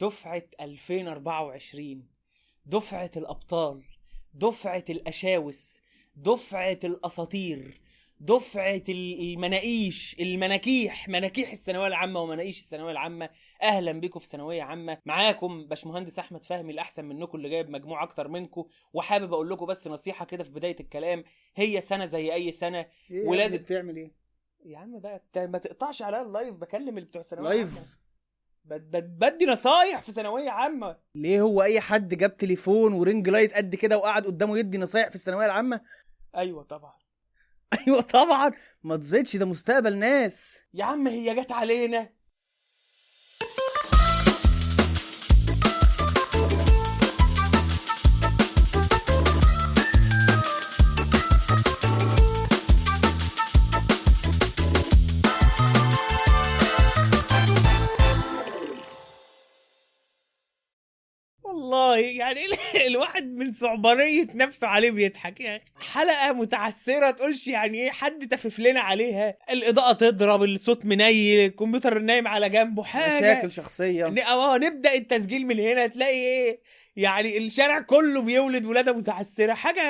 دفعة 0.00 0.42
2024 0.60 2.06
دفعة 2.66 3.10
الأبطال 3.16 3.82
دفعة 4.34 4.84
الأشاوس 4.90 5.80
دفعة 6.16 6.78
الأساطير 6.84 7.80
دفعة 8.20 8.82
ال- 8.88 9.20
المناقيش 9.32 10.16
المناكيح 10.20 11.08
مناكيح 11.08 11.52
الثانوية 11.52 11.86
العامة 11.86 12.20
ومناقيش 12.20 12.60
الثانوية 12.60 12.92
العامة. 12.92 13.30
أهلا 13.62 13.92
بكم 13.92 14.20
في 14.20 14.26
ثانوية 14.26 14.62
عامة. 14.62 14.98
معاكم 15.06 15.66
باشمهندس 15.66 16.18
أحمد 16.18 16.44
فهمي 16.44 16.72
الأحسن 16.72 17.04
منكم 17.04 17.38
اللي 17.38 17.48
جايب 17.48 17.70
مجموع 17.70 18.02
أكتر 18.02 18.28
منكم. 18.28 18.64
وحابب 18.92 19.32
أقول 19.32 19.50
لكم 19.50 19.66
بس 19.66 19.88
نصيحة 19.88 20.24
كده 20.24 20.44
في 20.44 20.50
بداية 20.50 20.76
الكلام 20.80 21.24
هي 21.56 21.80
سنة 21.80 22.04
زي 22.04 22.34
أي 22.34 22.52
سنة 22.52 22.86
إيه 23.10 23.26
ولازم- 23.26 23.58
بتعمل 23.58 23.96
إيه؟ 23.96 24.10
يا 24.64 24.78
عم 24.78 24.98
بقى 24.98 25.22
ما 25.36 25.58
تقطعش 25.58 26.02
عليا 26.02 26.22
ال 26.22 26.29
live 26.29 26.56
بكلم 26.56 26.88
اللي 26.88 27.08
بتوع 27.08 27.22
ثانوية 27.22 27.48
live؟ 27.48 27.96
بدي 28.70 29.46
نصايح 29.46 30.02
في 30.02 30.12
ثانوية 30.12 30.50
عامة. 30.50 30.96
ليه 31.14 31.40
هو 31.40 31.62
أي 31.62 31.80
حد 31.80 32.14
جاب 32.14 32.36
تليفون 32.36 32.92
و 32.92 32.99
ring 32.99 33.28
light 33.28 33.54
قد 33.54 33.74
كده 33.74 33.98
وقعد 33.98 34.26
قدامه 34.26 34.58
يدي 34.58 34.78
نصايح 34.78 35.08
في 35.08 35.14
الثانوية 35.14 35.46
العامة؟ 35.46 35.80
أيوة 36.36 36.62
طبعا. 36.62 36.92
أيوه 37.88 38.00
طبعا. 38.00 38.50
ما 38.82 38.96
تزيدش 38.96 39.36
ده 39.36 39.46
مستقبل 39.46 39.96
ناس. 39.98 40.62
يا 40.74 40.84
عم 40.84 41.06
هي 41.06 41.34
جت 41.34 41.52
علينا. 41.52 42.10
والله 61.66 61.96
يعني 61.98 62.46
ال- 62.46 62.86
الواحد 62.90 63.24
من 63.36 63.52
صعبانية 63.52 64.26
نفسه 64.34 64.68
عليه 64.68 64.90
بيضحك. 64.90 65.40
يا 65.40 65.56
أخي 65.56 65.64
حلقة 65.92 66.32
متعسرة 66.32 67.10
تقولش 67.10 67.48
يعني 67.48 67.78
إيه 67.78 67.90
حد 67.90 68.28
تفف 68.28 68.58
لنا 68.58 68.80
عليها؟ 68.80 69.36
الإضاءة 69.50 69.92
تضرب 69.92 70.42
الصوت 70.44 70.84
منيل 70.84 71.40
الكمبيوتر 71.46 71.98
نايم 71.98 72.28
على 72.28 72.48
جنبه 72.48 72.82
حاجة. 72.84 73.16
مشاكل 73.20 73.50
شخصية. 73.50 74.06
ن- 74.06 74.18
آه 74.18 74.58
نبدأ 74.58 74.94
التسجيل 74.94 75.46
من 75.46 75.60
هنا 75.60 75.86
تلاقي 75.86 76.12
إيه؟ 76.18 76.60
يعني 76.96 77.38
الشارع 77.38 77.80
كله 77.80 78.22
بيولد 78.22 78.64
ولادة 78.66 78.92
متعسرة. 78.92 79.54
حاجة 79.54 79.82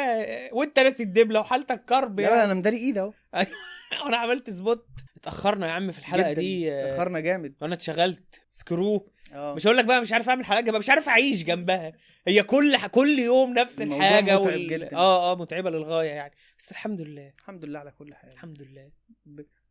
وانت 0.52 0.78
ناسي 0.78 1.02
الدبلة 1.02 1.40
وحالتك 1.40 1.84
كرب 1.88 2.20
لا 2.20 2.28
يعني. 2.28 2.44
أنا 2.44 2.54
مداري 2.54 2.76
إيد 2.76 2.98
أهو. 2.98 3.12
وأنا 4.04 4.16
عملت 4.16 4.50
سبوت. 4.50 4.86
اتأخرنا 5.16 5.66
يا 5.66 5.72
عم 5.72 5.92
في 5.92 5.98
الحلقة 5.98 6.30
جداً. 6.32 6.40
دي. 6.40 6.72
اتأخرنا 6.78 7.20
جامد. 7.20 7.54
وأنا 7.62 7.74
اتشغلت. 7.74 8.40
سكرو. 8.50 9.08
آه. 9.32 9.54
مش 9.54 9.66
هقول 9.66 9.76
لك 9.76 9.84
بقى 9.84 10.00
مش 10.00 10.12
عارف 10.12 10.28
أعمل 10.28 10.44
حلقه 10.44 10.60
جنبها 10.60 10.78
مش 10.78 10.90
عارف 10.90 11.08
أعيش 11.08 11.42
جنبها. 11.44 11.92
هي 12.26 12.42
كل 12.42 12.86
كل 12.88 13.18
يوم 13.18 13.52
نفس 13.52 13.80
الحاجة 13.82 14.38
متعب 14.40 14.58
جداً. 14.60 14.96
آه 14.96 15.32
آه 15.32 15.36
متعبة 15.36 15.70
للغاية 15.70 16.10
يعني. 16.10 16.32
بس 16.58 16.70
الحمد 16.70 17.00
لله. 17.00 17.32
الحمد 17.38 17.64
لله 17.64 17.78
على 17.78 17.90
كل 17.90 18.14
حال. 18.14 18.32
الحمد 18.32 18.62
لله. 18.62 18.90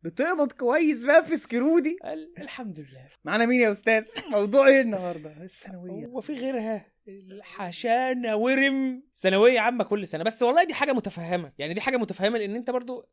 بتقبض 0.02 0.52
كويس 0.52 1.04
بقى 1.04 1.24
في 1.24 1.36
سكرو 1.36 1.78
دي 1.78 1.96
ال- 2.04 2.32
الحمد 2.38 2.78
لله. 2.78 3.06
معانا 3.24 3.46
مين 3.46 3.60
يا 3.60 3.72
أستاذ؟ 3.72 4.04
موضوع 4.32 4.68
إيه 4.68 4.80
النهارده؟ 4.80 5.32
الثانوية. 5.42 6.06
هو 6.06 6.20
في 6.20 6.34
غيرها. 6.38 6.86
الحشانة 7.08 8.36
ورم. 8.36 9.02
ثانوية 9.16 9.60
عامة 9.60 9.84
كل 9.84 10.06
سنة. 10.08 10.24
بس 10.24 10.42
والله 10.42 10.64
دي 10.64 10.74
حاجة 10.74 10.92
متفهمة. 10.92 11.52
يعني 11.58 11.74
دي 11.74 11.80
حاجة 11.80 11.96
متفهمة 11.96 12.38
لأن 12.38 12.56
أنت 12.56 12.70
برضو 12.70 13.08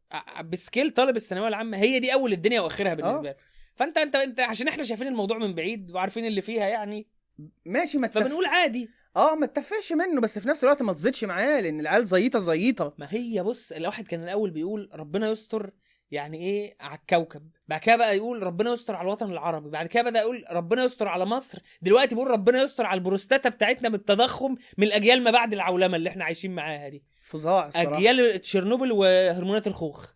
ب 0.46 0.54
scale 0.54 0.92
طالب 0.92 1.16
الثانوية 1.16 1.48
العامة 1.48 1.78
هي 1.78 2.00
دي 2.00 2.14
أول 2.14 2.34
الدنيا 2.34 2.62
وآخرها 2.62 2.94
بالنسبة 2.94 3.30
لك. 3.30 3.38
فأنت 3.76 3.98
أنت 3.98 4.16
أنت 4.16 4.40
عشان 4.40 4.68
إحنا 4.68 4.84
شايفين 4.84 5.08
الموضوع 5.08 5.38
من 5.38 5.54
بعيد 5.56 5.92
وعارفين 5.92 6.26
اللي 6.26 6.42
فيها 6.42 6.68
يعني 6.68 7.08
ماشي 7.66 7.98
ما 7.98 8.08
تتف... 8.08 8.24
فبنقول 8.24 8.46
عادي. 8.46 8.90
آه 9.16 9.36
ما 9.36 9.46
تتفقش 9.46 9.94
منه 9.94 10.22
بس 10.22 10.40
في 10.40 10.50
نفس 10.50 10.64
الوقت 10.64 10.82
ما 10.82 10.94
تزيدش 10.94 11.24
معاه 11.24 11.60
لأن 11.60 11.80
العيال 11.80 12.06
زيطة 12.06 12.40
زيطة. 12.40 12.94
ما 12.98 13.08
هي 13.10 13.44
بص 13.44 13.72
الواحد 13.72 14.08
كان 14.08 14.24
الأول 14.24 14.52
بيقول 14.52 14.90
ربنا 14.94 15.30
يستر 15.30 15.72
يعني 16.12 16.38
إيه 16.38 16.76
على 16.80 17.00
الكوكب 17.00 17.50
بعد 17.68 17.80
كده 17.80 17.96
بقى 17.96 18.18
يقول 18.18 18.44
ربنا 18.44 18.74
يستر 18.74 18.96
على 18.96 19.06
الوطن 19.06 19.32
العربي 19.32 19.70
بعد 19.70 19.88
كده 19.88 20.04
بدأ 20.04 20.20
يقول 20.20 20.46
ربنا 20.52 20.84
يستر 20.84 21.08
على 21.08 21.26
مصر. 21.26 21.60
دلوقتي 21.82 22.16
بيقول 22.16 22.32
ربنا 22.32 22.62
يستر 22.62 22.86
على 22.86 22.98
البروستاتا 22.98 23.50
بتاعتنا 23.50 23.90
من 23.90 23.96
التضخم 23.96 24.56
من 24.78 24.88
الأجيال 24.88 25.24
ما 25.24 25.32
بعد 25.32 25.54
العولمة 25.54 25.96
اللي 25.98 26.10
إحنا 26.10 26.26
عايشين 26.26 26.56
معاها 26.56 26.90
دي. 26.90 27.04
فظاع 27.22 27.68
الصراحة. 27.68 27.98
أجيال 27.98 28.42
تشيرنوبل 28.42 28.92
وهرمونات 28.92 29.68
الخوخ. 29.68 30.12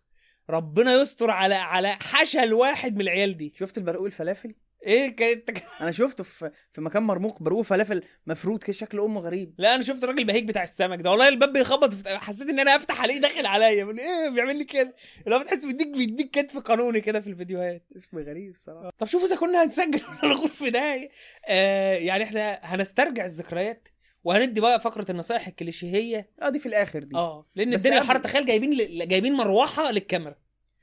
ربنا 0.50 0.94
يستر 0.94 1.30
على 1.30 1.54
على 1.54 1.92
حشل 1.92 2.52
واحد 2.52 2.94
من 2.94 3.00
العيال 3.00 3.36
دي. 3.36 3.52
شفت 3.56 3.78
البرقوق 3.78 4.06
الفلافل؟ 4.06 4.54
إيه 4.86 5.16
كانت 5.16 5.50
أنا 5.80 5.90
شفته 5.90 6.24
في 6.24 6.50
في 6.72 6.80
مكان 6.80 7.02
مرموق 7.02 7.42
برقوق 7.42 7.62
فلافل 7.62 8.02
مفروض 8.26 8.62
كده 8.62 8.72
شكل 8.72 9.00
أمه 9.00 9.20
غريب. 9.20 9.54
لا 9.58 9.74
أنا 9.74 9.82
شفت 9.82 10.04
الراجل 10.04 10.24
بهيج 10.24 10.48
بتاع 10.48 10.62
السمك 10.62 11.00
ده. 11.00 11.10
والله 11.10 11.28
الباب 11.28 11.52
بيخبط. 11.52 12.08
حسيت 12.08 12.48
إن 12.48 12.58
أنا 12.58 12.76
افتح 12.76 13.00
عليه 13.02 13.18
داخل 13.20 13.46
عليا. 13.46 13.84
بقول 13.84 13.98
إيه 13.98 14.28
بيعمل 14.28 14.56
لي 14.58 14.64
كده. 14.64 14.94
لو 15.26 15.38
بتحس 15.38 15.64
بيديك 15.64 15.88
بيديك 15.88 16.30
كتف 16.30 16.58
قانوني 16.58 17.00
كده 17.00 17.20
في 17.20 17.26
الفيديوهات. 17.26 17.86
اسم 17.96 18.18
غريب 18.18 18.50
الصراحة. 18.50 18.90
طب 18.98 19.06
شوفوا 19.06 19.26
إذا 19.26 19.36
كنا 19.36 19.64
هنسجل 19.64 20.00
ولا 20.22 20.34
نقول 20.34 20.48
في 20.48 20.70
داهيه 20.70 21.08
آه 21.48 21.94
يعني 21.94 22.24
إحنا 22.24 22.60
هنسترجع 22.62 23.24
الذكريات 23.24 23.88
وهندي 24.28 24.60
بقى 24.60 24.80
فقرة 24.80 25.10
النصائح 25.10 25.46
الكليشيهية. 25.46 26.30
آه 26.42 26.48
دي 26.48 26.58
في 26.58 26.66
الآخر 26.66 27.02
دي. 27.02 27.16
آه 27.16 27.46
لأن 27.54 27.74
الدنيا 27.74 28.00
حر 28.00 28.18
تخيل 28.18 28.46
جايبين 28.46 28.74
ل... 28.74 29.08
جايبين 29.08 29.32
مروحة 29.32 29.90
للكاميرا. 29.90 30.34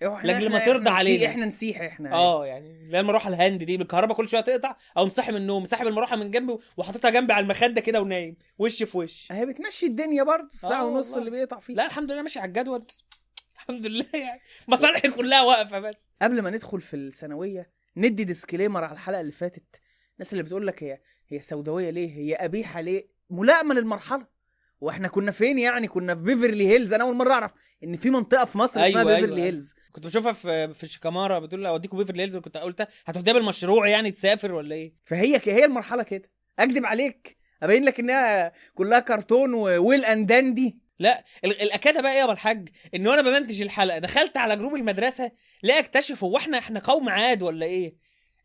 لأجل 0.01 0.49
ما 0.51 0.65
ترضى 0.65 0.89
علينا. 0.89 1.25
إحنا 1.25 1.45
نسيح 1.45 1.81
إحنا. 1.81 2.13
آه 2.13 2.45
يعني 2.45 2.89
لا 2.89 2.99
المروحة 2.99 3.29
ال 3.29 3.36
hand 3.36 3.63
دي 3.63 3.77
بالكهرباء 3.77 4.17
كل 4.17 4.29
شوية 4.29 4.41
تقطع 4.41 4.75
أو 4.97 5.09
صاحي 5.09 5.31
من 5.31 5.37
النوم 5.37 5.65
ساحب 5.65 5.87
المروحة 5.87 6.15
من 6.15 6.31
جنبي 6.31 6.57
وحاططها 6.77 7.09
جنبي 7.09 7.33
على 7.33 7.43
المخدة 7.43 7.81
كده 7.81 8.01
ونايم 8.01 8.37
وش 8.59 8.83
في 8.83 8.97
وش. 8.97 9.27
هي 9.31 9.45
بتمشي 9.45 9.85
الدنيا 9.85 10.23
برضه 10.23 10.49
الساعة 10.53 10.81
آه 10.81 10.85
ونص 10.85 11.07
والله. 11.07 11.19
اللي 11.19 11.31
بيقطع 11.31 11.59
فيه. 11.59 11.73
لا 11.73 11.85
الحمد 11.85 12.11
لله 12.11 12.21
ماشي 12.21 12.39
على 12.39 12.47
الجدول. 12.47 12.85
الحمد 13.55 13.85
لله 13.85 14.05
يعني. 14.13 14.41
مصالحي 14.67 15.09
كلها 15.09 15.41
واقفة 15.41 15.79
بس. 15.79 16.09
قبل 16.21 16.41
ما 16.41 16.49
ندخل 16.49 16.81
في 16.81 16.95
الثانوية 16.95 17.71
ندي 17.97 18.23
disclaimer 18.23 18.83
على 18.83 18.93
الحلقة 18.93 19.21
اللي 19.21 19.31
فاتت. 19.31 19.81
الناس 20.15 20.33
اللي 20.33 20.43
بتقول 20.43 20.67
لك 20.67 20.83
هي 20.83 20.99
هي 21.29 21.39
سوداوية 21.39 21.89
ليه؟ 21.89 22.17
هي 22.17 22.35
قبيحه 22.35 22.81
ليه؟ 22.81 23.07
ملائمة 23.29 23.73
للمرحلة. 23.73 24.35
وإحنا 24.81 25.07
كنا 25.07 25.31
فين 25.31 25.59
يعني؟ 25.59 25.87
كنا 25.87 26.15
في 26.15 26.23
بيفرلي 26.23 26.67
هيلز 26.67 26.93
أنا 26.93 27.03
أول 27.03 27.15
مرة 27.15 27.33
أعرف 27.33 27.51
إن 27.83 27.95
في 27.95 28.09
منطقة 28.09 28.45
في 28.45 28.57
مصر 28.57 28.79
أيوة، 28.79 29.01
اسمها 29.01 29.15
بيفرلي 29.15 29.35
أيوة. 29.35 29.45
هيلز 29.45 29.73
كنت 29.91 30.05
بشوفها 30.05 30.33
في 30.33 30.73
في 30.73 30.85
شيكامارا 30.85 31.39
بتقول 31.39 31.61
لي 31.61 31.69
أوديكوا 31.69 31.97
بيفرلي 31.97 32.23
هيلز 32.23 32.37
كنت 32.37 32.57
قلت 32.57 32.87
هتوديها 33.05 33.33
بالمشروع 33.33 33.87
يعني 33.87 34.11
تسافر 34.11 34.53
ولا 34.53 34.75
إيه؟ 34.75 34.93
فهي 35.05 35.41
هي 35.45 35.65
المرحلة 35.65 36.03
كده. 36.03 36.29
أكدب 36.59 36.85
عليك. 36.85 37.37
أبين 37.63 37.83
لك 37.83 37.99
إنها 37.99 38.51
كلها 38.73 38.99
كرتون 38.99 39.53
وويل 39.53 40.05
اند 40.05 40.27
داندي 40.27 40.77
لا 40.99 41.23
ال- 41.45 41.61
الأكادة 41.61 42.01
بقى 42.01 42.11
إيه 42.11 42.17
يا 42.19 42.23
أبو 42.23 42.31
الحاج؟ 42.31 42.69
إن 42.95 43.07
وأنا 43.07 43.21
بمنتج 43.21 43.61
الحلقة. 43.61 43.99
دخلت 43.99 44.37
على 44.37 44.55
جروب 44.57 44.75
المدرسة 44.75 45.31
لا 45.63 45.79
اكتشف 45.79 46.23
هو 46.23 46.37
إحنا 46.37 46.57
إحنا 46.57 46.79
قوم 46.79 47.09
عاد 47.09 47.41
ولا 47.41 47.65
إيه؟ 47.65 47.95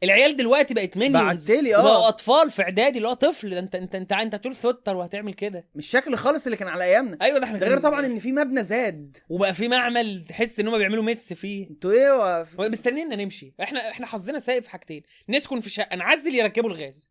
العيال 0.02 0.36
دلوقتي 0.36 0.74
بقت 0.74 0.96
مينيونز 0.96 1.50
بعتلي 1.50 1.70
بقوا 1.72 1.88
آه 1.88 2.08
أطفال 2.08 2.50
في 2.50 2.62
إعدادي 2.62 2.96
اللي 2.98 3.08
هو 3.08 3.12
طفل 3.12 3.50
ده 3.50 3.58
انت 3.58 3.74
انت 3.74 3.94
أنت 3.94 4.12
أنت 4.12 4.34
هتقول 4.34 4.54
ثوتر 4.54 4.96
وهتعمل 4.96 5.34
كده. 5.34 5.66
مش 5.74 5.86
شكل 5.86 6.16
خالص 6.16 6.44
اللي 6.46 6.56
كان 6.56 6.68
على 6.68 6.84
أيامنا. 6.84 7.18
أيوه 7.22 7.38
ده 7.38 7.44
إحنا 7.44 7.58
ده 7.58 7.66
غير 7.66 7.74
كان- 7.76 7.82
طبعا 7.84 8.06
إن 8.06 8.18
في 8.18 8.32
مبنى 8.32 8.62
زاد. 8.62 9.16
وبقى 9.28 9.54
في 9.54 9.68
معمل 9.68 10.24
تحس 10.28 10.60
إن 10.60 10.68
هم 10.68 10.78
بيعملوا 10.78 11.02
مس 11.02 11.32
فيه. 11.32 11.70
أنتوا 11.70 11.92
إيه 11.92 12.10
و... 12.12 12.44
مستنينا 12.58 13.16
نمشي. 13.16 13.54
إحنا 13.62 13.90
إحنا 13.90 14.06
حظنا 14.06 14.38
سايق 14.38 14.62
في 14.62 14.70
حاجتين. 14.70 15.02
نسكن 15.28 15.60
في 15.60 15.70
شقة 15.70 15.96
نعزل 15.96 16.34
يركبوا 16.34 16.70
الغاز. 16.70 17.10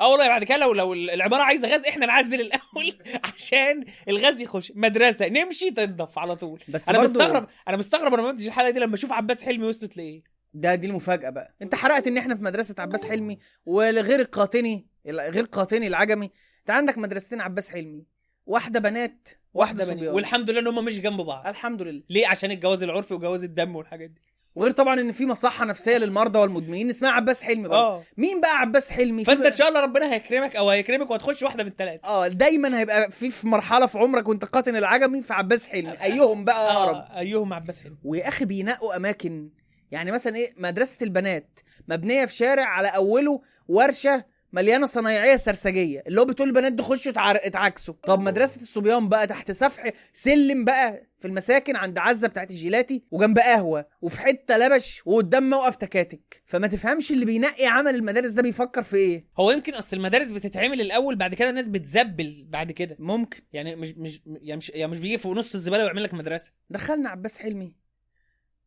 آه 0.00 0.08
والله 0.12 0.28
بعد 0.28 0.44
كده 0.44 0.56
لو 0.56 0.72
لو 0.72 0.92
العمارة 0.94 1.42
عايزة 1.42 1.68
غاز 1.68 1.86
إحنا 1.86 2.06
نعزل 2.06 2.40
الأول 2.40 2.98
عشان 3.34 3.84
الغاز 4.08 4.40
يخش. 4.40 4.72
مدرسة 4.74 5.26
نمشي 5.28 5.70
تنضف 5.70 6.18
على 6.18 6.36
طول. 6.36 6.60
بس 6.68 6.88
أنا 6.88 6.98
برضو 6.98 7.12
مستغرب 7.12 7.46
أنا 7.68 7.76
مستغرب 7.76 8.14
أنا 8.14 8.22
ما 8.22 8.30
الحلقة 8.30 8.70
دي 8.70 8.78
لما 8.80 8.94
أشوف 8.94 9.12
عباس 9.12 9.42
حلمي 9.44 9.66
وصلت 9.66 9.96
لإيه. 9.96 10.39
ده 10.54 10.74
دي 10.74 10.86
المفاجأة 10.86 11.30
بقى. 11.30 11.54
انت 11.62 11.74
حرقت 11.74 12.06
ان 12.06 12.18
إحنا 12.18 12.34
في 12.34 12.42
مدرسة 12.44 12.74
عباس 12.78 13.08
حلمي 13.08 13.38
وغير 13.66 14.20
القاطني 14.20 14.86
غير 15.06 15.44
قاطني 15.44 15.86
العجمي. 15.86 16.30
انت 16.60 16.70
عندك 16.70 16.98
مدرستين 16.98 17.40
عباس 17.40 17.70
حلمي 17.70 18.04
واحدة 18.46 18.80
بنات 18.80 19.28
واحدة 19.54 19.84
بني. 19.84 19.96
صبيان. 19.96 20.14
والحمد 20.14 20.50
لله 20.50 20.60
ان 20.60 20.66
هم 20.66 20.84
مش 20.84 21.00
جنب 21.00 21.20
بعض. 21.20 21.46
الحمد 21.46 21.82
لله. 21.82 22.02
ليه؟ 22.10 22.28
عشان 22.28 22.50
الجواز 22.50 22.82
العرفي 22.82 23.14
وجواز 23.14 23.44
الدم 23.44 23.76
والحاجات 23.76 24.10
دي. 24.10 24.20
وغير 24.54 24.70
طبعا 24.70 25.00
إن 25.00 25.12
في 25.12 25.26
مصحة 25.26 25.64
نفسية 25.64 25.96
للمرضى 25.98 26.38
والمدمنين. 26.38 26.90
اسمها 26.90 27.10
عباس 27.10 27.42
حلمي 27.42 27.68
بقى. 27.68 27.78
آه. 27.78 28.02
مين 28.16 28.40
بقى 28.40 28.58
عباس 28.58 28.90
حلمي؟ 28.90 29.24
فأنت 29.24 29.46
إن 29.46 29.52
شاء 29.52 29.68
الله 29.68 29.80
ربنا 29.80 30.12
هيكرمك 30.14 30.56
أو 30.56 30.70
هيكرمك 30.70 31.10
وهتخش 31.10 31.42
واحدة 31.42 31.64
من 31.64 31.70
ثلاثة 31.70 32.08
آه 32.08 32.28
دايما 32.28 32.78
هيبقى 32.80 33.10
في 33.10 33.30
في 33.30 33.48
مرحلة 33.48 33.86
في 33.86 33.98
عمرك 33.98 34.28
وأنت 34.28 34.44
قاطن 34.44 34.76
العجمي 34.76 35.22
في 35.22 35.32
عباس 35.32 35.68
حلمي. 35.68 36.02
أيهم 36.02 36.44
بقى 36.44 36.72
اقرب 36.72 36.96
آه 36.96 37.18
أيهم 37.18 37.52
عباس 37.52 37.80
حلمي. 37.82 37.96
ويا 38.04 38.28
أخي 38.28 38.44
بينقوا 38.44 38.96
أماكن 38.96 39.50
يعني 39.90 40.12
مثلا 40.12 40.36
إيه 40.36 40.54
مدرسة 40.56 40.96
البنات 41.02 41.60
مبنية 41.88 42.24
في 42.26 42.34
شارع 42.34 42.64
على 42.64 42.88
أوله 42.88 43.40
ورشة 43.68 44.24
مليانة 44.52 44.86
صنايعية 44.86 45.36
سرسجية 45.36 46.02
اللي 46.06 46.20
هو 46.20 46.24
بتقول 46.24 46.48
البنات 46.48 46.72
دي 46.72 46.82
خشوا 46.82 47.12
اتعكسوا. 47.16 47.94
طب 48.02 48.20
مدرسة 48.20 48.60
الصبيان 48.60 49.08
بقى 49.08 49.26
تحت 49.26 49.50
سفح 49.50 49.90
سلم 50.12 50.64
بقى 50.64 51.02
في 51.18 51.26
المساكن 51.28 51.76
عند 51.76 51.98
عزة 51.98 52.28
بتاعت 52.28 52.50
الجيلاتي 52.50 53.02
وجنب 53.10 53.38
قهوة 53.38 53.86
وفي 54.02 54.20
حتة 54.20 54.56
لبش 54.56 55.02
وقدام 55.06 55.50
موقف 55.50 55.76
تكاتك. 55.76 56.42
فما 56.46 56.66
تفهمش 56.66 57.12
اللي 57.12 57.24
بينقي 57.24 57.66
عمل 57.66 57.94
المدارس 57.94 58.30
ده 58.32 58.42
بيفكر 58.42 58.82
في 58.82 58.96
إيه. 58.96 59.26
هو 59.38 59.50
يمكن 59.50 59.74
أصل 59.74 59.96
المدارس 59.96 60.30
بتتعمل 60.30 60.80
الأول 60.80 61.16
بعد 61.16 61.34
كده 61.34 61.50
الناس 61.50 61.68
بتزبل 61.68 62.46
بعد 62.48 62.72
كده. 62.72 62.96
ممكن. 62.98 63.40
يعني 63.52 63.76
مش 63.76 63.94
مش 63.96 64.22
يعني 64.26 64.56
مش 64.56 64.70
يعني 64.70 64.90
مش 64.90 64.98
بيجي 64.98 65.18
في 65.18 65.28
نص 65.28 65.54
الزبالة 65.54 65.84
ويعمل 65.84 66.02
لك 66.02 66.14
مدرسة. 66.14 66.52
دخلنا 66.70 67.08
عباس 67.08 67.38
حلمي. 67.38 67.79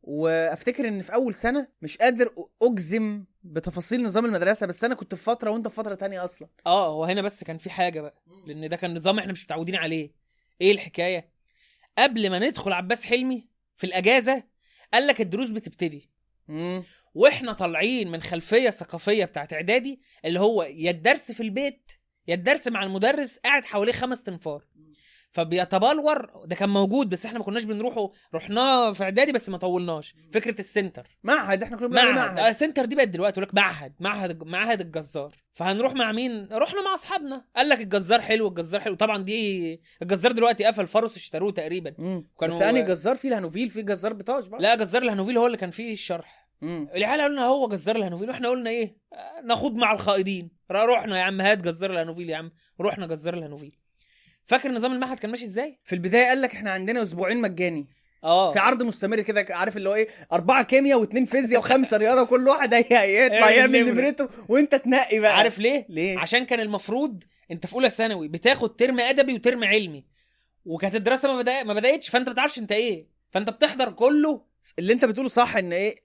وافتكر 0.03 0.87
ان 0.87 1.01
في 1.01 1.13
اول 1.13 1.33
سنة 1.33 1.67
مش 1.81 1.97
قادر 1.97 2.29
اجزم 2.61 3.25
بتفاصيل 3.43 4.03
نظام 4.03 4.25
المدرسة 4.25 4.67
بس 4.67 4.83
أنا 4.83 4.95
كنت 4.95 5.15
في 5.15 5.23
فترة 5.23 5.51
وانت 5.51 5.67
في 5.67 5.75
فترة 5.75 5.95
تانية 5.95 6.23
أصلا. 6.23 6.47
آه 6.65 6.87
هو 6.87 7.03
هنا 7.05 7.21
بس 7.21 7.43
كان 7.43 7.57
في 7.57 7.69
حاجة 7.69 8.01
بقى 8.01 8.23
لأن 8.45 8.69
ده 8.69 8.75
كان 8.75 8.93
نظام 8.95 9.19
إحنا 9.19 9.31
مش 9.31 9.45
متعودين 9.45 9.75
عليه. 9.75 10.11
إيه 10.61 10.71
الحكاية؟ 10.71 11.29
قبل 11.97 12.29
ما 12.29 12.39
ندخل 12.39 12.73
عباس 12.73 13.05
حلمي 13.05 13.47
في 13.75 13.83
الأجازة 13.83 14.43
قال 14.93 15.07
لك 15.07 15.21
الدروس 15.21 15.49
بتبتدي. 15.49 16.09
امم 16.49 16.83
وإحنا 17.13 17.53
طالعين 17.53 18.11
من 18.11 18.21
خلفية 18.21 18.69
ثقافية 18.69 19.25
بتاعت 19.25 19.53
إعدادي 19.53 20.01
اللي 20.25 20.39
هو 20.39 20.63
يا 20.63 20.91
الدرس 20.91 21.31
في 21.31 21.43
البيت 21.43 21.91
يا 22.27 22.35
الدرس 22.35 22.67
مع 22.67 22.83
المدرس 22.83 23.37
قاعد 23.37 23.65
حواليه 23.65 23.93
خمس 23.93 24.23
تنفار. 24.23 24.63
فبيتبلور 25.33 26.29
ده 26.45 26.55
كان 26.55 26.69
موجود 26.69 27.09
بس 27.09 27.25
إحنا 27.25 27.39
ما 27.39 27.45
كناش 27.45 27.63
بنروحه. 27.63 28.11
رحناه 28.35 28.93
في 28.93 29.03
إعدادي 29.03 29.31
بس 29.31 29.49
ما 29.49 29.57
طولناش. 29.57 30.15
فكرة 30.33 30.59
ال 30.59 30.65
center. 30.65 31.07
معهد 31.23 31.63
إحنا 31.63 31.77
كنا 31.77 31.87
بنعمل 31.87 32.15
معهد. 32.15 32.33
معهد. 32.33 32.39
آه 32.47 32.51
center 32.51 32.85
دي 32.85 32.95
بقت 32.95 33.07
دلوقتي 33.07 33.39
يقول 33.39 33.49
لك 33.49 33.55
معهد 33.55 33.93
معهد 33.99 34.43
معهد 34.43 34.81
الجزار. 34.81 35.35
فهنروح 35.53 35.93
مع 35.93 36.11
مين؟ 36.11 36.47
رحنا 36.51 36.81
مع 36.83 36.93
أصحابنا. 36.93 37.45
قال 37.55 37.69
لك 37.69 37.81
الجزار 37.81 38.21
حلو 38.21 38.47
الجزار 38.47 38.81
حلو. 38.81 38.95
طبعا 38.95 39.23
دي 39.23 39.81
الجزار 40.01 40.31
دلوقتي 40.31 40.63
قفل 40.65 40.87
فارس 40.87 41.17
اشتروه 41.17 41.51
تقريبا. 41.51 41.93
مم. 41.97 42.27
بس 42.41 42.61
أنهي 42.61 42.81
جزار؟ 42.81 43.15
في 43.15 43.27
الهانوفيل 43.27 43.69
في 43.69 43.81
جزار 43.81 44.13
بطاش 44.13 44.47
بقى. 44.47 44.61
لا 44.61 44.75
جزار 44.75 45.01
الهانوفيل 45.01 45.37
هو 45.37 45.45
اللي 45.45 45.57
كان 45.57 45.71
فيه 45.71 45.93
الشرح. 45.93 46.43
العيال 46.63 47.21
قالوا 47.21 47.35
لنا 47.35 47.45
هو 47.45 47.67
جزار 47.67 47.95
الهانوفيل 47.95 48.29
وإحنا 48.29 48.49
قلنا 48.49 48.69
إيه؟ 48.69 48.97
آه، 49.13 49.41
نخوض 49.43 49.75
مع 49.75 49.93
الخائضين 49.93 50.51
رحنا 50.71 51.17
يا 51.17 51.23
عم 51.23 51.41
هات 51.41 51.57
جزار 51.57 51.91
الهانوفيل 51.91 52.29
يا 52.29 52.37
عم. 52.37 52.51
رحنا 52.81 53.07
جزار 53.07 53.33
الهانوفيل 53.33 53.77
فاكر 54.45 54.71
نظام 54.71 54.91
المعهد 54.93 55.19
كان 55.19 55.31
ماشي 55.31 55.45
إزاي؟ 55.45 55.79
في 55.83 55.95
البداية 55.95 56.25
قال 56.27 56.41
لك 56.41 56.55
إحنا 56.55 56.71
عندنا 56.71 57.03
أسبوعين 57.03 57.41
مجاني. 57.41 57.87
آه. 58.23 58.53
في 58.53 58.59
عرض 58.59 58.83
مستمر 58.83 59.21
كده 59.21 59.45
عارف 59.49 59.77
اللي 59.77 59.89
هو 59.89 59.95
إيه؟ 59.95 60.07
أربعة 60.33 60.63
كيمياء 60.63 60.99
واثنين 60.99 61.25
فيزياء 61.25 61.59
وخمسة 61.59 61.97
رياضة 62.03 62.21
وكل 62.21 62.47
واحد 62.47 62.73
هي- 62.73 62.85
هيطلع 62.91 63.49
يعمل. 63.57 63.85
نمرته 63.93 64.29
وأنت 64.49 64.75
تنقي 64.75 65.19
بقى. 65.19 65.37
عارف 65.37 65.59
ليه؟ 65.59 65.85
ليه؟ 65.89 66.19
عشان 66.19 66.45
كان 66.45 66.59
المفروض 66.59 67.23
أنت 67.51 67.65
في 67.65 67.73
أولى 67.73 67.89
ثانوي 67.89 68.27
بتاخد 68.27 68.75
ترم 68.75 68.99
أدبي 68.99 69.33
وترم 69.33 69.63
علمي. 69.63 70.05
وكانت 70.65 70.95
الدراسة 70.95 71.33
ما 71.33 71.41
بدا... 71.41 71.63
ما 71.63 71.73
بدأتش. 71.73 72.09
فأنت 72.09 72.27
ما 72.27 72.33
بتعرفش 72.33 72.59
أنت 72.59 72.71
إيه. 72.71 73.07
فأنت 73.31 73.49
بتحضر 73.49 73.91
كله. 73.91 74.41
اللي 74.79 74.93
أنت 74.93 75.05
بتقوله 75.05 75.29
صح 75.29 75.57
إن 75.57 75.73
إيه؟ 75.73 75.95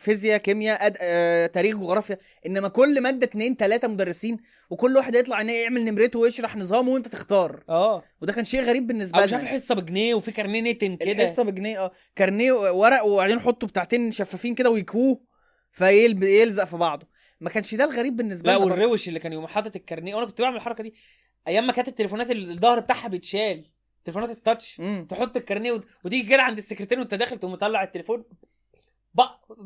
فيزياء 0.00 0.38
كيمياء 0.38 0.86
أد... 0.86 0.96
آه، 1.00 1.46
تاريخ 1.46 1.76
جغرافيا. 1.76 2.18
إنما 2.46 2.68
كل 2.68 3.00
مادة 3.00 3.26
اتنين 3.26 3.56
تلاتة 3.56 3.88
مدرسين 3.88 4.36
وكل 4.70 4.96
واحد 4.96 5.14
يطلع 5.14 5.42
يعمل 5.42 5.84
نمرته 5.84 6.18
ويشرح 6.18 6.56
نظامه 6.56 6.90
وأنت 6.92 7.08
تختار. 7.08 7.64
آه. 7.68 8.02
وده 8.22 8.32
كان 8.32 8.44
شيء 8.44 8.60
غريب 8.62 8.86
بالنسبة 8.86 9.18
لنا 9.18 9.26
مش 9.26 9.32
عارف 9.32 9.44
الحصة 9.44 9.74
بجنيه 9.74 10.14
وفي 10.14 10.32
كارنيه 10.32 10.72
نتن 10.72 10.96
كده. 10.96 11.12
الحصة 11.12 11.42
بجنيه 11.42 11.78
آه. 11.84 11.90
كارنيه 12.16 12.52
ورق 12.52 13.04
وبعدين 13.04 13.40
حطوا 13.40 13.68
بتاعتين 13.68 14.10
شفافين 14.12 14.54
كده 14.54 14.70
ويكووه 14.70 15.20
فيلزق 15.72 16.64
في 16.64 16.76
بعضه. 16.76 17.06
ما 17.40 17.50
كانش 17.50 17.74
ده 17.74 17.84
الغريب 17.84 18.16
بالنسبة 18.16 18.46
لا 18.52 18.56
لنا 18.56 18.64
برضه. 18.64 18.80
والروش 18.82 19.08
اللي 19.08 19.18
كان 19.20 19.32
يقوم 19.32 19.46
حاطط 19.46 19.76
الكارنيه. 19.76 20.14
وأنا 20.14 20.26
كنت 20.26 20.40
بعمل 20.40 20.56
الحركة 20.56 20.82
دي. 20.82 20.94
أيام 21.48 21.66
ما 21.66 21.72
كانت 21.72 21.88
التليفونات 21.88 22.30
ال- 22.30 22.50
الظهر 22.50 22.80
بتاعها 22.80 23.08
بيتشال. 23.08 23.64
تليفونات 24.04 24.30
التاتش. 24.30 24.82
تحط 25.08 25.36
الكارنيه 25.36 25.72
وت- 25.72 25.86
وتيجي 26.04 26.28
كده 26.28 26.42
عند 26.42 26.58
السكرتير 26.58 26.98
وأنت 26.98 27.14
داخل 27.14 27.36
تقوم 27.38 27.52
مطلع 27.52 27.82
التليفون. 27.82 28.24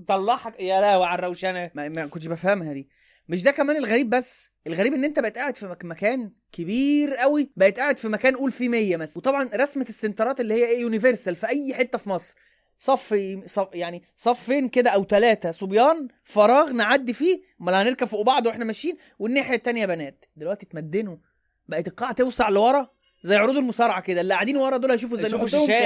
طلعها 0.08 0.54
يا 0.60 0.80
لهوي 0.80 1.04
على 1.04 1.18
الروشنة. 1.18 1.70
ما, 1.74 1.88
ما 1.88 2.06
كنتش 2.06 2.26
بفهمها 2.26 2.72
دي. 2.72 2.88
مش 3.28 3.42
ده 3.42 3.50
كمان 3.50 3.76
الغريب 3.76 4.10
بس؟ 4.10 4.50
الغريب 4.66 4.94
إن 4.94 5.04
أنت 5.04 5.18
بقيت 5.18 5.38
قاعد 5.38 5.56
في 5.56 5.66
مك- 5.66 5.84
مكان 5.84 6.32
كبير 6.52 7.14
قوي 7.14 7.50
بقيت 7.56 7.80
قاعد 7.80 7.98
في 7.98 8.08
مكان 8.08 8.36
قول 8.36 8.52
فيه 8.52 8.68
100 8.68 8.96
مثلا. 8.96 9.18
وطبعا 9.18 9.50
رسمة 9.54 9.84
السنترات 9.88 10.40
اللي 10.40 10.54
هي 10.54 10.64
إيه 10.66 10.80
يونيفرسال 10.80 11.36
في 11.36 11.48
أي 11.48 11.74
حتة 11.74 11.98
في 11.98 12.08
مصر. 12.10 12.34
صف 12.78 13.14
صف 13.46 13.68
يعني 13.74 14.02
صفين 14.16 14.68
كده 14.68 14.90
أو 14.90 15.04
ثلاثة 15.04 15.50
صبيان 15.50 16.08
فراغ 16.24 16.72
نعدي 16.72 17.12
فيه 17.12 17.42
امال 17.60 17.74
هنركب 17.74 18.06
فوق 18.06 18.22
بعض 18.22 18.46
وإحنا 18.46 18.64
ماشيين. 18.64 18.96
والناحية 19.18 19.54
التانية 19.54 19.86
بنات. 19.86 20.24
دلوقتي 20.36 20.66
اتمدنوا. 20.66 21.16
بقت 21.68 21.88
القاعة 21.88 22.12
توسع 22.12 22.48
لورا 22.48 22.88
زي 23.22 23.36
عروض 23.36 23.56
المصارعة 23.56 24.00
كده. 24.00 24.20
اللي 24.20 24.34
قاعدين 24.34 24.56
ورا 24.56 24.76
دول 24.76 24.90
هيشوفوا 24.90 25.16
زي. 25.16 25.24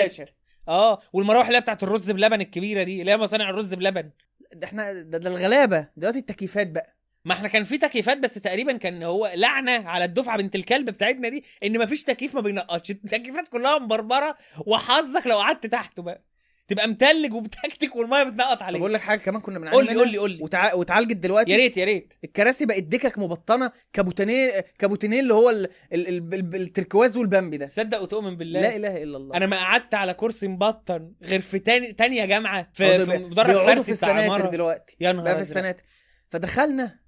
شاشة. 0.09 0.27
آه 0.69 1.01
والمراوح 1.13 1.47
اللي 1.47 1.57
هي 1.57 1.61
بتاعت 1.61 1.83
الرز 1.83 2.11
بلبن 2.11 2.41
الكبيرة 2.41 2.83
دي 2.83 3.01
اللي 3.01 3.13
هي 3.13 3.17
مصانع 3.17 3.51
الرز 3.51 3.75
بلبن. 3.75 4.11
ده 4.55 4.67
إحنا 4.67 4.93
ده, 5.03 5.19
ده 5.19 5.31
الغلابة. 5.31 5.89
دلوقتي 5.97 6.19
التكييفات 6.19 6.67
بقى. 6.71 6.95
ما 7.25 7.35
إحنا 7.35 7.49
كان 7.49 7.65
في 7.65 7.79
تكييفات 7.79 8.19
بس 8.19 8.35
تقريبا 8.35 8.77
كان 8.77 9.03
هو 9.03 9.33
لعنة 9.35 9.89
على 9.89 10.05
الدفعة 10.05 10.37
بنت 10.37 10.55
الكلب 10.55 10.91
بتاعتنا 10.91 11.29
دي 11.29 11.45
إن 11.65 11.79
مفيش 11.79 12.05
تكييف 12.05 12.35
ما 12.35 12.41
بينقطش. 12.41 12.91
التكييفات 12.91 13.49
كلها 13.49 13.79
مبربرة 13.79 14.37
وحظك 14.67 15.27
لو 15.27 15.39
قعدت 15.39 15.67
تحته 15.67 16.03
بقى. 16.03 16.28
تبقى 16.69 16.89
متلج 16.89 17.35
وبتكتك 17.35 17.97
والمية 17.97 18.23
بتنقط 18.23 18.59
طب 18.59 18.63
عليك. 18.63 18.81
أقول 18.81 18.95
لك 18.95 19.01
حاجة 19.01 19.19
كمان 19.19 19.41
كنا 19.41 19.59
بنعاني 19.59 19.77
قول 19.77 19.87
لي 19.87 19.95
قول 19.97 20.11
لي 20.11 20.19
قول 20.19 20.31
لي. 20.31 20.43
وتع... 20.43 20.75
واتعالجت 20.75 21.17
دلوقتي؟ 21.17 21.51
يا 21.51 21.57
ريت 21.57 21.77
يا 21.77 21.85
ريت. 21.85 22.13
الكراسي 22.25 22.67
بقت 22.67 22.83
دكك 22.83 23.19
مبطنة 23.19 23.73
كابوتينيه 23.93 24.65
كابوتينيه 24.79 25.21
اللي 25.21 25.35
هو 25.35 25.51
ال... 25.51 25.69
ال... 25.93 26.09
ال... 26.09 26.35
ال... 26.35 26.55
التركواز 26.55 27.17
والبامبي 27.17 27.57
ده. 27.57 27.67
تصدق 27.67 28.03
وتؤمن 28.03 28.37
بالله. 28.37 28.61
لا 28.61 28.77
إله 28.77 29.03
إلا 29.03 29.17
الله. 29.17 29.37
أنا 29.37 29.47
ما 29.47 29.57
قعدت 29.57 29.95
على 29.95 30.15
كرسي 30.15 30.49
مبطن 30.49 31.13
غير 31.23 31.41
في 31.41 31.59
تاني 31.59 31.93
تانية 31.93 32.25
جامعة 32.25 32.71
في, 32.75 33.05
مدرج 33.05 33.57
فارسي 33.57 33.85
في 33.85 33.93
السناتر 33.93 34.47
دلوقتي. 34.47 34.97
يا 35.01 35.13
نهار 35.13 35.25
بقى 35.25 35.35
في. 35.35 35.41
السناتر. 35.41 35.83
فدخلنا 36.31 36.99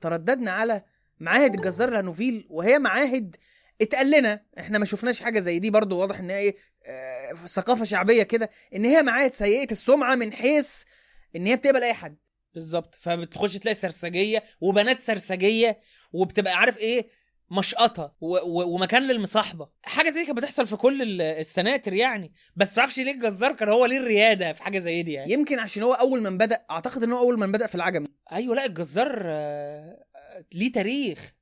ترددنا 0.00 0.50
على 0.50 0.82
معاهد 1.20 1.54
الجزار 1.54 1.88
الهانوفيل 1.88 2.46
وهي 2.50 2.78
معاهد 2.78 3.36
اتقال 3.80 4.10
لنا 4.10 4.42
إحنا 4.58 4.78
ما 4.78 4.84
شفناش 4.84 5.20
حاجة 5.20 5.40
زي 5.40 5.58
دي 5.58 5.70
برضو 5.70 5.98
واضح 5.98 6.18
إن 6.18 6.30
هي 6.30 6.38
إيه 6.38 6.56
آه، 6.86 7.32
ثقافة 7.46 7.84
شعبية 7.84 8.22
كده 8.22 8.50
إن 8.74 8.84
هي 8.84 9.02
معاهد 9.02 9.34
سيئة 9.34 9.70
السمعة 9.70 10.14
من 10.14 10.32
حيث 10.32 10.82
إن 11.36 11.46
هي 11.46 11.56
بتقبل 11.56 11.82
أي 11.82 11.94
حد. 11.94 12.16
بالظبط. 12.54 12.94
فبتخش 12.98 13.56
تلاقي 13.56 13.74
سرسجية 13.74 14.42
وبنات 14.60 15.00
سرسجية 15.00 15.78
وبتبقى 16.12 16.52
عارف 16.52 16.78
إيه 16.78 17.08
مشقطة 17.50 18.14
ومكان 18.20 19.02
للمصاحبة. 19.08 19.68
حاجة 19.82 20.10
زي 20.10 20.20
دي 20.20 20.26
كانت 20.26 20.38
بتحصل 20.38 20.66
في 20.66 20.76
كل 20.76 21.02
ال- 21.02 21.20
السناتر 21.22 21.92
يعني. 21.92 22.32
بس 22.56 22.68
ما 22.68 22.74
تعرفش 22.74 22.98
ليه 22.98 23.12
الجزار 23.12 23.52
كان 23.52 23.68
هو 23.68 23.86
ليه 23.86 23.96
الريادة 23.98 24.52
في 24.52 24.62
حاجة 24.62 24.78
زي 24.78 25.02
دي 25.02 25.12
يعني؟ 25.12 25.32
يمكن 25.32 25.58
عشان 25.58 25.82
هو 25.82 25.92
أول 25.94 26.22
من 26.22 26.38
بدأ 26.38 26.64
أعتقد 26.70 27.02
إن 27.02 27.12
هو 27.12 27.18
أول 27.18 27.38
من 27.38 27.52
بدأ 27.52 27.66
في 27.66 27.74
العجمي. 27.74 28.08
أيوه 28.32 28.54
لا 28.54 28.64
الجزار 28.66 29.22
آه، 29.26 29.98
ليه 30.54 30.72
تاريخ. 30.72 31.32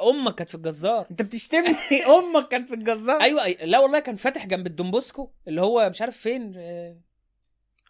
أمك 0.00 0.34
كانت 0.34 0.48
في 0.48 0.54
الجزار. 0.54 1.06
أنت 1.10 1.22
بتشتمني؟ 1.22 1.76
أمك 2.18 2.48
كانت 2.48 2.68
في 2.68 2.74
الجزار؟ 2.74 3.20
أيوه 3.20 3.48
لا 3.48 3.78
والله 3.78 3.98
كان 3.98 4.16
فاتح 4.16 4.46
جنب 4.46 4.66
الدومبوسكو 4.66 5.30
اللي 5.48 5.60
هو 5.62 5.90
مش 5.90 6.00
عارف 6.00 6.16
فين 6.16 6.52
آه، 6.56 6.96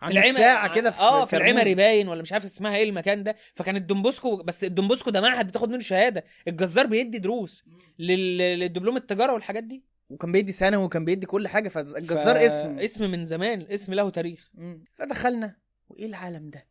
عند 0.02 0.16
الساعة 0.16 0.74
كده 0.74 0.90
في 0.90 1.00
آه 1.00 1.24
في. 1.24 1.36
العمري 1.36 1.74
باين 1.74 2.08
ولا 2.08 2.22
مش 2.22 2.32
عارف 2.32 2.44
اسمها 2.44 2.76
إيه 2.76 2.84
المكان 2.84 3.22
ده. 3.22 3.36
فكان 3.54 3.76
الدومبوسكو 3.76 4.36
بس 4.42 4.64
الدومبوسكو 4.64 5.10
ده 5.10 5.20
معهد 5.20 5.46
بتاخد 5.48 5.68
منه 5.70 5.78
شهادة. 5.80 6.24
الجزار 6.48 6.86
بيدي 6.86 7.18
دروس 7.18 7.64
لل... 7.98 8.38
للدبلوم 8.38 8.96
التجارة 8.96 9.32
والحاجات 9.32 9.64
دي. 9.64 9.84
وكان 10.10 10.32
بيدي 10.32 10.52
ثانوي 10.52 10.84
وكان 10.84 11.04
بيدي 11.04 11.26
كل 11.26 11.48
حاجة 11.48 11.68
فالجزار 11.68 12.34
ف- 12.34 12.38
اسم. 12.42 12.78
اسم 12.78 13.10
من 13.10 13.26
زمان 13.26 13.66
اسم 13.70 13.94
له 13.94 14.10
تاريخ. 14.10 14.50
مم. 14.54 14.84
فدخلنا 14.94 15.56
وإيه 15.88 16.06
العالم 16.06 16.50
ده؟ 16.50 16.66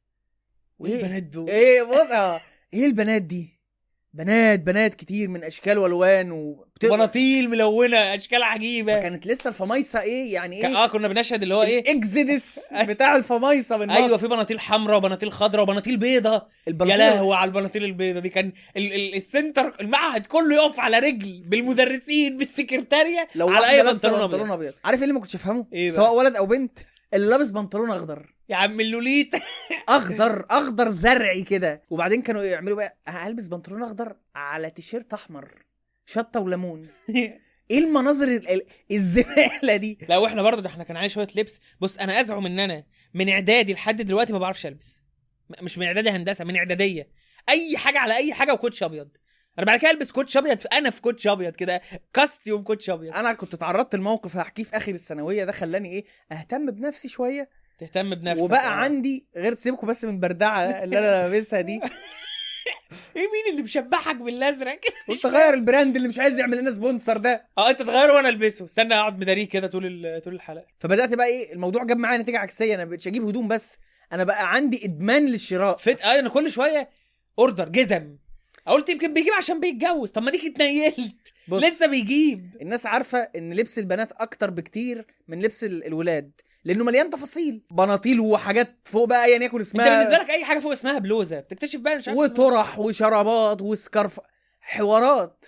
وإيه 0.80 0.96
البنات 1.04 1.24
دول. 1.24 1.50
إيه 1.50 1.84
بص 1.84 2.12
آه. 2.12 2.42
إيه 2.74 2.86
البنات 2.86 3.22
دي؟ 3.22 3.59
بنات 4.14 4.60
بنات 4.60 4.96
كتير 4.96 5.30
من 5.30 5.44
أشكال 5.44 5.78
وألوان 5.78 6.32
وبتبقى 6.32 6.98
بناطيل 6.98 7.50
ملونة 7.50 7.98
أشكال 7.98 8.44
عجيبة. 8.44 9.00
كانت 9.00 9.28
لسه 9.28 9.48
الفمايصه 9.48 10.02
إيه؟ 10.02 10.34
يعني 10.34 10.68
إيه؟ 10.68 10.78
آه 10.84 10.88
كنا 10.88 11.08
بنشهد 11.08 11.42
اللي 11.42 11.56
هو 11.56 11.64
إيه؟ 11.64 11.80
الإكزيدس 11.80 12.60
بتاع 12.90 13.16
الفمايصه 13.16 13.78
من 13.78 13.90
أيوه 13.90 14.06
مصر. 14.08 14.18
في 14.18 14.28
بناطيل 14.28 14.60
حمراء 14.60 14.98
وبناطيل 14.98 15.32
خضراء 15.32 15.64
وبناطيل 15.64 15.98
بيضة. 15.98 16.48
يا 16.68 16.74
لهوي 16.98 17.36
على 17.36 17.48
البناطيل 17.48 17.84
البيضة 17.84 18.20
دي. 18.20 18.30
كان 18.30 18.52
ال 18.78 18.94
ال 18.94 19.16
السنتر 19.16 19.76
المعهد 19.82 20.26
كله 20.26 20.56
يقف 20.56 20.80
على 20.80 21.00
رجل 21.00 21.42
بالمدرسين 21.46 22.38
بالسكرتارية 22.38 23.28
لو 23.36 23.50
على 23.50 23.70
أي 23.70 23.84
بنطلون 23.84 24.22
أبيض. 24.22 24.52
أبيض. 24.52 24.74
عارف 24.86 24.98
إيه 24.98 25.04
اللي 25.04 25.14
ما 25.14 25.20
كنتش 25.20 25.36
أفهمه؟ 25.36 25.66
إيه 25.74 25.88
بقى؟ 25.90 25.96
سواء 25.96 26.14
ولد 26.16 26.36
أو 26.36 26.46
بنت. 26.46 26.80
اللي 27.14 27.28
لابس 27.30 27.50
بنطلون 27.50 27.92
أخضر. 27.92 28.36
يا 28.50 28.56
عم 28.56 28.80
اللوليت. 28.80 29.36
أخضر 29.90 30.46
أخضر 30.50 30.90
زرعي 30.90 31.42
كده. 31.42 31.82
وبعدين 31.90 32.22
كانوا 32.22 32.44
يعملوا 32.44 32.78
بقى 32.78 32.98
هلبس 33.08 33.48
بنطلون 33.48 33.84
أخضر 33.84 34.16
على 34.36 34.70
تيشيرت 34.70 35.14
أحمر 35.14 35.66
شطة 36.06 36.40
وليمون. 36.40 36.90
إيه 37.72 37.80
المناظر 37.80 38.28
ال- 38.28 38.50
ال- 38.50 38.66
الزبالة 38.92 39.76
دي؟ 39.76 39.98
لا 40.10 40.18
وإحنا 40.18 40.42
برضه 40.42 40.62
ده 40.62 40.70
إحنا 40.70 40.84
كان 40.84 40.98
علينا 40.98 41.14
شوية 41.14 41.28
لبس. 41.36 41.60
بص 41.80 41.98
أنا 41.98 42.22
أزعم 42.22 42.46
إن 42.46 42.60
أنا 42.60 42.84
من 43.14 43.30
إعدادي 43.30 43.74
لحد 43.74 44.02
دلوقتي 44.02 44.34
ما 44.34 44.40
بعرفش 44.40 44.66
ألبس. 44.66 45.00
مش 45.62 45.78
من 45.78 45.86
إعدادي 45.86 46.10
هندسة 46.10 46.46
من 46.46 46.56
إعدادية. 46.56 47.10
أي 47.50 47.78
حاجة 47.78 48.00
على 48.00 48.16
أي 48.16 48.34
حاجة 48.34 48.54
وكوتش 48.54 48.84
أبيض. 48.84 49.10
أنا 49.60 49.66
بعد 49.66 49.80
كده 49.80 49.92
البس 49.92 50.12
كوتش 50.12 50.38
ابيض 50.38 50.58
أنا 50.74 50.90
في 50.90 51.02
كوتش 51.02 51.28
ابيض 51.28 51.56
كده 51.56 51.82
costume 52.14 52.64
كوتش 52.64 52.90
ابيض. 52.90 53.14
أنا 53.16 53.34
كنت 53.34 53.54
اتعرضت 53.54 53.96
لموقف 53.96 54.38
هحكيه 54.38 54.64
في 54.64 54.78
اخر 54.78 54.92
الثانوية 54.92 55.44
ده 55.44 55.52
خلاني 55.52 55.90
إيه 55.94 56.04
اهتم 56.32 56.72
بنفسي 56.72 57.08
شوية. 57.08 57.50
تهتم 57.80 58.16
بنفسك 58.16 58.44
وبقى 58.44 58.66
آه. 58.66 58.70
عندي 58.70 59.28
غير 59.36 59.54
تسيبكم 59.54 59.88
بس 59.88 60.06
من 60.06 60.20
بردعة 60.20 60.62
اللي 60.62 61.00
أنا 61.00 61.28
لابسها 61.30 61.62
دي. 61.62 61.82
إيه 63.16 63.22
مين 63.22 63.52
اللي 63.52 63.62
مشبحك 63.62 64.16
بالأزرق؟ 64.16 64.80
قلت 65.10 65.26
أغير 65.26 65.54
ال 65.54 65.61
brand 65.61 65.96
اللي 65.96 66.08
مش 66.08 66.20
عايز 66.20 66.40
يعمل 66.40 66.58
لنا 66.58 66.72
sponsor 66.72 67.18
ده. 67.18 67.48
آه 67.58 67.70
انت 67.70 67.82
تغيره 67.82 68.14
وأنا 68.14 68.30
ألبسه. 68.30 68.66
استنى 68.66 68.94
أقعد 68.96 69.20
مداريه 69.20 69.50
كده 69.50 69.68
طول 69.68 70.22
طول 70.24 70.36
الحلقة. 70.36 70.66
فبدأت 70.80 71.14
بقى 71.14 71.28
إيه 71.28 71.54
الموضوع 71.54 71.84
جاب 71.84 71.98
معايا 71.98 72.18
نتيجة 72.18 72.38
عكسية 72.40 72.76
أنا 72.76 72.86
مبقتش 72.86 73.08
أجيب 73.08 73.24
هدوم 73.26 73.48
بس 73.48 73.78
أنا 74.14 74.24
بقى 74.24 74.54
عندي 74.54 74.86
إدمان 74.86 75.26
للشراء. 75.26 75.78
فت 75.78 76.02
آه 76.02 76.20
أنا 76.20 76.30
كل 76.30 76.52
شوية 76.52 76.90
order 77.40 77.70
جزم. 77.70 78.18
قلت 78.70 78.90
يمكن 78.90 79.14
بيجيب 79.14 79.34
عشان 79.34 79.60
بيتجوز. 79.60 80.10
طب 80.12 80.24
ما 80.24 80.32
ديك 80.32 80.46
اتنيلت 80.46 80.98
بص. 81.48 81.64
لسه 81.64 81.88
بيجيب. 81.88 82.58
الناس 82.62 82.86
عارفة 82.86 83.20
إن 83.20 83.54
لبس 83.54 83.80
البنات 83.80 84.12
أكتر 84.12 84.50
بكتير 84.50 85.06
من 85.28 85.42
لبس 85.42 85.64
ال- 85.64 85.86
الولاد 85.86 86.32
لأنه 86.64 86.84
مليان 86.84 87.10
تفاصيل. 87.10 87.62
بناطيل 87.72 88.20
وحاجات 88.20 88.76
فوق 88.84 89.08
بقى 89.08 89.26
أيا 89.26 89.36
يكن 89.36 89.58
أنت 89.58 89.68
اسمها. 89.68 90.00
بالنسبة 90.00 90.24
لك 90.24 90.30
أي 90.30 90.46
حاجة 90.46 90.60
فوق 90.60 90.72
اسمها 90.72 91.00
بلوزة. 91.00 91.40
بتكتشف 91.40 91.80
بقى 91.80 91.96
مش 91.96 92.08
عارف. 92.08 92.20
وطرح 92.20 92.80
وشرابات 92.80 93.62
و 93.62 93.72
scarf 93.72 94.20
حوارات. 94.62 95.46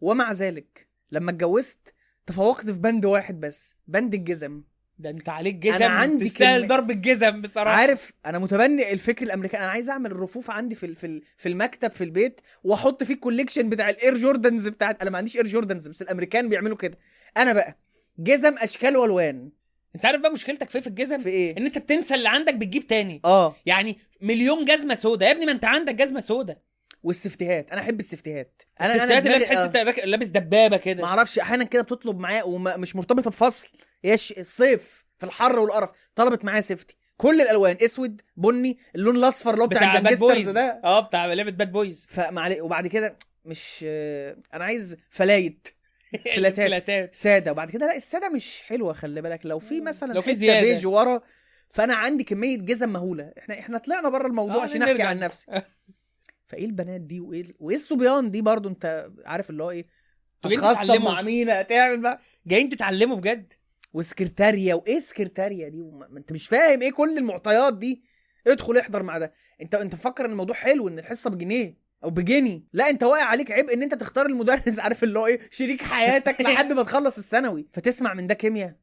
ومع 0.00 0.32
ذلك 0.32 0.88
لما 1.12 1.30
اتجوزت 1.30 1.94
تفوقت 2.26 2.70
في 2.70 2.78
بند 2.78 3.04
واحد 3.04 3.40
بس. 3.40 3.74
بند 3.86 4.14
الجزم. 4.14 4.62
ده 5.02 5.10
انت 5.10 5.28
عليك 5.28 5.54
جزم 5.54 5.74
أنا 5.74 5.86
عندي 5.86 6.24
تستاهل 6.24 6.66
ضرب 6.68 6.90
الجزم 6.90 7.40
بصراحة. 7.40 7.76
عارف 7.76 8.12
أنا 8.26 8.38
متبني 8.38 8.92
الفكر 8.92 9.24
الامريكاني 9.24 9.64
أنا 9.64 9.72
عايز 9.72 9.90
أعمل 9.90 10.10
الرفوف 10.10 10.50
عندي 10.50 10.74
في 10.74 10.94
في 10.94 11.20
في 11.38 11.48
المكتب 11.48 11.90
في 11.90 12.04
البيت 12.04 12.40
وأحط 12.64 13.04
فيه 13.04 13.14
ال 13.14 13.19
collection 13.19 13.68
بتاع 13.68 13.90
ال 13.90 13.96
Air 13.96 14.14
Jordans 14.14 14.68
بتاعت 14.68 15.02
أنا 15.02 15.10
ما 15.10 15.18
عنديش 15.18 15.36
Air 15.36 15.46
Jordans 15.46 15.88
بس 15.88 16.02
الأمريكان 16.02 16.48
بيعملوا 16.48 16.76
كده. 16.76 16.98
أنا 17.36 17.52
بقى 17.52 17.76
جزم 18.18 18.54
أشكال 18.58 18.96
وألوان. 18.96 19.50
انت 19.94 20.06
عارف 20.06 20.20
بقى 20.20 20.32
مشكلتك 20.32 20.68
في 20.70 20.74
إيه؟ 20.76 20.82
في 20.82 20.86
الجزم؟ 20.88 21.18
في 21.18 21.28
إيه؟ 21.28 21.56
إن 21.56 21.64
أنت 21.66 21.78
بتنسى 21.78 22.14
اللي 22.14 22.28
عندك 22.28 22.54
بتجيب 22.54 22.86
تاني. 22.86 23.20
آه. 23.24 23.56
يعني 23.66 23.98
مليون 24.20 24.64
جزمة 24.64 24.94
سودا 24.94 25.26
يا 25.26 25.32
ابني 25.32 25.46
ما 25.46 25.52
أنت 25.52 25.64
عندك 25.64 25.94
جزمة 25.94 26.20
سودا 26.20 26.56
وال 27.02 27.16
safety 27.16 27.56
هات 27.56 27.70
أنا 27.72 27.80
أحب 27.80 28.00
ال 28.00 28.07
safety 28.07 28.48
هات 28.48 28.62
أنا 28.80 28.94
الستات 28.94 29.26
اللي 29.26 29.38
بتحس 29.38 29.56
آه. 29.56 29.64
انت 29.64 29.76
راك- 29.76 30.04
لابس 30.04 30.26
دبابة 30.26 30.76
كده. 30.76 31.02
ما 31.02 31.08
أعرفش 31.08 31.38
أحيانا 31.38 31.64
كده 31.64 31.82
بتطلب 31.82 32.18
معايا 32.18 32.42
ومش 32.42 32.96
مرتبطة 32.96 33.30
بفصل. 33.30 33.68
هي 34.04 34.18
ش- 34.18 34.32
الصيف 34.38 35.04
في 35.18 35.26
الحر 35.26 35.58
والقرف 35.58 35.90
طلبت 36.14 36.44
معايا 36.44 36.60
safety 36.60 36.96
كل 37.16 37.40
الألوان 37.40 37.76
أسود 37.84 38.20
بني 38.36 38.78
اللون 38.94 39.16
الأصفر 39.16 39.50
اللي 39.50 39.62
هو 39.62 39.66
بتاع, 39.66 39.98
ال 39.98 40.03
gangsters 40.03 40.48
ده. 40.48 40.80
آه 40.84 41.00
بتاع 41.00 41.26
لعبة 41.26 41.50
باد 41.50 41.72
بويز 41.72 42.06
فمعلي 42.08 42.60
وبعد 42.60 42.86
كده 42.86 43.16
مش 43.44 43.84
آه، 43.88 44.36
أنا 44.54 44.64
عايز 44.64 44.96
flat. 45.10 45.68
flat 46.36 46.88
ات. 46.88 47.14
سادة. 47.14 47.52
وبعد 47.52 47.70
كده 47.70 47.86
لا 47.86 47.96
السادة 47.96 48.28
مش 48.28 48.62
حلوة 48.62 48.92
خلي 48.92 49.20
بالك. 49.22 49.40
لو 49.46 49.58
في 49.58 49.80
مثلا 49.80 50.12
لو 50.12 50.22
في 50.22 50.30
حتة 50.30 50.38
زيادة. 50.38 50.60
بيج 50.68 50.86
ورا 50.86 51.20
فأنا 51.68 51.94
عندي 51.94 52.24
كمية 52.24 52.58
جزم 52.58 52.88
مهولة. 52.92 53.32
إحنا 53.38 53.58
إحنا 53.58 53.78
طلعنا 53.78 54.08
بره 54.08 54.26
الموضوع 54.26 54.56
آه، 54.56 54.60
عشان. 54.60 54.82
أحكي 54.82 55.02
عن 55.02 55.18
نفسي. 55.18 55.62
فإيه 56.46 56.64
البنات 56.64 57.00
دي؟ 57.00 57.20
وإيه 57.20 57.44
وإيه 57.60 57.76
الصبيان 57.76 58.30
دي 58.30 58.42
برضو؟ 58.42 58.68
أنت 58.68 59.10
عارف 59.26 59.50
اللي 59.50 59.62
هو 59.62 59.70
إيه؟ 59.70 59.86
هتخصم 60.44 60.84
تتعلموا. 60.84 61.12
مع 61.12 61.22
مين؟ 61.22 61.50
هتعمل 61.50 62.00
بقى؟ 62.00 62.20
جايين 62.46 62.68
تتعلموا 62.68 63.16
بجد. 63.16 63.52
وسكرتاريا 63.92 64.74
وإيه 64.74 64.98
سكرتاريا 64.98 65.68
دي؟ 65.68 65.80
وما 65.80 66.08
ما 66.08 66.18
أنت 66.18 66.32
مش 66.32 66.48
فاهم 66.48 66.82
إيه 66.82 66.92
كل 66.92 67.18
المعطيات 67.18 67.78
دي؟ 67.78 68.02
ادخل 68.46 68.76
احضر 68.76 69.02
مع 69.02 69.18
ده. 69.18 69.32
انت 69.62 69.74
أنت 69.74 69.94
مفكر 69.94 70.24
إن 70.24 70.30
الموضوع 70.30 70.56
حلو 70.56 70.88
إن 70.88 70.98
الحصة 70.98 71.30
بجنيه 71.30 71.82
أو 72.04 72.10
بجنيه 72.10 72.62
لا 72.72 72.90
أنت 72.90 73.02
واقع 73.02 73.24
عليك 73.24 73.50
عبء 73.50 73.74
إن 73.74 73.82
أنت 73.82 73.94
تختار 73.94 74.26
المدرس 74.26 74.78
عارف 74.84 75.04
اللي 75.04 75.18
هو 75.18 75.26
إيه؟ 75.26 75.38
شريك 75.50 75.82
حياتك 75.82 76.40
لحد 76.40 76.72
ما 76.72 76.82
تخلص 76.82 77.18
الثانوي. 77.18 77.68
فتسمع 77.72 78.14
من 78.14 78.26
ده 78.26 78.34
كيمياء. 78.34 78.74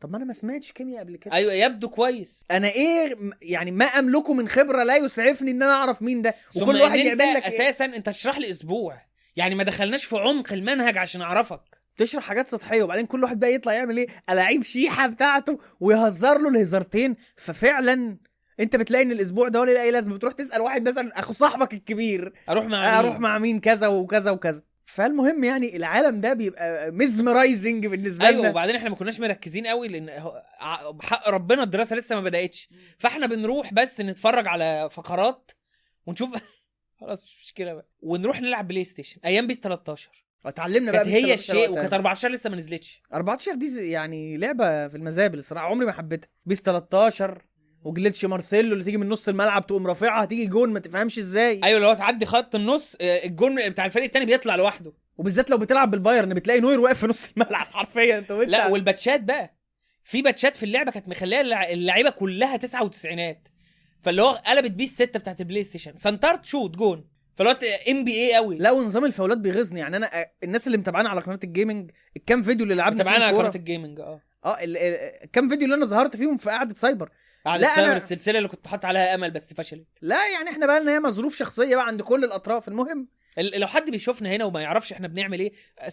طب 0.00 0.10
ما 0.10 0.16
أنا 0.16 0.24
ما 0.24 0.32
سمعتش 0.32 0.72
كيمياء 0.72 1.00
قبل 1.00 1.16
كده. 1.16 1.34
أيوه 1.34 1.52
يبدو 1.52 1.88
كويس. 1.88 2.44
أنا 2.50 2.68
إيه 2.68 3.16
يعني 3.42 3.70
ما 3.70 3.84
أملكه 3.84 4.34
من 4.34 4.48
خبرة 4.48 4.82
لا 4.82 4.96
يسعفني 4.96 5.50
إن 5.50 5.62
أنا 5.62 5.72
أعرف 5.72 6.02
مين 6.02 6.22
ده؟ 6.22 6.34
وكل 6.56 6.76
واحد 6.76 6.98
يعمل 6.98 7.34
لك 7.34 7.42
إيه؟ 7.42 7.48
أساسا 7.48 7.84
أنت 7.84 8.08
هتشرح 8.08 8.38
لي 8.38 8.50
أسبوع. 8.50 9.02
يعني 9.36 9.54
ما 9.54 9.64
دخلناش 9.64 10.04
في 10.04 10.16
عمق 10.16 10.52
المنهج 10.52 10.98
عشان 10.98 11.20
أعرفك. 11.20 11.77
تشرح 11.98 12.24
حاجات 12.24 12.48
سطحية 12.48 12.82
وبعدين 12.82 13.06
كل 13.06 13.22
واحد 13.22 13.38
بقى 13.40 13.54
يطلع 13.54 13.72
يعمل 13.72 13.96
إيه؟ 13.96 14.06
ألاعيب 14.30 14.62
شيحة 14.62 15.06
بتاعته 15.06 15.58
ويهزر 15.80 16.38
له 16.38 16.48
الهزارتين 16.48 17.16
ففعلا 17.36 18.18
أنت 18.60 18.76
بتلاقي 18.76 19.02
إن 19.04 19.12
الأسبوع 19.12 19.48
ده 19.48 19.60
ولا 19.60 19.82
اي 19.82 19.90
لازمة. 19.90 20.16
بتروح 20.16 20.32
تسأل 20.32 20.60
واحد 20.60 20.88
مثلا 20.88 21.18
أخو 21.18 21.32
صاحبك 21.32 21.72
الكبير 21.74 22.32
أروح 22.48 22.66
مع 22.66 22.80
مين؟ 22.80 22.94
أروح 22.94 23.20
مع 23.20 23.38
مين؟ 23.38 23.60
كذا 23.60 23.86
وكذا 23.86 24.30
وكذا. 24.30 24.62
فالمهم 24.84 25.44
يعني 25.44 25.76
العالم 25.76 26.20
ده 26.20 26.32
بيبقى 26.32 26.90
mesmerizing 26.90 27.86
بالنسبة 27.86 28.26
أيوه 28.26 28.40
لنا. 28.40 28.50
وبعدين 28.50 28.76
إحنا 28.76 28.90
ما 28.90 28.96
كناش 28.96 29.20
مركزين 29.20 29.66
قوي 29.66 29.88
لأن 29.88 30.32
بحق 30.92 31.28
ربنا 31.28 31.62
الدراسة 31.62 31.96
لسه 31.96 32.14
ما 32.16 32.20
بدأتش. 32.20 32.68
فإحنا 32.98 33.26
بنروح 33.26 33.74
بس 33.74 34.00
نتفرج 34.00 34.46
على 34.48 34.88
فقرات 34.92 35.50
ونشوف. 36.06 36.30
خلاص 37.00 37.22
مش 37.24 37.36
مشكلة 37.44 37.74
بقى. 37.74 37.86
ونروح 38.00 38.40
نلعب 38.40 38.68
PlayStation. 38.68 39.20
أيام 39.24 39.46
PES 39.46 39.60
13 39.60 40.10
اتعلمنا 40.46 40.92
بقى 40.92 41.04
كانت 41.04 41.14
هي 41.14 41.20
PES 41.30 41.46
13 41.46 41.58
الشيء. 41.62 41.72
وكانت 41.72 41.92
14 41.94 42.28
لسه 42.30 42.50
ما 42.50 42.56
نزلتش. 42.56 43.02
14 43.14 43.54
دي 43.54 43.90
يعني 43.90 44.36
لعبة 44.36 44.88
في 44.88 44.96
المزابل 44.96 45.38
الصراحة 45.38 45.66
عمري 45.66 45.86
ما 45.86 45.92
حبيتها. 45.92 46.28
PES 46.46 46.60
13 46.62 47.42
و 47.84 47.90
glitch 47.90 48.24
مارسيلو 48.24 48.72
اللي 48.72 48.84
تيجي 48.84 48.96
من 48.96 49.08
نص 49.08 49.28
الملعب 49.28 49.66
تقوم 49.66 49.86
رافعها 49.86 50.24
تيجي 50.24 50.46
جون 50.46 50.72
ما 50.72 50.80
تفهمش 50.80 51.18
إزاي. 51.18 51.60
أيوه 51.64 51.80
لو 51.80 51.94
تعدي 51.94 52.26
خط 52.26 52.54
النص 52.54 52.96
آه، 53.00 53.24
الجون 53.24 53.70
بتاع 53.70 53.86
الفريق 53.86 54.04
التاني 54.04 54.26
بيطلع 54.26 54.54
لوحده. 54.56 54.92
وبالذات 55.16 55.50
لو 55.50 55.58
بتلعب 55.58 55.90
بالبايرن 55.90 56.34
بتلاقي 56.34 56.60
نوير 56.60 56.80
واقف 56.80 56.98
في 57.00 57.06
نص 57.06 57.28
الملعب 57.36 57.66
حرفيا. 57.66 58.18
أنت 58.18 58.32
لا 58.32 58.66
والباتشات 58.66 59.20
بقى. 59.20 59.54
في 60.04 60.22
باتشات 60.22 60.56
في 60.56 60.62
اللعبة 60.62 60.90
كانت 60.92 61.08
مخلية 61.08 61.40
اللع- 61.40 61.68
اللعيبة 61.70 62.10
كلها 62.10 62.56
99 62.56 63.36
فاللي 64.02 64.22
هو 64.22 64.30
قلبت 64.30 64.70
بيه 64.70 64.84
السته 64.84 65.18
بتاعت 65.18 65.40
ال 65.40 65.64
PlayStation. 65.64 65.96
سنترت 65.96 66.44
shoot 66.44 66.76
جون. 66.76 67.08
هو 67.40 67.56
NBA 67.90 68.34
قوي. 68.34 68.58
لا 68.58 68.70
ونظام 68.70 69.04
الفاولات 69.04 69.38
بيغيظني 69.38 69.80
يعني 69.80 69.96
أنا 69.96 70.26
الناس 70.44 70.66
اللي 70.66 70.78
متابعانا 70.78 71.08
على 71.08 71.20
قناة 71.20 71.40
ال 71.44 71.51
gaming 71.51 71.90
الكام 72.16 72.42
فيديو 72.42 72.64
اللي 72.64 72.74
لعبنا 72.74 73.04
فيهم 73.04 73.14
على 73.22 73.36
قناة 73.36 73.52
ال 73.54 73.61
gaming 73.61 74.00
آه. 74.00 74.20
آه 74.44 74.54
ال- 74.64 74.76
ال- 74.76 75.24
الكام 75.24 75.48
فيديو 75.48 75.64
اللي 75.64 75.74
أنا 75.76 75.86
ظهرت 75.86 76.16
فيهم 76.16 76.36
في 76.36 76.50
قعدة 76.50 76.74
سايبر؟ 76.74 77.10
قعدت 77.46 77.62
لا، 77.62 77.68
سايبر 77.68 77.92
أنا- 77.92 77.96
السلسلة 77.96 78.38
اللي 78.38 78.48
كنت 78.48 78.66
حاطط 78.66 78.84
عليها 78.84 79.14
أمل 79.14 79.30
بس 79.30 79.54
فشلت. 79.54 79.86
لا 80.02 80.16
يعني 80.34 80.50
إحنا 80.50 80.66
بقى 80.66 80.80
لنا 80.80 80.92
ياما 80.94 81.10
ظروف 81.10 81.36
شخصية 81.36 81.76
بقى 81.76 81.86
عند 81.86 82.02
كل 82.02 82.24
الأطراف. 82.24 82.68
المهم. 82.68 83.08
ال- 83.38 83.60
لو 83.60 83.66
حد 83.66 83.90
بيشوفنا 83.90 84.28
هنا 84.30 84.44
وما 84.44 84.60
يعرفش 84.60 84.92
إحنا 84.92 85.08
بنعمل 85.08 85.40
إيه 85.40 85.52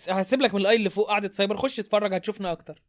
هسيب 0.09 0.41
لك 0.41 0.53
من 0.55 0.61
ال 0.61 0.68
i 0.68 0.75
اللي 0.75 0.89
فوق 0.89 1.07
قعدة 1.09 1.31
سايبر 1.33 1.57
خش 1.57 1.79
اتفرج 1.79 2.13
هتشوفنا 2.13 2.51
أكتر. 2.51 2.81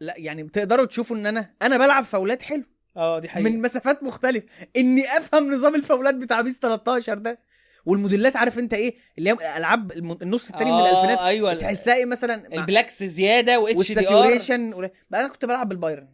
لا 0.00 0.14
يعني 0.16 0.42
بتقدروا 0.42 0.86
تشوفوا 0.86 1.16
إن 1.16 1.26
أنا 1.26 1.50
أنا 1.62 1.78
بلعب 1.78 2.04
فاولات 2.04 2.42
حلو. 2.42 2.62
آه 2.96 3.18
دي 3.18 3.28
حقيقة. 3.28 3.50
من 3.50 3.62
مسافات 3.62 4.02
مختلفة. 4.02 4.46
إني 4.76 5.16
أفهم 5.18 5.54
نظام 5.54 5.74
الفاولات 5.74 6.14
بتاع 6.14 6.40
PES 6.40 6.58
13 6.58 7.18
ده. 7.18 7.38
والموديلات 7.86 8.36
عارف 8.36 8.58
انت 8.58 8.74
إيه؟ 8.74 8.94
اللي 9.18 9.30
هي 9.30 9.56
العاب 9.56 9.92
الم- 9.92 10.18
النص 10.22 10.50
التاني 10.50 10.72
من 10.72 10.78
آه، 10.78 10.88
الألفينات. 10.90 11.18
أيوه. 11.18 11.54
تحسها 11.54 11.94
إيه 11.94 12.04
مثلا؟ 12.04 12.54
ال 12.54 12.61
blacks 12.61 13.02
زيادة 13.02 13.60
و 13.60 13.92
HDR 13.92 14.90
بقى 15.10 15.20
أنا 15.20 15.28
كنت 15.28 15.44
بلعب 15.44 15.68
بالبايرن. 15.68 16.08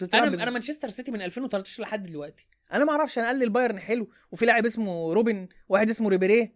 كنت 0.00 0.14
أنا 0.14 0.30
بال- 0.30 0.40
أنا 0.40 0.50
مانشستر 0.50 0.88
سيتي 0.88 1.10
من 1.10 1.22
2013 1.22 1.82
لحد 1.82 2.02
دلوقتي. 2.02 2.46
أنا 2.72 2.84
ما 2.84 2.92
أعرفش 2.92 3.18
أنا 3.18 3.26
قال 3.26 3.38
لي 3.38 3.44
البايرن 3.44 3.78
حلو. 3.80 4.08
وفي 4.32 4.46
لاعب 4.46 4.66
اسمه 4.66 5.12
روبن 5.12 5.48
واحد 5.68 5.90
اسمه 5.90 6.08
ريبيري 6.08 6.52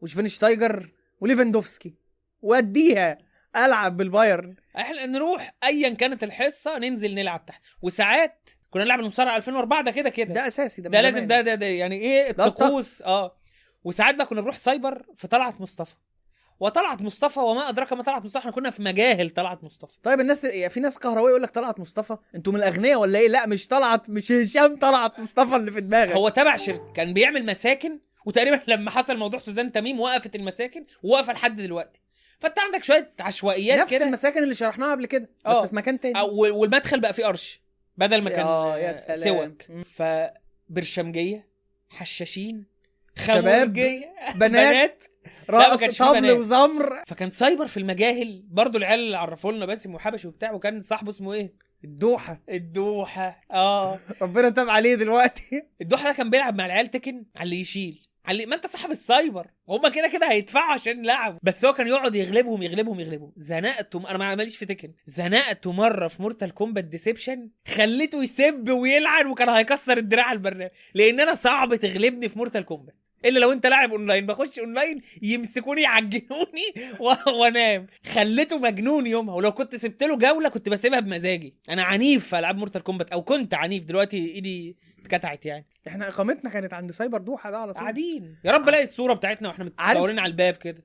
وشفينشتايجر 0.00 0.90
وليفاندوفسكي. 1.20 1.94
واديها 2.42 3.18
ألعب 3.56 3.96
بالبايرن. 3.96 4.54
إحنا 4.76 5.06
نروح 5.06 5.54
ايا 5.64 5.88
كانت 5.88 6.24
الحصة 6.24 6.78
ننزل 6.78 7.14
نلعب 7.14 7.46
تحت. 7.46 7.62
وساعات 7.82 8.50
كنا 8.70 8.84
نلعب 8.84 9.00
المصارعة 9.00 9.36
2004 9.36 9.82
ده 9.84 9.90
كده 9.90 10.10
كده. 10.10 10.34
ده 10.34 10.46
أساسي 10.46 10.82
ده, 10.82 10.88
من 10.88 10.92
ده 10.92 11.00
لازم. 11.00 11.26
ده 11.26 11.40
ده, 11.40 11.54
ده 11.54 11.66
يعني 11.66 11.96
إيه؟ 12.00 12.30
الطقوس. 12.30 13.02
آه. 13.02 13.36
وساعات 13.84 14.14
بقى 14.14 14.26
كنا 14.26 14.40
بنروح 14.40 14.56
سايبر 14.58 15.02
في 15.16 15.28
طلعت 15.28 15.60
مصطفى. 15.60 15.94
وطلعت 16.60 17.02
مصطفى 17.02 17.40
وما 17.40 17.68
أدراك 17.68 17.92
ما 17.92 18.02
طلعت 18.02 18.24
مصطفى 18.24 18.38
إحنا 18.38 18.50
كنا 18.50 18.70
في 18.70 18.82
مجاهل 18.82 19.30
طلعت 19.30 19.64
مصطفى. 19.64 19.92
طيب 20.02 20.20
الناس 20.20 20.46
في 20.46 20.80
ناس 20.80 20.98
كهربائية 20.98 21.28
يقول 21.28 21.42
لك 21.42 21.50
طلعت 21.50 21.80
مصطفى؟ 21.80 22.16
أنتوا 22.34 22.52
من 22.52 22.58
الأغنياء 22.58 22.98
ولا 23.00 23.18
إيه؟ 23.18 23.28
لا 23.28 23.46
مش 23.46 23.66
طلعت 23.66 24.10
مش 24.10 24.32
هشام 24.32 24.76
طلعت 24.76 25.18
مصطفى 25.20 25.56
اللي 25.56 25.70
في 25.70 25.80
دماغك. 25.80 26.12
هو 26.12 26.28
تبع 26.28 26.56
شركة 26.56 26.92
كان 26.92 27.12
بيعمل 27.14 27.46
مساكن 27.46 28.00
وتقريبا 28.26 28.60
لما 28.72 28.90
حصل 28.90 29.16
موضوع 29.16 29.40
سوزان 29.40 29.72
تميم 29.72 30.00
وقفت 30.00 30.34
المساكن 30.34 30.84
وواقفه 31.02 31.32
لحد 31.32 31.56
دلوقتي. 31.56 32.00
فأنت 32.40 32.58
عندك 32.58 32.84
شوية 32.84 33.12
عشوائيات 33.20 33.78
نفس 33.80 33.90
كده. 33.94 34.04
المساكن 34.04 34.42
اللي 34.42 34.54
شرحناها 34.54 34.90
قبل 34.90 35.06
كده 35.06 35.30
بس 35.46 35.56
آه. 35.56 35.66
في 35.66 35.76
مكان 35.76 36.00
تاني. 36.00 36.20
أو- 36.20 36.28
والمدخل 36.32 37.00
بقى 37.00 37.12
فيه 37.14 37.26
قرش 37.26 37.60
بدل 37.96 38.22
ما 38.22 38.30
كان 38.30 38.46
آه، 38.46 38.78
يا 38.78 38.88
آه، 38.88 38.92
سلام. 38.92 39.20
سوك. 39.22 39.62
فبرشمجية 40.68 41.48
حشاشين 41.88 42.66
شباب، 43.18 43.72
بنات 44.34 45.02
ما 45.48 45.58
رقص 45.58 45.98
طبل. 45.98 46.32
وزمر. 46.32 47.02
فكان 47.06 47.30
سايبر 47.30 47.66
في 47.66 47.76
المجاهل 47.76 48.42
برضو 48.48 48.78
العيال 48.78 49.00
اللي 49.00 49.16
عرفوا 49.16 49.52
لنا 49.52 49.66
باسم 49.66 49.94
وحبش 49.94 50.24
وبتاع 50.24 50.52
وكان 50.52 50.80
صاحبه 50.80 51.10
اسمه 51.10 51.32
إيه؟ 51.32 51.54
الدوحة. 51.84 52.42
الدوحة. 52.48 53.40
آه. 53.50 53.98
ربنا 54.22 54.48
تاب 54.50 54.68
عليه 54.68 54.94
دلوقتي. 54.94 55.62
الدوحة 55.80 56.04
ده 56.04 56.12
كان 56.12 56.30
بيلعب 56.30 56.54
مع 56.54 56.66
العيال 56.66 56.90
تكن 56.90 57.24
على 57.36 57.44
اللي 57.44 57.60
يشيل. 57.60 58.03
علي 58.24 58.46
ما 58.46 58.56
انت 58.56 58.66
صاحب 58.66 58.90
السايبر. 58.90 59.46
هما 59.68 59.88
كده 59.88 60.08
كده 60.08 60.30
هيدفعوا 60.30 60.72
عشان 60.72 61.04
يلعبوا. 61.04 61.38
بس 61.42 61.64
هو 61.64 61.72
كان 61.72 61.86
يقعد 61.88 62.14
يغلبهم 62.14 62.62
يغلبهم 62.62 63.00
يغلبهم. 63.00 63.32
زنقته 63.36 64.10
أنا 64.10 64.18
ما 64.18 64.34
ماليش 64.34 64.56
في 64.56 64.66
تكن 64.66 64.92
زنقته 65.06 65.72
مرة 65.72 66.08
في 66.08 66.22
Mortal 66.22 66.50
Kombat 66.54 66.84
Deception 66.84 67.48
خليته 67.74 68.22
يسب 68.22 68.70
ويلعن 68.70 69.26
وكان 69.26 69.48
هيكسر 69.48 69.98
الدراع 69.98 70.24
على 70.24 70.36
البرنامج. 70.36 70.70
لأن 70.94 71.20
أنا 71.20 71.34
صعب 71.34 71.74
تغلبني 71.74 72.28
في 72.28 72.38
Mortal 72.38 72.64
Kombat 72.64 72.94
إلا 73.24 73.38
لو 73.38 73.52
أنت 73.52 73.66
لاعب 73.66 73.90
أونلاين. 73.92 74.26
بخش 74.26 74.58
أونلاين 74.58 75.00
يمسكوني 75.22 75.82
يعجنوني 75.82 76.74
وأنام. 77.40 77.86
خليته 78.12 78.58
مجنون 78.58 79.06
يومها. 79.06 79.34
ولو 79.34 79.52
كنت 79.52 79.76
سبت 79.76 80.02
له 80.02 80.16
جولة 80.16 80.48
كنت 80.48 80.68
بسيبها 80.68 81.00
بمزاجي. 81.00 81.54
أنا 81.70 81.82
عنيف 81.82 82.28
في 82.28 82.38
ألعاب 82.38 82.56
Mortal 82.56 82.82
Kombat 82.82 83.10
أو 83.10 83.22
كنت 83.22 83.54
عنيف. 83.54 83.84
دلوقتي 83.84 84.16
إيدي 84.34 84.76
اتكتعت 85.06 85.46
يعني. 85.46 85.66
إحنا 85.88 86.08
اقامتنا 86.08 86.50
كانت 86.50 86.74
عند 86.74 86.92
سايبر 86.92 87.18
دوحة 87.18 87.50
ده 87.50 87.58
على 87.58 87.72
طول. 87.72 87.82
قاعدين. 87.82 88.36
يا 88.44 88.52
رب 88.52 88.68
الاقي 88.68 88.82
الصورة 88.82 89.14
بتاعتنا 89.14 89.48
وإحنا 89.48 89.64
متصورين 89.64 90.18
على 90.18 90.30
الباب 90.30 90.54
كده. 90.54 90.84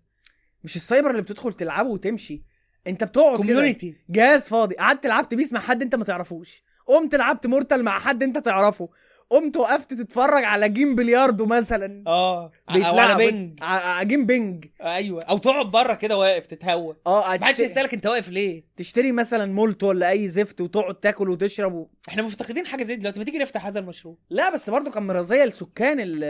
مش 0.63 0.75
السايبر 0.75 1.11
اللي 1.11 1.21
بتدخل 1.21 1.53
تلعبه 1.53 1.89
وتمشي. 1.89 2.43
انت 2.87 3.03
بتقعد 3.03 3.43
كده. 3.43 3.53
community 3.55 3.95
جهاز 4.09 4.47
فاضي. 4.47 4.75
قعدت 4.75 5.05
لعبت 5.07 5.33
PES 5.33 5.53
مع 5.53 5.59
حد 5.59 5.81
انت 5.81 5.95
ما 5.95 6.03
تعرفوش. 6.03 6.63
قمت 6.85 7.15
لعبت 7.15 7.47
Mortal 7.47 7.83
مع 7.83 7.99
حد 7.99 8.23
انت 8.23 8.37
تعرفه. 8.37 8.89
قمت 9.29 9.57
وقفت 9.57 9.93
تتفرج 9.93 10.43
على 10.43 10.69
game 10.69 10.95
بلياردو 10.95 11.45
مثلا. 11.45 12.03
آه 12.07 12.43
أو 12.45 12.51
على 12.69 12.79
بيتلعب 12.83 13.17
بنج. 13.17 13.59
ع- 13.61 13.65
ع- 13.99 14.03
game 14.03 14.25
ping 14.25 14.65
أيوه. 14.83 15.21
أو 15.29 15.37
تقعد 15.37 15.65
بره 15.65 15.93
كده 15.93 16.17
واقف 16.17 16.45
تتهوى. 16.47 16.95
آه 17.07 17.19
ما 17.19 17.25
حدش 17.33 17.45
هتشتري, 17.47 17.65
يسألك 17.65 17.93
أنت 17.93 18.05
واقف 18.07 18.29
ليه. 18.29 18.63
تشتري 18.75 19.11
مثلا 19.11 19.53
مولت 19.53 19.83
ولا 19.83 20.09
أي 20.09 20.29
زفت 20.29 20.61
وتقعد 20.61 20.95
تاكل 20.95 21.29
وتشرب 21.29 21.73
و... 21.73 21.87
إحنا 22.09 22.21
مفتقدين 22.21 22.65
حاجة 22.65 22.83
زي 22.83 22.95
دي 22.95 23.01
دلوقتي. 23.01 23.19
ما 23.19 23.25
تيجي 23.25 23.37
نفتح 23.37 23.65
هذا 23.65 23.79
المشروع؟ 23.79 24.17
لا 24.29 24.53
بس 24.53 24.69
برضو 24.69 24.91
كان 24.91 25.07
مرضيه 25.07 25.45
لسكان 25.45 25.97
ال 25.99 26.23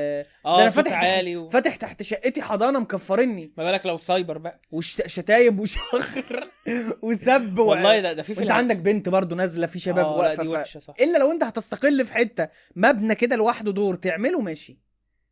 آه 0.46 0.62
أنا 0.62 0.70
فاتح 0.70 0.94
عالي 0.94 1.38
و... 1.38 1.50
فاتح 1.50 1.76
تحت 1.76 2.04
شقتي 2.04 2.42
حضانة 2.42 2.80
مكفرني. 2.80 3.52
ما 3.58 3.64
بالك 3.72 3.86
لو 3.86 3.98
سايبر 3.98 4.38
بقى. 4.38 4.60
وشتايم 4.72 5.60
وشخر 5.60 6.48
وسب 7.02 7.60
و... 7.60 7.66
والله 7.66 8.00
ده 8.00 8.14
ده 8.14 8.24
في 8.24 8.44
الع- 8.44 8.54
عندك 8.56 8.78
بنت 8.78 9.10
برضو 9.10 9.36
نازلة 9.36 9.68
في 9.68 9.80
شباب 9.80 10.06
آه، 10.06 10.18
واقفة 10.18 10.64
ف... 10.80 10.92
إلا 11.02 11.18
لو 11.18 11.32
أنت 11.32 11.44
هتستقل 11.44 12.06
في 12.06 12.14
حتة. 12.14 12.48
مبنى 12.90 13.16
كده 13.16 13.36
لوحده 13.36 13.72
دور 13.72 13.96
تعمله 13.96 14.42
ماشي. 14.42 14.80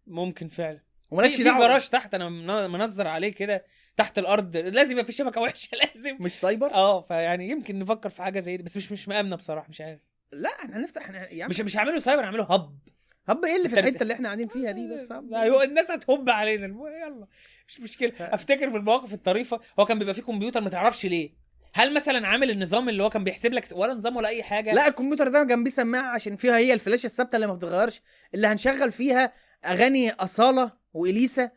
ممكن 0.07 0.47
فعلا. 0.47 0.77
في, 0.77 1.07
ومالكش 1.15 1.35
في 1.35 1.43
دعوة. 1.43 1.67
جراج 1.67 1.89
تحت 1.89 2.13
أنا 2.13 2.29
من- 2.29 2.69
منظر 2.71 3.07
عليه 3.07 3.33
كده 3.33 3.65
تحت 3.97 4.17
الأرض. 4.19 4.57
لازم 4.57 4.91
يبقى 4.91 5.05
في 5.05 5.11
شبكة 5.11 5.41
وحشة 5.41 5.69
لازم. 5.95 6.17
مش 6.19 6.31
سايبر؟ 6.33 6.73
آه 6.73 7.01
فيعني 7.01 7.49
يمكن 7.49 7.79
نفكر 7.79 8.09
في 8.09 8.21
حاجة 8.23 8.39
زي 8.39 8.57
دي 8.57 8.63
بس 8.63 8.77
مش 8.77 8.91
مش 8.91 9.07
مأمنة 9.07 9.35
بصراحة 9.35 9.69
مش 9.69 9.81
عارف. 9.81 9.99
لا 10.31 10.49
إحنا 10.49 10.77
هنفتح 10.77 11.01
إحنا 11.01 11.27
عم 11.43 11.49
مش 11.49 11.61
مش 11.61 11.77
هعمله 11.77 11.99
سايبر 11.99 12.23
هعمله 12.25 12.43
hub. 12.43 12.77
hub 13.27 13.45
إيه 13.45 13.55
اللي 13.57 13.69
في. 13.69 13.79
الحتة 13.79 14.01
اللي 14.03 14.13
إحنا 14.13 14.27
قاعدين 14.27 14.47
فيها 14.47 14.71
دي؟ 14.71 14.87
بس 14.93 15.11
hub. 15.11 15.31
لا 15.31 15.47
هو 15.49 15.61
الناس 15.61 15.91
هتهب 15.91 16.29
علينا. 16.29 16.65
يلا. 17.07 17.27
مش 17.67 17.79
مشكلة. 17.81 18.11
أفتكر 18.19 18.71
في 18.71 18.77
المواقف 18.77 19.13
الطريفة. 19.13 19.59
هو 19.79 19.85
كان 19.85 19.99
بيبقى 19.99 20.13
فيه 20.13 20.21
كمبيوتر 20.21 20.61
ما 20.61 20.69
تعرفش 20.69 21.05
ليه. 21.05 21.46
هل 21.73 21.93
مثلا 21.93 22.27
عامل 22.27 22.51
النظام 22.51 22.89
اللي 22.89 23.03
هو 23.03 23.09
كان 23.09 23.23
بيحسب 23.23 23.53
لك 23.53 23.65
ولا 23.73 23.93
نظام 23.93 24.15
ولا 24.15 24.27
أي 24.27 24.43
حاجة؟ 24.43 24.73
لا 24.73 24.87
الكمبيوتر 24.87 25.27
ده 25.27 25.43
جنبيه 25.43 25.71
سماعه 25.71 26.13
عشان 26.13 26.35
فيها 26.35 26.57
هي 26.57 26.73
الفلاشة 26.73 27.05
الثابتة 27.05 27.35
اللي 27.35 27.47
ما 27.47 27.53
بتتغيرش 27.53 28.01
اللي 28.33 28.47
هنشغل 28.47 28.91
فيها 28.91 29.33
أغاني 29.65 30.11
أصالة 30.11 30.71
وإليسا 30.93 31.51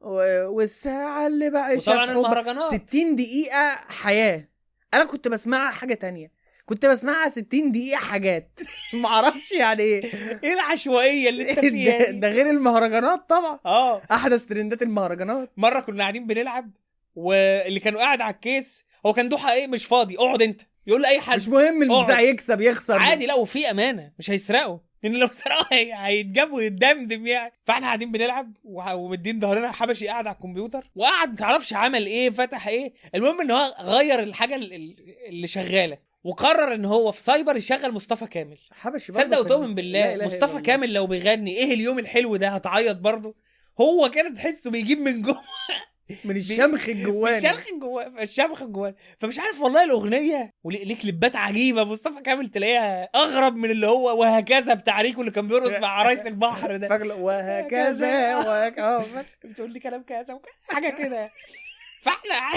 و- 0.00 0.46
والساعة 0.48 1.26
اللي 1.26 1.50
بعيشها 1.50 1.92
وطبعاً. 1.92 2.10
المهرجانات. 2.12 2.62
60 2.62 3.16
دقيقة 3.16 3.68
حياة. 3.88 4.48
أنا 4.94 5.04
كنت 5.04 5.28
بسمعها 5.28 5.70
حاجة 5.70 5.94
تانية. 5.94 6.30
كنت 6.66 6.86
بسمعها 6.86 7.28
60 7.28 7.72
دقيقة 7.72 7.98
حاجات. 7.98 8.60
ما 9.02 9.08
أعرفش 9.08 9.52
يعني 9.52 9.82
إيه. 9.82 10.04
إيه 10.44 10.52
العشوائية 10.52 11.28
اللي 11.28 11.50
أنت 11.50 11.58
فيها 11.74 11.98
ده؟ 11.98 12.10
ده 12.10 12.28
غير 12.28 12.50
المهرجانات 12.50 13.28
طبعا. 13.28 13.58
آه. 13.66 14.02
أحدث 14.12 14.44
ترندات 14.46 14.82
المهرجانات. 14.82 15.52
مرة 15.56 15.80
كنا 15.80 16.02
قاعدين 16.02 16.26
بنلعب 16.26 16.70
واللي 17.14 17.80
كانوا 17.80 18.00
قاعد 18.00 18.20
على 18.20 18.34
الكيس 18.34 18.82
هو 19.06 19.12
كان 19.12 19.28
دوحة 19.28 19.52
إيه؟ 19.52 19.66
مش 19.66 19.84
فاضي. 19.86 20.16
اقعد 20.18 20.42
أنت. 20.42 20.60
يقول 20.86 21.02
لأي 21.02 21.20
حد. 21.20 21.36
مش 21.36 21.48
مهم 21.48 21.82
البتاع. 21.82 22.20
يكسب 22.20 22.60
يخسر. 22.60 22.98
عادي 22.98 23.26
لا 23.26 23.34
وفي 23.34 23.70
أمانة. 23.70 24.12
مش 24.18 24.30
هيسرقوا. 24.30 24.78
لأن 25.02 25.12
لو 25.12 25.28
سرقوا 25.32 25.64
هي- 25.72 25.92
هيتجاب 25.96 26.52
ويتدمدم 26.52 27.26
يعني. 27.26 27.52
فإحنا 27.64 27.86
قاعدين 27.86 28.12
بنلعب 28.12 28.52
ومدين 28.64 29.40
ظهرنا. 29.40 29.72
حبشي 29.72 30.08
قاعد 30.08 30.26
على 30.26 30.34
الكمبيوتر. 30.36 30.90
وقعد 30.94 31.28
ما 31.30 31.36
تعرفش 31.36 31.72
عمل 31.72 32.06
إيه 32.06 32.30
فتح 32.30 32.68
إيه. 32.68 32.92
المهم 33.14 33.40
إن 33.40 33.50
هو 33.50 33.74
غير 33.80 34.22
الحاجة 34.22 34.54
ال- 34.54 34.72
ال- 34.74 34.96
اللي 35.28 35.46
شغالة. 35.46 35.98
وقرر 36.24 36.74
إن 36.74 36.84
هو 36.84 37.12
في 37.12 37.20
سايبر 37.22 37.56
يشغل 37.56 37.92
مصطفى 37.92 38.26
كامل. 38.26 38.58
حبشي 38.72 39.12
في- 39.12 39.36
وتؤمن 39.38 39.74
بالله 39.74 40.18
مصطفى. 40.26 40.62
كامل 40.62 40.92
لو 40.92 41.06
بيغني 41.06 41.56
إيه 41.56 41.74
اليوم 41.74 41.98
الحلو 41.98 42.36
ده؟ 42.36 42.48
هتعيط 42.48 42.96
برضه. 42.96 43.34
هو 43.80 44.10
كده 44.10 44.34
تحسه 44.34 44.70
بيجيب 44.70 44.98
من 45.00 45.22
جوه. 45.22 45.42
من 46.24 46.36
الشمخ 46.36 46.88
الجواني. 46.88 47.36
الشمخ 47.38 47.64
جواه 47.80 48.22
الشمخ 48.22 48.62
جواه 48.64 48.94
فمش 49.18 49.38
عارف 49.38 49.60
والله 49.60 49.84
الأغنية. 49.84 50.54
وليه 50.64 50.96
كليبات 50.96 51.36
عجيبة. 51.36 51.84
مصطفى 51.84 52.22
كامل 52.22 52.48
تلاقيها 52.48 53.08
أغرب 53.14 53.56
من 53.56 53.70
اللي 53.70 53.86
هو 53.86 54.20
وهكذا 54.20 54.74
بتاع 54.74 55.00
ريكو 55.00 55.20
اللي 55.20 55.30
كان 55.32 55.48
بيرقص 55.48 55.70
مع 55.80 55.88
عرايس 55.98 56.26
البحر 56.26 56.76
ده. 56.76 56.88
فاكر 56.88 57.12
وهكذا 57.12 58.36
وهك... 58.36 58.78
آه. 58.78 59.04
بتقول 59.44 59.72
لي 59.72 59.80
كلام 59.80 60.02
كذا 60.02 60.40
حاجة 60.68 60.88
كده. 60.98 61.30
فاحنا 62.02 62.50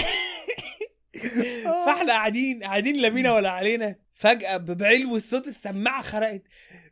فاحنا 1.86 2.14
قاعدين 2.14 2.64
قاعدين 2.64 2.96
لا 2.96 3.10
بينا 3.10 3.34
ولا 3.34 3.50
علينا. 3.50 3.96
فجأة 4.18 4.58
بعلو 4.58 5.16
الصوت 5.18 5.48
السماعة 5.48 6.02
خرقت. 6.02 6.42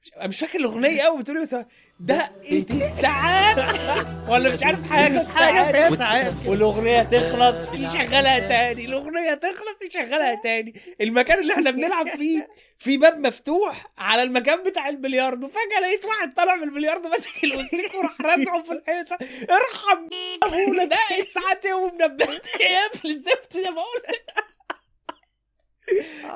مش- 0.04 0.12
مش 0.28 0.40
فاكر 0.40 0.60
الأغنية 0.60 1.02
قوي 1.02 1.20
بتقولي 1.22 1.42
بس 1.42 1.56
دقت 2.00 2.32
الساعات 2.52 3.58
ولا 4.30 4.54
مش 4.56 4.64
عارف 4.64 4.90
حاجة. 4.90 5.28
حاجة 5.28 5.72
فيها 5.72 5.90
ساعات. 5.96 6.34
والأغنية 6.48 7.04
تخلص 7.04 7.56
يشغلها 7.74 8.40
تاني. 8.40 8.86
الأغنية 8.86 9.34
تخلص 9.34 9.82
يشغلها 9.90 10.36
تاني. 10.44 10.74
المكان 11.02 11.40
اللي 11.40 11.54
إحنا 11.54 11.72
بنلعب 11.72 12.10
فيه 12.10 12.48
في 12.78 12.98
باب 12.98 13.28
مفتوح 13.28 13.86
على 13.98 14.24
المكان 14.24 14.64
بتاع 14.64 14.90
البلياردو. 14.90 15.48
فجأة 15.48 15.80
لقيت 15.82 16.06
واحد 16.06 16.34
طالع 16.34 16.56
من 16.56 16.64
البلياردو 16.64 17.10
ماسك 17.10 17.44
الاوستيك 17.44 17.96
وراح 17.96 18.22
رازعه 18.22 18.64
في 18.64 18.72
الحيطة. 18.72 19.18
ارحم 19.52 20.08
ابونا 20.44 20.86
ده 20.86 20.98
ساعات 21.34 21.66
يوم 21.66 21.94
ما 21.94 22.04
انبهت 22.04 22.48
يا 22.62 22.86
ابن 23.00 23.10
الزفت 23.10 23.54
ده 23.58 23.70
بقول 23.72 24.02
لك. 24.10 24.46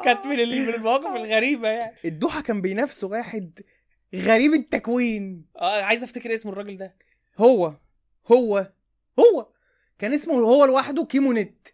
كانت 0.04 0.26
من 0.26 0.40
ال- 0.40 0.68
من 0.68 0.74
المواقف 0.74 1.16
الغريبة 1.16 1.68
يعني. 1.70 1.96
الدوحه 2.06 2.42
كان 2.42 2.62
بينافسه 2.62 3.08
واحد 3.08 3.60
غريب 4.16 4.54
التكوين. 4.54 5.46
آه 5.58 5.82
عايز 5.82 6.04
افتكر 6.04 6.34
اسم 6.34 6.50
الراجل 6.50 6.78
ده. 6.78 6.96
هو 7.38 7.74
هو 8.32 8.72
هو. 9.20 9.48
كان 10.00 10.14
اسمه 10.14 10.34
هو 10.34 10.66
لوحده 10.66 11.06
كيمونيت 11.06 11.68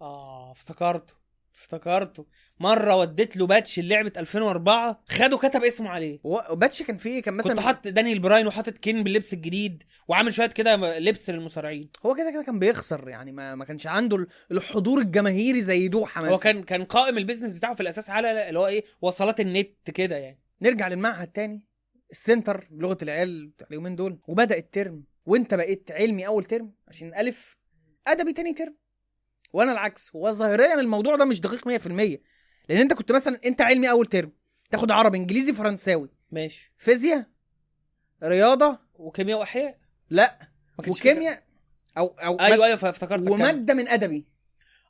آه 0.00 0.50
افتكرته. 0.52 1.14
افتكرته. 1.54 2.26
مرة 2.60 2.96
وديت 2.96 3.36
له 3.36 3.46
patch 3.46 3.78
لعبه 3.80 4.12
2004 4.16 5.02
خده 5.08 5.36
كتب 5.38 5.64
اسمه 5.64 5.88
عليه. 5.90 6.20
هو 6.26 6.48
patch 6.56 6.82
كان 6.82 6.96
فيه 6.96 7.22
كان 7.22 7.34
مثلا 7.34 7.54
كنت 7.54 7.60
حاطط 7.64 7.88
دانيال 7.88 8.18
براين 8.18 8.46
وحاطط 8.46 8.72
كين 8.78 9.02
باللبس 9.04 9.32
الجديد 9.32 9.82
وعامل 10.08 10.34
شوية 10.34 10.46
كده 10.46 10.98
لبس 10.98 11.30
للمصارعين. 11.30 11.88
هو 12.06 12.14
كده 12.14 12.30
كده 12.30 12.42
كان 12.42 12.58
بيخسر 12.58 13.08
يعني 13.08 13.32
ما, 13.32 13.54
ما 13.54 13.64
كانش 13.64 13.86
عنده 13.86 14.16
ال- 14.16 14.26
الحضور 14.52 15.00
الجماهيري 15.00 15.60
زي 15.60 15.88
دوحة 15.88 16.22
مثلا. 16.22 16.34
هو 16.34 16.38
كان 16.38 16.62
كان 16.62 16.84
قائم 16.84 17.18
ال 17.18 17.22
business 17.22 17.52
بتاعه 17.52 17.74
في 17.74 17.80
الأساس 17.80 18.10
على 18.10 18.48
اللي 18.48 18.58
هو 18.58 18.66
إيه 18.66 18.84
وصلات 19.02 19.40
النت 19.40 19.90
كده 19.90 20.16
يعني. 20.16 20.40
نرجع 20.62 20.88
للمعهد 20.88 21.28
تاني. 21.28 21.66
ال 22.10 22.18
center 22.18 22.68
بلغه 22.70 22.98
العيال 23.02 23.46
بتاع 23.46 23.66
اليومين 23.70 23.96
دول. 23.96 24.18
وبدأ 24.28 24.56
ال 24.58 24.66
term. 24.66 25.04
وانت 25.26 25.54
بقيت 25.54 25.90
علمي 25.90 26.26
أول 26.26 26.44
term؟ 26.44 26.72
عشان 26.88 27.14
ألف 27.14 27.56
أدبي 28.06 28.32
تاني 28.32 28.52
term. 28.52 28.74
وأنا 29.54 29.72
العكس 29.72 30.16
هو 30.16 30.32
ظاهريا 30.32 30.74
الموضوع 30.74 31.16
ده 31.16 31.24
مش 31.24 31.40
دقيق 31.40 31.68
100% 31.68 31.86
لأن 32.68 32.80
أنت 32.80 32.92
كنت 32.92 33.12
مثلا 33.12 33.40
أنت 33.46 33.60
علمي 33.60 33.90
أول 33.90 34.06
term 34.06 34.32
تاخد 34.70 34.90
عربي 34.90 35.18
إنجليزي 35.18 35.52
فرنساوي. 35.54 36.10
ماشي. 36.30 36.72
فيزياء 36.78 37.26
رياضة. 38.22 38.78
وكيمياء 38.94 39.38
وإحياء؟ 39.38 39.78
لا. 40.10 40.38
وكيمياء 40.78 41.42
أو 41.98 42.06
أو 42.06 42.40
أيوه 42.40 42.56
بس 42.56 42.62
أيوه 42.62 42.76
فافتكرت 42.76 43.20
كمل. 43.20 43.30
ومادة 43.30 43.74
من 43.74 43.88
أدبي. 43.88 44.26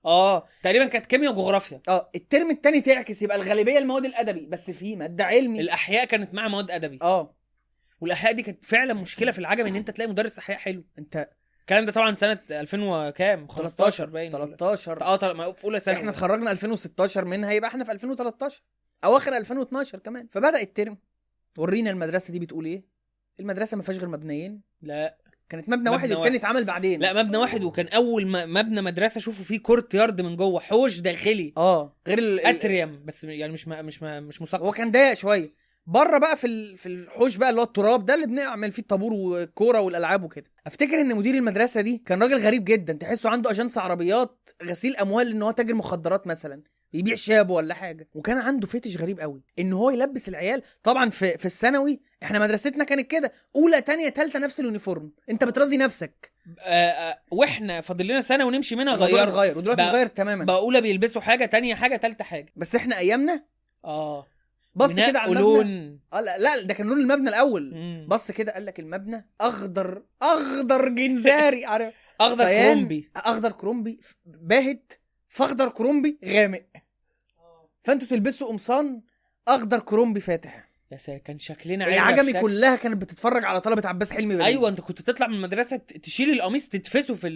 آه 0.04 0.46
تقريبا 0.62 0.86
كانت 0.86 1.06
كيمياء 1.06 1.32
وجغرافيا. 1.32 1.80
آه 1.88 2.10
الترم 2.14 2.50
التاني 2.50 2.80
تعكس 2.80 3.22
يبقى 3.22 3.36
الغالبية 3.36 3.78
المواد 3.78 4.04
الأدبي 4.04 4.46
بس 4.46 4.70
في 4.70 4.96
مادة 4.96 5.24
علمي. 5.24 5.60
الأحياء 5.60 6.04
كانت 6.04 6.34
مع 6.34 6.48
مواد 6.48 6.70
أدبي. 6.70 6.98
آه. 7.02 7.36
والأحياء 8.00 8.32
دي 8.32 8.42
كانت 8.42 8.64
فعلا 8.64 8.94
مشكلة 8.94 9.32
في 9.32 9.38
العجم 9.38 9.66
إن 9.66 9.76
أنت 9.76 9.90
تلاقي 9.90 10.10
مدرس 10.10 10.38
أحياء 10.38 10.58
حلو. 10.58 10.84
أنت 10.98 11.30
الكلام 11.64 11.84
ده 11.84 11.92
طبعا 11.92 12.16
سنة 12.16 12.38
2000 12.50 12.78
وكام؟ 12.82 13.48
15 13.48 14.06
باين 14.06 14.34
ولا- 14.34 14.44
13 14.56 15.02
آه 15.02 15.52
في 15.52 15.64
أولى 15.64 15.80
سنه 15.80 15.94
إحنا 15.94 16.10
اتخرجنا 16.10 16.52
2016 16.52 17.24
منها 17.24 17.52
يبقى 17.52 17.68
إحنا 17.70 17.84
في 17.84 17.92
2013 17.92 18.62
أواخر 19.04 19.36
2012 19.36 19.98
كمان. 19.98 20.28
فبدأ 20.30 20.60
ال 20.60 20.67
term. 20.67 20.98
ورينا 21.58 21.90
المدرسة 21.90 22.32
دي 22.32 22.38
بتقول 22.38 22.64
إيه. 22.64 22.84
المدرسة 23.40 23.76
ما 23.76 23.82
فيهاش 23.82 23.98
غير 23.98 24.08
مبنيين. 24.08 24.60
لا. 24.82 25.16
كانت 25.48 25.68
مبنى 25.68 25.76
مبنى 25.78 25.90
واحد. 25.90 26.12
والتاني 26.12 26.36
اتعمل 26.36 26.64
بعدين. 26.64 27.00
لا 27.00 27.22
مبنى 27.22 27.36
واحد 27.36 27.62
وكان 27.64 27.88
أول 27.88 28.26
ما 28.26 28.46
مبنى 28.46 28.80
مدرسة 28.82 29.20
شوفوا 29.20 29.44
فيه 29.44 29.58
courtyard 29.58 30.20
من 30.20 30.36
جوه 30.36 30.60
حوش 30.60 30.98
داخلي. 31.00 31.52
آه 31.56 31.96
غير 32.08 32.18
ال... 32.18 32.40
ال- 32.40 32.46
atrium 32.46 33.04
بس 33.04 33.24
يعني 33.24 33.52
مش 33.52 33.68
ما 33.68 33.82
مش 33.82 34.02
ما 34.02 34.20
مش 34.20 34.42
مثقف 34.42 34.62
هو 34.62 34.70
كان 34.72 34.90
ضيق 34.90 35.14
شوية. 35.14 35.63
بره 35.86 36.18
بقى 36.18 36.36
في 36.36 36.76
في 36.76 36.86
الحوش 36.86 37.36
بقى 37.36 37.50
اللي 37.50 37.60
هو 37.60 37.64
التراب 37.64 38.06
ده 38.06 38.14
اللي 38.14 38.26
بنعمل 38.26 38.72
فيه 38.72 38.82
الطابور 38.82 39.12
والكورة 39.12 39.80
والألعاب 39.80 40.22
وكده. 40.24 40.46
أفتكر 40.66 41.00
إن 41.00 41.16
مدير 41.16 41.34
المدرسة 41.34 41.80
دي 41.80 42.02
كان 42.06 42.22
راجل 42.22 42.38
غريب 42.38 42.64
جدا 42.64 42.92
تحسه 42.92 43.30
عنده 43.30 43.50
agence 43.50 43.78
عربيات 43.78 44.48
غسيل 44.64 44.96
أموال 44.96 45.30
إن 45.30 45.42
هو 45.42 45.50
تاجر 45.50 45.74
مخدرات 45.74 46.26
مثلا 46.26 46.62
بيبيع 46.92 47.14
شابه 47.14 47.54
ولا 47.54 47.74
حاجة. 47.74 48.08
وكان 48.14 48.38
عنده 48.38 48.66
فتش 48.66 48.96
غريب 48.96 49.20
قوي 49.20 49.42
إن 49.58 49.72
هو 49.72 49.90
يلبس 49.90 50.28
العيال. 50.28 50.62
طبعا 50.82 51.10
في 51.10 51.38
في 51.38 51.44
الثانوي 51.46 52.00
إحنا 52.22 52.38
مدرستنا 52.38 52.84
كانت 52.84 53.10
كده 53.10 53.32
أولى 53.56 53.80
تانية 53.80 54.08
تالتة 54.08 54.38
نفس 54.38 54.60
اليونيفورم. 54.60 55.12
أنت 55.30 55.44
بترازي 55.44 55.76
نفسك. 55.76 56.32
آه 56.60 56.90
آه 56.90 57.18
وإحنا 57.30 57.80
فاضل 57.80 58.06
لنا 58.06 58.20
سنه 58.20 58.46
ونمشي 58.46 58.76
منها 58.76 58.94
غير 58.94 59.22
اتغير 59.28 59.58
ودلوقتي 59.58 59.82
اتغير 59.82 60.06
تماما. 60.06 60.44
بقى 60.44 60.56
أولى 60.56 60.80
بيلبسوا 60.80 61.20
حاجة 61.22 61.44
تانية 61.44 61.74
حاجة 61.74 61.96
تالتة 61.96 62.24
حاجة. 62.24 62.52
بس 62.56 62.74
إحنا 62.74 62.98
أيامنا 62.98 63.44
آه. 63.84 64.26
بص 64.74 64.96
كده 64.96 65.18
على 65.20 65.32
المبنى. 65.32 65.42
لون 65.42 66.00
آه 66.12 66.20
لا, 66.20 66.38
لا 66.38 66.62
ده 66.62 66.74
كان 66.74 66.86
لون 66.86 67.00
المبنى 67.00 67.28
الأول. 67.28 67.74
مم. 67.74 68.06
بص 68.08 68.30
كده 68.30 68.52
قال 68.52 68.64
لك 68.66 68.80
المبنى 68.80 69.28
أخضر 69.40 70.02
أخضر 70.22 70.88
جنزاري. 70.88 71.64
عارف؟ 71.72 71.94
أخضر 72.20 72.44
كرومبي. 72.44 73.10
أخضر 73.16 73.52
كرومبي 73.52 74.00
باهت 74.24 74.92
فأخضر 75.28 75.68
كرومبي 75.68 76.18
غامق. 76.24 76.64
فأنتوا 77.82 78.08
تلبسوا 78.08 78.48
قمصان 78.48 79.00
أخضر 79.48 79.80
كرومبي 79.80 80.20
فاتح. 80.20 80.68
يا 80.92 80.96
ساتر 80.96 81.18
كان 81.18 81.38
شكلنا 81.38 81.84
عيلة 81.84 81.96
العجمي 81.96 82.32
بشكل- 82.32 82.40
كلها 82.42 82.76
كانت 82.76 82.96
بتتفرج 82.96 83.44
على 83.44 83.60
طلبة 83.60 83.88
عباس 83.88 84.12
حلمي 84.12 84.34
بليل. 84.34 84.46
أيوه 84.46 84.68
أنت 84.68 84.80
كنت 84.80 85.02
تطلع 85.02 85.26
من 85.26 85.34
المدرسة 85.34 85.76
تشيل 85.76 86.30
القميص 86.30 86.68
تدفسه 86.68 87.14
في 87.14 87.28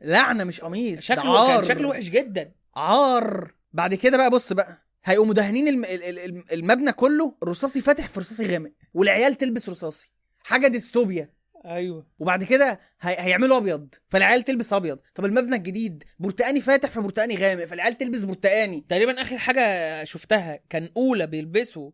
لعنة 0.00 0.44
مش 0.44 0.60
قميص 0.60 1.00
شكله. 1.00 1.46
كان 1.54 1.64
شكله 1.64 1.88
وحش 1.88 2.04
جدا. 2.08 2.52
عار. 2.76 3.52
بعد 3.72 3.94
كده 3.94 4.16
بقى 4.16 4.30
بص 4.30 4.52
بقى. 4.52 4.78
هيقوموا 5.04 5.34
دهنين 5.34 5.68
الم... 5.68 5.84
ال- 5.84 6.02
ال- 6.02 6.18
الم- 6.18 6.44
المبنى 6.52 6.92
كله 6.92 7.34
رصاصي 7.44 7.80
فاتح 7.80 8.08
في 8.08 8.20
رصاصي 8.20 8.46
غامق 8.46 8.72
والعيال 8.94 9.34
تلبس 9.34 9.68
رصاصي. 9.68 10.12
حاجة 10.44 10.66
ديستوبيا. 10.66 11.30
أيوه. 11.64 12.06
وبعد 12.18 12.44
كده 12.44 12.80
هي... 13.00 13.16
هيعملوا 13.18 13.56
أبيض 13.56 13.94
فالعيال 14.08 14.42
تلبس 14.42 14.72
أبيض. 14.72 14.98
طب 15.14 15.24
المبنى 15.24 15.56
الجديد 15.56 16.04
برتقاني 16.18 16.60
فاتح 16.60 16.90
في 16.90 17.00
برتقاني 17.00 17.36
غامق 17.36 17.64
فالعيال 17.64 17.98
تلبس 17.98 18.22
برتقاني. 18.22 18.84
تقريبا 18.88 19.22
آخر 19.22 19.38
حاجة 19.38 20.04
شفتها 20.04 20.60
كان 20.70 20.88
أولى 20.96 21.26
بيلبسوا 21.26 21.90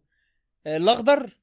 آه، 0.66 0.76
الأخضر 0.76 1.38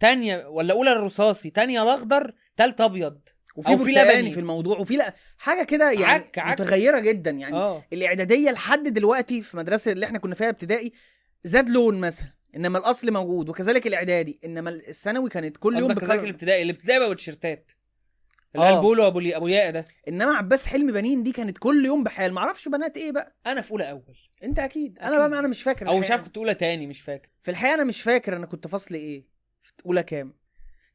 تانية 0.00 0.46
ولا 0.46 0.74
أولى 0.74 0.92
الرصاصي 0.92 1.50
تانية 1.50 1.82
الأخضر 1.82 2.34
تالت 2.56 2.80
أبيض. 2.80 3.20
وفي 3.54 3.78
في 3.84 3.90
لبني. 3.92 4.32
في 4.32 4.40
الموضوع 4.40 4.78
وفي 4.78 4.96
لأ 4.96 5.14
حاجة 5.38 5.64
كده 5.64 5.90
يعني 5.90 6.04
عك- 6.04 6.38
عك. 6.38 6.60
متغيرة 6.60 6.98
جدا 7.00 7.30
يعني. 7.30 7.56
آه. 7.56 7.84
الإعدادية 7.92 8.50
لحد 8.50 8.82
دلوقتي 8.88 9.42
في 9.42 9.56
مدرسة 9.56 9.92
اللي 9.92 10.06
إحنا 10.06 10.18
كنا 10.18 10.34
فيها 10.34 10.48
ابتدائي 10.48 10.92
زاد 11.44 11.70
لون 11.70 12.00
مثلا 12.00 12.28
إنما 12.56 12.78
الأصل 12.78 13.12
موجود 13.12 13.48
وكذلك 13.48 13.86
الإعدادي 13.86 14.40
إنما 14.44 14.70
الثانوي 14.70 15.28
كانت 15.30 15.56
كل 15.56 15.78
يوم 15.78 15.92
كذلك 15.92 16.24
الابتدائي 16.24 16.62
الابتدائي 16.62 16.98
بقى 16.98 17.08
والتيشيرتات. 17.08 17.70
اللي 18.54 18.66
آه. 18.66 18.70
هي 18.70 18.76
البولو 18.76 19.06
أبو 19.06 19.20
لي- 19.20 19.36
أبو 19.36 19.48
ياقه 19.48 19.70
ده. 19.70 19.84
إنما 20.08 20.34
عباس 20.36 20.66
حلمي 20.66 20.92
بنين 20.92 21.22
دي 21.22 21.32
كانت 21.32 21.58
كل 21.58 21.84
يوم 21.84 22.04
بحال. 22.04 22.32
معرفش 22.32 22.68
بنات 22.68 22.96
إيه 22.96 23.12
بقى. 23.12 23.36
أنا 23.46 23.60
في 23.60 23.70
أولى 23.72 23.90
أول. 23.90 24.16
أنت 24.44 24.58
أكيد. 24.58 24.98
أنا 24.98 25.08
أكيد. 25.16 25.30
بقى 25.30 25.38
أنا 25.38 25.48
مش 25.48 25.62
فاكر 25.62 25.88
أو 25.88 25.98
مش. 25.98 26.10
عارف 26.10 26.22
كنت 26.22 26.36
أولى 26.36 26.54
تاني 26.54 26.86
مش 26.86 27.00
فاكر. 27.00 27.28
في 27.42 27.50
الحقيقة 27.50 27.74
أنا 27.74 27.84
مش 27.84 28.02
فاكر 28.02 28.36
أنا 28.36 28.46
كنت 28.46 28.66
فصل 28.66 28.94
إيه. 28.94 29.24
أولى 29.86 30.02
كام. 30.02 30.34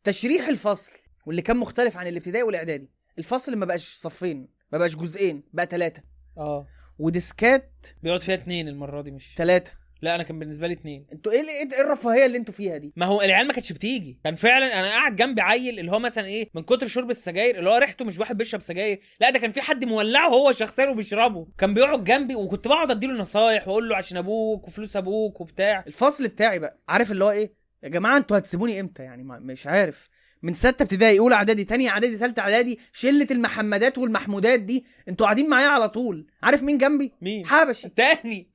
تشريح 0.04 0.48
الفصل. 0.48 0.92
واللي 1.26 1.42
كان 1.42 1.58
مختلف 1.58 1.98
عن 1.98 2.08
الابتدائي 2.08 2.44
والإعدادي. 2.44 2.90
الفصل 3.18 3.56
ما 3.56 3.66
بقاش 3.66 3.94
صفين 3.94 4.48
ما 4.72 4.78
بقاش 4.78 4.96
جزئين 4.96 5.44
بقى 5.54 5.66
ثلاثة 5.66 6.02
آه. 6.38 6.68
وديسكات 7.00 7.72
بيقعد 8.04 8.22
فيها 8.22 8.36
اتنين 8.36 8.68
المرة 8.68 9.02
دي 9.02 9.12
مش 9.12 9.34
ثلاثة 9.38 9.72
لا 10.02 10.16
أنا 10.16 10.24
كان 10.24 10.40
بالنسبة 10.40 10.68
لي 10.68 10.74
اتنين. 10.74 11.06
أنتوا 11.14 11.32
إيه 11.32 11.40
إيه 11.40 11.74
إيه 11.74 11.82
الرفاهية 11.82 12.26
اللي 12.26 12.38
أنتوا 12.38 12.54
فيها 12.54 12.78
دي؟ 12.78 12.94
ما 12.96 13.06
هو 13.06 13.22
العيال 13.22 13.48
ما 13.48 13.54
كانتش 13.54 13.74
بتيجي. 13.74 14.20
كان 14.24 14.36
فعلا 14.36 14.80
أنا 14.80 14.88
قاعد 14.90 15.16
جنبي 15.16 15.42
عيل 15.42 15.80
اللي 15.80 15.92
هو 15.92 16.00
مثلا 16.00 16.26
إيه 16.26 16.50
من 16.54 16.64
كتر 16.64 16.88
شرب 16.88 17.10
السجاير 17.10 17.60
اللي 17.60 17.70
هو 17.70 17.76
ريحته 17.78 18.06
مش 18.06 18.20
واحد 18.20 18.38
بيشرب 18.38 18.62
سجاير. 18.62 19.00
لا 19.22 19.30
ده 19.30 19.40
كان 19.40 19.52
في 19.52 19.62
حد 19.62 19.86
مولعه 19.86 20.28
هو 20.28 20.52
شخصيا 20.52 20.90
وبيشربه. 20.90 21.48
كان 21.58 21.74
بيقعد 21.74 22.04
جنبي 22.04 22.36
وكنت 22.36 22.68
بقعد 22.68 22.92
أديله 22.92 23.14
نصايح 23.14 23.68
وأقول 23.68 23.90
له 23.90 23.96
عشان 23.96 24.18
أبوك 24.18 24.68
وفلوس 24.68 24.96
أبوك 24.96 25.42
وبتاع. 25.42 25.84
الفصل 25.88 26.28
بتاعي 26.28 26.60
بقى 26.60 26.80
عارف 26.90 27.12
اللي 27.12 27.24
هو 27.24 27.32
إيه؟ 27.32 27.54
يا 27.84 27.90
جماعة 27.90 28.18
أنتوا 28.18 28.38
هتسيبوني 28.38 28.80
إمتى؟ 28.80 29.04
يعني 29.04 29.24
ما 29.24 29.40
مش 29.40 29.68
عارف. 29.68 30.10
من 30.42 30.54
ستة 30.54 30.84
ابتدائي 30.84 31.20
أولى 31.20 31.36
إعدادي 31.36 31.64
تانية 31.64 31.90
إعدادي 31.90 32.18
تالتة 32.18 32.40
إعدادي 32.40 32.80
شلة 32.94 33.28
المحمدات 33.32 33.98
والمحمودات 33.98 34.60
دي. 34.60 34.86
أنتوا 35.08 35.26
قاعدين 35.26 35.50
معايا 35.50 35.68
على 35.68 35.90
طول. 35.90 36.28
عارف 36.44 36.64
مين 36.64 36.78
جنبي؟ 36.78 37.14
مين؟ 37.22 37.46
حبشي. 37.46 37.90
تاني. 37.90 38.50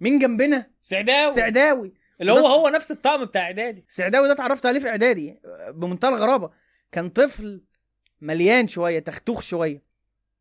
مين 0.00 0.18
جنبنا؟ 0.18 0.66
سعداوي. 0.82 1.34
سعداوي. 1.34 1.92
اللي 2.20 2.32
هو 2.32 2.46
هو 2.46 2.68
نفس 2.68 2.90
الطقم 2.90 3.24
بتاع 3.24 3.42
إعدادي. 3.42 3.84
سعداوي 3.88 4.26
ده 4.28 4.34
اتعرفت 4.34 4.66
عليه 4.66 4.80
في 4.80 4.88
إعدادي 4.88 5.40
بمنتهى 5.74 6.08
الغرابة. 6.08 6.50
كان 6.92 7.08
طفل 7.08 7.62
مليان 8.20 8.68
شوية 8.68 8.98
تختوخ 8.98 9.42
شوية. 9.42 9.82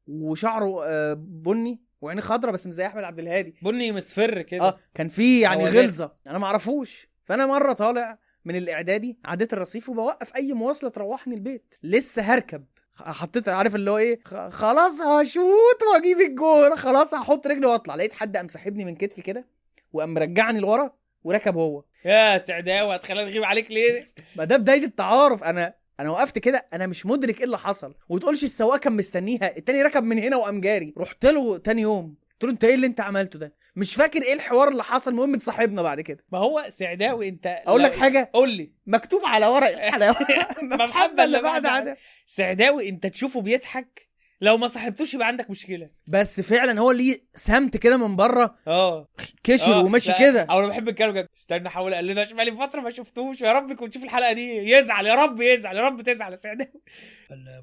وشعره 0.08 0.84
آه، 0.86 1.14
بني 1.20 1.82
وعينيه 2.02 2.22
خضرة 2.22 2.52
بس 2.52 2.68
مش 2.68 2.74
زي 2.74 2.86
أحمد 2.86 3.04
عبد 3.04 3.20
الهادي. 3.20 3.56
بني 3.62 3.92
مصفر 3.92 4.42
كده. 4.42 4.62
آه 4.62 4.78
كان 4.96 5.08
في 5.08 5.40
يعني. 5.40 5.66
غلظة. 5.66 6.16
أنا 6.28 6.38
ما 6.40 6.46
اعرفوش 6.46 7.08
فأنا 7.24 7.46
مرة 7.46 7.74
طالع 7.74 8.20
من 8.46 8.56
الإعدادي 8.56 9.18
عديت 9.26 9.54
الرصيف 9.54 9.90
وبوقف 9.90 10.36
أي 10.36 10.54
مواصلة 10.54 10.90
تروحني 10.90 11.36
البيت. 11.36 11.76
لسه 11.84 12.22
هركب. 12.22 12.66
حطيت 12.96 13.50
عارف 13.50 13.76
اللي 13.76 13.92
هو 13.92 13.98
إيه؟ 13.98 14.20
خلاص 14.50 15.02
هشوط 15.02 15.84
وأجيب 15.94 16.20
الجول 16.22 16.78
خلاص 16.78 17.14
هحط 17.14 17.48
رجلي 17.48 17.66
وأطلع. 17.66 17.96
لقيت 17.96 18.14
حد 18.14 18.38
قام 18.38 18.48
ساحبني 18.48 18.86
من 18.86 18.96
كتفي 18.96 19.22
كده 19.22 19.48
وقام 19.94 20.14
مرجعني 20.14 20.60
لورا 20.60 20.94
وركب 21.24 21.58
هو. 21.58 21.84
يا 22.06 22.38
سعداوي 22.38 22.96
هتخلينا 22.96 23.24
نغيب 23.24 23.44
عليك 23.44 23.72
ليه؟ 23.72 24.08
ما 24.36 24.44
ده 24.44 24.58
بداية 24.58 24.84
التعارف. 24.84 25.44
أنا 25.44 25.74
أنا 26.00 26.10
وقفت 26.10 26.40
كده. 26.40 26.66
أنا 26.74 26.88
مش 26.88 27.06
مدرك 27.06 27.38
إيه 27.38 27.46
اللي 27.46 27.58
حصل. 27.58 27.96
وتقولش 28.10 28.44
السواق 28.44 28.80
كان 28.80 28.94
مستنيها. 28.94 29.58
التاني 29.58 29.82
ركب 29.82 30.04
من 30.04 30.20
هنا 30.20 30.36
وقام 30.38 30.62
جاري. 30.62 30.94
رحت 30.98 31.26
له 31.26 31.58
تاني 31.58 31.82
يوم. 31.82 32.16
قلت 32.42 32.44
له 32.48 32.52
انت 32.52 32.64
إيه 32.64 32.76
اللي 32.76 32.88
انت 32.88 33.02
عملته 33.02 33.40
ده؟ 33.40 33.54
مش 33.76 33.96
فاكر 33.96 34.22
إيه 34.22 34.34
الحوار 34.34 34.68
اللي 34.68 34.84
حصل 34.84 35.12
المهم 35.12 35.34
اتصاحبنا 35.36 35.82
بعد 35.82 36.02
كده. 36.02 36.26
ما 36.32 36.38
هو 36.40 36.66
سعداوي 36.70 37.30
انت 37.30 37.48
أقول 37.68 37.84
لك 37.84 37.96
حاجة؟ 37.96 38.30
قول 38.34 38.50
لي. 38.50 38.72
مكتوب 38.88 39.22
على 39.26 39.46
ورق 39.48 39.68
الحلاوه 39.78 40.16
محبة 40.62 41.24
اللي 41.24 41.42
بعد 41.42 41.66
عدد. 41.66 41.96
سعداوي 42.26 42.90
انت 42.90 43.08
تشوفه 43.08 43.42
بيضحك؟ 43.42 44.10
لو 44.42 44.58
ما 44.58 44.68
صاحبتوش 44.68 45.14
يبقى 45.14 45.28
عندك 45.28 45.50
مشكلة. 45.50 45.90
بس 46.08 46.42
فعلا 46.42 46.80
هو 46.82 46.92
ليه 46.92 47.18
سمت 47.36 47.78
كده 47.78 47.98
من 48.08 48.16
بره 48.16 48.56
آه. 48.68 49.08
كشر 49.44 49.74
آه، 49.74 49.84
وماشي 49.84 50.12
كده. 50.20 50.42
أو 50.44 50.60
أنا 50.60 50.68
بحب 50.68 50.90
الكلام 50.90 51.14
ده 51.14 51.30
استنى 51.38 51.68
احاول 51.68 51.94
اقلده 51.94 52.22
عشان 52.22 52.36
بقالي 52.36 52.52
فترة 52.58 52.82
ما 52.82 52.90
شفتوش 52.92 53.42
يا 53.42 53.54
رب 53.54 53.74
كنت 53.74 53.92
تشوف 53.94 54.04
الحلقة 54.04 54.34
دي 54.34 54.72
يزعل 54.72 55.06
يا 55.08 55.16
رب 55.16 55.42
يزعل 55.42 55.78
يا 55.78 55.82
رب 55.82 56.02
تزعل 56.02 56.32
يا 56.32 56.38
سعداوي. 56.38 56.72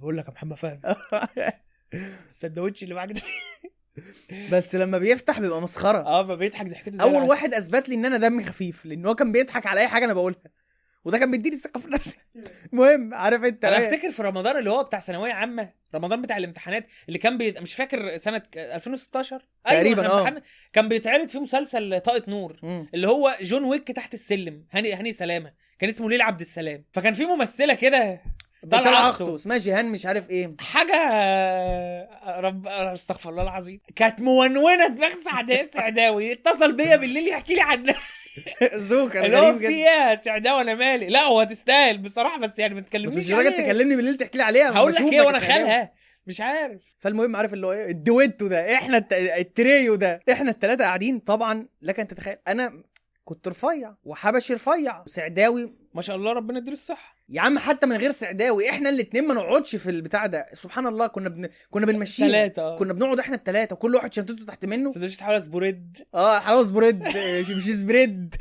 بقول 0.01 0.17
لك 0.19 0.25
يا 0.27 0.31
محمد 0.33 0.57
فهمي 0.57 0.81
السندوتش 2.29 2.83
اللي 2.83 2.95
معاك 2.95 3.13
ده. 3.13 3.23
بس 4.53 4.75
لما 4.75 4.99
بيفتح 4.99 5.41
بيبقى 5.41 5.63
مسخرة 5.63 5.99
آه 5.99 6.23
ما 6.23 6.35
بيضحك 6.35 6.67
ضحكته 6.67 6.97
زي 6.97 7.03
أول 7.03 7.11
العسل. 7.13 7.29
واحد 7.31 7.55
أثبت 7.55 7.89
لي 7.89 7.95
إن 7.95 8.05
أنا 8.05 8.17
دمي 8.17 8.45
خفيف 8.45 8.87
لأن 8.87 9.07
هو 9.07 9.15
كان 9.15 9.33
بيضحك 9.33 9.67
على 9.67 9.81
أي 9.81 9.89
حاجة 9.89 10.05
أنا 10.05 10.13
بقولها 10.15 10.39
وده 11.05 11.19
كان 11.19 11.31
بيديني 11.31 11.57
ثقة 11.57 11.81
في 11.81 11.89
نفسي 11.91 12.17
المهم 12.73 13.15
عارف 13.15 13.45
أنت 13.45 13.65
أنا؟ 13.65 13.79
أفتكر 13.79 14.11
في 14.11 14.23
رمضان 14.23 14.57
اللي 14.57 14.71
هو 14.71 14.83
بتاع 14.85 15.01
ثانوية 15.01 15.33
عامة 15.33 15.71
رمضان 15.95 16.23
بتاع 16.23 16.37
الامتحانات 16.37 16.87
اللي 17.09 17.19
كان 17.19 17.39
بي... 17.39 17.55
مش 17.61 17.75
فاكر 17.75 18.17
سنة 18.17 18.39
ك- 18.39 18.57
2016 18.59 19.43
تقريباً، 19.65 20.03
إحنا 20.03 20.15
آه. 20.15 20.21
امتحان- 20.29 20.43
كان 20.73 20.89
بيتعرض 20.89 21.29
فيه 21.29 21.41
مسلسل 21.41 22.01
طاقة 22.01 22.23
نور 22.29 22.57
مم. 22.63 22.89
اللي 22.95 23.09
هو 23.09 23.37
جون 23.41 23.65
ويك 23.65 23.89
تحت 23.93 24.15
السلم 24.15 24.65
هاني 24.73 24.93
هاني 24.95 25.13
سلامة 25.13 25.53
كان 25.79 25.91
اسمه 25.91 26.11
ليلى 26.11 26.23
عبد 26.23 26.41
السلام 26.41 26.85
فكان 26.93 27.15
في 27.15 27.25
ممثلة 27.27 27.75
كده 27.75 28.21
طلع 28.71 29.09
اخته 29.09 29.37
اسمها 29.37 29.59
جيهان 29.59 29.87
مش 29.89 30.07
عارف 30.07 30.31
إيه. 30.31 30.55
حاجة 30.61 30.97
رب 32.41 32.67
استغفر 32.69 33.31
الله 33.31 33.43
العظيم. 33.43 33.81
كانت 33.97 34.21
مجننة 34.21 34.89
دماغ 34.89 35.13
سعداء 35.25 35.67
سعداوي. 35.67 36.33
اتصل 36.33 36.73
بيا 36.73 36.97
بالليل 36.97 37.29
يحكي 37.29 37.55
لي 37.55 37.61
عنها 37.61 37.95
اللي 38.75 39.37
هو 39.37 39.43
غريب 39.43 39.57
في 39.57 39.63
جدا. 39.63 39.69
إيه 39.69 39.85
يا 39.85 40.21
سعداوي 40.25 40.61
أنا 40.61 40.75
مالي. 40.75 41.07
لا 41.07 41.23
هو 41.23 41.45
تستاهل 41.45 41.99
بصراحة 41.99 42.39
بس 42.41 42.59
يعني 42.59 42.75
ما 42.75 42.81
بس 42.81 42.87
تكلمنيش 42.89 43.17
مش 43.17 43.33
راجل. 43.33 43.53
تكلمني 43.53 43.97
بالليل 43.97 44.17
تحكي 44.17 44.39
لي 44.39 44.45
عليها 44.45 44.71
هقول 44.77 44.93
لك 44.93 45.01
إيه 45.01 45.21
وأنا 45.21 45.39
سعداوي. 45.41 45.61
خالها. 45.65 45.93
مش 46.27 46.41
عارف. 46.41 46.81
فالمهم 46.99 47.37
عارف 47.37 47.55
اللي 47.55 47.67
هو 47.67 47.73
إيه؟ 47.73 47.91
ال 47.91 48.02
duet 48.02 48.47
ده 48.49 48.75
إحنا 48.75 48.97
الت... 48.99 49.13
التريو 49.13 49.95
ده. 49.95 50.21
إحنا 50.33 50.51
الثلاثه 50.51 50.85
قاعدين. 50.85 51.19
طبعا 51.19 51.69
لك 51.83 52.01
ان 52.01 52.07
تتخيل. 52.07 52.37
أنا 52.49 52.83
كنت 53.25 53.49
رفيع 53.49 53.95
وحبشي 54.05 54.55
رفيع. 54.55 55.03
وسعداوي 55.07 55.75
ما 55.95 56.03
شاء 56.03 56.17
الله 56.17 56.33
ربنا 56.33 56.59
يديله 56.59 56.77
الصحة. 56.77 57.16
يا 57.29 57.41
عم 57.41 57.59
حتى 57.59 57.87
من 57.87 57.97
غير 57.97 58.11
سعداوي 58.11 58.71
إحنا 58.71 58.91
الاتنين 58.91 59.27
ما 59.27 59.35
نقعدش 59.35 59.77
في 59.77 59.91
البتاع 59.91 60.27
ده. 60.27 60.47
سبحان 60.53 60.87
الله 60.87 61.07
كنا 61.07 61.29
بن... 61.29 61.49
كنا 61.71 61.87
بنمشيها. 61.87 62.29
ثلاثة 62.29 62.63
آه. 62.63 62.77
كنا 62.77 62.93
بنقعد 62.93 63.19
إحنا 63.19 63.37
الثلاثه 63.37 63.77
كل 63.77 63.95
واحد 63.95 64.13
شنطته 64.13 64.45
تحت 64.47 64.67
منه. 64.67 64.93
سندوتش 64.93 65.21
حوالي 65.21 65.41
spread 65.41 65.97
آه 66.15 66.39
حلاوه 66.39 66.65
spread 66.65 67.03
مش 67.57 67.65
spread. 67.65 68.35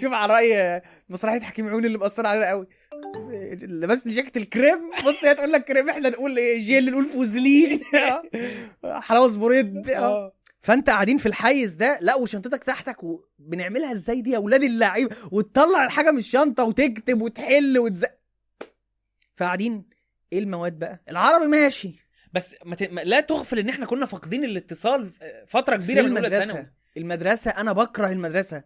شوف 0.00 0.12
على 0.12 0.34
رأي 0.34 0.82
مسرحية 1.08 1.40
حكيم 1.40 1.68
عيون 1.68 1.84
اللي 1.84 1.98
مأثر 1.98 2.26
علينا 2.26 2.48
قوي. 2.48 2.66
لبست 3.62 4.08
جاكيت 4.08 4.36
الكريم. 4.36 4.90
بص 5.06 5.24
هي 5.24 5.34
تقول 5.34 5.52
لك 5.52 5.64
كريم 5.64 5.88
إحنا 5.90 6.08
نقول 6.08 6.36
إيه 6.36 6.58
جيل 6.58 6.90
نقول 6.90 7.04
فوزلين. 7.04 7.80
حلاوه 8.84 9.28
سبريد 9.28 9.90
آه. 9.90 9.96
آه. 9.98 10.32
فانت 10.64 10.90
قاعدين 10.90 11.18
في 11.18 11.26
الحيز 11.26 11.74
ده 11.74 11.98
لا 12.00 12.14
وشنطتك 12.14 12.64
تحتك 12.64 12.96
وبنعملها 13.04 13.92
إزاي 13.92 14.20
دي 14.20 14.30
يا 14.30 14.36
أولاد 14.36 14.62
اللعيب 14.62 15.12
وتطلع 15.32 15.84
الحاجة 15.84 16.10
من 16.10 16.18
الشنطة 16.18 16.64
وتكتب 16.64 17.22
وتحل 17.22 17.78
وتز 17.78 18.04
فقاعدين 19.36 19.88
إيه 20.32 20.38
المواد 20.38 20.78
بقى؟ 20.78 21.02
العربي 21.10 21.46
ماشي. 21.46 21.94
بس 22.32 22.54
ما 22.64 22.76
ت... 22.76 22.82
ما... 22.82 23.00
لا 23.00 23.20
تغفل 23.20 23.58
إن 23.58 23.68
إحنا 23.68 23.86
كنا 23.86 24.06
فاقدين 24.06 24.44
الاتصال 24.44 25.10
فترة 25.46 25.76
كبيرة 25.76 26.02
من 26.02 26.08
المدرسة. 26.16 26.66
المدرسة 26.96 27.50
أنا 27.50 27.72
بكره 27.72 28.12
المدرسة. 28.12 28.64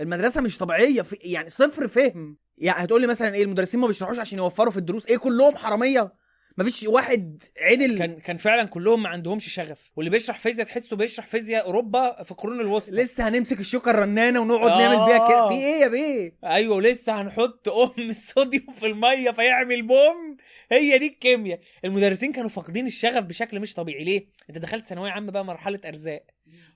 المدرسة 0.00 0.40
مش 0.40 0.58
طبيعية 0.58 1.02
في 1.02 1.16
يعني 1.20 1.50
صفر 1.50 1.88
فهم. 1.88 2.36
يعني 2.58 2.84
هتقول 2.84 3.00
لي 3.00 3.06
مثلا 3.06 3.34
إيه 3.34 3.42
المدرسين 3.44 3.80
ما 3.80 3.86
بيشرحوش 3.86 4.18
عشان 4.18 4.38
يوفروا 4.38 4.70
في 4.70 4.76
الدروس 4.76 5.06
إيه 5.06 5.16
كلهم 5.18 5.56
حرامية؟ 5.56 6.12
مفيش 6.58 6.82
واحد 6.82 7.42
عدل. 7.60 7.98
كان 7.98 8.18
كان 8.20 8.36
فعلا 8.36 8.64
كلهم 8.64 9.02
ما 9.02 9.08
عندهمش 9.08 9.48
شغف. 9.54 9.90
واللي 9.96 10.10
بيشرح 10.10 10.38
فيزياء 10.38 10.66
تحسه 10.66 10.96
بيشرح 10.96 11.26
فيزياء 11.26 11.64
أوروبا 11.66 12.22
في 12.22 12.30
القرون 12.30 12.60
الوسطى. 12.60 12.92
لسه 12.92 13.28
هنمسك 13.28 13.60
الشوكة 13.60 13.90
الرنانة 13.90 14.40
ونقعد 14.40 14.70
آه. 14.70 14.78
نعمل 14.78 15.06
بيها 15.06 15.28
كده. 15.28 15.48
في 15.48 15.54
إيه 15.54 15.80
يا 15.82 15.88
بيه؟ 15.88 16.32
أيوه 16.44 16.76
ولسه 16.76 17.20
هنحط 17.22 17.68
أم 17.68 18.08
الصوديوم 18.10 18.74
في 18.74 18.86
المية 18.86 19.30
فيعمل 19.30 19.82
بوم. 19.82 20.36
هي 20.72 20.98
دي 20.98 21.06
الكيمياء. 21.06 21.60
المدرسين 21.84 22.32
كانوا 22.32 22.48
فاقدين 22.48 22.86
الشغف 22.86 23.24
بشكل 23.24 23.60
مش 23.60 23.74
طبيعي. 23.74 24.04
ليه؟ 24.04 24.26
أنت 24.50 24.58
دخلت 24.58 24.84
ثانوية 24.84 25.10
عامة 25.10 25.32
بقى 25.32 25.44
مرحلة 25.44 25.80
أرزاق. 25.84 26.22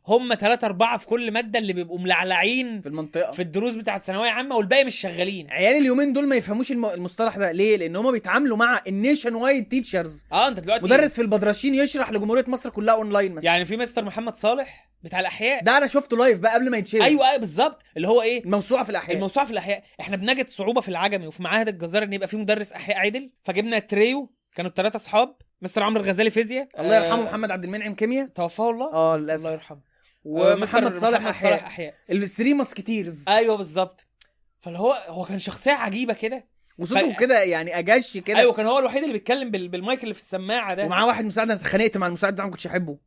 هم 0.08 0.34
ثلاثة 0.34 0.66
أربعة 0.66 0.96
في 0.98 1.06
كل 1.06 1.30
مادة 1.32 1.58
اللي 1.58 1.72
بيبقوا 1.72 1.98
ملعلعين 1.98 2.80
في 2.80 2.88
المنطقة. 2.88 3.32
في 3.32 3.42
الدروس 3.42 3.74
بتاعت 3.74 4.02
ثانوية 4.02 4.30
عامة 4.30 4.56
والباقي 4.56 4.84
مش 4.84 4.94
شغالين. 5.00 5.50
عيال 5.50 5.76
اليومين 5.76 6.12
دول 6.12 6.28
ما 6.28 6.36
يفهموش 6.36 6.70
الم- 6.72 6.86
المصطلح 6.86 7.36
ده. 7.36 7.52
ليه؟ 7.52 7.76
لأن 7.76 7.96
هم 7.96 8.12
بيتعاملوا 8.12 8.56
مع 8.56 8.80
ال 8.86 9.34
nationwide 9.34 9.68
teachers 9.68 10.24
آه 10.32 10.48
أنت 10.48 10.60
دلوقتي 10.60 10.84
مدرس 10.84 11.14
في 11.16 11.22
البدرشين 11.22 11.74
يشرح 11.74 12.10
لجمهورية 12.12 12.44
مصر 12.48 12.70
كلها 12.70 12.94
اونلاين 12.94 13.32
مثلا. 13.34 13.44
يعني 13.50 13.64
في 13.64 13.76
مستر 13.76 14.04
محمد 14.04 14.36
صالح 14.36 14.88
بتاع 15.02 15.20
الأحياء؟ 15.20 15.64
ده 15.64 15.76
أنا 15.78 15.86
شفته 15.86 16.16
live 16.16 16.38
بقى 16.38 16.54
قبل 16.54 16.70
ما 16.70 16.76
يتشهر 16.76 17.02
أيوه 17.02 17.28
أيوه 17.28 17.38
بالظبط. 17.38 17.82
اللي 17.96 18.08
هو 18.08 18.22
إيه؟ 18.22 18.44
الموسوعة 18.44 18.84
في 18.84 18.90
الأحياء. 18.90 19.16
الموسوعة 19.16 19.46
في 19.46 19.52
الأحياء. 19.52 19.82
إحنا 20.00 20.16
بنجد 20.16 20.48
صعوبة 20.48 20.80
في 20.80 20.88
العجمي 20.88 21.26
وفي 21.26 21.42
معاهد 21.42 21.68
الجزائر 21.68 22.04
إن 22.04 22.12
يبقى 22.12 22.28
في 22.28 22.36
مدرس 22.36 22.72
أحياء 22.72 22.98
عدل. 22.98 23.30
فجبنا 23.42 23.78
تريو 23.78 24.30
كانوا 24.56 24.70
الثلاثه 24.70 24.96
أصحاب. 24.96 25.36
مستر 25.62 25.82
عمرو 25.82 26.02
الغزالي 26.02 26.30
فيزياء. 26.30 26.68
الله 26.78 26.96
يرحمه 26.96 27.20
آه، 27.22 27.24
محمد 27.24 27.50
عبد 27.50 27.64
المنعم 27.64 27.94
كيمياء. 27.94 28.26
توفاه 28.26 28.70
الله. 28.70 28.92
آه 28.92 29.14
الله 29.16 29.24
للاسف 29.26 29.50
يرحمه. 29.50 29.95
ومحمد 30.26 30.82
مستر 30.82 30.94
صالح 31.00 31.18
محمد 31.20 31.30
أحياء. 31.34 31.66
أحياء. 31.66 31.94
ال 32.10 32.17
three 32.17 32.54
musketeers 32.54 33.28
أيوه 33.28 33.56
بالظبط. 33.56 34.04
فاللي 34.60 34.78
هو 34.78 34.92
هو 35.08 35.24
كان 35.24 35.38
شخصية 35.38 35.72
عجيبة 35.72 36.12
كده. 36.12 36.46
وصوته 36.78 37.12
ف- 37.12 37.18
كده 37.20 37.42
يعني 37.42 37.78
أجش 37.78 38.18
كده. 38.18 38.38
أيوه 38.38 38.52
كان 38.52 38.66
هو 38.66 38.78
الوحيد 38.78 39.02
اللي 39.02 39.12
بيتكلم 39.12 39.50
بال... 39.50 39.68
بالمايك 39.68 40.02
اللي 40.02 40.14
في 40.14 40.20
السماعة 40.20 40.74
ده. 40.74 40.84
ومعاه 40.84 41.06
واحد 41.06 41.24
مساعد 41.24 41.50
أنا 41.50 41.60
اتخانقت 41.60 41.96
مع 41.96 42.06
المساعد 42.06 42.34
ده 42.34 42.44
ما 42.44 42.50
كنتش 42.50 42.66
أحبه. 42.66 42.98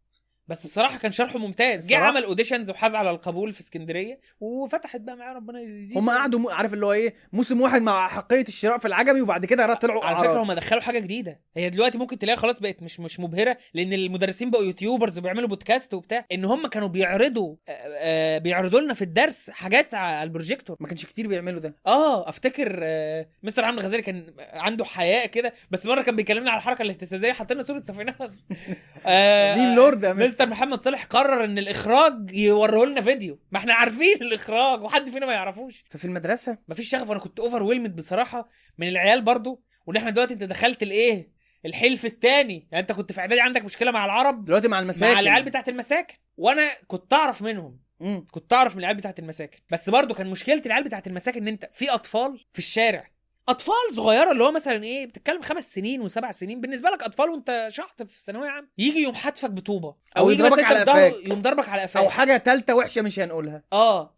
بس 0.50 0.68
بصراحة 0.68 0.98
كان 0.98 1.12
شرحه 1.12 1.40
ممتاز. 1.40 1.90
جه. 1.90 1.98
عمل 1.98 2.24
auditions 2.24 2.70
وحاز 2.70 2.96
على 2.96 3.10
القبول 3.10 3.54
في 3.54 3.60
اسكندرية 3.60 4.20
وفتحت 4.40 5.02
بقى 5.02 5.16
معاه 5.16 5.34
ربنا 5.34 5.60
يزيد. 5.62 5.98
هم 5.98 6.10
قعدوا 6.10 6.40
م- 6.40 6.48
عارف 6.48 6.74
اللي 6.74 6.86
هو 6.86 6.94
إيه؟ 6.94 7.14
موسم 7.34 7.62
واحد 7.62 7.82
مع 7.82 8.08
أحقية 8.08 8.42
الشراء 8.48 8.78
في 8.78 8.86
العجمي 8.88 9.22
وبعد 9.22 9.46
كده 9.46 9.74
طلعوا 9.74 10.06
على. 10.06 10.18
فكرة 10.18 10.44
هم 10.44 10.54
دخلوا 10.54 10.82
حاجة 10.82 11.00
جديدة. 11.00 11.40
هي 11.58 11.70
دلوقتي 11.70 11.98
ممكن 11.98 12.20
تلاقيها 12.20 12.40
خلاص 12.42 12.60
بقت 12.60 12.84
مش 12.84 13.00
مش 13.00 13.20
مبهرة 13.20 13.58
لأن 13.74 13.94
المدرسين 13.94 14.50
بقوا 14.52 14.64
YouTubers 14.64 15.18
وبيعملوا 15.18 15.48
بودكاست 15.48 15.94
وبتاع. 15.94 16.26
إن 16.32 16.46
هم 16.46 16.68
كانوا 16.68 16.88
بيعرضوا 16.88 17.56
آه، 17.70 17.72
آه، 17.72 18.38
بيعرضوا 18.38 18.80
لنا 18.80 18.94
في 18.94 19.02
الدرس 19.02 19.50
حاجات 19.50 19.94
على 19.94 20.24
البروجيكتور. 20.24 20.78
ما 20.80 20.88
كانش 20.88 21.06
كتير 21.06 21.28
بيعملوا 21.28 21.60
ده. 21.60 21.76
آه 21.88 22.30
أفتكر 22.30 22.80
آه، 22.84 23.28
مستر 23.44 23.66
عمرو 23.66 23.80
الغزالي 23.82 24.02
كان 24.04 24.26
عنده 24.54 24.86
حياء 24.86 25.26
كده 25.26 25.54
بس 25.72 25.86
مرة 25.86 26.02
كان 26.02 26.16
بيكلمنا 26.16 26.52
على 26.52 26.58
الحركة 26.60 26.82
الاهتزازية 26.82 27.32
حط 27.34 27.52
لنا 27.54 27.64
صوره 27.64 27.80
سفيناز 27.80 28.46
آه، 29.06 29.56
مين 29.56 29.76
لورد 29.76 30.04
يا 30.04 30.14
مستر 30.14 30.39
مستر 30.40 30.52
محمد 30.52 30.82
صالح 30.82 31.06
قرر 31.06 31.44
إن 31.44 31.58
الإخراج 31.58 32.32
يوريه 32.32 32.86
لنا 32.86 33.02
فيديو. 33.02 33.40
ما 33.52 33.60
إحنا 33.60 33.74
عارفين 33.74 34.16
الإخراج 34.22 34.84
وحد 34.84 35.10
فينا 35.10 35.26
ما 35.26 35.34
يعرفوش. 35.34 35.84
ففي 35.90 36.06
المدرسة؟ 36.06 36.58
مفيش 36.68 36.90
شغف 36.90 37.10
وأنا 37.10 37.20
كنت 37.20 37.40
overwhelmed 37.40 37.96
بصراحة 37.96 38.50
من 38.78 38.88
العيال 38.88 39.22
برضو. 39.22 39.64
وإن 39.86 39.98
إحنا 39.98 40.10
دلوقتي 40.10 40.34
أنت 40.34 40.44
دخلت 40.44 40.84
الايه 40.84 41.32
الحلف 41.66 42.06
التاني. 42.06 42.68
يعني 42.72 42.82
أنت 42.82 42.92
كنت 42.92 43.12
في 43.12 43.20
إعدادي 43.20 43.42
عندك 43.42 43.66
مشكلة 43.66 43.92
مع 43.92 44.06
العرب 44.06 44.46
دلوقتي 44.46 44.68
مع 44.68 44.80
المساكن. 44.80 45.14
مع 45.14 45.20
العيال 45.20 45.44
بتاعت 45.44 45.70
المساكن. 45.70 46.16
وأنا 46.38 46.72
كنت 46.88 47.14
أعرف 47.14 47.42
منهم. 47.42 47.80
مم. 48.00 48.28
كنت 48.32 48.54
أعرف 48.54 48.74
من 48.74 48.80
العيال 48.80 48.98
بتاعت 48.98 49.20
المساكن. 49.20 49.60
بس 49.72 49.90
برضو 49.90 50.14
كان 50.14 50.28
مشكلة 50.28 50.62
العيال 50.66 50.84
بتاعت 50.84 51.08
المساكن 51.08 51.42
إن 51.42 51.48
أنت 51.48 51.70
في 51.72 51.90
أطفال 51.90 52.46
في 52.52 52.60
الشارع. 52.60 53.12
أطفال 53.50 53.96
صغيرة 53.96 54.32
اللي 54.32 54.44
هو 54.44 54.52
مثلا 54.52 54.84
إيه 54.84 55.06
بتتكلم 55.06 55.42
خمس 55.42 55.74
سنين 55.74 56.02
وسبع 56.02 56.32
سنين. 56.32 56.62
بالنسبة 56.62 56.90
لك 56.90 57.04
أطفال 57.04 57.30
وأنت 57.30 57.68
شحط 57.72 58.04
في 58.04 58.22
ثانوية 58.22 58.50
عامة 58.50 58.68
يجي 58.78 59.00
يوم 59.00 59.16
حتفك 59.16 59.50
بطوبة. 59.50 59.96
أو 60.18 60.30
يجي 60.30 60.44
مثلا 60.44 60.66
على 60.66 60.80
قفاك. 60.80 61.14
يوم 61.28 61.42
ضربك 61.42 61.70
على 61.70 61.82
قفاك. 61.82 62.04
أو 62.04 62.10
حاجة 62.10 62.38
تالتة 62.38 62.76
وحشة 62.76 63.02
مش 63.02 63.20
هنقولها. 63.20 63.64
آه. 63.74 64.16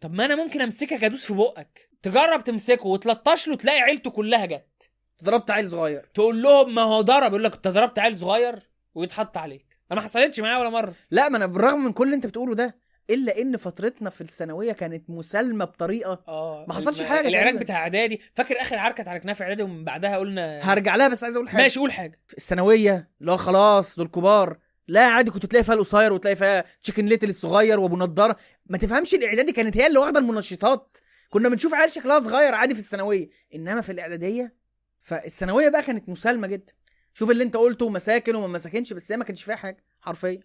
طب 0.00 0.14
ما 0.14 0.24
أنا 0.24 0.34
ممكن 0.34 0.60
أمسكك 0.60 1.04
أدوس 1.04 1.26
في 1.26 1.34
بقك. 1.34 1.90
تجرب 2.02 2.44
تمسكه 2.44 2.86
وتلطش 2.86 3.48
له 3.48 3.56
تلاقي 3.56 3.80
عيلته 3.80 4.10
كلها 4.10 4.46
جت. 4.46 4.90
ضربت 5.24 5.50
عيل 5.50 5.68
صغير. 5.68 6.10
تقول 6.14 6.42
لهم 6.42 6.74
ما 6.74 6.82
هو 6.82 7.00
ضرب 7.00 7.30
يقول 7.30 7.44
لك 7.44 7.54
أنت 7.54 7.68
ضربت 7.68 7.98
عيل 7.98 8.18
صغير 8.18 8.70
ويتحط 8.94 9.36
عليك. 9.36 9.66
أنا 9.92 10.00
ما 10.00 10.06
حصلتش 10.06 10.40
معايا 10.40 10.58
ولا 10.58 10.70
مرة. 10.70 10.94
لا 11.10 11.28
ما 11.28 11.36
أنا 11.36 11.46
بالرغم 11.46 11.84
من 11.84 11.92
كل 11.92 12.04
اللي 12.04 12.16
أنت 12.16 12.26
بتقوله 12.26 12.54
ده 12.54 12.81
إلا 13.10 13.40
إن 13.40 13.56
فترتنا 13.56 14.10
في 14.10 14.20
الثانوية 14.20 14.72
كانت 14.72 15.10
مسالمة 15.10 15.64
بطريقة 15.64 16.22
آه 16.28 16.64
ما 16.68 16.74
حصلش 16.74 17.02
حاجة 17.02 17.28
العراك. 17.28 17.54
بتاع 17.54 17.76
إعدادي 17.76 18.20
فاكر 18.34 18.60
آخر 18.60 18.78
عركه 18.78 19.00
اتعاركناها 19.02 19.34
في 19.34 19.42
إعدادي 19.42 19.62
ومن 19.62 19.84
بعدها 19.84 20.16
قلنا 20.16 20.60
هرجع 20.72 20.96
لها 20.96 21.08
بس 21.08 21.24
عايز 21.24 21.36
أقول 21.36 21.48
حاجة. 21.48 21.62
ماشي 21.62 21.80
قول 21.80 21.92
حاجة. 21.92 22.20
في 22.26 22.36
الثانوية 22.38 23.10
هو 23.28 23.36
خلاص 23.36 23.96
دول 23.96 24.08
كبار. 24.08 24.58
لا 24.88 25.06
عادي 25.06 25.30
كنت 25.30 25.46
تلاقي 25.46 25.64
فيها 25.64 25.74
القصير 25.74 26.12
وتلاقي 26.12 26.36
فيها 26.36 26.64
تشيكن 26.82 27.06
ليتل 27.06 27.28
الصغير 27.28 27.80
وأبو 27.80 27.96
نضاره 27.96 28.36
ما 28.66 28.78
تفهمش 28.78 29.14
الاعدادي 29.14 29.52
كانت 29.52 29.76
هي 29.76 29.86
اللي 29.86 29.98
واخدة 29.98 30.18
المنشطات. 30.20 30.96
كنا 31.30 31.48
بنشوف 31.48 31.74
عيال 31.74 31.90
شكلها 31.90 32.20
صغير 32.20 32.54
عادي 32.54 32.74
في 32.74 32.80
الثانوية. 32.80 33.28
إنما 33.54 33.80
في 33.80 33.92
الإعدادية 33.92 34.54
فالثانوية 35.00 35.68
بقى 35.68 35.82
كانت 35.82 36.08
مسالمة 36.08 36.46
جدا. 36.46 36.72
شوف 37.14 37.30
اللي 37.30 37.44
أنت 37.44 37.56
قلته 37.56 37.88
مساكن 37.88 38.34
وما 38.34 38.46
مساكنش 38.46 38.92
بس 38.92 39.12
هي 39.12 39.16
ما 39.18 39.24
كانش 39.24 39.42
فيها 39.42 39.56
حاجة 39.56 39.84
حرفيا. 40.00 40.40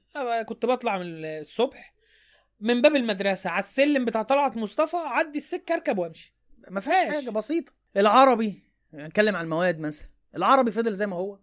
كنت 0.48 0.66
بطلع 0.66 0.98
من 0.98 1.26
الصبح 1.26 1.94
من 2.60 2.82
باب 2.82 2.96
المدرسة 2.96 3.50
على 3.50 3.64
السلم 3.64 4.06
بتاع 4.06 4.22
طلعت 4.22 4.58
مصطفى 4.58 4.98
اعدي 4.98 5.38
السكة 5.38 5.74
اركب 5.74 5.98
وامشي. 5.98 6.34
ما 6.70 6.80
فيهاش. 6.80 7.14
حاجة 7.16 7.30
بسيطة. 7.30 7.72
العربي 7.98 8.64
نتكلم 8.94 9.36
عن 9.36 9.44
المواد 9.44 9.80
مثلا. 9.80 10.08
العربي 10.36 10.72
فضل 10.72 10.94
زي 10.94 11.08
ما 11.08 11.16
هو. 11.16 11.40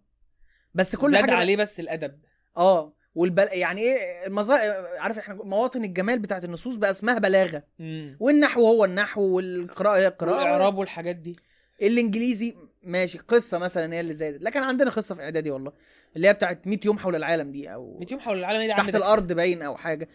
بس 0.73 0.95
كل 0.95 1.11
زاد 1.11 1.21
حاجة 1.21 1.35
عليه 1.35 1.57
بس 1.57 1.79
الأدب. 1.79 2.19
آه 2.57 2.93
والبل... 3.15 3.47
يعني 3.51 3.81
إيه 3.81 4.27
المظا... 4.27 4.57
عارف 4.99 5.17
إحنا 5.17 5.35
مواطن 5.35 5.83
الجمال 5.83 6.19
بتاعت 6.19 6.45
النصوص 6.45 6.75
بقى 6.75 6.89
اسمها 6.91 7.19
بلاغة. 7.19 7.63
امم 7.79 8.17
والنحو 8.19 8.67
هو 8.67 8.85
النحو 8.85 9.21
والقراءة 9.21 9.97
هي 9.97 10.07
القراءة. 10.07 10.35
والإعراب 10.35 10.77
والحاجات 10.77 11.15
دي. 11.15 11.35
الإنجليزي 11.81 12.55
ماشي 12.83 13.17
قصة 13.17 13.57
مثلا 13.57 13.93
هي 13.93 13.99
اللي 13.99 14.13
زادت 14.13 14.43
لكن 14.43 14.63
عندنا 14.63 14.89
قصة 14.89 15.15
في 15.15 15.21
إعدادي 15.21 15.51
والله. 15.51 15.71
اللي 16.15 16.27
هي 16.27 16.33
بتاعت 16.33 16.67
100 16.67 16.79
يوم 16.85 16.97
حول 16.97 17.15
العالم 17.15 17.51
دي 17.51 17.73
أو 17.73 17.97
100 17.99 18.07
يوم 18.11 18.19
حول 18.19 18.37
العالم 18.39 18.61
دي 18.61 18.67
تحت 18.67 18.95
الأرض 18.95 19.33
باين 19.33 19.61
أو 19.61 19.77
حاجة. 19.77 20.07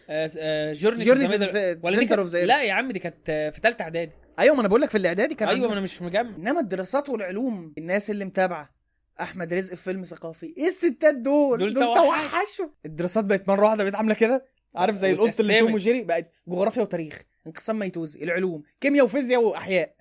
جورني 0.73 1.27
of 1.27 1.31
the 1.31 2.15
Earth. 2.15 2.35
لا 2.35 2.63
يا 2.63 2.73
عم 2.73 2.91
دي 2.91 2.99
كانت 2.99 3.29
آه، 3.29 3.49
في 3.49 3.59
ثالثه 3.63 3.83
إعدادي. 3.83 4.11
أيوه 4.39 4.55
ما 4.55 4.61
أنا 4.61 4.67
بقول 4.67 4.81
لك 4.81 4.89
في 4.89 4.97
الإعدادي 4.97 5.35
كان 5.35 5.49
أيوه 5.49 5.67
ما. 5.67 5.73
أنا 5.73 5.81
مش 5.81 6.01
مجمع. 6.01 6.35
إنما 6.35 6.59
الدراسات 6.59 7.09
والعلوم 7.09 7.73
الناس 7.77 8.09
اللي 8.11 8.25
متابعة 8.25 8.69
أحمد 9.21 9.53
رزق 9.53 9.75
في 9.75 9.83
فيلم 9.83 10.03
ثقافي 10.03 10.53
إيه 10.57 10.67
الستات 10.67 11.15
دول؟ 11.15 11.59
دول 11.59 11.73
دول 11.73 11.83
توحش. 11.83 12.31
توحشوا. 12.31 12.67
الدراسات 12.85 13.25
بقت 13.25 13.47
مرة 13.47 13.65
واحدة 13.65 13.83
بقت 13.83 13.95
عاملة 13.95 14.15
كده. 14.15 14.45
عارف 14.75 14.95
زي 14.95 15.11
القط 15.11 15.39
اللي 15.39 15.59
توم. 15.59 15.73
وجيري؟ 15.73 16.03
بقت 16.03 16.31
جغرافيا 16.47 16.81
وتاريخ 16.81 17.21
انقسام 17.47 17.79
ميتوزي 17.79 18.23
العلوم 18.23 18.63
كيمياء 18.81 19.05
وفيزياء 19.05 19.41
وأحياء 19.43 19.95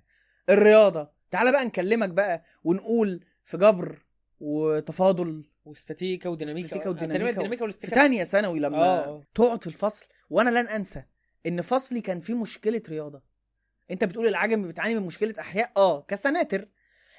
الرياضة. 0.50 1.10
تعالى 1.30 1.52
بقى 1.52 1.64
نكلمك 1.64 2.08
بقى 2.08 2.42
ونقول 2.64 3.24
في 3.44 3.56
جبر 3.56 3.98
وتفاضل 4.40 5.44
واستاتيكا 5.64 6.28
وديناميكا. 6.28 6.64
واستاتيكا 6.64 6.86
آه، 6.86 6.90
وديناميكا 6.92 7.28
الديناميكا 7.30 7.56
في 7.56 7.62
والاستاتيكا 7.62 7.94
تانية 7.96 8.24
ثانوي 8.24 8.60
لما 8.60 8.76
آه، 8.78 9.04
آه. 9.04 9.26
تقعد 9.34 9.60
في 9.60 9.66
الفصل 9.66 10.06
وأنا 10.30 10.50
لن 10.50 10.68
أنسى 10.68 11.02
إن 11.46 11.62
فصلي 11.62 12.00
كان 12.00 12.20
فيه 12.20 12.34
مشكلة 12.34 12.82
رياضة. 12.88 13.22
أنت 13.90 14.04
بتقول 14.04 14.26
العجمي 14.26 14.68
بتعاني 14.68 14.94
من 14.94 15.02
مشكلة 15.06 15.34
أحياء؟ 15.40 15.72
آه 15.76 16.02
كسناتر. 16.02 16.68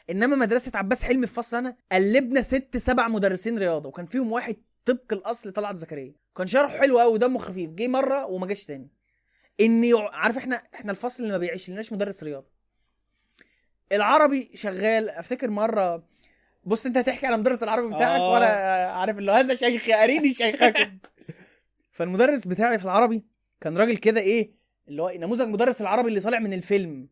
إنما 0.09 0.35
مدرسة 0.35 0.71
عباس 0.75 1.03
حلمي 1.03 1.27
في 1.27 1.33
فصل 1.33 1.57
أنا 1.57 1.75
قلبنا 1.91 2.41
ست 2.41 2.77
سبع 2.77 3.07
مدرسين 3.07 3.57
رياضة 3.57 3.89
وكان 3.89 4.05
فيهم 4.05 4.31
واحد 4.31 4.55
طبق 4.85 5.13
الأصل 5.13 5.51
طلعت 5.51 5.75
زكريا. 5.75 6.15
كان 6.37 6.47
شرحه 6.47 6.77
حلو 6.77 6.99
قوي 6.99 7.13
ودمه 7.13 7.39
خفيف. 7.39 7.69
جه 7.69 7.87
مرة 7.87 8.25
وما 8.25 8.47
جاش 8.47 8.65
تاني. 8.65 8.89
إن 9.61 9.83
يع- 9.83 10.09
عارف 10.15 10.37
إحنا 10.37 10.55
إحنا 10.75 10.91
الفصل 10.91 11.23
اللي 11.23 11.31
ما 11.33 11.37
بيعيش 11.37 11.69
لناش 11.69 11.93
مدرس 11.93 12.23
رياضة. 12.23 12.47
العربي 13.91 14.51
شغال. 14.55 15.09
أفتكر 15.09 15.49
مرة 15.49 16.03
بص 16.63 16.85
انت 16.85 16.97
هتحكي 16.97 17.27
على 17.27 17.37
مدرس 17.37 17.63
العربي 17.63 17.95
بتاعك 17.95 18.19
آه. 18.19 18.31
ولا 18.31 18.47
عارف 18.91 19.17
اللي 19.17 19.31
هذا 19.31 19.55
شيخي 19.55 19.93
اريني 20.03 20.33
شيخكم 20.33 20.97
فالمدرس 21.91 22.47
بتاعي 22.47 22.79
في 22.79 22.85
العربي 22.85 23.25
كان 23.61 23.77
راجل 23.77 23.97
كده 23.97 24.21
إيه 24.21 24.51
اللي 24.87 25.01
هو 25.01 25.11
نموذج 25.15 25.47
مدرس 25.47 25.81
العربي 25.81 26.09
اللي 26.09 26.19
طالع 26.19 26.39
من 26.39 26.53
الفيلم. 26.53 27.09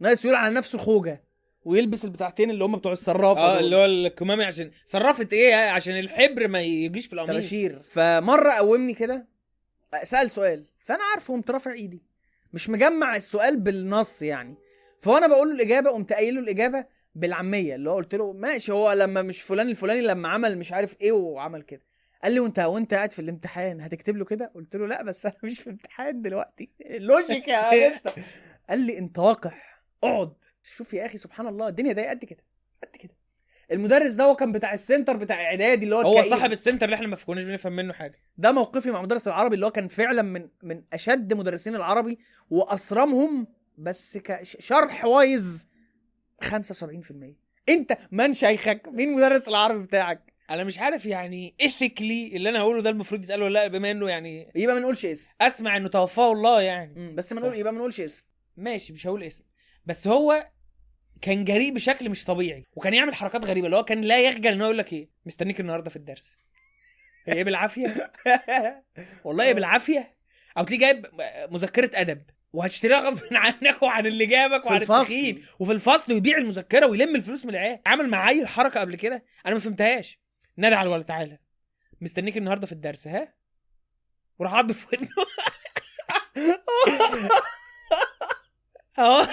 ناقص 0.00 0.24
يقول 0.24 0.36
على 0.36 0.54
نفسه 0.54 0.78
خوجة 0.78 1.24
ويلبس 1.64 2.04
البتاعتين 2.04 2.50
اللي 2.50 2.64
هم 2.64 2.76
بتوع 2.76 2.92
الصرافه 2.92 3.40
آه. 3.40 3.58
اللي 3.58 3.76
هو 3.76 3.84
الكمامي 3.84 4.44
عشان 4.44 4.70
صرفت 4.84 5.32
إيه 5.32 5.54
عشان 5.54 5.98
الحبر 5.98 6.48
ما 6.48 6.60
يجيش 6.60 7.06
في 7.06 7.12
القميص. 7.12 7.30
طباشير 7.30 7.82
فمرة 7.88 8.52
قومني 8.52 8.94
كده 8.94 9.26
سأل 10.02 10.30
سؤال 10.30 10.64
فأنا 10.84 11.02
عارفه 11.12 11.34
قمت 11.34 11.50
رافع 11.50 11.72
إيدي. 11.72 12.02
مش 12.52 12.70
مجمع 12.70 13.16
السؤال 13.16 13.56
بالنص 13.56 14.22
يعني. 14.22 14.54
فوأنا 15.00 15.26
بقول 15.26 15.48
له 15.48 15.54
الإجابة 15.54 15.90
قمت 15.90 16.12
قايل 16.12 16.34
له 16.34 16.40
الإجابة 16.40 16.84
بالعامية 17.16 17.74
اللي 17.74 17.90
هو 17.90 17.94
قلت 17.94 18.14
له 18.14 18.32
ماشي 18.32 18.72
هو 18.72 18.92
لما 18.92 19.22
مش 19.22 19.42
فلان 19.42 19.68
الفلاني 19.68 20.00
لما 20.02 20.28
عمل 20.28 20.58
مش 20.58 20.72
عارف 20.72 20.96
إيه 21.00 21.12
وعمل 21.12 21.62
كده. 21.62 21.82
قال 22.22 22.32
لي 22.32 22.40
وأنت 22.40 22.58
وأنت 22.58 22.94
قاعد 22.94 23.12
في 23.12 23.18
الامتحان 23.18 23.80
هتكتب 23.80 24.16
له 24.16 24.24
كده؟ 24.24 24.52
قلت 24.54 24.76
له 24.76 24.86
لا 24.86 25.02
بس 25.02 25.26
أنا 25.26 25.34
مش 25.42 25.60
في 25.60 25.70
امتحان 25.70 26.22
دلوقتي. 26.22 26.70
logic 27.08 27.48
يا 27.48 27.88
مستر 27.94 28.22
قال 28.70 28.78
لي 28.78 28.98
أنت 28.98 29.18
واقح 29.18 29.82
اقعد. 30.04 30.32
شوف 30.62 30.94
يا 30.94 31.06
أخي 31.06 31.18
سبحان 31.18 31.46
الله 31.46 31.68
الدنيا 31.68 31.92
ده 31.92 32.10
قد 32.10 32.24
كده 32.24 32.44
قد 32.82 32.96
كده. 32.96 33.14
المدرس 33.72 34.10
ده 34.12 34.24
هو 34.24 34.36
كان 34.36 34.52
بتاع 34.52 34.74
ال 34.74 34.80
center 34.80 35.16
بتاع 35.16 35.44
إعدادي 35.44 35.84
اللي 35.84 35.96
هو 35.96 36.00
هو. 36.00 36.22
صاحب 36.22 36.52
ال 36.52 36.57
center 36.57 36.84
اللي 36.84 36.96
إحنا 36.96 37.06
ما 37.06 37.16
كناش 37.16 37.42
بنفهم 37.44 37.72
منه 37.76 37.92
حاجة. 37.92 38.18
ده 38.38 38.52
موقفي 38.52 38.90
مع 38.90 39.02
مدرس 39.02 39.28
العربي 39.28 39.54
اللي 39.54 39.66
هو 39.66 39.70
كان 39.70 39.88
فعلا 39.88 40.22
من 40.22 40.48
من 40.62 40.82
أشد 40.92 41.34
مدرسين 41.34 41.74
العربي 41.76 42.18
وأصرمهم 42.50 43.46
بس 43.78 44.18
كشرح 44.18 45.04
wise 45.04 45.68
75% 46.44 46.48
انت 47.68 47.96
من 48.10 48.34
شيخك؟ 48.34 48.88
مين 48.88 49.12
مدرس 49.16 49.48
العربي 49.48 49.82
بتاعك؟ 49.82 50.32
أنا 50.50 50.64
مش 50.64 50.78
عارف 50.78 51.06
يعني 51.06 51.54
ايثيكلي 51.60 52.36
اللي 52.36 52.48
أنا 52.48 52.58
هقوله 52.60 52.82
ده 52.82 52.90
المفروض 52.90 53.24
يتقال 53.24 53.42
ولا 53.42 53.52
لا 53.52 53.66
بما 53.66 53.90
انه 53.90 54.08
يعني 54.10 54.52
يبقى 54.54 54.74
ما 54.74 54.80
نقولش 54.80 55.04
اسم. 55.06 55.30
اسمع 55.40 55.76
انه 55.76 55.88
توفاه 55.88 56.32
الله 56.32 56.62
يعني. 56.62 56.94
مم، 57.00 57.14
بس 57.14 57.32
ما 57.32 57.40
نقول 57.40 57.56
يبقى 57.58 57.72
ما 57.72 57.78
نقولش 57.78 58.00
اسم. 58.00 58.24
ماشي 58.56 58.92
مش 58.92 59.06
هقول 59.06 59.22
اسم. 59.22 59.44
بس 59.86 60.06
هو 60.08 60.50
كان 61.22 61.44
جريء 61.44 61.72
بشكل 61.74 62.10
مش 62.10 62.24
طبيعي 62.24 62.64
وكان 62.76 62.94
يعمل 62.94 63.14
حركات 63.14 63.44
غريبة 63.44 63.66
اللي 63.66 63.76
هو 63.76 63.84
كان 63.84 64.00
لا 64.00 64.20
يخجل 64.28 64.52
ان 64.52 64.60
هو 64.60 64.64
يقول 64.66 64.78
لك 64.78 64.92
إيه؟ 64.92 65.08
مستنيك 65.26 65.60
النهارده 65.60 65.90
في 65.90 65.96
الدرس. 65.96 66.36
إيه 67.28 67.44
بالعافية؟ 67.44 68.12
والله 69.24 69.44
إيه 69.44 69.52
بالعافية. 69.52 70.16
أو 70.58 70.64
تلاقيه 70.64 70.80
جايب 70.80 71.06
مذكرة 71.52 71.90
أدب. 71.94 72.22
وهتشتريها 72.56 72.98
غصب 72.98 73.22
عنك 73.44 73.82
وعن 73.82 74.06
اللي 74.06 74.26
جابك 74.26 74.66
وعن. 74.66 74.82
التخين. 74.82 75.44
وفي 75.58 75.72
الفصل 75.72 76.12
ويبيع 76.12 76.38
المذكرة 76.38 76.86
ويلم 76.86 77.16
الفلوس 77.16 77.44
من 77.44 77.50
العيال. 77.50 77.80
عمل 77.86 78.08
معايا 78.08 78.42
الحركة 78.42 78.80
قبل 78.80 78.96
كده. 78.96 79.24
أنا 79.46 79.54
ما 79.54 79.60
فهمتهاش. 79.60 80.18
نادى 80.56 80.74
على 80.74 80.86
الولد 80.88 81.04
تعالى. 81.04 81.38
مستنيك 82.00 82.36
النهارده 82.36 82.66
في 82.66 82.72
الدرس 82.72 83.08
ها؟ 83.08 83.34
وراح 84.38 84.54
عض 84.54 84.72
في 84.72 84.86
ودنه. 84.92 85.08
آه 88.98 89.28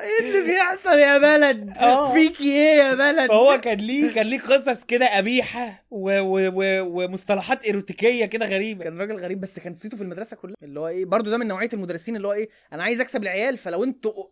إيه 0.00 0.20
اللي 0.20 0.40
بيحصل 0.44 0.98
يا 0.98 1.18
بلد. 1.18 1.72
فيكي 2.12 2.44
إيه 2.44 2.78
يا 2.78 2.94
بلد؟ 2.94 3.28
فهو 3.28 3.60
كان 3.60 3.78
ليه 3.78 4.14
كان 4.14 4.26
ليه 4.26 4.40
قصص 4.40 4.84
كده 4.84 5.16
قبيحة 5.16 5.84
و... 5.90 6.20
و... 6.20 6.50
و... 6.54 6.82
ومصطلحات 7.04 7.64
إيروتيكية 7.64 8.24
كده 8.26 8.46
غريبة. 8.46 8.84
كان 8.84 9.00
راجل 9.00 9.16
غريب 9.16 9.40
بس 9.40 9.58
كان 9.58 9.74
صيته 9.74 9.96
في 9.96 10.02
المدرسة 10.02 10.36
كلها. 10.36 10.54
اللي 10.62 10.80
هو 10.80 10.88
إيه 10.88 11.04
برضو 11.04 11.30
ده 11.30 11.38
من 11.38 11.46
نوعية 11.48 11.68
المدرسين 11.72 12.16
اللي 12.16 12.28
هو 12.28 12.32
إيه 12.32 12.48
أنا 12.72 12.82
عايز 12.82 13.00
أكسب 13.00 13.22
العيال 13.22 13.58
فلو 13.58 13.84
أنتوا 13.84 14.24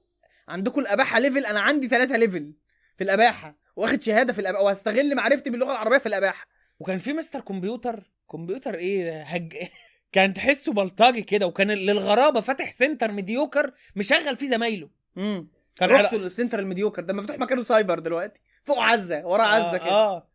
عندكم 0.49 0.81
الأباحة 0.81 1.19
level 1.19 1.47
أنا 1.47 1.61
عندي 1.61 1.89
ثلاثة 1.89 2.17
level 2.17 2.53
في 2.99 3.05
الأباحة. 3.05 3.59
واخد 3.77 4.03
شهادة 4.03 4.33
في 4.33 4.39
الاباحه 4.39 4.65
وهستغل 4.65 5.15
معرفتي 5.15 5.51
باللغة 5.51 5.73
العربية 5.73 5.99
في 5.99 6.07
الأباحة. 6.07 6.47
وكان 6.81 6.99
في 6.99 7.13
مستر 7.13 7.41
كمبيوتر. 7.41 8.03
كمبيوتر 8.31 8.75
إيه؟ 8.75 9.23
هج 9.23 9.55
كان 10.15 10.35
تحسه 10.35 10.73
بلطجي 10.73 11.23
كده 11.23 11.47
وكان 11.47 11.71
للغرابة 11.71 12.41
فاتح 12.41 12.73
center 12.73 13.13
mediocre 13.13 13.73
مشغل 13.97 14.37
فيه 14.37 14.49
زمايله. 14.49 14.89
امم 15.19 15.49
كان 15.77 15.91
رحت 15.91 16.11
على- 16.11 16.15
لل 16.15 16.26
center 16.26 16.59
ال 16.59 16.64
mediocre 16.64 17.03
ده؟ 17.03 17.15
مفتوح 17.15 17.39
مكانه 17.39 17.63
سايبر 17.63 17.99
دلوقتي. 17.99 18.41
فوق 18.65 18.79
عزة 18.79 19.27
ورا 19.27 19.43
عزة 19.43 19.75
آه, 19.75 19.77
كده. 19.77 19.91
آه. 19.91 20.29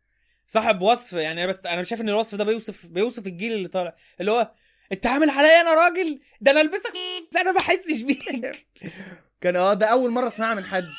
صاحب 0.46 0.82
وصف 0.82 1.12
يعني 1.12 1.46
بس 1.46 1.60
أنا 1.66 1.82
شايف 1.82 2.00
إن 2.00 2.08
الوصف 2.08 2.34
ده 2.34 2.44
بيوصف 2.44 2.86
بيوصف 2.86 3.26
الجيل 3.26 3.52
اللي 3.52 3.68
طالع. 3.68 3.94
اللي 4.20 4.30
هو 4.30 4.50
أنت 4.92 5.06
عامل 5.06 5.30
عليا 5.30 5.60
أنا 5.60 5.74
راجل؟ 5.74 6.20
ده 6.40 6.50
أنا 6.50 6.60
ألبسك 6.60 6.92
أنا 7.36 7.52
ما 7.52 7.58
بحسش 7.58 8.00
بيك. 8.02 8.66
كان 9.40 9.56
آه 9.56 9.74
ده 9.74 9.86
أول 9.86 10.10
مرة 10.10 10.26
أسمعها 10.26 10.54
من 10.54 10.64
حد. 10.64 10.84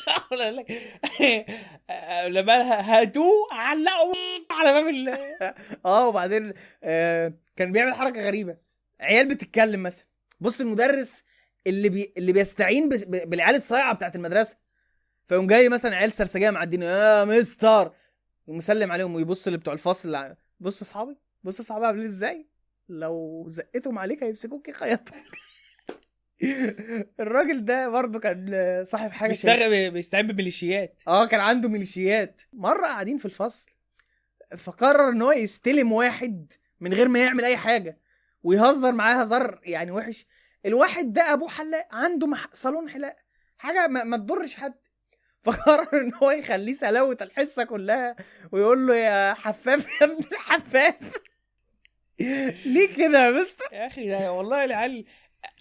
لما 2.28 2.54
هاتوه 2.82 3.48
علقوا 3.52 4.14
على 4.52 4.74
باب 4.74 4.88
ال 4.88 5.10
آه 5.86 6.08
وبعدين 6.08 6.54
آه 6.84 7.34
كان 7.56 7.72
بيعمل 7.72 7.94
حركة 7.94 8.26
غريبة. 8.28 8.71
عيال 9.02 9.28
بتتكلم 9.28 9.84
مثلا. 9.84 10.06
بص 10.40 10.62
المدرس 10.62 11.24
اللي 11.68 11.90
بي 11.90 12.14
اللي 12.18 12.34
بيستعين 12.34 12.90
بس- 12.90 13.04
ب- 13.04 13.30
بالعيال 13.30 13.56
الصايعة 13.56 13.94
بتاعت 13.94 14.16
المدرسة 14.16 14.58
فيقوم 15.28 15.48
جاي 15.48 15.70
مثلا 15.70 15.96
عيال 15.96 16.12
سرسجية 16.12 16.50
معدين 16.50 16.84
يا 16.84 17.26
مستر! 17.26 17.92
يقوم 18.44 18.58
مسلم 18.58 18.92
عليهم 18.92 19.16
ويبص 19.16 19.48
اللي 19.48 19.60
بتوع 19.60 19.74
الفصل 19.74 20.36
بص 20.60 20.82
أصحابي 20.82 21.18
بص 21.44 21.60
أصحابي 21.60 21.86
عاملين 21.86 22.06
إزاي؟ 22.06 22.48
لو 22.90 23.46
زقتهم 23.50 24.00
عليك 24.00 24.24
هيمسكوك 24.24 24.68
يخيطوك. 24.70 25.16
الراجل 27.20 27.66
ده 27.66 27.90
برضه 27.90 28.20
كان 28.20 28.84
صاحب 28.86 29.12
حاجة 29.12 29.30
بيستغ... 29.30 29.90
بيستعين 29.90 30.28
بميليشيات. 30.28 30.96
آه 31.08 31.26
كان 31.26 31.40
عنده 31.40 31.70
ميليشيات. 31.70 32.42
مرة 32.54 32.82
قاعدين 32.86 33.18
في 33.18 33.26
الفصل 33.26 33.70
فقرر 34.58 35.10
إن 35.10 35.22
هو 35.22 35.32
يستلم 35.32 35.92
واحد 35.92 36.54
من 36.80 36.94
غير 36.94 37.08
ما 37.08 37.20
يعمل 37.24 37.46
أي 37.46 37.58
حاجة. 37.58 37.98
ويهزر 38.44 38.92
معاه 38.92 39.16
هزار 39.16 39.60
يعني 39.64 39.92
وحش. 39.92 40.26
الواحد 40.66 41.14
ده 41.14 41.34
أبوه 41.34 41.50
حلاق 41.50 41.88
عنده 41.92 42.28
مح... 42.28 42.48
صالون 42.54 42.90
حلاق 42.90 43.16
حاجة 43.58 43.88
ما, 43.88 44.04
ما 44.04 44.18
تضرش 44.18 44.56
حد. 44.56 44.74
فقرر 45.44 46.02
إن 46.02 46.14
هو 46.14 46.32
يخليه 46.32 46.74
سلاوه 46.74 47.18
الحصة 47.22 47.64
كلها 47.64 48.16
ويقول 48.52 48.88
له 48.88 48.96
يا 48.96 49.34
حفاف 49.34 50.02
يا 50.02 50.06
ابن 50.06 50.24
الحفاف. 50.32 51.12
ليه 52.66 52.96
كده 52.96 53.26
يا 53.26 53.32
مستر؟ 53.32 53.66
يا 53.74 53.88
أخي 53.88 54.10
ده 54.10 54.32
والله 54.32 54.64
العيال 54.64 55.06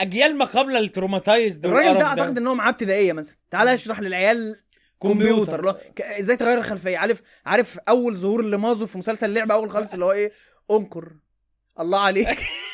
أجيال 0.00 0.36
ما 0.36 0.44
قبل 0.44 0.76
ال 0.76 0.84
traumatized 0.84 1.66
الراجل 1.66 1.98
ده 1.98 2.04
أعتقد 2.04 2.38
إن 2.38 2.46
هو 2.46 2.54
معاه 2.54 2.68
ابتدائية 2.68 3.12
مثلا. 3.12 3.36
تعالى 3.50 3.74
اشرح 3.74 4.00
للعيال 4.00 4.56
كمبيوتر. 5.02 5.64
لا 5.64 5.76
إزاي 6.20 6.36
تغير 6.36 6.58
الخلفية؟ 6.58 6.98
عارف 6.98 7.22
عارف 7.46 7.78
أول 7.88 8.16
ظهور 8.16 8.44
لمازو 8.44 8.86
في 8.86 8.98
مسلسل 8.98 9.26
اللعبة 9.28 9.54
أول 9.54 9.70
خالص 9.70 9.92
اللي 9.92 10.04
هو 10.04 10.12
إيه؟ 10.12 10.32
أنكر. 10.70 11.12
الله 11.80 12.00
عليك. 12.00 12.38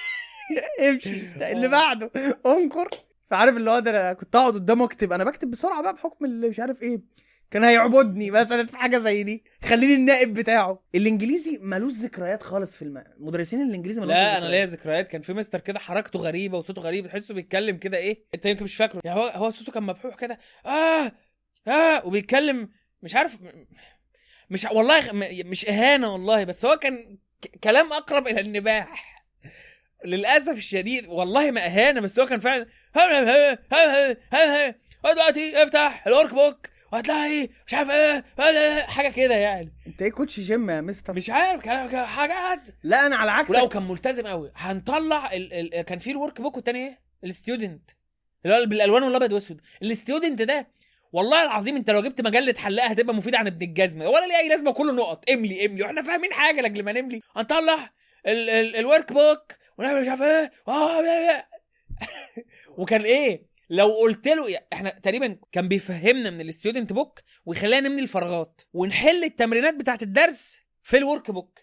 امشي. 0.89 1.21
اللي 1.53 1.69
بعده 1.69 2.11
انكر. 2.47 2.89
فعارف 3.31 3.57
اللي 3.57 3.71
هو 3.71 3.79
ده 3.79 3.91
أنا 3.91 4.13
كنت 4.13 4.37
اقعد 4.37 4.53
قدامه 4.55 4.85
اكتب. 4.85 5.13
أنا 5.13 5.25
بكتب 5.25 5.51
بسرعة 5.51 5.83
بقى 5.83 5.95
بحكم 5.95 6.25
اللي 6.25 6.49
مش 6.49 6.61
عارف 6.61 6.83
إيه. 6.83 7.01
كان 7.51 7.65
هيعبدني 7.65 8.31
مثلا 8.31 8.67
في 8.67 8.77
حاجة 8.77 8.99
زي 8.99 9.23
دي. 9.23 9.45
خليني 9.65 9.95
النائب 9.95 10.35
بتاعه. 10.35 10.83
الإنجليزي 10.95 11.59
ملوش 11.63 11.93
ذكريات 11.93 12.43
خالص 12.43 12.77
في 12.77 12.83
الم... 12.83 13.05
مدرسين 13.19 13.63
الإنجليزي 13.63 14.01
ملوش 14.01 14.13
لا 14.13 14.39
أنا 14.39 14.47
ليا 14.47 14.65
ذكريات. 14.67 15.09
كان 15.09 15.23
في 15.23 15.33
مستر 15.33 15.61
كده 15.61 15.79
حركته 15.79 16.19
غريبة 16.19 16.59
وصوته 16.59 16.83
غريب. 16.83 17.07
تحسه 17.07 17.35
بيتكلم 17.35 17.77
كده 17.77 17.97
إيه؟ 17.97 18.25
أنت 18.35 18.47
يمكن 18.47 18.65
مش 18.65 18.77
فاكره. 18.77 19.01
يعني 19.05 19.21
هو 19.21 19.27
هو 19.29 19.51
صوته 19.51 19.73
كان 19.73 19.83
مبحوح 19.83 20.15
كده. 20.15 20.39
آه! 20.67 21.13
آه! 21.69 22.07
وبيتكلم 22.07 22.69
مش 23.03 23.15
عارف 23.15 23.39
مش 24.51 24.65
والله 24.65 25.13
مش 25.45 25.69
إهانة 25.69 26.13
والله. 26.13 26.45
بس 26.45 26.65
هو 26.65 26.77
كان 26.77 27.19
كلام 27.65 27.93
أقرب 27.93 28.27
إلى 28.29 28.41
النباح. 28.41 29.16
للأسف 30.05 30.53
الشديد 30.53 31.07
والله 31.09 31.51
ما 31.51 31.61
اهانه 31.67 32.01
بس 32.01 32.19
هو 32.19 32.27
كان 32.27 32.41
فعلا 32.41 32.67
دلوقتي 35.05 35.63
افتح 35.63 36.07
ال 36.07 36.35
workbook 36.35 36.69
وهتلاقي 36.93 37.49
مش 37.67 37.75
عارف 37.75 37.91
إيه 37.91 38.83
حاجة 38.83 39.09
كده 39.09 39.35
يعني. 39.35 39.73
أنت 39.87 40.03
إيه 40.03 40.11
coach 40.11 40.41
gym 40.41 40.71
يا 40.71 40.81
مستر؟ 40.81 41.13
مش 41.13 41.31
عارف 41.31 41.69
حاجات. 41.95 42.61
لا 42.83 43.07
أنا 43.07 43.17
على 43.17 43.31
عكسك. 43.31 43.55
ولو 43.55 43.69
كان 43.69 43.89
ملتزم 43.89 44.27
قوي 44.27 44.53
هنطلع 44.57 45.33
ال... 45.33 45.75
ال... 45.75 45.83
كان 45.83 45.99
في 45.99 46.11
ال 46.11 46.41
workbook 46.41 46.57
والتاني 46.57 46.79
إيه؟ 46.87 47.01
ال 47.25 47.32
student. 47.32 47.91
اللي 48.45 48.57
هو 48.57 48.67
بالألوان 48.67 49.03
والأبيض 49.03 49.33
وأسود. 49.33 49.61
ال 49.83 49.90
student 49.90 50.43
ده 50.43 50.69
والله 51.13 51.43
العظيم 51.43 51.77
أنت 51.77 51.91
لو 51.91 52.03
جبت 52.03 52.21
مجلة 52.21 52.55
حلاقة 52.59 52.89
هتبقى 52.89 53.15
مفيده 53.15 53.39
عن 53.39 53.47
ابن 53.47 53.67
الجزمة. 53.67 54.09
ولا 54.09 54.27
ليه 54.27 54.37
أي 54.37 54.49
لازمة 54.49 54.73
كله 54.73 54.93
نقط. 54.93 55.31
املي 55.31 55.67
املي. 55.67 55.83
وإحنا 55.83 56.03
فاهمين 56.03 56.33
حاجة 56.33 56.61
لاجل 56.61 56.83
ما 56.83 56.93
نملي 56.93 57.21
هنطلع 57.37 57.91
ال... 58.27 58.51
ال... 58.51 58.77
ال 58.77 59.13
workbook 59.13 59.53
ونعمل 59.79 60.01
مش 60.01 60.09
عارف 60.09 60.23
إيه. 60.23 60.51
آه،. 60.69 61.47
وكان 62.79 63.01
إيه 63.01 63.47
لو 63.71 63.87
قلت 63.93 64.29
له 64.29 64.59
إحنا 64.73 64.91
تقريبا 64.91 65.39
كان 65.53 65.69
بيفهمنا 65.69 66.31
من 66.31 66.41
ال 66.41 66.47
student 66.47 66.93
book 66.93 67.21
ويخلينا 67.47 67.89
نملي 67.89 68.03
الفراغات 68.03 68.61
ونحل 68.73 69.25
التمرينات 69.25 69.75
بتاعت 69.75 70.03
الدرس 70.03 70.61
في 70.83 70.97
ال 70.97 71.31
workbook. 71.31 71.59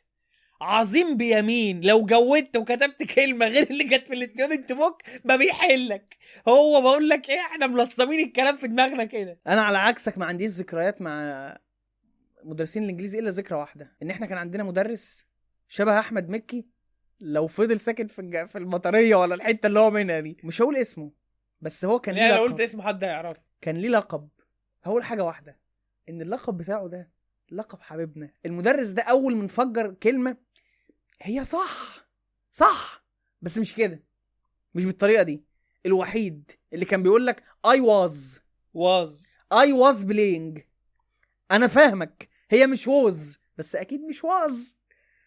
عظيم 0.62 1.18
بيمين. 1.18 1.82
لو 1.82 2.06
جودت 2.06 2.58
وكتبت 2.58 3.04
كلمة 3.04 3.48
غير 3.48 3.68
اللي 3.70 3.84
كانت 3.84 4.08
في 4.08 4.14
ال 4.14 4.21
student 4.21 4.72
book 4.72 5.02
ما 5.26 5.36
بيحلك. 5.36 6.18
هو 6.48 6.82
بقول 6.82 7.10
لك 7.10 7.30
إيه 7.30 7.40
إحنا 7.40 7.68
ملصمين 7.68 8.20
الكلام 8.20 8.58
في 8.58 8.68
دماغنا 8.68 9.04
كده. 9.04 9.40
أنا 9.48 9.62
على 9.62 9.78
عكسك 9.78 10.18
ما 10.18 10.26
عنديش 10.26 10.52
ذكريات 10.52 11.02
مع 11.02 11.58
مدرسين 12.44 12.84
الإنجليزي 12.84 13.20
إلا 13.20 13.30
ذكرى 13.30 13.58
واحدة. 13.58 13.96
إن 14.04 14.10
إحنا 14.10 14.26
كان 14.26 14.38
عندنا 14.38 14.64
مدرس 14.64 15.26
شبه 15.68 16.00
أحمد 16.00 16.30
مكي 16.30 16.73
لو 17.24 17.48
فضل 17.48 17.80
ساكن 17.80 18.08
في 18.08 18.20
الج... 18.20 18.46
في 18.46 18.58
المطريه 18.58 19.16
ولا 19.16 19.36
الحتة 19.36 19.68
اللي 19.68 19.80
هو 19.80 19.92
منها 19.92 20.20
دي. 20.20 20.38
مش 20.44 20.62
هقول 20.62 20.76
اسمه 20.76 21.12
بس 21.62 21.86
هو 21.86 22.00
كان 22.00 22.16
ليه 22.16 22.22
يعني 22.22 22.36
لو 22.36 22.46
لقب. 22.46 22.52
قلت 22.52 22.62
اسمه 22.62 22.84
حد 22.84 23.04
هيعرفه. 23.04 23.42
كان 23.62 23.78
ليه 23.78 23.90
لقب. 23.90 24.30
هقول 24.84 25.04
حاجة 25.04 25.24
واحدة. 25.24 25.60
إن 26.10 26.22
اللقب 26.22 26.58
بتاعه 26.58 26.88
ده 26.88 27.12
لقب 27.52 27.82
حبيبنا. 27.82 28.30
المدرس 28.46 28.88
ده 28.88 29.04
أول 29.04 29.36
ما 29.36 29.44
نفجر 29.44 29.92
كلمة 29.92 30.38
هي 31.22 31.44
صح 31.46 32.08
صح 32.52 33.06
بس 33.42 33.58
مش 33.58 33.76
كده. 33.76 34.04
مش 34.76 34.86
بالطريقة 34.86 35.24
دي. 35.24 35.44
الوحيد 35.86 36.52
اللي 36.74 36.86
كان 36.86 37.04
بيقول 37.04 37.28
لك 37.28 37.44
I 37.66 37.80
was 37.80 38.42
was 38.74 39.28
I 39.54 39.74
was 39.74 40.04
playing 40.04 40.60
أنا 41.52 41.68
فاهمك. 41.68 42.30
هي 42.50 42.68
مش 42.68 42.88
was 42.88 43.38
بس 43.58 43.76
أكيد 43.76 44.02
مش 44.02 44.24
was 44.24 44.78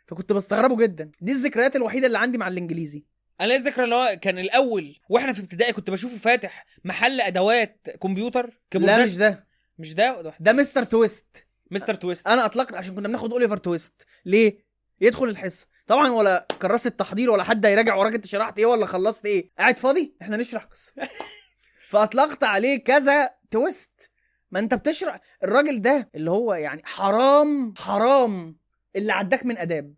فكنت 0.06 0.32
بستغربه 0.32 0.76
جدا. 0.76 1.10
دي 1.20 1.32
الذكريات 1.32 1.76
الوحيدة 1.76 2.06
اللي 2.06 2.18
عندي 2.18 2.38
مع 2.38 2.48
الإنجليزي. 2.48 3.04
أنا 3.40 3.46
ليا 3.46 3.58
ذكرى 3.58 3.84
اللي 3.84 3.94
هو 3.94 4.18
كان 4.22 4.38
الأول 4.38 4.98
وإحنا 5.08 5.32
في 5.32 5.40
ابتدائي 5.40 5.72
كنت 5.72 5.90
بشوفه 5.90 6.16
فاتح 6.16 6.66
محل 6.84 7.20
أدوات 7.20 7.86
كمبيوتر 8.02 8.46
لا 8.46 8.52
كيبوردات 8.70 9.06
مش 9.06 9.16
ده. 9.16 9.46
مش 9.78 9.94
ده؟ 9.94 10.22
ده 10.22 10.34
ده 10.40 10.52
مستر 10.52 10.84
Twist. 10.84 11.46
مستر 11.70 11.94
Twist. 11.94 12.26
أنا 12.26 12.44
أطلقت 12.44 12.74
عشان 12.74 12.94
كنا 12.94 13.08
بناخد 13.08 13.32
Oliver 13.32 13.56
Twist. 13.56 14.06
ليه؟ 14.24 14.58
يدخل 15.00 15.28
الحصة. 15.28 15.66
طبعا 15.86 16.10
ولا 16.10 16.46
كراسه 16.62 16.90
تحضير 16.90 17.30
ولا 17.30 17.42
حد 17.42 17.66
هيراجع 17.66 17.94
وراك 17.94 18.14
أنت 18.14 18.26
شرحت 18.26 18.58
إيه 18.58 18.66
ولا 18.66 18.86
خلصت 18.86 19.26
إيه. 19.26 19.50
قاعد 19.58 19.78
فاضي؟ 19.78 20.16
إحنا 20.22 20.36
نشرح 20.36 20.64
قصة. 20.64 20.92
فأطلقت 21.90 22.44
عليه 22.44 22.84
كذا 22.84 23.30
twist. 23.50 24.10
ما 24.50 24.58
أنت 24.58 24.74
بتشرح. 24.74 25.20
الراجل 25.44 25.82
ده 25.82 26.10
اللي 26.14 26.30
هو 26.30 26.54
يعني 26.54 26.82
حرام 26.84 27.74
حرام. 27.78 28.56
اللي 28.96 29.12
عداك 29.12 29.46
من 29.46 29.58
آداب 29.58 29.94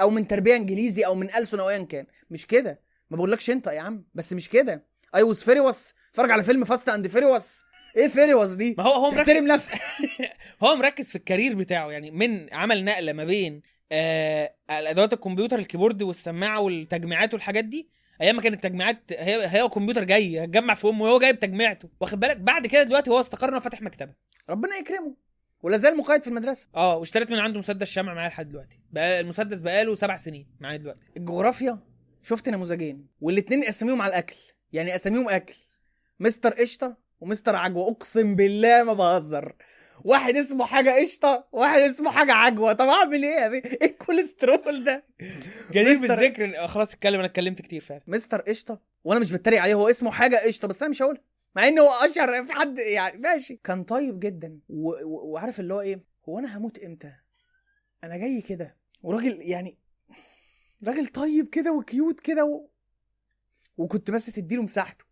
أو 0.00 0.10
من 0.10 0.26
تربية 0.26 0.56
إنجليزي 0.56 1.06
أو 1.06 1.14
من 1.14 1.34
ألسن 1.34 1.60
أو 1.60 1.68
أيا 1.70 1.78
كان. 1.84 2.06
مش 2.30 2.46
كده. 2.46 2.80
ما 3.10 3.16
بقولكش 3.16 3.50
أنت 3.50 3.66
يا 3.66 3.80
عم 3.80 4.04
بس 4.14 4.32
مش 4.32 4.48
كده. 4.48 4.86
I 5.14 5.22
was 5.22 5.44
furious 5.44 5.94
اتفرج 6.10 6.30
على 6.30 6.44
فيلم 6.44 6.64
Fast 6.64 6.88
and 6.88 7.06
Furious 7.06 7.64
إيه 7.96 8.08
furious 8.08 8.50
دي؟ 8.50 8.74
ما 8.78 8.84
هو 8.84 8.92
هو 8.92 9.10
مركز. 9.10 9.30
نفسك. 9.30 9.74
هو 10.64 10.76
مركز 10.76 11.10
في 11.10 11.16
الكارير 11.16 11.54
بتاعه 11.54 11.90
يعني 11.90 12.10
من 12.10 12.54
عمل 12.54 12.84
نقلة 12.84 13.12
ما 13.12 13.24
بين 13.24 13.62
آه 13.92 14.54
الأدوات 14.70 15.12
الكمبيوتر 15.12 15.58
الكيبورد 15.58 16.02
والسماعة 16.02 16.60
والتجميعات 16.60 17.34
والحاجات 17.34 17.64
دي. 17.64 17.88
أيام 18.20 18.36
ما 18.36 18.42
كانت 18.42 18.54
التجميعات 18.54 19.02
هي 19.12 19.46
هي 19.46 19.64
الكمبيوتر 19.64 20.04
جاي 20.04 20.44
هتجمع 20.44 20.74
في 20.74 20.88
امه 20.88 21.02
وهو 21.04 21.18
جايب 21.18 21.40
تجميعته. 21.40 21.88
واخد 22.00 22.20
بالك؟ 22.20 22.36
بعد 22.36 22.66
كده 22.66 22.82
دلوقتي 22.82 23.10
هو 23.10 23.20
استقر 23.20 23.48
إنه 23.48 23.60
فاتح 23.60 23.82
مكتبة. 23.82 24.12
ربنا 24.50 24.76
يكرمه. 24.76 25.14
ولا 25.62 25.76
زال 25.76 25.96
مقيد 25.96 26.22
في 26.22 26.28
المدرسة. 26.28 26.68
آه 26.74 26.96
واشتريت 26.96 27.30
من 27.30 27.38
عنده 27.38 27.58
مسدس 27.58 27.86
شمع 27.86 28.14
معايا 28.14 28.28
لحد 28.28 28.48
دلوقتي. 28.48 28.80
بقى 28.92 29.20
المسدس 29.20 29.60
بقاله 29.60 29.94
سبع 29.94 30.16
سنين 30.16 30.46
معايا 30.60 30.76
دلوقتي. 30.76 31.00
الجغرافيا 31.16 31.78
شفت 32.22 32.48
نموذجين 32.48 33.06
والاتنين 33.20 33.64
اساميهم 33.64 34.02
على 34.02 34.10
الأكل. 34.10 34.36
يعني 34.72 34.94
اساميهم 34.94 35.28
أكل. 35.28 35.54
مستر 36.20 36.50
قشطة 36.50 36.96
ومستر 37.20 37.56
عجوة. 37.56 37.88
أقسم 37.88 38.36
بالله 38.36 38.82
ما 38.82 38.92
بهزر. 38.92 39.54
واحد 40.04 40.36
اسمه 40.36 40.64
حاجة 40.64 41.00
قشطة 41.00 41.48
واحد 41.52 41.80
اسمه 41.80 42.10
حاجة 42.10 42.32
عجوة. 42.32 42.72
طب 42.72 42.86
أعمل 42.86 43.22
إيه 43.22 43.30
يا 43.30 43.48
بيه؟ 43.48 43.62
إيه 43.64 43.90
الكوليسترول 43.90 44.84
ده؟ 44.84 45.04
جدير 45.70 46.00
بالذكر. 46.00 46.66
خلاص 46.66 46.92
اتكلم 46.92 47.14
أنا 47.14 47.26
اتكلمت 47.26 47.62
كتير 47.62 47.80
فعلا. 47.80 48.02
مستر 48.06 48.40
قشطة 48.40 48.80
وأنا 49.04 49.20
مش 49.20 49.32
بتريق 49.32 49.62
عليه 49.62 49.74
هو 49.74 49.90
اسمه 49.90 50.10
حاجة 50.10 50.36
قشطة 50.46 50.68
بس 50.68 50.82
أنا 50.82 50.90
مش 50.90 51.02
هقولها 51.02 51.22
مع 51.56 51.68
ان 51.68 51.78
هو 51.78 51.88
أشهر 51.88 52.44
في 52.44 52.52
حد 52.52 52.78
يعني 52.78 53.18
ماشي. 53.18 53.60
كان 53.64 53.84
طيب 53.84 54.20
جدا. 54.20 54.58
و... 54.68 54.88
و... 54.90 55.32
وعارف 55.32 55.60
اللي 55.60 55.74
هو 55.74 55.80
إيه؟ 55.80 56.04
هو 56.28 56.38
أنا 56.38 56.58
هموت 56.58 56.78
إمتى؟ 56.78 57.12
أنا 58.04 58.16
جاي 58.16 58.40
كده. 58.40 58.76
وراجل 59.02 59.40
يعني 59.42 59.78
راجل 60.86 61.06
طيب 61.06 61.48
كده 61.48 61.72
وكيوت 61.72 62.20
كده 62.20 62.44
و... 62.44 62.68
وكنت 63.76 64.10
بس 64.10 64.26
تديله 64.26 64.62
مساحته 64.62 65.04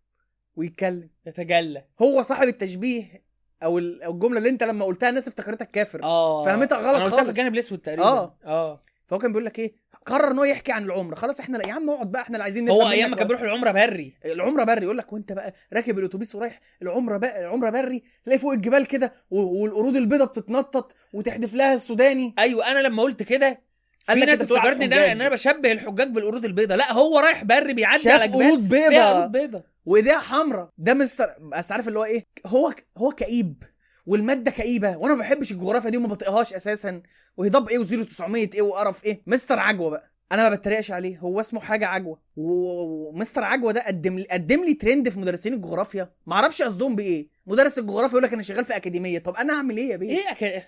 ويتكلم. 0.57 1.11
يتجلى. 1.27 1.85
هو 2.03 2.23
صاحب 2.23 2.49
التشبيه 2.49 3.23
أو 3.63 3.79
الجملة 3.79 4.39
اللي 4.39 4.49
أنت 4.49 4.63
لما 4.63 4.85
قلتها 4.85 5.09
الناس 5.09 5.29
افتكرتك 5.29 5.71
كافر. 5.71 6.03
آه. 6.03 6.45
فهمتها 6.45 6.79
غلط 6.79 6.87
أنا 6.89 7.05
قلتها 7.05 7.11
في 7.11 7.17
خالص. 7.17 7.29
الجانب 7.29 7.55
الأسود 7.55 7.79
تقريبا. 7.79 8.03
آه. 8.05 8.37
آه. 8.45 8.83
فهو 9.07 9.19
كان 9.19 9.33
بيقول 9.33 9.45
لك 9.45 9.59
إيه؟ 9.59 9.75
قرر 10.07 10.31
إن 10.31 10.39
هو 10.39 10.45
يحكي 10.45 10.73
عن 10.73 10.85
العمرة. 10.85 11.15
خلاص 11.15 11.41
إحنا 11.41 11.67
يا 11.69 11.73
عم 11.73 11.91
اقعد 11.91 12.13
بقى 12.13 12.23
إحنا 12.23 12.37
اللي 12.37 12.43
عايزين 12.45 12.69
هو 12.69 12.91
أيام 12.91 13.11
ما 13.11 13.17
كان 13.17 13.27
بيروح 13.27 13.43
العمرة 13.43 13.71
بري. 13.71 14.15
العمرة 14.25 14.65
بري 14.65 14.83
يقول 14.85 14.99
لك 14.99 15.13
وأنت 15.13 15.33
بقى 15.33 15.53
راكب 15.73 15.99
الأتوبيس 15.99 16.35
ورايح 16.35 16.61
العمرة 16.83 17.17
بقى 17.17 17.41
العمرة 17.41 17.71
بري 17.71 18.03
تلاقي 18.25 18.39
فوق 18.39 18.53
الجبال 18.53 18.87
كده 18.87 19.13
والقرود 19.31 19.97
البيضاء 19.97 20.27
بتتنطط 20.27 20.95
وتحدف 21.13 21.55
لها 21.55 21.75
السوداني. 21.75 22.35
أيوه 22.39 22.71
أنا 22.71 22.79
لما 22.79 23.03
قلت 23.03 23.23
كده 23.23 23.61
في 24.07 24.21
ناس 24.21 24.41
افتكرتني 24.41 24.85
إن 24.85 24.93
أنا 24.93 25.29
بشبه 25.29 25.73
الحجاج 25.73 26.09
بالقرود 26.11 26.45
البيضاء 26.45 26.79
لا 26.79 26.93
هو 26.93 27.19
رايح 27.19 27.45
بري 27.45 27.75
بيعدي 27.75 28.11
على 28.11 28.29
جبال 28.29 28.47
قرود 28.47 28.69
بيضاء 28.69 29.15
قرود 29.17 29.33
بيضاء 29.33 29.63
وإيديها 29.87 30.19
حمراء. 30.19 30.69
ده 30.79 30.95
مستر 30.95 31.29
بس 31.41 31.73
عارف 31.73 31.89
اللي 31.89 31.99
هو 31.99 32.05
إيه؟ 32.05 32.27
هو 32.47 32.73
هو 32.99 33.11
كئيب. 33.11 33.63
والمادة 34.11 34.51
كئيبة 34.51 34.97
وأنا 34.97 35.15
ما 35.15 35.21
بحبش 35.21 35.53
الجغرافيا 35.53 35.91
دي 35.91 35.97
وما 35.97 36.09
بطيقهاش 36.09 36.55
أساسا. 36.55 37.03
وهضاب 37.37 37.69
إيه 37.69 37.79
و0900 37.79 38.35
إيه 38.55 38.63
وقرف 38.63 39.05
إيه؟ 39.05 39.23
مستر 39.27 39.59
عجوة 39.59 39.91
بقى. 39.91 40.11
أنا 40.33 40.49
ما 40.49 40.55
بتريقش 40.55 40.91
عليه 40.91 41.19
هو 41.19 41.41
اسمه 41.41 41.61
حاجة 41.61 41.87
عجوة. 41.87 42.21
ومستر 42.37 43.45
عجوة 43.45 43.73
ده 43.73 43.87
قدم 43.87 44.19
لي 44.19 44.27
قدم 44.31 44.65
لي 44.65 44.75
ترند 44.75 45.09
في 45.09 45.19
مدرسين 45.19 45.55
الجغرافيا. 45.55 46.11
ما 46.27 46.35
أعرفش 46.35 46.63
قصدهم 46.63 46.97
بإيه. 46.97 47.29
مدرس 47.47 47.79
الجغرافيا 47.79 48.09
يقول 48.13 48.23
لك 48.23 48.33
أنا 48.33 48.43
شغال 48.43 48.65
في 48.65 48.77
أكاديمية. 48.77 49.19
طب 49.19 49.35
أنا 49.37 49.55
أعمل 49.55 49.77
إيه 49.77 49.89
يا 49.91 49.97
بيه؟ 49.97 50.11
إيه 50.11 50.31
أك... 50.31 50.67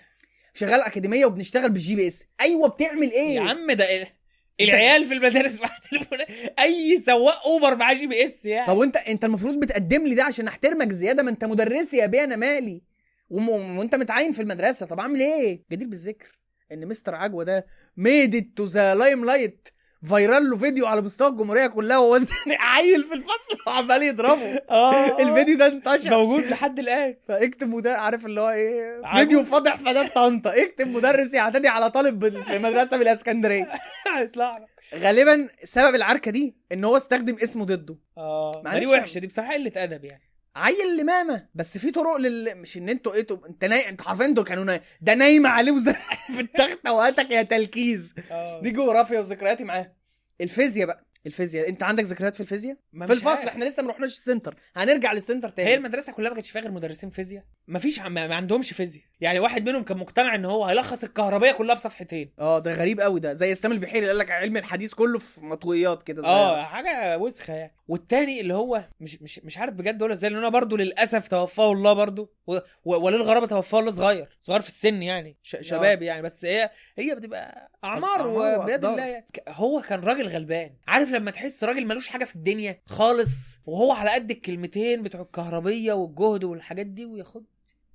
شغال 0.53 0.81
أكاديمية 0.81 1.25
وبنشتغل 1.25 1.71
بال 1.71 1.95
GPS. 1.95 2.25
أيوه 2.41 2.67
بتعمل 2.67 3.11
إيه؟ 3.11 3.35
يا 3.35 3.41
عم 3.41 3.71
ده 3.71 3.87
إيه؟ 3.87 4.15
العيال 4.61 5.05
في 5.05 5.13
المدارس 5.13 5.59
مع 5.61 5.69
تليفونات 5.89 6.27
أي 6.59 7.01
سواق 7.05 7.45
أوبر 7.45 7.75
معاه 7.75 7.93
GPS 7.93 8.45
يعني. 8.45 8.67
طب 8.67 8.77
وانت 8.77 8.97
أنت 8.97 9.25
المفروض 9.25 9.59
بتقدم 9.59 10.03
لي 10.03 10.15
ده 10.15 10.23
عشان 10.23 10.47
أحترمك 10.47 10.91
زيادة؟ 10.91 11.23
ما 11.23 11.29
أنت 11.29 11.45
مدرسي 11.45 11.97
يا 11.97 12.05
بيه 12.05 12.23
أنا 12.23 12.35
مالي. 12.35 12.92
وانت 13.29 13.95
متعين 13.95 14.31
في 14.31 14.41
المدرسة. 14.41 14.85
طب 14.85 14.99
اعمل 14.99 15.19
إيه؟ 15.21 15.63
جدير 15.71 15.87
بالذكر 15.87 16.39
ان 16.71 16.87
مستر 16.87 17.15
عجوة 17.15 17.43
ده 17.43 17.65
made 17.97 18.53
to 18.55 18.63
the 18.63 18.95
limelight 18.95 19.67
viral 20.09 20.49
له 20.49 20.57
فيديو 20.57 20.85
على 20.85 21.01
مستوى 21.01 21.27
الجمهورية 21.29 21.67
كلها 21.67 21.97
وهو 21.97 22.19
عيل 22.59 23.03
في 23.03 23.13
الفصل 23.13 23.57
وعمال 23.67 24.03
يضربه. 24.03 24.55
آه. 24.69 25.21
الفيديو 25.21 25.57
ده 25.57 25.67
انتشر. 25.67 26.09
موجود 26.09 26.43
لحد 26.43 26.79
الآن. 26.79 27.15
فاكتب 27.27 27.67
مدرس 27.69 27.97
عارف 27.99 28.25
اللي 28.25 28.41
هو 28.41 28.49
إيه. 28.49 29.01
فيديو 29.13 29.43
فاضح 29.43 29.75
فده 29.77 30.07
طنطا 30.07 30.63
اكتب 30.63 30.87
مدرس 30.87 31.33
يعتدي 31.33 31.67
على 31.67 31.89
طالب 31.91 32.41
في 32.43 32.59
مدرسة 32.59 32.97
بالإسكندرية. 32.97 33.69
هيطلع 34.17 34.51
غالبا 34.95 35.47
سبب 35.63 35.95
العركة 35.95 36.31
دي 36.31 36.55
إن 36.71 36.83
هو 36.83 36.97
استخدم 36.97 37.35
اسمه 37.43 37.65
ضده. 37.65 37.95
آه. 38.17 38.79
دي 38.79 38.85
وحشة 38.87 39.19
دي 39.19 39.27
بصراحة 39.27 39.53
قلة 39.53 39.71
أدب 39.75 40.05
يعني. 40.05 40.23
عيل 40.55 40.97
لمامه 41.01 41.47
بس 41.55 41.77
في 41.77 41.91
طرق 41.91 42.15
لل 42.15 42.57
مش 42.57 42.77
إن 42.77 42.89
أنتوا 42.89 43.13
إيه 43.13 43.27
أنت 43.49 43.65
ناي... 43.65 43.89
انت 43.89 44.01
حرفيا 44.01 44.27
دول 44.27 44.45
كانوا 44.45 44.63
ناي... 44.63 44.81
ده 45.01 45.13
نايمه 45.13 45.49
عليه 45.49 45.71
وزرع 45.71 46.07
في 46.35 46.41
التخته 46.41 46.91
وهاتك 46.91 47.31
يا 47.31 47.41
تلكيز 47.41 48.13
آه. 48.31 48.61
دي 48.61 48.69
جغرافيا 48.69 49.19
وذكرياتي 49.19 49.63
معاه. 49.63 49.95
الفيزياء 50.41 50.87
بقى 50.87 51.05
الفيزياء 51.25 51.69
أنت 51.69 51.83
عندك 51.83 52.03
ذكريات 52.03 52.35
في 52.35 52.41
الفيزياء؟ 52.41 52.77
في 53.05 53.13
الفصل 53.13 53.29
عارف. 53.29 53.47
إحنا 53.47 53.65
لسه 53.65 53.83
ما 53.83 53.89
رحناش 53.89 54.09
السنتر. 54.09 54.55
هنرجع 54.75 55.13
للسنتر 55.13 55.49
تاني. 55.49 55.69
هي 55.69 55.75
المدرسة 55.75 56.13
كلها 56.13 56.29
ما 56.29 56.35
كانش 56.35 56.51
فيها 56.51 56.61
غير 56.61 56.71
مدرسين 56.71 57.09
فيزياء؟ 57.09 57.43
ما 57.67 57.79
فيش 57.79 57.99
ما 57.99 58.27
ما 58.27 58.35
عندهمش 58.35 58.73
فيزياء 58.73 59.05
يعني 59.21 59.39
واحد 59.39 59.69
منهم 59.69 59.83
كان 59.83 59.97
مقتنع 59.97 60.35
إن 60.35 60.45
هو 60.45 60.65
هيلخص 60.65 61.03
الكهربائية 61.03 61.51
كلها 61.53 61.75
في 61.75 61.81
صفحتين 61.81 62.31
آه 62.39 62.59
ده 62.59 62.73
غريب 62.73 62.99
قوي 63.01 63.19
ده 63.19 63.33
زي 63.33 63.51
إسلام 63.51 63.71
البحيري 63.73 64.07
قال 64.07 64.17
لك 64.17 64.31
علم 64.31 64.57
الحديث 64.57 64.93
كله 64.93 65.19
في 65.19 65.41
مطويات 65.41 66.03
كده 66.03 66.25
آه. 66.25 66.63
حاجة 66.63 67.17
وسخة 67.17 67.53
يعني 67.53 67.75
والتاني 67.87 68.41
اللي 68.41 68.53
هو 68.53 68.83
مش 68.99 69.21
مش 69.21 69.39
مش 69.39 69.57
عارف 69.57 69.73
بجد 69.73 70.01
ولا 70.03 70.13
إزاي 70.13 70.29
لأن 70.29 70.39
أنا 70.39 70.49
برضو 70.49 70.75
للأسف 70.77 71.27
توفاه 71.27 71.71
الله 71.71 71.93
برضو 71.93 72.33
و- 72.47 72.57
و- 72.85 72.95
وللغرابة 73.05 73.47
توفاه 73.47 73.79
الله 73.79 73.91
صغير 73.91 74.37
صغير 74.41 74.61
في 74.61 74.67
السن 74.67 75.01
يعني 75.03 75.37
ش- 75.43 75.57
شباب 75.61 76.01
يعني 76.01 76.21
بس 76.21 76.45
هي 76.45 76.69
هي 76.97 77.15
بتبقى 77.15 77.71
أعمار 77.85 78.27
وبيد. 78.27 78.85
الله 78.85 79.05
يعني. 79.05 79.25
هو 79.49 79.81
كان 79.81 79.99
راجل 79.99 80.27
غلبان 80.27 80.71
عارف 80.87 81.09
لما 81.11 81.31
تحس 81.31 81.63
راجل 81.63 81.85
ملوش 81.85 82.07
حاجة 82.07 82.25
في 82.25 82.35
الدنيا 82.35 82.79
خالص 82.85 83.59
وهو 83.65 83.91
على 83.91 84.09
قد 84.09 84.31
الكلمتين 84.31 85.03
بتوع 85.03 85.21
الكهربية 85.21 85.93
والجهد 85.93 86.43
والحاجات 86.43 86.85
دي 86.85 87.05
وياخد 87.05 87.43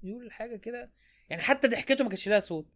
يقول 0.03 0.26
الحاجة 0.26 0.57
كده. 0.57 0.90
يعني 1.30 1.42
حتى 1.42 1.68
ضحكته 1.68 2.05
ما 2.05 2.11
كانش 2.11 2.28
لها 2.28 2.40
صوت. 2.40 2.66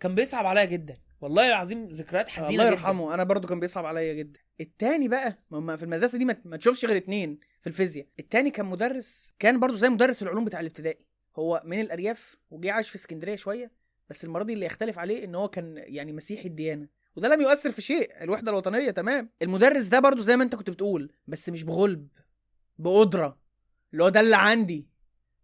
كان 0.00 0.14
بيصعب 0.14 0.46
عليا 0.46 0.64
جدا. 0.64 0.98
والله 1.20 1.48
العظيم 1.48 1.88
ذكريات 1.88 2.28
حزينة 2.28 2.50
الله 2.50 2.64
جداً. 2.64 2.72
يرحمه 2.72 3.14
أنا 3.14 3.24
برضو 3.24 3.48
كان 3.48 3.60
بيصعب 3.60 3.86
عليا 3.86 4.12
جدا. 4.14 4.40
التاني 4.60 5.08
بقى 5.08 5.38
ما 5.50 5.76
في 5.76 5.82
المدرسة 5.82 6.18
دي 6.18 6.24
ما 6.24 6.36
ما 6.44 6.56
تشوفش 6.56 6.84
غير 6.84 6.96
اتنين 6.96 7.38
في 7.60 7.66
الفيزياء. 7.66 8.06
التاني 8.18 8.50
كان 8.50 8.66
مدرس 8.66 9.32
كان 9.38 9.60
برضو 9.60 9.74
زي 9.74 9.88
مدرس 9.88 10.22
العلوم 10.22 10.44
بتاع 10.44 10.60
الابتدائي. 10.60 11.06
هو 11.36 11.62
من 11.64 11.80
الأرياف 11.80 12.36
وجه 12.50 12.72
عاش 12.72 12.88
في 12.88 12.96
اسكندرية 12.96 13.36
شوية 13.36 13.70
بس 14.10 14.24
المرة 14.24 14.42
دي 14.42 14.52
اللي 14.52 14.66
يختلف 14.66 14.98
عليه 14.98 15.24
إن 15.24 15.34
هو 15.34 15.48
كان 15.48 15.74
يعني 15.86 16.12
مسيحي 16.12 16.48
الديانة. 16.48 16.88
وده 17.16 17.28
لم 17.28 17.40
يؤثر 17.40 17.70
في 17.70 17.82
شيء 17.82 18.22
الوحدة 18.24 18.50
الوطنية 18.50 18.90
تمام. 18.90 19.30
المدرس 19.42 19.86
ده 19.86 20.00
برضو 20.00 20.22
زي 20.22 20.36
ما 20.36 20.44
أنت 20.44 20.54
كنت 20.54 20.70
بتقول 20.70 21.12
بس 21.26 21.48
مش 21.48 21.64
بغلب 21.64 22.08
بقدرة. 22.78 23.38
اللي 23.92 24.04
هو 24.04 24.08
ده 24.08 24.20
اللي 24.20 24.36
عندي. 24.36 24.91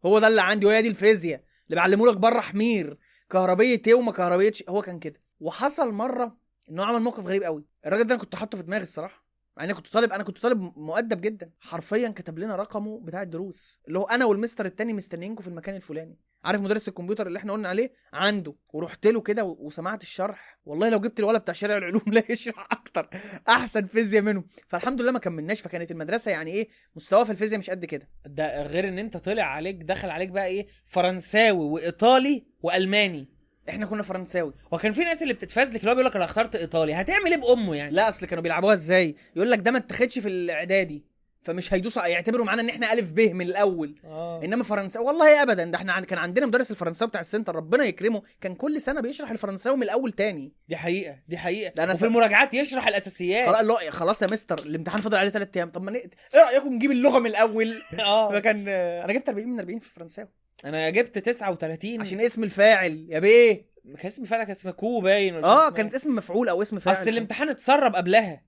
هو 0.06 0.18
ده 0.18 0.28
اللي 0.28 0.42
عندي 0.42 0.66
وهي 0.66 0.82
دي 0.82 0.88
الفيزياء 0.88 1.44
اللي 1.66 1.76
بعلمه 1.76 2.06
لك 2.06 2.16
بره 2.16 2.40
حمير. 2.40 2.98
كهربية 3.30 3.82
إيه 3.86 3.94
وما 3.94 4.12
كهربيتش 4.12 4.64
هو 4.68 4.82
كان 4.82 4.98
كده. 4.98 5.22
وحصل 5.40 5.92
مرة 5.92 6.36
إنه 6.70 6.84
عمل 6.84 7.00
موقف 7.00 7.26
غريب 7.26 7.42
قوي. 7.42 7.66
الراجل 7.86 8.04
ده 8.04 8.14
أنا 8.14 8.22
كنت 8.22 8.34
حاطه 8.34 8.58
في 8.58 8.64
دماغي 8.64 8.82
الصراحة. 8.82 9.27
مع 9.58 9.64
اني 9.64 9.74
كنت 9.74 9.86
طالب 9.86 10.12
أنا 10.12 10.22
كنت 10.22 10.38
طالب 10.38 10.72
مؤدب 10.76 11.20
جدا. 11.20 11.50
حرفيا 11.60 12.08
كتب 12.08 12.38
لنا 12.38 12.56
رقمه 12.56 13.00
بتاع 13.00 13.22
الدروس. 13.22 13.80
اللي 13.88 13.98
هو 13.98 14.04
أنا 14.04 14.24
والمستر 14.24 14.66
التاني 14.66 14.92
مستنيينكم 14.92 15.42
في 15.42 15.48
المكان 15.48 15.76
الفلاني. 15.76 16.18
عارف 16.44 16.60
مدرس 16.60 16.88
الكمبيوتر 16.88 17.26
اللي 17.26 17.38
إحنا 17.38 17.52
قلنا 17.52 17.68
عليه؟ 17.68 17.92
عنده. 18.12 18.54
ورحت 18.68 19.06
له 19.06 19.20
كده 19.20 19.44
وسمعت 19.44 20.02
الشرح. 20.02 20.58
والله 20.64 20.88
لو 20.88 21.00
جبت 21.00 21.20
الولد 21.20 21.40
بتاع 21.40 21.54
شارع 21.54 21.76
العلوم 21.76 22.02
لا 22.12 22.22
يشرح 22.30 22.68
أكتر. 22.72 23.08
أحسن 23.48 23.84
فيزياء 23.84 24.22
منه 24.22 24.44
فالحمد 24.68 25.02
لله 25.02 25.12
ما 25.12 25.18
كملناش. 25.18 25.60
فكانت 25.60 25.90
المدرسة 25.90 26.30
يعني 26.30 26.50
إيه 26.50 26.68
مستوى 26.96 27.24
في 27.24 27.30
الفيزياء 27.30 27.58
مش 27.58 27.70
قد 27.70 27.84
كده. 27.84 28.08
ده 28.26 28.62
غير 28.62 28.88
إن 28.88 28.98
أنت 28.98 29.16
طلع 29.16 29.42
عليك 29.42 29.76
دخل 29.76 30.10
عليك 30.10 30.28
بقى 30.28 30.46
إيه 30.46 30.66
فرنساوي 30.84 31.64
وإيطالي 31.64 32.46
وألماني. 32.62 33.37
إحنا 33.68 33.86
كنا 33.86 34.02
فرنساوي. 34.02 34.52
وكان 34.70 34.92
في 34.92 35.04
ناس 35.04 35.22
اللي 35.22 35.34
بتتفزلك 35.34 35.80
اللي 35.80 35.90
هو 35.90 35.94
بيقول 35.94 36.06
لك 36.10 36.16
أنا 36.16 36.24
اخترت 36.24 36.56
ايطالي 36.56 36.94
هتعمل 36.94 37.30
إيه 37.32 37.40
بأمه 37.40 37.74
يعني؟ 37.76 37.94
لا 37.96 38.08
أصل 38.08 38.26
كانوا 38.26 38.42
بيلعبوها 38.42 38.72
إزاي؟ 38.74 39.16
يقول 39.36 39.50
لك 39.50 39.58
ده 39.58 39.70
ما 39.70 39.78
اتخدش 39.78 40.18
في 40.18 40.28
الإعدادي 40.28 41.04
فمش 41.42 41.74
هيدوسوا 41.74 42.06
يعتبروا 42.06 42.44
معانا 42.46 42.62
إن 42.62 42.68
إحنا 42.68 42.92
ألف 42.92 43.10
ب 43.12 43.20
من 43.20 43.46
الأول. 43.46 43.94
آه. 44.04 44.44
إنما 44.44 44.64
فرنساوي 44.64 45.06
والله 45.06 45.42
ابدا 45.42 45.64
ده 45.64 45.76
إحنا 45.78 45.92
عن- 45.92 46.04
كان 46.04 46.18
عندنا 46.18 46.46
مدرس 46.46 46.70
الفرنساوي 46.70 47.08
بتاع 47.08 47.20
السنتر 47.20 47.56
ربنا 47.56 47.84
يكرمه 47.84 48.22
كان 48.40 48.54
كل 48.54 48.80
سنة 48.80 49.00
بيشرح 49.00 49.30
الفرنساوي 49.30 49.76
من 49.76 49.82
الأول 49.82 50.12
تاني. 50.12 50.52
دي 50.68 50.76
حقيقة 50.76 51.16
دي 51.28 51.38
حقيقة. 51.38 51.72
ده 51.76 51.84
أنا 51.84 51.92
وفي 51.92 52.00
س- 52.00 52.04
المراجعات 52.04 52.54
يشرح 52.54 52.86
الأساسيات. 52.88 53.46
خلاص 53.48 53.64
لا 53.84 53.90
خلاص 53.90 54.22
يا 54.22 54.26
مستر 54.26 54.58
الامتحان 54.58 55.00
فاضل 55.00 55.16
عليه 55.18 55.30
ثلاث 55.30 55.48
أيام. 55.56 55.70
طب 55.70 55.82
ما 55.82 55.90
نقت... 55.90 56.10
إيه 56.34 56.40
رايكم 56.44 56.72
نجيب 56.74 56.90
اللغة 56.90 57.18
من 57.18 57.26
الأول؟ 57.30 57.82
آه. 58.00 58.32
فكان 58.32 58.68
أنا 58.68 59.12
جبت 59.12 59.28
40 59.28 59.48
من 59.48 59.58
40 59.60 59.78
في 59.78 59.86
الفرنساوي. 59.86 60.28
أنا 60.64 60.90
جبت 60.90 61.18
39 61.18 62.00
عشان 62.00 62.20
اسم 62.20 62.44
الفاعل 62.44 63.06
يا 63.08 63.18
بيه. 63.18 63.68
كان 63.98 64.06
اسمي 64.06 64.26
فعلا 64.26 64.42
كان 64.44 64.50
اسمه 64.50 64.70
كو 64.70 65.00
باين 65.00 65.34
ولا 65.36 65.44
آه 65.46 65.70
كانت 65.70 65.90
إيه. 65.90 65.96
اسم 65.96 66.14
مفعول 66.16 66.48
أو 66.48 66.62
اسم 66.62 66.78
فاعل. 66.78 66.96
أصل 66.96 67.08
الامتحان 67.10 67.48
اتسرب 67.48 67.96
قبلها 67.96 68.42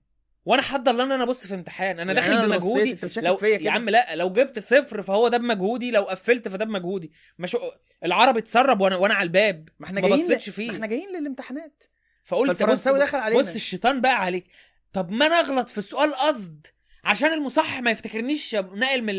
وأنا 0.45 0.61
الله 0.87 1.03
ان 1.03 1.11
أنا 1.11 1.23
أبص 1.23 1.47
في 1.47 1.55
امتحان. 1.55 1.99
أنا 1.99 2.13
يعني 2.13 2.27
داخل 2.33 2.49
بمجهودي. 2.49 2.97
لو 3.17 3.35
فيا 3.35 3.57
كده؟ 3.57 3.65
يا 3.65 3.71
عم 3.71 3.89
لا 3.89 4.15
لو 4.15 4.29
جبت 4.33 4.59
صفر 4.59 5.01
فهو 5.01 5.27
ده 5.27 5.37
بمجهودي 5.37 5.91
لو 5.91 6.03
قفلت 6.03 6.47
فده 6.47 6.65
بمجهودي. 6.65 7.11
مش 7.39 7.57
العربي 8.05 8.39
اتسرب 8.39 8.81
وأنا 8.81 8.95
وأنا 8.95 9.13
على 9.13 9.27
الباب. 9.27 9.69
ما 9.79 9.85
إحنا 9.85 10.01
ما 10.01 10.07
جايين 10.09 10.25
بصيتش 10.25 10.49
ل- 10.49 10.51
فيه. 10.51 10.67
ما 10.67 10.73
إحنا 10.75 10.87
جايين 10.87 11.09
للامتحانات. 11.09 11.83
فقلت 12.25 12.63
بص 12.63 12.87
دخل 12.87 13.17
علينا. 13.17 13.41
بص 13.41 13.55
الشيطان 13.55 14.01
بقى 14.01 14.15
عليك. 14.23 14.45
طب 14.93 15.11
ما 15.11 15.25
أنا 15.27 15.39
أغلط 15.39 15.69
في 15.69 15.77
السؤال 15.77 16.13
قصد 16.15 16.67
عشان 17.03 17.33
المصحح 17.33 17.79
ما 17.81 17.91
يفتكرنيش 17.91 18.55
ناقل 18.55 19.01
من 19.01 19.13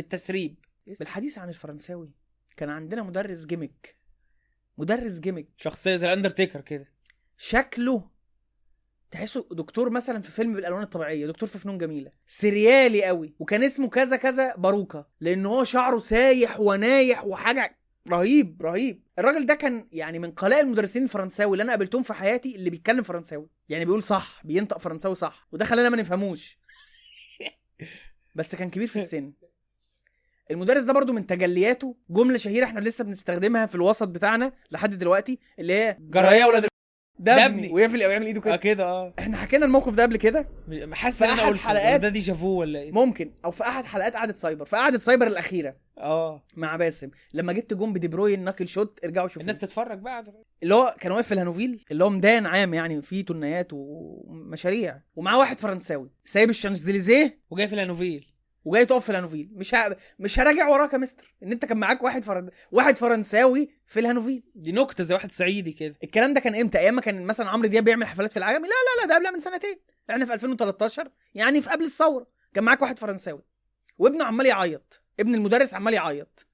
التسريب. 0.00 0.56
بالحديث 0.98 1.38
عن 1.38 1.48
الفرنساوي. 1.48 2.10
كان 2.56 2.70
عندنا 2.70 3.02
مدرس 3.02 3.46
جيمك 3.46 3.96
مدرس 4.78 5.18
جيمك 5.18 5.46
شخصية 5.56 5.96
زي 5.96 6.06
الأندرتيكر 6.06 6.60
كده. 6.60 6.92
شكله 7.36 8.10
تحسه 9.10 9.46
دكتور 9.50 9.90
مثلا 9.90 10.22
في 10.22 10.30
فيلم 10.30 10.54
بالألوان 10.54 10.82
الطبيعية 10.82 11.26
دكتور 11.26 11.48
في 11.48 11.58
فنون 11.58 11.78
جميلة. 11.78 12.12
سريالي 12.26 13.04
قوي 13.04 13.34
وكان 13.38 13.62
اسمه 13.62 13.88
كذا 13.88 14.16
كذا 14.16 14.56
باروكا 14.56 15.06
لأن 15.20 15.46
هو 15.46 15.64
شعره 15.64 15.98
سايح 15.98 16.60
ونايح 16.60 17.24
وحاجة 17.24 17.78
رهيب 18.08 18.62
رهيب. 18.62 19.02
الراجل 19.18 19.46
ده 19.46 19.54
كان 19.54 19.88
يعني 19.92 20.18
من 20.18 20.30
قلائل 20.30 20.64
المدرسين 20.64 21.02
الفرنساوي 21.02 21.52
اللي 21.52 21.62
أنا 21.62 21.72
قابلتهم 21.72 22.02
في 22.02 22.12
حياتي 22.12 22.56
اللي 22.56 22.70
بيتكلم 22.70 23.02
فرنساوي. 23.02 23.48
يعني 23.68 23.84
بيقول 23.84 24.02
صح 24.02 24.40
بينطق 24.44 24.78
فرنساوي 24.78 25.14
صح 25.14 25.48
وده 25.52 25.64
خلانا 25.64 25.88
ما 25.88 25.96
نفهموش. 25.96 26.58
بس 28.36 28.56
كان 28.56 28.70
كبير 28.70 28.86
في 28.86 28.96
السن. 28.96 29.32
المدرس 30.52 30.82
ده 30.82 30.92
برضو 30.92 31.12
من 31.12 31.26
تجلياته 31.26 31.96
جملة 32.10 32.36
شهيرة 32.36 32.64
إحنا 32.64 32.80
لسه 32.80 33.04
بنستخدمها 33.04 33.66
في 33.66 33.74
الوسط 33.74 34.08
بتاعنا 34.08 34.52
لحد 34.70 34.94
دلوقتي 34.98 35.38
اللي 35.58 35.72
هي 35.72 35.96
جراية 36.00 36.44
ولا 36.44 36.62
ده 37.18 37.46
ابني. 37.46 37.70
ويقفل 37.72 37.96
ويعمل 38.06 38.26
ايده 38.26 38.38
آه 38.40 38.42
كده 38.44 38.56
كده 38.56 38.84
آه. 38.84 39.14
إحنا 39.18 39.36
حكينا 39.36 39.66
الموقف 39.66 39.94
ده 39.94 40.02
قبل 40.02 40.16
كده. 40.16 40.48
حاسس 40.92 41.22
إن 41.22 41.30
أنا 41.30 41.42
قلت 41.42 41.58
حلقات- 41.60 42.00
ده 42.00 42.08
ديجافو 42.08 42.46
ولا 42.60 42.78
إيه؟ 42.78 42.92
ممكن. 42.92 43.32
أو 43.44 43.50
في 43.50 43.62
أحد 43.64 43.84
حلقات 43.84 44.14
قعدة 44.16 44.32
سايبر. 44.32 44.64
في 44.64 44.76
قعدة 44.76 44.98
سايبر 44.98 45.26
الأخيرة. 45.26 45.76
آه. 45.98 46.44
مع 46.56 46.76
باسم. 46.76 47.10
لما 47.34 47.52
جبت 47.52 47.74
جون 47.74 47.92
بدي 47.92 48.08
بروين 48.08 48.44
ناكل 48.44 48.68
شوت 48.68 48.98
ارجعوا 49.04 49.28
شوفوا 49.28 49.42
الناس 49.42 49.58
تتفرج 49.58 49.98
بقى. 49.98 50.24
اللي 50.62 50.74
هو 50.74 50.94
كان 51.00 51.12
واقف 51.12 51.26
في 51.26 51.34
الهانوفيل 51.34 51.84
اللي 51.90 52.04
هو 52.04 52.10
ميدان 52.10 52.46
عام 52.46 52.74
يعني 52.74 53.02
فيه 53.02 53.24
تنيات 53.24 53.68
ومشاريع. 53.72 55.00
ومعاه 55.16 55.38
واحد 55.38 55.60
فرنساوي. 55.60 56.10
سايب 56.24 56.50
الشانزليزيه. 56.50 57.40
وجاي 57.50 57.68
في 57.68 57.74
الانوفيل 57.74 58.31
وجاي 58.64 58.86
تقف 58.86 59.04
في 59.04 59.10
الهانوفيل. 59.10 59.50
مش 59.52 59.74
ه... 59.74 59.96
مش 60.18 60.40
هراجع 60.40 60.68
وراك 60.68 60.92
يا 60.92 60.98
مستر. 60.98 61.34
إن 61.42 61.52
أنت 61.52 61.64
كان 61.64 61.78
معاك 61.78 62.02
واحد 62.02 62.24
فرن... 62.24 62.50
واحد 62.72 62.98
فرنساوي 62.98 63.70
في 63.86 64.00
الهانوفيل. 64.00 64.42
دي 64.54 64.72
نكتة 64.72 65.04
زي 65.04 65.14
واحد 65.14 65.32
صعيدي 65.32 65.72
كده. 65.72 65.94
الكلام 66.04 66.34
ده 66.34 66.40
كان 66.40 66.54
إمتى؟ 66.54 66.78
أيام 66.78 66.94
ما 66.94 67.00
كان 67.00 67.22
مثلا 67.24 67.48
عمرو 67.48 67.68
دياب 67.68 67.84
بيعمل 67.84 68.06
حفلات 68.06 68.30
في 68.30 68.36
العجمي؟ 68.36 68.68
لا 68.68 68.74
لا 68.74 69.00
لا 69.02 69.08
ده 69.08 69.14
قبلها 69.14 69.30
من 69.30 69.38
سنتين. 69.38 69.78
إحنا 70.10 70.26
في 70.26 70.34
2013 70.34 71.10
يعني 71.34 71.62
في 71.62 71.70
قبل 71.70 71.84
الثورة. 71.84 72.26
كان 72.54 72.64
معاك 72.64 72.82
واحد 72.82 72.98
فرنساوي. 72.98 73.42
وابنه 73.98 74.24
عمال 74.24 74.46
يعيط. 74.46 75.02
ابن 75.20 75.34
المدرس 75.34 75.74
عمال 75.74 75.94
يعيط. 75.94 76.46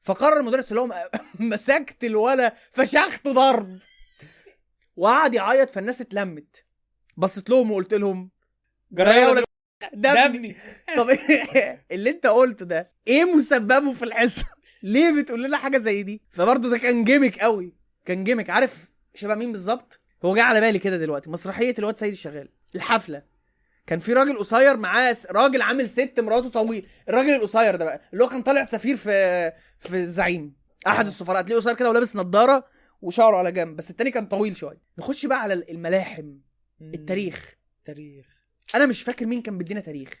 فقرر 0.00 0.40
المدرس 0.40 0.70
اللي 0.70 0.80
هو 0.80 1.10
مسكت 1.38 2.04
الولا 2.04 2.54
فشخته 2.70 3.32
ضرب. 3.32 3.78
وقعد 4.96 5.34
يعيط 5.34 5.70
فالناس 5.70 6.00
اتلمت. 6.00 6.64
بصيت 7.16 7.50
لهم 7.50 7.70
وقلت 7.70 7.94
لهم 7.94 8.30
جراية 8.92 9.26
ولا 9.26 9.44
ابني 10.26 10.56
طب 10.96 11.10
اللي 11.92 12.10
انت 12.10 12.26
قلته 12.26 12.66
ده 12.66 12.92
إيه 13.08 13.24
مسببه 13.24 13.92
في 13.92 14.04
الحصه 14.04 14.44
ليه 14.82 15.20
بتقول 15.22 15.42
لنا 15.44 15.56
حاجة 15.56 15.78
زي 15.78 16.02
دي؟ 16.02 16.22
فبرضه 16.30 16.70
ده 16.70 16.78
كان 16.78 17.04
جيمك 17.04 17.38
قوي. 17.38 17.74
كان 18.04 18.24
جيمك 18.24 18.50
عارف 18.50 18.90
شبه 19.14 19.34
مين 19.34 19.52
بالظبط؟ 19.52 20.00
هو 20.24 20.34
جه 20.36 20.42
على 20.42 20.60
بالي 20.60 20.78
كده 20.78 20.96
دلوقتي. 20.96 21.30
مسرحية 21.30 21.74
الواد 21.78 21.96
سيد 21.96 22.12
الشغال. 22.12 22.48
الحفلة. 22.74 23.22
كان 23.86 23.98
في 23.98 24.12
راجل 24.12 24.36
قصير 24.38 24.76
معاه 24.76 25.16
راجل 25.30 25.62
عامل 25.62 25.88
ست 25.88 26.20
مراته 26.20 26.48
طويل. 26.48 26.86
الراجل 27.08 27.34
القصير 27.34 27.76
ده 27.76 27.84
بقى 27.84 28.00
اللي 28.12 28.24
هو 28.24 28.28
كان 28.28 28.42
طالع 28.42 28.64
سفير 28.64 28.96
في 28.96 29.52
في 29.80 29.96
الزعيم. 29.96 30.54
أحد 30.86 31.06
السفراء. 31.06 31.42
تلاقيه 31.42 31.60
قصير 31.60 31.74
كده 31.74 31.90
ولابس 31.90 32.16
نظاره 32.16 32.64
وشعره 33.02 33.36
على 33.36 33.52
جنب. 33.52 33.76
بس 33.76 33.90
التاني 33.90 34.10
كان 34.10 34.26
طويل 34.26 34.56
شوية. 34.56 34.80
نخش 34.98 35.26
بقى 35.26 35.40
على 35.42 35.54
الملاحم. 35.54 36.32
التاريخ. 36.82 37.54
تاريخ. 37.84 38.39
أنا 38.74 38.86
مش 38.86 39.02
فاكر 39.02 39.26
مين 39.26 39.42
كان 39.42 39.58
بيدينا 39.58 39.80
تاريخ. 39.80 40.12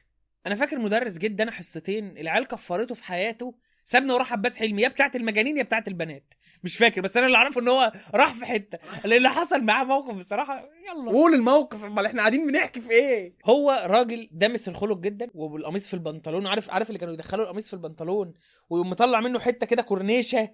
أنا 0.46 0.54
فاكر 0.54 0.78
مدرس 0.78 1.18
جدا 1.18 1.44
أنا 1.44 1.52
حصتين 1.52 2.18
العيال 2.18 2.46
كفرته 2.46 2.94
في 2.94 3.04
حياته 3.04 3.54
سابنا 3.84 4.14
وراح 4.14 4.32
عباس 4.32 4.58
حلمي 4.58 4.82
يا 4.82 4.88
بتاعت 4.88 5.16
المجانين 5.16 5.56
يا 5.58 5.62
بتاعت 5.62 5.88
البنات. 5.88 6.34
مش 6.64 6.76
فاكر 6.76 7.00
بس 7.00 7.16
أنا 7.16 7.26
اللي 7.26 7.36
أعرفه 7.36 7.60
إن 7.60 7.68
هو 7.68 7.92
راح 8.14 8.34
في 8.34 8.44
حتة. 8.44 8.78
اللي 9.04 9.28
حصل 9.28 9.64
معاه 9.64 9.84
موقف 9.84 10.14
بصراحة 10.14 10.68
يلا. 10.88 11.10
قول 11.10 11.34
الموقف 11.34 11.84
أمال 11.84 12.06
إحنا 12.06 12.20
قاعدين 12.20 12.46
بنحكي 12.46 12.80
في 12.80 12.90
إيه؟ 12.90 13.34
هو 13.44 13.84
راجل 13.86 14.28
دامس 14.32 14.68
الخلق 14.68 14.98
جدا 14.98 15.30
والقميص 15.34 15.88
في 15.88 15.94
البنطلون 15.94 16.46
عارف 16.46 16.70
عارف 16.70 16.88
اللي 16.88 16.98
كانوا 16.98 17.14
يدخلوا 17.14 17.44
القميص 17.44 17.68
في 17.68 17.74
البنطلون 17.74 18.34
ويقوم 18.70 18.90
مطلع 18.90 19.20
منه 19.20 19.38
حتة 19.38 19.66
كده 19.66 19.82
كورنيشة؟ 19.82 20.48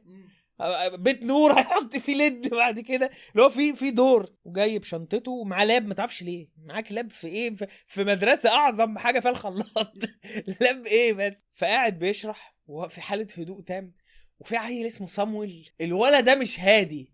بيت 0.98 1.22
نور 1.22 1.52
هيحط 1.58 1.96
فيه 1.96 2.14
ليد 2.14 2.48
بعد 2.50 2.80
كده. 2.80 3.10
اللي 3.32 3.42
هو 3.44 3.48
في 3.48 3.72
في 3.76 3.90
دور 3.90 4.32
وجايب 4.44 4.84
شنطته 4.84 5.30
ومعاه 5.30 5.64
لاب 5.64 5.86
ما 5.86 5.94
تعرفش 5.94 6.22
ليه. 6.22 6.48
معاك 6.64 6.92
لاب 6.92 7.10
في 7.10 7.26
إيه؟ 7.26 7.50
في, 7.86 8.04
مدرسة 8.04 8.48
أعظم 8.50 8.98
حاجة 8.98 9.20
فيها 9.20 9.30
الخلاط. 9.30 9.92
لاب 10.60 10.86
إيه 10.86 11.12
بس؟ 11.12 11.44
فقاعد 11.54 11.98
بيشرح 11.98 12.56
وهو 12.66 12.88
في 12.88 13.00
حالة 13.00 13.26
هدوء 13.38 13.60
تام 13.60 13.92
وفي 14.40 14.56
عيل 14.56 14.86
اسمه 14.86 15.06
صامويل. 15.06 15.70
الولد 15.80 16.24
ده 16.24 16.34
مش 16.34 16.60
هادي. 16.60 17.12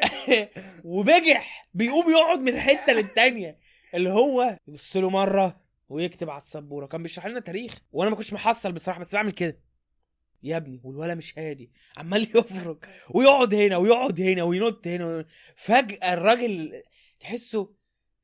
وبجح. 0.84 1.68
بيقوم 1.74 2.10
يقعد 2.10 2.40
من 2.40 2.60
حتة 2.60 2.92
للتانية. 2.92 3.58
اللي 3.94 4.10
هو 4.10 4.58
يبص 4.68 4.96
له 4.96 5.10
مرة 5.10 5.60
ويكتب 5.88 6.30
على 6.30 6.40
السبورة. 6.40 6.86
كان 6.86 7.02
بيشرح 7.02 7.26
لنا 7.26 7.40
تاريخ 7.40 7.78
وأنا 7.92 8.10
ما 8.10 8.16
كنتش 8.16 8.32
محصل 8.32 8.72
بصراحة 8.72 9.00
بس 9.00 9.14
بعمل 9.14 9.32
كده. 9.32 9.69
يا 10.42 10.56
ابني 10.56 10.80
والولا 10.84 11.14
مش 11.14 11.38
هادي 11.38 11.70
عمال 11.96 12.22
يفرك 12.22 12.88
ويقعد 13.10 13.54
هنا 13.54 13.76
ويقعد 13.76 14.20
هنا 14.20 14.42
وينط 14.42 14.86
هنا. 14.86 15.24
فجأة 15.56 16.14
الراجل 16.14 16.82
تحسه 17.20 17.74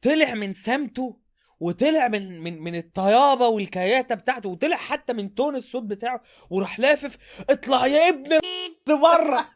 طلع 0.02 0.34
من 0.34 0.54
سمته 0.54 1.20
وطلع 1.60 2.08
من 2.08 2.40
من 2.40 2.58
من 2.62 2.74
الطيابة 2.74 3.48
والكياته 3.48 4.14
بتاعته 4.14 4.48
وطلع 4.48 4.76
حتى 4.76 5.12
من 5.12 5.34
تون 5.34 5.56
الصوت 5.56 5.82
بتاعه 5.82 6.22
وراح 6.50 6.80
لافف 6.80 7.42
اطلع 7.50 7.86
يا 7.86 8.08
ابن 8.08 8.38
بره! 8.88 9.50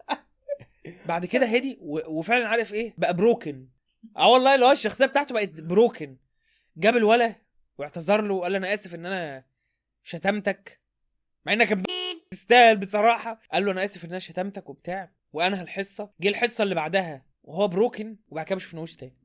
بعد 1.09 1.27
كده 1.27 1.47
هدي 1.47 1.79
و- 1.81 2.19
وفعلا 2.19 2.49
عارف 2.49 2.75
إيه؟ 2.75 2.95
بقى 2.99 3.15
بروكن 3.17 3.69
آه 4.17 4.29
والله 4.33 4.55
اللي 4.55 4.67
هو 4.67 4.73
الشخصية 4.73 5.07
بتاعته 5.07 5.35
بقت 5.35 5.61
بروكن 5.61 6.17
جاب 6.77 6.97
الولا 6.97 7.35
واعتذر 7.79 8.21
له 8.23 8.35
وقال 8.35 8.55
أنا 8.55 8.75
آسف 8.75 8.95
إن 8.95 9.07
أنا 9.07 9.45
شتمتك. 10.03 10.80
مع 11.47 11.53
إنك 11.53 11.83
تستاهل 12.31 12.77
بصراحة. 12.77 13.41
قال 13.53 13.65
له 13.65 13.73
أنا 13.73 13.85
آسف 13.85 14.05
إن 14.05 14.11
أنا 14.11 14.19
شتمتك 14.19 14.69
وبتاع 14.69 15.11
وانهى 15.33 15.63
الحصه 15.63 16.11
جه 16.21 16.29
الحصة 16.29 16.63
اللي 16.65 16.75
بعدها 16.75 17.25
وهو 17.43 17.69
بروكن 17.69 18.17
وبعد 18.29 18.47
كده 18.47 18.55
ما 18.57 18.61
شفناهوش 18.61 18.97
تاني. 18.97 19.17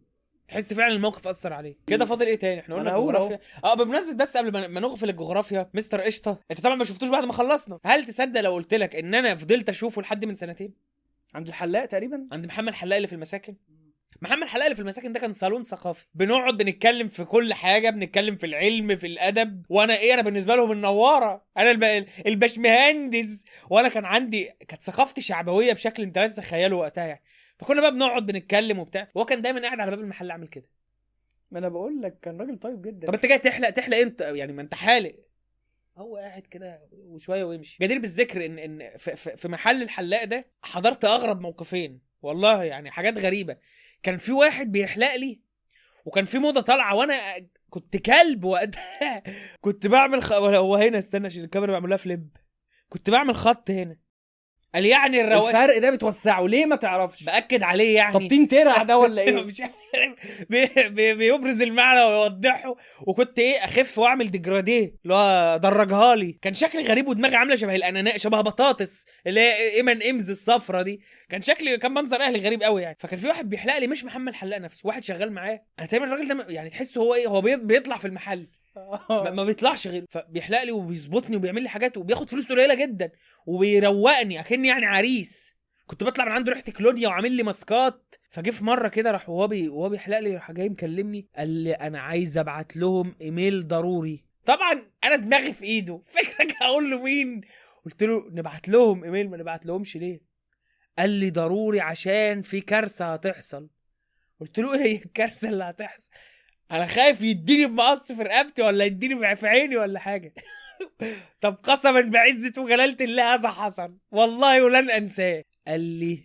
تحس 0.47 0.73
فعلا 0.73 0.93
الموقف 0.93 1.27
أثر 1.27 1.53
عليه. 1.53 1.75
كده 1.87 2.05
فاضل 2.05 2.25
إيه 2.25 2.35
تاني؟ 2.39 2.59
إحنا 2.59 2.75
قلنا. 2.75 2.95
الجغرافيا. 2.97 3.39
آه 3.65 3.75
بمناسبة 3.75 4.13
بس 4.13 4.37
قبل 4.37 4.51
ما- 4.67 4.79
نغفل 4.79 5.09
الجغرافيا 5.09 5.69
مستر 5.73 6.01
قشطة. 6.01 6.39
أنت 6.51 6.61
طبعا 6.61 6.75
ما 6.75 6.83
شفتوش 6.83 7.09
بعد 7.09 7.23
ما 7.23 7.33
خلصنا. 7.33 7.79
هل 7.85 8.05
تصدق 8.05 8.41
لو 8.41 8.53
قلت 8.53 8.73
لك 8.73 8.95
إن 8.95 9.15
أنا 9.15 9.35
فضلت 9.35 9.69
أشوفه 9.69 10.01
لحد 10.01 10.25
من 10.25 10.35
سنتين؟ 10.35 10.73
عند 11.35 11.47
الحلاق 11.47 11.85
تقريبا. 11.85 12.27
عند 12.31 12.45
محمد 12.45 12.73
حلاق 12.73 12.95
اللي 12.95 13.07
في 13.07 13.13
المساكن؟ 13.15 13.55
محمد 14.21 14.47
حلاق 14.47 14.63
اللي 14.63 14.75
في 14.75 14.81
المساكن 14.81 15.13
ده 15.13 15.19
كان 15.19 15.33
صالون 15.33 15.63
ثقافي. 15.63 16.05
بنقعد 16.13 16.57
بنتكلم 16.57 17.07
في 17.07 17.23
كل 17.23 17.53
حاجة 17.53 17.89
بنتكلم 17.89 18.35
في 18.35 18.45
العلم 18.45 18.95
في 18.95 19.07
الأدب. 19.07 19.65
وأنا 19.69 19.97
إيه؟ 19.97 20.13
أنا 20.13 20.21
بالنسبة 20.21 20.55
لهم 20.55 20.71
النوارة. 20.71 21.45
أنا 21.57 21.71
الب... 21.71 22.07
الباشمهندس. 22.25 23.43
وأنا 23.69 23.87
كان 23.89 24.05
عندي 24.05 24.51
كانت 24.67 24.83
ثقافتي 24.83 25.21
شعبوية 25.21 25.73
بشكل 25.73 26.03
أنت 26.03 26.17
لا 26.17 26.27
تتخيله 26.27 26.75
وقتها 26.75 27.05
يعني. 27.05 27.21
فكنا 27.57 27.81
بقى 27.81 27.91
بنقعد 27.91 28.25
بنتكلم 28.25 28.79
وبتاع. 28.79 29.07
وهو 29.15 29.25
كان 29.25 29.41
دايما 29.41 29.61
قاعد 29.61 29.79
على 29.79 29.91
باب 29.91 29.99
المحل 29.99 30.31
عامل 30.31 30.47
كده. 30.47 30.69
ما 31.51 31.59
أنا 31.59 31.69
بقول 31.69 32.01
لك 32.01 32.19
كان 32.21 32.39
راجل 32.41 32.57
طيب 32.57 32.81
جدا. 32.81 33.07
طب 33.07 33.13
أنت 33.13 33.25
جاي 33.25 33.39
تحلق 33.39 33.69
تحلق 33.69 33.97
إمتى؟ 33.97 34.37
يعني 34.37 34.53
ما 34.53 34.61
أنت 34.61 34.73
حالق. 34.73 35.15
هو 35.97 36.17
قاعد 36.17 36.41
كده 36.41 36.81
وشوية 36.91 37.43
ويمشي. 37.43 37.77
جدير 37.81 37.99
بالذكر 37.99 38.45
إن 38.45 38.59
إن 38.59 38.97
في 38.97 39.15
في 39.15 39.47
محل 39.47 39.81
الحلاق 39.81 40.23
ده 40.23 40.45
حضرت 40.63 41.05
أغرب 41.05 41.41
موقفين. 41.41 41.99
والله 42.21 42.63
يعني 42.63 42.91
حاجات 42.91 43.17
غريبة. 43.17 43.57
كان 44.03 44.17
في 44.17 44.31
واحد 44.31 44.71
بيحلق 44.71 45.15
لي 45.15 45.39
وكان 46.05 46.25
في 46.25 46.39
موضة 46.39 46.61
طالعة 46.61 46.95
وأنا 46.95 47.15
كنت 47.69 47.97
كلب 47.97 48.43
وقتها. 48.43 49.23
كنت 49.61 49.87
بعمل 49.87 50.23
خ... 50.23 50.33
هو 50.33 50.75
هنا 50.75 50.99
استنى 50.99 51.27
عشان 51.27 51.43
الكاميرا 51.43 51.71
بعملها 51.71 51.97
flip 51.97 52.37
كنت 52.89 53.09
بعمل 53.09 53.35
خط 53.35 53.71
هنا. 53.71 53.97
قال 54.75 54.85
يعني 54.85 55.21
الرواق 55.21 55.47
الفرق 55.47 55.77
ده 55.77 55.89
بتوسعه. 55.91 56.47
ليه 56.47 56.65
ما 56.65 56.75
تعرفش؟ 56.75 57.23
بأكد 57.23 57.63
عليه 57.63 57.95
يعني. 57.95 58.13
طب 58.13 58.27
تين 58.27 58.47
ترع 58.47 58.83
ده 58.89 58.97
ولا 58.97 59.21
إيه؟ 59.21 59.43
مش 59.43 59.61
عارف. 59.61 59.73
بي- 60.49 60.89
بي- 60.89 61.13
بيبرز 61.13 61.61
المعنى 61.61 62.03
ويوضحه. 62.03 62.75
وكنت 63.01 63.39
إيه 63.39 63.65
أخف 63.65 63.97
وأعمل 63.99 64.31
dégradé 64.31 64.95
اللي 65.03 65.13
هو 65.15 65.57
درجها 65.63 66.15
لي. 66.15 66.37
كان 66.41 66.53
شكلي 66.53 66.81
غريب 66.81 67.07
ودماغي 67.07 67.35
عاملة 67.35 67.55
شبه 67.55 67.75
الاناناس 67.75 68.21
شبه 68.21 68.41
بطاطس 68.41 69.05
اللي 69.27 69.39
هي 69.41 69.75
M&M's 69.75 70.29
الصفرة 70.29 70.81
دي. 70.81 71.01
كان 71.29 71.41
شكلي 71.41 71.77
كان 71.77 71.91
منظر 71.93 72.21
أهلي 72.21 72.39
غريب 72.39 72.63
قوي 72.63 72.81
يعني. 72.81 72.97
فكان 72.99 73.19
في 73.19 73.27
واحد 73.27 73.49
بيحلق 73.49 73.77
لي 73.77 73.87
مش 73.87 74.05
محمد 74.05 74.33
حلاق 74.33 74.59
نفسه 74.59 74.81
واحد 74.87 75.03
شغال 75.03 75.31
معاه. 75.31 75.61
أنا 75.79 75.87
تقريبا 75.87 76.05
الراجل 76.05 76.27
ده 76.27 76.45
يعني 76.49 76.69
تحسه 76.69 77.01
هو 77.01 77.13
إيه 77.15 77.27
هو 77.27 77.41
بي- 77.41 77.55
بيطلع 77.55 77.97
في 77.97 78.05
المحل. 78.07 78.47
ما 79.09 79.31
ما 79.31 79.43
بيطلعش 79.49 79.87
غير 79.87 80.05
فبيحلق 80.09 80.63
لي 80.63 80.71
وبيظبطني 80.71 81.35
وبيعمل 81.35 81.63
لي 81.63 81.69
حاجات 81.69 81.97
وبياخد 81.97 82.29
فلوس 82.29 82.51
قليلة 82.51 82.75
جدا 82.75 83.11
وبيروقني 83.45 84.39
أكني 84.39 84.67
يعني 84.67 84.85
عريس. 84.85 85.55
كنت 85.87 86.03
بطلع 86.03 86.25
من 86.25 86.31
عنده 86.31 86.51
ريحه 86.51 86.71
كلونيا 86.71 87.07
وعامل 87.07 87.31
لي 87.31 87.43
ماسكات. 87.43 88.15
فجه 88.29 88.51
في 88.51 88.63
مرة 88.63 88.87
كده 88.87 89.11
راح 89.11 89.29
وهو 89.29 89.47
بي 89.47 89.69
وهو 89.69 89.89
بيحلق 89.89 90.19
لي 90.19 90.33
راح 90.33 90.51
جاي 90.51 90.69
مكلمني 90.69 91.27
قال 91.37 91.49
لي 91.49 91.73
أنا 91.73 91.99
عايز 91.99 92.37
أبعت 92.37 92.77
لهم 92.77 93.15
إيميل 93.21 93.67
ضروري. 93.67 94.23
طبعا 94.45 94.81
أنا 95.03 95.15
دماغي 95.15 95.53
في 95.53 95.63
إيده. 95.65 96.01
فكرك 96.13 96.55
هقول 96.61 96.91
له 96.91 97.01
مين؟ 97.03 97.41
قلت 97.85 98.03
له 98.03 98.29
نبعت 98.31 98.67
لهم 98.67 99.03
إيميل 99.03 99.29
ما 99.29 99.37
نبعت 99.37 99.65
لهمش 99.65 99.97
ليه؟ 99.97 100.21
قال 100.99 101.09
لي 101.09 101.29
ضروري 101.29 101.81
عشان 101.81 102.41
في 102.41 102.61
كارثة 102.61 103.13
هتحصل. 103.13 103.69
قلت 104.39 104.59
له 104.59 104.73
إيه 104.73 104.81
هي 104.81 104.95
الكارثة 104.95 105.49
اللي 105.49 105.63
هتحصل؟ 105.63 106.09
أنا 106.71 106.85
خايف 106.85 107.21
يديني 107.21 107.65
بمقص 107.65 108.11
في 108.11 108.23
رقبتي 108.23 108.61
ولا 108.61 108.85
يديني 108.85 109.35
في 109.35 109.47
عيني 109.47 109.77
ولا 109.77 109.99
حاجة. 109.99 110.33
طب 111.41 111.57
قسما 111.63 112.01
بعزة 112.01 112.61
وجلالة 112.61 112.97
الله 113.01 113.33
هذا 113.33 113.49
حصل. 113.49 113.97
والله 114.11 114.63
ولن 114.63 114.89
أنساه. 114.89 115.43
قال 115.67 115.81
لي 115.81 116.19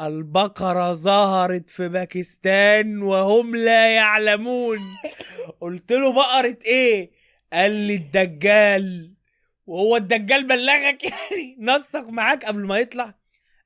البقرة 0.00 0.94
ظهرت 0.94 1.70
في 1.70 1.88
باكستان 1.88 3.02
وهم 3.02 3.56
لا 3.56 3.94
يعلمون. 3.94 4.78
قلت 5.60 5.92
له 5.92 6.12
بقرة 6.12 6.58
إيه؟ 6.64 7.10
قال 7.52 7.70
لي 7.70 7.94
الدجال. 7.94 9.14
وهو 9.66 9.96
الدجال 9.96 10.46
بلغك 10.46 11.04
يعني؟ 11.04 11.56
نصك 11.72 12.08
معاك 12.08 12.44
قبل 12.44 12.66
ما 12.66 12.78
يطلع. 12.78 13.14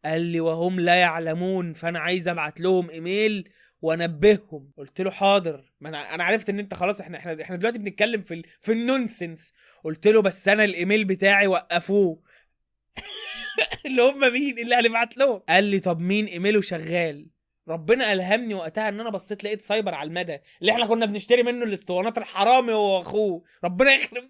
قال 0.05 0.21
لي 0.21 0.41
وهم 0.41 0.81
لا 0.81 0.95
يعلمون. 0.95 1.73
فأنا 1.73 1.99
عايز 1.99 2.29
أبعت 2.29 2.61
لهم 2.61 2.91
إيميل 2.91 3.49
وانبههم. 3.83 4.73
قلت 4.77 5.01
له 5.01 5.11
حاضر. 5.11 5.73
ما 5.81 5.89
أنا 5.89 6.15
أنا 6.15 6.25
عرفت 6.25 6.49
إن 6.49 6.59
أنت 6.59 6.75
خلاص 6.75 7.01
إحنا 7.01 7.19
إحنا 7.19 7.43
إحنا 7.43 7.57
دلوقتي 7.57 7.79
بنتكلم 7.79 8.21
في 8.23 8.35
ال... 8.35 8.43
في 8.63 8.73
ال 8.73 8.81
nonsense. 8.81 9.53
قلت 9.85 10.07
له 10.07 10.23
بس 10.23 10.49
أنا 10.49 10.65
الإيميل 10.65 11.05
بتاعي 11.05 11.47
وقفوه. 11.47 12.23
اللي 13.87 14.03
هم 14.03 14.33
مين؟ 14.33 14.59
اللي 14.59 14.75
هنبعت 14.75 15.17
لهم. 15.17 15.39
قال 15.49 15.65
لي 15.65 15.81
طب 15.81 16.01
مين 16.01 16.27
إيميله 16.27 16.61
شغال؟ 16.61 17.27
ربنا 17.69 18.13
ألهمني 18.13 18.55
وقتها 18.55 18.89
إن 18.89 19.01
أنا 19.01 19.11
بصيت 19.11 19.45
لقيت 19.45 19.63
سايبر 19.63 19.95
على 19.95 20.09
المدى. 20.09 20.39
اللي 20.61 20.73
إحنا 20.73 20.87
كنا 20.87 21.07
بنشتري 21.07 21.43
منه 21.43 21.65
الاسطوانات 21.65 22.19
الحرامي 22.19 22.73
هو 22.73 22.99
وأخوه. 22.99 23.43
ربنا 23.65 23.95
يخرب 23.95 24.25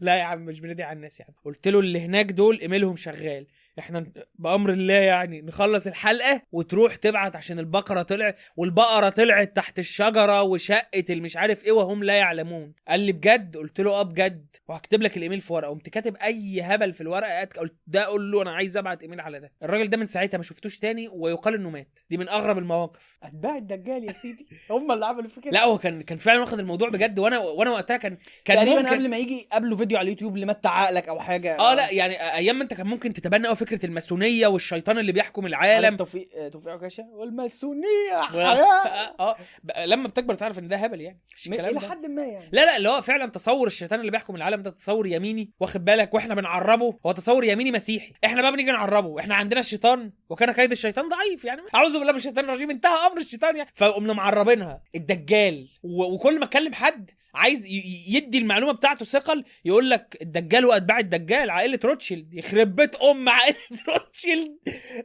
لا 0.00 0.16
يا 0.16 0.22
عم 0.22 0.44
مش 0.44 0.60
بندعي 0.60 0.86
على 0.86 0.96
الناس 0.96 1.20
يا 1.20 1.24
عم. 1.24 1.34
قلت 1.44 1.68
له 1.68 1.80
اللي 1.80 2.00
هناك 2.00 2.32
دول 2.32 2.60
إيميلهم 2.60 2.96
شغال. 2.96 3.46
إحنا 3.78 4.04
بأمر 4.34 4.70
الله 4.70 4.94
يعني 4.94 5.42
نخلص 5.42 5.86
الحلقة 5.86 6.42
وتروح 6.52 6.96
تبعت 6.96 7.36
عشان 7.36 7.58
البقرة 7.58 8.02
طلع 8.02 8.34
والبقرة 8.56 9.08
طلعت 9.08 9.56
تحت 9.56 9.78
الشجرة 9.78 10.42
وشقت 10.42 11.10
المش 11.10 11.36
عارف 11.36 11.64
إيه 11.64 11.72
وهم 11.72 12.04
لا 12.04 12.14
يعلمون. 12.14 12.72
قال 12.88 13.00
لي 13.00 13.12
بجد؟ 13.12 13.56
قلت 13.56 13.80
له 13.80 13.90
آه 13.90 14.02
بجد. 14.02 14.46
وهكتب 14.68 15.02
لك 15.02 15.16
الإيميل 15.16 15.40
في 15.40 15.52
ورقة. 15.52 15.70
قمت 15.70 15.88
كاتب 15.88 16.16
أي 16.16 16.62
هبل 16.62 16.92
في 16.92 17.00
الورقة. 17.00 17.44
قلت 17.44 17.74
ده 17.86 18.02
أقول 18.04 18.32
له 18.32 18.42
أنا 18.42 18.52
عايز 18.52 18.76
أبعت 18.76 19.02
إيميل 19.02 19.20
على 19.20 19.40
ده. 19.40 19.52
الراجل 19.62 19.90
ده 19.90 19.96
من 19.96 20.06
ساعتها 20.06 20.38
ما 20.38 20.44
شفتوش 20.44 20.78
تاني 20.78 21.08
ويقال 21.08 21.54
إنه 21.54 21.70
مات. 21.70 21.98
دي 22.10 22.16
من 22.16 22.28
أغرب 22.28 22.58
المواقف. 22.58 23.18
أتباع 23.22 23.56
الدجال 23.56 24.04
يا 24.04 24.12
سيدي. 24.12 24.48
هم 24.70 24.92
اللي 24.92 25.06
عملوا 25.06 25.28
فكرة. 25.28 25.50
لا 25.50 25.64
هو 25.64 25.78
كان 25.78 26.02
كان 26.02 26.18
فعلا 26.18 26.40
واخد 26.40 26.58
الموضوع 26.58 26.88
بجد. 26.88 27.18
وأنا 27.18 27.38
وأنا 27.38 27.70
وقتها 27.70 27.96
كان 27.96 28.16
كان 28.44 28.56
تقريبا 28.56 28.90
قبل 28.90 29.10
ما 29.10 29.18
يجي 29.18 29.48
قبله 29.52 29.76
فيديو 29.76 29.98
على 29.98 30.04
اليوتيوب 30.04 30.36
لمت 30.36 30.66
عقلك 30.66 31.08
أو 31.08 31.20
حاجة. 31.20 31.58
آه 31.58 31.74
لا 31.74 31.90
يعني 31.90 32.34
أيام 32.34 32.56
ما 32.56 32.62
أنت 32.62 32.74
كان 32.74 32.86
ممكن 32.86 33.12
تتبنى 33.12 33.46
قوي 33.46 33.56
فكرة 33.64 33.86
الماسونية 33.86 34.46
والشيطان 34.46 34.98
اللي 34.98 35.12
بيحكم 35.12 35.42
عالم 35.42 35.54
العالم 35.54 35.96
توفيق 35.96 36.28
آه، 36.38 36.48
توفيق 36.48 36.72
عكاشه 36.72 37.04
والماسونية 37.12 38.16
و- 38.20 38.22
حياة. 38.32 39.14
آه 39.20 39.36
بقى 39.62 39.86
لما 39.86 40.08
بتكبر 40.08 40.34
تعرف 40.34 40.58
إن 40.58 40.68
ده 40.68 40.76
هبل 40.76 41.00
يعني 41.00 41.20
مفيش 41.32 41.48
م- 41.48 41.52
الكلام 41.52 41.78
إلى 41.78 41.88
حد 41.88 42.06
ما 42.06 42.22
يعني. 42.24 42.48
لا 42.52 42.64
لا 42.64 42.76
اللي 42.76 42.88
هو 42.88 43.02
فعلا 43.02 43.26
تصور 43.30 43.66
الشيطان 43.66 44.00
اللي 44.00 44.10
بيحكم 44.10 44.36
العالم 44.36 44.62
ده 44.62 44.70
تصور 44.70 45.06
يميني 45.06 45.50
واخد 45.60 45.84
بالك؟ 45.84 46.14
وإحنا 46.14 46.34
بنعربه 46.34 46.98
هو 47.06 47.12
تصور 47.12 47.44
يميني 47.44 47.70
مسيحي. 47.72 48.12
إحنا 48.24 48.42
بقى 48.42 48.52
بنيجي 48.52 48.70
نعربه 48.72 49.20
إحنا 49.20 49.34
عندنا 49.34 49.60
الشيطان 49.60 50.12
وكان 50.28 50.52
كيد 50.52 50.70
الشيطان 50.70 51.08
ضعيف 51.08 51.44
يعني. 51.44 51.62
أعوذ 51.74 51.92
بالله 51.98 52.12
من 52.12 52.18
الشيطان 52.18 52.44
الرجيم 52.44 52.70
انتهى 52.70 53.06
أمر 53.06 53.18
الشيطان 53.18 53.56
يعني. 53.56 53.70
فقمنا 53.74 54.12
معربينها. 54.12 54.82
الدجال 54.94 55.68
و... 55.82 56.02
وكل 56.14 56.38
ما 56.38 56.44
اتكلم 56.44 56.72
حد 56.74 57.10
عايز 57.34 57.66
يدي 58.08 58.38
المعلومة 58.38 58.72
بتاعته 58.72 59.04
ثقل 59.04 59.44
يقول 59.64 59.90
لك 59.90 60.18
الدجال 60.22 60.64
واتباع 60.66 60.98
الدجال 60.98 61.50
عائلة 61.50 61.78
روتشيلد. 61.84 62.34
يخرب 62.34 62.76
بيت 62.76 62.94
أم 62.96 63.28
عائلة 63.28 63.56
روتشيلد. 63.88 64.56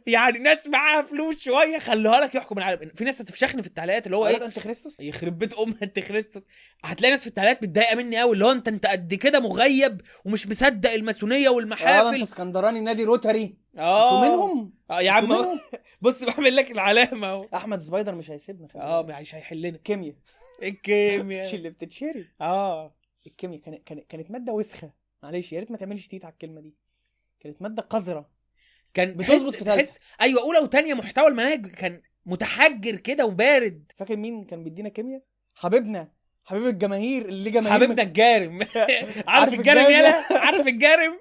يعني 0.08 0.40
ناس 0.40 0.68
معاها 0.68 1.02
فلوس 1.02 1.40
شوية 1.40 1.78
خلوها 1.78 2.20
لك 2.20 2.36
يحكم 2.36 2.58
العالم. 2.58 2.92
في 2.96 3.04
ناس 3.04 3.22
هتفشخني 3.22 3.62
في 3.62 3.68
التعليقات 3.68 4.06
اللي 4.06 4.18
هو 4.18 4.28
إيه؟ 4.28 4.46
أنت 4.46 4.60
خريستوس؟ 4.60 5.00
يخرب 5.00 5.40
بيت 5.40 5.54
أم 5.54 5.76
أنت 5.84 6.00
خريستوس. 6.00 6.44
هتلاقي 6.84 7.12
ناس 7.12 7.22
في 7.22 7.28
التعليقات 7.28 7.64
متضايقة 7.64 7.96
مني 7.96 8.20
قوي 8.20 8.34
اللي 8.34 8.46
هو 8.46 8.52
انت 8.52 8.68
أنت 8.68 8.86
قد 8.86 9.14
كده 9.14 9.40
مغيب 9.40 10.02
ومش 10.26 10.48
مصدق 10.48 10.92
الماسونية 10.92 11.38
آه 11.38 11.50
أنت 11.50 11.56
والمحافل 11.56 12.22
اسكندراني 12.24 12.80
نادي 12.82 13.04
روتاري. 13.04 13.56
آه. 13.78 14.26
أنتوا 14.26 14.30
منهم؟ 14.36 14.74
آه 14.92 15.02
يا 15.02 15.12
عم 15.12 15.28
بص 16.02 16.24
بعمل 16.24 16.56
لك 16.56 16.72
العلامة 16.72 17.28
أهو. 17.28 17.48
أحمد 17.56 17.80
سبايدر 17.80 18.16
مش 18.16 18.32
هيسيبنا 18.32 18.68
آه. 18.76 19.02
مش 19.22 19.36
هيحلنا. 19.36 19.78
كيمياء 19.84 20.16
مش 20.62 20.68
الكيمياء 20.68 21.56
اللي 21.56 21.70
بتتشري؟ 21.70 22.28
آه. 22.42 22.96
الكيمياء 23.28 23.62
كانت 23.62 23.88
كانت 23.88 24.08
كانت 24.10 24.32
مادة 24.32 24.54
وسخة. 24.54 24.94
معلش 25.24 25.54
يا 25.54 25.60
ريت 25.60 25.72
ما 25.72 25.78
تعملش 25.78 26.08
تيت 26.08 26.26
على 26.26 26.32
الكلمة 26.34 26.62
دي. 26.62 26.76
كانت 27.40 27.62
مادة 27.62 27.82
قذرة. 27.82 28.30
كان 28.94 29.14
بتظبط 29.14 29.54
في. 29.56 29.66
تحس 29.66 30.00
أيوه 30.22 30.42
أولى 30.42 30.60
وثانيه 30.60 30.94
محتوى 30.94 31.28
المناهج 31.28 31.68
كان 31.68 32.02
متحجر 32.26 32.96
كده 32.96 33.26
وبارد. 33.26 33.92
فاكر 33.96 34.18
مين 34.18 34.46
كان 34.46 34.64
بيدينا 34.64 34.90
كيمياء؟ 34.90 35.22
حبيبنا. 35.56 36.12
حبيب 36.48 36.68
الجماهير 36.68 37.26
اللي 37.26 37.50
جماهير 37.50 37.74
حبيبنا 37.74 38.04
الجارم 38.04 38.60
عارف 39.28 39.54
الجارم؟ 39.54 39.92
يلا 39.92 40.24
عارف 40.32 40.68
الجارم 40.68 41.20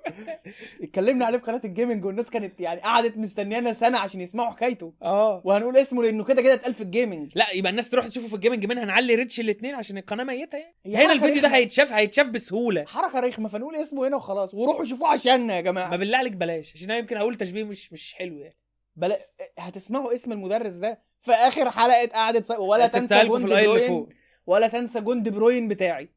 اتكلمنا 0.82 1.24
عليه 1.24 1.38
في 1.38 1.44
قناة 1.44 1.60
ال 1.64 1.70
gaming 1.70 2.04
والناس 2.04 2.30
كانت 2.30 2.60
يعني 2.60 2.80
قعدت 2.80 3.16
مستنيانا 3.16 3.72
سنة 3.72 3.98
عشان 3.98 4.20
يسمعوا 4.20 4.50
حكايته. 4.50 4.92
آه. 5.02 5.42
وهنقول 5.44 5.76
اسمه 5.76 6.02
لأنه 6.02 6.24
كده 6.24 6.42
كده 6.42 6.54
اتقال 6.54 6.74
في 6.74 6.80
ال 6.80 6.87
gaming. 6.87 7.32
لا 7.34 7.44
يبقى 7.54 7.70
الناس 7.70 7.90
تروح 7.90 8.06
تشوفه 8.06 8.28
في 8.28 8.34
ال 8.34 8.39
gaming 8.39 8.66
منها 8.66 8.84
نعلي 8.84 9.14
reach 9.14 9.40
الاثنين 9.40 9.74
عشان 9.74 9.98
القناة 9.98 10.24
ميتة 10.24 10.58
يعني. 10.84 11.04
هنا 11.04 11.12
الفيديو 11.12 11.42
ده. 11.42 11.48
هيتشاف 11.48 11.92
هيتشاف 11.92 12.26
بسهولة. 12.26 12.84
حركة 12.84 13.20
رخمة 13.20 13.48
فنقول 13.48 13.76
اسمه 13.76 14.08
هنا 14.08 14.16
وخلاص. 14.16 14.54
وروحوا 14.54 14.84
شوفوه 14.84 15.08
عشاننا 15.08 15.56
يا 15.56 15.60
جماعة. 15.60 15.88
ما 15.88 15.96
بالله 15.96 16.18
عليك 16.18 16.32
بلاش 16.32 16.72
عشان 16.74 16.90
أنا 16.90 16.98
يمكن 16.98 17.16
هقول 17.16 17.34
تشبيه 17.34 17.64
مش 17.64 17.92
مش 17.92 18.14
حلو 18.14 18.38
يعني. 18.38 18.56
بلا... 18.96 19.16
هتسمعوا 19.58 20.14
اسم 20.14 20.32
المدرس 20.32 20.72
ده 20.72 21.02
في 21.20 21.32
آخر 21.32 21.70
حلقة 21.70 22.06
قعدت. 22.06 22.50
ولا 22.50 22.86
تنسى 22.86 23.20
في 23.20 23.36
ال 23.36 23.51
i 23.51 23.66
اللي 23.66 23.80
فوق 23.86 24.08
ولا 24.46 24.68
تنسى 24.68 25.00
جون 25.00 25.22
دي 25.22 25.30
بروين 25.30 25.68
بتاعي. 25.68 26.08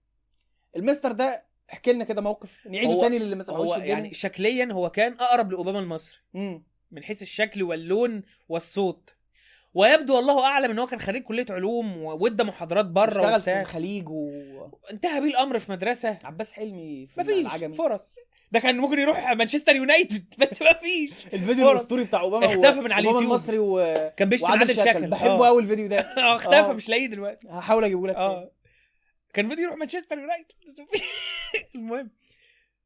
المستر 0.75 1.11
ده 1.11 1.45
احكي 1.73 1.93
لنا 1.93 2.03
كده 2.03 2.21
موقف 2.21 2.67
نعيده 2.67 3.01
تاني 3.01 3.19
للي 3.19 3.35
ما 3.35 3.43
سمعوش 3.43 3.77
يعني 3.77 4.13
شكليا 4.13 4.69
هو 4.71 4.89
كان 4.89 5.13
أقرب 5.13 5.51
لأوباما 5.51 5.79
المصري. 5.79 6.17
من 6.91 7.03
حيث 7.03 7.21
الشكل 7.21 7.63
واللون 7.63 8.23
والصوت. 8.49 9.13
ويبدو 9.73 10.15
والله 10.15 10.45
أعلم 10.45 10.71
إن 10.71 10.79
هو 10.79 10.87
كان 10.87 10.99
خريج 10.99 11.23
كلية 11.23 11.45
علوم 11.49 12.03
وادى 12.03 12.43
محاضرات 12.43 12.85
بره 12.85 13.07
اشتغل 13.07 13.41
في 13.41 13.61
الخليج 13.61 14.09
و 14.09 14.29
انتهى 14.91 15.21
بيه 15.21 15.29
الأمر 15.29 15.59
في 15.59 15.71
مدرسة. 15.71 16.17
عباس 16.23 16.53
حلمي 16.53 17.07
في 17.07 17.21
مفيش 17.21 17.39
العجمي. 17.39 17.75
فرص. 17.75 18.15
ده 18.51 18.59
كان 18.59 18.77
ممكن 18.77 18.99
يروح 18.99 19.31
مانشستر 19.31 19.75
يونايتد 19.75 20.33
بس 20.39 20.61
ما 20.61 20.73
فيش 20.73 21.11
الفيديو. 21.33 21.71
الأسطوري 21.71 22.03
بتاع 22.03 22.21
أوباما 22.21 22.45
اختفى 22.45 22.79
من 22.79 22.91
على 22.91 23.01
اليوتيوب. 23.01 23.23
المصري 23.23 23.59
و... 23.59 23.95
كان 24.17 24.29
بيشتم 24.29 24.47
عادل 24.47 24.75
شكل 24.75 25.07
بحبه 25.07 25.45
آه. 25.45 25.47
قوي 25.47 25.61
الفيديو 25.61 25.87
ده 25.87 25.99
آه 25.99 26.35
اختفى 26.35 26.71
آه. 26.71 26.73
مش 26.73 26.89
لاقيه 26.89 27.05
دلوقتي 27.05 27.47
هحاول 27.49 27.83
أجيبه 27.83 28.07
لك. 28.07 28.15
آه 28.15 28.51
كان 29.33 29.49
فيديو 29.49 29.63
يروح 29.63 29.77
مانشستر 29.77 30.17
يونايتد 30.17 30.55
بس 30.67 30.81
المهم 31.75 32.11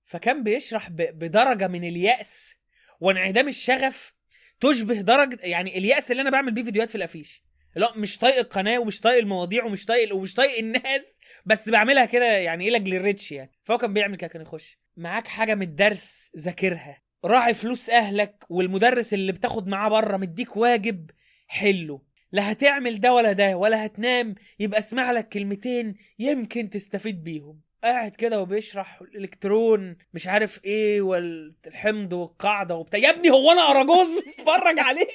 فكان 0.06 0.44
بيشرح 0.44 0.90
ب... 0.90 0.96
بدرجة 0.96 1.68
من 1.68 1.84
اليأس 1.84 2.56
وانعدام 3.00 3.48
الشغف 3.48 4.14
تشبه 4.62 5.02
درجة 5.02 5.40
يعني 5.42 5.78
اليأس 5.78 6.12
اللي 6.12 6.22
أنا 6.22 6.30
بعمل 6.30 6.52
بيه 6.52 6.64
فيديوهات 6.64 6.90
في 6.90 6.96
الأفيش 6.96 7.44
لا 7.76 7.92
مش 7.96 8.18
طايق 8.18 8.38
القناة 8.38 8.80
ومش 8.80 9.00
طايق 9.00 9.18
المواضيع 9.20 9.66
ومش 9.66 9.86
طايق 9.86 10.16
ومش 10.16 10.34
طايق 10.34 10.58
الناس 10.60 11.02
بس 11.46 11.70
بعملها 11.70 12.06
كده 12.06 12.26
يعني 12.26 12.66
إيه 12.66 12.72
لاجل 12.72 12.96
الريتش 12.96 13.32
يعني 13.32 13.52
فهو 13.64 13.78
كان 13.78 13.94
بيعمل 13.94 14.16
كده 14.16 14.28
كان 14.28 14.42
يخش 14.42 14.78
معاك 14.98 15.28
حاجة 15.28 15.56
من 15.56 15.62
الدرس 15.62 16.32
ذاكرها. 16.38 16.98
راعي 17.26 17.54
فلوس 17.54 17.90
أهلك 17.90 18.44
والمدرس 18.50 19.14
اللي 19.14 19.32
بتاخد 19.32 19.68
معاه 19.68 19.90
بره 19.90 20.18
مديك 20.18 20.58
واجب 20.58 21.10
حله 21.48 22.02
لا 22.32 22.52
هتعمل 22.52 23.00
ده 23.00 23.14
ولا 23.14 23.32
ده 23.32 23.58
ولا 23.58 23.86
هتنام 23.86 24.36
يبقى 24.60 24.80
اسمع 24.80 25.12
لك 25.12 25.30
كلمتين 25.30 25.96
يمكن 26.20 26.70
تستفيد 26.70 27.24
بيهم. 27.24 27.62
قاعد 27.84 28.16
كده 28.16 28.42
وبيشرح 28.42 29.02
الالكترون 29.02 29.98
مش 30.14 30.28
عارف 30.28 30.66
إيه 30.66 31.02
والحمض 31.02 32.14
والقاعدة 32.14 32.76
وبتاع. 32.76 33.00
يا 33.00 33.10
ابني 33.10 33.30
هو 33.30 33.52
أنا 33.52 33.62
أراجوز 33.72 34.12
بتتفرج 34.22 34.80
عليه؟ 34.80 35.08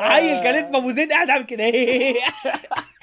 عيل 0.00 0.42
كان 0.42 0.54
اسمه 0.54 0.78
أبو 0.78 0.90
زيد 0.90 1.12
قاعد 1.12 1.30
عامل 1.30 1.46
كده. 1.46 1.64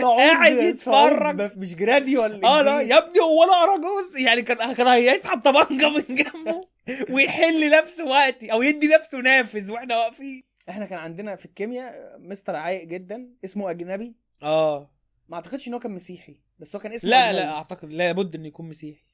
قاعد 0.00 0.52
يتفرج. 0.52 1.58
مش 1.58 1.74
جرادي 1.74 2.18
ولا 2.18 2.48
آه 2.48 2.62
لا. 2.62 2.80
يا 2.80 2.98
ابني 2.98 3.20
هو 3.20 3.44
أنا 3.44 3.52
اراجوز 3.52 4.16
يعني 4.16 4.42
كان 4.42 4.72
كان 4.72 4.86
هيسحب 4.86 5.40
طبنجه 5.40 5.88
من 5.88 6.14
جنبه 6.14 6.68
ويحل 7.10 7.70
نفسه 7.70 8.04
وقتي 8.04 8.52
أو 8.52 8.62
يدي 8.62 8.88
نفسه 8.88 9.18
نافذ 9.18 9.72
وإحنا 9.72 9.96
واقفين. 9.96 10.42
إحنا 10.68 10.86
كان 10.86 10.98
عندنا 10.98 11.36
في 11.36 11.44
الكيمياء 11.44 12.18
مستر 12.18 12.56
عايق 12.56 12.84
جدا 12.84 13.28
اسمه 13.44 13.70
أجنبي. 13.70 14.14
آه. 14.42 14.90
ما 15.28 15.36
أعتقدش 15.36 15.68
إن 15.68 15.74
هو 15.74 15.80
كان 15.80 15.92
مسيحي 15.92 16.40
بس 16.58 16.76
هو 16.76 16.82
كان 16.82 16.92
اسمه 16.92 17.10
لا 17.10 17.30
أجنبي. 17.30 17.44
لا 17.44 17.52
أعتقد 17.52 17.92
لابد 17.92 18.34
إنه 18.34 18.46
يكون 18.46 18.68
مسيحي. 18.68 19.04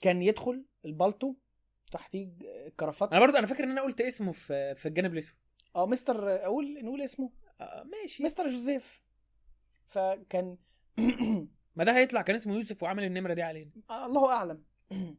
كان 0.00 0.22
يدخل 0.22 0.64
البالتو 0.84 1.34
تحتيه 1.92 2.28
كرافات. 2.80 3.10
أنا 3.10 3.20
برضو 3.20 3.38
أنا 3.38 3.46
فاكر 3.46 3.64
إن 3.64 3.70
أنا 3.70 3.82
قلت 3.82 4.00
اسمه 4.00 4.32
في 4.32 4.74
في 4.74 4.86
الجانب 4.86 5.12
الأسود. 5.12 5.34
آه 5.76 5.86
مستر 5.86 6.44
أقول 6.44 6.78
نقول 6.82 7.02
اسمه. 7.02 7.30
آه 7.60 7.86
ماشي. 8.02 8.22
مستر 8.22 8.48
جوزيف. 8.48 9.00
فكان 9.92 10.56
ما 11.76 11.84
ده 11.84 11.96
هيطلع 11.96 12.22
كان 12.22 12.36
اسمه 12.36 12.54
يوسف 12.54 12.82
وعمل 12.82 13.04
النمرة 13.04 13.34
دي 13.34 13.42
علينا 13.42 13.70
الله 13.90 14.32
أعلم. 14.32 14.62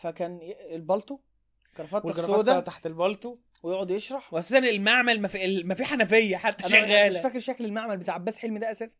فكان 0.00 0.40
البالتو 0.72 1.18
كرافات 1.76 2.04
والجرافته 2.04 2.32
السوداء. 2.32 2.60
تحت 2.60 2.86
البالتو 2.86 3.36
ويقعد 3.62 3.90
يشرح. 3.90 4.34
واساسا 4.34 4.58
المعمل 4.58 5.20
ما 5.20 5.28
في 5.28 5.62
ما 5.62 5.74
في 5.74 5.84
حنفية 5.84 6.36
حتى 6.36 6.66
أنا 6.66 6.82
مش 6.82 6.88
شغالة. 6.88 7.20
فاكر 7.22 7.40
شكل 7.40 7.64
المعمل 7.64 7.96
بتاع 7.96 8.14
عباس 8.14 8.38
حلمي 8.38 8.58
ده 8.58 8.70
أساسا. 8.70 8.96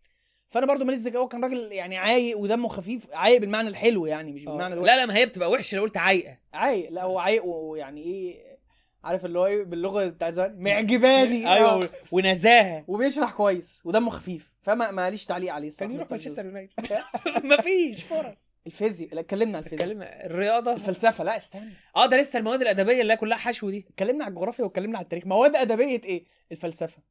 فأنا 0.48 0.66
برضو 0.66 0.84
ماليش 0.84 1.00
ذكاء 1.00 1.22
هو 1.22 1.28
كان 1.28 1.44
راجل 1.44 1.72
يعني 1.72 1.96
عايق 1.96 2.38
ودمه 2.38 2.68
خفيف 2.68 3.06
عايق 3.12 3.40
بالمعنى 3.40 3.68
الحلو 3.68 4.06
يعني 4.06 4.32
مش 4.32 4.46
آه. 4.46 4.50
بالمعنى 4.50 4.74
الوحش. 4.74 4.88
لا 4.88 4.96
لا 4.96 5.06
ما 5.06 5.16
هي 5.16 5.26
بتبقى 5.26 5.50
وحشة 5.50 5.76
لو 5.76 5.82
قلت 5.82 5.96
عايقة. 5.96 6.38
عايق 6.54 6.90
لا 6.90 7.02
هو 7.02 7.18
عايق 7.18 7.44
ويعني 7.44 8.02
إيه 8.02 8.57
عارف 9.04 9.24
اللي 9.24 9.38
هو 9.38 9.46
إيه؟ 9.46 9.64
باللغة 9.64 10.06
بتاع 10.06 10.30
زمان. 10.30 10.62
معجباني. 10.62 11.48
أيوه 11.54 11.84
آه. 11.84 11.88
ونزاهة. 12.12 12.84
وبيشرح 12.88 13.30
كويس 13.32 13.80
ودمه 13.84 14.10
خفيف. 14.10 14.54
فما 14.62 14.90
ماليش 14.90 15.26
تعليق 15.26 15.52
عليه 15.54 15.70
صح 15.70 15.80
كان 15.80 15.92
يروح 15.92 16.10
مانشستر. 16.10 16.44
يونايتد. 16.46 16.72
مفيش 17.58 18.02
فرص. 18.02 18.38
الفيزياء 18.66 19.14
لا 19.14 19.20
اتكلمنا 19.20 19.58
عن 19.58 19.64
الفيزياء. 19.64 19.88
اتكلمنا. 19.88 20.26
الرياضة. 20.26 20.72
الفلسفة 20.72 21.24
لا 21.24 21.36
استنى. 21.36 21.70
آه 21.96 22.06
ده 22.06 22.16
لسه 22.20 22.38
المواد 22.38 22.60
الأدبية 22.60 23.00
اللي 23.00 23.12
هي 23.12 23.16
كلها 23.16 23.38
حشو 23.38 23.70
دي. 23.70 23.86
اتكلمنا 23.90 24.24
عن 24.24 24.30
الجغرافيا 24.30 24.64
واتكلمنا 24.64 24.98
عن 24.98 25.04
التاريخ. 25.04 25.26
مواد 25.26 25.56
أدبية 25.56 26.00
إيه؟ 26.04 26.24
الفلسفة. 26.52 27.02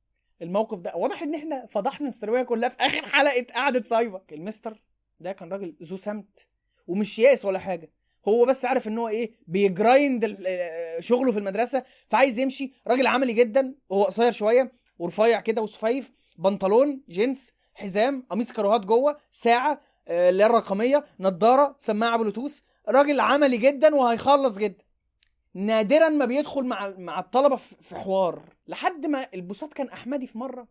الموقف 0.42 0.80
ده. 0.80 0.96
واضح 0.96 1.24
إن 1.24 1.36
إحنا 1.36 1.66
فضحنا 1.70 2.08
الثانوية 2.08 2.42
كلها 2.44 2.70
في 2.70 2.78
آخر 2.80 3.06
حلقة 3.06 3.46
قعدة 3.54 3.82
سايبك 3.82 4.34
المستر 4.34 4.82
ده 5.20 5.32
كان 5.32 5.54
راجل 5.54 5.76
ذو 5.84 5.98
سمت. 5.98 6.48
ومش 6.88 7.20
ياس 7.20 7.46
ولا 7.46 7.60
حاجة. 7.60 7.92
هو 8.28 8.46
بس 8.46 8.66
عارف 8.66 8.88
إن 8.88 8.98
هو 8.98 9.08
إيه 9.08 9.32
بي 9.48 9.74
grind 9.74 10.38
آه، 10.48 11.00
شغله 11.00 11.32
في 11.32 11.40
المدرسة 11.40 11.84
فعايز 12.08 12.40
يمشي. 12.40 12.72
راجل 12.88 13.08
عملي 13.08 13.34
جدا 13.34 13.76
هو 13.92 14.04
قصير 14.04 14.32
شوية 14.32 14.72
ورفيع 15.00 15.40
كده 15.40 15.62
وسفيف 15.62 16.12
بنطلون 16.38 17.02
جينز 17.10 17.52
حزام 17.74 18.26
قميص 18.30 18.52
كاروهات 18.52 18.86
جوه 18.86 19.18
ساعة 19.32 19.82
آه، 20.08 20.30
اللي 20.30 20.44
هي 20.44 20.48
الرقمية 20.48 21.04
نضارة 21.20 21.76
سماعة 21.80 22.18
بلوتوث. 22.18 22.60
راجل 22.90 23.20
عملي 23.20 23.58
جدا 23.58 23.96
وهيخلص 23.96 24.58
جدا. 24.58 24.84
نادرا 25.54 26.10
ما 26.10 26.26
بيدخل 26.26 26.66
مع 26.66 26.94
مع 26.98 27.20
الطلبة 27.20 27.56
في 27.56 27.96
حوار. 27.96 28.44
لحد 28.68 29.06
ما 29.06 29.28
البساط 29.34 29.74
كان 29.74 29.88
أحمدي 29.90 30.28
في 30.28 30.38
مرة. 30.38 30.68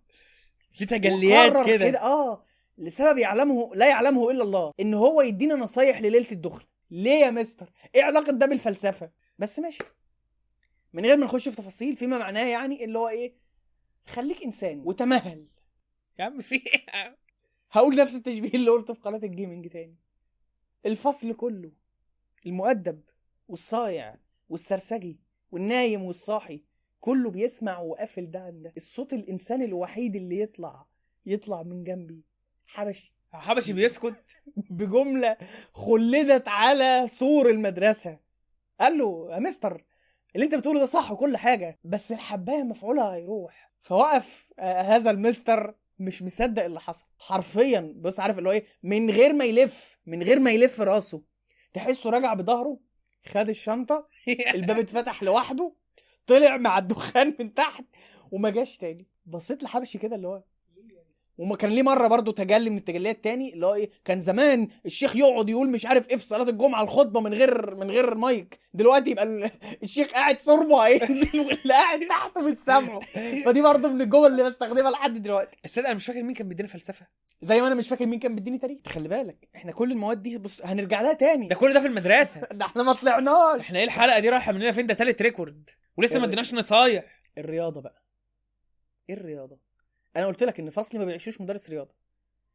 في 0.79 0.87
تجليات 0.87 1.67
كده. 1.67 1.89
كده 1.89 2.01
آه 2.03 2.43
لسبب 2.79 3.19
يعلمه 3.19 3.71
لا 3.75 3.89
يعلمه 3.89 4.31
إلا 4.31 4.43
الله 4.43 4.73
إن 4.81 4.95
هو 4.95 5.23
يدينا 5.23 5.55
نصايح 5.55 6.01
لليلة 6.01 6.31
الدخل. 6.33 6.65
ليه 6.91 7.11
يا 7.25 7.31
مستر؟ 7.31 7.73
إيه 7.95 8.03
علاقة 8.03 8.33
ده 8.33 8.47
بالفلسفة؟ 8.47 9.11
بس 9.39 9.59
ماشي. 9.59 9.85
من 10.93 11.07
غير 11.07 11.17
ما 11.17 11.25
نخش 11.25 11.49
في 11.49 11.57
تفاصيل 11.57 11.97
فيما 11.97 12.19
معناه 12.19 12.47
يعني 12.47 12.85
اللي 12.85 12.99
هو 12.99 13.09
إيه؟ 13.09 13.35
خليك 14.07 14.43
إنسان 14.43 14.83
وتمهل. 14.85 15.47
يا 16.19 16.25
عم 16.25 16.43
في 16.43 16.55
إيه؟ 16.55 17.17
هقول 17.71 17.97
نفس 17.97 18.15
التشبيه 18.17 18.55
اللي 18.55 18.71
قلته 18.71 18.95
في 18.95 19.01
قناة 19.01 19.21
الجيمنج 19.25 19.69
تاني. 19.69 19.97
الفصل 20.87 21.33
كله 21.33 21.73
المؤدب 22.47 23.01
والصايع 23.49 24.17
والسرسجي 24.49 25.19
والنايم 25.51 26.03
والصاحي 26.03 26.65
كله 27.01 27.31
بيسمع 27.31 27.79
وقافل 27.79 28.31
ده 28.31 28.41
عن 28.41 28.63
ده. 28.63 28.73
الصوت 28.77 29.13
الإنسان 29.13 29.63
الوحيد 29.63 30.17
اللي 30.17 30.41
يطلع 30.41 30.87
يطلع 31.27 31.63
من 31.63 31.85
جنبي. 31.85 32.23
حبشي. 32.67 33.16
حبشي 33.33 33.73
بيسكت 33.73 34.25
بجملة 34.57 35.37
خلدت 35.73 36.49
على 36.49 37.07
سور 37.09 37.51
المدرسة. 37.51 38.19
قال 38.81 38.99
له 38.99 39.29
يا 39.31 39.39
مستر 39.39 39.85
اللي 40.35 40.45
انت 40.47 40.55
بتقوله 40.55 40.81
ده 40.81 40.87
صح 40.87 41.13
وكل 41.13 41.37
حاجة 41.37 41.79
بس 41.85 42.13
الحباية 42.13 42.63
مفعولها 42.63 43.15
هيروح. 43.15 43.73
فوقف 43.81 44.49
آه 44.59 44.83
هذا 44.83 45.11
المستر 45.11 45.75
مش 45.99 46.23
مصدق 46.23 46.65
اللي 46.65 46.81
حصل. 46.81 47.05
حرفيا 47.19 47.95
بص 47.97 48.21
عارف 48.21 48.39
اللي 48.39 48.49
هو 48.49 48.53
إيه؟ 48.53 48.65
من 48.83 49.11
غير 49.11 49.35
ما 49.35 49.45
يلف 49.45 49.99
من 50.07 50.23
غير 50.23 50.41
ما 50.41 50.51
يلف 50.51 50.81
راسه. 50.81 51.23
تحسه 51.73 52.11
راجع 52.11 52.35
بظهره 52.35 52.81
خد 53.27 53.49
الشنطة 53.49 54.09
الباب 54.55 54.79
اتفتح 54.79 55.23
لوحده 55.23 55.73
طلع 56.27 56.57
مع 56.57 56.79
الدخان 56.79 57.37
من 57.41 57.55
تحت 57.55 57.85
وما 58.31 58.51
جاش 58.51 58.79
تاني. 58.79 59.07
بصيت 59.27 59.63
لحبشي 59.63 59.99
كده 59.99 60.17
اللي 60.17 60.29
هو 60.29 60.43
وما 61.39 61.57
كان 61.57 61.71
ليه 61.71 61.83
مرة 61.83 62.09
برضه 62.09 62.33
تجلي 62.33 62.71
من 62.71 62.77
التجليات 62.77 63.25
تاني 63.25 63.53
اللي 63.55 63.67
هو 63.67 63.75
إيه 63.75 63.91
كان 64.05 64.21
زمان 64.21 64.69
الشيخ 64.87 65.17
يقعد 65.17 65.51
يقول 65.51 65.71
مش 65.71 65.87
عارف 65.87 66.11
إيه 66.11 66.17
في 66.17 66.23
صلاة 66.25 66.49
الجمعة 66.49 66.83
الخطبة 66.83 67.21
من 67.21 67.35
غير 67.35 67.75
من 67.75 67.91
غير 67.91 68.15
مايك. 68.15 68.59
دلوقتي 68.75 69.11
يبقى 69.11 69.25
ال- 69.25 69.51
الشيخ 69.83 70.09
قاعد 70.13 70.39
صربه 70.39 70.87
هينزل 70.87 71.41
واللي 71.41 71.75
قاعد 71.75 72.01
تحته 72.09 72.41
مش 72.51 72.57
سامعه. 72.57 73.01
فدي 73.45 73.63
برضه 73.63 73.89
من 73.89 74.01
الجمل 74.03 74.27
اللي 74.27 74.43
بستخدمها 74.43 74.91
لحد 74.91 75.23
دلوقتي. 75.23 75.57
السيد 75.65 75.85
أنا 75.85 75.95
مش 75.95 76.07
فاكر 76.07 76.23
مين 76.23 76.35
كان 76.35 76.49
بيدينا 76.49 76.69
فلسفة. 76.69 77.07
زي 77.43 77.61
ما 77.61 77.67
أنا 77.67 77.75
مش 77.75 77.89
فاكر 77.89 78.07
مين 78.07 78.19
كان 78.19 78.35
بيديني 78.35 78.59
تاريخ. 78.59 78.79
خلي 78.87 79.09
بالك 79.09 79.49
إحنا 79.57 79.73
كل 79.73 79.93
المواد 79.93 80.23
دي 80.23 80.39
بص 80.39 80.63
هنرجع 80.63 81.01
لها 81.01 81.13
تاني. 81.13 81.49
ده 81.49 81.55
كل 81.55 81.75
ده 81.75 81.81
في 81.81 81.87
المدرسة. 81.87 82.41
ده 82.53 82.67
إحنا 82.67 82.83
ما 82.83 82.93
طلعناش. 82.93 83.61
إحنا 83.61 83.79
إيه 83.79 83.85
الحلقة 83.85 84.19
دي 84.19 84.29
رايحة 84.29 84.53
مننا 84.53 84.73
فين؟ 84.73 84.87
ده 84.87 84.95
تالت 84.95 85.23
record. 85.23 85.71
ولسه 85.97 86.19
ما 86.19 86.25
اديناش 86.25 86.55
نصايح. 86.55 87.05
الرياضة 87.39 87.81
بقى. 87.81 88.03
إيه 89.11 89.17
الرياضة؟ 89.17 89.66
أنا 90.17 90.27
قلت 90.27 90.43
لك 90.43 90.61
إن 90.61 90.71
فصلي 90.71 90.99
ما 90.99 91.05
بيعيشوش 91.05 91.41
مدرس 91.41 91.71
رياضة 91.71 91.95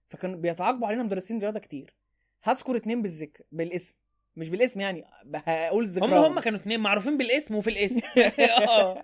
فكانوا 0.09 0.35
بيتعاقبوا 0.35 0.87
علينا 0.87 1.03
مدرسين 1.03 1.39
رياضة 1.39 1.59
كتير. 1.59 1.95
هذكر 2.43 2.75
اتنين 2.75 3.01
بالذكر 3.01 3.43
بالاسم 3.51 3.93
مش 4.35 4.49
بالاسم 4.49 4.79
يعني 4.79 5.05
هقول 5.35 5.83
هم 5.83 5.89
ذكرهم 5.89 6.31
هم 6.31 6.39
كانوا 6.39 6.59
اتنين 6.59 6.79
معروفين 6.79 7.17
بالاسم 7.17 7.55
وفي 7.55 7.69
الاسم. 7.69 8.01
آه. 8.69 9.03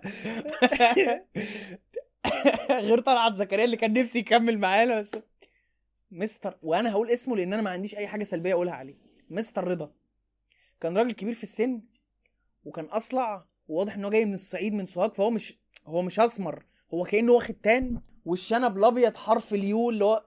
غير 2.70 3.00
طلعت 3.00 3.34
زكريا 3.34 3.64
اللي 3.64 3.76
كان 3.76 3.92
نفسي 3.92 4.18
يكمل 4.18 4.58
معانا 4.58 5.00
بس 5.00 5.16
مستر 6.10 6.58
وأنا 6.62 6.92
هقول 6.92 7.10
اسمه 7.10 7.36
لأن 7.36 7.52
أنا 7.52 7.62
ما 7.62 7.70
عنديش 7.70 7.96
أي 7.96 8.06
حاجة 8.06 8.24
سلبية 8.24 8.52
أقولها 8.52 8.74
عليه. 8.74 8.96
مستر 9.30 9.68
رضا. 9.68 9.92
كان 10.80 10.98
راجل 10.98 11.12
كبير 11.12 11.34
في 11.34 11.42
السن 11.42 11.82
وكان 12.64 12.84
أصلع 12.84 13.46
وواضح 13.68 13.94
إن 13.94 14.04
هو 14.04 14.10
جاي 14.10 14.24
من 14.24 14.34
الصعيد 14.34 14.72
من 14.72 14.86
سوهاج 14.86 15.12
فهو 15.12 15.30
مش 15.30 15.58
هو 15.86 16.02
مش 16.02 16.20
أسمر 16.20 16.64
هو 16.94 17.04
كأنه 17.04 17.32
واخد 17.32 17.54
تان. 17.54 18.00
والشنب 18.24 18.76
الأبيض 18.78 19.16
حرف 19.16 19.54
اليو 19.54 19.90
اللي 19.90 20.04
هو 20.04 20.24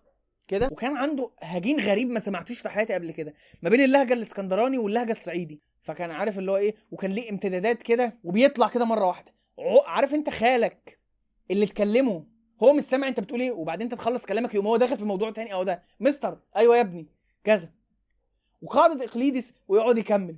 كده. 0.48 0.70
وكان 0.72 0.98
عنده 0.98 1.32
هجين 1.42 1.80
غريب 1.80 2.10
ما 2.10 2.20
سمعتوش 2.20 2.60
في 2.62 2.70
حياتي 2.70 2.94
قبل 2.94 3.12
كده 3.12 3.34
ما 3.62 3.70
بين 3.70 3.82
اللهجة 3.82 4.14
الإسكندراني 4.14 4.78
واللهجة 4.78 5.12
الصعيدي. 5.12 5.62
فكان 5.84 6.12
عارف 6.12 6.40
اللي 6.40 6.52
هو 6.52 6.58
إيه 6.58 6.76
وكان 6.92 7.12
ليه 7.12 7.30
امتدادات 7.30 7.84
كده 7.84 8.20
وبيطلع 8.24 8.68
كده 8.68 8.86
مرة 8.86 9.06
واحدة. 9.06 9.34
عارف 9.86 10.14
أنت 10.14 10.30
خالك 10.30 11.00
اللي 11.52 11.66
تكلمه 11.66 12.26
هو 12.64 12.74
مش 12.74 12.84
سامع 12.84 13.08
أنت 13.08 13.20
بتقول 13.20 13.42
إيه 13.42 13.52
وبعدين 13.52 13.88
أنت 13.88 13.96
تخلص 13.96 14.26
كلامك 14.26 14.54
يقوم 14.54 14.68
هو 14.68 14.78
داخل 14.78 14.98
في 14.98 15.06
موضوع 15.06 15.32
تاني 15.32 15.54
أو 15.54 15.64
ده. 15.64 15.84
مستر 16.00 16.40
أيوه 16.56 16.76
يا 16.76 16.82
ابني 16.82 17.08
كذا. 17.44 17.70
وقاعدة 18.62 19.06
إقليدس 19.06 19.54
ويقعد 19.68 19.98
يكمل. 19.98 20.36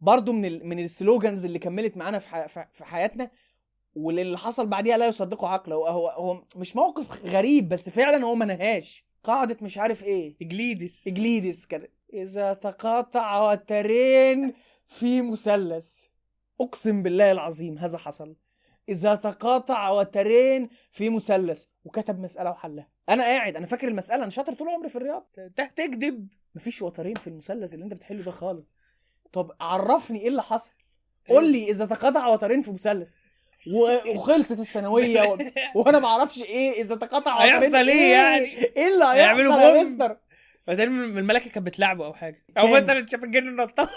برضو 0.00 0.32
من 0.32 0.44
ال... 0.44 0.66
من 0.66 0.78
السلوجانز 0.78 1.44
اللي 1.44 1.58
كملت 1.58 1.96
معانا 1.96 2.18
في, 2.18 2.28
ح... 2.28 2.46
في 2.72 2.84
حياتنا 2.84 3.30
واللي 3.98 4.38
حصل 4.38 4.66
بعديها 4.66 4.96
لا 4.96 5.06
يصدقه 5.06 5.48
عقله. 5.48 5.76
هو 5.76 6.08
هو, 6.08 6.42
مش 6.56 6.76
موقف 6.76 7.24
غريب 7.24 7.68
بس 7.68 7.90
فعلا 7.90 8.24
هو 8.24 8.34
ما 8.34 8.44
نهاش. 8.44 9.04
قاعدة 9.24 9.56
مش 9.62 9.78
عارف 9.78 10.04
إيه. 10.04 10.36
إجليدس. 10.42 11.06
إجليدس 11.06 11.66
كان 11.66 11.86
إذا 12.12 12.52
تقاطع 12.52 13.50
وترين 13.50 14.52
في 14.86 15.22
مثلث. 15.22 16.04
أقسم 16.60 17.02
بالله 17.02 17.32
العظيم 17.32 17.78
هذا 17.78 17.98
حصل. 17.98 18.36
إذا 18.88 19.14
تقاطع 19.14 19.90
وترين 19.90 20.68
في 20.90 21.10
مثلث. 21.10 21.64
وكتب 21.84 22.20
مسألة 22.20 22.50
وحلها. 22.50 22.88
أنا 23.08 23.22
قاعد 23.22 23.56
أنا 23.56 23.66
فاكر 23.66 23.88
المسألة 23.88 24.22
أنا 24.22 24.30
شاطر 24.30 24.52
طول 24.52 24.68
عمري 24.68 24.88
في 24.88 24.96
الرياضه 24.96 25.26
انت 25.38 25.70
تكذب. 25.76 26.28
مفيش 26.54 26.82
وترين 26.82 27.14
في 27.14 27.26
المثلث 27.26 27.74
اللي 27.74 27.84
أنت 27.84 27.94
بتحله 27.94 28.22
ده 28.22 28.30
خالص. 28.30 28.78
طب 29.32 29.52
عرفني 29.60 30.20
إيه 30.20 30.28
اللي 30.28 30.42
حصل. 30.42 30.72
قول 31.28 31.52
لي 31.52 31.70
إذا 31.70 31.84
تقاطع 31.84 32.26
وترين 32.26 32.62
في 32.62 32.72
مثلث. 32.72 33.14
و- 33.74 34.10
وخلصت 34.14 34.58
الثانوية 34.60 35.22
و... 35.22 35.38
وأنا 35.74 35.98
ما 35.98 36.08
أعرفش 36.08 36.42
إيه 36.42 36.80
إذا 36.82 36.94
تقاطع 36.96 37.34
وترين 37.36 37.52
هيحصل 37.62 37.88
إيه 37.88 38.12
يعني؟ 38.12 38.44
إيه 38.76 38.88
اللي 38.88 39.04
هيحصل 39.04 39.40
يا؟ 39.60 39.82
مستر؟ 39.82 40.16
بعدين 40.66 40.88
من 40.90 41.18
الملائكه 41.18 41.50
كانت 41.50 41.66
بتلعبه 41.66 42.06
أو 42.06 42.14
حاجة. 42.14 42.44
أو. 42.58 42.66
مثلا 42.66 43.06
شاف 43.10 43.24
الجن 43.24 43.48
النطاط. 43.48 43.88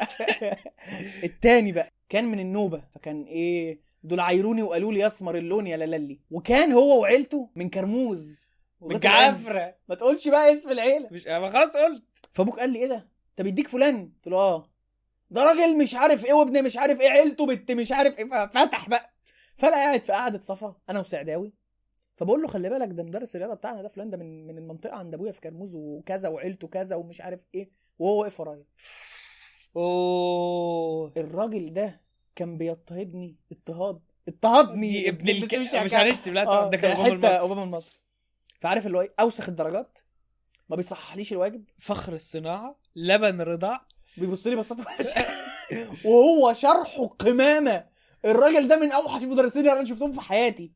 التاني 1.24 1.72
بقى 1.72 1.94
كان 2.10 2.26
من 2.26 2.40
النوبة 2.40 2.84
فكان 2.96 3.24
إيه 3.24 3.80
دول 4.04 4.20
عايروني 4.20 4.64
وقالوا 4.64 4.94
لي 4.94 5.00
يسمر 5.00 5.36
اللون 5.38 5.68
يا 5.68 5.78
لالي 5.78 6.20
وكان 6.32 6.72
هو 6.72 7.02
وعيلته 7.02 7.50
من 7.56 7.70
كرموز. 7.70 8.52
من. 8.82 9.00
جعفره 9.00 9.76
ما 9.90 9.96
تقولش 9.96 10.28
بقى 10.28 10.54
اسم 10.54 10.70
العيلة. 10.72 11.08
مش 11.12 11.28
أنا 11.28 11.50
خلاص 11.50 11.78
قلت. 11.78 12.04
فأبوك 12.32 12.60
قال 12.60 12.70
لي 12.70 12.80
إيه 12.80 12.88
ده؟ 12.88 13.08
انت 13.30 13.42
بيديك 13.42 13.68
فلان. 13.68 14.12
قلت 14.16 14.28
له 14.28 14.38
آه. 14.38 14.70
ده 15.30 15.44
راجل 15.44 15.78
مش 15.78 15.96
عارف 15.96 16.26
إيه 16.26 16.34
وابن 16.34 16.64
مش 16.64 16.78
عارف 16.78 17.02
إيه 17.02 17.10
عيلته 17.10 17.46
بنت 17.46 17.72
مش 17.72 17.92
عارف 17.92 18.20
إيه 18.20 18.26
ففتح 18.30 18.90
بقى. 18.90 19.14
فانا 19.56 19.76
قاعد 19.76 20.04
في 20.04 20.12
قعدة 20.12 20.40
صفا 20.40 20.76
أنا 20.90 21.00
وسعداوي. 21.00 21.54
فبقول 22.18 22.42
له 22.42 22.48
خلي 22.48 22.70
بالك 22.70 22.88
ده 22.88 23.04
مدرس 23.04 23.36
الرياضة 23.36 23.54
بتاعنا 23.54 23.82
ده 23.82 23.88
فلان 23.88 24.10
ده 24.10 24.18
من 24.18 24.48
من 24.48 24.58
المنطقة 24.58 24.96
عند 24.96 25.14
أبويا 25.14 25.32
في 25.32 25.42
كرموز 25.42 25.76
وكذا 25.76 26.30
وعيلته 26.30 26.68
كذا 26.68 26.96
ومش 26.96 27.22
عارف 27.22 27.46
إيه 27.56 27.72
وهو 28.00 28.22
واقف 28.22 28.40
ورايا. 28.40 28.66
أوه. 29.76 31.14
الراجل 31.18 31.74
ده 31.74 32.02
كان 32.36 32.58
بيضطهدني 32.58 33.36
اضطهاد 33.52 34.00
اضطهدني 34.28 35.10
ابن 35.10 35.30
الك... 35.30 35.56
مش. 35.56 35.76
هنشتم 35.76 36.34
لا 36.34 36.48
آه 36.48 36.70
ده 36.70 36.78
كان 36.78 36.96
حتة 36.96 37.04
أوباما 37.04 37.14
المصري. 37.14 37.40
أوباما 37.40 37.64
المصري. 37.64 37.96
فعارف 38.60 38.86
اللي 38.86 38.98
هو 38.98 39.02
إيه؟ 39.02 39.14
أوسخ 39.20 39.50
الدرجات. 39.50 40.00
ما 40.70 40.76
بيصححليش 40.76 41.34
الواجب. 41.34 41.64
فخر 41.80 42.14
الصناعة 42.14 42.76
لبن 42.96 43.42
رضاع. 43.42 43.86
بيبص 44.18 44.48
لي 44.48 44.56
بصات 44.56 44.80
وحشة. 44.80 45.26
وهو 46.06 46.54
شرحه 46.54 47.08
قمامة. 47.08 47.91
الراجل 48.26 48.68
ده 48.68 48.76
من 48.78 48.92
أوحش 48.92 49.24
المدرسين 49.24 49.62
اللي 49.62 49.74
أنا 49.74 49.86
شفتهم 49.86 50.12
في 50.12 50.22
حياتي. 50.22 50.72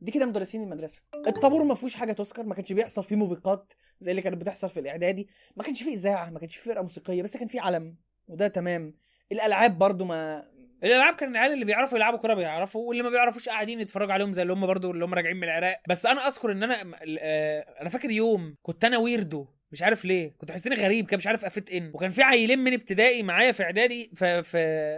دي 0.00 0.12
كده 0.12 0.26
مدرسين 0.26 0.62
المدرسة. 0.62 1.02
الطابور 1.26 1.64
ما 1.64 1.74
فيهوش 1.74 1.94
حاجة 1.94 2.12
تذكر 2.12 2.42
ما 2.42 2.54
كانش 2.54 2.72
بيحصل 2.72 3.04
فيه 3.04 3.16
موبقات 3.16 3.72
زي 4.00 4.10
اللي 4.10 4.22
كانت 4.22 4.36
بتحصل 4.36 4.68
في 4.68 4.80
الإعدادي. 4.80 5.28
ما 5.56 5.62
كانش 5.62 5.82
فيه 5.82 5.92
إذاعة 5.94 6.30
ما 6.30 6.38
كانش 6.38 6.56
فيه 6.56 6.70
فرقة 6.70 6.82
موسيقية 6.82 7.22
بس 7.22 7.36
كان 7.36 7.48
فيه 7.48 7.60
علم 7.60 7.96
وده 8.28 8.48
تمام. 8.48 8.94
الألعاب 9.32 9.78
برضو 9.78 10.04
ما 10.04 10.48
الألعاب 10.84 11.14
كان 11.14 11.30
العيال 11.30 11.52
اللي 11.52 11.64
بيعرفوا 11.64 11.98
يلعبوا 11.98 12.18
كورة 12.18 12.34
بيعرفوا 12.34 12.88
واللي 12.88 13.02
ما 13.02 13.10
بيعرفوش 13.10 13.48
قاعدين 13.48 13.80
يتفرجوا 13.80 14.12
عليهم 14.12 14.32
زي 14.32 14.42
اللي 14.42 14.52
هم 14.52 14.66
برضو 14.66 14.90
اللي 14.90 15.04
هم 15.04 15.14
راجعين 15.14 15.36
من 15.36 15.44
العراق. 15.44 15.80
بس 15.88 16.06
أنا 16.06 16.26
أذكر 16.26 16.52
إن 16.52 16.62
أنا 16.62 16.94
آه، 17.20 17.60
أنا 17.80 17.88
فاكر 17.88 18.10
يوم 18.10 18.56
كنت 18.62 18.84
أنا 18.84 18.98
ويردو 18.98 19.46
مش 19.72 19.82
عارف 19.82 20.04
ليه. 20.04 20.34
كنت 20.38 20.50
حاسسني 20.50 20.74
غريب 20.74 21.06
كده 21.06 21.16
مش 21.16 21.26
عارف 21.26 21.44
fit 21.44 21.70
in 21.70 21.90
وكان 21.94 22.10
في 22.10 22.22
عيلين 22.22 22.58
من 22.58 22.72
ابتدائي 22.72 23.22
معايا 23.22 23.52
في 23.52 23.62
إعدادي 23.62 24.10
ف... 24.16 24.24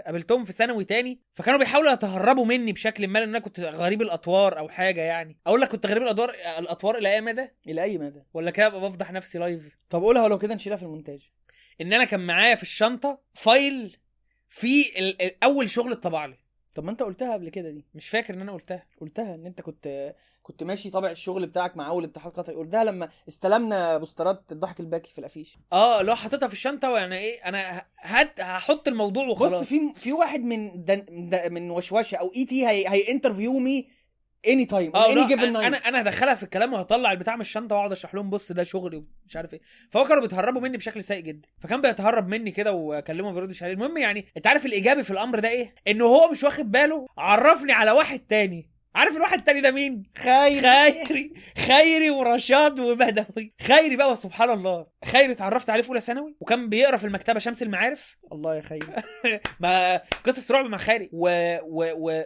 قابلتهم 0.07 0.45
في 0.45 0.53
ثانوي 0.53 0.85
تاني 0.85 1.21
فكانوا 1.35 1.59
بيحاولوا 1.59 1.93
يتهربوا 1.93 2.45
مني 2.45 2.73
بشكل 2.73 3.09
ما 3.09 3.19
لأن 3.19 3.29
أنا 3.29 3.39
كنت 3.39 3.61
غريب 3.61 4.03
الأطوار 4.03 4.59
أو 4.59 4.69
حاجة 4.69 5.01
يعني. 5.01 5.39
أقول 5.47 5.61
لك 5.61 5.69
كنت 5.69 5.87
غريب 5.87 6.03
الاطوار 6.03 6.35
الأطوار 6.59 6.99
إلى 6.99 7.15
أي 7.15 7.21
مدى؟ 7.21 7.49
إلى 7.69 7.83
أي 7.83 7.99
مدى؟ 7.99 8.23
ولا 8.35 8.51
كده 8.51 8.69
بفضح 8.69 9.13
نفسي 9.13 9.39
live 9.39 9.77
طب 9.91 10.03
قولها 10.03 10.23
ولو 10.25 10.39
كده 10.39 10.55
نشيلها 10.55 10.77
في 10.77 10.83
المونتاج. 10.83 11.31
إن 11.81 11.93
أنا 11.93 12.05
كان 12.05 12.27
معايا 12.27 12.55
في 12.55 12.63
الشنطة 12.63 13.21
فايل 13.35 13.97
في 14.49 14.85
أول 15.43 15.71
شغل 15.71 15.93
اتطبع 15.93 16.27
لي. 16.27 16.37
طب 16.75 16.85
ما 16.85 16.91
انت 16.91 17.03
قلتها 17.03 17.33
قبل 17.33 17.49
كده 17.49 17.71
دي. 17.71 17.85
مش 17.95 18.09
فاكر 18.09 18.35
ان 18.35 18.41
أنا 18.41 18.53
قلتها. 18.53 18.87
قلتها 19.01 19.35
ان 19.35 19.47
انت 19.47 19.61
كنت 19.61 20.15
كنت 20.43 20.63
ماشي 20.63 20.91
طابع 20.91 21.11
الشغل 21.11 21.47
بتاعك 21.47 21.77
مع 21.77 21.89
أول 21.89 22.05
اتحاد 22.05 22.33
قطري. 22.33 22.55
قلتها 22.57 22.85
لما 22.85 23.09
استلمنا 23.29 23.99
بوسترات 23.99 24.53
الضحك 24.53 24.81
الباكي 24.81 25.13
في 25.13 25.19
الأفيش. 25.19 25.59
آه 25.73 26.03
لو 26.03 26.15
حاططها 26.15 26.47
في 26.47 26.53
الشنطة 26.53 26.91
ويعني 26.91 27.19
إيه 27.19 27.45
أنا 27.49 27.85
هد 27.99 28.31
هحط 28.41 28.89
الموضوع 28.89 29.27
وخلاص. 29.27 29.53
بص 29.61 29.69
في 29.69 29.81
في 29.97 30.13
واحد 30.13 30.41
من 30.41 30.85
دن 30.85 31.05
دن 31.31 31.53
من 31.53 31.71
وشوشة 31.71 32.17
أو 32.17 32.33
اي 32.37 32.45
تي 32.45 32.67
هي 32.67 32.89
هي 32.89 33.11
انترفيو 33.11 33.59
مي 33.59 33.87
اني 34.49 34.65
تايم 34.65 34.97
اني 34.97 35.27
جيفن 35.27 35.57
أنا 35.57 35.77
أنا 35.77 36.01
هدخلها 36.01 36.35
في 36.35 36.43
الكلام 36.43 36.73
وهطلع 36.73 37.13
البتاع 37.13 37.35
من 37.35 37.41
الشنطة 37.41 37.77
وأقعد 37.77 37.93
أشرح 37.93 38.15
لهم 38.15 38.31
بص 38.31 38.53
ده 38.53 38.63
شغلي 38.65 38.97
ومش 38.97 39.37
عارف 39.37 39.55
إيه. 39.55 39.61
فهو 39.91 40.05
كانوا 40.05 40.23
بيتهربوا 40.23 40.61
مني 40.61 40.77
بشكل 40.77 41.03
سيء 41.03 41.21
جدا. 41.21 41.49
فكان 41.61 41.81
بيتهرب 41.81 42.29
مني 42.29 42.51
كده 42.51 42.73
وأكلمه 42.73 43.29
ما 43.29 43.35
بيردش 43.35 43.63
عليه 43.63 43.73
المهم 43.73 43.97
يعني 43.99 44.27
أنت 44.37 44.47
عارف 44.47 44.67
الإيجابي 44.67 45.03
في 45.03 45.11
الأمر 45.11 45.39
ده 45.39 45.49
إيه؟ 45.49 45.75
إنه 45.89 46.05
هو 46.05 46.31
مش 46.31 46.45
واخد 46.45 46.71
باله 46.71 47.07
عرفني 47.19 47.73
على 47.73 47.91
واحد 47.91 48.19
تاني. 48.19 48.71
عارف 48.95 49.17
الواحد 49.17 49.39
التاني 49.39 49.61
ده 49.61 49.71
مين؟ 49.71 50.03
خايف 50.19 50.67
خيري. 50.67 51.33
خيري 51.67 52.11
ورشاد 52.11 52.81
وبدوي 52.81 53.55
خيري 53.63 53.97
بقى 53.97 54.13
وسبحان 54.13 54.51
الله. 54.51 54.87
خيري 55.05 55.33
اتعرفت 55.33 55.71
عليه 55.71 55.83
في 55.83 55.89
أولى 55.89 56.01
ثانوي 56.01 56.37
وكان 56.41 56.69
بيقرأ 56.69 56.97
في 56.97 57.05
المكتبة 57.07 57.39
شمس 57.39 57.63
المعارف. 57.63 58.17
الله 58.33 58.57
يا 58.57 58.61
خير 58.61 58.85
ما 59.61 59.97
قصص 59.97 60.51
رعب 60.51 60.65
مع 60.65 60.79
خيري. 60.79 61.11
و 61.13 61.57
و 61.63 62.11
و 62.11 62.25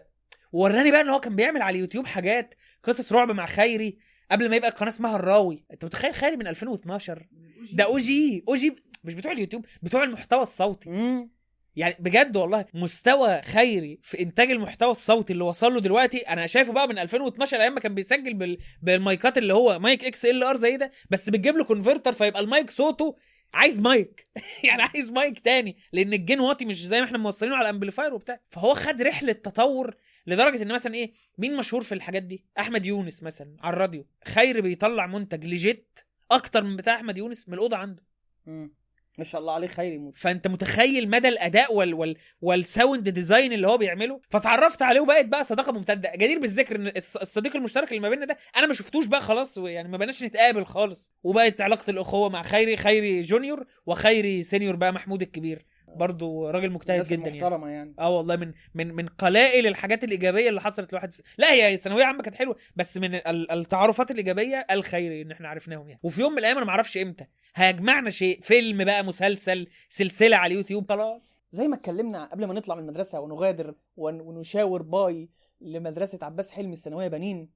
وراني 0.54 0.90
بقى 0.90 1.00
إن 1.00 1.08
هو 1.08 1.20
كان 1.20 1.36
بيعمل 1.36 1.62
على 1.62 1.74
اليوتيوب 1.74 2.06
حاجات 2.06 2.54
قصص 2.82 3.12
رعب 3.12 3.30
مع 3.30 3.46
خيري 3.46 3.98
قبل 4.30 4.50
ما 4.50 4.56
يبقى 4.56 4.68
القناة 4.68 4.88
اسمها 4.88 5.16
الراوي. 5.16 5.64
أنت 5.72 5.84
متخيل 5.84 6.14
خيري 6.14 6.36
من 6.36 6.46
2012 6.46 7.26
ده 7.72 7.84
OG 7.84 7.98
OG 7.98 8.76
مش 9.04 9.14
بتوع 9.14 9.32
اليوتيوب 9.32 9.66
بتوع 9.82 10.02
المحتوى 10.04 10.42
الصوتي. 10.42 10.90
مم. 10.90 11.30
يعني 11.76 11.96
بجد 11.98 12.36
والله 12.36 12.64
مستوى 12.74 13.42
خيري 13.42 14.00
في 14.02 14.20
إنتاج 14.22 14.50
المحتوى 14.50 14.90
الصوتي 14.90 15.32
اللي 15.32 15.44
وصل 15.44 15.74
له 15.74 15.80
دلوقتي 15.80 16.18
أنا 16.18 16.46
شايفه 16.46 16.72
بقى 16.72 16.88
من 16.88 16.98
2012 16.98 17.60
أيام 17.60 17.74
ما 17.74 17.80
كان 17.80 17.94
بيسجل 17.94 18.34
بال... 18.34 18.58
بالمايكات 18.82 19.38
اللي 19.38 19.54
هو 19.54 19.78
mic 19.78 20.04
XLR 20.04 20.56
زي 20.56 20.76
ده 20.76 20.90
بس 21.10 21.30
بتجيب 21.30 21.56
له 21.56 21.64
converter 21.64 22.12
فيبقى 22.12 22.40
المايك 22.40 22.70
صوته 22.70 23.16
عايز 23.54 23.80
مايك. 23.80 24.28
يعني 24.64 24.82
عايز 24.82 25.10
مايك 25.10 25.38
تاني 25.38 25.76
لأن 25.92 26.12
ال 26.12 26.18
gain 26.18 26.40
واطي 26.40 26.64
مش 26.64 26.86
زي 26.86 26.98
ما 27.00 27.06
إحنا 27.06 27.18
موصلينه 27.18 27.56
على 27.56 27.68
ال 27.68 27.73
amplifier 27.73 28.14
وبتاع. 28.14 28.40
فهو 28.48 28.74
خد 28.74 29.02
رحلة 29.02 29.32
تطور 29.32 29.94
لدرجة 30.26 30.62
إن 30.62 30.72
مثلا 30.72 30.94
إيه 30.94 31.12
مين 31.38 31.56
مشهور 31.56 31.82
في 31.82 31.92
الحاجات 31.94 32.22
دي؟ 32.22 32.44
أحمد 32.58 32.86
يونس 32.86 33.22
مثلا 33.22 33.56
على 33.60 33.72
الراديو. 33.74 34.06
خيري 34.24 34.60
بيطلع 34.60 35.06
منتج 35.06 35.44
legit 35.44 36.00
أكتر 36.30 36.64
من 36.64 36.76
بتاع 36.76 36.94
أحمد 36.94 37.18
يونس 37.18 37.48
من 37.48 37.54
الأوضة 37.54 37.76
عنده. 37.76 38.02
مم. 38.46 38.74
ما 39.18 39.24
شاء 39.24 39.40
الله 39.40 39.52
عليه 39.52 39.68
خير 39.68 39.92
يموت. 39.92 40.14
فأنت 40.16 40.46
متخيل 40.46 41.10
مدى 41.10 41.28
الأداء 41.28 41.74
وال 41.74 41.94
وال 41.94 42.16
وال 42.40 42.60
sound 42.60 43.08
design 43.08 43.52
اللي 43.52 43.66
هو 43.66 43.76
بيعمله؟ 43.78 44.20
فتعرفت 44.30 44.82
عليه 44.82 45.00
وبقت 45.00 45.26
بقى 45.26 45.44
صداقة 45.44 45.72
ممتدة. 45.72 46.12
جدير 46.16 46.38
بالذكر 46.38 46.76
إن 46.76 46.88
الص- 46.90 47.20
الصديق 47.20 47.56
المشترك 47.56 47.88
اللي 47.88 48.00
ما 48.00 48.08
بيننا 48.08 48.26
ده 48.26 48.36
أنا 48.56 48.66
ما 48.66 48.74
شفتوش 48.74 49.06
بقى 49.06 49.20
خلاص 49.20 49.58
يعني 49.58 49.88
ما 49.88 49.96
بقناش 49.96 50.24
نتقابل 50.24 50.64
خالص. 50.66 51.12
وبقت 51.22 51.60
علاقة 51.60 51.90
الأخوة 51.90 52.28
مع 52.28 52.42
خيري 52.42 52.76
خيري 52.76 53.20
junior 53.20 53.66
وخيري 53.86 54.42
senior 54.42 54.76
بقى 54.76 54.92
محمود 54.92 55.22
الكبير. 55.22 55.66
برضو 55.96 56.48
راجل 56.50 56.70
مجتهد 56.70 57.02
جدا 57.04 57.22
يعني. 57.22 57.38
محترمه 57.40 57.68
يعني. 57.68 57.94
آه 57.98 58.16
والله 58.16 58.36
من 58.36 58.52
من 58.74 58.94
من 58.94 59.06
قلائل 59.06 59.66
الحاجات 59.66 60.04
الإيجابية 60.04 60.48
اللي 60.48 60.60
حصلت 60.60 60.92
لواحد 60.92 61.12
في... 61.12 61.22
لا 61.38 61.52
هي 61.52 61.76
ثانويه 61.76 62.04
عامة 62.04 62.22
كانت 62.22 62.36
حلوة 62.36 62.56
بس 62.76 62.96
من 62.96 63.14
ال- 63.14 63.50
التعارفات 63.50 64.10
الإيجابية 64.10 64.66
الخيري 64.70 65.22
ان 65.22 65.30
إحنا 65.30 65.48
عرفناهم 65.48 65.88
يعني. 65.88 66.00
وفي 66.02 66.20
يوم 66.20 66.32
من 66.32 66.38
الأيام 66.38 66.56
أنا 66.56 66.66
ما 66.66 66.70
أعرفش 66.70 66.96
إمتى 66.98 67.24
هيجمعنا 67.54 68.10
شيء 68.10 68.40
فيلم 68.42 68.84
بقى 68.84 69.04
مسلسل 69.04 69.66
سلسلة 69.88 70.36
على 70.36 70.52
اليوتيوب. 70.52 70.88
خلاص. 70.88 71.36
زي 71.50 71.68
ما 71.68 71.74
اتكلمنا 71.76 72.24
قبل 72.24 72.44
ما 72.46 72.54
نطلع 72.54 72.74
من 72.74 72.80
المدرسة 72.82 73.20
ونغادر 73.20 73.74
ون- 73.96 74.20
ونشاور 74.20 74.82
باي 74.82 75.28
لمدرسة 75.60 76.18
عباس 76.22 76.52
حلمي 76.52 76.72
الثانوية 76.72 77.08
بنين 77.08 77.50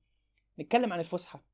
نتكلم 0.60 0.92
عن 0.92 1.00
الفسحة. 1.00 1.44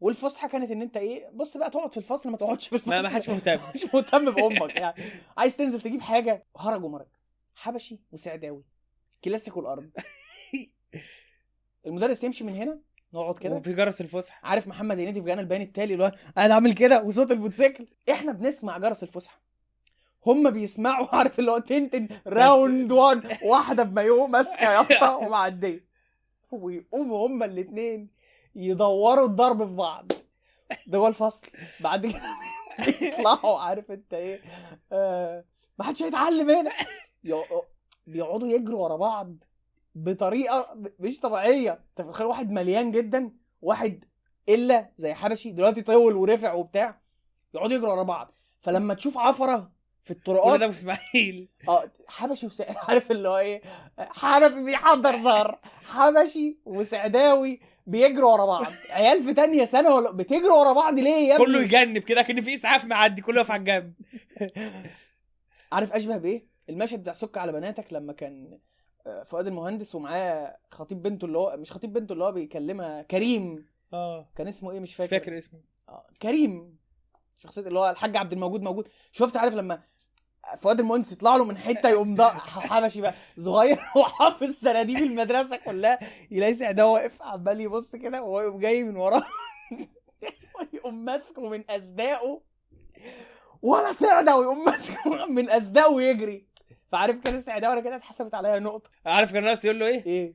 والفسحة 0.00 0.48
كانت 0.48 0.70
إن 0.70 0.82
أنت 0.82 0.96
إيه 0.96 1.30
بص 1.34 1.56
بقى 1.56 1.70
تقعد 1.70 1.90
في 1.92 1.96
الفصل 1.96 2.30
ما 2.30 2.36
تقعدش 2.36 2.68
في 2.68 2.76
الفصل 2.76 2.90
ما 2.90 3.02
ما 3.02 3.08
حدش 3.08 3.28
مهتم. 3.28 3.58
مش 3.74 3.84
مهتم 3.94 4.30
بأمك 4.30 4.76
يعني. 4.76 5.02
عايز 5.38 5.56
تنزل 5.56 5.80
تجيب 5.80 6.00
حاجة 6.00 6.44
هرج 6.56 6.84
ومرج. 6.84 7.06
حبشي 7.54 8.00
وسعداوي. 8.12 8.64
كلاسيكو 9.24 9.60
الأرض 9.60 9.90
المدرس 11.86 12.24
يمشي 12.24 12.44
من 12.44 12.54
هنا 12.54 12.78
نقعد 13.14 13.38
كده. 13.38 13.54
وفي 13.54 13.72
جرس 13.72 14.00
الفسحة. 14.00 14.40
عارف 14.42 14.68
محمد 14.68 14.98
هنيدي 14.98 15.20
في 15.20 15.26
جانا 15.26 15.40
البيان 15.40 15.60
التالي 15.62 15.92
اللي 15.92 16.04
هو 16.04 16.12
قاعد 16.36 16.50
عامل 16.50 16.72
كده؟ 16.72 17.02
وصوت 17.02 17.30
الموتوسيكل. 17.30 17.86
إحنا 18.10 18.32
بنسمع 18.32 18.78
جرس 18.78 19.02
الفسحة. 19.02 19.40
هم 20.26 20.50
بيسمعوا 20.50 21.06
عارف 21.16 21.38
اللي 21.38 21.50
هو 21.50 21.58
تنتن 21.58 22.08
round 22.26 22.92
1 22.92 23.38
واحدة 23.42 23.82
بمايوه 23.82 24.26
ماسكة 24.26 24.62
يا 24.62 24.80
اسطى 24.82 25.18
ومعدية. 25.22 25.86
ويقوموا 26.50 27.26
هما 27.26 27.44
الاثنين 27.44 28.08
يدوروا 28.56 29.26
الضرب 29.26 29.66
في 29.66 29.74
بعض. 29.74 30.12
ده 30.86 30.98
هو 30.98 31.06
الفصل. 31.08 31.46
بعد 31.80 32.06
كده 32.06 32.22
يطلعوا 33.00 33.58
عارف 33.60 33.90
انت 33.90 34.14
إيه؟ 34.14 34.40
آه 34.92 35.44
ما 35.78 35.84
حدش 35.84 36.02
هيتعلم 36.02 36.50
هنا. 36.50 36.72
يق- 37.24 37.64
بيقعدوا 38.06 38.48
يجروا 38.48 38.84
ورا 38.84 38.96
بعض 38.96 39.44
بطريقة 39.94 40.68
مش 40.98 41.20
طبيعية. 41.20 41.70
انت 41.90 42.08
متخيل 42.08 42.26
واحد 42.26 42.50
مليان 42.50 42.90
جدا؟ 42.90 43.30
واحد 43.62 44.04
إلا 44.48 44.90
زي 44.98 45.14
حبشي 45.14 45.52
دلوقتي 45.52 45.82
طول 45.82 46.16
ورفع 46.16 46.52
وبتاع. 46.52 47.00
يقعدوا 47.54 47.76
يجروا 47.76 47.92
ورا 47.92 48.02
بعض. 48.02 48.32
فلما 48.60 48.94
تشوف 48.94 49.18
عفرة 49.18 49.70
في 50.06 50.12
الطرقات. 50.12 50.58
ده 50.60 50.64
أبو 50.64 50.72
إسماعيل. 50.72 51.48
آه 51.68 51.90
حبشي 52.08 52.46
وس... 52.46 52.60
عارف 52.88 53.10
اللي 53.10 53.28
هو 53.28 53.38
إيه؟ 53.38 53.62
حنفي 53.98 54.62
بيحضر 54.62 55.18
زهر. 55.18 55.58
حبشي 55.84 56.58
وسعداوي 56.64 57.60
بيجروا 57.86 58.32
ورا 58.32 58.46
بعض. 58.46 58.72
عيال 58.90 59.22
في 59.22 59.34
تانية 59.34 59.64
سنة 59.64 59.94
ولا 59.94 60.10
بتجروا 60.10 60.60
ورا 60.60 60.72
بعض 60.72 60.98
ليه 60.98 61.28
يا 61.28 61.34
ابني؟ 61.34 61.46
كله 61.46 61.62
يجنب 61.62 62.02
كده 62.02 62.22
كأن 62.22 62.40
في 62.40 62.54
إسعاف 62.54 62.84
معدي 62.84 63.22
كله 63.22 63.38
واقف 63.38 63.50
على 63.50 63.60
الجنب. 63.60 63.94
عارف 65.72 65.92
أشبه 65.92 66.16
بإيه؟ 66.16 66.46
المشهد 66.70 67.00
بتاع 67.00 67.12
سك 67.12 67.38
على 67.38 67.52
بناتك 67.52 67.92
لما 67.92 68.12
كان 68.12 68.58
آه، 69.06 69.22
فؤاد 69.22 69.46
المهندس 69.46 69.94
ومعاه 69.94 70.56
خطيب 70.70 71.02
بنته 71.02 71.24
اللي 71.24 71.38
هو 71.38 71.56
مش 71.58 71.72
خطيب 71.72 71.92
بنته 71.92 72.12
اللي 72.12 72.24
هو 72.24 72.32
بيكلمها 72.32 73.02
كريم. 73.02 73.66
آه. 73.92 74.28
كان 74.36 74.48
اسمه 74.48 74.70
إيه؟ 74.70 74.80
مش 74.80 74.88
مش 74.90 74.94
فاكر. 74.96 75.10
فاكر 75.10 75.38
اسمه. 75.38 75.60
آه، 75.88 76.06
كريم. 76.22 76.76
شخصية 77.38 77.60
اللي 77.62 77.78
هو 77.78 77.90
الحاج 77.90 78.16
عبد 78.16 78.32
الموجود 78.32 78.62
موجود. 78.62 78.88
شفت 79.12 79.36
عارف 79.36 79.54
لما 79.54 79.82
فؤاد 80.58 80.80
المهندس 80.80 81.12
يطلع 81.12 81.36
له 81.36 81.44
من 81.44 81.58
حتة 81.58 81.88
يقوم 81.88 82.22
حبشي 82.22 83.00
بقى. 83.00 83.14
صغير 83.38 83.78
وحافظ 83.96 84.50
سناديب 84.50 84.98
المدرسة 84.98 85.56
كلها. 85.56 85.98
يلاقي 86.30 86.54
سعداوي 86.54 86.90
واقف 86.92 87.22
عمال 87.22 87.60
يبص 87.60 87.96
كده 87.96 88.22
وهو 88.22 88.40
يقوم 88.40 88.58
جاي 88.60 88.82
من 88.82 88.96
وراه. 88.96 89.22
ويقوم 90.72 91.04
ماسكه 91.04 91.48
من 91.48 91.64
أصداغه 91.70 92.40
ولا 93.62 93.92
سعدة 93.92 94.36
ويقوم 94.36 94.64
ماسكه 94.64 95.26
من 95.26 95.50
أصداغه 95.50 95.92
ويجري. 95.92 96.46
فعارف 96.92 97.20
كان 97.20 97.34
السعداوي 97.34 97.72
أنا 97.72 97.80
كده 97.80 97.96
اتحسبت 97.96 98.34
عليا 98.34 98.58
نقطة. 98.58 98.90
عارف 99.06 99.32
كان 99.32 99.42
الناس 99.42 99.64
يقول 99.64 99.80
له 99.80 99.86
إيه؟ 99.86 100.06
إيه؟ 100.06 100.34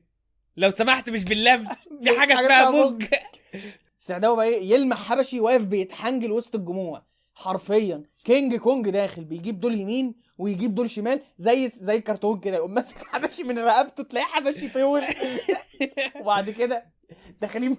لو 0.56 0.70
سمحت 0.70 1.10
مش 1.10 1.24
باللمس. 1.24 1.88
في 2.04 2.20
حاجة 2.20 2.40
اسمها 2.40 2.70
بوج 2.70 3.04
سعداوي 3.98 4.36
بقى 4.36 4.46
إيه؟ 4.46 4.70
يلمح 4.70 5.08
حبشي 5.08 5.40
واقف 5.40 5.64
بيتحنجل 5.64 6.32
وسط 6.32 6.54
الجموع. 6.54 7.02
حرفيا. 7.34 8.02
كينج 8.24 8.54
كونج 8.54 8.90
داخل 8.90 9.24
بيجيب 9.24 9.60
دول 9.60 9.74
يمين 9.74 10.14
ويجيب 10.38 10.74
دول 10.74 10.90
شمال 10.90 11.20
زي 11.38 11.68
زي 11.68 11.96
الكرتون 11.96 12.40
كده 12.40 12.56
يقوم 12.56 12.74
ماسك 12.74 12.96
حبشي 12.96 13.44
من 13.44 13.58
رقبته 13.58 14.02
تلاقي 14.02 14.26
حبشي 14.26 14.68
طول 14.68 15.02
وبعد 16.20 16.50
كده 16.50 16.84
داخلين 17.40 17.76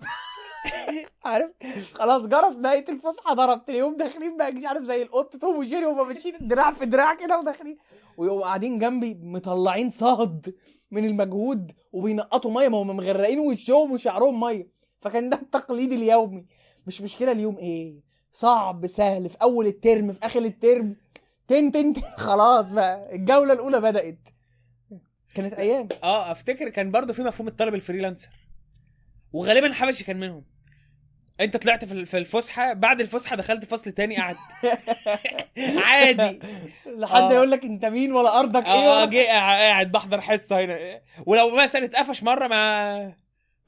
عارف؟ 1.26 1.52
خلاص 1.94 2.26
جرس 2.26 2.56
نهاية 2.56 2.86
الفسحة 2.90 3.34
ضرب 3.34 3.66
تلاقيهم 3.66 3.98
داخلين 3.98 4.38
بقى 4.38 4.52
مش 4.52 4.66
عارف 4.66 4.84
زي 4.84 5.02
القط 5.02 5.36
توم 5.36 5.58
وجيري 5.58 5.86
وهم 5.86 6.08
ماشيين 6.08 6.36
دراع 6.42 6.72
في 6.72 6.86
دراع 6.86 7.14
كده 7.14 7.40
وداخلين. 7.40 7.78
ويقوموا 8.18 8.44
قاعدين 8.44 8.80
جنبي 8.80 9.14
مطلعين 9.24 9.90
صهد 9.90 10.56
من 10.92 11.06
المجهود 11.06 11.72
وبينقطوا 11.92 12.52
مية 12.52 12.70
ما 12.70 12.78
هم 12.82 12.98
مغرقين 12.98 13.40
وشهم 13.40 13.92
وشعرهم 13.92 14.40
مية. 14.40 14.68
فكان 15.00 15.30
ده 15.30 15.38
التقليد 15.38 15.94
اليومي. 15.94 16.46
مش 16.88 17.02
مشكلة 17.02 17.32
اليوم 17.32 17.58
إيه؟ 17.58 18.13
صعب 18.34 18.88
سهل 18.88 19.30
في 19.30 19.38
أول 19.42 19.68
الترم 19.68 20.12
في 20.12 20.26
آخر 20.26 20.40
الترم. 20.40 20.96
تن 21.48 21.72
تن 21.72 21.94
تن. 21.94 22.02
خلاص 22.18 22.72
بقى 22.72 23.16
الجولة 23.16 23.54
الأولى 23.54 23.80
بدأت. 23.82 24.30
كانت 25.36 25.54
أيام. 25.54 25.88
آه 26.04 26.32
أفتكر 26.32 26.70
كان 26.70 26.92
برضو 26.92 27.14
في 27.14 27.24
مفهوم 27.24 27.48
الطالب 27.48 27.74
الفريلانسر. 27.76 28.30
وغالبا 29.34 29.74
حبشي 29.74 30.04
كان 30.04 30.20
منهم. 30.20 30.44
أنت 31.42 31.58
طلعت 31.58 31.86
في 31.86 32.18
الفسحة 32.18 32.74
بعد 32.74 33.02
الفسحة 33.02 33.36
دخلت 33.36 33.66
فصل 33.66 33.92
تاني 33.92 34.18
قعد 34.18 34.36
عادي. 35.86 36.40
لحد 36.86 37.22
آه. 37.22 37.34
يقول 37.34 37.52
لك 37.52 37.64
أنت 37.66 37.86
مين 37.86 38.14
ولا 38.14 38.40
أرضك 38.40 38.66
إيه 38.66 38.72
آه 38.72 39.06
جه 39.06 39.28
قاعد 39.28 39.92
بحضر 39.92 40.22
حصة 40.22 40.60
هنا. 40.62 41.02
ولو 41.26 41.56
مثلا 41.56 41.86
اتقفش 41.86 42.24
مرة 42.24 42.48
ما 42.48 43.14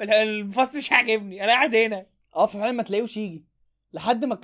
الفصل 0.01 0.77
مش 0.77 0.91
عاجبني. 0.91 1.43
أنا 1.43 1.51
قاعد 1.51 1.75
هنا. 1.75 2.05
آه 2.35 2.45
فعلا 2.45 2.71
ما 2.71 2.83
تلاقيهوش 2.83 3.17
يجي. 3.17 3.45
لحد 3.95 4.25
ما 4.25 4.35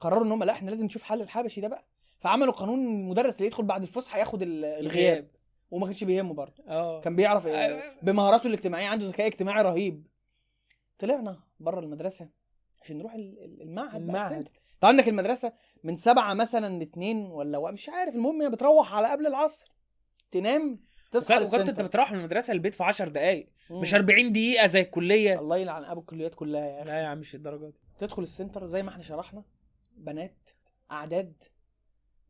قرروا 0.00 0.24
إن 0.24 0.32
هم 0.32 0.44
لا 0.44 0.52
إحنا 0.52 0.70
لازم 0.70 0.86
نشوف 0.86 1.02
حل 1.02 1.20
الحبشي 1.22 1.60
ده 1.60 1.68
بقى. 1.68 1.84
فعملوا 2.18 2.52
قانون 2.52 2.78
المدرس 2.86 3.36
اللي 3.36 3.46
يدخل 3.46 3.62
بعد 3.64 3.82
الفسحة 3.82 4.18
ياخد 4.18 4.42
ال- 4.42 4.64
الغياب. 4.64 5.30
وما 5.70 5.86
كانش 5.86 6.04
بيهمه 6.04 6.34
برضه. 6.34 6.62
آه. 6.68 7.00
كان 7.00 7.16
بيعرف 7.16 7.46
أيوة. 7.46 7.82
بمهاراته 8.02 8.46
الاجتماعية 8.46 8.86
عنده 8.86 9.06
ذكاء 9.06 9.26
اجتماعي 9.26 9.62
رهيب. 9.62 10.06
طلعنا 10.98 11.40
بره 11.60 11.80
المدرسة 11.80 12.28
عشان 12.82 12.98
نروح 12.98 13.14
ال- 13.14 13.38
ال- 13.44 13.62
المعهد 13.62 14.00
المعهد. 14.00 14.32
السنتر. 14.32 14.50
انت 14.74 14.84
عندك 14.84 15.08
المدرسة 15.08 15.52
من 15.84 15.96
سبعة 15.96 16.34
مثلا 16.34 16.78
لاتنين 16.78 17.16
ولا 17.26 17.70
مش 17.70 17.88
عارف 17.88 18.14
المهم 18.16 18.42
هي 18.42 18.50
بتروح 18.50 18.94
على 18.94 19.08
قبل 19.10 19.26
العصر. 19.26 19.72
تنام 20.30 20.80
تصحى 21.10 21.36
وكنت 21.44 21.54
أنت 21.68 21.80
بتروح 21.80 22.12
من 22.12 22.18
المدرسة 22.18 22.52
البيت 22.52 22.74
في 22.74 22.84
10 22.84 23.08
دقائق. 23.08 23.48
مش 23.70 23.94
40 23.94 24.32
دقيقة 24.32 24.66
زي 24.66 24.80
الكلية. 24.80 25.38
الله 25.40 25.56
يلعن 25.56 25.84
أبو 25.84 26.00
الكليات 26.00 26.34
كلها 26.34 26.66
يا 26.66 26.82
أخي. 26.82 26.90
لا 26.90 26.98
يا 27.00 27.06
عم 27.06 27.18
مش 27.18 27.34
الدرجة 27.34 27.66
دي. 27.66 27.74
تدخل 28.00 28.22
ال 28.22 28.28
center 28.28 28.66
زي 28.66 28.82
ما 28.82 28.88
إحنا 28.90 29.02
شرحنا 29.02 29.42
بنات 29.96 30.50
أعداد 30.90 31.42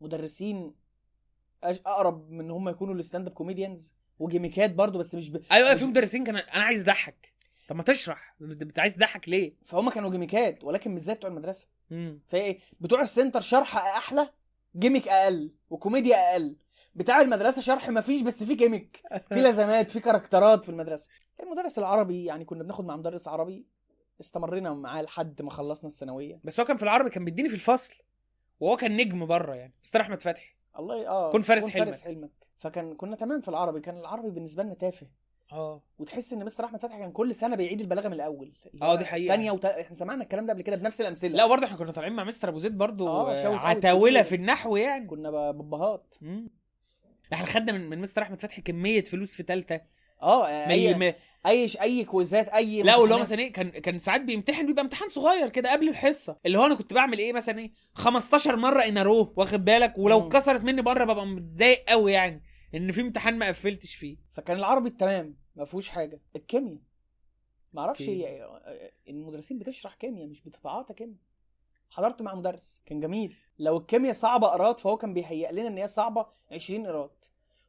مدرسين 0.00 0.74
أقرب 1.64 2.30
من 2.30 2.50
هم 2.50 2.68
يكونوا 2.68 2.94
ال 2.94 3.28
stand-up 3.28 3.34
comedians 3.34 3.94
وجيميكات 4.18 4.74
برضو 4.74 4.98
بس 4.98 5.14
مش 5.14 5.30
ب... 5.30 5.42
أيوه 5.52 5.74
مش- 5.74 5.80
في 5.80 5.86
مدرسين 5.86 6.24
كان 6.24 6.36
أنا 6.36 6.62
عايز 6.64 6.80
أضحك. 6.80 7.32
طب 7.68 7.76
ما 7.76 7.82
تشرح. 7.82 8.36
أنت 8.40 8.78
عايز 8.78 8.94
تضحك 8.94 9.28
ليه؟ 9.28 9.54
فهم 9.64 9.90
كانوا 9.90 10.10
جيميكات 10.10 10.64
ولكن 10.64 10.90
مش 10.94 11.00
زي 11.00 11.14
بتوع 11.14 11.30
المدرسة. 11.30 11.66
امم 11.92 12.20
فايه 12.26 12.58
بتوع 12.80 13.02
ال 13.02 13.08
center 13.08 13.40
شرح 13.40 13.76
أحلى 13.76 14.30
gimmick 14.76 15.08
أقل 15.08 15.52
وكوميديا 15.70 16.16
أقل. 16.32 16.56
بتاع 16.94 17.20
المدرسة 17.20 17.60
شرح 17.62 17.88
ما 17.88 18.00
فيش 18.00 18.22
بس 18.22 18.44
في 18.44 18.54
gimmick. 18.54 19.02
في 19.28 19.40
لازمات 19.42 19.90
في 19.90 20.00
كاركترات 20.00 20.64
في 20.64 20.70
المدرسة. 20.70 21.08
المدرس 21.42 21.78
العربي 21.78 22.24
يعني 22.24 22.44
كنا 22.44 22.62
بناخد 22.62 22.84
مع 22.84 22.96
مدرس 22.96 23.28
عربي 23.28 23.66
استمرينا 24.20 24.74
معاه 24.74 25.02
لحد 25.02 25.42
ما 25.42 25.50
خلصنا 25.50 25.88
الثانوية. 25.88 26.40
بس 26.44 26.60
هو 26.60 26.66
كان 26.66 26.76
في 26.76 26.82
العربي 26.82 27.10
كان 27.10 27.24
بيديني 27.24 27.48
في 27.48 27.54
الفصل 27.54 27.94
وهو 28.60 28.76
كان 28.76 28.96
نجم 28.96 29.26
بره 29.26 29.54
يعني. 29.54 29.72
مستر 29.84 30.00
أحمد 30.00 30.22
فتحي. 30.22 30.54
الله 30.78 30.96
ي- 31.02 31.08
آه 31.08 31.32
كن 31.32 31.42
فارس 31.42 31.64
كن 31.64 31.70
حلمك. 31.70 31.86
فارس 31.86 32.02
حلمك. 32.02 32.30
فكان 32.58 32.94
كنا 32.94 33.16
تمام 33.16 33.40
في 33.40 33.48
العربي 33.48 33.80
كان 33.80 33.98
العربي 33.98 34.30
بالنسبة 34.30 34.62
لنا 34.62 34.74
تافه. 34.74 35.06
آه. 35.52 35.82
وتحس 35.98 36.32
إن 36.32 36.44
مستر 36.44 36.64
أحمد 36.64 36.80
فتحي 36.80 36.98
كان 36.98 37.12
كل 37.12 37.34
سنة 37.34 37.56
بيعيد 37.56 37.80
البلاغة 37.80 38.08
من 38.08 38.14
الأول. 38.14 38.52
هو 38.82 38.94
دي 38.94 39.04
حقيقة. 39.04 39.34
تانية 39.34 39.50
وت... 39.50 39.64
إحنا 39.64 39.96
سمعنا 39.96 40.22
الكلام 40.22 40.46
ده 40.46 40.52
قبل 40.52 40.62
كده 40.62 40.76
بنفس 40.76 41.00
الأمثلة. 41.00 41.36
لا 41.36 41.44
وبرضه 41.44 41.66
إحنا 41.66 41.76
كنا 41.76 41.92
طالعين 41.92 42.12
مع 42.12 42.24
مستر 42.24 42.48
أبو 42.48 42.58
زيد 42.58 42.78
برضه 42.78 43.08
آه، 43.08 43.56
عتاولة. 43.56 44.22
في 44.22 44.34
النحو 44.34 44.76
يعني. 44.76 45.06
كنا 45.06 45.50
ببهات. 45.50 46.14
إحنا 47.32 47.46
خدنا 47.46 47.72
من 47.72 47.90
من 47.90 48.00
مستر 48.00 48.22
أحمد 48.22 48.40
فتحي 48.40 48.62
كمية 48.62 49.04
فلوس 49.04 49.34
في 49.34 49.42
ثالثه 49.42 49.80
آه 50.22 50.48
أي 51.46 51.68
أي 51.80 52.04
كويزات 52.04 52.48
أي 52.48 52.82
لا 52.82 52.96
واللي 52.96 53.14
هو. 53.14 53.18
مثلا 53.18 53.38
إيه 53.38 53.52
كان 53.52 53.68
كان 53.70 53.98
ساعات 53.98 54.20
بيمتحن 54.20 54.66
بيبقى 54.66 54.82
امتحان 54.82 55.08
صغير 55.08 55.48
كده 55.48 55.72
قبل 55.72 55.88
الحصة. 55.88 56.36
اللي 56.46 56.58
هو 56.58 56.66
أنا 56.66 56.74
كنت 56.74 56.92
بعمل 56.92 57.18
إيه 57.18 57.32
مثلا 57.32 57.58
إيه 57.58 57.72
15 57.94 58.56
مرة 58.56 58.82
ان 58.82 58.98
اروه 58.98 59.32
واخد 59.36 59.64
بالك؟ 59.64 59.98
ولو. 59.98 60.26
اتكسرت 60.26 60.60
مني 60.64 60.82
بره 60.82 61.04
ببقى 61.04 61.26
متضايق 61.26 61.84
قوي 61.88 62.12
يعني 62.12 62.42
إن 62.74 62.92
في 62.92 63.00
امتحان 63.00 63.38
ما 63.38 63.48
قفلتش 63.48 63.94
فيه. 63.94 64.16
فكان 64.30 64.56
العربي 64.56 64.88
التمام 64.88 65.36
ما 65.56 65.64
فيهوش 65.64 65.88
حاجة. 65.88 66.20
الكيمياء. 66.36 66.78
ما 67.72 67.80
أعرفش. 67.82 68.02
هي- 68.02 68.48
المدرسين 69.08 69.58
بتشرح 69.58 69.94
كيمياء 69.94 70.26
مش 70.26 70.42
بتتعاطى 70.42 70.94
كيمياء. 70.94 71.18
حضرت 71.90 72.22
مع 72.22 72.34
مدرس 72.34 72.82
كان 72.86 73.00
جميل. 73.00 73.36
لو 73.58 73.76
الكيمياء 73.76 74.12
صعبة 74.12 74.46
قرات 74.46 74.80
فهو 74.80 74.96
كان 74.96 75.14
بيهيئ 75.14 75.52
لنا 75.52 75.68
إن 75.68 75.78
هي 75.78 75.88
صعبة 75.88 76.26
20 76.52 76.86
قرات 76.86 77.24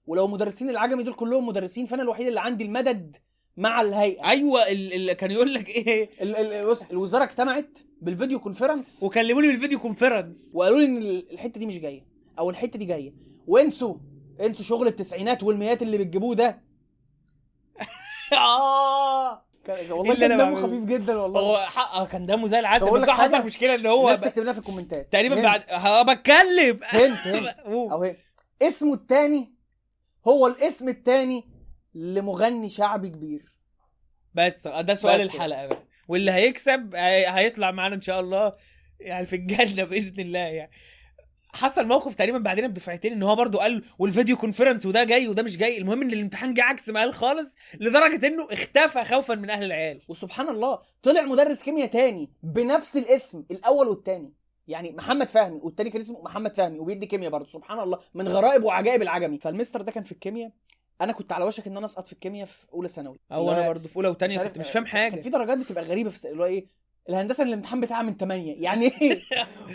ولو 0.06 0.28
مدرسين 0.28 0.70
العجمي 0.70 1.04
دول 1.04 1.14
كلهم 1.14 1.46
مدرسين 1.48 1.86
فأنا 1.86 2.04
الوحيد 2.04 2.28
اللي 2.28 2.40
عندي 2.40 2.64
المدد 2.64 3.18
مع 3.58 3.82
الهيئة. 3.82 4.26
أيوه 4.30 4.68
اللي 4.68 5.16
كان 5.16 5.32
يقول 5.32 5.54
لك 5.54 5.70
إيه؟ 5.70 6.10
ال- 6.22 6.36
ال- 6.36 6.68
بص 6.68 6.84
الوزارة 6.92 7.24
اجتمعت 7.24 7.78
بالفيديو 8.02 8.40
كونفرنس 8.40 9.04
وكلموني 9.04 9.48
بالفيديو 9.48 9.80
كونفرنس 9.80 10.50
وقالوا 10.54 10.80
لي 10.80 10.86
إن 10.86 10.98
ال- 10.98 11.34
الحتة 11.34 11.60
دي 11.60 11.66
مش 11.66 11.80
جاية 11.80 12.06
أو 12.40 12.50
الحتة 12.50 12.80
دي 12.80 12.86
جاية. 12.86 13.14
وانسوا 13.48 13.96
انسوا 14.42 14.66
شغل 14.66 14.88
التسعينات 14.88 15.44
والمئات 15.44 15.82
اللي 15.82 15.98
بتجيبوه 15.98 16.36
ده. 16.36 16.62
آه. 18.34 19.46
كان- 19.66 19.92
والله 19.92 20.14
اللي 20.14 20.28
كان 20.28 20.38
دمه. 20.38 20.56
خفيف 20.62 20.84
جدا 20.86 21.18
والله. 21.18 21.40
هو 21.42 21.58
حقه 21.58 22.06
كان 22.06 22.26
دمه 22.26 22.48
زي 22.48 22.60
العسل. 22.60 22.92
بس 22.92 23.10
حصل 23.10 23.46
مشكلة 23.46 23.76
إن 23.76 23.86
هو 23.86 24.06
الناس 24.08 24.22
تكتب 24.22 24.44
لنا 24.44 24.54
في 24.54 24.60
الكومنتات. 24.60 25.12
تقريبا 25.14 25.36
هند. 25.36 25.44
بعد 25.44 25.64
ها 25.70 26.04
بتكلم. 26.04 26.78
هنت 26.84 27.28
هنت. 27.28 27.48
أو 27.92 28.14
اسمه 28.62 28.94
التاني 28.94 29.54
هو 30.28 30.48
الاسم 30.48 30.90
التاني 30.90 31.44
لمغني 31.94 32.70
شعبي 32.70 33.10
كبير. 33.10 33.52
بس 34.34 34.68
ده 34.68 34.94
سؤال 34.96 35.20
بس. 35.28 35.36
الحلقة 35.36 35.66
بقى. 35.68 35.84
واللي 36.08 36.32
هيكسب 36.32 36.96
هي- 36.96 37.30
هيطلع 37.30 37.72
معانا 37.72 37.96
إن 37.96 38.02
شاء 38.02 38.20
الله 38.20 38.54
يعني 39.00 39.26
في 39.26 39.36
الجنة 39.36 39.84
بإذن 39.84 40.20
الله 40.20 40.40
يعني. 40.40 40.72
حصل 41.54 41.88
موقف 41.88 42.16
تقريبا 42.16 42.38
بعدين 42.38 42.68
بدفعتين 42.68 43.12
إن 43.14 43.24
هو 43.24 43.36
برضو 43.36 43.58
قال 43.60 43.84
والفيديو 44.00 44.38
كونفرنس 44.38 44.86
وده 44.86 45.04
جاي 45.04 45.28
وده 45.28 45.44
مش 45.44 45.58
جاي. 45.58 45.78
المهم 45.78 46.02
إن 46.02 46.12
الامتحان 46.12 46.54
جه 46.54 46.64
عكس 46.64 46.90
ما 46.90 47.00
قال 47.00 47.14
خالص 47.14 47.56
لدرجة 47.80 48.28
إنه 48.28 48.48
اختفى 48.52 49.04
خوفا 49.06 49.36
من 49.36 49.50
أهل 49.50 49.64
العيال. 49.64 50.02
وسبحان 50.08 50.50
الله 50.50 50.80
طلع 51.04 51.22
مدرس 51.22 51.64
كيمياء 51.64 51.88
تاني 51.88 52.32
بنفس 52.44 52.98
الاسم 52.98 53.44
الأول 53.52 53.88
والتاني. 53.88 54.34
يعني 54.68 54.92
محمد 54.92 55.30
فهمي 55.30 55.60
والتاني 55.64 55.90
كان 55.90 56.02
اسمه 56.02 56.22
محمد 56.22 56.56
فهمي 56.58 56.80
وبيدي 56.80 57.06
كيمياء 57.06 57.32
برضه. 57.32 57.46
سبحان 57.46 57.80
الله 57.80 58.00
من 58.14 58.28
غرائب 58.28 58.64
وعجائب 58.64 59.02
العجمي. 59.02 59.40
فالمستر 59.40 59.82
ده 59.82 59.92
كان 59.92 60.04
في 60.04 60.12
الكيمياء 60.12 60.52
أنا 61.02 61.14
كنت 61.14 61.32
على 61.34 61.46
وشك 61.46 61.68
ان 61.68 61.78
أنا 61.78 61.86
اسقط 61.86 62.08
في 62.08 62.14
الكيمياء 62.14 62.46
في 62.46 62.66
اولى 62.74 62.90
ثانوي. 62.90 63.20
أو 63.32 63.50
اللي 63.50 63.60
أنا 63.62 63.68
برضه 63.70 63.88
في 63.88 63.96
اولى 63.96 64.08
وثانيه 64.08 64.44
كنت 64.44 64.58
مش 64.58 64.72
فاهم 64.72 64.84
كان 64.84 64.92
حاجة. 64.92 65.22
في 65.22 65.30
درجات 65.30 65.58
بتبقى 65.58 65.84
غريبة 65.84 66.10
في 66.10 66.28
اللي 66.32 66.44
هو 66.44 66.46
إيه 66.46 66.66
الهندسة 67.10 67.44
اللي 67.44 67.54
الامتحان 67.54 67.82
بتاعها 67.82 68.02
من 68.02 68.18
8 68.18 68.54
يعني 68.64 68.86
إيه؟ 69.02 69.22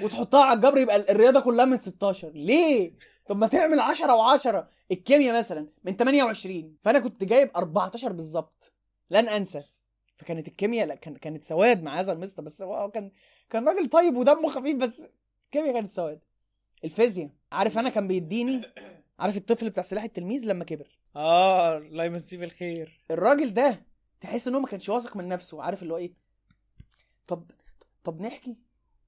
وتحطها 0.03 0.45
على 0.45 0.57
الجبر 0.57 0.79
يبقى 0.79 0.97
الرياضة 0.97 1.41
كلها 1.41 1.64
من 1.64 1.79
16 1.79 2.29
ليه؟ 2.29 2.93
طب 3.27 3.37
ما 3.37 3.47
تعمل 3.47 3.81
10 3.81 4.37
و10 4.39 4.64
الكيمياء 4.91 5.39
مثلا 5.39 5.66
من 5.85 5.97
28 5.97 6.77
فأنا 6.83 6.99
كنت 6.99 7.24
جايب 7.24 7.51
14 7.57 8.12
بالظبط. 8.12 8.72
لن 9.11 9.29
أنسى. 9.29 9.62
فكانت 10.16 10.49
الكيمياء 10.49 10.87
لا 10.87 10.95
كان 10.95 11.16
كانت 11.16 11.45
سواد 11.45 11.83
مع 11.83 12.01
هذا 12.01 12.12
المستر 12.12 12.43
بس 12.43 12.62
هو 12.62 12.91
كان 12.91 13.11
كان 13.51 13.68
راجل 13.68 13.89
طيب 13.89 14.16
ودمه 14.16 14.49
خفيف 14.49 14.77
بس 14.77 15.03
الكيمياء 15.45 15.74
كانت 15.74 15.91
سواد. 15.91 16.20
الفيزياء. 16.85 17.31
عارف 17.53 17.79
أنا 17.79 17.89
كان 17.91 18.09
بيديني 18.09 18.62
عارف 19.19 19.37
الطفل 19.37 19.71
بتاع 19.71 19.83
سلاح 19.83 20.05
التلميذ 20.05 20.45
لما 20.47 20.64
كبر؟ 20.64 20.99
آه 21.17 21.79
الله 21.79 22.05
يمسيه 22.05 22.39
بالخير. 22.39 23.05
الراجل 23.11 23.55
ده 23.55 23.87
تحس 24.21 24.49
إن 24.49 24.55
هو 24.55 24.61
ما 24.61 24.67
كانش 24.67 24.89
واثق 24.89 25.17
من 25.17 25.29
نفسه 25.29 25.62
عارف 25.62 25.83
اللي 25.83 25.93
هو 25.93 25.97
إيه؟ 25.99 26.12
طب 27.27 27.51
طب 28.05 28.21
نحكي؟ 28.21 28.59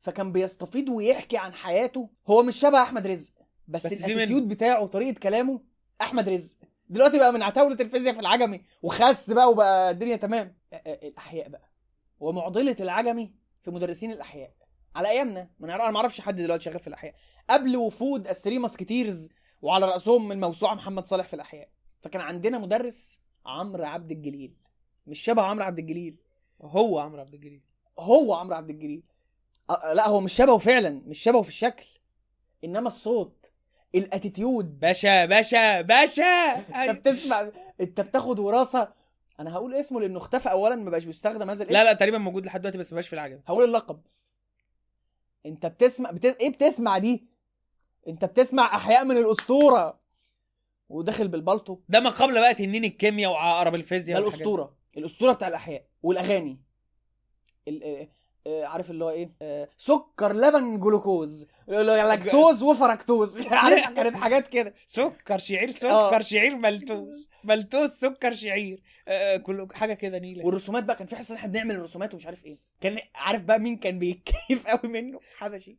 فكان 0.01 0.33
بيستفيض 0.33 0.89
ويحكي 0.89 1.37
عن 1.39 1.53
حياته. 1.53 2.11
هو 2.29 2.43
مش 2.43 2.57
شبه 2.57 2.83
أحمد 2.83 3.07
رزق 3.07 3.33
بس, 3.69 3.87
بس 3.87 3.93
الأتيتيود 4.05 4.49
بتاعه 4.49 4.83
وطريقة 4.83 5.19
كلامه 5.19 5.61
أحمد 6.01 6.29
رزق. 6.29 6.57
دلوقتي 6.89 7.19
بقى 7.19 7.33
من 7.33 7.43
عتاولة 7.43 7.77
الفيزياء 7.81 8.15
في 8.15 8.21
العجمي 8.21 8.61
وخس 8.83 9.31
بقى 9.31 9.51
وبقى 9.51 9.91
الدنيا 9.91 10.17
تمام. 10.17 10.57
الأحياء 10.87 11.49
بقى. 11.49 11.71
ومعضلة 12.21 12.77
العجمي 12.81 13.35
في 13.61 13.71
مدرسين 13.71 14.13
الأحياء. 14.13 14.53
على 14.97 15.11
أيامنا 15.11 15.51
ما 15.59 15.67
نعرف- 15.69 15.83
أنا 15.83 15.91
ما 15.91 15.97
أعرفش 15.97 16.21
حد 16.21 16.35
دلوقتي 16.35 16.65
شغال 16.65 16.81
في 16.81 16.87
الأحياء. 16.89 17.15
قبل 17.51 17.77
وفود 17.77 18.29
الثري 18.29 18.59
ماسكتيرز 18.59 19.29
وعلى 19.63 19.87
رأسهم 19.87 20.33
الموسوعه 20.33 20.75
محمد 20.75 21.07
صالح 21.07 21.27
في 21.27 21.35
الأحياء. 21.35 21.69
فكان 22.01 22.21
عندنا 22.21 22.59
مدرس 22.59 23.21
عمرو 23.47 23.85
عبد 23.85 24.11
الجليل. 24.11 24.55
مش 25.07 25.21
شبه 25.21 25.43
عمرو 25.43 25.65
عبد 25.65 25.79
الجليل. 25.79 26.17
هو 26.63 26.99
عمرو 26.99 27.21
عبد 27.21 27.35
الجليل. 27.35 27.61
هو 27.99 28.35
عمرو 28.35 28.57
عبد 28.57 28.71
الجليل. 28.71 29.03
أه 29.71 29.93
لا 29.93 30.09
هو 30.09 30.21
مش 30.21 30.33
شبهه 30.33 30.59
فعلا 30.59 31.03
مش 31.07 31.19
شبهه 31.19 31.43
في 31.43 31.49
الشكل. 31.49 31.87
إنما 32.65 32.87
الصوت 32.87 33.51
الأتيتيود. 33.95 34.81
باشا 34.81 35.25
باشا 35.25 35.81
باشا! 35.81 36.25
أنت 36.85 36.99
بتسمع 36.99 37.51
أنت 37.81 38.01
بتاخد 38.01 38.39
وراثة. 38.39 38.93
أنا 39.41 39.53
هقول 39.53 39.75
اسمه 39.75 40.01
لأنه 40.01 40.19
اختفى 40.19 40.51
اولا 40.51 40.77
ما 40.77 40.91
بقاش 40.91 41.05
بيستخدم 41.05 41.51
هذا 41.51 41.63
الاسم. 41.63 41.73
لا 41.73 41.85
لا 41.85 41.93
تقريبا 41.93 42.19
موجود 42.19 42.47
لحد 42.47 42.61
دلوقتي 42.61 42.79
بس 42.79 42.93
مبقاش 42.93 43.09
في 43.09 43.13
العجب 43.13 43.41
هقول 43.47 43.65
اللقب. 43.65 44.01
أنت 45.47 45.67
بتسمع 45.67 46.11
بت... 46.11 46.25
إيه 46.25 46.51
بتسمع 46.51 46.99
دي؟ 46.99 47.27
انت 48.09 48.25
بتسمع 48.25 48.77
احياء 48.77 49.05
من 49.05 49.17
الاسطوره. 49.17 50.01
وداخل 50.89 51.29
بالبلطو. 51.29 51.81
ده 51.89 52.01
ما 52.01 52.11
قبل 52.11 52.41
بقى 52.41 52.55
تنين 52.55 52.85
الكيمياء 52.85 53.31
وعقرب 53.31 53.73
ده 53.73 53.79
الفيزياء 53.79 54.19
والحاجات 54.19 54.39
دي. 54.39 54.45
الاسطوره. 54.45 54.77
الاسطوره 54.97 55.33
بتاع 55.33 55.49
الاحياء 55.49 55.87
والاغاني. 56.03 56.61
ال... 57.69 58.09
آه، 58.49 58.65
عارف 58.67 58.91
اللي 58.91 59.05
هو 59.05 59.11
إيه؟ 59.11 59.31
آه، 59.43 59.69
سكر 59.77 60.33
لبن 60.33 60.81
جلوكوز. 60.81 61.47
هو 61.71 61.81
لاكتوز 61.81 62.63
وفركتوز 62.63 63.37
مش 63.37 63.47
عارف 63.53 63.89
كانت 63.91 64.17
حاجات 64.17 64.49
كده. 64.49 64.75
سكر 64.87 65.39
شعير 65.39 65.69
آه. 65.69 65.73
سكر 66.09 66.23
شعير 66.23 66.57
ملتوس 66.57 67.27
ملتوس 67.45 67.91
سكر 67.91 68.33
شعير. 68.33 68.83
آه، 69.09 69.37
كل 69.37 69.69
حاجة 69.75 69.95
كده 69.95 70.19
نيلة. 70.19 70.47
والرسومات 70.47 70.85
بقى 70.85 70.97
كان 70.97 71.07
في 71.07 71.17
حصة 71.17 71.35
إحنا 71.35 71.49
بنعمل 71.49 71.75
الرسومات 71.75 72.15
ومش 72.15 72.27
عارف 72.27 72.45
إيه. 72.45 72.59
كان 72.81 72.99
عارف 73.15 73.43
بقى 73.43 73.59
مين 73.59 73.77
كان 73.77 73.99
بيتكيف 73.99 74.67
قوي 74.71 74.91
منه؟ 74.93 75.21
حبشي. 75.39 75.77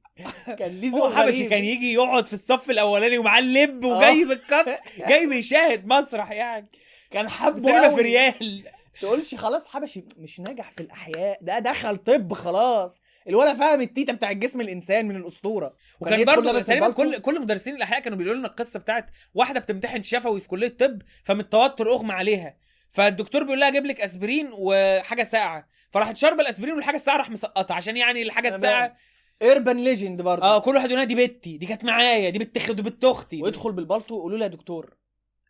كان 0.59 0.71
ليه 0.79 0.89
هو 0.91 0.97
ذوق 0.97 1.13
حبشي. 1.15 1.49
كان 1.49 1.65
يجي 1.65 1.93
يقعد 1.93 2.25
في 2.25 2.33
الصف 2.33 2.69
الأولاني 2.69 3.17
ومعاه 3.17 3.39
اللب 3.39 3.85
وجاي 3.85 4.25
بالكت 4.25 4.79
جاي 5.07 5.25
بيشاهد 5.25 5.87
مسرح 5.87 6.31
يعني. 6.31 6.67
كان 7.11 7.29
حبه 7.29 7.63
سينما 7.63 7.89
في 7.89 8.01
ريال 8.01 8.63
تقولش 8.99 9.35
خلاص 9.35 9.67
حبشي 9.67 10.05
مش 10.17 10.39
ناجح 10.39 10.71
في 10.71 10.81
الأحياء 10.81 11.39
ده 11.41 11.59
دخل 11.59 11.97
طب 11.97 12.33
خلاص. 12.33 13.01
الولا 13.27 13.53
فاهم 13.53 13.81
التيتا 13.81 14.13
بتاع 14.13 14.31
الجسم 14.31 14.61
الإنسان 14.61 15.07
من 15.07 15.15
الأسطورة. 15.15 15.75
وكان 15.99 16.25
برضه 16.25 16.59
تقريبا. 16.59 16.91
كل 16.91 17.17
كل 17.17 17.41
مدرسين 17.41 17.75
الأحياء 17.75 17.99
كانوا 18.01 18.17
بيقولوا 18.17 18.39
لنا 18.39 18.47
القصة 18.47 18.79
بتاعت 18.79 19.09
واحدة 19.33 19.59
بتمتحن 19.59 20.03
شفوي 20.03 20.39
في 20.39 20.47
كلية 20.47 20.67
الطب 20.67 21.01
فمن 21.23 21.39
التوتر 21.39 21.91
أغمى 21.91 22.13
عليها. 22.13 22.57
فالدكتور 22.89 23.43
بيقول 23.43 23.59
لها 23.59 23.67
أجيب 23.67 23.85
لك 23.85 24.01
أسبرين 24.01 24.49
وحاجة 24.53 25.23
ساقعة. 25.23 25.67
فراحت 25.91 26.17
شاربة 26.17 26.41
الأسبرين 26.41 26.73
والحاجة 26.73 26.95
الساقعة 26.95 27.17
راح 27.17 27.29
مسقطها 27.29 27.75
عشان 27.75 27.97
يعني 27.97 28.21
الحاجة. 28.21 28.55
الساقعة. 28.55 28.97
ايربان 29.41 29.77
ليجند 29.83 30.21
برضه. 30.21 30.45
آه 30.45 30.59
كل 30.59 30.75
واحد 30.75 30.85
يقول 30.85 30.97
لها 30.97 31.07
دي 31.07 31.15
بنتي 31.15 31.57
دي 31.57 31.65
كانت 31.65 31.83
معايا 31.83 32.29
دي 32.29 32.39
بنت 32.39 32.71
دي 32.71 32.81
بنت 32.81 33.05
أختي. 33.05 33.41
ويدخل 33.41 33.71
بالبلطو 33.71 34.17
يقولوا 34.17 34.37
له 34.37 34.43
يا 34.43 34.49
دكتور 34.49 34.97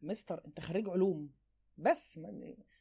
مستر 0.01 0.41
أنت 0.47 0.59
خريج 0.59 0.89
علوم. 0.89 1.29
بس. 1.77 2.19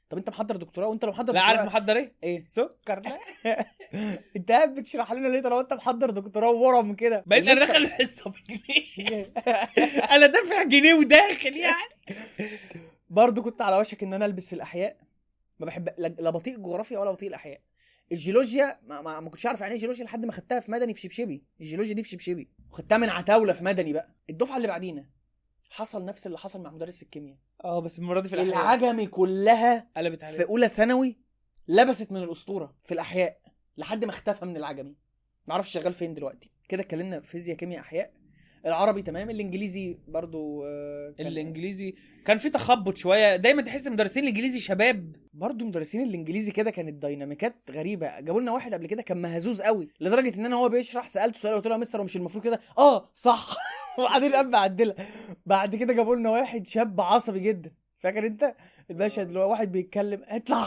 طب 0.09 0.18
انت 0.18 0.30
محضر 0.30 0.56
دكتوراه؟ 0.56 0.86
وانت 0.86 1.04
لو 1.04 1.11
محضر 1.11 1.32
لا 1.32 1.40
عارف 1.40 1.61
محضر 1.61 1.96
إيه؟ 1.96 2.12
إيه؟ 2.22 2.44
سكر. 2.48 3.00
لا 3.00 3.18
انت 4.36 4.52
قاعد 4.52 4.74
بتشرح 4.74 5.12
لنا 5.12 5.28
ليه 5.28 5.40
طالما 5.40 5.61
انت 5.61 5.72
محضر 5.72 6.11
دكتوراه 6.11 6.50
وورم 6.50 6.94
كده؟ 6.94 7.24
بقيت 7.26 7.48
أنا 7.48 7.61
داخل 7.61 7.76
الحصة 7.76 8.30
بجنيه. 8.30 9.32
أنا 10.14 10.26
دافع 10.26 10.62
جنيه 10.62 10.94
وداخل 10.94 11.56
يعني. 11.56 12.18
برضه 13.11 13.42
كنت 13.42 13.62
على 13.62 13.76
وشك 13.76 14.02
ان 14.02 14.14
أنا 14.14 14.26
البس 14.26 14.48
في 14.48 14.52
الاحياء. 14.52 14.96
ما 15.61 15.66
بحب 15.66 15.88
لا 15.98 16.09
لا 16.09 16.30
بطيء 16.30 16.56
الجغرافيا 16.56 16.98
ولا 16.98 17.11
بطيء 17.11 17.28
الاحياء. 17.28 17.61
الجيولوجيا 18.12 18.78
ما, 18.86 19.02
ما, 19.02 19.20
ما 19.20 19.30
كنتش 19.30 19.46
اعرف 19.46 19.61
يعني 19.61 19.72
إيه 19.72 19.78
جيولوجيا 19.78 20.04
لحد 20.04 20.24
ما 20.24 20.32
خدتها 20.32 20.61
في 20.61 20.70
مدني 20.70 20.94
في 20.94 21.00
شبشبي. 21.00 21.42
الجيولوجيا 21.61 21.94
دي 21.94 22.02
في 22.02 22.09
شبشبي. 22.09 22.48
وخدتها 22.72 22.98
من 22.98 23.09
عتاولة 23.09 23.52
في 23.52 23.64
مدني 23.64 23.92
بقى. 23.92 24.14
الدفعة 24.30 24.56
اللي 24.56 24.68
بعدينا. 24.68 25.17
حصل 25.70 26.04
نفس 26.04 26.26
اللي 26.26 26.38
حصل 26.38 26.60
مع 26.60 26.70
مدرس 26.70 27.02
الكيمياء. 27.02 27.38
آه 27.64 27.80
بس 27.80 27.98
المرة 27.98 28.20
دي 28.20 28.28
في 28.28 28.34
الأحياء. 28.34 28.54
العجمي 28.56 29.06
كلها 29.06 29.88
قلبت 29.96 30.24
في 30.24 30.26
عليه 30.26 30.44
أولى 30.44 30.68
ثانوي 30.68 31.18
لبست 31.68 32.12
من 32.12 32.22
الأسطورة 32.22 32.74
في 32.84 32.94
الأحياء 32.94 33.40
لحد 33.76 34.04
ما 34.04 34.10
اختفى 34.10 34.44
من 34.44 34.56
العجمي. 34.56 34.94
ما 35.46 35.54
أعرفش 35.54 35.72
شغال 35.72 35.92
فين 35.92 36.14
دلوقتي. 36.14 36.52
كده 36.68 36.82
اتكلمنا 36.82 37.20
فيزياء 37.20 37.56
كيمياء 37.56 37.80
أحياء. 37.80 38.12
العربي 38.66 39.02
تمام 39.02 39.30
الإنجليزي 39.30 39.96
برضو 40.09 40.64
آه، 40.64 41.14
كان- 41.18 41.26
الإنجليزي 41.26 41.94
كان 42.26 42.38
في 42.38 42.50
تخبط 42.50 42.96
شوية 42.96 43.36
دايما 43.36 43.62
تحس 43.62 43.86
مدرسين 43.86 44.22
الإنجليزي 44.22 44.61
شباب. 44.61 45.16
برضه 45.34 45.66
مدرسين 45.66 46.00
الإنجليزي 46.02 46.52
كده 46.52 46.70
كانت 46.70 47.06
ديناميكات 47.06 47.54
غريبة. 47.70 48.20
جابوا 48.20 48.40
لنا 48.40 48.52
واحد 48.52 48.74
قبل 48.74 48.86
كده 48.86 49.02
كان 49.02 49.22
مهزوز 49.22 49.62
قوي 49.62 49.88
لدرجة 50.00 50.38
إن 50.40 50.44
أنا 50.44 50.56
هو 50.56 50.68
بيشرح 50.68 51.09
سالته 51.09 51.38
سؤال 51.40 51.54
قلت 51.54 51.66
له 51.66 51.72
يا 51.72 51.78
مستر 51.80 52.02
مش 52.02 52.16
المفروض 52.16 52.44
كده؟ 52.44 52.61
آه 52.78 53.09
صح. 53.14 53.56
وبعدين 53.98 54.32
قام 54.32 54.50
معدلها 54.50 54.94
بعد 55.46 55.76
كده 55.76 55.92
جابوا 55.94 56.16
لنا 56.16 56.30
واحد 56.30 56.66
شاب 56.66 57.00
عصبي 57.00 57.40
جدا. 57.40 57.70
فاكر 57.98 58.26
أنت؟ 58.26 58.54
الباشا 58.91 59.22
اللي 59.22 59.41
هو 59.41 59.51
واحد 59.51 59.72
بيتكلم 59.72 60.22
اطلع 60.28 60.66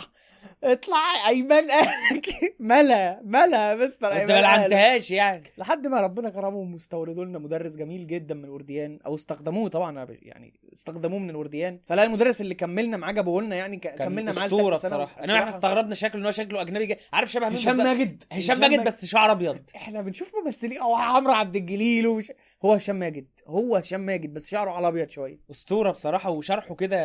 اطلع 0.64 1.28
أيمن 1.28 1.52
قالك 1.72 2.30
ملا 2.60 3.22
ملا 3.24 3.76
مستر 3.76 4.08
انت 4.08 4.16
أيمن 4.16 4.28
ما 4.28 4.34
قالك. 4.36 4.44
لعنتهاش 4.72 5.12
يعني. 5.12 5.44
لحد 5.58 5.88
ما 5.88 6.02
ربنا 6.02 6.30
كرمهم 6.30 6.74
واستوردوا 6.74 7.26
لنا 7.26 7.40
مدرس 7.40 7.76
جميل 7.76 8.08
جدا 8.08 8.36
من 8.36 8.46
الارديان 8.46 9.00
أو 9.06 9.16
استخدموه 9.16 9.70
طبعا 9.70 10.08
يعني 10.22 10.54
استخدموه 10.74 11.20
من 11.20 11.30
الارديان 11.30 11.80
فلا 11.88 12.04
المدرس 12.04 12.42
اللي 12.42 12.56
كملنا 12.56 12.98
معاه 12.98 13.12
جابوه 13.12 13.42
لنا 13.42 13.56
يعني 13.56 13.78
كملنا 13.78 14.32
معاه 14.32 14.46
أسطورة. 14.46 14.76
بصراحة. 14.76 15.24
إنما 15.24 15.40
إحنا 15.40 15.50
استغربنا 15.50 15.96
شكله 15.96 16.22
إن 16.22 16.26
هو 16.26 16.32
شكله 16.32 16.62
أجنبي 16.62 16.86
جدا. 16.86 17.00
عارف 17.14 17.32
شبه 17.32 17.46
مين 17.50 17.58
هشام؟ 17.58 17.78
ماجد. 17.78 18.24
هشام 18.32 18.60
ماجد 18.60 18.84
بس 18.84 19.06
شعر 19.06 19.32
أبيض. 19.32 19.60
إحنا 19.76 20.02
بنشوف 20.02 20.32
ممثلين 20.46 20.78
أو 20.78 20.96
عمرو 20.96 21.34
عبد 21.34 21.56
الجليل 21.56 22.08
ومش 22.08 22.32
هو 22.66 22.74
هشام 22.74 22.96
ماجد. 22.96 23.28
هو 23.48 23.76
هشام 23.76 24.02
ماجد 24.02 24.34
بس 24.34 24.50
شعره 24.50 24.72
على 24.72 24.88
أبيض 24.88 25.10
شوية. 25.10 25.39
أسطورة 25.52 25.92
بصراحة 25.92 26.30
وشرحه 26.30 26.76
كده 26.76 26.98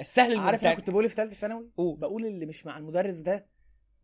السهل 0.00 0.36
عارف 0.36 0.38
أنا 0.40 0.50
الممتع 0.50 0.74
كنت 0.74 0.90
بقول 0.90 1.04
إيه 1.04 1.08
في 1.10 1.14
ثالثه 1.16 1.34
ثانوي؟ 1.34 1.70
قول. 1.76 1.96
بقول 1.98 2.26
اللي 2.26 2.46
مش 2.46 2.66
مع 2.66 2.78
المدرس 2.78 3.16
ده 3.16 3.44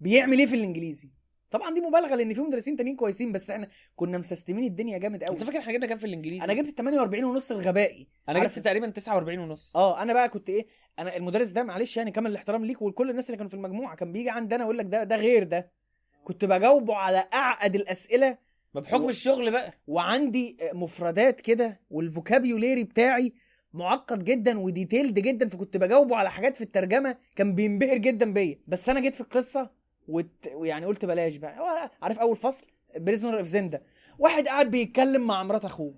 بيعمل 0.00 0.38
إيه 0.38 0.46
في 0.46 0.56
الإنجليزي؟ 0.56 1.10
طبعا 1.50 1.74
دي 1.74 1.80
مبالغة 1.80 2.14
لأن 2.14 2.34
في 2.34 2.40
مدرسين 2.40 2.76
تانيين 2.76 2.96
كويسين 2.96 3.32
بس 3.32 3.50
إحنا 3.50 3.68
كنا 3.96 4.18
مسستمين 4.18 4.64
الدنيا 4.64 4.98
جامد 4.98 5.24
قوي 5.24 5.32
أنت 5.34 5.44
فاكر 5.44 5.58
إحنا 5.58 5.72
جبنا 5.72 5.86
كام 5.86 5.98
في 5.98 6.06
الإنجليزي؟ 6.06 6.44
أنا 6.44 6.52
جبت 6.54 6.78
48 6.78 7.24
ونص 7.24 7.50
الغبائي. 7.52 8.08
أنا 8.28 8.44
جبت 8.44 8.58
تقريبا 8.58 8.90
49 8.90 9.38
ونص. 9.38 9.72
آه 9.76 10.02
أنا 10.02 10.12
بقى 10.12 10.28
كنت 10.28 10.50
إيه 10.50 10.66
أنا 10.98 11.16
المدرس 11.16 11.50
ده 11.50 11.62
معلش 11.62 11.96
يعني 11.96 12.10
كامل 12.10 12.30
الاحترام 12.30 12.64
ليك 12.64 12.82
ولكل 12.82 13.10
الناس 13.10 13.26
اللي 13.26 13.36
كانوا 13.36 13.48
في 13.50 13.54
المجموعة 13.56 13.96
كان 13.96 14.12
بيجي 14.12 14.30
عندنا 14.30 14.64
يقول 14.64 14.78
لك 14.78 14.86
ده 14.86 15.04
ده 15.04 15.16
غير 15.16 15.44
ده. 15.44 15.70
كنت 16.24 16.44
بجاوبه 16.44 16.94
على 16.96 17.28
أعقد 17.34 17.74
الأسئلة 17.74 18.38
ما 18.74 18.80
بحكم 18.80 19.04
و- 19.04 19.08
الشغل 19.08 19.50
بقى. 19.50 19.72
وعندي 19.86 20.56
مفردات 20.72 21.40
كده 21.40 21.80
وال 21.90 22.06
vocabulary 22.06 22.84
بتاعي 22.84 23.32
معقد 23.74 24.24
جدا 24.24 24.58
و 24.58 24.65
detailed 24.65 25.18
جدا 25.18 25.48
فكنت 25.48 25.76
بجاوبه 25.76 26.16
على 26.16 26.30
حاجات 26.30 26.56
في 26.56 26.64
الترجمة 26.64 27.16
كان 27.36 27.54
بينبهر 27.54 27.96
جدا 27.96 28.32
بيا. 28.32 28.58
بس 28.68 28.88
أنا 28.88 29.00
جيت 29.00 29.14
في 29.14 29.20
القصة 29.20 29.70
وت... 30.08 30.48
ويعني 30.54 30.86
قلت 30.86 31.04
بلاش 31.04 31.36
بقى. 31.36 31.90
عارف 32.02 32.18
أول 32.18 32.36
فصل؟ 32.36 32.66
Prisoner 32.96 33.38
of 33.38 33.46
Zenda 33.46 33.82
واحد 34.18 34.48
قاعد 34.48 34.70
بيتكلم 34.70 35.26
مع 35.26 35.42
مرات 35.42 35.64
أخوه. 35.64 35.94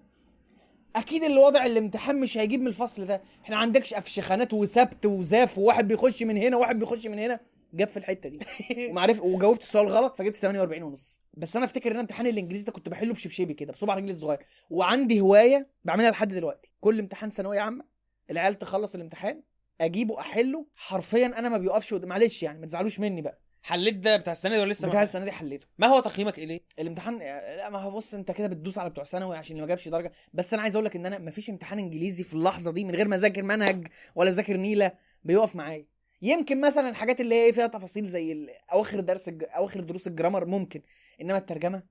أكيد 0.97 1.23
اللي 1.25 1.41
وضع 1.41 1.67
الامتحان 1.67 2.21
مش 2.21 2.39
هيجيب 2.39 2.61
من 2.61 2.67
الفصل 2.67 3.07
ده. 3.07 3.23
إحنا 3.45 3.57
عندكش 3.57 3.95
أفشخانات 3.95 4.55
وسبت 4.55 5.07
وزاف 5.07 5.59
وواحد 5.59 5.89
بيخش 5.89 6.23
من 6.23 6.37
هنا 6.37 6.57
وواحد 6.57 6.79
بيخش 6.79 7.07
من 7.07 7.19
هنا. 7.19 7.41
جاب 7.75 7.89
في 7.89 7.97
الحتة 7.97 8.29
دي. 8.29 8.39
ومعرف 8.91 9.23
وجاوبت 9.23 9.63
السؤال 9.63 9.89
غلط 9.89 10.17
فجبت 10.17 10.37
48 10.37 10.83
ونص. 10.83 11.21
بس 11.35 11.57
أنا 11.57 11.65
أفتكر 11.65 11.93
إن 11.93 11.97
امتحان 11.97 12.27
الإنجليزي 12.27 12.65
ده 12.65 12.73
كنت 12.73 12.89
بحله 12.89 13.15
بشبشبي 13.15 13.55
كده 13.55 13.73
بصبع 13.73 13.95
رجلي 13.95 14.11
الصغير. 14.11 14.39
وعندي 14.71 15.21
هواية 15.21 15.69
بعملها 15.85 16.11
لحد 16.11 16.29
دلوقتي. 16.35 16.73
كل 16.81 16.99
امتحان 16.99 17.31
ثانوية 17.31 17.61
عامة 17.61 17.85
العيال 18.31 18.59
تخلص 18.59 18.95
الامتحان 18.95 19.43
أجيبه 19.81 20.21
أحله 20.21 20.67
حرفيا 20.75 21.27
أنا 21.27 21.49
ما 21.49 21.59
بيوقفش 21.59 21.93
معلش 21.95 22.43
يعني 22.43 22.59
ما 22.59 22.67
تزعلوش 22.67 23.01
مني 23.01 23.23
بقى. 23.23 23.41
حليت 23.63 23.95
ده 23.95 24.17
بتاع 24.17 24.33
السنة 24.33 24.55
دي 24.55 24.61
ولا 24.61 24.73
لسه 24.73 24.89
بتاع 24.89 25.03
السنة 25.03 25.25
دي 25.25 25.33
حليته. 25.33 25.67
ما 25.79 25.87
هو 25.87 26.01
تقييمك 26.01 26.39
إيه 26.39 26.47
ليه؟ 26.47 26.61
الامتحان 26.79 27.19
لا 27.19 27.71
ما 27.71 27.79
هو 27.79 27.91
بص 27.91 28.15
أنت 28.15 28.31
كده 28.31 28.47
بتدوس 28.47 28.79
على 28.79 28.91
بتوع 28.91 29.05
ثانوي 29.05 29.37
عشان 29.37 29.61
ما 29.61 29.67
جابش 29.67 29.89
درجة. 29.89 30.13
بس 30.35 30.55
أنا 30.55 30.63
عايز 30.63 30.75
أقول 30.77 30.85
لك 30.87 30.97
إن 30.97 31.07
أنا 31.07 31.19
ما 31.19 31.31
فيش 31.31 31.51
امتحان 31.51 31.79
إنجليزي 31.79 32.25
في 32.25 32.35
اللحظة 32.35 32.73
دي 32.73 32.85
من 32.85 32.95
غير 32.95 33.09
ما 33.09 33.17
أذاكر 33.17 33.43
منهج 33.43 33.87
ولا 34.15 34.29
أذاكر 34.31 34.57
نيلة 34.57 34.93
بيقف 35.25 35.57
معايا. 35.57 35.85
يمكن 36.25 36.61
مثلا 36.61 36.89
الحاجات 36.89 37.21
اللي 37.21 37.35
هي 37.35 37.53
فيها 37.53 37.67
تفاصيل 37.67 38.07
زي 38.07 38.49
أواخر 38.73 39.01
درس 39.01 39.29
الج... 39.29 39.45
أواخر 39.45 39.81
دروس 39.81 40.07
الجرامر 40.07 40.45
ممكن. 40.45 40.83
إنما 41.21 41.39
الترجمة 41.39 41.83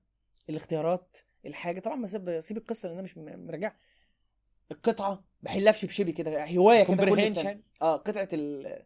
الاختيارات 0.50 1.16
الحاجة 1.46 1.80
طبعا 1.80 2.02
بسيب 2.02 2.40
سيب 2.40 2.56
القصة 2.56 2.88
لأن 2.88 2.98
أنا 2.98 3.02
مش 3.02 3.18
مراجع. 3.18 3.72
القطعة 4.72 5.24
بحلها 5.42 5.72
في 5.72 5.78
شبشبي 5.78 6.12
كده 6.12 6.44
هواية 6.46 6.84
كده 6.84 7.04
كل 7.04 7.30
سنة. 7.30 7.60
آه 7.82 7.96
قطعة 7.96 8.28
ال 8.32 8.78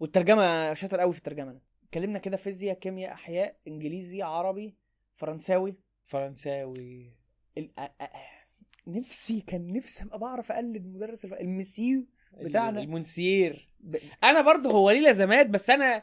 والترجمة 0.00 0.74
شاطر 0.74 1.00
قوي 1.00 1.12
في 1.12 1.18
الترجمة. 1.18 1.50
أنا. 1.50 1.60
اتكلمنا 1.84 2.18
كده 2.18 2.36
فيزياء 2.36 2.78
كيمياء 2.78 3.12
أحياء 3.12 3.56
إنجليزي 3.68 4.22
عربي 4.22 4.76
فرنساوي. 5.14 5.76
فرنساوي. 6.04 7.12
ال... 7.58 7.70
نفسي 8.86 9.40
كان 9.40 9.72
نفسي 9.72 10.04
أبقى 10.04 10.18
بعرف 10.18 10.52
أقلد 10.52 10.86
مدرس 10.86 11.24
الف... 11.24 11.34
المسيو. 11.34 12.06
بتاعنا. 12.42 12.80
المونسير 12.80 13.68
ب... 13.80 13.96
أنا 14.24 14.40
برضه 14.40 14.70
هو 14.70 14.90
ليه 14.90 15.00
لازمات 15.00 15.46
بس 15.46 15.70
أنا 15.70 16.02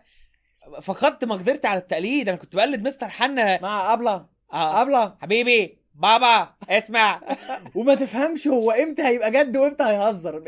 فقدت 0.81 1.25
مقدرتي 1.25 1.67
على 1.67 1.79
التقليد. 1.79 2.29
أنا 2.29 2.37
كنت 2.37 2.55
بقلد 2.55 2.87
مستر 2.87 3.09
حنا 3.09 3.61
مع 3.61 3.93
أبلة. 3.93 4.25
آه. 4.53 4.81
أبلة. 4.81 5.15
حبيبي. 5.21 5.77
بابا 5.95 6.53
اسمع. 6.69 7.21
وما 7.75 7.95
تفهمش 7.95 8.47
هو 8.47 8.71
إمتى 8.71 9.01
هيبقى 9.07 9.31
جد 9.31 9.57
وإمتى 9.57 9.83
هيهزر. 9.83 10.43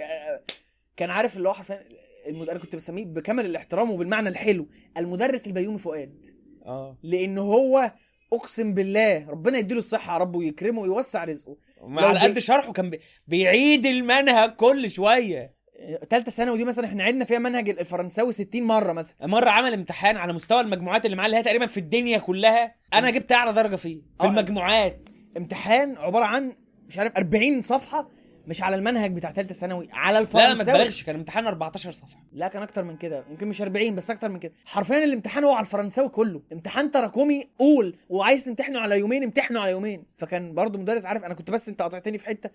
كان 0.98 1.10
عارف 1.10 1.38
اللي 1.38 1.50
هو 1.50 1.54
حرفيا 1.54 1.84
المد... 2.28 2.50
أنا 2.50 2.60
كنت 2.60 2.76
بسميه 2.76 3.06
بكامل 3.06 3.46
الاحترام 3.46 3.92
وبالمعنى 3.92 4.30
الحلو 4.30 4.68
المدرس 4.98 5.48
البيومي 5.48 5.78
فؤاد. 5.78 6.26
آه. 6.66 6.98
لأن 7.04 7.38
هو 7.38 7.92
أقسم 8.34 8.74
بالله 8.74 9.30
ربنا 9.30 9.58
يديله 9.58 9.80
الصحة 9.80 10.14
يا 10.14 10.18
رب 10.18 10.36
ويكرمه 10.36 10.82
ويوسع 10.82 11.24
رزقه. 11.24 11.58
على 11.82 12.20
بي- 12.20 12.34
قد 12.34 12.40
شرحه 12.40 12.74
كان 12.74 12.90
بي... 12.90 13.00
بيعيد 13.28 13.86
المنهج 13.86 14.50
كل 14.56 14.90
شوية. 14.90 15.57
ثالثه 16.10 16.32
ثانوي 16.32 16.58
دي 16.58 16.64
مثلا 16.66 16.86
إحنا 16.86 17.04
عدنا 17.04 17.26
فيها 17.26 17.40
منهج 17.40 17.70
الفرنساوي 17.70 18.34
60 18.34 18.64
مرة 18.64 18.94
مثلا. 18.94 19.28
مرة 19.28 19.50
عمل 19.50 19.74
امتحان 19.74 20.18
على 20.18 20.34
مستوى 20.34 20.62
المجموعات 20.62 21.06
اللي 21.06 21.16
معاه 21.16 21.26
اللي 21.26 21.38
هي 21.38 21.44
تقريبا 21.44 21.68
في 21.68 21.78
الدنيا 21.78 22.18
كلها. 22.18 22.76
أنا 22.94 23.10
جبت 23.10 23.32
أعلى 23.32 23.54
درجة 23.54 23.76
فيه 23.76 23.96
في 23.98 24.24
آه. 24.24 24.26
المجموعات. 24.26 25.10
امتحان 25.38 25.98
عبارة 25.98 26.26
عن 26.26 26.54
مش 26.88 26.98
عارف 26.98 27.18
40 27.18 27.62
صفحة 27.62 28.10
مش 28.48 28.62
على 28.64 28.76
المنهج 28.76 29.12
بتاع 29.12 29.32
ثالثه 29.32 29.54
ثانوي 29.54 29.88
على 29.94 30.14
لا 30.14 30.20
لا 30.20 30.20
ما 30.20 30.54
الفرنساوي. 30.54 30.78
تبالغش 30.78 31.04
كان 31.04 31.16
امتحان 31.16 31.48
14 31.48 31.92
صفحة. 31.92 32.20
لا 32.34 32.48
كان 32.48 32.62
أكتر 32.62 32.84
من 32.84 32.98
كده 32.98 33.24
يمكن 33.32 33.48
مش 33.48 33.62
40 33.62 33.96
بس 33.96 34.12
أكتر 34.12 34.30
من 34.30 34.40
كده. 34.40 34.54
حرفيا 34.66 35.04
الامتحان 35.04 35.44
هو 35.44 35.52
على 35.52 35.66
الفرنساوي 35.66 36.10
كله. 36.10 36.42
امتحان 36.54 36.92
تراكمي 36.92 37.48
قول 37.60 37.96
وعايز 38.10 38.46
تمتحنه 38.46 38.80
على 38.80 39.00
يومين 39.00 39.24
امتحنه 39.24 39.60
على 39.60 39.72
يومين. 39.72 40.04
فكان 40.18 40.54
برضو 40.54 40.78
مدرس 40.78 41.06
عارف 41.06 41.24
أنا 41.24 41.34
كنت 41.34 41.52
بس 41.52 41.70
أنت 41.70 41.82
قطعتني 41.82 42.18
في 42.18 42.26
حتة. 42.26 42.50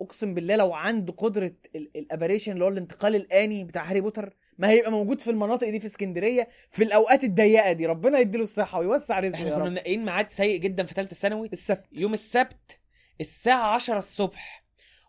اقسم 0.00 0.34
بالله 0.34 0.56
لو 0.56 0.72
عنده 0.74 1.12
قدرة 1.12 1.52
ال- 1.76 1.90
ال 1.96 2.01
apparition 2.01 2.52
اللي 2.52 2.64
هو 2.64 2.68
الانتقال 2.68 3.14
الآني 3.14 3.64
بتاع 3.64 3.90
هاري 3.90 4.00
بوتر 4.00 4.36
ما 4.58 4.70
هيبقى 4.70 4.90
موجود 4.90 5.20
في 5.20 5.30
المناطق 5.30 5.68
دي 5.70 5.80
في 5.80 5.86
اسكندرية 5.86 6.48
في 6.70 6.84
الأوقات 6.84 7.24
الضيقة 7.24 7.72
دي. 7.72 7.86
ربنا 7.86 8.18
يديله 8.18 8.44
الصحة 8.44 8.78
ويوسع 8.78 9.20
رزقه 9.20 9.36
إحنا 9.38 9.50
كنا 9.50 9.58
رب. 9.64 9.70
منقيين 9.70 10.04
ميعاد 10.04 10.30
سيء 10.30 10.60
جدا 10.60 10.84
في 10.86 10.94
ثالثه 10.94 11.14
ثانوي. 11.14 11.48
السبت. 11.52 11.84
يوم 11.92 12.12
السبت 12.14 12.78
الساعة 13.20 13.74
10 13.74 13.98
الصبح 13.98 14.64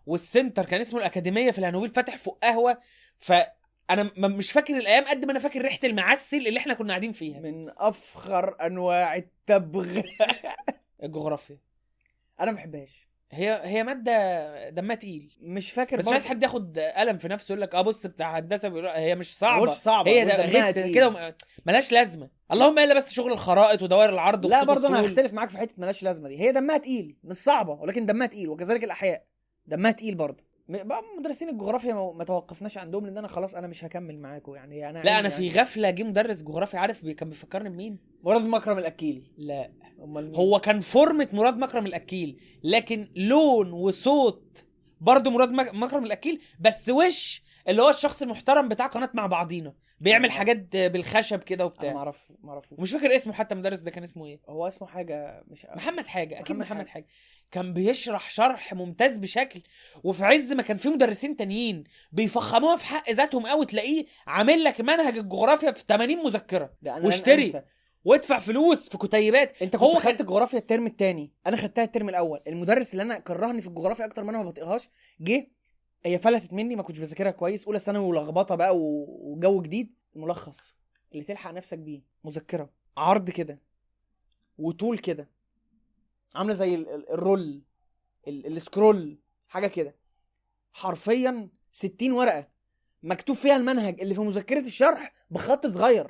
وال 0.05 0.20
center 0.20 0.65
كان 0.65 0.81
اسمه 0.81 0.99
الأكاديمية 0.99 1.51
في 1.51 1.59
الهانوفيل 1.59 1.89
فاتح 1.89 2.17
فوق 2.17 2.39
قهوة. 2.43 2.77
فانا 3.17 4.03
م- 4.17 4.31
مش 4.37 4.51
فاكر 4.51 4.77
الأيام 4.77 5.03
قد 5.05 5.25
ما 5.25 5.31
أنا 5.31 5.39
فاكر 5.39 5.61
ريحة 5.61 5.79
المعسل 5.83 6.47
اللي 6.47 6.59
إحنا 6.59 6.73
كنا 6.73 6.89
قاعدين 6.89 7.11
فيها. 7.11 7.39
من 7.39 7.69
أفخر 7.77 8.65
أنواع 8.65 9.15
التبغ 9.15 10.01
الجغرافيا. 11.03 11.57
أنا 12.39 12.51
ما 12.51 12.57
بحبهاش. 12.57 13.07
هي 13.31 13.61
هي 13.63 13.83
مادة 13.83 14.69
دمها 14.69 14.95
تقيل. 14.95 15.37
مش 15.41 15.71
فاكر 15.71 15.97
بس 15.97 16.05
مش 16.07 16.13
عايز 16.13 16.25
حد 16.25 16.43
ياخد 16.43 16.79
قلم 16.79 17.17
في 17.17 17.27
نفسه 17.27 17.51
يقول 17.51 17.61
لك 17.61 17.75
آه 17.75 17.81
بص 17.81 18.05
بتاع 18.05 18.39
هندسة 18.39 18.69
بيقول 18.69 18.87
هي 18.87 19.15
مش 19.15 19.37
صعبة. 19.37 19.63
مش 19.63 19.69
صعبة، 19.69 20.11
هي 20.11 20.25
دمها 20.25 20.71
تقيل. 20.71 20.95
كده 20.95 21.35
ملهاش 21.65 21.91
لازمة. 21.91 22.29
اللهم 22.51 22.79
إلا 22.79 22.93
بس 22.93 23.11
شغل 23.11 23.31
الخرائط 23.31 23.81
ودوائر 23.81 24.09
العرض 24.09 24.45
لا 24.45 24.63
برضه 24.63 24.87
أنا. 24.87 25.01
هختلف 25.01 25.33
معاك 25.33 25.49
في 25.49 25.57
حتة 25.57 25.73
ملهاش 25.77 26.03
لازمة 26.03 26.29
دي. 26.29 26.39
هي 26.39 26.51
دمها 26.51 26.77
تقيل 26.77 27.17
مش 27.23 27.35
صعبة 27.35 27.73
ولكن 27.73 28.05
دمها 28.05 28.27
تقيل 28.27 28.49
وكذلك 28.49 28.83
الأحياء. 28.83 29.25
دمها 29.65 29.91
تقيل 29.91 30.15
برضه. 30.15 30.43
بقى 30.69 31.01
مدرسين 31.19 31.49
الجغرافيا 31.49 31.93
ما 31.93 32.23
توقفناش 32.23 32.77
عندهم 32.77 33.05
لأن 33.05 33.17
أنا 33.17 33.27
خلاص 33.27 33.55
أنا 33.55 33.67
مش 33.67 33.85
هكمل 33.85 34.19
معاكم 34.19 34.55
يعني 34.55 34.89
أنا 34.89 34.99
لا 35.03 35.19
أنا 35.19 35.29
في 35.29 35.45
يعني 35.47 35.59
غفلة 35.61 35.89
جه 35.89 36.03
مدرس 36.03 36.43
جغرافيا 36.43 36.79
عارف 36.79 37.05
كان 37.05 37.29
بيفكرني 37.29 37.69
بمين 37.69 37.97
مراد 38.23 38.45
مكرم 38.45 38.77
الأكيل 38.77 39.31
لا 39.37 39.71
أمال 40.03 40.25
مين؟ 40.25 40.35
هو 40.35 40.59
كان 40.59 40.79
فورمة 40.81 41.29
مراد 41.33 41.57
مكرم 41.57 41.85
الأكيل 41.85 42.39
لكن 42.63 43.11
لون 43.15 43.71
وصوت 43.71 44.63
برضه 45.01 45.31
مراد 45.31 45.49
مك- 45.51 45.73
مكرم 45.73 46.05
الأكيل 46.05 46.41
بس 46.59 46.89
وش 46.89 47.43
اللي 47.67 47.81
هو 47.81 47.89
الشخص 47.89 48.21
المحترم 48.21 48.67
بتاع 48.69 48.87
قناة 48.87 49.09
مع 49.13 49.25
بعضينا 49.27 49.73
بيعمل. 49.99 50.31
حاجات 50.31 50.75
بالخشب 50.77 51.39
كده 51.39 51.63
أنا 51.63 51.69
ما 51.69 51.75
وبتاع 51.75 51.93
اعرف 51.97 52.27
ما 52.43 52.51
اعرفوش 52.51 52.79
ومش 52.79 52.91
فاكر 52.91 53.15
اسمه 53.15 53.33
حتى 53.33 53.53
المدرس 53.53 53.79
ده 53.79 53.91
كان 53.91 54.03
اسمه 54.03 54.25
إيه 54.25 54.39
هو 54.49 54.67
اسمه 54.67 54.87
حاجة 54.87 55.43
مش 55.47 55.67
محمد 55.75 56.07
حاجة 56.07 56.39
أكيد 56.39 56.55
محمد 56.55 56.65
محمد, 56.65 56.77
حاجة. 56.87 56.89
حاجة. 56.89 57.05
كان 57.51 57.73
بيشرح 57.73 58.29
شرح 58.29 58.73
ممتاز 58.73 59.17
بشكل 59.17 59.61
وفي 60.03 60.23
عز 60.25 60.53
ما 60.53 60.63
كان 60.63 60.77
في 60.77 60.89
مدرسين 60.89 61.35
تانيين 61.37 61.83
بيفخموها 62.11 62.75
في 62.75 62.85
حق 62.85 63.09
ذاتهم 63.11 63.47
قوي 63.47 63.65
تلاقيه 63.65 64.05
عامل 64.27 64.63
لك 64.63 64.81
منهج 64.81 65.17
الجغرافيا 65.17 65.71
في 65.71 65.83
80 65.87 66.23
مذكرة. 66.23 66.73
ده 66.81 66.91
أنا 66.91 66.99
لن 66.99 67.05
واشتري. 67.05 67.61
وادفع 68.05 68.39
فلوس 68.39 68.89
في 68.89 68.97
كتيبات. 68.97 69.61
أنت 69.61 69.75
هو 69.75 69.93
كنت 69.93 70.03
كان- 70.03 70.11
خدت 70.11 70.21
الجغرافيا 70.21 70.59
الترم 70.59 70.85
الثاني 70.85 71.31
أنا 71.47 71.57
خدتها 71.57 71.83
الترم 71.83 72.09
الأول. 72.09 72.39
المدرس 72.47 72.91
اللي 72.91 73.03
أنا 73.03 73.19
كرهني 73.19 73.61
في 73.61 73.67
الجغرافيا 73.67 74.05
أكتر 74.05 74.23
ما 74.23 74.29
أنا 74.29 74.37
ما 74.43 74.49
بطيقهاش 74.49 74.89
جه 75.21 75.47
هي 76.05 76.19
فلتت 76.19 76.53
مني 76.53 76.75
ما 76.75 76.83
كنتش 76.83 76.99
بذاكرها 76.99 77.31
كويس. 77.31 77.65
أولى 77.67 77.79
ثانوي 77.79 78.05
ولخبطة 78.05 78.55
بقى 78.55 78.77
وجو 78.77 79.61
جديد. 79.61 79.93
الملخص 80.15 80.75
اللي 81.11 81.23
تلحق 81.23 81.51
نفسك 81.51 81.77
بيه. 81.77 82.01
مذكرة. 82.23 82.69
عرض 82.97 83.29
كده. 83.29 83.59
وطول 84.57 84.97
كده. 84.99 85.29
عاملة 86.35 86.53
زي 86.53 86.75
ال- 86.75 86.89
ال- 86.89 87.09
ال 87.11 87.21
roll 87.21 87.61
ال- 88.27 88.45
ال 88.57 88.66
scroll 88.66 89.17
حاجة 89.47 89.67
كده. 89.67 89.95
حرفيا 90.73 91.49
60 91.71 92.11
ورقة 92.11 92.47
مكتوب 93.03 93.35
فيها 93.35 93.55
المنهج 93.55 94.01
اللي 94.01 94.13
في 94.15 94.21
مذكرة 94.21 94.59
الشرح 94.59 95.13
بخط 95.29 95.67
صغير 95.67 96.07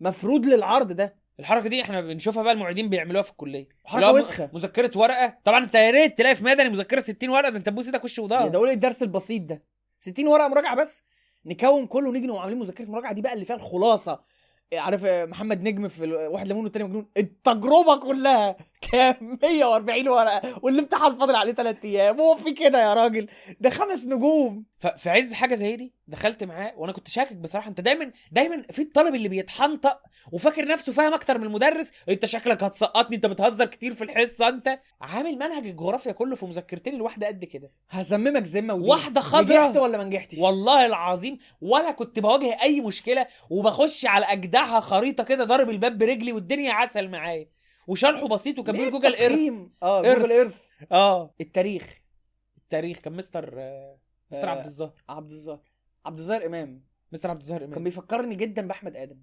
مفروض 0.00 0.46
للعرض 0.46 0.92
ده. 0.92 1.16
الحركة 1.40 1.68
دي 1.68 1.82
إحنا 1.82 2.00
بنشوفها 2.00 2.42
بقى 2.42 2.52
المعيدين 2.52 2.88
بيعملوها 2.90 3.22
في 3.22 3.30
الكلية. 3.30 3.68
م- 4.12 4.16
وسخة. 4.18 4.50
مذكرة 4.54 4.98
ورقة. 4.98 5.38
طبعا 5.44 5.64
انت 5.64 5.74
يا 5.74 5.90
ريت 5.90 6.18
تلاقي 6.18 6.36
في 6.36 6.44
مدني 6.44 6.68
مذكرة 6.68 7.00
60 7.00 7.30
ورقة 7.30 7.50
ده 7.50 7.58
انت 7.58 7.66
تبوس 7.66 7.86
إيدك 7.86 8.04
وش 8.04 8.18
يا 8.18 8.22
وظهر 8.24 8.48
ده 8.48 8.58
قول 8.58 8.68
الدرس 8.70 9.02
البسيط 9.02 9.42
ده. 9.42 9.62
60 10.00 10.28
ورقة 10.28 10.48
مراجعة 10.48 10.76
بس. 10.76 11.02
نكون 11.46 11.86
كله 11.86 12.08
ونيجي 12.08 12.26
نقوم 12.26 12.38
عاملين 12.40 12.58
مذكرة 12.58 12.90
مراجعة. 12.90 13.12
دي 13.12 13.22
بقى 13.22 13.32
اللي 13.34 13.44
فيها 13.44 13.56
الخلاصة. 13.56 14.20
عارف 14.74 15.04
محمد 15.04 15.62
نجم 15.68 15.88
في 15.88 16.06
واحد 16.12 16.48
ليمون 16.48 16.64
والتاني 16.64 16.84
مجنون. 16.84 17.06
التجربة 17.16 17.96
كلها 17.96 18.56
كام 18.92 19.38
140 19.42 20.08
ورقة 20.08 20.60
والامتحان 20.62 21.16
فاضل 21.16 21.34
عليه 21.34 21.52
3 21.52 21.84
أيام. 21.84 22.20
هو 22.20 22.36
في 22.36 22.52
كده 22.52 22.82
يا 22.82 22.94
راجل. 22.94 23.28
ده 23.60 23.70
خمس 23.70 24.06
نجوم. 24.06 24.64
ففي 24.78 25.10
عز 25.10 25.32
حاجة 25.32 25.54
زي 25.54 25.76
دي 25.76 25.94
دخلت 26.06 26.44
معاه 26.44 26.72
وأنا 26.76 26.92
كنت 26.92 27.08
شاكك 27.08 27.36
بصراحة. 27.36 27.68
أنت 27.70 27.80
دايما 27.80 28.12
دايما 28.32 28.62
في 28.70 28.82
الطالب 28.82 29.14
اللي 29.14 29.28
بيتحنطق 29.28 30.00
وفاكر 30.32 30.64
نفسه 30.68 30.92
فاهم 30.92 31.14
أكتر 31.14 31.38
من 31.38 31.44
المدرس. 31.44 31.92
أنت 32.08 32.26
شكلك 32.26 32.62
هتسقطني 32.62 33.16
أنت 33.16 33.26
بتهزر 33.26 33.66
كتير 33.66 33.94
في 33.94 34.04
الحصة 34.04 34.48
أنت 34.48 34.80
عامل 35.00 35.34
منهج 35.38 35.66
الجغرافيا 35.66 36.12
كله 36.12 36.36
في 36.36 36.46
مذكرتين 36.46 36.94
الواحده 36.94 37.26
قد 37.26 37.44
كده. 37.44 37.70
هذممك 37.88 38.42
ذمه 38.42 38.74
ودي 38.74 38.88
واحدة 38.90 39.20
خضرا. 39.20 39.42
نجحت 39.68 39.76
ولا 39.76 39.98
ما 39.98 40.04
نجحتش؟ 40.04 40.38
والله 40.38 40.86
العظيم 40.86 41.38
ولا 41.60 41.90
كنت 41.90 42.18
بواجه 42.18 42.56
أي 42.62 42.80
مشكلة 42.80 43.26
وبخش 43.50 44.06
على 44.06 44.26
أجدعها 44.26 44.80
خريطة 44.80 45.24
كده 45.24 45.44
ضارب 45.44 45.70
الباب 45.70 45.98
برجلي 45.98 46.32
والدنيا 46.32 46.72
عسل 46.72 47.08
معايا 47.08 47.48
وشرحه 47.86 48.28
بسيط 48.28 48.58
وكان 48.58 48.76
بيقول 48.76 48.92
Google 48.92 49.14
Earth 49.14 49.50
آه. 49.82 50.02
Google 50.02 50.32
Earth 50.32 50.62
آه. 50.92 51.34
التاريخ. 51.40 51.98
التاريخ 52.58 52.98
كان 52.98 53.12
مستر 53.12 53.54
آه، 53.58 53.98
مستر 54.30 54.48
آه. 54.48 54.50
عبد 54.50 54.64
الظاهر. 54.66 54.92
عبد 55.08 55.30
الظاهر. 55.30 55.60
عبد 56.06 56.18
الظاهر 56.18 56.46
إمام. 56.46 56.84
مستر 57.12 57.30
عبد 57.30 57.40
الظاهر 57.40 57.60
كان 57.60 57.72
امام 57.72 57.84
بيفكرني 57.84 58.34
جدا 58.34 58.66
بأحمد 58.66 58.96
آدم. 58.96 59.20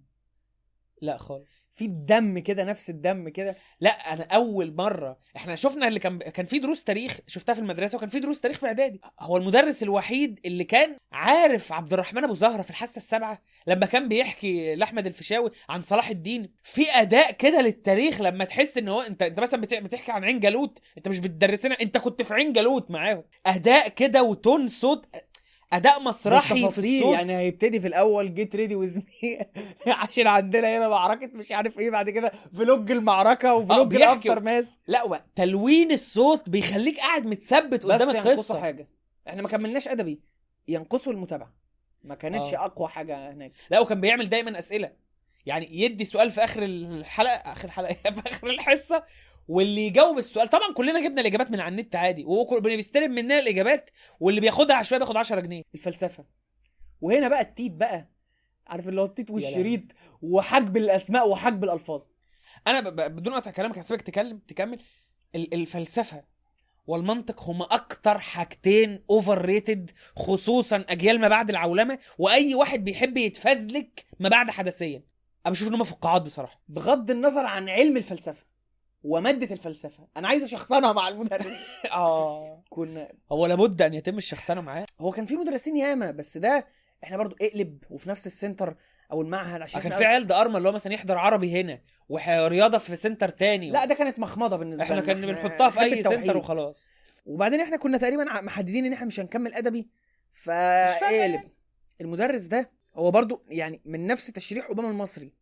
لا 1.04 1.18
خالص. 1.18 1.68
في 1.72 1.86
الدم 1.86 2.40
كده 2.40 2.64
نفس 2.64 2.90
الدم 2.90 3.30
كده. 3.30 3.56
لا 3.80 3.90
أنا 4.14 4.24
أول 4.24 4.76
مرة. 4.76 5.18
إحنا 5.36 5.56
شفنا 5.56 5.88
اللي 5.88 6.00
كان 6.00 6.18
كان 6.20 6.46
في 6.46 6.60
دروس 6.60 6.84
تاريخ 6.84 7.20
شفتها 7.28 7.54
في 7.54 7.60
المدرسة 7.62 7.96
وكان 7.98 8.10
في 8.10 8.20
دروس 8.20 8.42
تاريخ 8.42 8.58
في 8.58 8.66
إعدادي. 8.66 9.02
هو 9.20 9.38
المدرس 9.38 9.84
الوحيد 9.84 10.40
اللي 10.46 10.64
كان 10.64 10.96
عارف 11.12 11.72
عبد 11.72 11.94
الرحمن 11.94 12.24
أبو 12.24 12.34
زهرة 12.36 12.62
في 12.62 12.70
الحاسة 12.70 12.98
السابعة 12.98 13.42
لما 13.68 13.86
كان 13.86 14.08
بيحكي 14.08 14.76
لأحمد 14.76 15.06
الفيشاوي 15.08 15.52
عن 15.70 15.82
صلاح 15.82 16.10
الدين. 16.10 16.50
في 16.64 16.86
أداء 16.92 17.32
كده 17.32 17.62
للتاريخ 17.62 18.22
لما 18.22 18.46
تحس 18.46 18.78
إن 18.78 18.88
هو 18.88 19.02
أنت 19.02 19.22
أنت 19.22 19.40
مثلا 19.40 19.62
بت- 19.62 19.74
بتحكي 19.74 20.12
عن 20.12 20.24
عين 20.24 20.40
جالوت 20.40 20.80
أنت 20.98 21.08
مش 21.08 21.20
بتدرسنا 21.20 21.78
أنت 21.82 21.98
كنت 21.98 22.22
في 22.22 22.34
عين 22.34 22.54
جالوت 22.54 22.92
معاهم. 22.92 23.24
أداء 23.46 23.88
كده 23.90 24.24
وتون 24.24 24.68
صوت 24.68 25.06
أداء 25.74 26.02
مسرحي 26.02 26.66
الصوت. 26.66 26.84
يعني 27.14 27.38
هيبتدي 27.38 27.80
في 27.80 27.88
الأول 27.88 28.34
جيت 28.34 28.56
ريدي 28.56 28.76
ويز 28.76 28.98
مي 28.98 29.40
عشان 29.88 30.28
عندنا 30.28 30.78
هنا 30.78 30.88
معركة 30.88 31.28
مش 31.34 31.52
عارف 31.52 31.80
إيه 31.80 31.90
بعد 31.90 32.10
كده 32.10 32.32
فلوج 32.54 32.92
المعركة 32.92 33.54
وفلوج 33.54 33.88
بيحكي- 33.88 34.04
الأفتر 34.14 34.40
ماس. 34.40 34.80
لا 34.88 35.24
تلوين 35.36 35.92
الصوت 35.92 36.50
بيخليك 36.50 36.98
قاعد 36.98 37.26
متثبت 37.26 37.86
بس 37.86 37.92
قدام 38.02 38.10
ينقصه 38.10 38.32
القصة 38.32 38.62
حاجة. 38.62 38.88
إحنا 39.28 39.42
ما 39.42 39.48
كملناش 39.48 39.88
أدبي. 39.88 40.20
ينقصوا 40.68 41.14
المتابعة. 41.14 41.54
ما 42.04 42.16
كانتش 42.16 42.54
آه. 42.54 42.66
أقوى 42.66 42.88
حاجة 42.90 43.32
هناك. 43.32 43.52
لا 43.70 43.80
وكان 43.80 44.02
بيعمل 44.02 44.30
دايما 44.30 44.60
أسئلة. 44.60 44.92
يعني 45.46 45.82
يدي 45.82 46.06
سؤال 46.06 46.32
في 46.32 46.44
آخر 46.44 46.64
الحلقة 46.64 47.34
آخر 47.52 47.70
حلقة 47.70 47.94
في 48.12 48.22
آخر 48.30 48.48
الحصة 48.48 49.04
واللي 49.48 49.88
يجاوب 49.88 50.18
السؤال 50.18 50.48
طبعا 50.48 50.74
كلنا 50.74 51.02
جبنا 51.08 51.22
الإجابات 51.22 51.52
من 51.52 51.60
على 51.60 51.72
النت 51.72 51.96
عادي 51.96 52.24
وهو 52.26 52.60
بيستلم 52.60 53.12
مننا 53.12 53.40
الإجابات 53.40 53.90
واللي 54.20 54.42
بياخدها 54.42 54.76
عشوائي 54.76 55.00
بياخد 55.00 55.18
10 55.18 55.40
جنيه. 55.40 55.62
الفلسفة. 55.74 56.26
وهنا 57.02 57.28
بقى 57.28 57.42
التيت 57.42 57.72
بقى 57.72 58.10
عارف 58.68 58.90
اللي 58.90 59.02
هو 59.02 59.06
التيت. 59.06 59.32
والشريط 59.32 59.82
وحجب 60.22 60.78
الأسماء 60.78 61.30
وحجب 61.30 61.64
الألفاظ. 61.64 62.04
أنا. 62.68 62.90
بدون 63.08 63.34
قطع 63.34 63.52
كلامك 63.52 63.78
هسيبك 63.78 64.02
تكلم 64.02 64.38
تكمل. 64.38 64.80
ال- 65.36 65.54
الفلسفة 65.54 66.24
والمنطق 66.88 67.44
هما 67.44 67.66
أكتر 67.66 68.20
حاجتين 68.20 69.04
overrated 69.10 69.92
خصوصا 70.16 70.86
أجيال 70.90 71.20
ما 71.22 71.28
بعد 71.28 71.50
العولمة 71.50 72.00
وأي 72.18 72.56
واحد 72.56 72.84
بيحب 72.84 73.18
يتفزلك 73.18 74.06
ما 74.20 74.30
بعد 74.30 74.50
حدثيا. 74.50 75.04
أنا 75.46 75.52
بشوف 75.52 75.68
إن 75.68 75.74
هم 75.74 75.84
فقاعات 75.84 76.22
بصراحة. 76.22 76.62
بغض 76.68 77.12
النظر 77.12 77.46
عن 77.46 77.70
علم 77.70 77.98
الفلسفة. 77.98 78.53
ومادة 79.04 79.54
الفلسفة. 79.54 80.08
أنا 80.18 80.28
عايز 80.28 80.44
أشخصنها 80.44 80.94
مع 80.94 81.08
المدرس. 81.08 81.58
آه. 81.92 82.64
كنا 82.70 83.12
هو 83.32 83.46
لابد 83.46 83.82
أن 83.82 83.94
يتم 83.94 84.18
الشخصنة 84.18 84.62
معاه. 84.62 84.86
هو 85.02 85.12
كان 85.12 85.26
في 85.26 85.36
مدرسين 85.36 85.78
ياما 85.78 86.12
بس 86.12 86.38
ده 86.38 86.68
إحنا 87.04 87.18
برضو 87.18 87.36
اقلب 87.42 87.84
وفي 87.90 88.10
نفس 88.10 88.28
السنتر 88.28 88.76
أو 89.12 89.22
المعهد 89.22 89.62
عشان 89.62 89.82
كان 89.82 89.92
إحنا- 89.92 89.96
في 89.96 90.06
عيال 90.06 90.32
ارمى 90.32 90.58
اللي 90.58 90.70
هو 90.70 90.74
مثلا 90.74 90.94
يحضر 90.94 91.18
عربي 91.18 91.62
هنا 91.62 91.82
ورياضة 92.10 92.78
في 92.78 92.96
سنتر 92.96 93.30
تاني. 93.30 93.72
لا 93.72 93.86
ده 93.86 93.96
كانت 93.96 94.20
مخمضة 94.20 94.56
بالنسبة 94.58 94.84
إحنا 94.84 94.94
لنا. 94.96 95.14
كنا 95.14 95.26
بنحطها 95.28 95.70
في 95.70 95.80
أي. 95.82 96.04
سنتر 96.04 96.38
وخلاص. 96.38 96.90
وبعدين 97.26 97.62
إحنا 97.62 97.78
كنا 97.78 97.98
تقريبا 97.98 98.42
محددين 98.42 98.86
إن 98.86 98.94
إحنا 98.94 99.06
مش 99.08 99.20
هنكمل 99.20 99.54
أدبي. 99.54 99.90
فاقلب. 100.32 101.42
المدرس 102.02 102.42
ده 102.42 102.72
هو 102.96 103.12
برضو 103.12 103.44
يعني 103.50 103.82
من 103.86 104.08
نفس 104.08 104.28
تشريح 104.28 104.66
أوباما 104.68 104.90
المصري. 104.90 105.34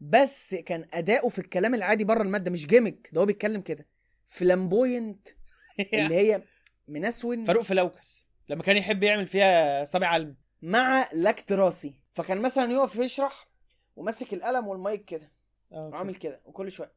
بس 0.00 0.54
كان 0.54 0.88
أداؤه 0.94 1.28
في 1.28 1.38
الكلام 1.38 1.74
العادي 1.74 2.04
بره 2.04 2.22
المادة 2.22 2.50
مش 2.50 2.66
جيمك 2.66 3.10
ده 3.12 3.20
هو 3.20 3.26
بيتكلم 3.26 3.60
كده. 3.60 3.86
فلامبوينت 4.26 5.28
اللي 5.94 6.14
هي 6.14 6.42
منسون. 6.88 7.44
فاروق 7.44 7.62
فلوكس 7.62 8.26
لما 8.48 8.62
كان 8.62 8.76
يحب 8.76 9.02
يعمل 9.02 9.26
فيها 9.26 9.84
صابع 9.84 10.06
علم. 10.06 10.36
مع 10.62 11.08
لاكتراسي 11.12 11.94
فكان 12.12 12.42
مثلا 12.42 12.72
يقف 12.72 12.96
يشرح 12.96 13.48
وماسك 13.96 14.34
القلم 14.34 14.68
والمايك 14.68 15.04
كده. 15.04 15.32
وعامل 15.70 16.14
كده 16.14 16.40
وكل 16.44 16.70
شوية. 16.70 16.92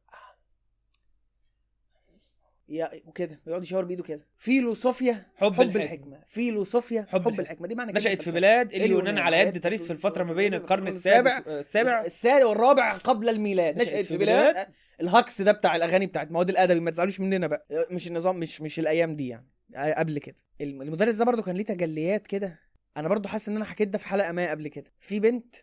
وكده 3.06 3.40
ويقعد 3.46 3.62
يشاور 3.62 3.84
بإيده 3.84 4.02
كده. 4.02 4.26
فيلوصوفيا 4.38 5.26
حب 5.36 5.52
حب, 5.52 5.60
الحكمة. 5.62 5.82
الحكمة. 5.84 6.20
فيلوصوفيا 6.26 7.06
حب 7.08 7.22
حب. 7.24 7.40
الحكمة. 7.40 7.66
دي 7.66 7.74
معنى 7.74 7.92
كلمة 7.92 8.00
نشأت 8.00 8.22
في. 8.22 8.30
بلاد 8.30 8.72
اليونان 8.74 9.18
على 9.18 9.38
يد 9.38 9.60
تاريس 9.60 9.84
في 9.84 9.90
الفترة 9.90 10.24
ما 10.24 10.32
بين 10.32 10.54
القرن 10.54 10.86
السابع. 10.88 11.42
السابع. 11.46 12.02
السابع 12.04 12.44
والرابع 12.46 12.92
قبل 12.92 13.28
الميلاد. 13.28 13.82
نشأت 13.82 14.04
في 14.04 14.16
بلاد- 14.16 14.52
بلاد. 14.52 14.66
الهكس 15.00 15.42
ده 15.42 15.52
بتاع 15.52 15.76
الأغاني 15.76 16.06
بتاعت 16.06 16.30
مواد 16.30 16.48
الأدبي. 16.50 16.80
ما 16.80 16.90
تزعلوش 16.90 17.20
مننا 17.20 17.46
بقى. 17.46 17.66
مش 17.90 18.06
النظام 18.08 18.36
مش 18.38 18.60
مش 18.60 18.78
الأيام 18.78 19.16
دي 19.16 19.28
يعني. 19.28 19.48
قبل 19.96 20.18
كده. 20.18 20.36
الم- 20.60 20.82
المدرس 20.82 21.14
ده 21.14 21.24
برضو 21.24 21.42
كان 21.42 21.56
ليه 21.56 21.64
تجليات 21.64 22.26
كده. 22.26 22.60
أنا 22.96 23.08
برضو 23.08 23.28
حاسس 23.28 23.48
إن 23.48 23.56
أنا 23.56 23.64
حكيت 23.64 23.88
ده 23.88 23.98
في 23.98 24.06
حلقة 24.08 24.32
ما 24.32 24.50
قبل 24.50 24.68
كده. 24.68 24.92
في 25.00 25.20
بنت 25.20 25.54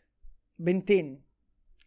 بنتين. 0.60 1.22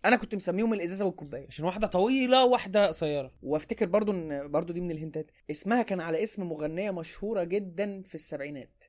أنا 0.05 0.17
كنت 0.17 0.35
مسميهم 0.35 0.75
الازازه 0.75 1.05
والكوبايه. 1.07 1.47
عشان 1.49 1.65
واحدة 1.65 1.87
طويلة 1.87 2.45
وواحدة 2.45 2.87
قصيرة. 2.87 3.33
وافتكر 3.43 3.87
برضو 3.87 4.13
ان 4.13 4.51
برضو 4.51 4.73
دي 4.73 4.81
من 4.81 4.91
الهنتات. 4.91 5.31
اسمها 5.51 5.83
كان 5.83 6.01
على 6.01 6.25
اسم 6.25 6.43
مغنيه 6.43 6.91
مشهوره 6.91 7.45
جدا 7.45 8.03
في 8.03 8.15
السبعينات. 8.15 8.85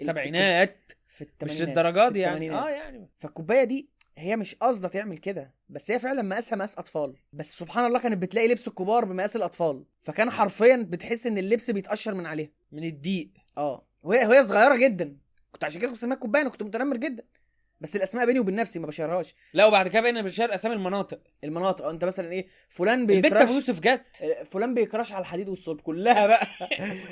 سبعينات؟ 0.00 0.92
في 1.08 1.24
مش 1.24 1.30
الثمانينات 1.30 1.68
للدرجات 1.68 2.06
في 2.08 2.12
دي 2.12 2.20
يعني. 2.20 2.50
آه 2.50 2.68
يعني. 2.68 3.08
فالكوبايه 3.18 3.64
دي 3.64 3.88
هي 4.16 4.36
مش 4.36 4.54
قاصده 4.54 4.88
تعمل 4.88 5.18
كده 5.18 5.54
بس 5.68 5.90
هي 5.90 5.98
فعلا 5.98 6.22
مقاسها 6.22 6.56
مقاس 6.56 6.78
أطفال. 6.78 7.16
بس 7.32 7.58
سبحان 7.58 7.86
الله 7.86 8.00
كانت 8.00 8.22
بتلاقي 8.22 8.48
لبس 8.48 8.68
الكبار 8.68 9.04
بمقاس 9.04 9.36
الأطفال. 9.36 9.84
فكان 9.98 10.30
حرفيا 10.30 10.86
بتحس 10.90 11.26
إن 11.26 11.38
اللبس 11.38 11.70
بيتقشر 11.70 12.14
من 12.14 12.26
عليها. 12.26 12.50
من 12.72 12.84
الضيق. 12.84 13.30
آه. 13.58 13.86
وهي 14.02 14.26
وهي 14.26 14.44
صغيرة 14.44 14.76
جدا. 14.76 15.16
كنت 15.52 15.64
عشان 15.64 15.80
كده 15.80 15.88
كنت 15.88 15.98
بسميها 15.98 16.16
كوباية 16.16 16.42
أنا 16.42 16.50
كنت 16.50 16.62
متنمر 16.62 16.96
جدا. 16.96 17.24
بس 17.80 17.96
الأسماء 17.96 18.26
بيني 18.26 18.40
وبين 18.40 18.54
نفسي 18.56 18.78
ما 18.78 18.86
بشيرهاش 18.86 19.34
لا 19.52 19.66
وبعد 19.66 19.88
كده 19.88 20.00
بقينا 20.00 20.22
بنشير 20.22 20.54
أسامي 20.54 20.74
المناطق. 20.74 21.20
المناطق. 21.44 21.84
آه، 21.84 21.90
أنت 21.90 22.04
مثلا 22.04 22.32
إيه 22.32 22.46
فلان 22.68 23.00
البت 23.00 23.12
أبو 23.12 23.22
بيكراش 23.22 23.50
يوسف 23.50 23.80
جت. 23.80 24.02
فلان 24.44 24.74
بيكراش 24.74 25.12
على 25.12 25.20
الحديد 25.22 25.48
والصلب. 25.48 25.80
كلها 25.80 26.26
بقى. 26.26 26.46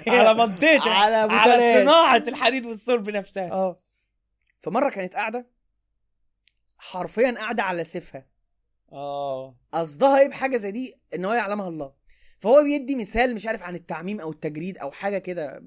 على 0.18 0.34
منطقة 0.34 0.90
على 1.02 1.14
على. 1.14 1.82
صناعة 1.82 2.22
الحديد 2.28 2.64
والصلب 2.66 3.10
نفسها. 3.10 3.52
أه. 3.52 3.80
فمرة 4.60 4.90
كانت 4.90 5.14
قاعدة 5.14 5.46
حرفيا 6.78 7.30
قاعدة 7.38 7.62
على 7.62 7.84
سيفها. 7.84 8.26
آه. 8.92 9.56
قصدها 9.72 10.20
إيه 10.20 10.28
بحاجة 10.28 10.56
زي 10.56 10.70
دي؟ 10.70 10.94
إن 11.14 11.24
هو 11.24 11.32
يعلمها 11.32 11.68
الله. 11.68 11.92
فهو 12.38 12.62
بيدي 12.62 12.96
مثال 12.96 13.34
مش 13.34 13.46
عارف 13.46 13.62
عن 13.62 13.74
التعميم 13.74 14.20
أو 14.20 14.30
التجريد 14.30 14.78
أو 14.78 14.90
حاجة 14.90 15.18
كده. 15.18 15.64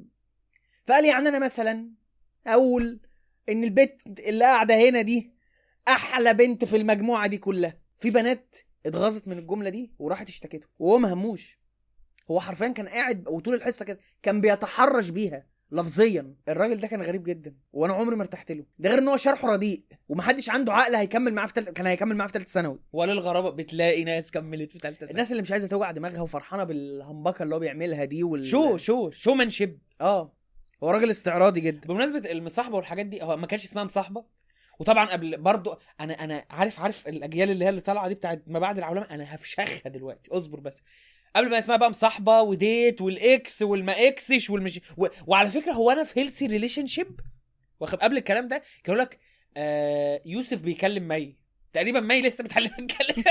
فقال 0.85 1.05
يعني 1.05 1.29
أنا 1.29 1.39
مثلا 1.39 1.89
أقول 2.47 2.99
إن 3.49 3.63
البنت 3.63 4.19
اللي 4.19 4.45
قاعدة 4.45 4.89
هنا 4.89 5.01
دي 5.01 5.33
أحلى 5.87 6.33
بنت 6.33 6.65
في 6.65 6.77
المجموعة 6.77 7.27
دي 7.27 7.37
كلها. 7.37 7.77
في 7.95 8.09
بنات 8.09 8.55
اتغاظت 8.85 9.27
من 9.27 9.37
الجملة 9.37 9.69
دي 9.69 9.91
وراحت 9.99 10.29
اشتكته. 10.29 10.67
وهو 10.79 10.97
ما 10.97 11.13
هموش. 11.13 11.59
هو 12.31 12.39
حرفيا 12.39 12.67
كان 12.67 12.87
قاعد 12.87 13.27
وطول 13.27 13.53
الحصة 13.55 13.85
كده 13.85 13.99
كان 14.23 14.41
بيتحرش 14.41 15.09
بيها 15.09 15.45
لفظيا. 15.71 16.35
الراجل 16.49 16.77
ده 16.77 16.87
كان 16.87 17.01
غريب 17.01 17.23
جدا 17.23 17.55
وأنا 17.73 17.93
عمري 17.93 18.15
ما 18.15 18.21
ارتحت 18.21 18.51
له. 18.51 18.65
ده 18.79 18.89
غير 18.89 18.99
إن 18.99 19.07
هو 19.07 19.17
شرحه 19.17 19.47
رديء 19.53 19.83
ومحدش 20.09 20.49
عنده 20.49 20.73
عقل 20.73 20.95
هيكمل 20.95 21.33
معاه 21.33 21.47
في 21.47 21.53
تلت... 21.53 21.69
كان 21.69 21.87
هيكمل 21.87 22.15
معاه 22.15 22.27
في 22.27 22.33
ثالثه 22.33 22.51
ثانوي. 22.51 22.79
وللغرابة 22.93 23.49
بتلاقي 23.49 24.03
ناس 24.03 24.31
كملت 24.31 24.71
في 24.71 24.79
ثالثة 24.79 25.09
الناس 25.11 25.31
اللي 25.31 25.41
مش 25.41 25.51
عايزة 25.51 25.67
توجع 25.67 25.91
دماغها 25.91 26.21
وفرحانة 26.21 26.63
بالهمبكة 26.63 27.43
اللي 27.43 27.55
هو 27.55 27.59
بيعملها 27.59 28.05
دي 28.05 28.23
وال 28.23 28.45
شو 28.45 28.77
شو 28.77 29.11
شو 29.11 29.33
من 29.33 29.49
شب 29.49 29.77
آه. 30.01 30.36
هو 30.83 30.89
راجل 30.91 31.09
استعراضي 31.09 31.61
جدا. 31.61 31.87
بمناسبة 31.87 32.31
المصاحبة 32.31 32.75
والحاجات 32.75 33.05
دي 33.05 33.23
هو 33.23 33.37
ما 33.37 33.47
كانش 33.47 33.63
اسمها 33.65 33.83
مصاحبة؟ 33.83 34.25
وطبعا 34.79 35.05
قبل 35.05 35.37
برضو 35.37 35.79
أنا 35.99 36.13
أنا 36.23 36.45
عارف 36.49 36.79
عارف 36.79 37.07
الأجيال 37.07 37.49
اللي 37.51 37.65
هي 37.65 37.69
اللي 37.69 37.81
طالعة 37.81 38.07
دي 38.07 38.13
بتاعت 38.15 38.43
ما 38.47 38.59
بعد 38.59 38.77
العولمة 38.77 39.07
أنا 39.11 39.35
هفشخها 39.35 39.89
دلوقتي. 39.89 40.31
اصبر 40.31 40.59
بس. 40.59 40.83
قبل 41.35 41.49
ما 41.49 41.57
اسمها 41.59 41.77
بقى 41.77 41.89
مصاحبة 41.89 42.41
وديت 42.41 43.01
والإكس 43.01 43.61
والما 43.61 44.07
إكسش 44.07 44.49
والمش 44.49 44.79
و... 44.97 45.07
وعلى 45.27 45.51
فكرة 45.51 45.71
هو 45.71 45.91
أنا 45.91 46.03
في 46.03 46.19
هيلسي 46.19 46.45
ريليشن 46.45 46.87
شيب 46.87 47.19
قبل 47.79 48.17
الكلام 48.17 48.47
ده 48.47 48.57
كان 48.57 48.95
يقول 48.95 48.99
لك 48.99 49.19
آه 49.57 50.21
يوسف 50.25 50.61
بيكلم 50.61 51.07
مي. 51.07 51.35
تقريبا 51.77 51.99
مي 51.99 52.21
لسه 52.21 52.43
بتتعلم 52.43 52.69
تتكلم 52.69 53.23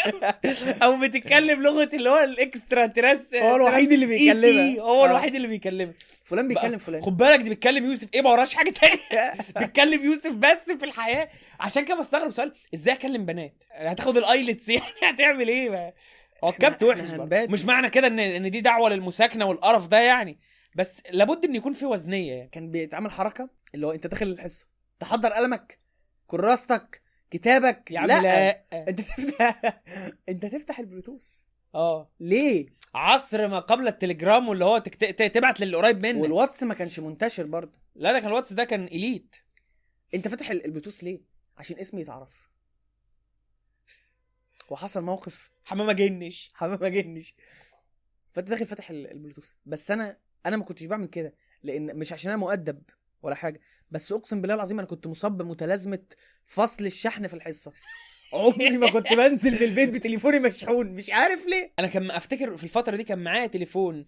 أو 0.83 1.01
بتتكلم 1.01 1.63
لغة 1.63 1.91
اللي 1.93 2.11
هو 2.11 2.19
الإكسترا 2.19 2.87
تراس 2.87 3.35
هو 3.35 3.57
الوحيد 3.57 3.93
اللي 3.93 4.07
بيكلمها. 4.07 4.81
هو 4.81 5.05
آه. 5.05 5.07
الوحيد 5.07 5.35
اللي 5.35 5.49
بيكلمها. 5.49 5.95
فلان 6.25 6.49
بقى 6.49 6.55
بيتكلم 6.55 6.79
فلان. 6.79 7.03
خد 7.03 7.17
بالك 7.17 7.41
دي 7.41 7.49
بيتكلم 7.49 7.85
يوسف. 7.85 8.09
إيه 8.15 8.23
ما 8.23 8.31
وراش 8.31 8.55
حاجة 8.55 8.71
تانية. 8.71 9.35
بيتكلم 9.61 10.05
يوسف 10.05 10.33
بس 10.33 10.71
في 10.79 10.85
الحياة. 10.85 11.29
عشان 11.61 11.85
كده 11.85 11.97
بستغرب 11.99 12.31
سؤال 12.31 12.53
إزاي 12.75 12.95
أكلم 12.95 13.27
بنات؟ 13.27 13.55
هتاخد 13.73 14.17
الآيلتس 14.17 14.69
يعني 14.75 14.85
هتعمل 15.03 15.49
إيه 15.49 15.71
بقى؟ 15.71 15.95
هو 16.45 16.49
الكبت 16.49 16.83
إحنا 16.83 17.23
وحش. 17.23 17.49
مش 17.51 17.65
معنى 17.65 17.91
كده 17.91 18.07
ان 18.07 18.19
إن 18.19 18.51
دي 18.51 18.61
دعوة 18.61 18.91
للمساكنة 18.91 19.45
والقرف 19.45 19.87
ده 19.87 19.99
يعني. 19.99 20.39
بس 20.77 21.03
لابد 21.11 21.45
إن 21.45 21.55
يكون 21.55 21.73
في 21.73 21.87
وزنية 21.87 22.33
يعني. 22.33 22.49
كان 22.53 22.71
بيتعمل 22.71 23.11
حركة 23.11 23.49
اللي 23.75 23.87
هو 23.87 23.93
أنت 23.93 24.07
داخل 24.07 24.27
الحصة 24.27 24.67
تحضر 25.01 25.33
قلمك 25.33 25.79
كراستك 26.27 27.06
كتابك 27.31 27.91
يا 27.91 27.99
عم 28.01 28.07
لا, 28.07 28.23
لا. 28.23 28.65
انت 28.89 29.01
تفتح 29.01 29.83
انت 30.29 30.47
تفتح 30.47 30.79
البلوتوث. 30.79 31.41
آه. 31.75 32.11
ليه؟ 32.21 32.67
عصر 32.95 33.49
ما 33.49 33.59
قبل 33.59 33.89
التليجرام 33.89 34.49
واللي 34.49 34.65
هو 34.65 34.79
تكت... 34.79 35.23
تبعت 35.23 35.61
للي 35.61 35.77
قريب 35.77 36.07
منك. 36.07 36.23
والواتس 36.23 36.63
ما 36.63 36.75
كانش 36.75 37.01
منتشر 37.01 37.47
برضه. 37.47 37.79
لا 37.95 38.13
ده 38.13 38.19
كان 38.21 38.29
الواتس 38.29 38.53
ده 38.53 38.65
كان 38.65 38.85
elite. 38.85 39.37
انت 40.15 40.29
فاتح 40.29 40.51
ال- 40.51 40.65
البلوتوث 40.65 41.05
ليه؟ 41.05 41.21
عشان 41.59 41.79
اسمي 41.79 42.01
يتعرف. 42.01 42.49
وحصل 44.71 45.03
موقف. 45.03 45.51
حمامة 45.65 45.93
جنش. 45.93 46.51
حمام 46.55 46.79
ما 46.81 46.89
جنش. 46.89 47.35
فانت 48.33 48.49
داخل 48.49 48.67
فاتح 48.67 48.91
ال- 48.91 49.11
البلوتوث. 49.13 49.53
بس 49.67 49.91
أنا 49.91 50.19
أنا 50.47 50.57
ما 50.57 50.65
كنتش 50.65 50.85
بعمل 50.85 51.07
كده 51.07 51.35
لأن 51.63 51.99
مش 51.99 52.13
عشان 52.13 52.31
أنا 52.31 52.41
مؤدب. 52.41 52.83
ولا 53.23 53.35
حاجة. 53.35 53.61
بس 53.91 54.13
أقسم 54.13 54.41
بالله 54.41 54.55
العظيم 54.55 54.79
أنا 54.79 54.89
كنت 54.89 55.07
مصاب 55.07 55.37
بمتلازمة 55.37 56.03
فصل 56.45 56.87
الشحن 56.87 57.27
في 57.27 57.35
الحصة. 57.35 57.73
عمري 58.33 58.79
ما 58.79 58.91
كنت 58.91 59.13
بنزل 59.13 59.53
من 59.53 59.63
البيت 59.63 59.89
بتليفوني 59.89 60.39
مشحون 60.39 60.87
مش 60.87 61.11
عارف 61.11 61.47
ليه. 61.47 61.73
أنا 61.79 61.87
كان 61.87 62.11
أفتكر 62.11 62.57
في 62.57 62.65
الفترة 62.65 62.97
دي 62.97 63.05
كان 63.05 63.19
معايا 63.19 63.47
تليفون. 63.47 64.07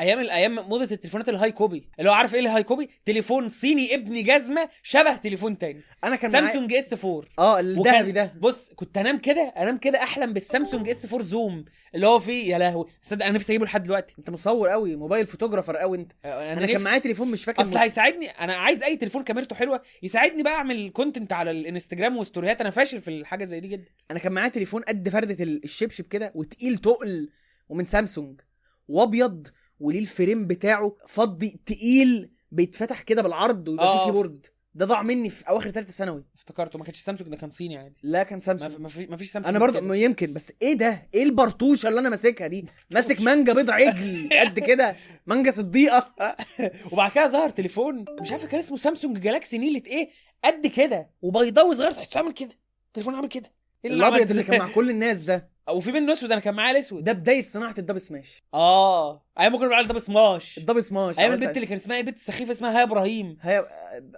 أيام 0.00 0.20
الأيام 0.20 0.54
موضة 0.54 0.82
التليفونات 0.84 1.28
ال 1.28 1.52
high 1.52 1.68
copy. 1.68 1.88
اللي 1.98 2.10
هو 2.10 2.14
عارف 2.14 2.34
إيه 2.34 2.40
ال 2.40 2.62
high 2.62 2.74
copy؟ 2.74 2.90
تليفون 3.04 3.48
صيني 3.48 3.94
ابن 3.94 4.22
جزمة 4.22 4.68
شبه 4.82 5.16
تليفون 5.16 5.58
تاني. 5.58 5.80
أنا 6.04 6.16
كان 6.16 6.32
سامسونج 6.32 6.74
S 6.74 7.04
4 7.04 7.22
آه 7.38 7.60
الذهبي 7.60 8.12
ده. 8.12 8.34
بص 8.40 8.70
كنت 8.76 8.98
أنام 8.98 9.18
كده 9.18 9.42
أنام 9.56 9.76
كده 9.78 10.02
أحلم 10.02 10.32
بالسامسونج 10.32 10.88
S 10.88 11.12
4 11.12 11.26
Zoom. 11.26 11.64
اللي 11.94 12.06
هو 12.06 12.18
فيه 12.20 12.52
يا 12.52 12.58
لهوي. 12.58 12.86
صدق 13.02 13.24
أنا 13.26 13.34
نفسي 13.34 13.52
أجيبه 13.52 13.64
لحد 13.64 13.82
دلوقتي. 13.82 14.14
أنت 14.18 14.30
مصور 14.30 14.68
قوي 14.68 14.96
موبايل 14.96 15.26
photographer 15.26 15.76
قوي 15.76 15.98
أنت. 15.98 16.12
أنا, 16.24 16.52
أنا, 16.52 16.66
كان 16.66 16.80
معايا 16.80 16.98
تليفون 16.98 17.30
مش 17.30 17.44
فاكر 17.44 17.62
أصل 17.62 17.76
هيساعدني 17.78 18.28
أنا 18.30 18.54
عايز 18.54 18.82
أي 18.82 18.96
تليفون 18.96 19.24
كاميرته 19.24 19.56
حلوة. 19.56 19.82
يساعدني 20.02 20.42
بقى 20.42 20.52
أعمل 20.54 20.90
content 20.90 21.32
على 21.32 21.50
الإنستجرام 21.50 22.16
وستوريات 22.16 22.60
أنا 22.60 22.70
فاشل 22.70 23.00
في 23.00 23.08
الحاجة 23.08 23.44
زي 23.44 23.60
دي 23.60 23.68
جدا. 23.68 23.90
أنا 24.10 24.18
كان 24.18 24.32
معايا 24.32 24.48
تليفون 24.48 24.82
قد 24.82 25.08
فردة 25.08 25.44
ال- 25.44 25.64
الشبشب 25.64 26.04
كده 26.04 26.32
وتقيل 26.34 26.76
تقل 26.78 27.28
ومن 27.68 27.84
سامسونج. 27.84 28.40
وأبيض 28.88 29.46
وليه 29.84 29.98
ال 29.98 30.06
frame 30.06 30.46
بتاعه 30.46 30.96
فضي 31.08 31.60
تقيل 31.66 32.30
بيتفتح 32.50 33.02
كده 33.02 33.22
بالعرض 33.22 33.68
ويبقى 33.68 33.86
آه. 33.86 33.98
فيه 33.98 34.04
keyboard. 34.04 34.46
ده 34.74 34.86
ضاع 34.86 35.02
مني 35.02 35.30
في 35.30 35.48
أواخر 35.48 35.70
ثالثه 35.70 35.90
ثانوي. 35.90 36.24
افتكرته. 36.36 36.78
ما 36.78 36.84
كانش 36.84 37.00
سامسونج 37.00 37.30
ده 37.30 37.36
كان 37.36 37.50
صيني 37.50 37.76
عادي. 37.76 37.94
لا 38.02 38.22
كان 38.22 38.40
سامسونج. 38.40 38.80
ما 38.80 38.88
في 38.88 39.06
ما 39.06 39.16
فيش 39.16 39.30
سامسونج 39.30 39.56
أنا 39.56 39.66
برضه. 39.66 39.94
يمكن 39.94 40.32
بس 40.32 40.52
إيه 40.62 40.74
ده؟ 40.74 41.08
إيه 41.14 41.22
البرطوشة 41.22 41.88
اللي 41.88 42.00
أنا 42.00 42.08
ماسكها 42.08 42.46
دي؟ 42.46 42.66
ماسك 42.94 43.20
مانجا 43.20 43.52
بيض 43.52 43.70
عجل 43.70 44.28
قد 44.40 44.58
كده. 44.58 44.96
مانجا 45.26 45.50
صديقة. 45.50 46.14
وبعد 46.92 47.10
كده 47.10 47.28
ظهر 47.28 47.50
تليفون. 47.50 48.04
مش 48.20 48.32
عارف 48.32 48.44
كان 48.46 48.60
اسمه 48.60 48.76
سامسونج 48.76 49.18
جالاكسي 49.18 49.58
نيلة 49.58 49.82
إيه؟ 49.86 50.10
قد 50.44 50.66
كده. 50.66 51.10
وبيضاوي 51.22 51.74
صغير. 51.74 51.92
تحسه 51.92 52.18
عامل 52.18 52.32
كده. 52.32 52.58
تليفون 52.92 53.14
عامل 53.14 53.28
كده. 53.28 53.52
إيه 53.84 53.90
الأبيض 53.90 54.30
اللي؟ 54.30 54.42
كان 54.42 54.58
مع 54.58 54.72
كل 54.72 54.90
الناس 54.90 55.22
ده. 55.22 55.53
وفي 55.70 55.92
منه 55.92 56.12
أسود 56.12 56.32
أنا 56.32 56.40
كان 56.40 56.54
معايا 56.54 56.70
الأسود. 56.70 57.04
ده 57.04 57.12
بداية 57.12 57.44
صناعة 57.44 57.74
ال 57.78 57.98
Dubsmash. 57.98 58.42
آه. 58.54 59.24
أيام 59.40 59.52
ما 59.52 59.58
كنا 59.58 59.68
بنقول 59.68 59.86
Dubsmash 59.86 60.58
ال 60.58 60.80
Dubsmash. 60.80 61.18
أيام 61.18 61.32
البنت 61.32 61.56
اللي 61.56 61.66
كان 61.66 61.78
اسمها 61.78 61.96
إيه؟ 61.96 62.02
بنت 62.02 62.18
سخيفة 62.18 62.52
اسمها 62.52 62.78
هيا 62.78 62.82
إبراهيم. 62.82 63.38
هي 63.40 63.64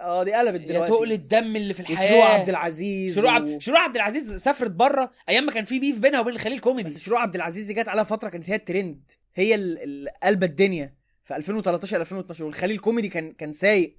آه 0.00 0.22
دي 0.24 0.32
قلبت 0.32 0.60
دلوقتي. 0.60 0.92
تقل 0.92 1.12
الدم 1.12 1.56
اللي 1.56 1.74
في 1.74 1.80
الحياة. 1.80 2.06
وشروق 2.08 2.24
عبد 2.24 2.48
العزيز 2.48 3.14
شروق 3.14 3.30
و- 3.30 3.34
عبد 3.34 3.58
شروق 3.58 3.78
عبد 3.78 3.96
العزيز 3.96 4.34
سافرت 4.42 4.70
بره. 4.70 5.10
أيام 5.28 5.46
ما 5.46 5.52
كان 5.52 5.64
في 5.64 5.78
beef 5.78 5.98
بينها 5.98 6.20
وبين 6.20 6.34
الخليل 6.34 6.58
كوميدي 6.58 6.90
بس 6.90 6.98
شروق 6.98 7.18
عبد 7.20 7.34
العزيز 7.34 7.66
دي 7.66 7.72
جت 7.74 7.88
عليها 7.88 8.04
فترة 8.04 8.28
كانت 8.28 8.50
هي 8.50 8.54
الترند. 8.54 9.10
هي 9.34 9.54
ال- 9.54 9.78
ال- 9.82 10.08
قلبة 10.22 10.46
الدنيا. 10.46 10.94
في 11.24 11.36
2013 11.36 12.00
2012 12.00 12.44
والخليل 12.44 12.78
كوميدي 12.78 13.08
كان 13.08 13.32
كان 13.32 13.52
سايق. 13.52 13.96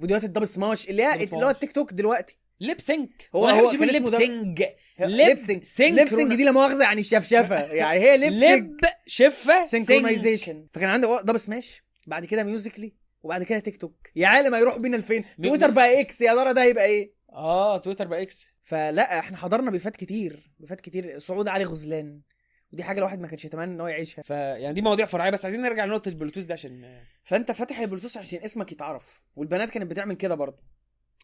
فيديوهات 0.00 0.24
ال 0.24 0.44
Dubsmash 0.44 0.88
اللي 0.88 1.02
هي 1.02 1.14
اللي 1.14 1.24
هو 1.24 1.40
سماش. 1.40 1.54
التيك 1.54 1.72
توك 1.72 1.92
دلوقتي. 1.92 2.36
lip 2.60 2.80
sync. 2.80 3.28
هو- 3.34 3.46
هو 3.48 3.56
كان 3.56 3.66
اسمه 3.66 3.86
lip 3.86 4.04
sync 4.98 5.10
lip 5.10 5.48
sync 5.48 5.98
lip 5.98 6.13
sync 6.13 6.34
دي 6.34 6.44
لا 6.44 6.50
مؤاخذة 6.52 6.82
يعني 6.82 7.00
الشفشفه 7.00 7.62
يعني 7.80 7.98
هي 7.98 8.16
lip 8.16 8.27
sync 8.27 8.42
lip 8.42 8.76
شفة 9.06 9.64
sync 9.64 9.86
synchronization 9.86 10.66
فكان 10.72 10.88
عندي 10.88 11.06
Dubsmash 11.24 11.82
بعد 12.06 12.24
كده 12.24 12.44
Musical.ly 12.44 12.94
وبعد 13.22 13.42
كده 13.42 13.58
تيك 13.58 13.76
توك 13.76 14.08
يا 14.16 14.26
عالم 14.26 14.54
هيروح 14.54 14.78
بينا 14.78 14.96
لفين؟ 14.96 15.24
تويتر 15.42 15.70
بقى 15.70 16.00
X 16.00 16.20
يا 16.20 16.34
ترى 16.34 16.52
ده 16.52 16.62
هيبقى 16.62 16.84
إيه؟ 16.84 17.14
آه 17.32 17.78
تويتر 17.78 18.06
بقى 18.06 18.22
X 18.22 18.46
فلا 18.62 19.18
إحنا 19.18 19.36
حضرنا 19.36 19.70
بيفات 19.70 19.96
كتير 19.96 20.52
بيفات 20.58 20.80
كتير. 20.80 21.18
صعود 21.18 21.48
علي 21.48 21.64
غزلان 21.64 22.20
ودي 22.72 22.84
حاجة 22.84 22.98
الواحد 22.98 23.20
ما 23.20 23.26
كانش 23.26 23.44
يتمنى 23.44 23.64
إن 23.64 23.80
هو 23.80 23.86
يعيشها. 23.86 24.22
فيعني 24.22 24.74
دي 24.74 24.82
مواضيع 24.82 25.06
فرعية 25.06 25.30
بس 25.30 25.44
عايزين 25.44 25.62
نرجع 25.62 25.84
لنقطة 25.84 26.08
البلوتوث 26.08 26.44
دي 26.44 26.52
عشان 26.52 27.00
فأنت 27.24 27.52
فاتح 27.52 27.78
البلوتوث 27.78 28.16
عشان 28.16 28.40
اسمك 28.44 28.72
يتعرف 28.72 29.20
والبنات 29.36 29.70
كانت 29.70 29.90
بتعمل 29.90 30.14
كده 30.14 30.34
برضه 30.34 30.62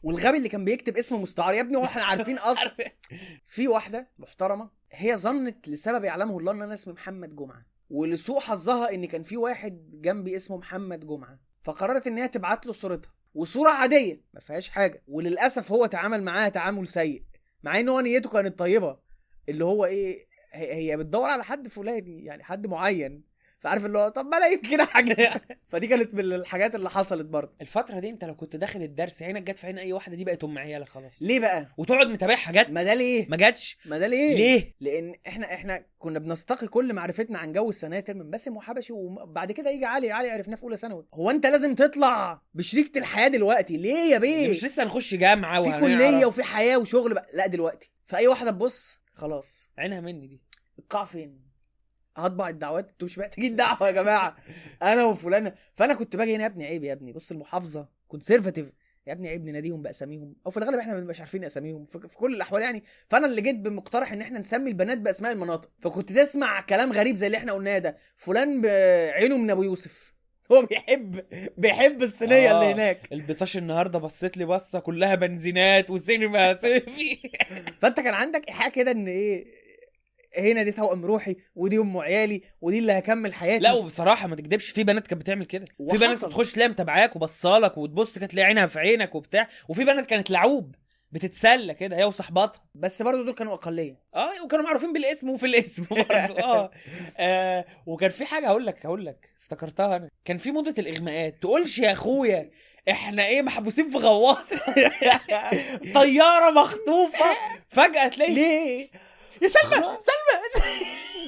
والغبي 0.03 0.37
اللي 0.37 0.49
كان 0.49 0.65
بيكتب 0.65 0.97
اسمه 0.97 1.19
مستعار. 1.19 1.55
يا 1.55 1.61
ابني 1.61 1.77
وإحنا 1.77 2.05
عارفين 2.05 2.39
أصلا 2.53 2.73
في 3.47 3.69
واحدة 3.69 4.11
محترمة 4.19 4.71
هي 4.93 5.17
ظنت 5.17 5.69
لسبب 5.69 6.05
يعلمه 6.05 6.39
الله 6.39 6.53
إن 6.53 6.63
أنا 6.63 6.75
اسمي 6.75 6.95
محمد 6.95 7.37
جمعة. 7.37 7.67
ولسوء 7.91 8.41
حظها 8.41 8.95
إن 8.95 9.05
كان 9.05 9.23
في 9.23 9.37
واحد 9.37 9.91
جنبي 10.01 10.37
اسمه 10.37 10.57
محمد 10.57 11.07
جمعة. 11.07 11.39
فقررت 11.63 12.07
إن 12.07 12.19
هي 12.19 12.29
تبعت 12.29 12.67
له 12.67 12.73
صورتها. 12.73 13.13
وصورة 13.35 13.71
عادية 13.71 14.25
ما 14.35 14.41
فيهاش 14.41 14.71
حاجة. 14.71 15.03
وللأسف 15.09 15.73
هو 15.73 15.87
تعامل 15.87 16.23
معاها 16.23 16.49
تعامل 16.49 16.89
سيء. 16.89 17.23
مع 17.63 17.81
إن 17.81 17.89
هو 17.89 18.01
نيته 18.01 18.31
كانت 18.31 18.59
طيبة. 18.59 18.99
اللي 19.49 19.65
هو 19.65 19.85
إيه 19.85 20.27
هي 20.53 20.75
هي 20.75 20.97
بتدور 20.97 21.31
على 21.31 21.45
حد 21.45 21.69
فلاني 21.69 22.25
يعني 22.25 22.45
حد 22.45 22.67
معين. 22.67 23.32
فعارف 23.63 23.87
اللي 23.87 23.99
هو 23.99 24.09
طب 24.09 24.27
ما 24.27 24.37
أنا 24.37 24.47
يمكن 24.47 24.85
حاجة 24.85 25.43
فدي 25.71 25.87
كانت 25.87 26.15
من 26.15 26.21
الحاجات 26.33 26.75
اللي 26.75 26.91
حصلت 26.91 27.27
برضه. 27.27 27.53
الفترة 27.61 27.99
دي 27.99 28.11
انت 28.11 28.25
لو 28.25 28.35
كنت 28.37 28.57
داخل 28.57 28.83
الدرس 28.83 29.23
عينك 29.23 29.43
جت 29.43 29.59
في 29.59 29.67
عين 29.67 29.79
اي 29.79 29.93
واحدة 29.93 30.17
دي 30.17 30.25
بقت 30.25 30.45
ام 30.45 30.59
عيالك 30.59 30.89
خلاص. 30.89 31.19
ليه 31.21 31.41
بقى؟ 31.41 31.69
وتقعد 31.77 32.07
متابعها 32.07 32.53
جت. 32.53 32.71
ما 32.71 32.83
ده 32.83 32.95
ليه؟ 32.95 33.27
ما 33.29 33.37
جاتش. 33.37 33.79
ما 33.87 33.99
ده 33.99 34.07
ليه؟ 34.07 34.35
ليه؟ 34.37 34.75
لأن 34.81 35.15
إحنا 35.27 35.55
إحنا 35.55 35.85
كنا 35.99 36.19
بنستقي 36.19 36.67
كل 36.67 36.93
معرفتنا 36.93 37.39
عن 37.39 37.53
جو 37.53 37.71
السناتر 37.71 38.15
من 38.15 38.31
باسم 38.31 38.57
وحبشي 38.57 38.93
وبعد 38.93 39.53
كده 39.53 39.71
يجي 39.71 39.85
علي 39.85 40.11
علي 40.13 40.31
عرفناه 40.31 40.57
في 40.57 40.63
اولى 40.63 40.77
ثانوي. 40.77 41.07
هو 41.15 41.31
انت 41.31 41.47
لازم 41.47 41.75
تطلع 41.75 42.43
بشريكة 42.55 42.99
الحياة 42.99 43.29
دلوقتي؟ 43.29 43.77
ليه 43.77 44.13
يا 44.13 44.19
بيه؟ 44.19 44.49
مش 44.51 44.65
لسه 44.65 44.83
هنخش 44.83 45.15
جامعة 45.15 45.63
في. 45.63 45.81
كلية 45.81 46.27
وفي 46.27 46.43
حياة 46.43 46.77
وشغل 46.79 47.15
بقى. 47.15 47.27
لا 47.35 47.47
دلوقتي. 47.47 47.91
فاي 48.05 48.27
واحدة 48.29 48.51
تبص 48.51 48.99
خلاص. 49.15 49.71
عينها 49.79 50.01
مني 50.01 50.27
دي. 50.27 50.41
القاع 50.79 51.05
فين؟ 51.05 51.52
هطبع 52.17 52.49
الدعوات 52.49 52.89
أنتوا 52.89 53.07
مش 53.07 53.19
محتاجين 53.19 53.57
دعوة 53.57 53.87
يا 53.87 53.91
جماعة. 53.93 54.37
أنا 54.83 55.05
وفلانة. 55.05 55.53
فأنا 55.75 55.95
كنت 55.95 56.17
باجي 56.17 56.35
هنا 56.37 56.43
يا 56.43 56.49
ابني 56.49 56.67
عيب 56.67 56.85
يا 56.85 56.93
ابني. 56.93 57.13
بص 57.13 57.31
المحافظة 57.31 57.89
كونسرفاتيف 58.09 58.73
يا 59.07 59.13
ابني 59.13 59.29
عيب 59.29 59.45
نناديهم 59.45 59.83
بأساميهم. 59.83 60.35
أو 60.47 60.51
في 60.51 60.57
الغالب 60.57 60.79
إحنا 60.79 60.93
ما 60.93 60.99
بنبقاش 60.99 61.21
عارفين 61.21 61.45
أساميهم. 61.45 61.85
في, 61.85 61.99
كل 62.17 62.35
الأحوال 62.35 62.63
يعني. 62.63 62.83
فأنا 63.09 63.27
اللي 63.27 63.41
جيت 63.41 63.57
بمقترح 63.57 64.13
إن 64.13 64.21
إحنا 64.21 64.39
نسمي 64.39 64.71
البنات 64.71 64.99
بأسماء 64.99 65.33
المناطق. 65.33 65.71
فكنت 65.81 66.13
تسمع 66.13 66.61
كلام 66.61 66.93
غريب 66.93 67.17
زي 67.17 67.27
اللي 67.27 67.39
إحنا 67.39 67.53
قلناه 67.53 67.79
ده. 67.79 67.97
فلان 68.17 68.61
بعينه 68.61 69.37
من 69.39 69.51
أبو 69.51 69.63
يوسف. 69.63 70.13
هو 70.53 70.67
بيحب 70.67 71.25
بيحب 71.57 72.03
الصينية 72.03 72.51
آه. 72.51 72.61
اللي 72.63 72.75
هناك. 72.75 73.13
البطاش 73.13 73.57
النهارده 73.57 73.99
بصيت 73.99 74.37
لي 74.37 74.45
بصة 74.45 74.79
كلها 74.81 75.15
بنزينات 75.15 75.91
والسينما 75.91 76.55
صيفي. 76.63 77.19
فأنت 77.81 78.01
كان 78.01 78.15
عندك 78.15 78.49
إيحاء 78.49 78.71
كده 78.71 78.91
إن 78.91 79.07
إيه 79.09 79.62
هنا 80.39 80.63
دي 80.63 80.73
توأم 80.73 81.05
روحي 81.05 81.37
ودي 81.57 81.79
أم 81.79 81.99
عيالي 81.99 82.43
ودي 82.61 82.79
اللي 82.79 82.93
هكمل 82.93 83.35
حياتي. 83.35 83.63
لا 83.65 83.73
وبصراحة 83.73 84.29
ما 84.29 84.37
تكدبش 84.37 84.71
في 84.71 84.85
بنات 84.85 85.07
كانت 85.07 85.21
بتعمل 85.23 85.45
كده. 85.45 85.65
في. 85.91 85.99
بنات 85.99 86.17
تخش 86.17 86.53
تلاقي 86.53 86.69
متابعاك 86.69 87.17
وبصالك 87.17 87.79
وتبص 87.79 88.19
كانت 88.19 88.31
تلاقي 88.33 88.47
عينها 88.47 88.67
في 88.67 88.79
عينك 88.79 89.15
وبتاع. 89.15 89.49
وفي 89.69 89.85
بنات 89.85 90.07
كانت 90.07 90.31
لعوب 90.31 90.75
بتتسلى 91.13 91.75
كده 91.75 91.97
هي 91.97 92.05
وصحباتها 92.05 92.63
بس 92.75 93.03
برضه 93.03 93.25
دول 93.25 93.35
كانوا 93.35 93.55
أقلية. 93.55 93.97
آه 94.15 94.43
وكانوا 94.45 94.65
معروفين 94.65 94.93
بالاسم 94.93 95.31
وفي 95.31 95.47
الاسم 95.47 95.85
برضه. 95.91 96.13
آه. 96.43 96.71
آه 97.19 97.65
وكان 97.87 98.11
في 98.11 98.25
حاجة 98.25 98.47
هقول 98.47 98.67
لك 98.67 98.87
هقول 98.87 99.07
لك 99.07 99.31
افتكرتها 99.43 99.97
أنا. 99.97 100.09
كان 100.25 100.39
في 100.39 100.51
موضه 100.51 100.75
الإغماءات. 100.79 101.39
تقولش 101.43 101.79
يا 101.79 101.93
أخويا 101.93 102.51
إحنا 102.91 103.27
إيه 103.27 103.43
محبوسين 103.43 103.89
في 103.89 103.97
غواصة. 103.99 104.61
طيارة 105.95 106.51
مخطوفة. 106.51 107.27
فجأة 107.69 108.09
تلاقي 108.09 108.35
ليه؟ 108.35 108.89
يا 109.43 109.49
سلمى 109.49 109.75
سلمى. 109.83 110.73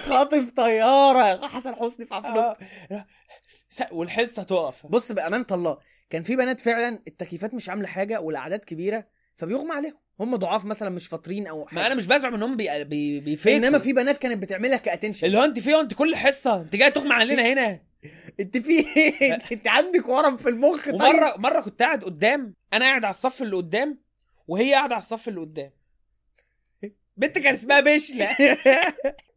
خاطف 0.08 0.50
طيارة. 0.50 1.46
حسن 1.48 1.74
حسني 1.74 2.06
في 2.06 2.14
عفروت. 2.14 2.56
آه. 2.92 3.06
والحصة 3.92 4.42
تقف. 4.42 4.86
بص 4.86 5.12
بأمانة 5.12 5.46
الله 5.52 5.78
كان 6.10 6.22
في 6.22 6.36
بنات 6.36 6.60
فعلا 6.60 7.02
التكييفات 7.06 7.54
مش 7.54 7.68
عاملة 7.68 7.86
حاجة 7.88 8.20
والأعداد 8.20 8.58
كبيرة 8.58 9.06
فبيغمى 9.36 9.72
عليهم. 9.72 9.98
هم 10.20 10.36
ضعاف 10.36 10.64
مثلا 10.64 10.90
مش 10.90 11.06
فاطرين 11.06 11.46
أو 11.46 11.68
ما 11.72 11.86
أنا 11.86 11.94
مش 11.94 12.06
بزعم 12.06 12.34
انهم 12.34 12.56
بي... 12.56 12.84
بي... 12.84 13.20
بيفيكوا. 13.20 13.56
إنما 13.58 13.78
في 13.78 13.92
بنات 13.92 14.18
كانت 14.18 14.42
بتعملها 14.42 14.76
ك 14.78 14.83
attention 14.83 15.26
اللي 15.26 15.38
هو 15.38 15.44
أنت 15.44 15.58
فيه 15.58 15.80
أنت 15.80 15.94
كل 15.94 16.16
حصة. 16.16 16.60
أنت 16.60 16.76
جاي 16.76 16.90
تغمى 16.90 17.14
علينا 17.14 17.42
هنا. 17.52 17.80
أنت 18.40 18.58
في 18.58 18.84
أنت 19.52 19.68
عندك 19.68 20.08
ورم 20.08 20.36
في 20.36 20.48
المخ. 20.48 20.84
طيب. 20.84 20.94
ومرة 20.94 21.34
مرة 21.36 21.60
كنت 21.60 21.82
قاعد 21.82 22.04
قدام 22.04 22.54
أنا 22.72 22.84
قاعد 22.84 23.04
على 23.04 23.10
الصف 23.10 23.42
اللي 23.42 23.56
قدام 23.56 23.98
وهي 24.48 24.74
قاعدة 24.74 24.94
على 24.94 25.02
الصف 25.02 25.28
اللي 25.28 25.40
قدام. 25.40 25.70
بنت 27.16 27.38
كان 27.38 27.54
اسمها 27.54 27.80
بشلة 27.80 28.36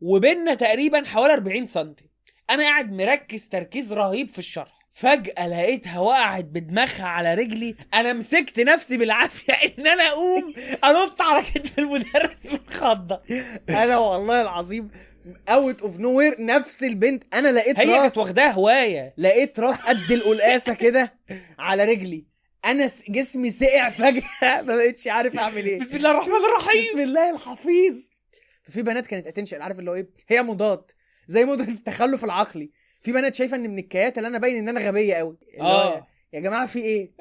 وبيننا 0.02 0.54
تقريبا 0.54 1.04
حوالي 1.06 1.34
40 1.34 1.66
سم 1.66 1.94
أنا 2.50 2.64
قاعد 2.64 2.92
مركز 2.92 3.48
تركيز 3.48 3.94
رهيب 3.94 4.30
في 4.30 4.40
الشرح. 4.40 4.78
فجأة 4.92 5.48
لقيتها 5.48 6.00
وقعت 6.00 6.46
بدماغها 6.46 7.06
على 7.06 7.34
رجلي. 7.34 7.76
أنا 7.94 8.14
مسكت 8.14 8.60
نفسي 8.60 8.98
بالعافية 8.98 9.54
إن 9.80 9.88
أنا 9.88 10.04
أقوم 10.08 10.54
أنط 10.84 11.22
على 11.22 11.44
كتف 11.44 11.80
المدرس 11.80 12.46
من 12.46 12.60
خضة. 12.68 13.22
أنا 13.70 13.98
والله 13.98 14.42
العظيم 14.42 14.90
out 15.50 15.82
of 15.82 16.00
nowhere 16.00 16.36
نفس 16.40 16.84
البنت. 16.84 17.24
أنا 17.34 17.48
لقيت 17.48 17.80
هي 17.80 17.86
كانت 17.86 17.98
راس 17.98 18.18
واخداها 18.18 18.52
هواية. 18.52 19.14
لقيت 19.18 19.60
راس 19.60 19.82
قد 19.82 20.12
القلقاسة 20.12 20.74
كده 20.74 21.14
على 21.60 21.86
رجلي. 21.86 22.26
أنا 22.66 22.90
جسمي 23.10 23.52
سقع 23.52 23.90
فجأة. 23.90 24.62
ما 24.62 24.76
بقتش 24.76 25.08
عارف 25.08 25.38
أعمل 25.38 25.66
إيه. 25.66 25.80
بسم 25.80 25.98
الله 25.98 26.12
الرحمن 26.12 26.36
الرحيم. 26.36 26.94
بسم 26.94 27.00
الله 27.00 27.32
الحفيظ. 27.32 28.10
ففي 28.64 28.82
بنات 28.82 29.08
كانت 29.08 29.28
attention 29.28 29.62
عارف 29.62 29.80
اللي 29.80 29.92
هو 29.92 29.96
إيه؟ 29.96 30.10
هي 30.28 30.44
مضاد. 30.44 30.92
زي 31.28 31.46
موضه 31.46 31.64
التخلف 31.64 32.24
العقلي. 32.24 32.72
في 33.02 33.12
بنات 33.12 33.36
شايفة 33.36 33.56
إن 33.58 33.70
من 33.70 33.80
الكياتة 33.80 34.18
اللي 34.18 34.28
أنا 34.28 34.38
باين 34.38 34.56
إن 34.58 34.70
أنا 34.70 34.88
غبية 34.88 35.16
قوي 35.16 35.38
آه. 35.62 36.08
يا 36.34 36.40
جماعة 36.40 36.66
في 36.66 36.80
إيه؟ 36.80 37.12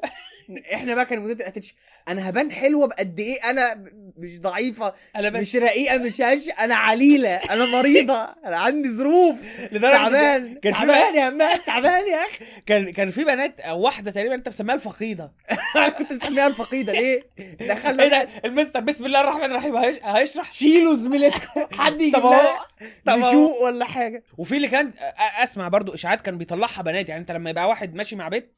إحنا 0.73 0.95
بقى 0.95 1.05
كان 1.05 1.19
مدير 1.19 1.35
ال 1.35 1.39
attention 1.39 1.73
أنا 2.07 2.29
هبان 2.29 2.51
حلوة 2.51 2.87
بقد 2.87 3.19
إيه 3.19 3.49
أنا 3.49 3.83
مش 4.17 4.39
ضعيفة 4.39 4.93
أنا 5.15 5.29
بس 5.29 5.41
مش 5.41 5.55
رقيقة 5.55 5.97
مش 5.97 6.21
هش 6.21 6.49
أنا 6.59 6.75
عليلة 6.75 7.35
أنا 7.35 7.65
مريضة 7.65 8.23
أنا 8.45 8.57
عندي 8.57 8.89
ظروف 8.89 9.35
لدرجة 9.71 9.95
تعبان 9.97 10.53
كان 10.59 10.73
في 10.73 10.79
تعبان 10.79 11.15
يا 11.15 11.29
مان 11.29 11.59
تعبان 11.65 12.07
يا 12.07 12.25
أخي. 12.25 12.45
كان 12.65 12.91
كان 12.91 13.11
في 13.11 13.23
بنات 13.23 13.59
أو 13.59 13.81
واحدة 13.81 14.11
تقريبا 14.11 14.35
انت 14.35 14.47
مسميها 14.49 14.75
الفقيدة. 14.75 15.33
أنا 15.75 15.89
كنت 15.89 16.13
مسميها 16.13 16.47
الفقيدة 16.47 16.93
ليه؟ 16.93 17.21
دخلنا 17.61 18.03
إيه 18.03 18.09
ده؟ 18.09 18.27
المستر 18.45 18.79
بسم 18.79 19.05
الله 19.05 19.21
الرحمن 19.21 19.45
الرحيم 19.45 19.75
هيش- 19.77 19.99
هيشرح؟ 20.03 20.51
شيلوا 20.51 20.95
زميلتكم. 20.95 21.65
حد 21.81 22.01
يجيب 22.01 22.13
طب. 23.05 23.17
نشوق 23.17 23.61
ولا 23.63 23.85
حاجة. 23.85 24.23
وفي 24.37 24.55
اللي 24.57 24.67
كان 24.67 24.91
أ- 24.91 25.43
اسمع 25.43 25.67
برضو 25.67 25.93
إشاعات 25.93 26.21
كان 26.21 26.37
بيطلعها 26.37 26.81
بنات 26.81 27.09
يعني 27.09 27.21
أنت 27.21 27.31
لما 27.31 27.49
يبقى 27.49 27.67
واحد 27.69 27.95
ماشي 27.95 28.15
مع 28.15 28.27
بنت 28.27 28.51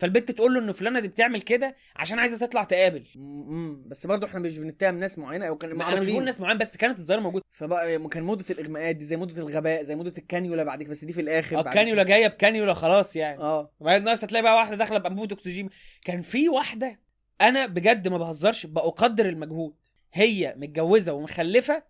فالبنت 0.00 0.30
تقول 0.30 0.54
له 0.54 0.60
ان 0.60 0.72
فلانة 0.72 1.00
دي 1.00 1.08
بتعمل 1.08 1.42
كده 1.42 1.76
عشان 1.96 2.18
عايزة 2.18 2.46
تطلع 2.46 2.64
تقابل. 2.64 3.06
امم 3.16 3.88
بس 3.88 4.06
برضه 4.06 4.26
إحنا 4.26 4.40
مش 4.40 4.58
بنتهم 4.58 4.98
ناس 4.98 5.18
معينة 5.18 5.48
أو 5.48 5.56
كان 5.56 5.80
أنا 5.82 6.00
مش 6.00 6.10
بقول 6.10 6.24
ناس 6.24 6.40
معين 6.40 6.58
بس 6.58 6.76
كانت 6.76 6.98
الظاهرة 6.98 7.20
موجودة. 7.20 7.44
فبقى 7.50 7.98
كان 8.08 8.22
موضة 8.22 8.44
الاغماءات 8.50 8.96
دي 8.96 9.04
زي 9.04 9.16
موضة 9.16 9.42
الغباء 9.42 9.82
زي 9.82 9.96
موضة 9.96 10.12
الكانيولا 10.18 10.64
بعد 10.64 10.82
كده 10.82 10.90
بس 10.90 11.04
دي 11.04 11.12
في 11.12 11.20
الآخر 11.20 11.56
بعد 11.56 11.66
الكانيولا 11.66 12.02
جاية 12.02 12.26
بكانيولا 12.26 12.74
خلاص 12.74 13.16
يعني. 13.16 13.38
آه. 13.40 13.72
وبعدين 13.80 14.04
ناقص 14.04 14.24
هتلاقي 14.24 14.42
بقى 14.42 14.54
واحدة 14.54 14.76
داخلة 14.76 14.98
بانبوبه 14.98 15.34
اكسجين 15.34 15.68
كان 16.04 16.22
في 16.22 16.48
واحدة 16.48 17.00
أنا 17.40 17.66
بجد 17.66 18.08
ما 18.08 18.18
بهزرش 18.18 18.66
بقدر 18.66 19.28
المجهود. 19.28 19.74
هي 20.12 20.54
متجوزة 20.56 21.12
ومخلفة 21.12 21.82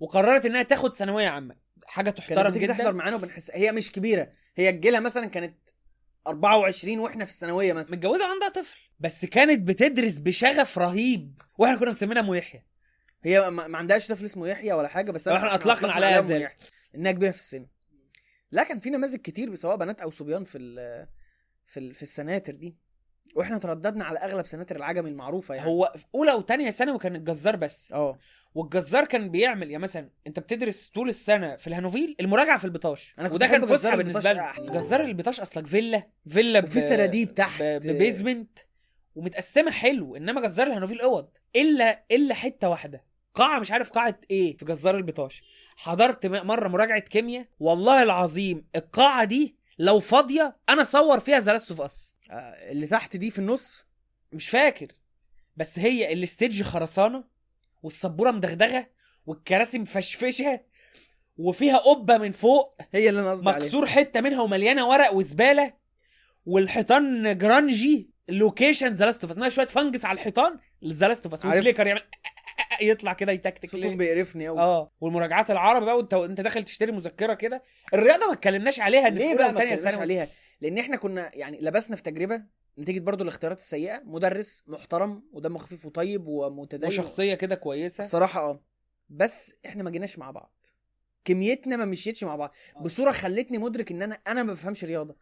وقررت 0.00 0.46
إنها 0.46 0.62
تاخد 0.62 0.94
ثانوية 0.94 1.28
عامة. 1.28 1.54
حاجة 1.86 2.10
تحترم 2.10 2.50
بتيجي 2.50 2.66
تحضر 2.66 2.82
جدا 2.82 2.92
معانا 2.92 3.16
وبنحس 3.16 3.50
هي 3.54 3.72
مش 3.72 3.92
كبيرة. 3.92 4.28
هي 4.56 4.72
جيلها 4.72 5.00
مثلا 5.00 5.26
كانت 5.26 5.54
24 6.28 6.98
وإحنا 6.98 7.24
في 7.24 7.30
الثانوية 7.30 7.72
مثلا. 7.72 7.92
متجوزة 7.96 8.24
وعندها 8.24 8.48
طفل. 8.48 8.78
بس 9.00 9.24
كانت 9.24 9.68
بتدرس 9.68 10.18
بشغف 10.18 10.78
رهيب. 10.78 11.42
وإحنا 11.58 11.76
كنا 11.76 11.90
مسمينها 11.90 12.22
ام 12.22 12.34
يحيى. 12.34 12.64
هي 13.22 13.50
ما 13.50 13.78
عندهاش 13.78 14.08
طفل 14.08 14.24
اسمه 14.24 14.48
يحيى 14.48 14.72
ولا 14.72 14.88
حاجة 14.88 15.10
بس 15.10 15.28
وإحنا 15.28 15.54
أطلقنا 15.54 15.92
عليها 15.92 16.20
ذلك. 16.20 16.42
يحيى، 16.42 16.56
إنها 16.94 17.12
كبيرة 17.12 17.30
في 17.30 17.40
السن. 17.40 17.66
لا 18.50 18.62
كان 18.62 18.78
في 18.78 18.90
نماذج 18.90 19.16
كتير 19.16 19.54
سواء 19.54 19.76
بنات 19.76 20.00
أو 20.00 20.10
صبيان 20.10 20.44
في 20.44 20.58
ال 20.58 21.06
في 21.64 21.80
ال 21.80 21.94
في 21.94 22.02
السناتر 22.02 22.54
دي. 22.54 22.76
وإحنا 23.34 23.58
ترددنا 23.58 24.04
على 24.04 24.18
أغلب 24.18 24.46
سناتر 24.46 24.76
العجم 24.76 25.06
المعروفة 25.06 25.54
يعني. 25.54 25.68
هو 25.68 25.92
في 25.96 26.04
أولى 26.14 26.32
وثانيه 26.32 26.70
ثانوي 26.70 26.98
كان 26.98 27.16
الجزار 27.16 27.56
بس. 27.56 27.92
آه. 27.92 28.18
والجزار 28.54 29.04
كان 29.04 29.30
بيعمل 29.30 29.70
يعني 29.70 29.82
مثلا 29.82 30.10
أنت 30.26 30.38
بتدرس 30.38 30.88
طول 30.88 31.08
السنة 31.08 31.56
في 31.56 31.66
الهانوفيل 31.66 32.16
المراجعة 32.20 32.58
في 32.58 32.64
البطاش. 32.64 33.14
أنا 33.18 33.28
كنت 33.28 33.34
وده 33.34 33.46
كان 33.46 33.66
فسحة 33.66 33.96
بالنسبة. 33.96 34.32
لنا. 34.32 34.52
جزار 34.58 35.00
البطاش 35.00 35.40
أصلك 35.40 35.66
فيلا 35.66 36.08
فيلا 36.28 36.62
وفي 36.62 36.80
سراديب 36.80 37.34
تحت. 37.34 37.62
ب 37.62 37.72
basement. 37.72 38.58
ومتقسمة 39.14 39.70
حلو 39.70 40.16
إنما 40.16 40.40
جزار 40.40 40.66
الهانوفيل 40.66 41.00
أوض. 41.00 41.28
إلا 41.56 42.04
إلا 42.10 42.34
حتة 42.34 42.68
واحدة. 42.68 43.04
قاعة 43.34 43.58
مش 43.58 43.72
عارف 43.72 43.90
قاعة 43.90 44.20
إيه 44.30 44.56
في 44.56 44.64
جزار 44.64 44.96
البطاش. 44.96 45.42
حضرت 45.76 46.26
مرة 46.26 46.68
مراجعة 46.68 47.00
كيمياء. 47.00 47.46
والله 47.60 48.02
العظيم 48.02 48.66
القاعة 48.76 49.24
دي 49.24 49.56
لو 49.78 50.00
فاضية 50.00 50.56
أنا 50.68 50.82
أصور 50.82 51.20
فيها 51.20 51.40
The 51.40 51.52
Last 51.52 51.70
of 51.70 51.80
Us 51.80 52.14
اللي 52.70 52.86
تحت 52.86 53.16
دي 53.16 53.30
في 53.30 53.38
النص؟ 53.38 53.86
مش 54.32 54.48
فاكر. 54.48 54.86
بس 55.56 55.78
هي 55.78 56.12
ال 56.12 56.20
stage 56.20 56.62
خرسانة. 56.62 57.37
والسبورة 57.82 58.30
مدغدغة 58.30 58.86
والكراسي 59.26 59.78
مفشفشة 59.78 60.60
وفيها 61.36 61.76
قبة 61.76 62.18
من 62.18 62.32
فوق 62.32 62.80
هي 62.92 63.08
اللي 63.08 63.20
أنا 63.20 63.30
قصدي 63.30 63.48
عليها. 63.50 63.64
مكسور 63.64 63.86
حتة 63.86 64.20
منها 64.20 64.40
ومليانة 64.42 64.88
ورق 64.88 65.12
وزبالة 65.14 65.72
والحيطان 66.46 67.38
grungy 67.38 68.10
location 68.28 68.92
The 68.92 69.04
Last 69.04 69.24
of 69.24 69.38
Us 69.38 69.52
شوية 69.52 69.66
fungus 69.66 70.04
على 70.04 70.16
الحيطان. 70.16 70.58
The 70.84 71.08
Last 71.08 71.24
of 71.24 71.34
Us. 71.34 71.44
وال 71.44 71.53
clicker 71.53 71.86
يعمل 71.86 72.02
يطلع 72.80 73.12
كده 73.12 73.32
يتكتك 73.32 73.68
صوتهم. 73.68 73.96
بيقرفني 73.96 74.48
قوي 74.48 74.58
آه. 74.60 74.92
والمراجعات 75.00 75.50
العربي 75.50 75.84
بقى 75.86 75.96
وانت 75.96 76.14
انت 76.14 76.40
داخل 76.40 76.62
تشتري 76.62 76.92
مذكرة 76.92 77.34
كده. 77.34 77.62
الرياضة 77.94 78.26
ما 78.26 78.32
اتكلمناش 78.32 78.80
عليها 78.80 79.08
إن 79.08 79.14
ليه 79.14 79.34
بقى 79.34 79.52
ما 79.52 79.62
اتكلمناش 79.62 79.94
عليها؟ 79.98 80.28
لأن 80.60 80.78
إحنا 80.78 80.96
كنا 80.96 81.30
يعني 81.34 81.58
لبسنا 81.62 81.96
في 81.96 82.02
تجربة 82.02 82.42
نتيجة 82.78 83.00
برضو 83.00 83.22
الاختيارات 83.22 83.58
السيئة 83.58 84.02
مدرس 84.04 84.64
محترم 84.66 85.22
ودمه 85.32 85.58
خفيف 85.58 85.86
وطيب 85.86 86.26
ومتدين 86.26 86.88
وشخصية 86.88 87.34
كده 87.34 87.54
كويسة. 87.54 88.04
الصراحه 88.04 88.40
آه. 88.40 88.60
بس 89.08 89.54
إحنا 89.66 89.82
ما 89.82 89.90
جيناش 89.90 90.18
مع 90.18 90.30
بعض. 90.30 90.54
كيميتنا 91.24 91.76
ما 91.76 91.84
مشيتش 91.84 92.24
مع 92.24 92.36
بعض. 92.36 92.54
بصورة 92.80 93.12
خلتني 93.12 93.58
مدرك 93.58 93.90
إن 93.90 94.02
أنا 94.02 94.18
أنا 94.26 94.42
ما 94.42 94.52
بفهمش 94.52 94.84
رياضة. 94.84 95.16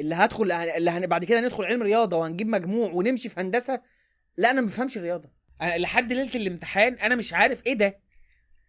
اللي 0.00 0.14
هدخل 0.14 0.52
اللي 0.52 0.90
هن... 0.90 1.06
بعد 1.06 1.24
كده 1.24 1.40
ندخل 1.40 1.64
علم 1.64 1.82
رياضة 1.82 2.16
وهنجيب 2.16 2.46
مجموع 2.46 2.90
ونمشي 2.92 3.28
في 3.28 3.40
هندسة 3.40 3.80
لا 4.36 4.50
أنا 4.50 4.60
ما 4.60 4.66
بفهمش 4.66 4.98
رياضه 4.98 5.30
أنا 5.62 5.78
لحد 5.78 6.12
ليلة 6.12 6.34
الامتحان 6.34 6.94
أنا 6.94 7.14
مش 7.16 7.32
عارف 7.34 7.66
إيه 7.66 7.74
ده. 7.74 8.00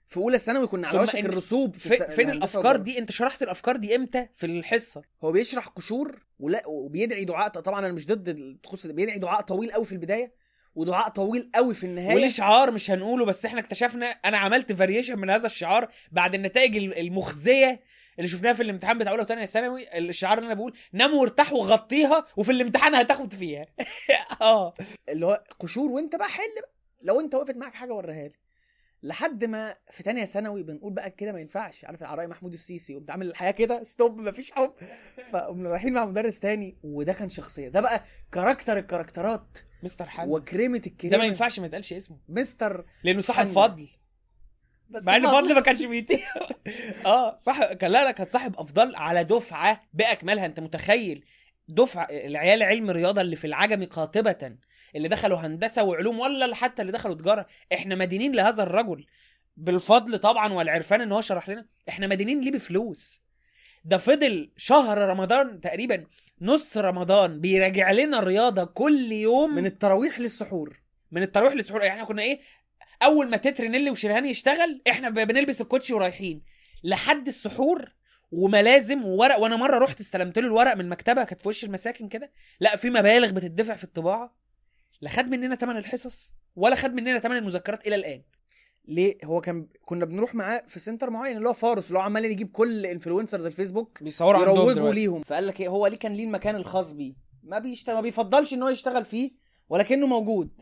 في 0.07 0.17
أولى 0.17 0.39
ثانوي 0.39 0.67
كنا 0.67 0.87
على 0.87 0.99
وشك 0.99 1.15
الرسوب 1.25 1.75
في 1.75 1.89
في 1.89 1.97
فين 1.97 2.29
الهندسة 2.29 2.31
الأفكار. 2.59 2.77
دي؟ 2.77 2.99
أنت 2.99 3.11
شرحت 3.11 3.43
الأفكار 3.43 3.75
دي 3.75 3.95
إمتى؟ 3.95 4.27
في 4.33 4.45
الحصة. 4.45 5.01
هو 5.23 5.31
بيشرح 5.31 5.67
قشور 5.67 6.25
ولا 6.39 6.67
وبيدعي 6.67 7.25
دعاء 7.25 7.47
طبعا 7.47 7.79
أنا 7.79 7.93
مش 7.93 8.07
ضد 8.07 8.29
الطقوس 8.29 8.87
بيدعي 8.87 9.19
دعاء 9.19 9.41
طويل 9.41 9.71
قوي 9.71 9.85
في 9.85 9.91
البداية 9.91 10.33
ودعاء 10.75 11.09
طويل 11.09 11.51
قوي 11.55 11.73
في 11.73 11.83
النهاية. 11.85 12.15
وليه 12.15 12.29
شعار 12.29 12.71
مش 12.71 12.91
هنقوله 12.91 13.25
بس 13.25 13.45
إحنا 13.45 13.59
اكتشفنا 13.59 14.05
أنا 14.05 14.37
عملت 14.37 14.71
فاريشن 14.73 15.19
من 15.19 15.29
هذا 15.29 15.45
الشعار 15.45 15.91
بعد 16.11 16.35
النتائج 16.35 16.75
ال- 16.77 16.97
المخزية 16.99 17.81
اللي 18.19 18.29
شفناها 18.29 18.53
في 18.53 18.63
الامتحان 18.63 18.97
بتاع 18.97 19.11
أولى 19.11 19.23
وثانيه 19.23 19.45
ثانوي 19.45 19.97
الشعار 19.97 20.37
اللي 20.37 20.47
أنا 20.47 20.53
بقول 20.55 20.73
نام 20.93 21.13
وارتاح 21.13 21.53
وغطيها 21.53 22.25
وفي 22.37 22.51
الامتحان 22.51 22.95
هتاخد 22.95 23.33
فيها. 23.33 23.65
آه. 24.41 24.73
اللي 25.09 25.25
هو 25.25 25.43
قشور 25.59 25.91
وأنت 25.91 26.15
بقى 26.15 26.29
حل 26.29 26.43
بقى. 26.61 26.71
لو 27.01 27.19
أنت 27.19 27.35
وقفت 27.35 27.57
معاك 27.57 27.73
حاجة 27.73 27.93
وريها 27.93 28.27
لي 28.27 28.33
لحد 29.03 29.45
ما 29.45 29.75
في 29.91 30.03
تانية 30.03 30.25
ثانوي 30.25 30.63
بنقول 30.63 30.93
بقى 30.93 31.09
كده 31.09 31.31
ما 31.31 31.39
ينفعش. 31.39 31.85
عارف 31.85 32.01
العراقي 32.01 32.27
محمود 32.27 32.53
السيسي 32.53 32.95
قمت 32.95 33.09
عامل 33.11 33.27
الحياة 33.27 33.51
كده 33.51 33.83
ستوب 33.83 34.17
مفيش 34.17 34.51
حب. 34.51 34.73
فقمنا 35.31 35.69
رايحين 35.69 35.93
مع 35.93 36.05
مدرس 36.05 36.39
تاني 36.39 36.77
وده 36.83 37.13
كان 37.13 37.29
شخصية. 37.29 37.69
ده 37.69 37.81
بقى 37.81 38.03
كاركتر 38.31 38.77
الكاركترات 38.77 39.57
مستر 39.83 40.05
حن 40.05 40.29
وكريمة 40.29 40.77
ده 40.77 40.83
الكريمة. 40.87 41.17
ما 41.17 41.25
ينفعش 41.25 41.59
ما 41.59 41.65
يتقالش 41.65 41.93
اسمه. 41.93 42.19
مستر 42.29 42.85
لأنه 43.03 43.21
صاحب. 43.21 43.47
فضل. 43.47 43.89
بس 44.89 45.07
مع 45.07 45.15
إن 45.15 45.27
فضل. 45.27 45.55
ما 45.55 45.61
كانش 45.61 45.81
بيطيق. 45.85 46.19
آه 47.05 47.35
صح. 47.35 47.73
كان 47.73 47.91
لا 47.91 48.03
لا 48.03 48.11
كان 48.11 48.27
صاحب 48.27 48.59
أفضل 48.59 48.95
على 48.95 49.23
دفعة 49.23 49.81
بأكملها. 49.93 50.45
أنت 50.45 50.59
متخيل؟ 50.59 51.25
دفعة 51.67 52.07
العيال 52.11 52.63
علم 52.63 52.89
الرياضه 52.89 53.21
اللي 53.21 53.35
في 53.35 53.47
العجمي 53.47 53.85
قاطبة. 53.85 54.57
اللي 54.95 55.07
دخلوا 55.07 55.37
هندسة 55.37 55.83
وعلوم 55.83 56.19
ولا 56.19 56.55
حتى 56.55 56.81
اللي 56.81 56.91
دخلوا 56.91 57.15
تجارة. 57.15 57.45
إحنا 57.73 57.95
مدينين 57.95 58.35
لهذا 58.35 58.63
الرجل. 58.63 59.05
بالفضل 59.57 60.17
طبعا 60.17 60.53
والعرفان 60.53 61.01
إن 61.01 61.11
هو 61.11 61.21
شرح 61.21 61.49
لنا. 61.49 61.65
إحنا 61.89 62.07
مدينين 62.07 62.41
ليه 62.41 62.51
بفلوس؟ 62.51 63.21
ده 63.85 63.97
فضل 63.97 64.51
شهر 64.57 64.97
رمضان 64.97 65.61
تقريبا. 65.61 66.05
نص 66.41 66.77
رمضان 66.77 67.41
بيراجع 67.41 67.91
لنا 67.91 68.19
الرياضة 68.19 68.63
كل 68.63 69.11
يوم. 69.11 69.55
من 69.55 69.65
التراويح 69.65 70.19
للسحور. 70.19 70.81
من 71.11 71.23
التراويح 71.23 71.53
للسحور. 71.53 71.81
يعني 71.81 71.93
إحنا 71.93 72.05
كنا 72.07 72.21
إيه؟ 72.21 72.39
أول 73.03 73.29
ما 73.29 73.37
تتر 73.37 73.67
نيلي 73.67 73.89
وشرهان 73.89 74.25
يشتغل 74.25 74.81
إحنا 74.89 75.09
بنلبس 75.09 75.61
الكوتشي 75.61 75.93
ورايحين. 75.93 76.41
لحد 76.83 77.27
السحور 77.27 77.91
وملازم 78.31 79.05
وورق. 79.05 79.39
وأنا 79.39 79.55
مرة 79.55 79.77
رحت 79.77 79.99
استلمت 79.99 80.39
له 80.39 80.47
الورق 80.47 80.73
من 80.73 80.89
مكتبة 80.89 81.23
كانت 81.23 81.41
في 81.41 81.49
وش 81.49 81.63
المساكن 81.63 82.07
كده. 82.07 82.31
لا 82.59 82.75
في 82.75 82.89
مبالغ 82.89 83.31
بتدفع 83.31 83.75
في 83.75 83.83
الطباعة. 83.83 84.42
لا 85.01 85.09
خد 85.09 85.25
مننا 85.25 85.55
ثمن 85.55 85.77
الحصص 85.77 86.33
ولا 86.55 86.75
خد 86.75 86.93
مننا 86.93 87.19
ثمن 87.19 87.37
المذكرات 87.37 87.87
إلى 87.87 87.95
الآن. 87.95 88.21
ليه؟ 88.87 89.17
هو 89.23 89.41
كان 89.41 89.67
كنا 89.85 90.05
بنروح 90.05 90.35
معاه 90.35 90.63
في 90.67 90.79
center 90.79 91.09
معين 91.09 91.37
اللي 91.37 91.49
هو 91.49 91.53
فارس 91.53 91.87
اللي 91.87 91.99
هو 91.99 92.03
عمال 92.03 92.25
يجيب 92.25 92.51
كل 92.51 92.85
influencers 92.85 93.45
الفيسبوك 93.45 94.03
بيصوروا 94.03 94.41
يروجوا. 94.41 94.93
ليهم. 94.93 95.23
فقال 95.23 95.47
لك 95.47 95.61
إيه 95.61 95.67
هو 95.67 95.87
ليه 95.87 95.97
كان 95.97 96.13
ليه 96.13 96.23
المكان 96.23 96.55
الخاص 96.55 96.91
بيه؟ 96.91 97.13
ما 97.43 97.59
بيشتغل 97.59 97.95
ما 97.95 98.01
بيفضلش 98.01 98.53
إن 98.53 98.63
هو 98.63 98.69
يشتغل 98.69 99.05
فيه 99.05 99.31
ولكنه 99.69 100.07
موجود. 100.07 100.61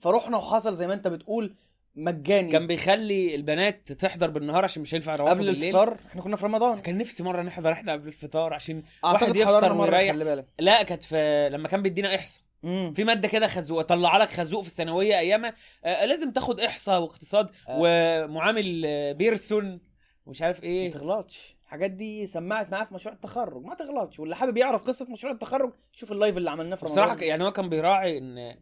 فرحنا 0.00 0.36
وحصل 0.36 0.74
زي 0.74 0.86
ما 0.86 0.94
أنت 0.94 1.08
بتقول 1.08 1.54
مجاني. 1.94 2.52
كان 2.52 2.66
بيخلي 2.66 3.34
البنات 3.34 3.92
تحضر 3.92 4.30
بالنهار 4.30 4.64
عشان 4.64 4.82
مش 4.82 4.94
هينفع 4.94 5.14
يروحوا 5.14 5.34
قبل 5.34 5.46
بالليل. 5.46 5.64
الفطار 5.64 5.98
إحنا 6.06 6.22
كنا 6.22 6.36
في 6.36 6.44
رمضان. 6.44 6.80
كان 6.80 6.98
نفسي 6.98 7.22
مرة 7.22 7.42
نحضر 7.42 7.72
إحنا 7.72 7.92
قبل 7.92 8.08
الفطار 8.08 8.54
عشان 8.54 8.82
واحد 9.04 9.36
يفطر 9.36 9.72
ويريح. 9.72 10.12
خلي 10.12 10.24
بالك. 10.24 10.46
لا 10.58 10.82
كانت 10.82 11.02
في 11.02 11.48
لما 11.52 11.68
كان 11.68 11.82
بيدينا 11.82 12.14
إحصاء. 12.14 12.42
امم 12.64 12.92
في 12.94 13.04
مادة 13.04 13.28
كده 13.28 13.46
خزوق 13.46 13.82
طلع 13.82 14.16
لك 14.16 14.28
خازوق 14.28 14.62
في 14.62 14.68
الثانوية 14.68 15.18
أيامها. 15.18 15.54
آه 15.84 16.04
لازم 16.06 16.30
تاخد 16.32 16.60
إحصاء 16.60 17.00
واقتصاد 17.00 17.50
آه. 17.68 17.76
ومعامل 17.80 18.82
آه، 18.86 19.12
بيرسون 19.12 19.80
ومش 20.26 20.42
عارف 20.42 20.58
ما 20.58 20.64
إيه 20.64 20.90
تغلطش. 20.90 21.56
الحاجات 21.64 21.90
دي 21.90 22.26
سمعت 22.26 22.70
معاه 22.72 22.84
في 22.84 22.94
مشروع 22.94 23.14
التخرج. 23.14 23.62
ما 23.64 23.74
تغلطش. 23.74 24.20
واللي 24.20 24.36
حابب 24.36 24.56
يعرف 24.56 24.82
قصة 24.82 25.06
مشروع 25.10 25.32
التخرج 25.32 25.72
شوف 25.92 26.12
ال 26.12 26.17
live 26.17 26.36
اللي 26.36 26.50
عملناه 26.50 26.76
في 26.76 26.86
رمضان. 26.86 27.04
بصراحة 27.04 27.22
يعني 27.22 27.44
هو 27.44 27.52
كان 27.52 27.68
بيراعي 27.68 28.18
إن 28.18 28.56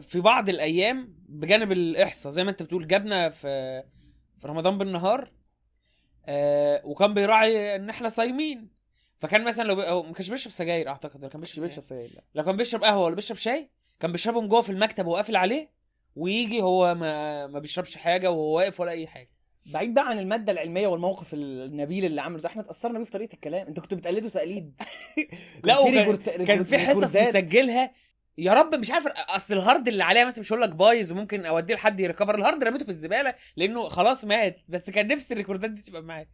في 0.00 0.20
بعض 0.20 0.48
الأيام 0.48 1.14
بجانب 1.28 1.72
الإحصاء 1.72 2.32
زي 2.32 2.44
ما 2.44 2.50
أنت 2.50 2.62
بتقول 2.62 2.86
جابنا 2.86 3.28
في 3.28 3.82
في 4.40 4.48
رمضان 4.48 4.78
بالنهار 4.78 5.30
آه 6.26 6.82
وكان 6.84 7.14
بيراعي 7.14 7.76
إن 7.76 7.90
إحنا 7.90 8.08
صايمين. 8.08 8.81
فكان 9.22 9.44
مثلا 9.44 9.64
لو 9.64 9.74
بي... 9.74 9.82
هو 9.88 10.02
ما 10.02 10.12
كانش 10.12 10.30
بيشرب 10.30 10.52
سجاير 10.52 10.88
أعتقد 10.88 11.26
كان 11.26 11.40
بيشرب 11.40 11.64
بيشرب 11.64 11.84
سجاير. 11.84 12.02
سجاير 12.04 12.14
لا. 12.16 12.22
لو 12.34 12.44
كان 12.44 12.56
بيشرب 12.56 12.84
قهوة 12.84 13.04
ولا 13.04 13.14
بيشرب 13.14 13.36
شاي 13.36 13.70
كان 14.00 14.12
بيشربهم 14.12 14.48
جوه 14.48 14.60
في 14.62 14.70
المكتب 14.70 15.06
وقافل 15.06 15.36
عليه 15.36 15.70
ويجي 16.16 16.62
هو 16.62 16.94
ما 16.94 17.46
ما 17.46 17.58
بيشربش 17.58 17.96
حاجة 17.96 18.30
وهو 18.30 18.56
واقف 18.56 18.80
ولا 18.80 18.90
أي 18.90 19.06
حاجة. 19.06 19.28
بعيد 19.66 19.94
بقى 19.94 20.08
عن 20.08 20.18
المادة 20.18 20.52
العلمية 20.52 20.86
والموقف 20.86 21.34
النبيل 21.34 22.04
اللي 22.04 22.20
عمله 22.20 22.40
ده 22.40 22.48
إحنا 22.48 22.62
اتاثرنا 22.62 22.98
بيه 22.98 23.04
في 23.04 23.10
طريقة 23.10 23.34
الكلام. 23.34 23.66
أنتوا 23.66 23.82
كنتوا 23.82 23.98
بتقلدوا 23.98 24.30
تقليد. 24.30 24.74
لا 25.64 25.74
كان 25.74 25.82
في 25.84 25.88
وكان 25.88 25.98
record- 25.98 26.44
كان 26.46 26.64
في 26.64 26.78
حصص. 26.78 27.16
مسجلها 27.16 27.90
يا 28.38 28.52
رب 28.52 28.74
مش 28.74 28.90
عارف 28.90 29.06
أصل 29.06 29.54
ال 29.54 29.61
hard 29.61 29.88
اللي 29.88 30.04
عليها 30.04 30.24
مثلا 30.24 30.40
مش 30.40 30.52
هقول 30.52 30.62
لك 30.62 30.68
بايظ 30.76 31.12
وممكن 31.12 31.46
أوديه 31.46 31.74
لحد 31.74 32.00
ي 32.00 32.04
recover. 32.04 32.34
ال 32.34 32.40
hard 32.40 32.64
رميته 32.64 32.84
في 32.84 32.90
الزبالة 32.90 33.34
لأنه 33.56 33.88
خلاص 33.88 34.24
مات 34.24 34.56
بس 34.68 34.90
كان 34.90 35.08
نفسي 35.08 35.34
ال 35.34 35.39
record 35.39 35.66
ات 35.66 35.70
دي 35.70 35.82
تبقى 35.82 36.02
معايا 36.02 36.28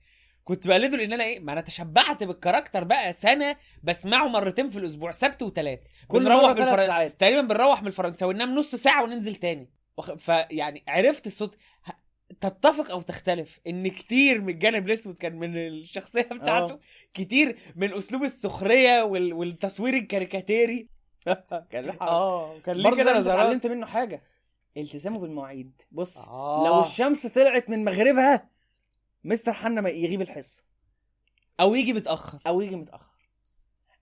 كنت 0.49 0.69
بقلده 0.69 0.97
لأن 0.97 1.12
أنا 1.12 1.25
إيه 1.25 1.41
ما 1.41 1.53
أنا 1.53 1.61
تشبعت 1.61 2.25
بال 2.24 2.35
character 2.35 2.85
بقى 2.85 3.12
سنة 3.12 3.57
بسمعه 3.83 4.29
مرتين 4.29 4.70
في 4.70 4.79
الأسبوع 4.79 5.11
سبت 5.11 5.43
وثلاث 5.43 5.79
كل 6.09 6.25
بنروح 6.25 6.53
بالفرن- 6.53 6.87
ساعات. 6.87 7.20
تقريبا 7.20 7.41
بنروح 7.41 7.81
من 7.83 7.87
الفرنساوي 7.89 8.35
ننام 8.35 8.55
نص 8.55 8.75
ساعة 8.75 9.03
وننزل 9.03 9.35
تاني. 9.35 9.70
وخ- 9.97 10.15
فيعني 10.15 10.85
عرفت 10.89 11.27
الصوت. 11.27 11.57
ه- 11.87 12.09
تتفق 12.41 12.91
أو 12.91 13.03
تختلف 13.03 13.61
إن 13.66 13.89
كتير 13.89 14.41
من 14.41 14.49
الجانب 14.49 14.87
الأسود 14.87 15.19
كان 15.19 15.37
من 15.37 15.57
الشخصية 15.57 16.23
بتاعته 16.23 16.73
آه. 16.75 16.79
كتير 17.15 17.59
من 17.77 17.93
أسلوب 17.95 18.25
السخرية 18.25 19.03
وال... 19.03 19.33
والتصوير 19.33 19.95
الكاريكاتيري. 19.95 20.89
كان. 21.70 21.97
آه 22.01 22.59
كان 22.59 22.77
ليه 22.77 22.85
برضه 22.85 22.97
كده 22.97 23.20
اتعلمت 23.20 23.66
منه 23.66 23.87
حاجة 23.87 24.23
التزامه 24.77 25.19
بالمواعيد. 25.19 25.83
بص 25.93 26.29
آه. 26.29 26.66
لو 26.66 26.81
الشمس 26.81 27.27
طلعت 27.27 27.70
من 27.70 27.85
مغربها 27.85 28.49
مستر 29.24 29.53
حنا 29.53 29.81
ما 29.81 29.89
يغيب 29.89 30.20
الحصة. 30.20 30.65
أو 31.61 31.74
يجي 31.74 31.93
متأخر. 31.93 32.39
أو 32.47 32.61
يجي 32.61 32.77
متأخر. 32.77 33.19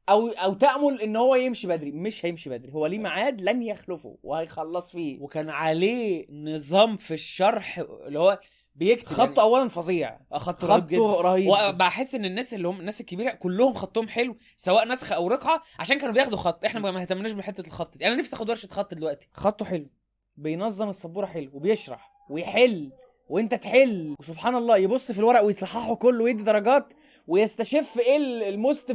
أو 0.09 0.29
أو 0.29 0.53
تأمل 0.55 1.01
إن 1.03 1.17
هو 1.17 1.35
يمشي 1.35 1.67
بدري. 1.67 1.93
مش 1.93 2.27
هيمشي 2.27 2.51
بدري. 2.51 2.73
هو 2.73 2.87
ليه 2.87 2.99
ميعاد؟ 2.99 3.41
لن 3.41 3.63
يخلفه. 3.63 4.19
وهيخلص 4.23 4.91
فيه. 4.91 5.21
وكان 5.21 5.51
عليه 5.51 6.27
نظام 6.31 6.97
في 6.97 7.15
الشرح 7.15 7.79
اللي 7.79 8.19
هو 8.19 8.41
بيكتب 8.75 9.09
خطه 9.09 9.43
اولا 9.43 9.69
فظيع. 9.69 10.09
يعني 10.09 10.27
خط 10.33 10.65
رهيب 10.65 10.87
جدا. 10.87 11.01
رهيب. 11.01 11.49
وبحس 11.49 12.15
إن 12.15 12.25
الناس 12.25 12.55
اللي 12.55 12.69
هم 12.69 12.81
الناس 12.81 13.01
الكبيرة 13.01 13.31
كلهم 13.31 13.75
خطهم 13.75 14.09
حلو 14.09 14.37
سواء 14.57 14.89
نسخ 14.89 15.13
أو 15.13 15.29
رقعة 15.29 15.63
عشان 15.79 15.99
كانوا 15.99 16.15
بياخدوا 16.15 16.39
خط. 16.39 16.65
إحنا 16.65 16.81
ما 16.81 17.01
اهتمناش 17.01 17.33
بحتة 17.33 17.67
الخط 17.67 17.97
دي. 17.97 18.07
أنا 18.07 18.15
نفسي 18.15 18.37
أخد 18.37 18.51
ورشة 18.51 18.69
خط 18.69 18.95
دلوقتي. 18.95 19.29
خطه 19.33 19.65
حلو. 19.65 19.91
بينظم 20.37 20.89
السبورة 20.89 21.27
حلو 21.27 21.51
وبيشرح 21.55 22.13
ويحل. 22.31 22.93
وانت 23.29 23.55
تحل. 23.55 24.15
وسبحان 24.21 24.57
الله 24.57 24.77
يبص 24.77 25.13
في 25.13 25.19
الورق 25.19 25.41
ويصححه 25.43 25.95
كله 25.95 26.25
ويدي 26.25 26.43
درجات 26.43 26.93
ويستشف 27.29 27.99
إيه 28.01 28.17
ال- 28.17 28.43
ال 28.43 28.53
most 28.53 28.93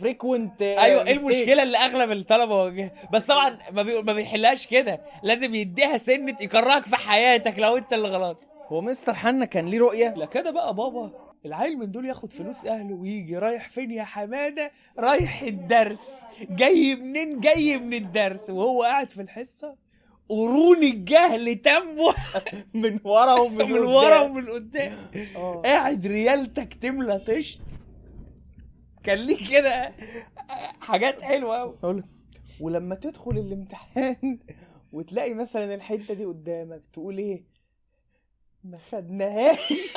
frequent 0.00 0.62
أيوه 0.62 1.06
إيه 1.06 1.16
المشكلة 1.16 1.62
اللي 1.62 1.78
أغلب 1.78 2.10
الطلبة 2.12 2.62
واجهها 2.64 2.92
بس 3.12 3.24
طبعا 3.26 3.58
ما, 3.72 3.82
بي... 3.82 4.02
ما 4.02 4.12
بيحلهاش 4.12 4.66
كده. 4.66 5.00
لازم 5.22 5.54
يديها 5.54 5.98
سنة 5.98 6.36
يكرهك 6.40 6.84
في 6.86 6.96
حياتك 6.96 7.58
لو 7.58 7.76
انت 7.76 7.92
اللي 7.92 8.08
غلط. 8.08 8.38
هو 8.68 8.80
مستر 8.80 9.14
حنا 9.14 9.44
كان 9.44 9.66
ليه 9.66 9.78
رؤية؟ 9.78 10.14
لا 10.16 10.26
كده 10.26 10.50
بقى 10.50 10.74
بابا. 10.74 11.10
العيل 11.46 11.78
من 11.78 11.90
دول 11.90 12.06
ياخد 12.06 12.32
فلوس 12.32 12.66
أهله 12.66 12.94
ويجي 12.94 13.38
رايح 13.38 13.68
فين 13.68 13.90
يا 13.90 14.04
حمادة؟ 14.04 14.70
رايح 14.98 15.42
الدرس. 15.42 16.00
جاي 16.50 16.96
منين؟ 16.96 17.40
جاي 17.40 17.78
من 17.78 17.94
الدرس. 17.94 18.50
وهو 18.50 18.82
قاعد 18.82 19.10
في 19.10 19.22
الحصة. 19.22 19.83
قرون 20.28 20.82
الجهل 20.82 21.54
تنبح 21.54 22.42
من 22.74 23.00
ورا 23.04 23.32
ومن 23.40 23.64
من 23.72 23.78
ورا 23.78 24.18
ومن 24.20 24.48
قدام. 24.50 25.10
آه. 25.36 25.62
قاعد 25.64 26.06
ريالتك 26.06 26.74
تملى 26.74 27.18
طشت. 27.18 27.60
كان 29.02 29.18
ليه 29.18 29.50
كده؟ 29.50 29.92
حاجات 30.80 31.22
حلوة 31.22 31.56
قوي 31.82 32.02
ولما 32.60 32.94
تدخل 32.94 33.30
الامتحان 33.30 34.38
وتلاقي 34.92 35.34
مثلا 35.34 35.74
الحتة 35.74 36.14
دي 36.14 36.24
قدامك 36.24 36.82
تقول 36.92 37.18
إيه؟ 37.18 37.44
ما 38.64 38.78
خدناهاش. 38.78 39.94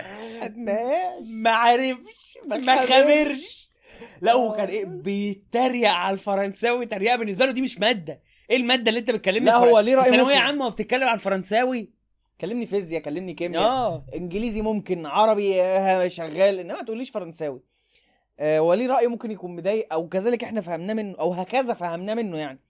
ما 0.00 0.40
خدناهاش. 0.42 1.26
ما 1.26 1.50
عرفش 1.50 2.38
ما. 2.46 2.76
خبرش. 2.86 3.68
لا 4.20 4.32
هو 4.32 4.52
كان 4.52 4.68
إيه؟ 4.68 4.84
بيتريق 4.84 5.90
على 5.90 6.14
الفرنساوي 6.14 6.86
تريقة 6.86 7.16
بالنسبة 7.16 7.46
له 7.46 7.52
دي 7.52 7.62
مش 7.62 7.78
مادة. 7.78 8.20
إيه 8.50 8.56
المادة 8.56 8.88
اللي 8.88 9.00
انت 9.00 9.10
بتكلمني 9.10 9.44
لا، 9.46 9.56
هو 9.56 9.80
ليه 9.80 9.96
في 9.96 10.10
ثانوية. 10.10 10.36
عامة 10.36 10.66
وبتتكلم 10.66 11.08
عن 11.08 11.14
الفرنساوي 11.14 11.90
كلمني 12.40 12.66
فيزياء 12.66 13.02
كلمني 13.02 13.34
كيمياء. 13.34 13.62
آه. 13.62 14.04
انجليزي 14.14 14.62
ممكن 14.62 15.06
عربي 15.06 15.62
آه، 15.62 16.08
شغال. 16.08 16.58
إنما 16.58 16.74
ما 16.74 16.82
تقوليش 16.82 17.10
فرنساوي. 17.10 17.62
آه 18.40 18.60
وليه 18.62 18.86
رأي 18.86 19.06
ممكن 19.06 19.30
يكون 19.30 19.56
مضايق 19.56 19.92
أو 19.92 20.08
كذلك 20.08 20.44
إحنا 20.44 20.60
فهمناه 20.60 20.94
منه 20.94 21.18
أو 21.18 21.32
هكذا 21.32 21.74
فهمناه 21.74 22.14
منه 22.14 22.38
يعني. 22.38 22.60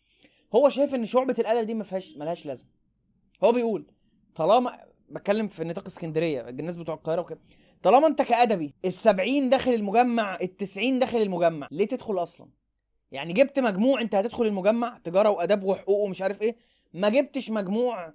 هو 0.54 0.68
شايف 0.68 0.94
إن 0.94 1.04
شعبة 1.04 1.34
الأدب 1.38 1.66
دي 1.66 1.74
ما 1.74 1.84
فيهاش 1.84 2.16
ملهاش 2.16 2.46
لازمة. 2.46 2.68
هو 3.44 3.52
بيقول 3.52 3.86
طالما 4.34 4.78
بتكلم 5.08 5.48
في 5.48 5.64
نطاق 5.64 5.86
اسكندرية 5.86 6.48
الناس 6.48 6.76
بتوع 6.76 6.94
القاهرة 6.94 7.20
وكده 7.20 7.40
طالما 7.82 8.06
أنت 8.06 8.22
كأدبي 8.22 8.74
ال70 8.86 9.42
داخل 9.50 9.74
المجمع 9.74 10.38
ال90 10.38 10.92
داخل 10.92 11.18
المجمع 11.22 11.68
ليه 11.70 11.86
تدخل 11.86 12.22
أصلا؟ 12.22 12.48
يعني 13.12 13.32
جبت 13.32 13.58
مجموع 13.58 14.00
انت 14.00 14.14
هتدخل 14.14 14.46
المجمع 14.46 14.98
تجارة 15.04 15.30
وآداب 15.30 15.64
وحقوق 15.64 15.98
ومش 16.04 16.22
عارف 16.22 16.42
إيه. 16.42 16.56
ما 16.94 17.08
جبتش 17.08 17.50
مجموع 17.50 18.12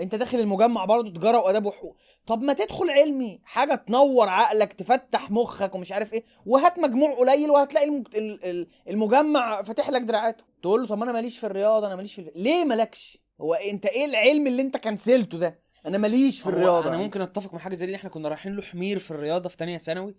انت 0.00 0.14
داخل 0.14 0.40
المجمع 0.40 0.84
برضه 0.84 1.10
تجارة 1.10 1.38
وآداب 1.38 1.66
وحقوق. 1.66 1.96
طب 2.26 2.42
ما 2.42 2.52
تدخل 2.52 2.90
علمي 2.90 3.40
حاجة 3.44 3.74
تنور 3.74 4.28
عقلك 4.28 4.72
تفتح 4.72 5.30
مخك 5.30 5.74
ومش 5.74 5.92
عارف 5.92 6.12
إيه. 6.12 6.24
وهات 6.46 6.78
مجموع 6.78 7.14
قليل 7.14 7.50
وهتلاقي 7.50 7.86
المج... 7.86 8.06
ال- 8.16 8.44
ال- 8.44 8.68
المجمع 8.88 9.62
فاتح 9.62 9.90
لك 9.90 10.02
دراعاته. 10.02 10.44
تقول 10.62 10.80
له 10.80 10.86
طب 10.86 10.98
ما 10.98 11.04
أنا 11.04 11.12
ماليش 11.12 11.38
في 11.38 11.46
الرياضة 11.46 11.86
أنا 11.86 11.96
ماليش 11.96 12.14
في. 12.14 12.32
ليه 12.36 12.64
مالكش؟ 12.64 13.18
هو 13.40 13.54
انت 13.54 13.86
إيه 13.86 14.04
العلم 14.04 14.46
اللي 14.46 14.62
انت 14.62 14.76
كنسلته 14.76 15.38
ده؟ 15.38 15.58
أنا 15.86 15.98
ماليش 15.98 16.40
في 16.40 16.46
الرياضة. 16.48 16.88
أنا 16.88 16.96
ممكن 16.98 17.20
أتفق 17.20 17.52
مع 17.54 17.58
حاجة 17.60 17.74
زي 17.74 17.86
دي 17.86 17.94
إحنا 17.94 18.10
كنا 18.10 18.28
رايحين 18.28 18.56
له 18.56 18.62
حمير 18.62 18.98
في 18.98 19.10
الرياضة 19.10 19.48
في 19.48 19.56
تانية 19.56 19.78
ثانوي. 19.78 20.14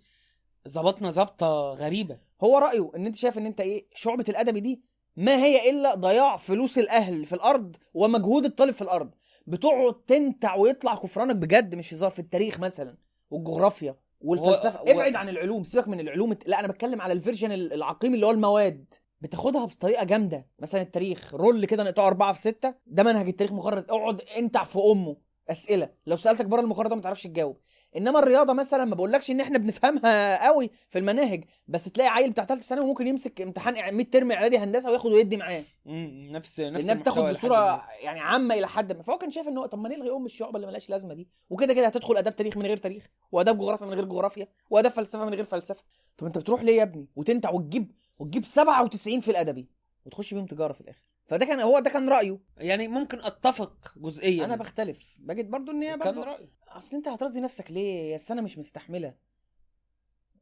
ظبطنا 0.70 1.12
ظبطة 1.12 1.72
غريبة. 1.72 2.18
هو 2.44 2.58
رأيه 2.58 2.92
إن 2.96 3.06
أنت 3.06 3.16
شايف 3.16 3.38
إن 3.38 3.46
أنت 3.46 3.62
إيه 3.62 3.86
شعبة 3.96 4.26
الادبي 4.30 4.60
دي 4.60 4.82
ما 5.18 5.36
هي 5.44 5.70
إلا 5.70 5.96
ضياع 5.96 6.38
فلوس 6.38 6.78
الأهل 6.78 7.26
في 7.26 7.34
الأرض 7.36 7.76
ومجهود 7.94 8.46
الطالب 8.46 8.74
في 8.74 8.82
الأرض. 8.82 9.16
بتقعد 9.48 9.94
تنتع 9.94 10.56
ويطلع 10.56 10.96
كفرانك 10.96 11.36
بجد 11.36 11.76
مش 11.76 11.94
هزار 11.94 12.10
في 12.12 12.20
التاريخ 12.20 12.60
مثلا 12.60 12.98
والجغرافيا 13.32 13.96
والفلسفة. 14.22 14.80
هو- 14.80 14.84
ابعد 14.88 15.16
عن 15.16 15.30
العلوم 15.30 15.64
سيبك 15.64 15.88
من 15.88 16.00
العلوم. 16.00 16.36
لا 16.46 16.60
أنا 16.60 16.68
بتكلم 16.68 17.02
على 17.02 17.14
الفيرجن 17.14 17.52
العقيم 17.52 18.14
اللي 18.14 18.26
هو 18.26 18.32
المواد. 18.32 18.94
بتاخدها 19.22 19.66
بطريقة 19.66 20.04
جامدة. 20.04 20.48
مثلا 20.60 20.82
التاريخ 20.82 21.36
رول 21.36 21.66
كده 21.66 21.84
نقطعه 21.84 22.08
أربعة 22.08 22.34
في 22.34 22.40
ستة 22.40 22.74
ده 22.88 23.04
منهج 23.04 23.28
التاريخ 23.28 23.52
مقرر 23.54 23.86
اقعد 23.90 24.22
انتع 24.38 24.64
في 24.64 24.80
أمه. 24.80 25.18
أسئلة. 25.50 25.90
لو 26.08 26.16
سألتك 26.18 26.46
بره 26.46 26.62
المقرر 26.62 26.88
ده 26.88 26.96
ما 26.96 27.02
تعرفش 27.02 27.24
تجاوب. 27.24 27.58
إنما 27.98 28.20
الرياضة 28.20 28.54
مثلا 28.54 28.86
ما 28.86 28.96
بقولكش 28.96 29.32
إن 29.32 29.42
إحنا 29.42 29.58
بنفهمها 29.58 30.46
قوي 30.48 30.70
في 30.90 31.00
المناهج 31.00 31.44
بس 31.68 31.86
تلاقي 31.86 32.10
عيل 32.10 32.30
بتاع 32.32 32.46
ثالثه 32.46 32.64
ثانوي 32.64 32.86
ممكن 32.86 33.08
يمسك 33.08 33.42
امتحان 33.42 33.96
100 33.96 34.06
ترم 34.06 34.32
إعدادي 34.32 34.58
هندسة 34.58 34.90
وياخد 34.90 35.12
ويدي 35.12 35.38
معاه. 35.38 35.64
نفس 35.86 36.60
نفس 36.60 36.86
لأنها 36.86 36.94
بتاخد 37.02 37.24
بصورة. 37.24 37.88
يعني 38.02 38.20
عامة 38.20 38.56
إلى 38.56 38.68
حد 38.68 38.94
ما. 38.94 39.04
فهو 39.04 39.18
كان 39.18 39.32
شايف 39.32 39.48
ان 39.48 39.58
هو 39.58 39.66
طب 39.66 39.80
ما 39.80 39.90
نلغي 39.90 40.12
أم 40.12 40.26
الشعب 40.26 40.56
اللي 40.56 40.68
ملهاش 40.68 40.90
لازمة 40.90 41.14
دي؟ 41.14 41.28
وكده 41.50 41.74
كده 41.74 41.86
هتدخل 41.88 42.18
آداب 42.18 42.36
تاريخ 42.36 42.58
من 42.58 42.66
غير 42.66 42.78
تاريخ 42.78 43.08
وآداب 43.32 43.58
جغرافيا 43.58 43.88
من 43.88 43.94
غير 43.94 44.06
جغرافيا 44.06 44.48
وآداب 44.70 44.92
فلسفة 44.92 45.26
من 45.26 45.34
غير 45.34 45.46
فلسفة. 45.46 45.84
طب 46.18 46.26
أنت 46.26 46.38
بتروح 46.38 46.64
ليه 46.64 46.78
يا 46.78 46.84
ابني؟ 46.84 47.08
وتنتع 47.16 47.52
وتجيب 47.52 47.92
وتجيب 48.20 48.46
97 48.46 49.20
في 49.20 49.32
الأدبي 49.32 49.68
وتخش 50.06 50.34
بيهم 50.34 50.46
تجارة 50.46 50.74
في 50.74 50.82
الآخر. 50.82 51.04
فده 51.30 51.46
كان 51.46 51.60
هو 51.60 51.80
ده 51.80 51.90
كان 51.90 52.10
رأيه. 52.10 52.40
يعني 52.58 52.88
ممكن 52.88 53.22
أتفق 53.22 53.94
جزئيا. 53.98 54.46
أنا 54.46 54.56
بختلف. 54.56 55.18
بجد 55.20 55.50
برضو 55.50 55.72
إن 55.72 55.84
هي 55.84 55.90
كان 55.90 56.00
برضو 56.00 56.24
رأيي. 56.24 56.50
أصل 56.68 56.96
أنت 56.96 57.08
هترضي 57.08 57.40
نفسك 57.40 57.72
ليه؟ 57.72 58.12
يا 58.12 58.16
السنة 58.16 58.42
مش 58.42 58.58
مستحملة. 58.58 59.16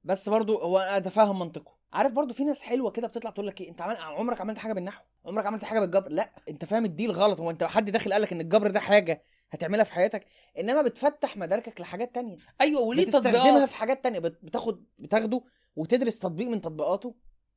بس 0.04 0.30
برضو 0.30 0.58
هو 0.58 0.80
أنا 0.80 0.98
اتفهم 0.98 1.40
منطقه. 1.40 1.78
عارف 1.94 2.12
برضو 2.12 2.34
في 2.34 2.44
ناس 2.44 2.62
حلوة 2.62 2.92
كده 2.92 3.08
بتطلع 3.08 3.30
تقول 3.32 3.48
لك 3.48 3.62
إيه؟ 3.62 3.70
أنت 3.70 3.82
عمل... 3.82 3.98
عمرك 3.98 4.42
عملت 4.42 4.58
حاجة 4.58 4.74
بالنحو؟ 4.74 5.04
عمرك 5.26 5.46
عملت 5.46 5.64
حاجة 5.64 5.80
بالجبر؟ 5.80 6.12
لأ. 6.12 6.32
أنت 6.50 6.66
فاهم 6.66 6.86
الديل 6.86 7.12
غلط. 7.12 7.40
هو 7.40 7.50
أنت 7.50 7.64
حد 7.64 7.90
داخل 7.90 8.14
قال 8.14 8.22
لك 8.22 8.32
إن 8.32 8.42
الجبر 8.42 8.72
ده 8.72 8.80
حاجة 8.80 9.24
هتعملها 9.52 9.84
في 9.84 9.94
حياتك؟ 9.94 10.26
إنما 10.60 10.82
بتفتح 10.82 11.38
مداركك 11.38 11.82
لحاجات 11.82 12.16
تانية. 12.16 12.38
أيوه 12.62 12.82
وليه 12.82 13.04
بتستخدمها 13.04 13.66
في 13.66 13.76
حاجات 13.76 14.04
تانية. 14.04 14.20
بت- 14.20 14.40
بتاخد 14.44 14.86
بتاخده 15.00 15.42
وتدرس 15.76 16.20
تطبيق 16.20 16.48
من 16.48 16.62
تطبيقاته 16.62 17.16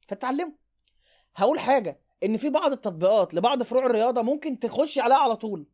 فتتعلمه. 0.08 0.52
هقول 1.36 1.58
حاجة. 1.58 2.00
إن 2.24 2.36
في 2.36 2.50
بعض 2.50 2.72
التطبيقات 2.72 3.34
لبعض 3.34 3.62
فروع 3.62 3.86
الرياضة 3.86 4.22
ممكن 4.22 4.58
تخش 4.58 4.98
عليها 4.98 5.16
على 5.16 5.36
طول. 5.36 5.66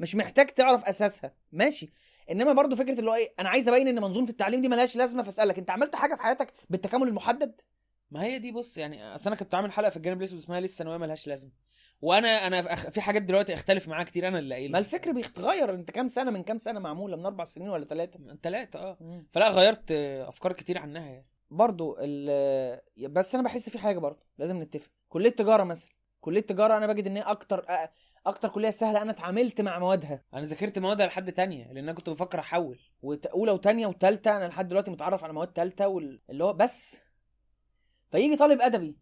مش 0.00 0.14
محتاج 0.14 0.46
تعرف 0.46 0.84
أساسها. 0.84 1.34
ماشي. 1.52 1.90
إنما 2.30 2.52
برضو 2.52 2.76
فكرة 2.76 2.98
اللي 3.00 3.10
هو 3.10 3.14
إيه 3.14 3.28
أنا 3.40 3.48
عايز 3.48 3.68
أبين 3.68 3.88
إن 3.88 4.02
منظومة 4.02 4.28
التعليم 4.28 4.60
دي 4.60 4.68
ملهاش 4.68 4.96
لازمة 4.96 5.22
فأسألك 5.22 5.58
أنت 5.58 5.70
عملت 5.70 5.96
حاجة 5.96 6.14
في 6.14 6.22
حياتك 6.22 6.52
بالتكامل 6.70 7.08
المحدد؟ 7.08 7.60
ما 8.10 8.24
هي 8.24 8.38
دي 8.38 8.52
بص 8.52 8.76
يعني 8.76 9.14
أصل 9.14 9.30
أنا 9.30 9.36
كنت 9.36 9.54
عامل 9.54 9.72
حلقة 9.72 9.90
في 9.90 9.96
الجانب 9.96 10.18
الأسود 10.20 10.38
اسمها 10.38 10.60
لسه 10.60 10.76
ثانويه 10.76 10.96
ملهاش 10.96 11.26
لازمة. 11.26 11.50
وأنا 12.02 12.46
أنا 12.46 12.74
في 12.74 13.00
حاجات 13.00 13.22
دلوقتي 13.22 13.54
أختلف 13.54 13.88
معاها 13.88 14.04
كتير 14.04 14.28
أنا 14.28 14.38
اللي 14.38 14.54
قايل 14.54 14.72
ما 14.72 14.78
الفكر 14.78 15.12
بيتغير. 15.12 15.74
أنت 15.74 15.90
كام 15.90 16.08
سنة 16.08 16.30
من 16.30 16.42
كام 16.42 16.58
سنة 16.58 16.80
معمولة؟ 16.80 17.16
من 17.16 17.26
أربع 17.26 17.44
سنين 17.44 17.68
ولا 17.68 17.84
ثلاثة؟ 17.84 18.20
ثلاثة 18.42 18.78
آه. 18.78 19.24
فلا 19.30 19.48
غيرت 19.48 19.90
أفكار 20.28 20.52
كتير 20.52 20.78
عنها 20.78 21.06
يعني. 21.06 21.26
برضو 21.50 21.96
ال 22.00 22.80
بس 23.08 23.34
أنا 23.34 23.44
بحس 23.44 23.70
في 23.70 23.78
حاجة 23.78 23.98
برضو 23.98 24.18
لازم 24.38 24.62
نتفق. 24.62 24.90
كلية 25.08 25.30
تجارة 25.30 25.64
مثلا. 25.64 25.90
كلية 26.20 26.40
تجارة 26.40 26.76
أنا 26.76 26.86
بجد 26.86 27.06
إن 27.06 27.16
هي 27.16 27.22
أكتر 27.22 27.64
أكتر 28.26 28.48
كلية 28.48 28.70
سهلة 28.70 29.02
أنا 29.02 29.10
اتعاملت 29.10 29.60
مع 29.60 29.78
موادها. 29.78 30.22
أنا 30.34 30.44
ذاكرت 30.44 30.78
مواد 30.78 31.02
لحد 31.02 31.32
تانية 31.32 31.64
لأن 31.64 31.78
أنا 31.84 31.92
كنت 31.92 32.10
بفكر 32.10 32.38
أحول. 32.40 32.78
وت- 33.02 33.26
أولى 33.26 33.52
وثانيه 33.52 33.86
وثالثه 33.86 34.36
أنا 34.36 34.44
لحد 34.44 34.68
دلوقتي 34.68 34.90
متعرف 34.90 35.24
على 35.24 35.32
مواد 35.32 35.52
ثالثه 35.54 35.88
وال... 35.88 36.20
اللي 36.30 36.44
هو 36.44 36.52
بس. 36.52 37.00
فيجي 38.10 38.36
طالب 38.36 38.60
أدبي 38.60 38.96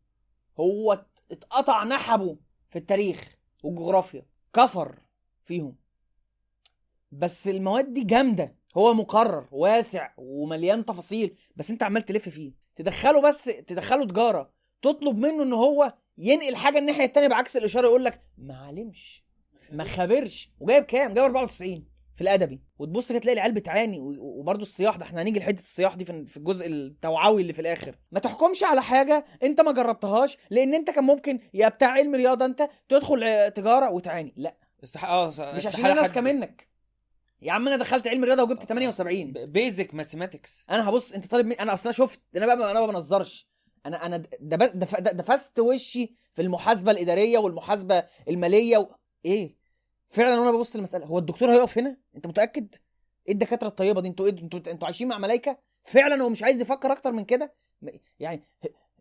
هو 0.60 0.92
ات- 0.92 1.18
اتقطع 1.30 1.84
نحبه 1.84 2.36
في 2.70 2.78
التاريخ 2.78 3.34
والجغرافيا 3.62 4.26
كفر 4.52 4.98
فيهم. 5.44 5.76
بس 7.12 7.48
المواد 7.48 7.94
دي 7.94 8.04
جامدة. 8.04 8.57
هو 8.76 8.94
مقرر 8.94 9.46
واسع 9.52 10.10
ومليان 10.16 10.84
تفاصيل 10.84 11.36
بس 11.56 11.70
انت 11.70 11.82
عمال 11.82 12.02
تلف 12.02 12.28
فيه. 12.28 12.52
تدخله 12.76 13.20
بس 13.20 13.44
تدخله 13.44 14.04
تجارة 14.04 14.50
تطلب 14.82 15.18
منه 15.18 15.42
ان 15.42 15.52
هو 15.52 15.94
ينقل 16.18 16.56
حاجة 16.56 16.78
الناحية 16.78 17.04
التانية 17.04 17.28
بعكس 17.28 17.56
الإشارة 17.56 17.86
يقول 17.86 18.04
لك 18.04 18.20
ما 18.38 18.56
علمش 18.56 19.24
ما 19.72 19.84
خبرش. 19.84 20.50
وجايب 20.60 20.84
كام؟ 20.84 21.14
جايب 21.14 21.24
94 21.24 21.84
في 22.14 22.20
الأدبي. 22.20 22.60
وتبص 22.78 23.08
كده 23.12 23.18
تلاقي 23.18 23.34
العيال 23.34 23.52
بتعاني 23.52 23.98
و- 23.98 24.16
وبرضه 24.40 24.62
الصياح 24.62 24.96
ده 24.96 25.04
إحنا 25.04 25.22
هنيجي 25.22 25.38
لحتة 25.38 25.60
الصياح 25.60 25.94
دي 25.94 26.04
في 26.04 26.36
الجزء 26.36 26.66
التوعوي 26.66 27.42
اللي 27.42 27.52
في 27.52 27.60
الآخر. 27.60 27.94
ما 28.12 28.20
تحكمش 28.20 28.62
على 28.64 28.82
حاجة 28.82 29.24
انت 29.42 29.60
ما 29.60 29.72
جربتهاش 29.72 30.38
لأن 30.50 30.74
انت 30.74 30.90
كان 30.90 31.04
ممكن 31.04 31.38
يا 31.54 31.68
بتاع 31.68 31.88
علم 31.88 32.14
رياضة 32.14 32.44
انت 32.44 32.68
تدخل 32.88 33.50
تجارة 33.50 33.90
وتعاني. 33.90 34.32
لا. 34.36 34.56
استح... 34.84 35.04
آه 35.04 35.28
مش 35.56 35.66
عشان 35.66 35.86
أنا 35.86 36.04
اذكى 36.04 36.20
منك 36.20 36.68
يا 37.42 37.52
عم 37.52 37.68
أنا 37.68 37.76
دخلت 37.76 38.06
علم 38.08 38.24
رياضة 38.24 38.42
وجبت 38.42 38.62
78 38.62 39.32
بيزك 39.32 39.94
ماثيماتكس 39.94 40.64
أنا 40.70 40.88
هبص 40.88 41.12
انت 41.12 41.26
طالب 41.26 41.46
مني 41.46 41.60
أنا 41.60 41.72
أصلا 41.74 41.92
شفت 41.92 42.20
أنا 42.36 42.54
بقى 42.54 42.70
أنا 42.70 42.80
ما 42.80 42.86
بنظرش. 42.86 43.48
أنا 43.86 44.06
أنا 44.06 44.16
دفست 45.12 45.58
وشي 45.58 46.14
في 46.34 46.42
المحاسبة 46.42 46.90
الإدارية 46.90 47.38
والمحاسبة 47.38 48.04
المالية 48.28 48.78
و... 48.78 48.88
إيه؟ 49.24 49.56
فعلا 50.08 50.40
وأنا 50.40 50.50
ببص 50.52 50.76
للمسألة 50.76 51.06
هو 51.06 51.18
الدكتور 51.18 51.52
هيقف 51.52 51.78
هنا؟ 51.78 51.96
انت 52.16 52.26
متأكد؟ 52.26 52.74
إيه 53.28 53.32
الدكاترة 53.32 53.68
الطيبة 53.68 54.00
دي؟ 54.00 54.08
أنتوا 54.08 54.26
إيه 54.26 54.32
أنتوا 54.32 54.72
أنتوا 54.72 54.86
عايشين 54.86 55.08
مع 55.08 55.18
ملائكه 55.18 55.58
فعلا 55.82 56.22
هو 56.22 56.28
مش 56.28 56.42
عايز 56.42 56.60
يفكر 56.60 56.92
أكتر 56.92 57.12
من 57.12 57.24
كده؟ 57.24 57.54
يعني 58.20 58.48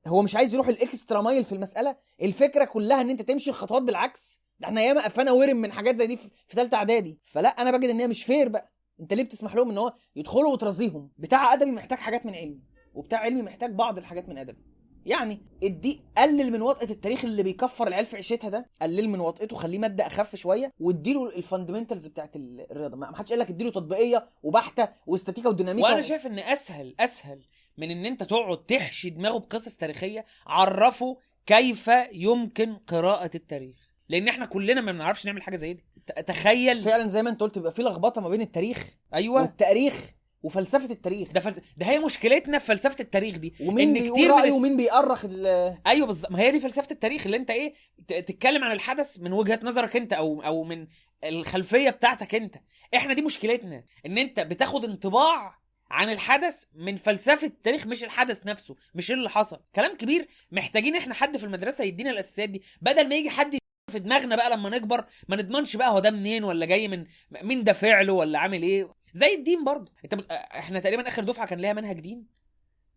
هو 0.07 0.21
مش 0.21 0.35
عايز 0.35 0.53
يروح 0.53 0.67
الإكسترا 0.67 1.21
مايل 1.21 1.43
في 1.43 1.51
المسألة؟ 1.51 1.95
الفكرة 2.21 2.65
كلها 2.65 3.01
إن 3.01 3.09
أنت 3.09 3.21
تمشي 3.21 3.49
الخطوات 3.49 3.81
بالعكس. 3.81 4.41
ده 4.59 4.67
إحنا 4.67 4.81
ياما 4.81 5.03
قفانا 5.05 5.31
ورم 5.31 5.57
من 5.57 5.71
حاجات 5.71 5.95
زي 5.95 6.07
دي 6.07 6.17
في 6.17 6.29
ثالثه 6.49 6.77
اعدادي. 6.77 7.19
فلا 7.23 7.49
أنا 7.49 7.77
بجد 7.77 7.89
ان 7.89 7.99
هي 7.99 8.07
مش 8.07 8.23
fair 8.23 8.49
بقى. 8.49 8.73
انت 8.99 9.13
ليه 9.13 9.23
بتسمح 9.23 9.55
لهم 9.55 9.69
ان 9.69 9.77
هو 9.77 9.93
يدخلوا 10.15 10.51
وترازيهم 10.53 11.11
بتاع 11.17 11.53
ادبي 11.53 11.71
محتاج 11.71 11.97
حاجات 11.97 12.25
من 12.25 12.35
علمي 12.35 12.61
وبتاع 12.93 13.19
علمي 13.19 13.41
محتاج 13.41 13.71
بعض 13.71 13.97
الحاجات 13.97 14.29
من 14.29 14.37
ادبي. 14.37 14.59
يعني 15.05 15.41
ادي 15.63 15.99
قلل 16.17 16.51
من 16.51 16.61
وطأة 16.61 16.89
التاريخ 16.89 17.25
اللي 17.25 17.43
بيكفر 17.43 17.87
العيال 17.87 18.05
في 18.05 18.15
عيشتها 18.15 18.49
ده 18.49 18.69
قلل 18.81 19.09
من 19.09 19.19
وطأته 19.19 19.55
خليه 19.55 19.79
مادة 19.79 20.07
أخف 20.07 20.35
شوية 20.35 20.73
واديله 20.79 21.25
ال 21.35 21.41
fundamentals 21.41 22.07
بتاعت 22.07 22.35
ال- 22.35 22.71
الرياضة. 22.71 22.97
ما 22.97 23.09
ما 23.11 23.17
حدش 23.17 23.29
قال 23.29 23.39
لك 23.39 23.49
اديله 23.49 23.71
تطبيقية 23.71 24.29
وبحتة 24.43 24.87
واستاتيكا 25.07 25.49
وديناميكا 25.49 25.87
وأنا 25.87 25.99
و- 25.99 26.01
شايف 26.01 26.27
إن 26.27 26.39
أسهل 26.39 26.95
أسهل 26.99 27.43
من 27.77 27.91
إن 27.91 28.05
أنت 28.05 28.23
تقعد 28.23 28.65
تحشي 28.65 29.09
دماغه 29.09 29.37
بقصص 29.37 29.75
تاريخية 29.75 30.25
عرفه 30.47 31.17
كيف 31.45 31.89
يمكن 32.13 32.75
قراءة 32.75 33.31
التاريخ. 33.35 33.86
لأن 34.09 34.27
إحنا 34.27 34.45
كلنا 34.45 34.81
ما 34.81 34.91
بنعرفش 34.91 35.25
نعمل 35.25 35.41
حاجة 35.41 35.55
زي 35.55 35.73
دي. 35.73 35.83
تخيل. 36.27 36.77
فعلا 36.81 37.07
زي 37.07 37.23
ما 37.23 37.29
انت 37.29 37.41
قلت 37.41 37.57
بيبقى 37.57 37.71
في 37.71 37.81
لخبطة 37.81 38.21
ما 38.21 38.29
بين 38.29 38.41
التاريخ 38.41 38.89
أيوه. 39.13 39.41
والتاريخ 39.41 40.11
وفلسفة 40.43 40.91
التاريخ. 40.91 41.31
ده 41.33 41.39
فلس... 41.39 41.55
ده 41.77 41.85
هي 41.85 41.99
مشكلتنا 41.99 42.59
في 42.59 42.65
فلسفة 42.65 42.95
التاريخ 42.99 43.37
دي 43.37 43.53
ومين 43.61 43.87
ان 43.87 43.93
بيقول 44.03 44.19
كتير 44.19 44.35
من 44.35 44.43
الس- 44.43 44.51
ومين 44.53 44.77
بيأرخ 44.77 45.25
ال- 45.25 45.77
أيوه 45.87 46.07
بالظبط 46.07 46.31
ما 46.31 46.39
هي 46.39 46.51
دي 46.51 46.59
فلسفة 46.59 46.87
التاريخ 46.91 47.25
اللي 47.25 47.37
انت 47.37 47.49
إيه 47.51 47.73
ت- 48.07 48.13
تتكلم 48.13 48.63
عن 48.63 48.71
الحدث 48.71 49.19
من 49.19 49.33
وجهة 49.33 49.59
نظرك 49.63 49.95
انت 49.95 50.13
أو 50.13 50.41
أو 50.41 50.63
من 50.63 50.87
الخلفية 51.23 51.89
بتاعتك 51.89 52.35
انت. 52.35 52.55
إحنا 52.95 53.13
دي 53.13 53.21
مشكلتنا 53.21 53.83
إن 54.05 54.17
انت 54.17 54.39
بتاخد 54.39 54.85
انطباع 54.85 55.57
عن 55.91 56.09
الحدث 56.09 56.63
من 56.75 56.95
فلسفة 56.95 57.47
التاريخ 57.47 57.87
مش 57.87 58.03
الحدث 58.03 58.45
نفسه 58.45 58.75
مش 58.95 59.11
اللي 59.11 59.29
حصل. 59.29 59.59
كلام 59.75 59.97
كبير 59.97 60.27
محتاجين 60.51 60.95
إحنا 60.95 61.13
حد 61.13 61.37
في 61.37 61.43
المدرسة 61.43 61.83
يدينا 61.83 62.09
الأساسيات 62.11 62.49
دي 62.49 62.61
بدل 62.81 63.09
ما 63.09 63.15
يجي 63.15 63.29
حد 63.29 63.57
في 63.91 63.99
دماغنا 63.99 64.35
بقى 64.35 64.49
لما 64.49 64.69
نكبر 64.69 65.05
ما 65.27 65.35
نضمنش 65.35 65.75
بقى 65.75 65.89
هو 65.89 65.99
ده 65.99 66.11
منين 66.11 66.43
ولا 66.43 66.65
جاي 66.65 66.87
من 66.87 67.05
مين 67.41 67.63
ده 67.63 67.73
فعله 67.73 68.13
ولا 68.13 68.39
عامل 68.39 68.63
إيه. 68.63 68.93
زي 69.13 69.35
الدين 69.35 69.63
برضه. 69.63 69.91
انت 70.03 70.15
بت... 70.15 70.31
إحنا 70.31 70.79
تقريبا 70.79 71.07
آخر 71.07 71.23
دفعة 71.23 71.47
كان 71.47 71.59
ليها 71.59 71.73
منهج 71.73 71.99
دين. 71.99 72.25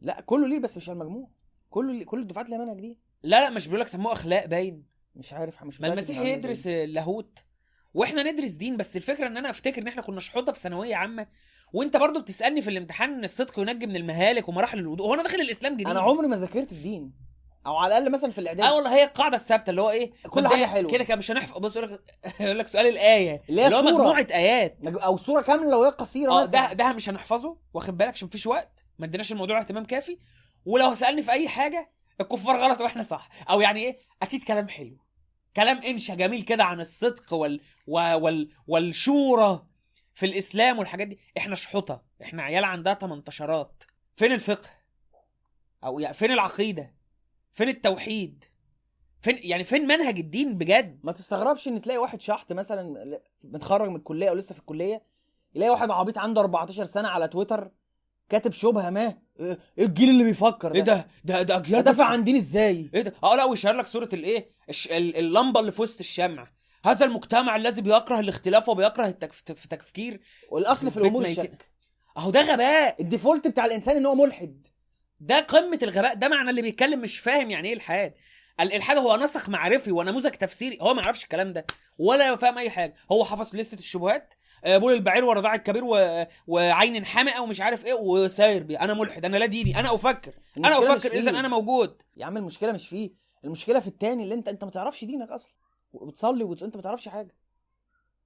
لا 0.00 0.20
كله 0.20 0.48
ليه 0.48 0.58
بس 0.58 0.76
مش 0.76 0.88
على 0.88 0.96
المجموع. 0.96 1.30
كله 1.70 1.92
ليه 1.92 2.04
كل 2.04 2.20
الدفعات 2.20 2.50
ليها 2.50 2.58
منهج 2.58 2.80
دي 2.80 2.98
لا 3.22 3.40
لا 3.40 3.50
مش 3.50 3.66
بيقول 3.66 3.80
لك 3.80 3.88
سموه 3.88 4.12
أخلاق 4.12 4.46
باين. 4.46 4.84
مش 5.14 5.32
عارف 5.32 5.62
مش 5.62 5.80
ما 5.80 5.92
المسيح 5.92 6.18
يدرس 6.18 6.58
إزاي. 6.58 6.86
لاهوت 6.86 7.38
وإحنا 7.94 8.32
ندرس 8.32 8.50
دين 8.50 8.76
بس 8.76 8.96
الفكرة 8.96 9.26
إن 9.26 9.36
أنا 9.36 9.50
أفتكر 9.50 9.82
إن 9.82 9.88
إحنا 9.88 10.02
كنا 10.02 10.20
شحوطة 10.20 10.52
في 10.52 10.58
ثانوية 10.58 10.96
عامة. 10.96 11.26
وأنت 11.72 11.96
برضو 11.96 12.20
بتسألني 12.20 12.62
في 12.62 12.70
الامتحان 12.70 13.12
إن 13.12 13.24
الصدق 13.24 13.58
ينجي 13.58 13.86
من 13.86 13.96
المهالك 13.96 14.48
ومراحل 14.48 14.78
الوضوء. 14.78 15.06
هو 15.06 15.14
أنا 15.14 15.22
داخل 15.22 15.40
الإسلام 15.40 15.74
جديد. 15.74 15.88
أنا 15.88 16.00
عمري 16.00 16.28
ما 16.28 16.36
ذاكرت 16.36 16.72
الدين. 16.72 17.29
أو 17.66 17.76
على 17.76 17.98
الأقل 17.98 18.12
مثلا 18.12 18.30
في 18.30 18.38
الاعداد 18.38 18.66
آه 18.66 18.74
والله 18.74 18.94
هي 18.96 19.04
القاعدة 19.04 19.36
الثابتة 19.36 19.70
اللي 19.70 19.80
هو 19.82 19.90
إيه؟ 19.90 20.10
كل 20.30 20.48
حاجة 20.48 20.66
حلوة. 20.66 20.90
كده 20.90 21.04
كده 21.04 21.16
مش 21.16 21.30
هنحفظ. 21.30 21.58
بص 21.58 21.76
يقول 21.76 21.92
لك 21.92 22.00
يقول 22.40 22.58
لك 22.58 22.66
سؤال 22.68 22.86
الآية. 22.86 23.42
اللي 23.48 23.62
هي 23.62 23.66
اللي 23.66 23.76
هو. 23.76 23.82
مجموعة 23.82 24.26
آيات. 24.30 24.78
أو 24.86 25.16
صورة 25.16 25.42
كاملة 25.42 25.76
وهي 25.76 25.90
قصيرة 25.90 26.32
آه 26.32 26.40
مثلا. 26.42 26.66
ده 26.68 26.72
ده 26.72 26.92
مش 26.92 27.08
هنحفظه. 27.08 27.56
واخد 27.74 27.96
بالك؟ 27.98 28.08
عشان 28.12 28.28
مفيش 28.28 28.46
وقت. 28.46 28.84
ما 28.98 29.06
اديناش 29.06 29.32
الموضوع 29.32 29.60
اهتمام 29.60 29.84
كافي. 29.84 30.18
ولو 30.64 30.94
سألني 30.94 31.22
في 31.22 31.30
أي 31.30 31.48
حاجة 31.48 31.90
الكفار 32.20 32.56
غلط 32.56 32.80
وإحنا 32.80 33.02
صح. 33.02 33.28
أو 33.50 33.60
يعني 33.60 33.80
إيه؟ 33.80 33.98
أكيد 34.22 34.44
كلام 34.44 34.68
حلو. 34.68 34.96
كلام 35.56 35.78
إنشا 35.82 36.14
جميل 36.14 36.42
كده 36.42 36.64
عن 36.64 36.80
الصدق 36.80 37.34
وال 37.34 37.60
وال 37.86 38.50
والشورى 38.66 39.66
في 40.14 40.26
الإسلام 40.26 40.78
والحاجات 40.78 41.06
دي. 41.08 41.18
إحنا 41.38 41.54
شحوطة. 41.54 42.02
إحنا 42.22 42.42
عيال 42.42 42.64
عندها 42.64 42.94
18 42.94 43.68
فين 44.14 44.32
الفقه؟ 44.32 44.70
أو 45.84 46.00
يعني 46.00 46.14
فين 46.14 46.32
العقيدة؟ 46.32 46.99
فين 47.52 47.68
التوحيد؟ 47.68 48.44
فين 49.22 49.38
يعني 49.42 49.64
فين 49.64 49.86
منهج 49.86 50.18
الدين 50.18 50.58
بجد؟ 50.58 51.00
ما 51.02 51.12
تستغربش 51.12 51.68
إن 51.68 51.80
تلاقي 51.80 51.98
واحد 51.98 52.20
شحط 52.20 52.52
مثلا 52.52 52.94
متخرج 53.44 53.88
من 53.90 53.96
الكلية 53.96 54.28
أو 54.28 54.34
لسه 54.34 54.52
في 54.52 54.60
الكلية 54.60 55.02
يلاقي 55.54 55.70
واحد 55.70 55.90
عبيط 55.90 56.18
عنده 56.18 56.40
14 56.40 56.84
سنة 56.84 57.08
على 57.08 57.28
تويتر 57.28 57.70
كاتب 58.28 58.52
شبهة 58.52 58.90
ما 58.90 59.18
إيه 59.40 59.58
إيه 59.78 59.84
الجيل 59.86 60.10
اللي 60.10 60.24
بيفكر 60.24 60.74
إيه 60.74 60.80
ده؟ 60.80 61.06
ده 61.24 61.42
ده 61.42 61.56
أجيال 61.56 61.82
دافع 61.82 62.04
عن 62.04 62.24
دين 62.24 62.36
إزاي؟ 62.36 62.90
إيه 62.94 63.02
ده؟ 63.02 63.14
آه 63.24 63.36
لا 63.36 63.44
ويشير 63.44 63.72
لك 63.72 63.86
صورة 63.86 64.08
الايه 64.12 64.50
الش... 64.68 64.86
ال- 64.86 65.16
اللمبة 65.16 65.60
اللي 65.60 65.72
في 65.72 65.82
وسط 65.82 65.98
الشمع. 66.00 66.50
هذا 66.84 67.04
المجتمع 67.06 67.56
الذي 67.56 67.82
بيكره 67.82 68.20
الاختلاف 68.20 68.68
وبيكره 68.68 69.06
التكف... 69.06 69.42
في 69.52 69.68
تفكير 69.68 70.20
والأصل 70.50 70.90
في 70.90 70.96
الأمور 70.96 71.22
الشك. 71.24 71.70
أهو 72.16 72.30
ده 72.30 72.40
غباء. 72.52 73.02
الديفولت 73.02 73.46
بتاع 73.46 73.64
الإنسان 73.66 73.96
إن 73.96 74.06
هو 74.06 74.14
ملحد. 74.14 74.66
ده 75.20 75.40
قمة 75.40 75.78
الغباء 75.82 76.14
ده 76.14 76.28
معنى 76.28 76.50
اللي 76.50 76.62
بيتكلم 76.62 77.00
مش 77.00 77.18
فاهم 77.18 77.50
يعني 77.50 77.68
إيه 77.68 77.74
الحاد 77.74 78.14
الالحاد 78.60 78.98
هو 78.98 79.16
نسق 79.16 79.48
معرفي 79.48 79.92
ونموذج 79.92 80.30
تفسيري 80.30 80.78
هو 80.80 80.94
ما 80.94 81.02
يعرفش 81.02 81.24
الكلام 81.24 81.52
ده 81.52 81.66
ولا 81.98 82.36
فاهم 82.36 82.58
أي 82.58 82.70
حاجة. 82.70 82.94
هو 83.12 83.24
حفظ 83.24 83.56
لستة 83.56 83.78
الشبهات 83.78 84.34
آه، 84.64 84.78
بول 84.78 84.92
البعير 84.92 85.24
ورضاع 85.24 85.54
الكبير 85.54 85.84
و... 85.84 86.26
وعين 86.46 87.04
حامئة 87.04 87.40
ومش 87.40 87.60
عارف 87.60 87.84
إيه 87.84 87.94
وساير 87.94 88.62
بيه. 88.62 88.80
أنا 88.80 88.94
ملحد 88.94 89.24
أنا 89.24 89.36
لا 89.36 89.46
ديني 89.46 89.80
أنا 89.80 89.94
أفكر 89.94 90.32
أنا 90.58 90.78
أفكر 90.78 91.12
إذا. 91.12 91.30
أنا 91.30 91.48
موجود. 91.48 92.02
يا 92.16 92.26
عم 92.26 92.36
المشكلة 92.36 92.72
مش 92.72 92.88
فيه. 92.88 93.10
المشكلة 93.44 93.80
في 93.80 93.86
التاني 93.86 94.22
اللي 94.22 94.34
أنت 94.34 94.48
أنت 94.48 94.64
ما 94.64 94.70
تعرفش 94.70 95.04
دينك 95.04 95.30
أصلا. 95.30 95.54
وبتصلي 95.92 96.44
وانت 96.44 96.76
ما 96.76 96.82
تعرفش 96.82 97.08
حاجة. 97.08 97.34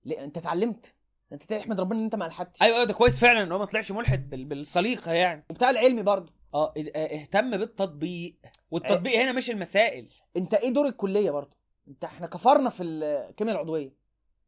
ليه 0.04 0.24
أنت 0.24 0.36
اتعلمت. 0.36 0.94
أنت 1.32 1.42
تحمد 1.42 1.80
ربنا 1.80 1.98
إن 1.98 2.04
أنت 2.04 2.14
ما 2.14 2.26
الحدتش 2.26 2.62
أيوه 2.62 2.74
أيوة، 2.74 2.86
ده 2.86 2.92
كويس 2.92 3.18
فعلا 3.18 3.42
إن 3.42 3.52
هو 3.52 3.58
ما 3.58 3.64
طلعش 3.64 3.92
ملحد 3.92 4.30
بال... 4.30 4.44
بالسليقه 4.44 5.12
يعني. 5.12 5.44
وبتاع 5.50 5.70
العلمي 5.70 6.02
برضه. 6.02 6.32
آه 6.54 6.74
اه- 6.76 7.14
اهتم 7.20 7.50
بالتطبيق. 7.56 8.36
والتطبيق 8.70 9.20
هنا 9.20 9.32
مش 9.32 9.50
المسائل. 9.50 10.08
انت 10.36 10.54
إيه 10.54 10.68
دور 10.68 10.86
الكلية 10.86 11.30
برضه؟ 11.30 11.56
انت 11.88 12.04
إحنا 12.04 12.26
كفرنا 12.26 12.70
في 12.70 12.82
الكيمياء 12.82 13.54
العضوية. 13.56 13.92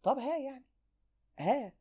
طب 0.02 0.18
ها 0.18 0.38
يعني. 0.38 0.64
ها. 1.38 1.72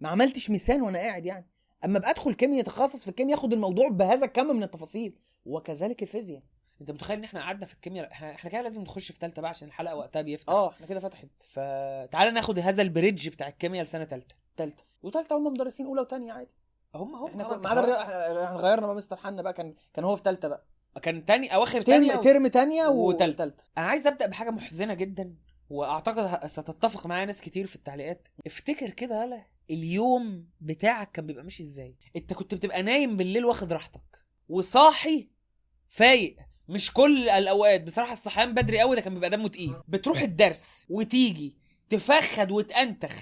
ما 0.00 0.08
عملتش 0.08 0.50
ميزان 0.50 0.82
وأنا 0.82 0.98
قاعد 0.98 1.26
يعني. 1.26 1.46
اما 1.84 1.98
ابقى 1.98 2.10
ادخل 2.10 2.34
كيمياء 2.34 2.60
يتخصص 2.60 3.02
في 3.02 3.08
الكيمياء 3.10 3.38
ياخد 3.38 3.52
الموضوع 3.52 3.88
بهذا 3.88 4.26
الكم 4.26 4.46
من 4.56 4.62
التفاصيل. 4.62 5.18
وكذلك 5.46 6.02
الفيزياء. 6.02 6.42
انت 6.80 6.90
متخيل 6.90 7.18
ان 7.18 7.24
إحنا 7.24 7.40
قعدنا 7.40 7.66
في 7.66 7.74
الكيمياء؟ 7.74 8.10
إحنا 8.12 8.30
إحنا 8.34 8.50
كده 8.50 8.60
لازم 8.62 8.82
نخش 8.82 9.12
في 9.12 9.18
ثالثه 9.18 9.42
بقى 9.42 9.50
عشان 9.50 9.68
الحلقة 9.68 9.96
وقتها 9.96 10.22
بيفتح. 10.22 10.52
آه 10.52 10.70
إحنا 10.70 10.86
كده 10.86 11.00
فتحت. 11.00 11.28
فتعالى 11.38 12.30
ناخد 12.30 12.58
هذا 12.58 12.82
البريدج 12.82 13.28
بتاع 13.28 13.48
الكيمياء 13.48 13.84
لسنة 13.84 14.04
ثالثه 14.04 14.34
تالتة. 14.56 14.84
وتالتة 15.02 15.36
هم 15.38 15.44
مدرسين 15.44 15.86
أولى 15.86 16.00
وثانيه 16.00 16.32
عادي. 16.32 16.54
هم 16.94 17.14
هم 17.14 17.26
إحنا 17.26 17.44
آه، 17.44 17.54
كنا 17.56 17.68
خلاص. 17.68 17.84
الرياضة- 17.84 18.10
إحنا 18.44 18.56
غيرنا 18.56 18.86
بقى 18.86 18.96
مستر 18.96 19.16
حنا 19.16 19.42
بقى 19.42 19.52
كان 19.52 19.74
كان 19.94 20.04
هو 20.04 20.16
في 20.16 20.22
تالتة 20.22 20.48
بقى. 20.48 20.66
كان 21.02 21.24
تاني 21.24 21.54
أواخر 21.54 21.82
ترم 21.82 21.96
تانية 22.06 22.16
و... 22.18 22.22
ترم 22.22 22.46
تانية 22.46 22.86
وتالتة. 22.86 23.64
أنا 23.78 23.86
عايز 23.86 24.06
أبدأ 24.06 24.26
بحاجة 24.26 24.50
محزنة 24.50 24.94
جدا 24.94 25.34
وأعتقد 25.70 26.46
ستتفق 26.46 27.06
معايا 27.06 27.24
ناس 27.24 27.40
كتير 27.40 27.66
في 27.66 27.76
التعليقات. 27.76 28.28
افتكر 28.46 28.90
كده 28.90 29.20
يالا 29.22 29.42
اليوم 29.70 30.46
بتاعك 30.60 31.10
كان 31.12 31.26
بيبقى 31.26 31.44
ماشي 31.44 31.62
إزاي؟ 31.62 31.96
أنت 32.16 32.32
كنت 32.32 32.54
بتبقى 32.54 32.82
نايم 32.82 33.16
بالليل 33.16 33.44
واخد 33.44 33.72
راحتك 33.72 34.24
وصاحي 34.48 35.28
فايق 35.88 36.36
مش 36.68 36.92
كل 36.92 37.28
الأوقات. 37.28 37.82
بصراحة 37.82 38.12
الصحيان 38.12 38.54
بدري 38.54 38.80
قوي 38.80 38.96
ده 38.96 39.02
كان 39.02 39.14
بيبقى 39.14 39.30
دمه 39.30 39.48
تقيل. 39.48 39.74
بتروح 39.88 40.20
الدرس 40.20 40.84
وتيجي 40.88 41.56
تفخد 41.88 42.50
وتأنتخ 42.50 43.16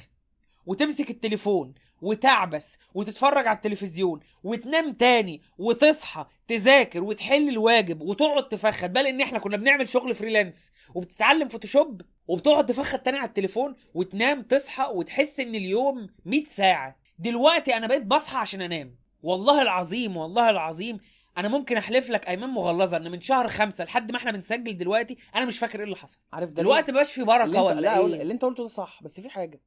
وتمسك 0.67 1.11
التليفون 1.11 1.75
وتعبس 2.03 2.79
وتتفرج 2.95 3.47
على 3.47 3.57
التلفزيون 3.57 4.21
وتنام 4.45 4.93
تاني 4.93 5.43
وتصحى 5.59 6.27
تذاكر 6.49 7.05
وتحل 7.05 7.49
الواجب 7.49 8.01
وتقعد 8.01 8.49
تفخد 8.49 8.93
بل 8.93 9.07
إن 9.07 9.21
إحنا 9.21 9.39
كنا 9.39 9.57
بنعمل 9.57 9.89
شغل 9.89 10.15
freelance 10.15 10.73
وبتتعلم 10.95 11.49
فوتوشوب 11.49 12.03
وبتقعد 12.29 12.67
تفخد 12.67 12.99
تاني 12.99 13.19
على 13.19 13.29
التليفون 13.29 13.75
وتنام 13.95 14.43
تصحى 14.43 14.85
وتحس 14.95 15.41
إن 15.41 15.55
اليوم 15.55 16.07
100 16.25 16.45
ساعة. 16.45 16.97
دلوقتي 17.19 17.77
أنا 17.77 17.87
بقيت 17.87 18.05
بصحى 18.07 18.37
عشان 18.39 18.61
أنام. 18.63 18.97
والله 19.23 19.63
العظيم 19.63 20.17
والله 20.17 20.51
العظيم 20.51 20.99
أنا 21.39 21.49
ممكن 21.49 21.77
أحلف 21.77 22.11
لك 22.11 22.29
أيمان 22.29 22.51
مغلظة 22.51 22.97
إن 22.97 23.11
من 23.11 23.21
شهر 23.21 23.49
خمسة 23.49 23.85
لحد 23.85 24.13
ما 24.13 24.19
إحنا 24.19 24.33
بنسجل 24.33 24.77
دلوقتي 24.79 25.17
أنا 25.35 25.45
مش 25.45 25.59
فاكر 25.59 25.79
إيه 25.79 25.85
اللي 25.85 25.97
حصل. 25.97 26.19
عارف 26.33 26.53
ده 26.53 26.63
دلوقتي 26.63 26.93
مبقاش 26.93 27.13
في 27.13 27.21
اللي 27.23 27.27
بركه 27.27 27.63
ولا 27.63 27.81
لا 27.81 27.99
إيه؟ 27.99 28.23
اللي 28.23 28.33
أنت 28.33 28.45
قلته 28.45 28.63
ده 28.63 28.69
صح 28.69 29.03
بس 29.03 29.21
في 29.21 29.31
حاجة. 29.31 29.61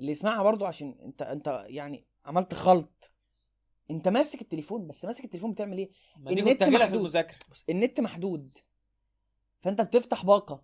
اللي 0.00 0.12
يسمعها 0.12 0.42
برضو 0.42 0.64
عشان 0.64 0.98
انت 1.04 1.22
انت 1.22 1.64
يعني 1.68 2.04
عملت 2.24 2.54
خلط. 2.54 3.10
انت 3.90 4.08
ماسك 4.08 4.40
التليفون 4.40 4.86
بس 4.86 5.04
ماسك 5.04 5.24
التليفون 5.24 5.52
بتعمل 5.52 5.78
إيه؟ 5.78 5.90
النت 6.16 6.64
في 6.64 6.70
محدود. 6.70 7.26
بص 7.50 7.64
النت 7.70 8.00
محدود. 8.00 8.58
فانت 9.60 9.80
بتفتح 9.80 10.24
باقة 10.24 10.62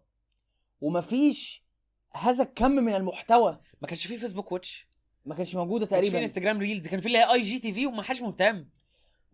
ومفيش 0.80 1.64
هذا 2.12 2.42
الكم 2.42 2.70
من 2.70 2.94
المحتوى. 2.94 3.60
ما 3.82 3.88
كانش 3.88 4.06
في 4.06 4.16
فيسبوك 4.16 4.52
watch 4.52 4.88
ما 5.24 5.34
كانش 5.34 5.56
موجودة 5.56 5.84
ما 5.84 5.90
كانش 5.90 6.04
في 6.04 6.10
تقريبا. 6.10 6.26
انستجرام 6.26 6.58
reels 6.58 6.88
كان 6.88 7.00
في 7.00 7.06
اللي 7.06 7.18
هي 7.18 7.32
IGTV 7.32 7.86
وما 7.86 8.02
حدش 8.02 8.22
مهتم. 8.22 8.66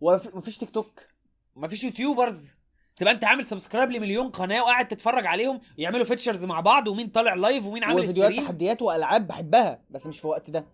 ومفيش 0.01 0.57
تيك 0.57 0.69
توك 0.69 1.07
ما 1.55 1.67
فيش 1.67 1.83
YouTubers 1.83 2.55
تبقى 2.95 3.13
انت 3.13 3.23
عامل 3.23 3.45
subscribe 3.45 3.91
لمليون 3.91 4.29
قناة 4.29 4.61
وقاعد 4.61 4.87
تتفرج 4.87 5.25
عليهم 5.25 5.61
يعملوا 5.77 6.05
features 6.05 6.45
مع 6.45 6.59
بعض 6.59 6.87
ومين 6.87 7.07
طالع 7.07 7.33
live 7.33 7.65
ومين 7.65 7.83
عامل 7.83 8.01
وفيديوهات 8.01 8.33
تحديات 8.33 8.81
وألعاب 8.81 9.27
بحبها 9.27 9.81
بس 9.89 10.07
مش 10.07 10.19
في 10.19 10.25
الوقت 10.25 10.49
ده. 10.49 10.65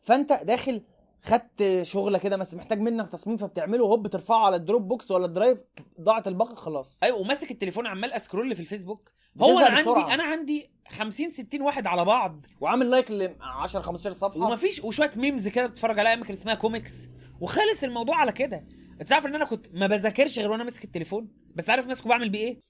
فأنت 0.00 0.32
داخل 0.32 0.82
خدت 1.22 1.82
شغلة 1.82 2.18
كده 2.18 2.36
بس 2.36 2.54
محتاج 2.54 2.80
منك 2.80 3.08
تصميم 3.08 3.36
فبتعمله 3.36 3.84
هوب 3.86 4.06
ترفعه 4.06 4.46
على 4.46 4.56
الدروب 4.56 4.88
بوكس 4.88 5.10
ولا 5.10 5.26
الدرايف 5.26 5.58
ضاعت 6.00 6.28
الباقة 6.28 6.54
خلاص. 6.54 7.00
أيوه 7.02 7.18
وماسك 7.18 7.50
التليفون 7.50 7.86
عمال 7.86 8.12
أ 8.12 8.18
scroll 8.18 8.54
في 8.54 8.60
الفيسبوك. 8.60 9.10
هو 9.40 9.58
أنا 9.58 9.76
عندي. 9.76 10.14
أنا 10.14 10.22
عندي 10.22 10.70
50 10.88 11.30
60 11.30 11.62
واحد 11.62 11.86
على 11.86 12.04
بعض. 12.04 12.46
وعامل 12.60 12.90
like 12.90 13.10
ل 13.10 13.36
10 13.40 13.80
15 13.80 14.12
صفحة. 14.12 14.40
ومفيش 14.40 14.84
وشوية 14.84 15.12
memes 15.16 15.48
كده 15.48 15.66
بتتفرج 15.66 15.98
عليها 15.98 16.14
أماكن 16.14 16.32
اسمها 16.32 16.54
كوميكس 16.54 16.92
وخلص 17.40 17.84
الموضوع 17.84 18.16
على 18.16 18.32
كده. 18.32 18.64
أنت 19.00 19.12
عارف 19.12 19.26
إن 19.26 19.34
أنا 19.34 19.44
كنت 19.44 19.66
ما 19.72 19.86
بذاكرش 19.86 20.38
غير 20.38 20.50
وأنا 20.50 20.64
ماسك 20.64 20.84
التليفون؟ 20.84 21.43
بس 21.54 21.70
عارف 21.70 21.86
ماسكه 21.86 22.08
بعمل 22.08 22.28
بيه 22.28 22.38
إيه؟ 22.46 22.60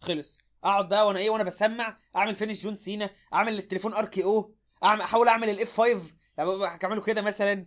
خلص. 0.00 0.38
أقعد 0.64 0.88
بقى 0.88 1.06
وأنا 1.06 1.18
إيه 1.18 1.30
وأنا 1.30 1.44
بسمع 1.44 1.98
أعمل 2.16 2.34
finish 2.34 2.62
جون 2.62 2.76
سينا 2.76 3.10
أعمل 3.34 3.58
التليفون 3.58 3.94
RKO 3.94 4.54
اعمل 4.84 5.00
أحاول 5.00 5.28
أعمل 5.28 5.50
ال 5.50 5.65
F 5.65 5.80
5 5.80 6.00
هعمله 6.38 7.00
كده 7.02 7.22
مثلا. 7.22 7.66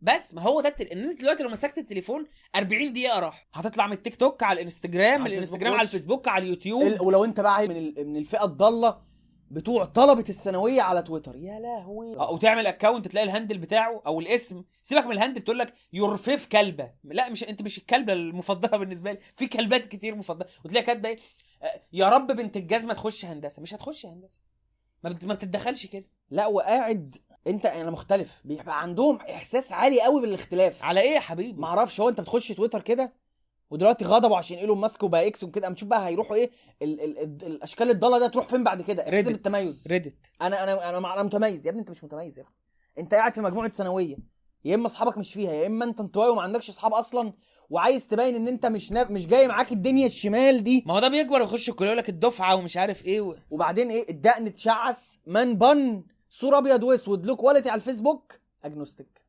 بس 0.00 0.34
ما 0.34 0.42
هو 0.42 0.60
ده 0.60 0.68
التل... 0.68 0.84
إن 0.84 1.04
أنت 1.10 1.20
دلوقتي 1.20 1.42
لو 1.42 1.48
مسكت 1.48 1.78
التليفون 1.78 2.26
40 2.56 2.92
دقيقة 2.92 3.20
راح. 3.20 3.46
هتطلع 3.54 3.86
من 3.86 3.92
التيك 3.92 4.16
توك 4.16 4.42
على 4.42 4.56
الإنستجرام 4.58 5.20
من 5.20 5.26
الإنستجرام 5.26 5.72
على. 5.72 5.82
الفيسبوك 5.82 6.28
على 6.28 6.44
اليوتيوب. 6.44 6.82
ال- 6.82 7.02
ولو 7.02 7.24
أنت 7.24 7.40
بقى 7.40 7.68
من 7.68 7.76
ال- 7.76 8.08
من 8.08 8.16
الفئة 8.16 8.44
الضالة 8.44 9.11
بتوع 9.52 9.84
طلبة 9.84 10.24
الثانوية 10.28 10.82
على 10.82 11.02
تويتر. 11.02 11.36
يا 11.36 11.60
لهوي. 11.60 12.16
أو 12.16 12.36
تعمل 12.36 12.66
account 12.66 13.08
تلاقي 13.08 13.24
ال 13.24 13.29
handle 13.29 13.58
بتاعه 13.58 14.02
أو 14.06 14.20
الاسم. 14.20 14.64
سيبك 14.82 15.04
من 15.06 15.12
ال 15.12 15.16
handle 15.16 15.40
تقول 15.40 15.58
لك 15.58 15.74
your 15.92 16.16
fave 16.16 16.46
كلبة. 16.46 16.90
لا 17.04 17.28
مش 17.28 17.44
أنت 17.44 17.62
مش 17.62 17.78
الكلبة 17.78 18.12
المفضلة 18.12 18.78
بالنسبة 18.78 19.12
لي. 19.12 19.18
في 19.36 19.46
كلبات 19.46 19.86
كتير 19.86 20.14
مفضلة. 20.14 20.48
وتلاقي 20.64 20.86
كاتبة 20.86 21.08
إيه؟ 21.08 21.16
آه، 21.62 21.80
يا 21.92 22.08
رب 22.08 22.26
بنت 22.26 22.56
الجزمة 22.56 22.94
تخش 22.94 23.24
هندسة. 23.24 23.62
مش 23.62 23.74
هتخش 23.74 24.06
هندسة. 24.06 24.40
ما 25.04 25.10
بت- 25.10 25.24
ما 25.26 25.34
بتتدخلش 25.34 25.86
كده. 25.86 26.04
لا 26.30 26.46
وقاعد. 26.46 27.16
أنت 27.46 27.66
أنا 27.66 27.90
مختلف. 27.90 28.40
بيبقى 28.44 28.82
عندهم 28.82 29.16
إحساس 29.16 29.72
عالي 29.72 30.02
قوي 30.02 30.20
بالاختلاف. 30.20 30.82
على 30.84 31.00
إيه 31.00 31.10
يا 31.10 31.20
حبيبي؟ 31.20 31.60
ما 31.60 31.66
أعرفش 31.66 32.00
هو 32.00 32.08
أنت 32.08 32.20
بتخش 32.20 32.48
تويتر 32.52 32.80
كده؟ 32.80 33.12
ودلوقتي 33.72 34.04
غضبوا 34.04 34.36
عشان 34.36 34.58
إيلون 34.58 34.78
ماسك 34.78 35.02
وبقى 35.02 35.26
إكس 35.26 35.44
وكده. 35.44 35.66
أما 35.66 35.74
تشوف 35.74 35.88
بقى 35.88 36.06
هيروحوا 36.08 36.36
إيه؟ 36.36 36.50
ال 36.82 37.00
ال 37.00 37.18
ال 37.18 37.46
الأشكال 37.46 37.90
الضالة 37.90 38.18
ده 38.18 38.26
تروح 38.28 38.46
فين 38.46 38.64
بعد 38.64 38.82
كده؟ 38.82 39.02
إحساس 39.02 39.24
Reddit. 39.24 39.28
بالتميز. 39.28 39.86
Reddit 39.88 40.14
أنا 40.42 40.62
أنا 40.64 40.88
أنا 40.88 41.14
أنا 41.14 41.22
متميز. 41.22 41.66
يا 41.66 41.70
ابني 41.70 41.80
أنت 41.80 41.90
مش 41.90 42.04
متميز 42.04 42.38
يا 42.38 42.44
أخي. 42.44 42.52
أنت 42.98 43.14
قاعد 43.14 43.34
في 43.34 43.40
مجموعة 43.40 43.70
ثانوية. 43.70 44.16
يا 44.64 44.74
إما 44.74 44.86
أصحابك 44.86 45.18
مش 45.18 45.32
فيها 45.34 45.52
يا 45.52 45.66
إما 45.66 45.84
أنت 45.84 46.00
انطوائي 46.00 46.30
وما 46.30 46.42
عندكش 46.42 46.68
أصحاب 46.70 46.94
أصلا 46.94 47.32
وعايز 47.70 48.08
تبين 48.08 48.34
إن 48.34 48.48
أنت 48.48 48.66
مش 48.66 48.92
ناب 48.92 49.10
مش 49.10 49.26
جاي 49.26 49.48
معاك 49.48 49.72
الدنيا 49.72 50.06
الشمال 50.06 50.64
دي. 50.64 50.84
ما 50.86 50.94
هو 50.94 50.98
ده 50.98 51.08
بيكبر 51.08 51.40
ويخش 51.40 51.68
الكلية 51.68 51.88
يقول 51.88 51.98
لك 51.98 52.08
الدفعة 52.08 52.56
ومش 52.56 52.76
عارف 52.76 53.04
إيه 53.04 53.20
و... 53.20 53.36
وبعدين 53.50 53.90
إيه؟ 53.90 54.08
الدقن 54.10 54.52
تشعس 54.52 55.20
من 55.26 55.54
بن؟ 55.54 56.02
صوره 56.30 56.58
أبيض 56.58 56.82
وأسود. 56.82 57.26
low 57.26 57.36
quality 57.36 57.70
على 57.70 57.78
الفيسبوك. 57.78 58.32
Agnostic. 58.64 59.22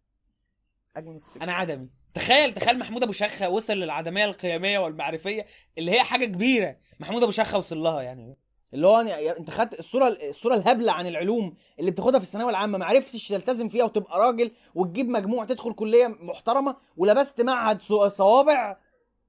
Agnostic. 0.97 1.41
أنا 1.43 1.53
عدمي. 1.53 1.89
تخيل 2.13 2.51
تخيل 2.53 2.79
محمود 2.79 3.03
أبو 3.03 3.11
شخه 3.11 3.49
وصل 3.49 3.73
للعدمية 3.73 4.25
القيميه 4.25 4.79
والمعرفية 4.79 5.45
اللي 5.77 5.91
هي 5.91 6.03
حاجة 6.03 6.25
كبيرة 6.25 6.75
محمود 6.99 7.23
أبو 7.23 7.31
شخه 7.31 7.57
وصل 7.57 7.77
لها 7.77 8.01
يعني. 8.01 8.37
اللي 8.73 8.87
هو 8.87 8.99
يعني 9.01 9.37
أنت 9.39 9.49
خدت 9.49 9.79
الصورة 9.79 10.07
الصورة 10.29 10.55
الهبلة 10.55 10.91
عن 10.91 11.07
العلوم 11.07 11.53
اللي 11.79 11.91
بتاخدها 11.91 12.19
في 12.19 12.25
الثانوية 12.25 12.49
العامة 12.49 12.77
ما 12.77 12.85
عرفتش 12.85 13.27
تلتزم 13.27 13.67
فيها 13.69 13.83
وتبقى 13.85 14.19
راجل 14.19 14.51
وتجيب 14.75 15.09
مجموع 15.09 15.45
تدخل 15.45 15.73
كلية 15.73 16.07
محترمة 16.07 16.75
ولبست 16.97 17.41
معهد 17.41 17.81
صو- 17.81 18.07
صوابع 18.07 18.77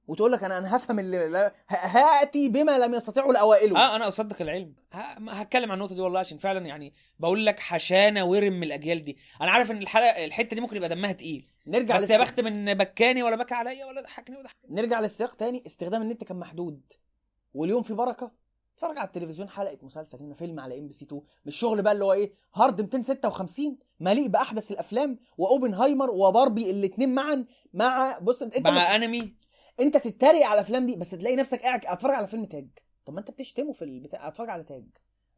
وتقول 0.07 0.31
لك 0.31 0.43
أنا 0.43 0.57
أنا 0.57 0.75
هفهم 0.75 0.99
اللي 0.99 1.51
هأتي 1.69 2.49
بما 2.49 2.77
لم 2.77 2.93
يستطيعه 2.93 3.31
الأوائل. 3.31 3.75
آه 3.75 3.95
أنا 3.95 4.07
أصدق 4.07 4.41
العلم. 4.41 4.73
هتكلم 5.29 5.71
عن 5.71 5.77
النقطة 5.77 5.95
دي 5.95 6.01
والله 6.01 6.19
عشان 6.19 6.37
فعلا 6.37 6.65
يعني 6.65 6.93
بقول 7.19 7.45
لك 7.45 7.59
حشانة 7.59 8.25
ورم 8.25 8.53
من 8.53 8.63
الأجيال 8.63 9.03
دي. 9.03 9.17
أنا 9.41 9.51
عارف 9.51 9.71
إن 9.71 9.77
الحلقة 9.77 10.25
الحتة 10.25 10.55
دي 10.55 10.61
ممكن 10.61 10.75
يبقى 10.75 10.89
دمها 10.89 11.11
تقيل. 11.11 11.47
نرجع 11.67 11.99
بس 11.99 12.09
يا. 12.09 12.21
بخت 12.21 12.39
من 12.39 12.73
بكاني 12.73 13.23
ولا 13.23 13.35
بكى 13.35 13.53
عليا 13.53 13.85
ولا 13.85 14.01
ضحكني 14.01 14.35
ولا 14.35 14.43
ضحكني 14.43 14.75
نرجع 14.81 14.99
للسياق 14.99 15.33
تاني. 15.35 15.63
استخدام 15.65 16.01
النت 16.01 16.23
كان 16.23 16.37
محدود. 16.37 16.81
واليوم 17.53 17.81
في 17.81 17.93
بركة. 17.93 18.45
اتفرج 18.75 18.97
على 18.97 19.07
التلفزيون 19.07 19.49
حلقة 19.49 19.77
مسلسل 19.81 20.17
هنا 20.17 20.33
فيلم 20.33 20.59
على 20.59 20.79
إم 20.79 20.87
بي 20.87 20.93
سي 20.93 21.05
2 21.05 21.21
مش 21.45 21.55
شغل 21.55 21.81
بقى 21.81 21.93
اللي 21.93 22.05
هو 22.05 22.13
إيه 22.13 22.33
هارد 22.55 22.81
256 22.81 23.77
مليء 23.99 24.27
بأحدث 24.27 24.71
الأفلام 24.71 25.19
وأوبنهايمر 25.37 26.09
وباربي 26.11 26.71
الاثنين 26.71 27.15
معا. 27.15 27.45
مع 27.73 28.19
بص 28.19 28.41
أنت, 28.41 28.67
مع 28.67 28.95
أنمي. 28.95 29.33
انت 29.79 29.97
تتريق 29.97 30.45
على 30.45 30.53
الافلام 30.53 30.85
دي 30.85 30.95
بس 30.95 31.09
تلاقي 31.09 31.35
نفسك 31.35 31.61
قاعد 31.61 31.85
اتفرج 31.85 32.13
على 32.13 32.27
فيلم 32.27 32.45
تاج. 32.45 32.67
طب 33.05 33.13
ما 33.13 33.19
انت 33.19 33.31
بتشتمه 33.31 33.73
في 33.73 33.81
البتاع 33.81 34.27
اتفرج 34.27 34.49
على 34.49 34.63
تاج. 34.63 34.85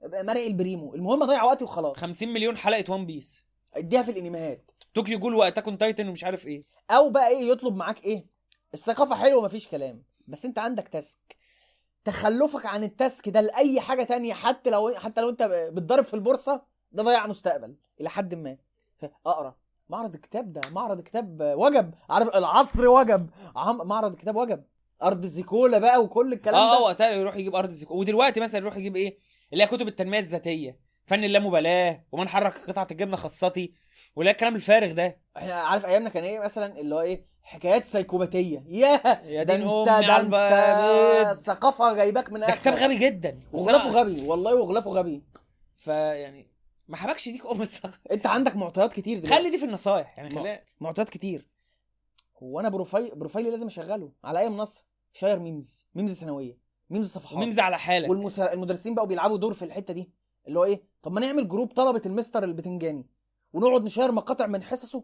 مرعي 0.03 0.47
البريمو. 0.47 0.95
المهم 0.95 1.23
اضيع 1.23 1.43
وقتي 1.43 1.63
وخلاص. 1.63 1.97
50 1.97 2.27
مليون 2.33 2.57
حلقة 2.57 2.93
وان 2.93 3.05
بيس 3.05 3.43
اديها 3.73 4.03
في 4.03 4.11
الانميات. 4.11 4.71
طوكيو 4.95 5.19
جول 5.19 5.35
واتاكون 5.35 5.77
تايتن 5.77 6.07
ومش 6.07 6.23
عارف 6.23 6.47
إيه. 6.47 6.63
أو 6.91 7.09
بقى 7.09 7.27
إيه 7.27 7.51
يطلب 7.51 7.75
معاك 7.75 8.03
إيه؟ 8.03 8.25
الثقافة 8.73 9.15
حلوة 9.15 9.41
مفيش 9.43 9.67
كلام. 9.67 10.03
بس 10.27 10.45
انت 10.45 10.59
عندك 10.59 10.87
تاسك. 10.87 11.37
تخلفك 12.03 12.65
عن 12.65 12.83
التاسك 12.83 13.29
ده 13.29 13.41
لأي 13.41 13.81
حاجة 13.81 14.03
تانية 14.03 14.33
حتى 14.33 14.69
لو 14.69 14.95
حتى 14.95 15.21
لو 15.21 15.29
انت 15.29 15.43
بتضرب 15.73 16.05
في 16.05 16.13
البورصة 16.13 16.61
ده 16.91 17.03
ضيع 17.03 17.27
مستقبل 17.27 17.75
إلى 18.01 18.09
حد 18.09 18.35
ما. 18.35 18.57
أقرأ. 19.25 19.55
معرض 19.89 20.15
الكتاب 20.15 20.53
ده 20.53 20.61
معرض 20.71 21.01
كتاب 21.01 21.53
وجب 21.57 21.93
عارف 22.09 22.35
العصر 22.35 22.87
وجب. 22.87 23.29
عم 23.55 23.87
معرض 23.87 24.11
الكتاب 24.11 24.35
وجب. 24.35 24.63
أرض 25.03 25.25
زيكولا 25.25 25.77
بقى 25.77 26.03
وكل 26.03 26.33
الكلام 26.33 26.55
آه 26.55 26.75
آه 26.75 26.77
ده. 26.79 26.83
وقتها 26.83 27.09
يروح 27.09 27.35
يجيب 27.35 27.55
أرض 27.55 27.69
الزيكو 27.69 27.95
ودلوقتي 27.99 28.39
مثلا 28.39 28.61
يروح 28.61 28.77
يجيب 28.77 28.95
إيه؟ 28.95 29.17
اللي 29.53 29.63
هي 29.63 29.67
كتب 29.67 29.87
التنمية 29.87 30.19
الذاتية. 30.19 30.79
فن 31.07 31.23
اللامبالاة 31.23 32.03
ومن 32.11 32.27
حرك 32.27 32.53
قطعة 32.67 32.87
الجبنة 32.91 33.17
خاصتي 33.17 33.73
ولا 34.15 34.31
الكلام 34.31 34.55
الفارغ 34.55 34.91
ده. 34.91 35.19
إحنا 35.37 35.53
عارف 35.53 35.85
أيامنا 35.85 36.09
كان 36.09 36.23
إيه 36.23 36.39
مثلا؟ 36.39 36.79
اللي 36.79 36.95
هو 36.95 37.01
إيه؟ 37.01 37.25
حكايات 37.43 37.85
سيكوباتيه 37.85 38.63
ياه! 38.67 39.21
يا 39.25 39.43
دين 39.43 39.61
انت 39.61 39.85
ده 39.87 39.91
على 39.91 40.15
أنت 40.15 40.33
البيض. 40.33 41.27
الثقافه 41.29 41.93
جايباك 41.93 42.31
من 42.31 42.39
ده 42.39 42.45
كتاب 42.47 42.73
اخر 42.73 42.85
غبي 42.85 42.95
جدا. 42.97 43.39
وغلافه 43.53 43.89
غبي 43.89 44.27
والله 44.27 44.55
وغلافه 44.55 44.91
غبي. 44.91 45.23
فيعني 45.75 46.47
ما 46.87 46.97
حبكش 46.97 47.29
ديك 47.29 47.45
ام 47.45 47.61
الثقافه 47.61 47.99
انت 48.11 48.27
عندك 48.27 48.55
معطيات 48.55 48.93
كتير 48.93 49.19
دلوقتي. 49.19 49.35
خلي 49.35 49.49
دي 49.49 49.57
في 49.57 49.65
النصايح 49.65 50.13
يعني 50.17 50.29
خليها. 50.29 50.63
معطيات 50.79 51.09
كتير. 51.09 51.47
هو 52.43 52.59
أنا 52.59 52.69
بروفايل 52.69 53.15
بروفايلي 53.15 53.49
لازم 53.51 53.65
اشغله. 53.65 54.11
على 54.23 54.39
اي 54.39 54.49
منصه 54.49 54.83
شاير 55.13 55.39
ميمز 55.39 55.87
ميمز 55.95 56.19
ثانوية 56.19 56.57
ميمز 56.89 57.07
صفحات. 57.11 57.37
وميمز 57.37 57.59
على 57.59 57.77
حالك. 57.77 58.09
والمدرسين 58.09 58.95
بقوا 58.95 59.07
بيلعبوا 59.07 59.37
دور 59.37 59.53
في 59.53 59.65
الحتة 59.65 59.93
دي 59.93 60.09
اللي 60.47 60.59
هو 60.59 60.63
إيه؟ 60.63 60.81
طب 61.01 61.11
ما 61.11 61.21
نعمل 61.21 61.47
جروب 61.47 61.71
طلبة 61.73 62.01
المستر 62.05 62.43
البتنجاني 62.43 63.05
ونقعد 63.53 63.83
نشير 63.83 64.11
مقاطع 64.11 64.47
من 64.47 64.63
حصصه 64.63 65.03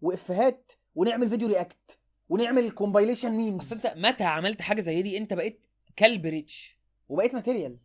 وإفيهات 0.00 0.72
ونعمل 0.94 1.28
فيديو 1.28 1.48
رياكت 1.48 1.98
ونعمل 2.28 2.70
كومبايليشن 2.70 3.32
ميمز 3.32 3.60
اصل 3.72 3.88
انت 3.88 3.98
متى 3.98 4.24
عملت 4.24 4.62
حاجة 4.62 4.80
زي 4.80 5.02
دي؟ 5.02 5.18
انت 5.18 5.32
بقيت 5.34 5.66
كلب 5.98 6.26
ريتش. 6.26 6.78
وبقيت 7.08 7.34
ماتيريال 7.34 7.78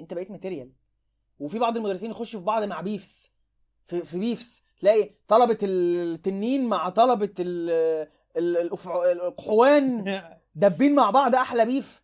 انت 0.00 0.14
بقيت 0.14 0.30
ماتيريال 0.30 0.72
وفي 1.38 1.58
بعض 1.58 1.76
المدرسين 1.76 2.10
يخشوا 2.10 2.40
في 2.40 2.46
بعض 2.46 2.62
مع 2.64 2.80
بيفس. 2.80 3.30
في, 3.86 4.02
في 4.04 4.18
بيفس. 4.18 4.62
تلاقي 4.80 5.10
طلبة 5.28 5.58
التنين 5.62 6.64
مع 6.66 6.88
طلبة 6.88 7.34
القحوان 8.36 10.22
دابين 10.54 10.94
مع 10.94 11.10
بعض 11.10 11.34
أحلى 11.34 11.64
بيف. 11.64 12.02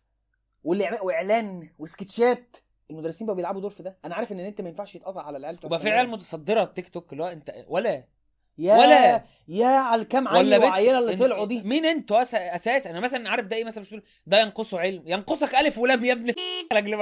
واللي 0.63 0.99
وإعلان 1.03 1.69
وسكتشات. 1.79 2.57
المدرسين 2.91 3.27
بقوا 3.27 3.35
بيلعبوا 3.35 3.61
دور 3.61 3.69
في 3.69 3.83
ده. 3.83 3.97
أنا 4.05 4.15
عارف 4.15 4.31
إن 4.31 4.39
النت 4.39 4.61
ما 4.61 4.69
ينفعش 4.69 4.95
يتقطع 4.95 5.21
على 5.21 5.37
العيال 5.37 5.59
وبقى 5.63 5.79
في. 5.79 5.89
عيال 5.89 6.09
متصدرة 6.09 6.63
التيك 6.63 6.89
توك 6.89 7.13
اللي 7.13 7.23
هو 7.23 7.27
أنت 7.27 7.65
ولا 7.67 8.03
يا 8.57 8.73
ولا- 8.77 9.23
يا 9.47 9.67
على 9.67 10.01
الكام 10.01 10.27
عيل 10.27 10.55
وعيلة 10.63 10.99
اللي 10.99 11.15
طلعوا 11.15 11.45
دي. 11.45 11.61
مين 11.63 11.85
أنتوا 11.85 12.21
أس... 12.21 12.35
أساس؟ 12.35 12.87
أنا 12.87 12.99
مثلا 12.99 13.29
عارف 13.29 13.47
ده 13.47 13.55
إيه 13.55 13.63
مثلا 13.63 13.81
مش 13.81 13.87
بتقول 13.87 14.03
ده 14.27 14.41
ينقصه 14.41 14.79
علم. 14.79 15.03
ينقصك 15.05 15.55
ألف 15.55 15.77
ولام 15.77 16.05
يا 16.05 16.13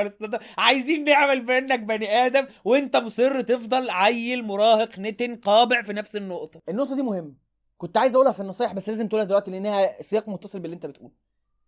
نستنى. 0.04 0.40
عايزين 0.58 1.04
نعمل 1.04 1.42
بانك 1.46 1.80
بني 1.80 2.10
آدم 2.26 2.48
وأنت 2.66 2.96
مصر 2.98 3.42
تفضل 3.42 3.90
عيل 3.90 4.44
مراهق 4.44 5.00
نتن 5.00 5.36
قابع 5.36 5.82
في 5.82 5.94
نفس 5.94 6.16
النقطة. 6.16 6.60
النقطة 6.70 6.96
دي 6.96 7.02
مهمة. 7.04 7.34
كنت 7.78 7.98
عايز 7.98 8.16
أقولها 8.16 8.32
في 8.32 8.40
النصايح 8.40 8.74
بس 8.74 8.90
لازم 8.90 9.08
تقولها 9.08 9.26
دلوقتي 9.26 9.52
لأنها 9.52 10.02
سياق 10.02 10.30
متصل 10.30 10.60
باللي 10.60 10.76
أنت 10.76 10.86
بتقوله. 10.86 11.12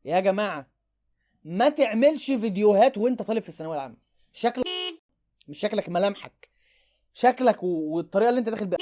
يا 0.06 0.20
جماعة 0.20 0.68
ما 1.44 1.70
تعملش 1.70 2.32
فيديوهات 2.32 2.98
وأنت 2.98 3.22
طالب 3.22 3.42
في 3.42 3.50
الثانوية 3.50 3.76
العامة. 3.78 3.96
شكلك 4.34 4.66
مش 5.48 5.60
شكلك 5.60 5.90
ملامحك. 5.90 6.50
شكلك 7.14 7.64
والطريقة 7.64 8.30
اللي 8.30 8.40
أنت 8.40 8.50
داخل 8.50 8.66
بيها. 8.68 8.78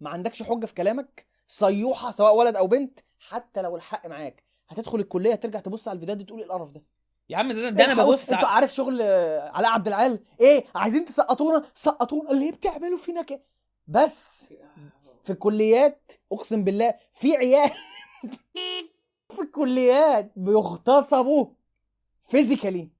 ما 0.00 0.10
عندكش 0.10 0.42
حجة 0.42 0.66
في 0.66 0.74
كلامك؟ 0.74 1.26
صيوحة 1.46 2.10
سواء 2.10 2.36
ولد 2.36 2.56
أو 2.56 2.66
بنت 2.66 3.00
حتى 3.18 3.62
لو 3.62 3.76
الحق 3.76 4.06
معاك. 4.06 4.44
هتدخل 4.68 4.98
الكلية 5.00 5.34
ترجع 5.34 5.60
تبص 5.60 5.88
على 5.88 5.94
الفيديوهات 5.96 6.18
دي 6.18 6.24
تقول 6.24 6.38
إيه 6.40 6.46
القرف 6.46 6.72
ده؟ 6.72 6.82
يا 7.28 7.36
عم 7.36 7.52
ده, 7.52 7.68
ده 7.70 7.84
أنا 7.84 8.04
ببص 8.04 8.30
أنتوا 8.30 8.48
ع- 8.48 8.50
عارف 8.52 8.74
شغل 8.74 9.02
آه، 9.02 9.48
علاء 9.50 9.70
عبد 9.72 9.86
العال؟ 9.88 10.20
إيه 10.40 10.64
عايزين 10.74 11.04
تسقطونا؟ 11.04 11.62
سقطونا. 11.74 12.30
اللي 12.30 12.52
بتعملوا 12.52 12.98
فينا 12.98 13.22
كده 13.22 13.42
بس 13.88 14.48
في 15.24 15.30
الكليات 15.30 16.12
أقسم 16.32 16.64
بالله 16.64 16.94
في 17.12 17.36
عيال 17.36 17.70
في 19.34 19.40
الكليات 19.42 20.32
بيغتصبوا 20.36 21.46
فيزيكالي 22.22 22.90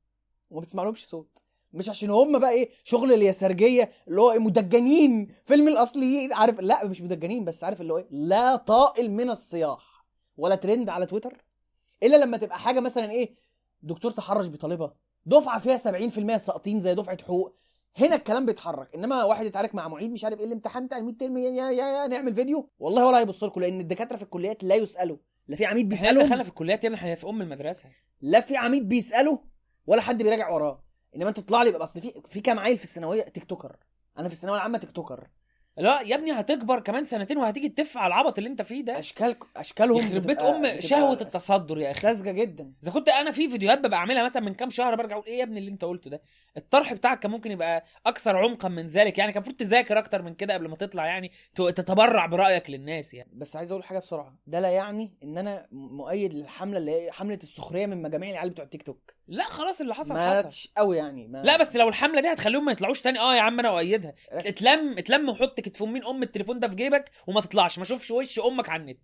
وما 0.51 0.61
بتسمعلهمش 0.61 1.07
صوت. 1.09 1.39
مش 1.73 1.89
عشان 1.89 2.11
هم 2.11 2.39
بقى 2.39 2.51
إيه 2.51 2.69
شغل 2.85 3.13
اليسارجيه 3.13 3.91
اللي 4.09 4.21
هو 4.21 4.33
إيه 4.33 4.39
مدجنين. 4.39 5.29
فيلم 5.45 5.69
الاصليين 5.69 6.33
عارف 6.33 6.61
لا 6.61 6.87
مش 6.87 7.03
مدجنين 7.03 7.45
بس 7.45 7.65
عارف 7.65 7.81
اللي 7.81 7.93
هو 7.93 7.99
إيه 7.99 8.07
لا 8.11 8.57
طائل 8.57 9.11
من 9.11 9.31
الصياح 9.31 10.05
ولا 10.37 10.55
ترند 10.55 10.89
على 10.89 11.07
تويتر 11.07 11.45
إلا 12.03 12.17
لما 12.17 12.37
تبقى 12.37 12.59
حاجة 12.59 12.81
مثلا 12.81 13.11
إيه 13.11 13.31
دكتور 13.83 14.11
تحرش 14.11 14.47
بطالبه 14.47 14.93
دفعة 15.27 15.59
فيها 15.61 15.77
70% 16.37 16.37
ساقطين 16.37 16.81
زي 16.81 16.95
دفعة 16.95 17.23
حقوق. 17.23 17.55
هنا 17.97 18.17
الكلام 18.17 18.47
بيتحرك. 18.47 18.95
إنما 18.95 19.25
واحد 19.25 19.45
يتعارك 19.47 19.75
مع 19.75 19.89
معيد 19.89 20.11
مش 20.11 20.25
عارف 20.25 20.39
إيه 20.39 20.45
الامتحان 20.47 20.87
بتاع 20.87 20.99
ال 20.99 21.04
mid 21.04 21.21
term 21.21 21.39
يا 21.39 21.51
يا 21.51 21.71
يا 21.71 22.07
نعمل 22.07 22.35
فيديو. 22.35 22.69
والله 22.79 23.07
ولا 23.07 23.19
هيبص 23.19 23.45
لكم 23.45 23.61
لأن 23.61 23.81
الدكاترة 23.81 24.17
في 24.17 24.23
الكليات 24.23 24.65
لا 24.65 24.75
يسألوا. 24.75 25.17
لا 25.49 25.57
في 25.57 25.65
عميد 25.67 25.93
إحنا 25.93 26.11
اللي 26.11 26.25
دخلنا 26.25 26.43
في 26.43 26.49
الكليات 26.49 26.85
يا 26.85 26.89
ابني 26.89 27.01
إحنا 27.01 27.15
في 27.15 27.27
أم 27.27 27.43
المدرسة. 27.43 27.89
لا 28.21 28.41
في 28.41 28.57
عميد 28.57 28.89
بيسأله 28.89 29.39
ولا 29.87 30.01
حد 30.01 30.23
بيراجع 30.23 30.51
وراه. 30.51 30.83
انما 31.17 31.29
انت 31.29 31.41
تطلع 31.41 31.63
لي 31.63 31.71
بقى 31.71 31.83
اصل 31.83 32.01
في 32.01 32.13
في 32.27 32.41
كام 32.41 32.59
عيل 32.59 32.79
في 32.79 32.85
الثانوية؟ 32.85 33.23
TikToker. 33.23 33.77
أنا 34.19 34.29
في 34.29 34.35
الثانوية 34.35 34.57
العامة 34.57 34.79
TikToker. 34.79 35.29
لا 35.77 36.01
يا 36.01 36.15
ابني 36.17 36.33
هتكبر 36.33 36.81
كمان 36.81 37.05
سنتين 37.05 37.39
وهتيجي 37.39 37.69
تدف 37.69 37.99
على 37.99 38.07
العبط 38.07 38.39
اللي 38.39 38.51
انت 38.51 38.63
فيه 38.63 38.85
ده. 38.85 38.99
أشكال 38.99 39.37
أشكالهم 39.57 39.99
يخرب 39.99 40.23
بيت 40.23 40.39
ام 40.39 40.81
شهوة 40.81 41.13
التصدر 41.21 41.79
يا 41.79 41.91
أخي. 41.91 42.01
ساذجة 42.01 42.31
جدا. 42.31 42.73
إذا 42.83 42.91
كنت 42.93 43.09
أنا 43.09 43.31
في 43.31 43.49
فيديوهات 43.49 43.79
ببقى 43.79 43.99
اعملها 43.99 44.25
مثلا 44.25 44.43
من 44.43 44.55
كام 44.55 44.71
شهر 44.71 44.95
برجع 44.95 45.15
أقول 45.15 45.27
إيه 45.27 45.39
يا 45.39 45.45
ابني 45.45 45.59
اللي 45.59 45.71
أنت 45.71 45.85
قلته 45.85 46.11
ده؟ 46.11 46.23
الطرح 46.57 46.93
بتاعك 46.93 47.19
كان 47.21 47.31
ممكن 47.31 47.51
يبقى 47.51 47.85
أكثر 48.07 48.37
عمقا 48.37 48.69
من 48.69 48.87
ذلك 48.87 49.19
يعني 49.19 49.33
كان 49.33 49.43
المفروض 49.43 49.57
تذاكر 49.57 49.99
أكتر 49.99 50.23
من 50.23 50.35
كده 50.35 50.55
قبل 50.55 50.69
ما 50.69 50.77
تطلع 50.77 51.07
يعني 51.07 51.33
تتبرع 51.57 52.27
برأيك 52.27 52.71
للناس 52.71 53.15
يعني. 53.15 53.31
بس 53.35 53.57
عايز 53.57 53.73
أقول 53.73 53.85
حاجة 53.85 53.99
بسرعة 53.99 54.37
ده 54.47 54.61
لا 54.61 54.69
يعني 54.71 55.15
إن 55.23 55.39
أنا 55.39 55.69
مؤيد 55.73 56.35
للحملة 56.35 56.79
اللي 56.79 56.91
هي 56.91 57.13
حملة 57.13 57.39
السخرية 57.43 57.87
من 57.87 58.03
مجاميع 58.03 58.31
العيال 58.31 58.51
بتوع 58.51 58.65
التيك 58.65 58.83
توك. 58.83 59.15
لا 59.29 59.45
خلاص 59.45 59.81
اللي 59.81 59.95
حصل 59.95 60.15
ما 60.15 60.43
حصل. 60.43 60.71
قوي 60.77 60.97
يعني 60.97 61.29
ما 61.29 61.43
لا 61.43 61.57
بس 61.57 61.77
لو 61.77 61.89
الحملة 61.89 62.21
دي 62.21 62.33
هتخليهم 62.33 62.65
ما 62.65 62.73
يطلعوش 62.73 63.03
تاني 63.03 63.19
آه 63.21 63.35
يا 63.37 63.41
عم 63.41 63.59
أنا 63.61 63.69
أؤيدها. 63.69 64.15
اتلم 64.33 64.99
اتلم 64.99 65.29
وحط 65.29 65.61
كتف 65.61 65.83
مين 65.83 66.05
أم 66.05 66.23
التليفون 66.23 66.59
ده 66.59 66.69
في 66.69 66.75
جيبك 66.75 67.11
وما 67.27 67.41
تطلعش 67.41 67.79
ما 67.79 67.85
أشوفش 67.85 68.11
وش 68.11 68.39
أمك 68.41 68.69
على 68.69 68.83
النت. 68.83 69.01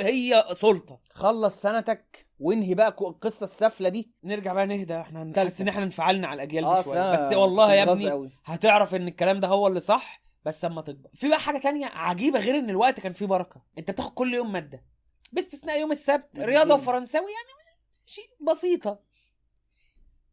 هي 0.00 0.44
سلطة. 0.52 1.00
خلص 1.12 1.62
سنتك. 1.62 2.27
وانهي 2.38 2.74
بقى 2.74 2.88
القصة 2.88 3.44
السافلة 3.44 3.88
دي. 3.88 4.10
نرجع 4.24 4.52
بقى 4.52 4.66
نهدى. 4.66 5.00
إحنا. 5.00 5.24
نحس 5.24 5.60
إن 5.60 5.68
إحنا 5.68 5.82
انفعلنا 5.82 6.26
على 6.28 6.36
الأجيال 6.42 6.64
دي 6.64 6.82
شوية. 6.82 7.14
أصل 7.14 7.26
بس 7.26 7.36
والله 7.36 7.74
يا 7.74 7.92
ابني 7.92 8.10
قوي. 8.10 8.30
هتعرف 8.44 8.94
إن 8.94 9.08
الكلام 9.08 9.40
ده 9.40 9.48
هو 9.48 9.66
اللي 9.66 9.80
صح 9.80 10.22
بس 10.44 10.64
أما 10.64 10.82
تكبر. 10.82 11.10
في 11.14 11.28
بقى 11.28 11.38
حاجة 11.38 11.58
تانية 11.58 11.86
عجيبة 11.86 12.38
غير 12.38 12.58
إن 12.58 12.70
الوقت 12.70 13.00
كان 13.00 13.12
فيه 13.12 13.26
بركة. 13.26 13.62
أنت 13.78 13.90
بتاخد 13.90 14.12
كل 14.14 14.34
يوم 14.34 14.52
مادة. 14.52 14.84
باستثناء 15.32 15.80
يوم 15.80 15.92
السبت. 15.92 16.38
رياضة 16.38 16.74
وفرنساوي 16.74 17.26
يعني 17.26 17.68
شيء 18.06 18.30
بسيطة. 18.40 19.00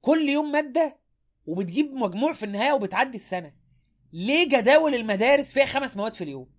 كل 0.01 0.29
يوم 0.29 0.51
مادة 0.51 0.99
وبتجيب 1.45 1.93
مجموع 1.93 2.33
في 2.33 2.45
النهاية 2.45 2.73
وبتعدي 2.73 3.17
السنة. 3.17 3.53
ليه 4.13 4.49
جداول 4.49 4.95
المدارس 4.95 5.53
فيها 5.53 5.65
خمس 5.65 5.97
مواد 5.97 6.13
في 6.13 6.23
اليوم؟ 6.23 6.49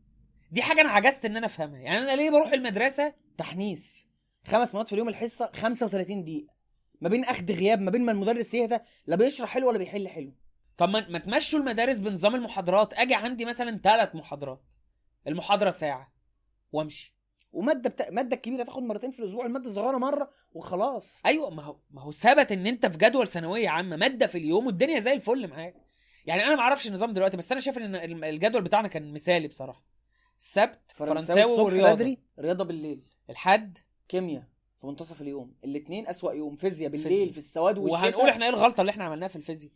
دي 0.53 0.63
حاجة 0.63 0.81
أنا 0.81 0.91
عجزت 0.91 1.25
إن 1.25 1.37
أنا 1.37 1.47
أفهمها. 1.47 1.81
يعني 1.81 1.99
أنا 1.99 2.17
ليه 2.17 2.31
بروح 2.31 2.53
المدرسة؟ 2.53 3.15
تحنيس. 3.39 4.06
خمس 4.47 4.75
مواد 4.75 4.87
في 4.87 4.93
اليوم 4.93 5.09
الحصة 5.09 5.51
35 5.55 6.25
دقيقة. 6.25 6.55
ما 7.01 7.09
بين 7.09 7.25
اخد 7.25 7.51
غياب 7.51 7.81
ما 7.81 7.91
بين 7.91 8.03
ما 8.03 8.13
المدرس 8.13 8.55
يهدى 8.55 8.79
لا 9.07 9.17
بيشرح 9.17 9.49
حلو 9.49 9.69
ولا 9.69 9.79
بيحل 9.79 10.09
حلو. 10.09 10.33
طب 10.77 10.89
ما 10.89 11.19
تمشوا 11.19 11.59
المدارس 11.59 11.99
بنظام 11.99 12.35
المحاضرات. 12.35 12.95
أجي 12.95 13.15
عندي 13.15 13.45
مثلا 13.45 13.81
ثلاث 13.85 14.15
محاضرات. 14.15 14.63
المحاضرة 15.27 15.71
ساعة. 15.71 16.13
وأمشي. 16.73 17.17
ومادة 17.53 17.91
بتا... 17.91 18.11
مادة 18.11 18.37
كبيرة 18.37 18.65
تاخد 18.65 18.83
مرتين 18.83 19.11
في 19.11 19.21
الأسبوع 19.21 19.47
المادة 19.47 19.69
الصغيره 19.69 19.99
مرة 19.99 20.31
وخلاص. 20.53 21.23
أيوه 21.27 21.51
ما 21.51 21.63
هو 21.63 21.81
ما 21.91 22.03
هو 22.03 22.13
ثبت 22.13 22.53
إن 22.53 22.67
أنت 22.67 22.87
في 22.87 22.99
جدول 22.99 23.29
ثانوية 23.29 23.69
عامة 23.69 23.97
مادة 23.97 24.27
في 24.27 24.39
اليوم 24.39 24.67
والدنيا 24.67 25.01
زي 25.01 25.13
الفل 25.13 25.49
معاك. 25.49 25.75
يعني 26.27 26.47
أنا 26.47 26.57
ما 26.57 26.61
أعرفش 26.61 26.87
النظام 26.87 27.13
دلوقتي 27.13 27.37
بس 27.37 27.53
أنا 27.53 27.61
شايف 27.61 27.79
إن 27.79 28.25
الجدول 28.25 28.63
بتاعنا 28.63 28.89
كان 28.89 29.13
مثالي 29.13 29.49
بصراحة. 29.49 29.85
السبت 30.39 30.81
فرنساوي 30.89 31.61
ورياضة. 31.63 31.95
بدري 31.95 32.19
رياضة 32.39 32.65
بالليل. 32.65 33.03
الحد 33.31 33.79
كيمياء 34.09 34.45
في 34.79 34.87
منتصف 34.87 35.23
اليوم. 35.23 35.55
الاثنين 35.65 36.09
أسوأ 36.09 36.33
يوم 36.33 36.57
فيزياء 36.57 36.91
بالليل 36.91 37.09
فيزياء. 37.09 37.31
في 37.33 37.39
السواد 37.39 37.79
والشتاء. 37.79 38.03
وهنقول 38.03 38.29
إحنا 38.29 38.45
إيه 38.45 38.51
الغلطة 38.51 38.81
اللي 38.81 38.91
إحنا 38.91 39.05
عملناها 39.05 39.29
في 39.29 39.37
الفيزياء؟ 39.37 39.73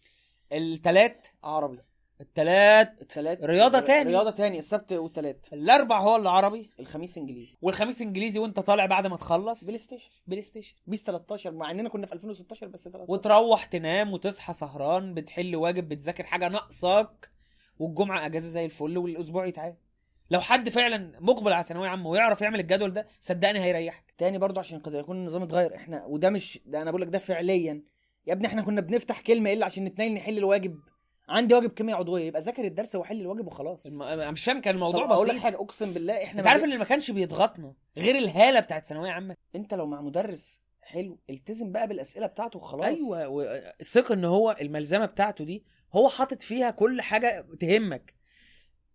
التلات. 0.53 1.27
عربي. 1.45 1.79
التلات. 2.21 3.03
الثلاث 3.03 3.39
رياضة 3.43 3.81
تاني. 3.81 4.11
رياضة 4.11 4.31
تاني 4.31 4.59
السبت 4.59 4.93
والثلاث 4.93 5.37
الأربع 5.53 6.01
هو 6.01 6.17
اللي 6.17 6.29
عربي. 6.29 6.71
الخميس 6.81 7.19
إنجليزي. 7.19 7.57
والخميس 7.63 8.03
إنجليزي 8.03 8.39
وأنت 8.39 8.61
طالع 8.61 8.87
بعد 8.87 9.07
ما 9.07 9.17
تخلص. 9.17 9.65
PlayStation 9.65 10.11
PlayStation 10.27 10.75
PES 10.87 11.03
13 11.03 11.53
مع 11.53 11.71
إننا 11.71 11.89
كنا 11.89 12.07
في 12.07 12.13
2016 12.13 12.67
PES 12.67 12.85
13 12.85 13.13
وتروح 13.13 13.65
تنام 13.65 14.13
وتصحى 14.13 14.53
سهران 14.53 15.15
بتحل 15.15 15.57
واجب 15.57 15.89
بتذاكر 15.89 16.25
حاجة 16.25 16.49
ناقصاك 16.49 17.31
والجمعة 17.79 18.27
أجازة 18.27 18.49
زي 18.49 18.65
الفل 18.65 18.99
والأسبوع 18.99 19.47
يتعاد. 19.47 19.77
لو 20.31 20.41
حد 20.41 20.69
فعلا 20.69 21.13
مقبل 21.21 21.53
على 21.53 21.63
ثانويه 21.63 21.89
عامه 21.89 22.09
ويعرف 22.11 22.41
يعمل 22.41 22.61
الجدول 22.61 22.93
ده 22.93 23.07
صدقني 23.21 23.61
هيريحك. 23.61 24.15
تاني 24.19 24.39
برضو 24.39 24.61
عشان 24.61 24.79
قد 24.79 24.95
يكون 24.95 25.17
النظام 25.17 25.43
اتغير. 25.43 25.75
إحنا 25.75 26.05
وده 26.05 26.31
مش 26.31 26.61
ده 26.67 26.83
أنا 26.83 26.91
بقول 26.91 27.03
لك 27.03 27.09
ده 27.09 27.19
فعليا. 27.19 27.83
يا 28.27 28.33
ابني 28.33 28.47
إحنا 28.47 28.63
كنا 28.63 28.81
بنفتح 28.81 29.21
كلمة 29.21 29.53
إلا 29.53 29.65
عشان 29.67 29.85
نتنيل 29.85 30.15
نحل 30.15 30.39
الواجب. 30.39 30.79
عندي 31.29 31.55
واجب 31.55 31.71
كيمياء 31.71 31.99
عضوية 31.99 32.25
يبقى 32.25 32.41
ذاكر 32.41 32.65
الدرس 32.65 32.95
وحل 32.97 33.21
الواجب 33.21 33.47
وخلاص. 33.47 33.87
الم... 33.87 34.03
أنا 34.03 34.31
مش 34.31 34.45
فاهم 34.45 34.61
كان 34.61 34.75
الموضوع 34.75 35.05
أقول 35.05 35.27
لك 35.29 35.33
بسيط. 35.35 35.45
حاجة 35.45 35.57
أقسم 35.57 35.93
بالله 35.93 36.25
إحنا 36.25 36.41
أنت 36.41 36.49
عارف 36.49 36.65
إن 36.65 36.79
ما 36.79 36.85
كانش 36.85 37.11
بيضغطنا 37.11 37.75
غير 37.99 38.19
الهالة 38.19 38.61
بتاعت 38.61 38.87
ثانوية 38.87 39.11
عامة. 39.11 39.37
أنت 39.57 39.75
لو 39.75 39.87
مع 39.87 40.01
مدرس 40.01 40.63
حلو 40.83 41.19
التزم 41.31 41.73
بقى 41.73 41.89
بالأسئلة 41.89 42.27
بتاعته 42.27 42.57
وخلاص. 42.57 42.85
أيوه 42.85 43.29
و- 43.29 43.43
الثقة 43.81 44.13
إن 44.15 44.25
هو 44.25 44.57
الملزمة 44.61 45.07
بتاعته 45.07 45.45
دي 45.45 45.65
هو 45.93 46.09
حاطط 46.09 46.43
فيها 46.43 46.71
كل 46.71 47.01
حاجة 47.03 47.47
تهمك. 47.61 48.15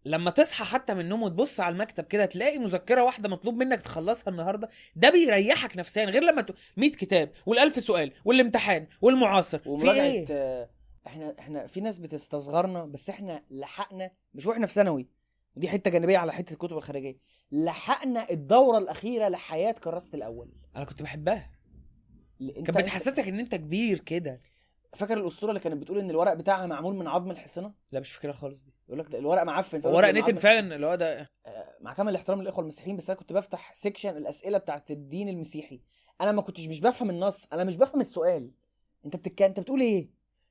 لما 0.05 0.31
تصحى 0.31 0.65
حتى 0.65 0.93
من 0.93 0.99
النوم 0.99 1.23
وتبص 1.23 1.59
على 1.59 1.73
المكتب 1.73 2.03
كده 2.03 2.25
تلاقي 2.25 2.59
مذكرة 2.59 3.03
واحدة 3.03 3.29
مطلوب 3.29 3.55
منك 3.55 3.81
تخلصها 3.81 4.31
النهارده 4.31 4.69
ده 4.95 5.09
بيريحك 5.09 5.77
نفسيا 5.77 6.05
غير 6.05 6.23
لما 6.23 6.41
ت... 6.41 6.55
100 6.77 6.91
كتاب 6.91 7.31
والألف 7.45 7.79
سؤال 7.83 8.11
والامتحان 8.25 8.87
والمعاصر. 9.01 9.59
في 9.59 9.91
إيه؟ 9.91 10.25
آه، 10.29 10.69
إحنا 11.07 11.35
إحنا 11.39 11.67
في 11.67 11.81
ناس 11.81 11.97
بتستصغرنا 11.99 12.85
بس 12.85 13.09
إحنا 13.09 13.43
لحقنا 13.51 14.11
مش 14.33 14.45
وإحنا 14.45 14.67
في 14.67 14.73
ثانوي 14.73 15.07
ودي 15.55 15.69
حتة 15.69 15.91
جانبية 15.91 16.17
على 16.17 16.33
حتة 16.33 16.53
الكتب 16.53 16.77
الخارجية. 16.77 17.17
لحقنا 17.51 18.29
الدورة 18.31 18.77
الأخيرة 18.77 19.27
لحياة 19.27 19.71
كراسه 19.71 20.09
الأول. 20.13 20.49
أنا 20.75 20.85
كنت 20.85 21.01
بحبها. 21.01 21.51
كانت 22.39 22.77
بتحسسك 22.77 23.27
إن 23.27 23.39
أنت 23.39 23.55
كبير 23.55 23.99
كده. 23.99 24.39
فاكر 24.95 25.17
الأسطورة 25.17 25.49
اللي 25.49 25.59
كانت 25.59 25.75
بتقول 25.81 25.97
إن 25.99 26.09
الورق 26.09 26.33
بتاعها 26.33 26.67
معمول 26.67 26.95
من 26.95 27.07
عظم 27.07 27.31
الحصنة؟ 27.31 27.73
لا 27.91 27.99
مش 27.99 28.11
فاكرها 28.11 28.33
خالص 28.33 28.63
دي. 28.63 28.73
يقول 28.87 28.99
لك 28.99 29.15
الورق 29.15 29.43
معفن 29.43 29.81
ورق 29.87 30.09
نتن 30.09 30.35
فعلا 30.35 30.75
اللي 30.75 30.87
هو 30.87 30.95
ده. 30.95 31.13
الحصنة. 31.21 31.65
مع 31.81 31.93
كامل 31.93 32.09
الاحترام 32.09 32.41
للإخوة 32.41 32.61
المسيحيين 32.61 32.95
بس 32.97 33.09
أنا 33.09 33.19
كنت 33.19 33.33
بفتح 33.33 33.73
سيكشن 33.73 34.17
الأسئلة 34.17 34.57
بتاعت 34.57 34.91
الدين 34.91 35.29
المسيحي. 35.29 35.81
أنا 36.21 36.31
ما 36.31 36.41
كنتش 36.41 36.67
مش 36.67 36.79
بفهم 36.81 37.09
النص 37.09 37.47
أنا 37.53 37.63
مش 37.63 37.75
بفهم 37.77 38.01
السؤال. 38.01 38.51
أنت 39.05 39.15
بتك... 39.15 39.41
أنت 39.41 39.59
بتقول 39.59 39.81
إيه؟ 39.81 39.99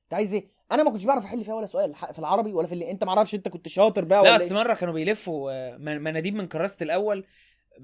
أنت 0.03 0.13
عايز 0.13 0.33
إيه؟ 0.33 0.47
أنا 0.71 0.83
ما 0.83 0.91
كنتش 0.91 1.03
بعرف 1.05 1.25
أحل 1.25 1.43
فيها 1.43 1.53
ولا 1.53 1.65
سؤال 1.65 1.95
في 1.95 2.19
العربي 2.19 2.53
ولا 2.53 2.67
في 2.67 2.73
اللي 2.73 2.91
أنت 2.91 3.03
ما 3.03 3.09
أعرفش 3.09 3.35
أنت 3.35 3.47
كنت 3.47 3.67
شاطر 3.67 4.05
بقى 4.05 4.23
لا 4.23 4.29
ولا 4.29 4.35
بس 4.37 4.51
إيه؟ 4.51 4.57
مرة 4.57 4.73
كانوا 4.73 4.93
بيلفوا 4.93 5.51
آه، 5.51 5.77
من- 5.77 6.01
مناديب 6.01 6.35
من 6.35 6.47
كراسه 6.47 6.83
الأول 6.83 7.25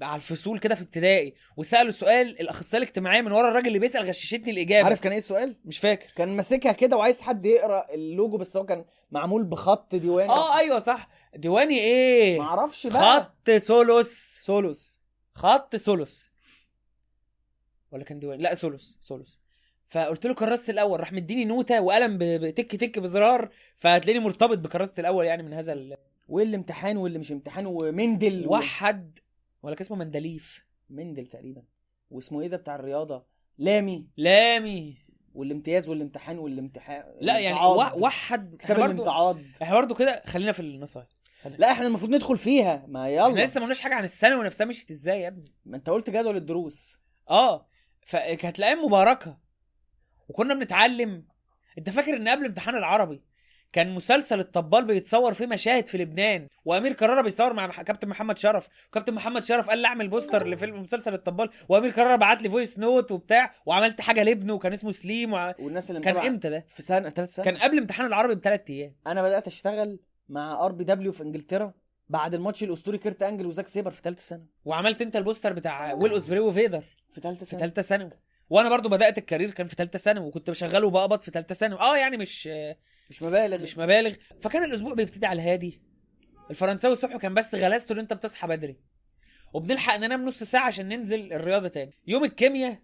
على 0.02 0.16
الفصول 0.16 0.58
كده 0.58 0.74
في 0.74 0.82
ابتدائي 0.82 1.34
وسألوا 1.56 1.88
السؤال 1.88 2.40
الأخصائية 2.40 2.82
الاجتماعية 2.82 3.20
من 3.20 3.32
ورا 3.32 3.48
الراجل 3.48 3.66
اللي 3.66 3.78
بيسأل 3.78 4.08
غششتني 4.08 4.50
الإجابة. 4.50 4.84
عارف 4.84 5.00
كان 5.00 5.12
إيه 5.12 5.18
السؤال؟ 5.18 5.56
مش 5.64 5.78
فاكر. 5.78 6.10
كان 6.16 6.36
ماسكها 6.36 6.72
كده 6.72 6.96
وعايز 6.96 7.20
حد 7.20 7.46
يقرأ 7.46 7.94
اللوجو 7.94 8.36
بس 8.36 8.56
هو 8.56 8.64
كان 8.66 8.84
معمول 9.10 9.44
بخط 9.44 9.94
ديواني 9.94 10.30
آه 10.30 10.58
أيوه 10.58 10.78
صح. 10.78 11.08
ديواني 11.36 11.78
إيه؟ 11.78 12.38
ما 12.38 12.44
أعرفش 12.44 12.86
بقى. 12.86 13.20
خط 13.20 13.50
سولوس. 13.50 14.38
سولوس. 14.40 15.00
خط 15.34 15.76
سولوس. 15.76 16.30
ولا 17.92 18.04
كان 18.04 18.18
ديواني؟ 18.18 18.42
لا 18.42 18.54
سولوس 18.54 18.98
سولوس. 19.02 19.38
فقلت 19.86 20.26
له 20.26 20.34
كراسه 20.34 20.70
الأول 20.70 21.00
راح 21.00 21.12
مديني 21.12 21.44
نوتة 21.44 21.80
وقلم 21.80 22.18
بتك 22.20 22.76
تك 22.76 22.98
بزرار 22.98 23.48
فهتلاقيني 23.76 24.24
مرتبط 24.24 24.58
بكراسه 24.58 24.92
الأول 24.98 25.26
يعني 25.26 25.42
من 25.42 25.52
هذا 25.52 25.72
ال... 25.72 25.96
وايه 26.28 26.46
الامتحان 26.46 26.96
واللي 26.96 27.18
مش 27.18 27.32
امتحان 27.32 27.66
ومندل. 27.66 28.44
وحد 28.48 29.18
ولا 29.62 29.74
كان 29.74 29.84
اسمه 29.84 29.96
مندليف. 29.96 30.64
مندل 30.90 31.26
تقريبا. 31.26 31.62
واسمه 32.10 32.40
إيه 32.40 32.48
ده 32.48 32.56
بتاع 32.56 32.74
الرياضة؟ 32.74 33.26
لامي. 33.58 34.08
لامي. 34.16 34.96
والامتياز 35.34 35.88
والامتحان 35.88 36.38
والامتحان. 36.38 37.04
لا 37.20 37.38
يعني 37.38 37.58
وحد 37.96 38.56
كتاب 38.56 38.78
إحنا 38.78 38.92
الامتعاض 38.92 39.38
إحنا 39.62 39.74
برضو 39.74 39.94
كده 39.94 40.22
خلينا 40.26 40.52
في 40.52 40.60
النصايح 40.60 41.06
لا 41.58 41.72
إحنا 41.72 41.86
المفروض 41.86 42.10
ندخل 42.10 42.36
فيها. 42.36 42.84
ما 42.88 43.00
إحنا 43.00 43.08
يلا 43.08 43.44
لسه 43.44 43.58
ما 43.58 43.64
قلناش 43.64 43.80
حاجة 43.80 43.94
عن 43.94 44.04
الثانوي 44.04 44.44
نفسها 44.44 44.64
مشيت 44.64 44.90
إزاي 44.90 45.20
يا 45.20 45.28
ابني. 45.28 45.52
ما 45.64 45.76
انت 45.76 45.90
قلت 45.90 46.10
جدول 46.10 46.36
الدروس. 46.36 46.98
آه. 47.30 47.68
فكانت 48.06 48.58
الأيام 48.58 48.84
مباركة. 48.84 49.38
وكنا 50.28 50.54
بنتعلم. 50.54 51.26
انت 51.78 51.90
فاكر 51.90 52.16
ان 52.16 52.28
قبل 52.28 52.44
امتحان 52.44 52.76
العربي 52.76 53.22
كان 53.72 53.94
مسلسل 53.94 54.40
الطبال 54.40 54.84
بيتصور 54.84 55.34
فيه 55.34 55.46
مشاهد 55.46 55.86
في 55.86 55.98
لبنان 55.98 56.48
وأمير 56.64 56.92
كرارة 56.92 57.22
بيصور 57.22 57.52
مع 57.52 57.82
كابتن 57.82 58.08
محمد 58.08 58.38
شرف. 58.38 58.68
وكابتن 58.88 59.14
محمد 59.14 59.44
شرف 59.44 59.68
قال 59.68 59.78
لي 59.78 59.86
أعمل 59.86 60.08
poster 60.08 60.46
لفيلم 60.46 60.82
مسلسل 60.82 61.14
الطبال 61.14 61.50
وأمير 61.68 61.90
كرارة 61.90 62.16
بعت 62.16 62.42
لي 62.42 62.50
voice 62.50 62.78
note 62.78 63.12
وبتاع 63.12 63.54
وعملت 63.66 64.00
حاجة 64.00 64.22
لابنه 64.22 64.54
وكان 64.54 64.72
اسمه 64.72 64.92
سليم 64.92 65.32
وع... 65.32 65.54
والناس 65.58 65.90
اللي 65.90 66.00
كان 66.00 66.16
إمتى 66.16 66.50
ده؟ 66.50 66.64
في 66.68 66.82
سنه 66.82 67.08
ثالث 67.08 67.34
سنه 67.34 67.44
كان 67.44 67.56
قبل 67.56 67.78
امتحان 67.78 68.06
العربي 68.06 68.34
بثلاث 68.34 68.70
أيام. 68.70 68.94
أنا 69.06 69.22
بدأت 69.22 69.46
أشتغل 69.46 69.98
مع 70.28 70.64
RPW 70.64 71.12
في 71.12 71.22
إنجلترا 71.22 71.72
بعد 72.08 72.34
الماتش 72.34 72.62
الأسطوري 72.62 72.98
كيرت 72.98 73.22
أنجل 73.22 73.46
وزاك 73.46 73.66
سيبر 73.66 73.90
في 73.90 74.02
ثالثه 74.02 74.22
سنة. 74.22 74.46
وعملت 74.64 75.02
أنت 75.02 75.16
ال 75.16 75.21
poster 75.21 75.52
بتاع 75.52 75.92
ويل 75.92 76.12
أوسبري 76.12 76.40
وفيدر 76.40 76.84
في 77.10 77.20
ثالثه 77.20 77.38
في 77.38 77.44
سنة. 77.44 77.60
ثالثه 77.60 77.82
ثانوي. 77.82 78.10
وأنا 78.50 78.68
برضو 78.68 78.88
بدأت 78.88 79.18
الكارير 79.18 79.50
كان 79.50 79.66
في 79.66 79.74
ثالثه 79.74 79.98
ثانوي 79.98 80.26
وكنت 80.26 80.50
بشغله 80.50 80.86
وبقبض 80.86 81.20
في 81.20 81.30
ثالثه 81.30 81.54
ثانوي. 81.54 81.80
آه 81.80 81.96
يعني 81.96 82.16
مش 82.16 82.48
مش 83.10 83.22
مبالغ. 83.22 83.62
مش 83.62 83.78
مبالغ. 83.78 84.14
فكان 84.40 84.64
الأسبوع 84.64 84.94
بيبتدي 84.94 85.26
على 85.26 85.42
الهادي. 85.42 85.80
الفرنساوي 86.50 86.94
الصبح 86.94 87.16
كان 87.16 87.34
بس 87.34 87.54
غلاسته 87.54 87.92
ان 87.92 87.98
انت 87.98 88.12
بتصحى 88.12 88.48
بدري. 88.48 88.76
وبنلحق 89.52 89.96
ننام 89.96 90.24
نص 90.24 90.42
ساعة 90.42 90.66
عشان 90.66 90.88
ننزل 90.88 91.32
الرياضة 91.32 91.68
تاني. 91.68 91.92
يوم 92.06 92.24
الكيمياء. 92.24 92.78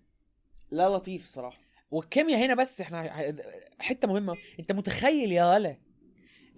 لا 0.71 0.89
لطيف 0.89 1.27
صراحة. 1.27 1.59
والكيمياء 1.91 2.45
هنا 2.45 2.55
بس 2.55 2.81
إحنا 2.81 3.33
حتة 3.79 4.09
مهمة. 4.09 4.37
انت 4.61 4.73
متخيل 4.73 5.33
يا 5.33 5.55
ولا 5.55 5.77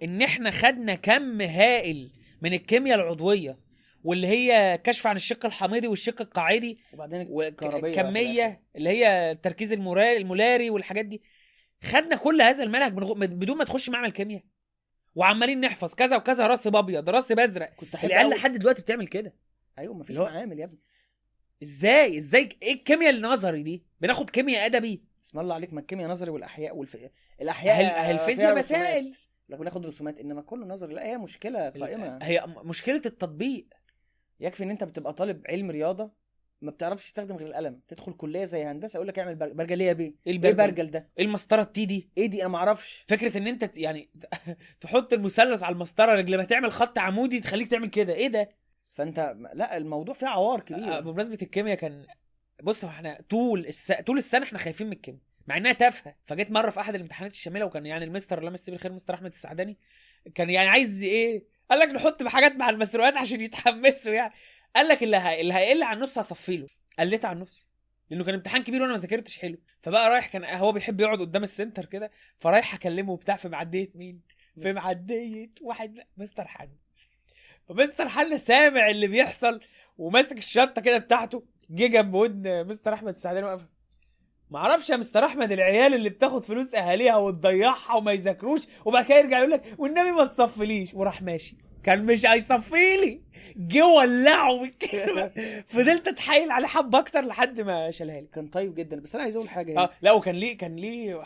إن 0.03 0.21
إحنا 0.21 0.51
خدنا 0.51 0.95
كم 0.95 1.41
هائل 1.41 2.09
من 2.41 2.53
الكيمياء 2.53 2.99
العضوية 2.99 3.57
واللي 4.03 4.27
هي 4.27 4.79
كشف 4.83 5.07
عن 5.07 5.15
الشق 5.15 5.45
الحميدي 5.45 5.87
والشق 5.87 6.21
القاعدي 6.21 6.77
وبعدين 6.93 7.21
الكهربية 7.21 7.87
والكميه 7.87 8.61
اللي 8.75 8.89
هي 8.89 9.31
التركيز 9.31 9.71
المولاري 9.73 10.69
والحاجات 10.69 11.05
دي. 11.05 11.21
خدنا 11.83 12.15
كل 12.15 12.41
هذا 12.41 12.63
المنهج 12.63 12.93
من 12.93 13.03
غ- 13.03 13.13
بدون 13.13 13.57
ما 13.57 13.63
تخش 13.63 13.89
معمل 13.89 14.11
كيمياء. 14.11 14.43
وعمالين 15.15 15.61
نحفظ 15.61 15.95
كذا 15.95 16.15
وكذا 16.17 16.47
راسب 16.47 16.75
أبيض 16.75 17.09
راسب 17.09 17.39
أزرق. 17.39 17.73
كنت 17.75 17.95
العيال 18.03 18.29
لحد 18.29 18.57
دلوقتي 18.57 18.81
بتعمل 18.81 19.07
كده. 19.07 19.33
أيوه 19.79 19.93
مفيش 19.93 20.17
معامل 20.17 20.59
يا 20.59 20.65
ابني. 20.65 20.79
إزاي؟ 21.63 22.17
إزاي؟ 22.17 22.49
إيه 22.61 22.73
الكيمياء 22.73 23.09
النظري 23.13 23.63
دي؟ 23.63 23.83
بناخد 24.01 24.29
كيمياء 24.29 24.65
أدبي. 24.65 25.03
اسم 25.25 25.39
الله 25.39 25.55
عليك 25.55 25.73
ما 25.73 25.79
الكيمياء 25.79 26.09
نظري 26.09 26.29
والأحياء 26.31 26.75
والف... 26.75 26.97
الأحياء 27.41 27.75
هل- 27.75 28.11
الفيزياء 28.11 28.57
مسائل 28.57 28.97
رسومات. 28.99 29.17
لك 29.49 29.59
بناخد 29.59 29.85
رسومات 29.85 30.19
إنما 30.19 30.41
كله 30.41 30.65
نظري. 30.65 30.93
لا 30.93 31.05
هي 31.05 31.17
مشكلة 31.17 31.69
قائمة. 31.69 32.19
هي 32.21 32.43
مشكلة 32.63 33.01
التطبيق. 33.05 33.67
يكفي 34.39 34.63
إن 34.63 34.69
أنت 34.69 34.83
بتبقى 34.83 35.13
طالب 35.13 35.41
علم 35.49 35.71
رياضة 35.71 36.11
ما 36.61 36.71
بتعرفش 36.71 37.05
تستخدم 37.05 37.35
غير 37.35 37.47
القلم. 37.47 37.79
تدخل 37.87 38.13
كلية 38.13 38.45
زي 38.45 38.63
هندسة 38.63 38.97
يقول 38.97 39.07
لك 39.07 39.19
اعمل 39.19 39.35
برجل 39.35 39.53
برجلية 39.53 39.93
بيه 39.93 40.05
إيه 40.05 40.13
إيه 40.27 40.33
البرجل؟ 40.33 40.55
برجل 40.57 40.91
ده؟ 40.91 41.09
إيه 41.19 41.25
المسطرة 41.25 41.61
التي 41.61 41.85
دي؟ 41.85 42.09
إيه 42.17 42.27
دي؟ 42.27 42.41
أنا 42.41 42.49
ما 42.49 42.57
أعرفش. 42.57 43.05
فكرة 43.07 43.37
إن 43.37 43.47
أنت 43.47 43.77
يعني 43.77 44.09
تحط 44.81 45.13
المثلث 45.13 45.63
على 45.63 45.73
المسطرة 45.73 46.15
رجل 46.15 46.37
ما 46.37 46.43
تعمل 46.43 46.71
خط 46.71 46.99
عمودي 46.99 47.39
تخليك 47.39 47.67
تعمل 47.67 47.87
كده. 47.87 48.13
إيه 48.13 48.27
ده؟ 48.27 48.49
فأنت 48.93 49.35
لا 49.53 49.77
الموضوع 49.77 50.15
فيه 50.15 50.27
عوار 50.27 50.59
آه، 50.59 50.63
كبير 50.63 50.99
بمناسبة 50.99 51.37
الكيمياء 51.41 51.77
كان 51.77 52.05
بص 52.63 52.85
إحنا 52.85 53.21
طول 53.29 53.65
الس... 53.65 53.91
طول 53.91 54.17
السنة 54.17 54.43
إحنا 54.43 54.59
خايفين 54.59 54.87
من 54.87 54.93
الكيمياء 54.93 55.21
مع 55.47 55.57
إنها 55.57 55.73
تافهة. 55.73 56.15
فجيت 56.23 56.51
مرة 56.51 56.69
في 56.69 56.79
أحد 56.79 56.95
الامتحانات 56.95 57.31
الشامله 57.31 57.65
وكان 57.65 57.85
يعني 57.85 58.05
المستر 58.05 58.37
الله 58.37 58.49
يمسيه 58.49 58.71
بالخير 58.71 58.91
مستر 58.91 59.13
أحمد 59.13 59.31
السعداني 59.31 59.77
كان 60.35 60.49
يعني 60.49 60.69
عايز 60.69 61.03
إيه؟ 61.03 61.43
قال 61.71 61.79
لك 61.79 61.89
نحط 61.89 62.23
حاجات 62.23 62.55
مع 62.55 62.69
المسروقات 62.69 63.17
عشان 63.17 63.41
يتحمسوا 63.41 64.13
يعني. 64.13 64.33
قال 64.75 64.87
لك 64.87 65.03
اللي 65.03 65.17
ه... 65.17 65.41
اللي 65.41 65.53
هيقل 65.53 65.83
عن 65.83 65.97
النص 65.97 66.17
هصفي 66.17 66.57
له. 66.57 66.67
قلت 66.99 67.25
على 67.25 67.35
النص. 67.35 67.67
لأنه 68.09 68.23
كان 68.23 68.33
امتحان 68.33 68.63
كبير 68.63 68.81
وأنا 68.81 68.93
ما 68.93 68.99
ذاكرتش 68.99 69.37
حلو. 69.37 69.57
فبقى 69.81 70.09
رايح 70.09 70.27
كان 70.27 70.43
هو 70.45 70.71
بيحب 70.71 70.99
يقعد 71.01 71.19
قدام 71.19 71.43
السنتر 71.43 71.85
كده 71.85 72.11
فرايح 72.39 72.73
أكلمه 72.75 73.17
بتاع 73.17 73.35
في 73.35 73.49
معدية 73.49 73.91
مين؟ 73.95 74.21
في 74.61 74.73
معدية 74.73 75.49
واحد 75.61 75.99
مستر 76.17 76.47
حنا 76.47 76.75
فمستر 77.69 78.09
حنا 78.09 78.37
سامع 78.37 78.89
اللي 78.89 79.07
بيحصل 79.07 79.59
وماسك 79.97 80.37
الشنطة 80.37 80.81
كده 80.81 80.97
بتاعته 80.97 81.43
جه 81.69 81.87
جنب 81.87 82.13
ودن 82.13 82.67
مستر 82.67 82.93
أحمد 82.93 83.13
السعداني 83.13 83.45
واقف 83.45 83.65
ما 84.49 84.59
أعرفش 84.59 84.89
يا 84.89 84.97
مستر 84.97 85.25
أحمد 85.25 85.51
العيال 85.51 85.93
اللي 85.93 86.09
بتاخد 86.09 86.43
فلوس 86.43 86.75
أهاليها 86.75 87.15
وتضيعها 87.15 87.95
وما 87.95 88.11
يذاكروش 88.11 88.61
وبعد 88.85 89.05
كده 89.05 89.17
يرجع 89.17 89.37
يقول 89.37 89.51
لك 89.51 89.75
والنبي 89.77 90.11
ما 90.11 90.25
تصفليش 90.25 90.93
وراح 90.93 91.21
ماشي. 91.21 91.57
كان 91.83 92.05
مش 92.05 92.25
هيصفي 92.25 92.97
لي 92.97 93.21
جه 93.57 93.85
ولعه 93.85 94.57
بالكلمة 94.61 95.31
فضلت 95.73 96.07
أتحايل 96.07 96.51
عليه 96.51 96.67
حبة 96.67 96.99
أكتر 96.99 97.21
لحد 97.21 97.61
ما 97.61 97.91
شالها 97.91 98.21
لي. 98.21 98.27
كان 98.33 98.47
طيب 98.47 98.75
جدا. 98.75 98.99
بس 98.99 99.15
أنا 99.15 99.23
عايز 99.23 99.35
أقول 99.35 99.49
حاجة 99.49 99.71
هنا. 99.73 99.81
آه 99.81 99.89
لا 100.01 100.11
وكان 100.11 100.35
ليه 100.35 100.57
كان 100.57 100.75
ليه 100.75 101.21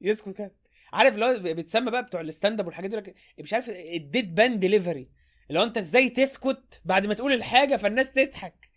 يسكت 0.00 0.36
كده. 0.36 0.54
عارف 0.92 1.14
اللي 1.14 1.24
هو 1.24 1.38
بيتسمى 1.54 1.90
بقى 1.90 2.02
بتوع 2.02 2.20
الستاند 2.20 2.60
أب 2.60 2.66
والحاجات 2.66 2.90
دي 2.90 2.96
لك 2.96 3.14
مش 3.38 3.54
عارف 3.54 3.70
الديد 3.70 4.34
بان 4.34 4.58
ديليفري 4.58 5.08
اللي 5.48 5.60
هو 5.60 5.64
أنت 5.64 5.78
إزاي 5.78 6.08
تسكت 6.10 6.80
بعد 6.84 7.06
ما 7.06 7.14
تقول 7.14 7.32
الحاجة 7.32 7.76
فالناس 7.76 8.12
تضحك. 8.12 8.70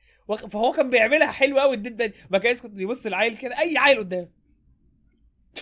فهو 0.50 0.72
كان 0.72 0.90
بيعملها 0.90 1.32
حلو 1.32 1.60
قوي 1.60 1.76
الديد 1.76 1.95
بان 1.98 2.12
وبعد 2.30 2.41
كده 2.41 2.50
يسكت 2.52 2.72
يبص 2.76 3.06
العيل 3.06 3.38
كده 3.38 3.60
أي 3.60 3.78
عيل 3.78 3.98
قدامه. 3.98 4.43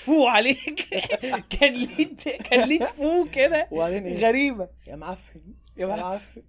تفو 0.02 0.28
عليك. 0.28 0.88
كان 1.60 1.74
ليه 1.74 2.08
كان 2.50 2.68
ليه 2.70 2.80
تفو 2.80 3.26
كده. 3.34 3.68
وبعدين 3.72 4.06
إيه؟ 4.06 4.28
غريبة. 4.28 4.70
يا 4.88 4.96
معفن. 4.96 5.42
يا 5.78 5.86
معفن. 5.86 6.42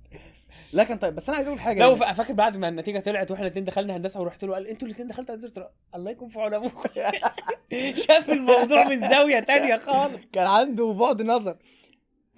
لا 0.73 0.85
كان 0.85 0.99
طيب. 0.99 1.15
بس 1.15 1.29
أنا 1.29 1.37
عايز 1.37 1.49
أقول 1.49 1.61
حاجة 1.61 1.81
لو. 1.83 1.97
فا- 1.97 2.13
فاكر 2.13 2.33
بعد 2.33 2.57
ما 2.57 2.69
النتيجة 2.69 2.99
طلعت 2.99 3.31
وإحنا 3.31 3.47
الاثنين 3.47 3.65
دخلنا 3.65 3.97
هندسة 3.97 4.21
ورحت 4.21 4.45
له 4.45 4.55
قال 4.55 4.67
أنتوا 4.67 4.89
الاثنين 4.89 5.09
دخلتوا 5.09 5.35
هندسة؟ 5.35 5.49
قلت 5.49 5.71
الله 5.95 6.11
يكون 6.11 6.29
في 6.29 6.41
عون 6.41 6.55
أبوك. 6.55 6.89
شاف 8.07 8.31
الموضوع 8.31 8.89
من 8.89 9.09
زاوية 9.09 9.41
تانية 9.41 9.77
خالص. 9.77 10.21
كان 10.33 10.47
عنده 10.47 10.93
بعد 10.93 11.23
نظر. 11.23 11.57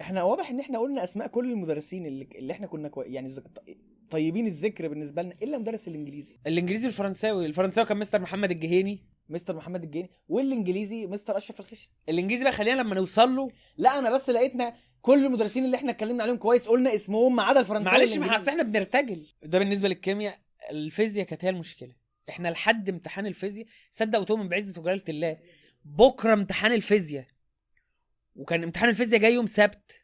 إحنا 0.01 0.23
واضح 0.23 0.49
إن 0.49 0.59
إحنا 0.59 0.79
قلنا 0.79 1.03
أسماء 1.03 1.27
كل 1.27 1.51
المدرسين 1.51 2.05
اللي, 2.05 2.27
اللي 2.35 2.53
إحنا 2.53 2.67
كنا 2.67 2.87
كوي... 2.89 3.05
يعني 3.05 3.29
طيبين 4.09 4.47
الذكر 4.47 4.87
بالنسبة 4.87 5.21
لنا 5.21 5.33
إلا 5.43 5.57
مدرس 5.57 5.87
الإنجليزي. 5.87 6.35
الإنجليزي 6.47 6.85
والفرنساوي. 6.87 7.45
الفرنساوي 7.45 7.87
كان 7.87 7.97
مستر 7.97 8.21
محمد 8.21 8.51
الجهيني. 8.51 9.03
مستر 9.29 9.55
محمد 9.55 9.83
الجيني 9.83 10.09
والانجليزي 10.27 11.07
مستر 11.07 11.37
اشرف 11.37 11.59
الخشي 11.59 11.89
الانجليزي 12.09 12.43
بقى 12.43 12.53
خلينا 12.53 12.81
لما 12.81 12.95
نوصل 12.95 13.35
له. 13.35 13.51
لا 13.77 13.99
أنا 13.99 14.13
بس 14.13 14.29
لقيتنا 14.29 14.73
كل 15.01 15.25
المدرسين 15.25 15.65
اللي 15.65 15.77
إحنا 15.77 15.91
اتكلمنا 15.91 16.23
عليهم 16.23 16.37
كويس 16.37 16.67
قلنا 16.67 16.95
اسمهم 16.95 17.35
ما 17.35 17.43
عدا 17.43 17.59
الفرنساوي 17.59 17.97
معلش 17.97 18.17
ما. 18.17 18.35
اصل 18.35 18.49
إحنا 18.49 18.63
بنرتجل. 18.63 19.27
ده 19.43 19.59
بالنسبة 19.59 19.87
للكيمياء 19.87 20.39
الفيزياء 20.71 21.25
كانت 21.25 21.45
هي 21.45 21.49
المشكلة. 21.49 21.95
إحنا 22.29 22.47
لحد 22.47 22.89
امتحان 22.89 23.25
الفيزياء 23.25 23.67
صدق 23.91 24.19
وتؤمن 24.19 24.49
بعزة 24.49 24.81
وجلالة 24.81 25.03
الله 25.09 25.37
بكرة 25.85 26.33
امتحان 26.33 26.71
الفيزياء 26.71 27.25
وكان 28.35 28.63
امتحان 28.63 28.89
الفيزياء 28.89 29.21
جاي 29.21 29.33
يوم 29.33 29.45
سبت 29.45 30.01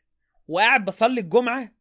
وقاعد 0.47 0.85
بصلي 0.85 1.21
الجمعة 1.21 1.71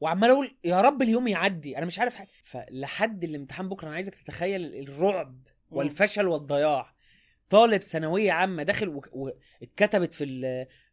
وعمال 0.00 0.30
أقول 0.30 0.56
يا 0.64 0.80
رب 0.80 1.02
اليوم 1.02 1.28
يعدي 1.28 1.78
أنا 1.78 1.86
مش 1.86 1.98
عارف 1.98 2.14
حاجة. 2.14 2.28
فلحد 2.44 3.24
الامتحان 3.24 3.68
بكرة 3.68 3.86
أنا 3.86 3.94
عايزك 3.94 4.14
تتخيل 4.14 4.74
الرعب 4.74 5.46
والفشل 5.70 6.28
والضياع. 6.28 6.94
طالب 7.50 7.82
ثانوية 7.82 8.32
عامة 8.32 8.62
داخل 8.62 9.00
واتكتبت 9.12 10.12
في 10.12 10.24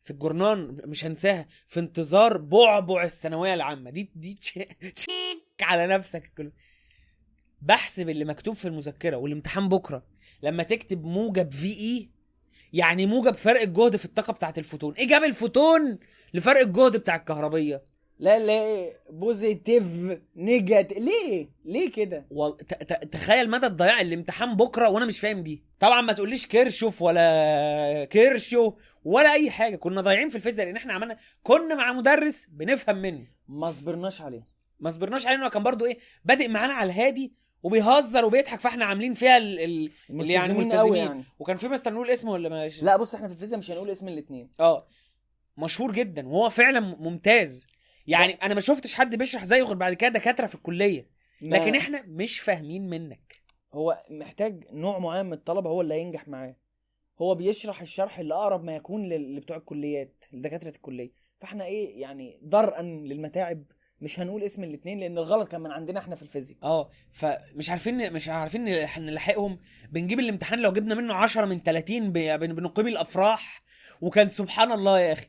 في 0.02 0.12
الجورنان 0.12 0.82
مش 0.86 1.06
هنساها 1.06 1.48
في 1.68 1.80
انتظار 1.80 2.38
بعبع 2.38 3.04
الثانوية 3.04 3.54
العامة. 3.54 3.90
دي 3.90 4.12
دي 4.16 4.40
على 5.62 5.88
نفسك 5.88 6.32
كله 6.38 6.52
بحسب 7.62 8.10
اللي 8.10 8.26
مكتوب 8.26 8.56
في 8.56 8.68
المذكرة 8.68 9.18
والامتحان 9.18 9.70
بكرة. 9.70 10.06
لما 10.44 10.64
تكتب 10.64 11.06
موجب 11.06 11.52
في 11.52 11.74
اي 11.74 12.10
يعني 12.74 13.06
موجب 13.06 13.36
فرق 13.36 13.62
الجهد 13.62 13.96
في 13.96 14.06
الطاقة 14.06 14.34
بتاعت 14.34 14.58
الفوتون. 14.58 14.94
إيه 14.94 15.08
جاب 15.08 15.24
الفوتون 15.24 16.00
لفرق 16.34 16.60
الجهد 16.62 16.98
بتاع 16.98 17.16
الكهربية؟ 17.16 17.84
لا 18.20 18.40
لا 18.40 18.90
positive 19.10 19.86
negative 20.36 20.98
ليه؟ 20.98 21.50
ليه 21.66 21.92
كده؟ 21.92 22.26
وال... 22.32 22.58
ت... 22.58 22.74
ت... 22.74 23.14
تخيل 23.14 23.50
مدى 23.50 23.66
الضياع 23.66 24.02
الامتحان 24.02 24.56
بكرة 24.56 24.90
وأنا 24.90 25.06
مش 25.06 25.20
فاهم 25.20 25.44
دي. 25.44 25.64
طبعا 25.80 26.02
ما 26.02 26.14
تقوليش 26.14 26.46
كيرشوف 26.46 27.02
ولا 27.02 28.06
كيرشو 28.06 28.74
ولا 29.06 29.34
أي 29.34 29.52
حاجة. 29.52 29.76
كنا 29.76 30.02
ضايعين 30.02 30.30
في 30.30 30.36
الفيزياء 30.36 30.68
لأن 30.68 30.76
إحنا 30.76 30.94
عملنا 30.94 31.18
كنا 31.44 31.76
مع 31.76 31.94
مدرس 31.94 32.48
بنفهم 32.52 32.98
منه. 32.98 33.28
ما 33.48 33.72
صبرناش 33.72 34.22
عليه. 34.22 34.48
ما 34.80 34.90
صبرناش 34.90 35.28
عليه 35.28 35.38
إنه 35.38 35.50
كان 35.50 35.64
برضو 35.64 35.86
إيه 35.86 35.98
بادئ 36.26 36.48
معانا 36.48 36.74
على 36.74 36.92
الهادي 36.92 37.34
وبيهزر 37.64 38.26
وبيضحك 38.26 38.60
فإحنا 38.60 38.86
عاملين 38.86 39.14
فيها 39.14 39.38
ال... 39.38 39.60
ال... 39.60 39.92
اللي 40.10 40.34
يعني 40.34 40.54
ملتزمين 40.54 40.96
يعني. 40.96 41.24
وكان 41.40 41.58
في 41.58 41.68
مستر 41.68 41.94
نقول 41.94 42.10
اسمه 42.10 42.32
ولا 42.32 42.50
ماشي 42.50 42.86
لا 42.86 42.98
بص 42.98 43.16
إحنا 43.16 43.28
في 43.28 43.34
الفيزياء 43.34 43.60
مش 43.60 43.72
هنقول 43.72 43.90
اسم 43.90 44.08
الاثنين 44.08 44.50
آه 44.60 44.88
مشهور 45.58 45.92
جدا 45.92 46.28
وهو 46.28 46.50
فعلا 46.50 46.80
ممتاز. 46.80 47.77
يعني 48.08 48.34
أنا 48.34 48.54
ما 48.54 48.62
شفتش 48.62 48.94
حد 48.94 49.16
بيشرح 49.16 49.44
زيه 49.46 49.64
غير 49.64 49.76
بعد 49.76 49.94
كده 49.94 50.10
دكاترة 50.10 50.46
في 50.48 50.56
الكلية. 50.56 51.10
لكن 51.42 51.76
إحنا 51.76 52.04
مش 52.08 52.40
فاهمين 52.40 52.90
منك. 52.90 53.36
هو 53.74 54.04
محتاج 54.10 54.64
نوع 54.72 55.00
معين 55.00 55.26
من 55.26 55.34
الطلبة 55.34 55.70
هو 55.70 55.82
اللي 55.82 55.94
هينجح 55.94 56.28
معاه. 56.28 56.56
هو 57.22 57.36
بيشرح 57.36 57.82
الشرح 57.82 58.20
اللي 58.20 58.34
أقرب 58.34 58.64
ما 58.64 58.76
يكون 58.76 59.10
لبتوع 59.10 59.58
الكليات 59.58 60.26
لدكاترة 60.34 60.70
الكلية. 60.70 61.12
فاحنا 61.40 61.66
إيه 61.66 62.02
يعني 62.02 62.40
درءا 62.42 62.82
للمتاعب 62.82 63.64
مش 64.02 64.20
هنقول 64.20 64.44
اسم 64.44 64.64
الاثنين 64.64 65.00
لأن 65.00 65.18
الغلط 65.18 65.48
كان 65.48 65.62
من 65.62 65.72
عندنا 65.72 66.00
إحنا 66.00 66.16
في 66.16 66.22
الفيزياء. 66.24 66.60
آه 66.64 66.90
فمش 67.12 67.70
عارفين 67.70 68.14
مش 68.14 68.30
عارفين 68.30 68.66
نلح- 68.66 69.00
نلحقهم 69.00 69.60
بنجيب 69.92 70.20
الامتحان 70.20 70.60
لو 70.60 70.72
جبنا 70.74 70.96
منه 70.96 71.14
10 71.14 71.46
من 71.46 71.64
30 71.64 72.12
ب- 72.12 72.40
بن- 72.40 72.54
بنقيم 72.56 72.88
الأفراح. 72.88 73.64
وكان 74.02 74.30
سبحان 74.30 74.72
الله 74.72 75.00
يا 75.00 75.14
أخي. 75.14 75.26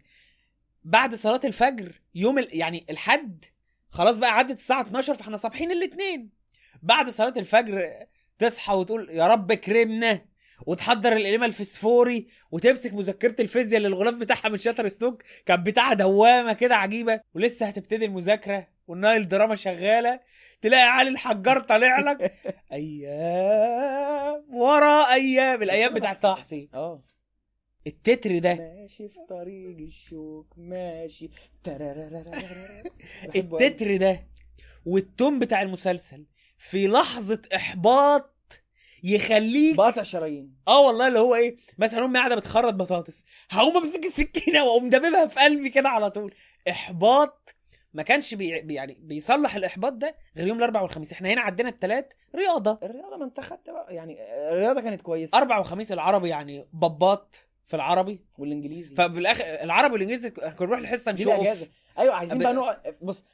بعد 0.88 1.14
صلاة 1.14 1.40
الفجر 1.44 2.00
يوم 2.14 2.38
ال... 2.38 2.48
يعني 2.52 2.86
الحد 2.90 3.44
خلاص 3.90 4.18
بقى 4.18 4.38
عدت 4.38 4.58
الساعة 4.58 4.80
12 4.80 5.14
فاحنا 5.14 5.36
صابحين 5.36 5.70
الاثنين 5.70 6.30
بعد 6.82 7.08
صلاة 7.08 7.34
الفجر 7.36 7.90
تصحى 8.38 8.74
وتقول 8.74 9.10
يا 9.10 9.26
رب 9.26 9.52
كرمنا 9.52 10.20
وتحضر 10.66 11.12
القليمة 11.12 11.46
الفسفوري 11.46 12.26
وتمسك 12.50 12.94
مذكرة 12.94 13.42
الفيزياء 13.42 13.76
اللي 13.76 13.88
الغلاف 13.88 14.14
بتاعها 14.14 14.48
من 14.48 14.56
Shutterstock 14.56 15.22
كان 15.46 15.62
بتاعها 15.62 15.94
دوامة 15.94 16.52
كده 16.52 16.76
عجيبة 16.76 17.20
ولسه 17.34 17.66
هتبتدي 17.66 18.04
المذاكرة 18.04 18.66
والنايل 18.86 19.28
دراما 19.28 19.54
شغالة 19.56 20.20
تلاقي 20.60 20.82
علي 20.88 21.10
الحجار 21.10 21.60
طالع 21.60 21.98
لك. 21.98 22.34
أيام 22.72 24.44
ورا 24.54 25.12
أيام 25.12 25.62
الأيام 25.62 25.94
بتاعت 25.94 26.22
طه 26.22 26.34
حسين. 26.34 26.68
آه. 26.74 27.02
التتر 27.88 28.38
ده. 28.38 28.54
ماشي 28.54 29.08
في 29.08 29.18
طريق 29.28 29.78
الشوك 29.78 30.54
ماشي. 30.56 31.30
التتر 33.36 33.96
ده 33.96 34.26
والتون 34.86 35.38
بتاع 35.38 35.62
المسلسل 35.62 36.26
في 36.58 36.88
لحظة 36.88 37.42
إحباط 37.54 38.34
يخليك 39.04 39.76
بقطع 39.76 40.02
شرايين 40.02 40.54
آه 40.68 40.80
والله 40.80 41.08
اللي 41.08 41.18
هو 41.18 41.34
إيه 41.34 41.56
مثلا 41.78 42.04
أمي 42.04 42.18
قاعدة 42.18 42.36
بتخرط 42.36 42.74
بطاطس 42.74 43.24
هقوم 43.50 43.76
أمسك 43.76 44.04
السكينة 44.04 44.64
وأقوم 44.64 44.88
دببها 44.88 45.26
في 45.26 45.40
قلبي 45.40 45.68
كده 45.68 45.88
على 45.88 46.10
طول. 46.10 46.34
إحباط 46.70 47.54
ما 47.94 48.02
كانش 48.02 48.34
بي 48.34 48.74
يعني 48.74 48.98
بيصلح 49.00 49.56
الإحباط 49.56 49.92
ده 49.92 50.14
غير 50.36 50.46
يوم 50.46 50.58
الأربعاء 50.58 50.84
والخميس. 50.84 51.12
إحنا 51.12 51.28
هنا 51.28 51.40
عندنا 51.40 51.68
الثلاث 51.68 52.04
رياضة. 52.34 52.78
الرياضة 52.82 53.16
ما 53.16 53.24
أنت 53.24 53.40
خدت 53.40 53.70
بقى 53.70 53.94
يعني 53.94 54.16
الرياضة 54.52 54.80
كانت 54.80 55.02
كويسة. 55.02 55.38
أربع 55.38 55.58
وخميس 55.58 55.92
العربي 55.92 56.28
يعني 56.28 56.68
بباط. 56.72 57.47
في 57.68 57.76
العربي. 57.76 58.20
والإنجليزي. 58.38 58.96
فبالآخر 58.96 59.44
العربي 59.44 59.92
والإنجليزي 59.92 60.30
كنا 60.30 60.54
بنروح 60.60 60.78
الحصه 60.78 61.12
نشوف 61.12 61.32
الأجازة. 61.34 61.68
أيوه 61.98 62.14
عايزين 62.14 62.38
بقى 62.38 62.54
نوع 62.54 62.82
بص 63.02 63.24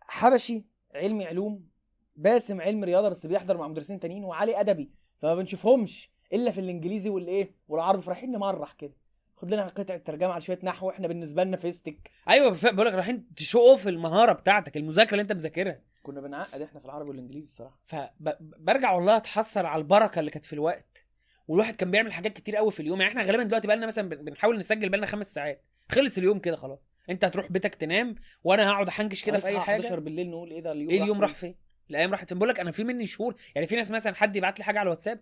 حبشي 0.00 0.64
علمي 0.94 1.26
علوم 1.26 1.68
باسم 2.16 2.60
علم 2.60 2.84
رياضة 2.84 3.08
بس 3.08 3.26
بيحضر 3.26 3.56
مع 3.56 3.68
مدرسين 3.68 4.00
تانيين 4.00 4.24
وعلي 4.24 4.60
أدبي. 4.60 4.90
فما 5.18 5.34
بنشوفهمش 5.34 6.10
إلا 6.32 6.50
في 6.50 6.60
الإنجليزي 6.60 7.10
والإيه 7.10 7.54
والعربي. 7.68 8.02
فرايحين 8.02 8.32
نمرح 8.32 8.72
كده. 8.72 8.96
خد 9.36 9.52
لنا 9.52 9.66
قطعة 9.66 9.96
ترجمة 9.96 10.32
على 10.32 10.40
شوية 10.42 10.58
نحو 10.62 10.90
إحنا 10.90 11.08
بالنسبة 11.08 11.44
لنا 11.44 11.56
فيستك. 11.56 12.10
أيوه 12.28 12.58
بقول 12.62 12.86
لك 12.86 12.92
رايحين 12.92 13.34
تشو 13.36 13.76
في 13.76 13.88
المهارة 13.88 14.32
بتاعتك 14.32 14.76
المذاكرة 14.76 15.12
اللي 15.12 15.22
أنت 15.22 15.32
مذاكرها. 15.32 15.80
كنا 16.02 16.20
بنعقد 16.20 16.62
إحنا 16.62 16.80
في 16.80 16.86
العربي 16.86 17.08
والإنجليزي 17.08 17.46
الصراحة. 17.46 17.80
فبرجع 17.84 18.92
والله 18.92 19.16
أتحسر 19.16 19.66
على 19.66 19.82
البركة 19.82 20.20
اللي 20.20 20.30
كانت 20.30 20.44
في 20.44 20.52
الوقت. 20.52 21.01
والواحد 21.48 21.76
كان 21.76 21.90
بيعمل 21.90 22.12
حاجات 22.12 22.32
كتير 22.32 22.56
قوي 22.56 22.70
في 22.72 22.80
اليوم. 22.80 23.00
يعني 23.00 23.12
إحنا 23.12 23.22
غالبا 23.22 23.42
دلوقتي 23.42 23.66
بقى 23.66 23.76
لنا 23.76 23.86
مثلا 23.86 24.08
بن- 24.08 24.24
بنحاول 24.24 24.58
نسجل 24.58 24.88
بقى 24.88 24.98
لنا 24.98 25.06
خمس 25.06 25.34
ساعات. 25.34 25.62
خلص 25.90 26.18
اليوم 26.18 26.38
كده 26.38 26.56
خلاص. 26.56 26.86
أنت 27.10 27.24
هتروح 27.24 27.52
بيتك 27.52 27.74
تنام 27.74 28.14
وأنا 28.44 28.70
هقعد 28.70 28.88
أحنكش 28.88 29.24
كده 29.24 29.38
في 29.38 29.48
أي 29.48 29.60
حاجة. 29.60 29.80
11 29.80 30.00
بالليل 30.00 30.30
نقول 30.30 30.50
إيه 30.50 30.60
ده 30.60 30.72
اليوم 30.72 30.90
إيه 30.90 31.02
اليوم 31.02 31.20
راح 31.20 31.34
فين؟ 31.34 31.54
الأيام 31.90 32.10
راحت 32.10 32.32
بقول 32.32 32.48
لك 32.48 32.60
أنا 32.60 32.70
في 32.70 32.84
مني 32.84 33.06
شهور. 33.06 33.34
يعني 33.54 33.66
في 33.66 33.76
ناس 33.76 33.90
مثلا 33.90 34.14
حد 34.14 34.36
يبعت 34.36 34.58
لي 34.58 34.64
حاجة 34.64 34.78
على 34.78 34.86
الواتساب 34.86 35.20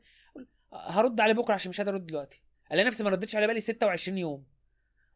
هرد 0.72 1.20
عليه 1.20 1.32
بكرة 1.34 1.55
عشان 1.55 1.68
مش 1.68 1.78
قادر 1.78 1.92
أرد 1.92 2.06
دلوقتي. 2.06 2.42
ألاقي 2.72 2.86
نفسي 2.86 3.05
ما 3.05 3.10
ردتش 3.10 3.36
عليه 3.36 3.47
بقالي 3.47 3.60
26 3.60 4.18
يوم. 4.18 4.44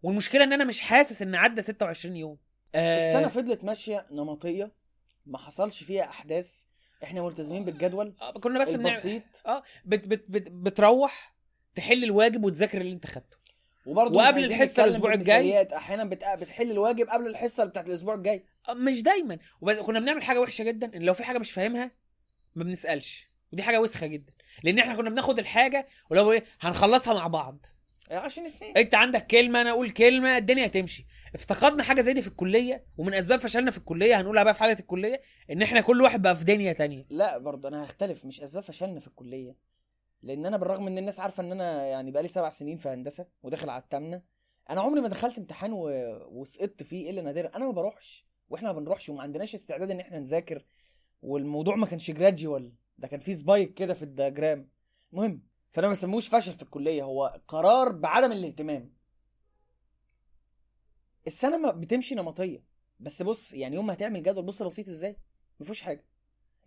والمشكلة 0.02 0.44
إن 0.44 0.52
أنا 0.52 0.64
مش 0.64 0.80
حاسس 0.80 1.22
إن 1.22 1.34
عدى 1.34 1.62
26 1.62 2.16
يوم. 2.16 2.38
آه. 2.74 2.96
السنة 2.96 3.28
فضلت 3.28 3.64
ماشية 3.64 4.06
نمطية 4.10 4.72
ما 5.26 5.38
حصلش 5.38 5.82
فيها 5.84 6.04
أحداث. 6.04 6.64
إحنا 7.04 7.22
ملتزمين 7.22 7.64
بالجدول 7.64 8.14
آه، 8.20 8.32
كنا 8.32 8.60
بس 8.60 8.70
بنعمل 8.70 8.86
البسيط. 8.86 9.22
آه 9.46 9.62
بت 9.84 10.06
بت 10.08 10.24
بت 10.28 10.48
بتروح 10.50 11.34
تحل 11.74 12.04
الواجب 12.04 12.44
وتذاكر 12.44 12.80
اللي 12.80 12.92
انت 12.92 13.06
خدته. 13.06 13.36
وبرضه 13.86 14.16
وقبل 14.16 14.44
نتكلم 14.44 14.84
الأسبوع 14.84 15.14
الجاي. 15.14 15.76
أحيانا 15.76 16.04
بت... 16.04 16.24
بتحل 16.38 16.70
الواجب 16.70 17.06
قبل 17.08 17.26
الحصة 17.26 17.64
بتاعت 17.64 17.88
الأسبوع 17.88 18.14
الجاي. 18.14 18.44
آه، 18.68 18.74
مش 18.74 19.02
دايما. 19.02 19.38
وبس 19.60 19.78
كنا 19.78 20.00
بنعمل 20.00 20.22
حاجة 20.22 20.40
وحشة 20.40 20.64
جدا. 20.64 20.96
إن 20.96 21.02
لو 21.02 21.14
في 21.14 21.24
حاجة 21.24 21.38
مش 21.38 21.52
فاهمها 21.52 21.90
ما 22.54 22.64
بنسألش. 22.64 23.28
ودي 23.52 23.62
حاجة 23.62 23.80
وسخة 23.80 24.06
جدا. 24.06 24.32
لأن 24.62 24.78
إحنا 24.78 24.94
كنا 24.94 25.10
بناخد 25.10 25.38
الحاجة 25.38 25.88
ولو 26.10 26.32
إيه 26.32 26.44
هنخلصها 26.60 27.14
مع 27.14 27.26
بعض. 27.26 27.66
عشان 28.10 28.46
اتنين. 28.46 28.76
انت 28.76 28.94
عندك 28.94 29.26
كلمة 29.26 29.60
أنا 29.60 29.70
أقول 29.70 29.90
كلمة 29.90 30.36
الدنيا 30.36 30.66
هتمشي. 30.66 31.06
افتقدنا 31.34 31.82
حاجة 31.82 32.00
زي 32.00 32.12
دي 32.12 32.22
في 32.22 32.28
الكلية 32.28 32.86
ومن 32.98 33.14
أسباب 33.14 33.40
فشلنا 33.40 33.70
في 33.70 33.78
الكلية 33.78 34.20
هنقولها 34.20 34.42
بقى 34.42 34.54
في 34.54 34.60
حاله 34.60 34.72
الكلية 34.80 35.20
إن 35.50 35.62
إحنا 35.62 35.80
كل 35.80 36.02
واحد 36.02 36.22
بقى 36.22 36.36
في 36.36 36.44
دنيا 36.44 36.72
تانية. 36.72 37.06
لا 37.10 37.38
برضه 37.38 37.68
أنا 37.68 37.84
هختلف. 37.84 38.24
مش 38.24 38.40
أسباب 38.40 38.62
فشلنا 38.62 39.00
في 39.00 39.06
الكلية. 39.06 39.56
لأن 40.22 40.46
أنا 40.46 40.56
بالرغم 40.56 40.86
إن 40.86 40.98
الناس 40.98 41.20
عارفة 41.20 41.42
إن 41.42 41.52
أنا 41.52 41.86
يعني 41.86 42.10
بقالي 42.10 42.28
سبع 42.28 42.50
سنين 42.50 42.76
في 42.76 42.88
هندسة 42.88 43.26
وداخل 43.42 43.70
على 43.70 43.82
الثامنه 43.82 44.22
أنا 44.70 44.80
عمري 44.80 45.00
ما 45.00 45.08
دخلت 45.08 45.38
امتحان 45.38 45.72
و... 45.72 45.88
وسقطت 46.30 46.82
فيه 46.82 47.10
إلا 47.10 47.22
نادرا. 47.22 47.56
أنا 47.56 47.66
ما 47.66 47.72
بروحش 47.72 48.26
وإحنا 48.48 48.72
ما 48.72 48.78
بنروحش 48.78 49.08
وما 49.08 49.22
عندناش 49.22 49.54
استعداد 49.54 49.90
إن 49.90 50.00
إحنا 50.00 50.18
نذاكر 50.18 50.64
والموضوع 51.22 51.76
ما 51.76 51.86
كانش 51.86 52.10
gradual 52.10 52.72
ده 52.98 53.08
كان 53.08 53.20
فيه 53.20 53.32
spike 53.32 53.74
كده 53.74 53.94
في 53.94 54.02
ال 54.02 54.10
diagram 54.10 54.68
المهم 55.12 55.42
فانا 55.74 55.86
ما 55.86 55.92
بسموش 55.92 56.28
فشل 56.28 56.52
في 56.52 56.62
الكلية 56.62 57.02
هو 57.02 57.40
قرار 57.48 57.92
بعدم 57.92 58.32
الاهتمام. 58.32 58.92
السنة 61.26 61.56
ما 61.56 61.70
بتمشي 61.70 62.14
نمطية 62.14 62.64
بس 63.00 63.22
بص 63.22 63.52
يعني 63.52 63.76
يوم 63.76 63.86
ما 63.86 63.92
هتعمل 63.92 64.22
جدول 64.22 64.44
بص 64.44 64.62
بسيط 64.62 64.88
إزاي؟ 64.88 65.16
ما 65.60 65.64
فيهوش 65.64 65.80
حاجة. 65.80 66.04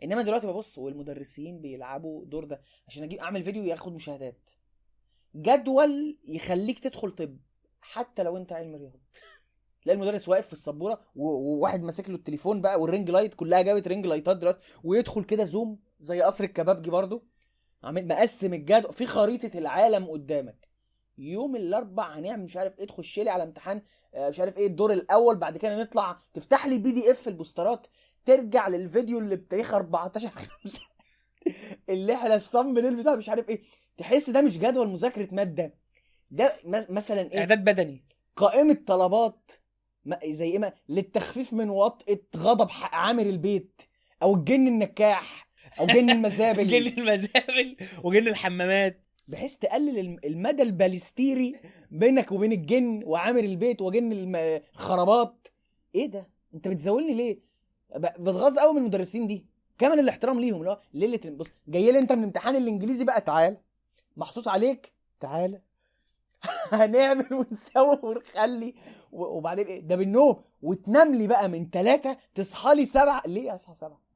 إنما 0.03 0.21
دلوقتي 0.21 0.47
ببص 0.47 0.77
والمدرسين 0.77 1.61
بيلعبوا 1.61 2.25
دور 2.25 2.45
ده 2.45 2.61
عشان 2.87 3.03
أجيب 3.03 3.19
أعمل 3.19 3.43
فيديو 3.43 3.63
ياخد 3.63 3.93
مشاهدات. 3.93 4.49
جدول 5.35 6.17
يخليك 6.23 6.79
تدخل 6.79 7.11
طب 7.11 7.37
حتى 7.81 8.23
لو 8.23 8.37
أنت 8.37 8.51
علم 8.51 8.75
رياضة. 8.75 8.99
تلاقي 9.81 9.95
المدرس 9.95 10.29
واقف 10.29 10.45
في 10.47 10.53
السبورة 10.53 11.01
وواحد 11.15 11.81
ماسك 11.83 12.09
له 12.09 12.15
التليفون 12.15 12.61
بقى 12.61 12.79
وال 12.81 12.91
ring 12.91 13.11
light 13.11 13.33
كلها 13.33 13.61
جابت 13.61 13.87
ring 13.87 14.05
light 14.07 14.32
ات 14.32 14.37
دلوقتي 14.37 14.67
ويدخل 14.83 15.23
كده 15.23 15.43
zoom 15.43 15.79
زي 15.99 16.21
قصر 16.21 16.43
الكبابجي 16.43 16.89
برضو 16.89 17.23
عامل 17.83 18.07
مقسم 18.07 18.53
الجدول 18.53 18.93
في 18.93 19.05
خريطة 19.05 19.57
العالم 19.57 20.05
قدامك. 20.05 20.67
يوم 21.17 21.55
الأربع 21.55 22.17
هنعمل 22.17 22.43
مش 22.43 22.57
عارف 22.57 22.79
إيه 22.79 22.87
تخش 22.87 23.19
لي 23.19 23.29
على 23.29 23.43
امتحان 23.43 23.81
آه، 24.13 24.29
مش 24.29 24.39
عارف 24.39 24.57
إيه 24.57 24.67
الدور 24.67 24.93
الأول 24.93 25.35
بعد 25.35 25.57
كده 25.57 25.81
نطلع 25.81 26.17
تفتح 26.33 26.65
لي 26.67 26.77
PDF 26.77 26.91
ال 26.91 27.11
posters 27.11 27.27
ات 27.27 27.87
ترجع 28.25 28.67
للفيديو 28.67 29.19
اللي 29.19 29.35
بتاريخ 29.35 29.73
14 29.73 30.27
5 30.29 30.79
اللي 31.89 32.13
إحنا 32.15 32.35
الصم 32.35 32.79
ليل 32.79 32.95
بتاع 32.95 33.15
مش 33.15 33.29
عارف 33.29 33.49
إيه. 33.49 33.63
تحس 33.97 34.29
ده 34.29 34.41
مش 34.41 34.57
جدول 34.57 34.87
مذاكرة 34.89 35.27
مادة. 35.35 35.73
ده 36.31 36.53
مثلا 36.65 37.31
إيه؟ 37.31 37.39
إعداد 37.39 37.63
بدني. 37.63 38.05
قائمة 38.35 38.77
طلبات 38.87 39.51
زي 40.25 40.45
إيه 40.51 40.59
ما- 40.59 40.73
للتخفيف 40.89 41.53
من 41.53 41.69
وطئة 41.69 42.21
غضب 42.37 42.67
عامر 42.91 43.23
البيت 43.25 43.81
أو 44.23 44.35
الجن 44.35 44.67
النكاح 44.67 45.46
أو 45.79 45.85
جن 45.85 46.09
المزابل. 46.09 46.67
جن 46.71 46.87
المزابل 47.01 47.77
وجن 48.03 48.27
الحمامات. 48.27 49.03
بحيث 49.27 49.55
تقلل 49.55 49.99
الم- 49.99 50.19
المدى 50.25 50.63
البالستيري 50.63 51.55
بينك 51.91 52.31
وبين 52.31 52.51
الجن 52.51 53.03
وعامر 53.05 53.39
البيت 53.39 53.81
وجن 53.81 54.35
الخرابات. 54.35 55.47
إيه 55.95 56.05
ده؟ 56.05 56.29
أنت 56.53 56.67
بتزاولني 56.67 57.13
ليه؟ 57.13 57.39
بتغاظ 57.97 58.59
قوي 58.59 58.71
من 58.73 58.77
المدرسين 58.77 59.27
دي. 59.27 59.45
كامل 59.77 59.99
الاحترام 59.99 60.39
ليهم 60.39 60.63
لا 60.63 60.79
ليلة 60.93 61.19
بص 61.25 61.47
جاي 61.67 61.91
لي 61.91 61.99
أنت 61.99 62.11
من 62.11 62.23
امتحان 62.23 62.55
الإنجليزي 62.55 63.05
بقى 63.05 63.21
تعال. 63.21 63.57
محطوط 64.17 64.47
عليك 64.47 64.91
تعال. 65.19 65.61
هنعمل 66.71 67.33
ونسوي 67.33 67.99
ونخلي. 68.03 68.73
وبعدين 69.11 69.67
إيه؟ 69.67 69.79
ده 69.81 69.95
بالنوم. 69.95 70.41
وتنام 70.61 71.15
لي 71.15 71.27
بقى 71.27 71.49
من 71.49 71.69
ثلاثة 71.69 72.17
تصحى 72.35 72.75
لي 72.75 72.85
سبعة. 72.85 73.23
ليه 73.25 73.55
أصحى 73.55 73.73
سبعة؟ 73.73 74.06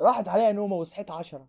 راحت 0.00 0.28
عليا 0.28 0.52
نومة 0.52 0.76
وصحيت 0.76 1.10
عشرة. 1.10 1.48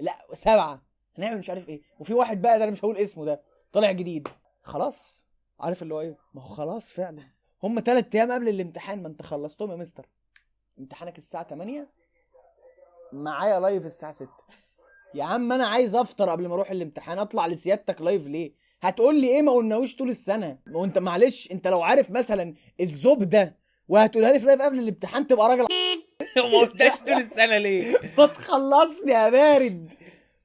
لا 0.00 0.12
سبعة. 0.32 0.82
هنعمل 1.18 1.38
مش 1.38 1.50
عارف 1.50 1.68
إيه. 1.68 1.82
وفي 2.00 2.14
واحد 2.14 2.42
بقى 2.42 2.58
ده 2.58 2.64
أنا 2.64 2.72
مش 2.72 2.84
هقول 2.84 2.96
اسمه 2.96 3.24
ده. 3.24 3.42
طالع 3.72 3.92
جديد. 3.92 4.28
خلاص. 4.62 5.26
عارف 5.60 5.82
اللي 5.82 5.94
هو 5.94 6.00
إيه؟ 6.00 6.16
ما 6.34 6.42
هو 6.42 6.46
خلاص 6.46 6.92
فعلا. 6.92 7.22
هم 7.62 7.80
ثلاث 7.80 8.14
أيام 8.14 8.32
قبل 8.32 8.48
الامتحان 8.48 9.02
ما 9.02 9.08
أنت 9.08 9.22
خلصتهم 9.22 9.70
يا 9.70 9.76
مستر. 9.76 10.06
امتحانك 10.78 11.18
الساعة 11.18 11.48
8 11.48 11.88
معايا 13.12 13.60
live 13.60 13.86
الساعة 13.86 14.12
6 14.12 14.28
يا 15.14 15.24
عم 15.24 15.52
أنا 15.52 15.66
عايز 15.66 15.94
أفطر 15.94 16.30
قبل 16.30 16.48
ما 16.48 16.54
أروح 16.54 16.70
الامتحان. 16.70 17.18
أطلع 17.18 17.46
لسيادتك 17.46 18.00
live 18.02 18.26
ليه؟ 18.26 18.52
هتقول 18.82 19.20
لي 19.20 19.26
إيه؟ 19.28 19.42
ما 19.42 19.52
قلناهوش 19.52 19.96
طول 19.96 20.08
السنة. 20.08 20.58
ما 20.66 20.80
هو 20.80 20.84
أنت 20.84 20.98
معلش 20.98 21.50
أنت 21.52 21.68
لو 21.68 21.82
عارف 21.82 22.10
مثلا 22.10 22.54
الزوب 22.80 23.22
ده 23.22 23.58
وهتقولها 23.88 24.32
لي 24.32 24.38
في 24.40 24.46
live 24.46 24.62
قبل 24.62 24.78
الامتحان 24.78 25.26
تبقى 25.26 25.48
راجل 25.48 25.66
وما 26.44 26.58
قلتهاش 26.58 27.00
طول 27.00 27.12
السنة 27.12 27.58
ليه؟ 27.58 27.98
ما 28.18 28.26
تخلصني 28.26 29.12
يا 29.12 29.28
بارد. 29.30 29.94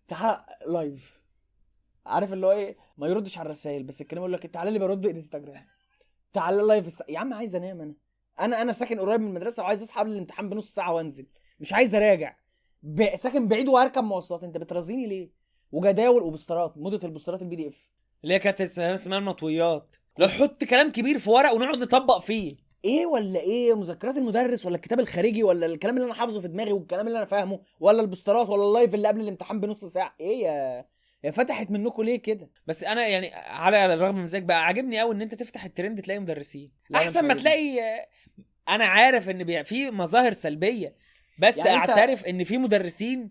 تعال 0.08 0.38
live 0.68 1.20
عارف 2.06 2.34
اللي 2.34 2.48
هو 2.48 2.52
إيه؟ 2.52 2.78
ما 2.98 3.08
يردش 3.08 3.38
على 3.38 3.46
الرسائل 3.46 3.84
بس 3.84 4.02
الكلام 4.02 4.22
يقول 4.24 4.34
لك 4.34 4.46
تعالى 4.46 4.72
لي 4.72 4.80
برد 4.80 5.06
انستجرام 5.06 5.66
تعالى 6.34 6.62
live 6.62 6.88
الس... 6.88 7.04
يا 7.10 7.20
عم 7.20 7.34
عايز 7.34 7.56
أنام 7.56 7.82
أنا. 7.82 7.94
أنا 8.40 8.62
أنا 8.62 8.74
ساكن 8.74 9.00
قريب 9.00 9.22
من 9.22 9.28
المدرسة 9.28 9.64
وعايز 9.64 9.82
أصحى 9.84 10.00
قبل 10.00 10.12
الامتحان 10.12 10.50
بنص 10.50 10.74
ساعة 10.76 10.94
وأنزل. 10.94 11.26
مش 11.60 11.74
عايز 11.74 11.96
أراجع. 11.96 12.36
ب... 12.84 13.16
ساكن 13.16 13.48
بعيد 13.48 13.68
وهركب 13.68 14.04
مواصلات. 14.04 14.44
أنت 14.44 14.58
بترازيني 14.58 15.08
ليه؟ 15.08 15.30
وجداول 15.72 16.24
و 16.24 16.30
posters 16.30 16.72
ات 16.72 16.78
موضه 16.78 17.08
ال 17.08 17.11
posters 17.11 17.38
ات 17.38 17.42
ال 17.42 17.56
PDF 17.56 17.90
اللي 18.24 18.34
هي 18.34 18.40
كانت 18.40 18.62
اسمها 18.62 19.18
المطويات. 19.18 19.96
لو 20.18 20.28
حط 20.28 20.64
كلام 20.64 20.92
كبير 20.92 21.20
في 21.20 21.30
ورق 21.30 21.54
ونقعد 21.54 21.78
نطبق 21.78 22.22
فيه. 22.22 22.52
إيه 22.86 23.06
ولا 23.06 23.40
إيه 23.40 23.74
مذكرات 23.76 24.18
المدرس 24.18 24.66
ولا 24.66 24.76
الكتاب 24.76 25.00
الخارجي 25.00 25.44
ولا 25.44 25.66
الكلام 25.66 25.96
اللي 25.96 26.06
أنا 26.06 26.14
حافظه 26.14 26.42
في 26.42 26.48
دماغي 26.48 26.72
والكلام 26.72 27.08
اللي 27.08 27.18
أنا 27.18 27.26
فاهمه 27.26 27.60
ولا 27.80 28.02
ال 28.02 28.07
posters 28.07 28.44
ات 28.44 28.50
ولا 28.50 28.64
ال 28.64 28.70
live 28.70 28.96
اللي 28.96 29.08
قبل 29.08 29.22
الامتحان 29.22 29.60
بنص 29.60 29.86
ساعة؟ 29.86 30.16
إيه 30.20 30.44
يا 30.44 30.86
يا 31.24 31.32
فتحت 31.32 31.72
منكم 31.72 32.04
ليه 32.04 32.16
كده؟ 32.22 32.50
بس 32.68 32.84
أنا 32.84 33.08
يعني 33.08 33.34
على 33.36 33.94
الرغم 33.94 34.16
من 34.16 34.26
ذلك 34.28 34.44
بقى 34.44 34.66
عاجبني 34.66 35.00
قوي 35.00 35.16
ان 35.16 35.22
انت 35.22 35.36
تفتح 35.36 35.66
الترند 35.66 36.02
تلاقي 36.02 36.20
مدرسين. 36.20 36.72
أحسن 36.96 37.26
ما. 37.28 37.34
تلاقي 37.34 37.80
أنا 38.70 38.86
عارف 38.86 39.30
ان 39.30 39.44
بي- 39.44 39.64
في 39.64 39.92
مظاهر 39.92 40.34
سلبية 40.34 40.96
بس 41.40 41.58
يعني 41.58 41.70
اعترف 41.76 42.26
ان 42.26 42.44
في 42.44 42.58
مدرسين 42.58 43.30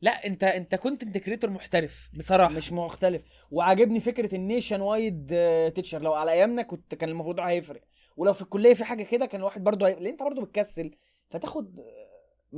لا 0.00 0.26
انت 0.26 0.44
انت 0.44 0.74
كنت 0.74 1.02
انت 1.02 1.18
creator 1.18 1.50
محترف 1.50 2.08
بصراحة. 2.14 2.52
مش 2.54 2.72
مختلف. 2.72 3.22
وعاجبني 3.50 4.00
فكرة 4.00 4.34
ال 4.34 4.80
nationwide 4.80 5.26
teacher 5.74 6.02
لو 6.02 6.12
على 6.14 6.32
ايامنا 6.32 6.62
كنت 6.62 6.94
كان 6.94 7.08
المفروض 7.08 7.40
هيفرق. 7.40 7.80
ولو 8.16 8.32
في 8.32 8.42
الكلية 8.42 8.74
في 8.74 8.84
حاجة 8.84 9.02
كده 9.02 9.26
كان 9.26 9.40
الواحد 9.40 9.64
برضه 9.64 9.88
هي... 9.88 9.94
لأن 9.94 10.06
أنت 10.06 10.22
برضه 10.22 10.42
بتكسل 10.42 10.90
فتاخد 11.28 11.80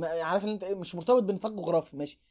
عارف 0.03 0.43
إن 0.43 0.49
أنت 0.49 0.63
إيه، 0.63 0.75
مش 0.75 0.95
مرتبط 0.95 1.23
بنطاق 1.23 1.51
جغرافي 1.51 1.97
ماشي. 1.97 2.21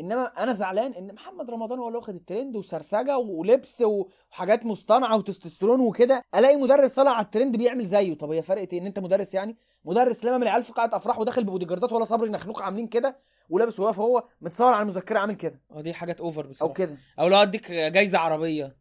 إنما 0.00 0.24
أنا 0.42 0.52
زعلان 0.52 0.92
إن 0.92 1.14
محمد 1.14 1.50
رمضان 1.50 1.78
هو 1.78 1.86
اللي 1.88 1.98
واخد 1.98 2.14
الترند 2.14 2.56
وسرسجة 2.56 3.18
ولبس 3.18 3.82
وحاجات 3.82 4.66
مصطنعة 4.66 5.16
وتستوستيرون 5.16 5.80
وكده 5.80 6.22
ألاقي 6.34 6.56
مدرس 6.56 6.94
طالع 6.94 7.10
على 7.10 7.24
الترند 7.24 7.56
بيعمل 7.56 7.84
زيه. 7.84 8.14
طب 8.14 8.30
هي 8.30 8.42
فرقت 8.42 8.72
إيه؟ 8.72 8.80
إن 8.80 8.86
أنت 8.86 8.98
مدرس 8.98 9.34
يعني؟ 9.34 9.56
مدرس 9.84 10.24
لما 10.24 10.36
من 10.36 10.42
العيال 10.42 10.62
في 10.62 10.72
قاعة 10.72 10.90
أفراح 10.92 11.18
وداخل 11.18 11.44
ببودي 11.44 11.64
جاردات 11.64 11.92
ولا 11.92 12.04
صبري 12.04 12.30
نخنوق 12.30 12.62
عاملين 12.62 12.86
كده 12.86 13.18
ولابس 13.48 13.80
واقف 13.80 14.00
هو 14.00 14.24
متصور 14.40 14.72
على 14.72 14.82
المذكرة 14.82 15.18
عامل 15.18 15.34
كده. 15.34 15.62
آه 15.70 15.80
دي 15.80 15.94
حاجات 15.94 16.20
over 16.20 16.44
أو 16.44 16.50
بصراحه 16.50 16.74
كده. 16.74 16.98
أو 17.18 17.28
لو 17.28 17.36
أديك 17.36 17.72
جايزة 17.72 18.18
عربية. 18.18 18.76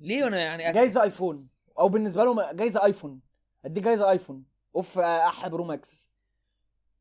ليه 0.00 0.26
أنا 0.26 0.38
يعني؟ 0.38 0.70
أك... 0.70 0.74
جايزة 0.74 1.02
آيفون. 1.02 1.48
أو 1.78 1.88
بالنسبة 1.88 2.24
لهم 2.24 2.40
جايزة 2.52 2.84
آيفون. 2.84 3.20
اديك 3.66 3.84
جايزه 3.84 4.10
ايفون 4.10 4.44
اوف 4.76 4.98
اح 4.98 5.48
Pro 5.48 5.64
Max 5.64 6.10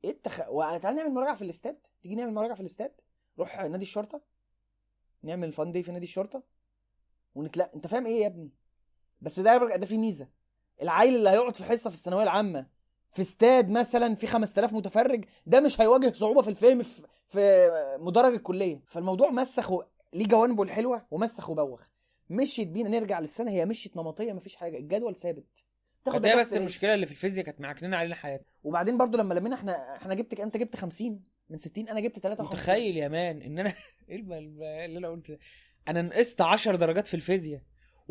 إيه 0.04 0.12
التخ... 0.12 0.38
تعالى 0.82 0.98
نعمل 0.98 1.14
مراجعة 1.14 1.36
في 1.36 1.42
الاستاد؟ 1.42 1.88
تيجي 2.02 2.16
نعمل 2.16 2.34
مراجعة 2.34 2.56
في 2.56 2.62
الاستاد؟ 2.62 3.02
روح 3.40 3.60
نادي 3.62 3.84
الشرطة. 3.84 4.22
نعمل 5.24 5.52
fun 5.52 5.72
day 5.72 5.84
في 5.84 5.92
نادي 5.92 6.06
الشرطة. 6.06 6.44
ونتلاقى 7.36 7.72
انت 7.76 7.88
فاهم 7.88 8.06
إيه 8.06 8.22
يا 8.22 8.28
ابني؟ 8.28 8.50
بس 9.22 9.40
ده 9.40 9.76
ده 9.78 9.86
في 9.86 9.98
ميزة. 9.98 10.28
العيل 10.82 11.16
اللي 11.16 11.30
هيقعد 11.30 11.56
في 11.56 11.64
حصة 11.64 11.90
في 11.90 11.96
الثانوية 11.96 12.24
العامة 12.24 12.68
في 13.12 13.22
استاد 13.22 13.70
مثلا 13.70 14.16
في 14.16 14.28
5000 14.28 14.74
متفرج 14.74 15.26
ده 15.46 15.60
مش 15.60 15.82
هيواجه 15.82 16.14
صعوبة 16.14 16.42
في 16.42 16.50
الفهم 16.50 16.84
في, 16.84 17.04
في 17.28 17.70
مدرج 18.00 18.34
الكلية. 18.34 18.82
فالموضوع 18.88 19.30
مسخ. 19.30 19.72
ليه 20.14 20.28
جوانبه 20.28 20.64
الحلوة 20.64 21.06
ومسخ 21.12 21.50
وبوخ. 21.50 21.88
مشيت 22.30 22.68
بينا 22.68 22.90
نرجع 22.90 23.20
للسنة 23.20 23.52
هي 23.52 23.66
مشيت 23.66 23.98
نمطية 23.98 24.34
مفيش 24.34 24.56
حاجة. 24.56 24.78
الجدول 24.78 25.16
ثابت. 25.16 25.66
تاخد 26.06 26.22
بس. 26.22 26.54
المشكلة 26.54 26.94
اللي 26.94 27.06
في 27.06 27.12
الفيزياء 27.12 27.46
كانت 27.46 27.62
معكنين 27.62 27.94
علينا 27.94 28.16
حياتنا. 28.16 28.48
وبعدين 28.64 28.98
برضو 28.98 29.18
لما 29.18 29.34
لمينا 29.34 29.56
إحنا 29.56 29.96
إحنا 29.96 30.14
جبت 30.14 30.40
انت 30.40 30.58
جبت 30.58 30.76
50 30.76 31.24
من 31.50 31.58
60 31.58 31.90
أنا 31.90 32.00
جبت 32.00 32.20
53 32.20 32.58
متخيل 32.58 32.98
يا 32.98 33.08
مان 33.08 33.42
ان 33.42 33.60
أنا 33.60 33.74
إيه 34.10 34.16
اللي 34.86 34.98
أنا 34.98 35.10
قلت؟ 35.10 35.40
أنا 35.88 36.02
نقصت 36.02 36.42
10 36.42 36.76
درجات 36.76 37.08
في 37.08 37.14
الفيزياء 37.14 37.62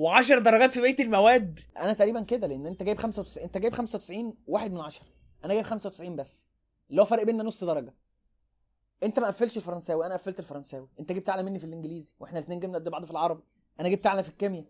و10 0.01 0.39
درجات 0.39 0.75
في 0.75 0.81
بقية 0.81 0.97
المواد. 1.01 1.61
أنا 1.77 1.93
تقريبا 1.93 2.21
كده 2.21 2.47
لأن 2.47 2.67
انت 2.67 2.83
جايب 2.83 2.99
95 2.99 3.45
انت 3.45 3.59
جايب 3.59 3.73
95 3.73 4.35
واحد 4.47 4.73
من 4.73 4.81
10 4.81 5.07
أنا 5.45 5.53
جايب 5.55 5.65
95 5.65 6.17
بس. 6.17 6.49
اللي 6.91 7.03
هو 7.03 7.07
فرق 7.07 7.23
بيننا 7.23 7.43
نص 7.43 7.65
درجة. 7.65 7.95
انت 9.03 9.19
ما 9.19 9.27
قفلتش 9.27 9.57
الفرنساوي 9.57 10.07
أنا 10.07 10.15
قفلت 10.15 10.39
الفرنساوي. 10.39 10.89
انت 11.01 11.13
جبت 11.13 11.29
اعلى 11.29 11.43
مني 11.43 11.59
في 11.59 11.65
الانجليزي 11.65 12.15
وإحنا 12.21 12.39
الاثنين 12.39 12.61
جبنا 12.61 12.79
قد 12.79 12.89
بعض 12.89 13.05
في 13.05 13.11
العربي. 13.11 13.43
أنا 13.81 13.89
جبت 13.89 14.07
اعلى 14.07 14.23
في 14.23 14.29
الكيمياء 14.29 14.65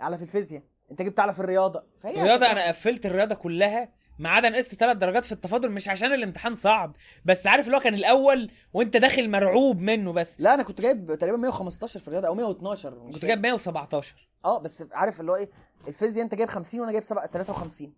اعلى 0.00 0.16
في 0.16 0.22
الفيزياء. 0.22 0.62
انت 0.90 1.02
جبت 1.02 1.18
اعلى 1.18 1.32
في 1.32 1.40
الرياضة. 1.40 1.84
فهي 2.00 2.14
الرياضة 2.14 2.50
أنا 2.50 2.68
قفلت 2.68 3.06
الرياضة 3.06 3.34
كلها 3.34 3.88
ما 4.18 4.28
عدا 4.30 4.48
نقصت 4.48 4.74
3 4.74 4.98
درجات 4.98 5.24
في 5.24 5.32
التفاضل 5.32 5.70
مش 5.70 5.88
عشان 5.88 6.12
الامتحان 6.12 6.54
صعب 6.54 6.96
بس 7.24 7.46
عارف 7.46 7.66
اللي 7.66 7.76
هو 7.76 7.80
كان 7.80 7.94
الأول 7.94 8.50
وأنت 8.72 8.96
داخل 8.96 9.30
مرعوب 9.30 9.80
منه 9.80 10.12
بس. 10.12 10.40
لا 10.40 10.54
أنا 10.54 10.62
كنت 10.62 10.80
جايب 10.80 11.14
تقريبا 11.14 11.36
115 11.38 12.00
في 12.00 12.08
الرياضة 12.08 12.28
أو 12.28 12.34
112 12.34 12.94
مش 12.98 13.14
كنت. 13.14 13.24
جايب 13.24 13.40
117 13.42 14.28
آه 14.44 14.58
بس 14.58 14.84
عارف 14.92 15.20
اللي 15.20 15.32
هو 15.32 15.36
إيه 15.36 15.50
الفيزياء 15.88 16.24
أنت 16.24 16.34
جايب 16.34 16.48
50 16.48 16.80
وأنا 16.80 16.92
جايب 16.92 17.04
7 17.04 17.26
53 17.26 17.92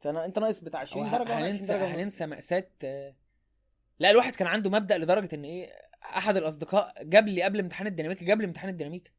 فأنا 0.00 0.24
أنت 0.24 0.38
ناقص 0.38 0.60
بتاع 0.60 0.80
20 0.80 1.10
درجة 1.10 1.18
وأنا 1.20 1.34
20 1.34 1.50
هننسى 1.50 1.72
درجة. 1.72 1.94
هننسى 1.94 2.26
مأساة 2.26 2.68
آه، 2.84 3.14
لا 3.98 4.10
الواحد 4.10 4.36
كان 4.36 4.48
عنده 4.48 4.70
مبدأ 4.70 4.98
لدرجة 4.98 5.34
إن 5.34 5.44
إيه 5.44 5.70
أحد 6.16 6.36
الأصدقاء 6.36 6.92
جاب 7.02 7.28
لي 7.28 7.42
قبل 7.42 7.60
امتحان 7.60 7.86
الديناميكا 7.86 8.24
جاب 8.26 8.40
لي 8.40 8.46
امتحان 8.46 8.68
الديناميكا. 8.70 9.10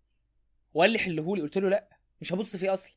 وقال 0.73 0.91
لي 0.91 0.99
حلهولي 0.99 1.41
قلت 1.41 1.57
له 1.57 1.69
لا. 1.69 1.96
مش 2.21 2.33
هبص 2.33 2.55
فيه 2.55 2.73
أصلا. 2.73 2.91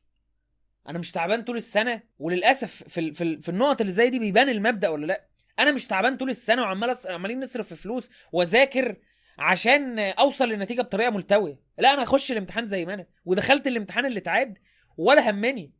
أنا 0.89 0.99
مش 0.99 1.11
تعبان 1.11 1.41
طول 1.41 1.57
السنة 1.57 2.01
وللأسف 2.19 2.83
في 2.87 2.99
ال- 2.99 3.15
في, 3.15 3.23
ال- 3.23 3.41
في 3.41 3.49
النقط 3.49 3.81
اللي 3.81 3.93
زي 3.93 4.09
دي 4.09 4.19
بيبان 4.19 4.49
المبدأ 4.49 4.89
ولا 4.89 5.05
لأ؟ 5.05 5.25
أنا 5.59 5.71
مش 5.71 5.87
تعبان 5.87 6.17
طول 6.17 6.29
السنة 6.29 6.61
وعمال 6.61 6.95
عمالين 7.05 7.39
نصرف 7.39 7.67
في 7.67 7.75
فلوس 7.75 8.09
وأذاكر 8.31 8.95
عشان 9.37 9.99
أوصل 9.99 10.49
للنتيجه 10.49 10.81
بطريقة 10.81 11.09
ملتوية. 11.09 11.59
لا 11.77 11.93
أنا 11.93 12.03
اخش 12.03 12.31
الامتحان 12.31 12.65
زي 12.65 12.85
ما 12.85 12.93
أنا 12.93 13.05
ودخلت 13.25 13.67
الامتحان 13.67 14.05
اللي 14.05 14.19
اتعاد 14.19 14.57
ولا 14.97 15.29
همني. 15.29 15.71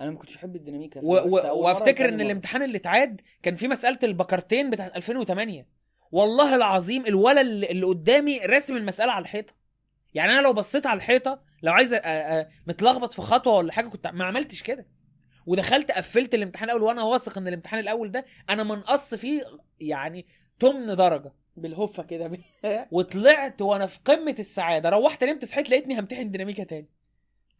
أنا 0.00 0.10
ما 0.10 0.16
كنتش 0.18 0.36
أحب 0.36 0.56
الديناميكا 0.56 1.00
و... 1.04 1.14
و... 1.14 1.62
وأفتكر 1.62 2.08
إن. 2.08 2.20
الامتحان 2.20 2.62
اللي 2.62 2.76
اتعاد 2.78 3.20
كان 3.42 3.54
في 3.54 3.68
مسألة 3.68 3.98
البكرتين 4.02 4.70
بتاعت 4.70 4.96
2008 4.96 5.66
والله 6.12 6.54
العظيم 6.56 7.06
الولد 7.06 7.38
اللي 7.38 7.70
اللي 7.70 7.86
قدامي 7.86 8.38
راسم 8.38 8.76
المسألة 8.76 9.12
على 9.12 9.22
الحيطة. 9.22 9.52
يعني 10.14 10.32
أنا 10.32 10.40
لو 10.40 10.52
بصيت 10.52 10.86
على 10.86 10.96
الحيطة 10.96 11.42
لو 11.62 11.72
عايز 11.72 11.94
متلخبط 12.66 13.12
في 13.12 13.22
خطوة 13.22 13.54
ولا 13.54 13.72
حاجة 13.72 13.88
كنت 13.88 14.06
ما 14.06 14.24
عملتش 14.24 14.62
كده. 14.62 14.86
ودخلت 15.46 15.90
قفلت 15.90 16.34
الامتحان 16.34 16.68
الأول 16.70 16.82
وأنا 16.82 17.02
واثق 17.02 17.38
إن 17.38 17.48
الامتحان 17.48 17.80
الأول 17.80 18.10
ده 18.10 18.24
أنا 18.50 18.62
منقص 18.62 19.14
فيه 19.14 19.42
يعني 19.80 20.26
تمن 20.60 20.96
درجة. 20.96 21.32
بالهفه 21.56 22.02
كده. 22.02 22.30
وطلعت 22.92 23.62
وأنا 23.62 23.86
في 23.86 23.98
قمة 24.04 24.36
السعادة. 24.38 24.88
روحت 24.88 25.24
نمت 25.24 25.44
صحيت 25.44 25.70
لقيتني 25.70 25.98
همتحن 25.98 26.30
ديناميكا 26.30 26.64
تاني. 26.64 26.88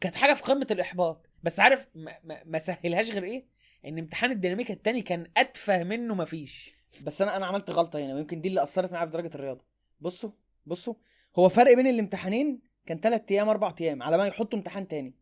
كانت 0.01 0.15
حاجة 0.15 0.35
في 0.35 0.43
قمة 0.43 0.67
الإحباط. 0.71 1.27
بس 1.43 1.61
عارف 1.61 1.87
ما, 1.95 2.19
ما, 2.25 2.43
ما 2.45 2.59
سهلهاش 2.59 3.11
غير 3.11 3.25
إيه؟ 3.25 3.47
إن 3.85 3.99
امتحان 3.99 4.31
الديناميكا 4.31 4.75
التاني 4.75 5.03
كان 5.03 5.31
أتفه 5.37 5.85
منه 5.85 6.15
مفيش. 6.15 6.75
بس 7.03 7.23
أنا 7.23 7.37
أنا 7.37 7.47
عملت 7.47 7.71
غلطة 7.71 7.99
هنا. 7.99 8.15
ويمكن 8.15 8.41
دي 8.41 8.49
اللي 8.49 8.63
أثرت 8.63 8.93
معايا 8.93 9.07
في 9.07 9.13
درجة 9.13 9.31
الرياضة. 9.35 9.65
بصوا 10.01 10.31
بصوا. 10.67 10.95
هو 11.39 11.49
فرق 11.49 11.75
بين 11.75 11.87
الامتحانين 11.87 12.70
كان 12.87 13.01
3 13.01 13.25
أيام 13.35 13.49
4 13.49 13.75
أيام. 13.81 14.03
على 14.03 14.17
ما 14.17 14.27
يحطوا 14.27 14.59
امتحان 14.59 14.89
تاني. 14.89 15.15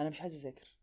أنا 0.00 0.08
مش 0.10 0.20
عايز 0.20 0.34
أذاكر. 0.46 0.74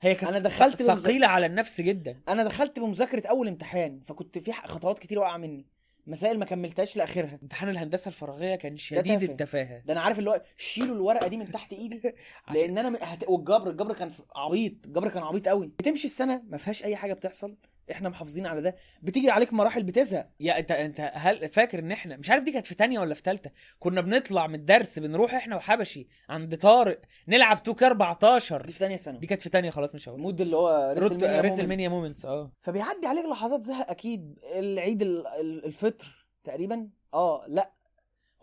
هي 0.00 0.14
كانت 0.14 0.28
أنا 0.30 0.38
دخلت 0.38 0.82
ثقيلة 0.82 1.26
على 1.26 1.46
النفس 1.46 1.80
جدا. 1.80 2.20
أنا 2.28 2.44
دخلت 2.44 2.78
بمذاكرة 2.78 3.26
أول 3.26 3.48
امتحان 3.48 4.00
فكنت 4.00 4.38
في 4.38 4.52
خطوات 4.52 4.98
كتير 4.98 5.18
واقعة 5.18 5.36
مني. 5.36 5.66
مسائل 6.06 6.38
ما 6.38 6.44
كملتهاش 6.44 6.96
لآخرها. 6.96 7.38
امتحان 7.42 7.68
الهندسة 7.68 8.08
الفراغية 8.08 8.54
كان 8.56 8.76
شديد. 8.76 9.22
التفاهة. 9.22 9.78
ده 9.78 9.92
أنا 9.92 10.00
عارف 10.00 10.18
اللي 10.18 10.30
هو 10.30 10.42
شيلوا 10.56 10.94
الورقة 10.96 11.26
دي 11.28 11.36
من 11.36 11.52
تحت 11.52 11.72
إيدي. 11.72 12.02
لأن 12.54 12.78
أنا 12.78 12.90
م- 12.90 12.96
هت... 13.00 13.28
والجبر 13.28 13.70
الجبر 13.70 13.94
كان 13.94 14.10
عبيط. 14.36 14.86
الجبر 14.86 15.08
كان 15.08 15.22
عبيط 15.22 15.48
قوي 15.48 15.66
بتمشي 15.66 16.06
السنة 16.06 16.42
ما 16.48 16.56
فيهاش 16.58 16.84
أي 16.84 16.96
حاجة 16.96 17.12
بتحصل. 17.12 17.56
إحنا 17.90 18.08
محافظين 18.08 18.46
على 18.46 18.60
ده. 18.62 18.76
بتيجي 19.02 19.30
عليك 19.30 19.52
مراحل 19.52 19.82
بتزهق. 19.82 20.30
يا 20.40 20.58
انت 20.58 20.70
انت 20.70 21.10
هل 21.14 21.48
فاكر 21.50 21.78
ان 21.78 21.92
إحنا 21.92 22.16
مش 22.16 22.30
عارف 22.30 22.44
دي 22.44 22.52
كانت 22.52 22.66
في 22.66 22.74
تانية 22.74 22.98
ولا 22.98 23.14
في 23.14 23.22
تالتة. 23.22 23.50
كنا 23.78 24.00
بنطلع 24.00 24.46
من 24.46 24.54
الدرس 24.54 24.98
بنروح 24.98 25.34
إحنا 25.34 25.56
وحبشي 25.56 26.08
عند 26.28 26.56
طارق 26.58 27.00
نلعب 27.28 27.56
2K14 27.56 28.66
في 28.66 28.72
ثانية 28.72 28.96
ثانوي. 28.96 29.20
دي 29.20 29.26
كانت 29.26 29.42
في 29.42 29.48
تانية 29.48 29.70
خلاص 29.70 29.94
مش 29.94 30.08
هقول. 30.08 30.18
ال 30.20 30.24
mode 30.24 30.40
اللي 30.40 30.56
هو 30.56 30.94
WrestleMania 31.40 31.88
moments. 31.88 32.24
آه. 32.24 32.52
فبيعدي 32.60 33.06
عليك 33.06 33.24
لحظات 33.24 33.62
زهق 33.62 33.90
أكيد. 33.90 34.38
العيد 34.56 35.02
ال- 35.02 35.26
ال- 35.26 35.64
الفطر 35.64 36.26
تقريبا. 36.44 36.88
آه 37.14 37.44
لا. 37.48 37.72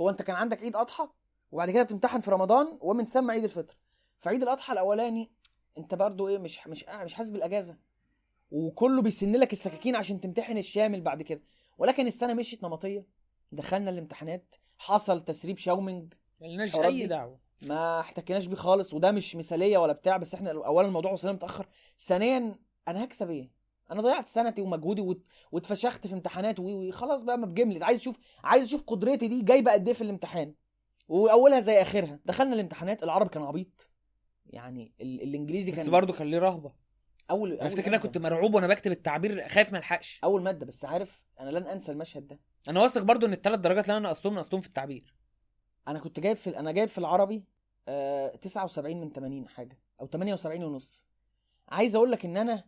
هو 0.01 0.09
أنت 0.09 0.21
كان 0.21 0.35
عندك 0.35 0.61
عيد 0.63 0.75
أضحى 0.75 1.07
وبعد 1.51 1.69
كده 1.71 1.83
بتمتحن 1.83 2.19
في 2.19 2.31
رمضان 2.31 2.77
ومن 2.81 3.05
ثم 3.05 3.31
عيد 3.31 3.43
الفطر. 3.43 3.75
فعيد 4.19 4.41
الأضحى 4.43 4.73
الأولاني 4.73 5.31
أنت 5.77 5.93
برضو 5.95 6.27
إيه 6.27 6.37
مش 6.37 6.67
مش 6.67 6.85
مش 7.03 7.13
حاسس 7.13 7.29
بالأجازة. 7.29 7.77
وكله 8.51 9.01
بيسن 9.01 9.35
لك 9.35 9.53
السكاكين 9.53 9.95
عشان 9.95 10.21
تمتحن 10.21 10.57
الشامل 10.57 11.01
بعد 11.01 11.21
كده. 11.21 11.41
ولكن 11.77 12.07
السنة 12.07 12.33
مشيت 12.33 12.63
نمطية. 12.63 13.05
دخلنا 13.51 13.89
الامتحانات. 13.89 14.55
حصل 14.77 15.21
تسريب 15.21 15.57
شاومنج 15.57 16.13
ملناش 16.41 16.75
أي. 16.75 17.07
دعوة. 17.07 17.39
ما 17.61 17.99
احتكيناش 17.99 18.45
بيه 18.47 18.55
خالص. 18.55 18.93
وده 18.93 19.11
مش 19.11 19.35
مثالية 19.35 19.77
ولا 19.77 19.93
بتاع 19.93 20.17
بس 20.17 20.35
إحنا 20.35 20.51
اولا 20.51 20.87
الموضوع 20.87 21.11
وصلنا 21.11 21.33
متأخر. 21.33 21.67
ثانيا 21.99 22.55
أنا 22.87 23.03
هكسب 23.03 23.29
إيه؟ 23.29 23.49
أنا 23.91 24.01
ضيعت 24.01 24.27
سنتي 24.27 24.61
ومجهودي 24.61 25.01
وات- 25.01 25.23
واتفشخت 25.51 26.07
في 26.07 26.13
امتحانات 26.13 26.59
وي 26.59 26.73
وي 26.73 26.91
خلاص 26.91 27.23
بقى 27.23 27.37
ما 27.37 27.45
بجملت 27.45 27.83
عايز 27.83 27.99
أشوف 27.99 28.17
عايز 28.43 28.63
أشوف 28.65 28.83
قدرتي 28.83 29.27
دي 29.27 29.41
جايبة 29.41 29.71
قد 29.71 29.87
إيه 29.87 29.93
في 29.95 30.01
الامتحان. 30.01 30.53
وأولها 31.07 31.59
زي 31.59 31.81
آخرها. 31.81 32.19
دخلنا 32.25 32.53
الامتحانات. 32.53 33.03
العربي 33.03 33.29
كان 33.29 33.43
عبيط. 33.43 33.89
يعني 34.45 34.93
ال... 35.01 35.21
الإنجليزي 35.23 35.71
كان 35.71 35.81
بس 35.81 35.89
برضه 35.89 36.13
كان 36.13 36.27
ليه 36.31 36.39
رهبة. 36.39 36.71
اول 37.31 37.53
أنا 37.53 37.67
أفتكر 37.67 37.87
أنا. 37.87 37.97
كنت 37.97 38.17
مرعوب 38.17 38.55
وأنا 38.55 38.67
بكتب 38.67 38.91
التعبير 38.91 39.47
خايف 39.49 39.71
ما 39.71 39.77
ألحقش. 39.77 40.19
أول 40.23 40.41
مادة 40.43 40.65
بس 40.65 40.85
عارف 40.85 41.25
أنا 41.39 41.49
لن 41.49 41.67
أنسى 41.67 41.91
المشهد 41.91 42.27
ده. 42.27 42.39
أنا 42.69 42.81
واثق 42.81 43.01
برضه 43.01 43.27
إن 43.27 43.33
الثلاث 43.33 43.59
درجات 43.59 43.85
اللي 43.85 43.97
أنا 43.97 44.07
نقصتهم 44.07 44.35
نقصتهم 44.35 44.61
في 44.61 44.67
التعبير. 44.67 45.15
أنا 45.87 45.99
كنت 45.99 46.19
جايب 46.19 46.37
في 46.37 46.59
أنا 46.59 46.71
جايب 46.71 46.89
في 46.89 46.97
العربي 46.97 47.43
آه 47.87 48.35
79 48.35 49.01
من 49.01 49.11
80 49.11 49.47
حاجة 49.47 49.79
أو 50.01 50.07
78 50.07 50.63
ونص. 50.63 51.05
عايز 51.69 51.95
أقول 51.95 52.11
لك 52.11 52.25
إن 52.25 52.37
أنا 52.37 52.63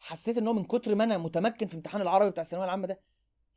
حسيت 0.00 0.38
إن 0.38 0.46
هو 0.46 0.52
من 0.52 0.64
كتر 0.64 0.94
ما 0.94 1.04
أنا 1.04 1.18
متمكن 1.18 1.66
في 1.66 1.74
امتحان 1.74 2.02
العربي 2.02 2.30
بتاع 2.30 2.42
الثانوية 2.42 2.64
العامة 2.66 2.86
ده 2.86 3.00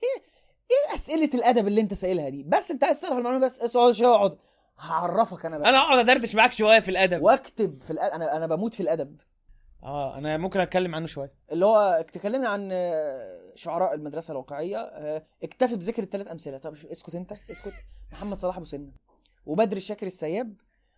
إيه 0.04 0.24
إيه 0.72 0.96
أسئلة 0.96 1.30
الأدب 1.34 1.68
اللي 1.68 1.82
أنت 1.82 1.94
سائلها 1.94 2.30
دي؟ 2.30 2.44
بس 2.44 2.72
أنت 2.72 2.84
عايز 2.84 3.02
تعرف 3.02 3.18
المعلومة 3.18 3.46
بس 3.46 3.76
اقعد 3.76 3.92
شوية 3.94 4.16
اقعد 4.16 4.38
هعرفك 4.80 5.46
أنا 5.46 5.58
بقى. 5.58 5.70
أنا 5.70 5.78
اقعد 5.78 5.98
أدردش 6.10 6.36
معاك 6.36 6.52
شوية 6.52 6.80
في 6.80 6.92
الأدب. 6.92 7.22
وأكتب 7.22 7.82
في 7.84 7.92
الأدب. 7.92 8.14
أنا 8.14 8.38
أنا 8.38 8.48
بموت 8.48 8.74
في 8.74 8.80
الأدب. 8.84 9.22
آه 9.84 10.18
أنا 10.18 10.38
ممكن 10.38 10.60
أتكلم 10.60 10.96
عنه 10.96 11.08
شوية 11.08 11.34
اللي 11.52 11.66
هو 11.66 12.06
تكلمنا 12.14 12.50
عن 12.50 12.70
آه، 12.72 13.42
شعراء 13.56 13.94
المدرسة 13.94 14.32
الواقعية. 14.32 14.78
آه، 14.78 15.24
اكتفي 15.44 15.76
بذكر 15.76 16.04
الثلاث 16.04 16.32
أمثلة. 16.32 16.58
طب 16.58 16.74
اسكت 16.92 17.16
أنت. 17.16 17.34
اسكت. 17.52 17.74
محمد 18.12 18.38
صلاح 18.38 18.58
أبو 18.58 18.66
سنة 18.66 18.92
وبدر 19.46 19.78
الشاكر 19.78 20.08
السياب 20.08 20.54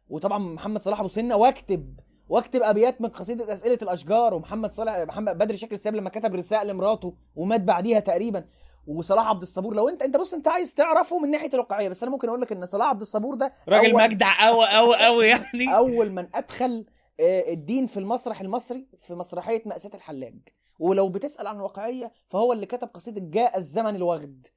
وطبعا 0.10 0.38
محمد 0.38 0.82
صلاح 0.82 1.00
أبو 1.00 1.08
سنة. 1.08 1.36
واكتب 1.36 2.00
واكتب 2.30 2.62
أبيات 2.62 3.02
من 3.02 3.10
قصيدة 3.10 3.54
أسئلة 3.54 3.78
الأشجار. 3.82 4.34
ومحمد 4.34 4.72
صلاح 4.72 4.98
محمد 4.98 5.38
بدر 5.38 5.54
الشاكر 5.54 5.74
السياب 5.74 5.96
لما 5.96 6.10
كتب 6.10 6.36
رسالة 6.36 6.64
لمراته 6.64 7.14
ومات 7.36 7.62
بعديها 7.62 8.00
تقريبا. 8.00 8.46
وصلاح 8.88 9.28
عبد 9.28 9.42
الصبور. 9.42 9.74
لو 9.76 9.90
أنت 9.90 10.02
أنت 10.02 10.18
بص 10.18 10.34
أنت 10.34 10.48
عايز 10.48 10.74
تعرفه 10.74 11.20
من 11.20 11.32
ناحية 11.32 11.50
الواقعية. 11.54 11.90
بس 11.90 12.04
أنا 12.04 12.12
ممكن 12.12 12.28
أقول 12.28 12.42
لك 12.42 12.52
إن 12.52 12.66
صلاح 12.66 12.88
عبد 12.88 13.02
الصبور 13.02 13.36
ده 13.36 13.52
راجل 13.70 13.94
مجدع 13.94 14.46
قوي 14.48 14.68
قوي 14.68 14.96
قوي 14.96 15.28
يعني. 15.28 15.76
أول 15.76 16.12
من 16.12 16.28
أدخل 16.36 16.86
الدين 17.20 17.88
في 17.88 17.98
المسرح 17.98 18.42
المصري 18.42 18.88
في 18.98 19.14
مسرحية 19.14 19.62
مأساة 19.66 19.96
الحلاج. 19.96 20.36
ولو 20.80 21.10
بتسأل 21.10 21.48
عن 21.48 21.56
الواقعية 21.56 22.12
فهو 22.28 22.54
اللي 22.54 22.66
كتب 22.66 22.88
قصيدة 22.88 23.22
جاء 23.24 23.58
الزمن 23.58 23.96
الوغد. 23.96 24.48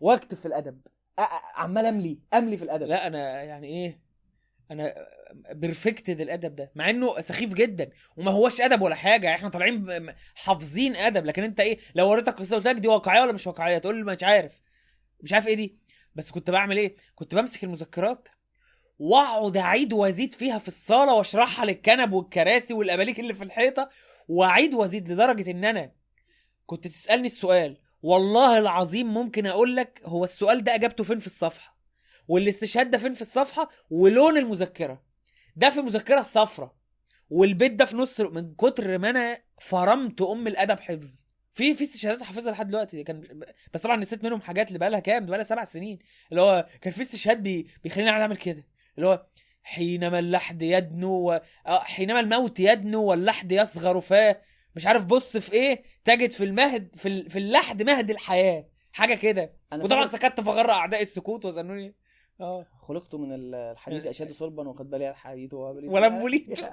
واكتب 0.00 0.36
في 0.36 0.72
أ- 1.20 1.22
عمال 1.54 1.86
أملي 1.86 2.18
أملي 2.34 2.56
في 2.56 2.64
الأدب. 2.64 2.86
لا 2.86 3.06
أنا 3.06 3.42
يعني 3.42 3.66
إيه؟ 3.66 4.00
أنا 4.70 4.94
perfected 5.52 6.20
الأدب 6.20 6.54
ده 6.54 6.72
مع 6.74 6.90
إنه 6.90 7.20
سخيف 7.20 7.54
جدا 7.54 7.90
وما 8.16 8.30
هوش 8.30 8.60
أدب 8.60 8.82
ولا 8.82 8.94
حاجة. 8.94 9.34
إحنا 9.34 9.48
طالعين 9.48 10.12
حافظين 10.34 10.96
أدب. 10.96 11.26
لكن 11.26 11.42
أنت 11.42 11.60
إيه؟ 11.60 11.78
لو 11.94 12.10
وريتك 12.10 12.34
قصه 12.34 12.56
قلت 12.56 12.66
لك 12.66 12.76
دي 12.76 12.88
واقعية 12.88 13.20
ولا 13.22 13.32
مش 13.32 13.46
واقعية؟ 13.46 13.78
تقول 13.78 13.96
لي 13.96 14.04
مش 14.04 14.22
عارف. 14.22 14.60
مش 15.20 15.32
عارف 15.32 15.46
إيه 15.46 15.54
دي. 15.54 15.76
بس 16.14 16.30
كنت 16.30 16.50
بعمل 16.50 16.76
إيه؟ 16.76 16.94
كنت 17.14 17.34
بمسك 17.34 17.64
المذكرات 17.64 18.28
واقعد 18.98 19.56
اعيد 19.56 19.92
وازيد 19.92 20.32
فيها 20.32 20.58
في 20.58 20.68
الصالة 20.68 21.14
واشرحها 21.14 21.64
للكنب 21.66 22.12
والكراسي 22.12 22.74
والاباليك 22.74 23.20
اللي 23.20 23.34
في 23.34 23.44
الحيطة 23.44 23.88
واعيد 24.28 24.74
وازيد 24.74 25.12
لدرجة 25.12 25.50
ان 25.50 25.64
أنا 25.64 25.92
كنت 26.66 26.88
تسألني 26.88 27.26
السؤال 27.26 27.76
والله 28.02 28.58
العظيم 28.58 29.14
ممكن 29.14 29.46
أقول 29.46 29.76
لك 29.76 30.02
هو 30.04 30.24
السؤال 30.24 30.64
ده 30.64 30.74
اجابته 30.74 31.04
فين 31.04 31.18
في 31.18 31.26
الصفحة؟ 31.26 31.76
والاستشهاد 32.28 32.90
ده 32.90 32.98
فين 32.98 33.14
في 33.14 33.22
الصفحة؟ 33.22 33.70
ولون 33.90 34.38
المذكرة. 34.38 35.02
ده 35.56 35.70
في 35.70 35.80
المذكره 35.80 36.20
الصفراء 36.20 36.74
والبيت 37.30 37.72
ده 37.72 37.84
في 37.84 37.96
نص 37.96 38.20
من 38.20 38.54
كتر 38.54 38.98
ما 38.98 39.10
أنا 39.10 39.42
فرمت 39.60 40.22
ام 40.22 40.46
الادب 40.46 40.80
حفظ. 40.80 41.24
في 41.52 41.74
في 41.74 41.84
استشهادات 41.84 42.22
حافظها 42.22 42.52
لحد 42.52 42.68
دلوقتي. 42.68 43.04
كان 43.04 43.40
بس 43.74 43.82
طبعا 43.82 43.96
نسيت 43.96 44.24
منهم 44.24 44.40
حاجات 44.40 44.68
اللي 44.68 44.78
بقالها 44.78 45.00
كام؟ 45.00 45.26
بقالها 45.26 45.44
سبع 45.44 45.64
سنين. 45.64 45.98
اللي 46.30 46.40
هو 46.42 46.66
كان 46.80 46.92
في 46.92 47.02
استشهاد 47.02 47.42
بي... 47.42 47.66
بيخليني 47.84 48.10
اعمل 48.10 48.36
كده. 48.36 48.64
اللي 48.96 49.06
هو 49.08 49.26
حينما 49.62 50.18
اللحد 50.18 50.62
يدنو 50.62 51.10
و... 51.12 51.40
آه، 51.66 51.78
حينما 51.78 52.20
الموت 52.20 52.60
يدنو 52.60 53.04
واللحد 53.04 53.52
يصغر 53.52 54.00
فاه 54.00 54.40
مش 54.76 54.86
عارف 54.86 55.04
بص 55.04 55.36
في 55.36 55.52
إيه 55.52 55.82
تجد 56.04 56.30
في 56.30 56.44
المهد 56.44 56.96
في, 56.96 57.08
ال... 57.08 57.30
في 57.30 57.38
اللحد 57.38 57.82
مهد 57.82 58.10
الحياة. 58.10 58.68
حاجة 58.92 59.14
كده. 59.14 59.52
وطبعا 59.74 60.08
سكت 60.08 60.40
فغر 60.40 60.70
أعداء 60.70 61.02
السكوت 61.02 61.44
وظنوني 61.44 61.94
آه. 62.40 62.66
خلقت 62.78 63.14
من 63.14 63.32
ال- 63.32 63.54
الحديد 63.54 64.06
أشد 64.06 64.32
صلبا 64.32 64.68
وقد 64.68 64.90
بلي 64.90 65.10
الحديد 65.10 65.54
ولم 65.54 66.22
وليت. 66.22 66.60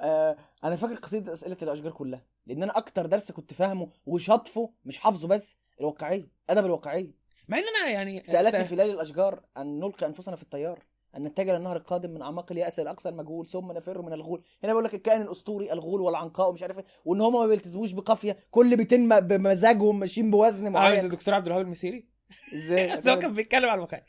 آه، 0.00 0.36
أنا 0.64 0.76
فاكر 0.76 0.94
قصيدة 0.94 1.32
أسئلة 1.32 1.56
الأشجار 1.62 1.92
كلها. 1.92 2.26
لأن 2.46 2.62
أنا 2.62 2.76
أكتر 2.78 3.06
درس 3.06 3.32
كنت 3.32 3.52
فاهمه 3.54 3.88
وشاطفه 4.06 4.72
مش 4.84 4.98
حافظه 4.98 5.28
بس 5.28 5.58
الواقعية 5.80 6.28
أدب 6.50 6.64
الواقعية. 6.64 7.25
مع 7.48 7.58
إن 7.58 7.62
أنا 7.76 7.90
يعني 7.90 8.22
سألتني 8.24 8.64
في 8.64 8.76
ليالي 8.76 8.92
الأشجار 8.92 9.40
أن 9.56 9.80
نلقي 9.80 10.06
أنفسنا 10.06 10.36
في 10.36 10.42
التيار 10.42 10.82
أن 11.16 11.24
نتجه 11.24 11.56
للنهر 11.56 11.76
القادم 11.76 12.10
من 12.10 12.22
أعماق 12.22 12.52
اليأس 12.52 12.80
إلى 12.80 12.90
أقصى 12.90 13.08
المجهول 13.08 13.46
ثم 13.46 13.72
نفر 13.72 14.02
من 14.02 14.12
الغول. 14.12 14.42
هنا 14.64 14.72
بيقول 14.72 14.84
لك 14.84 14.94
الكائن 14.94 15.22
الأسطوري 15.22 15.72
الغول 15.72 16.00
والعنقاء 16.00 16.48
ومش 16.48 16.62
عارف 16.62 16.78
إيه 16.78 16.84
وإن 17.04 17.20
هم 17.20 17.32
ما 17.32 17.46
بيلتزموش 17.46 17.92
بقافية 17.92 18.36
كل 18.50 18.76
بيتين 18.76 19.20
بمزاجهم 19.20 19.98
ماشيين 19.98 20.30
بوزن 20.30 20.76
عاوز 20.76 20.92
معين. 20.92 21.04
الدكتور 21.04 21.34
عبد 21.34 21.46
الوهاب 21.46 21.64
المسيري؟ 21.64 22.08
إزاي؟ 22.54 22.86
بس 22.96 23.08
هو 23.08 23.18
كان 23.18 23.34
بيتكلم 23.34 23.68
على 23.68 23.74
الواقعية. 23.74 24.04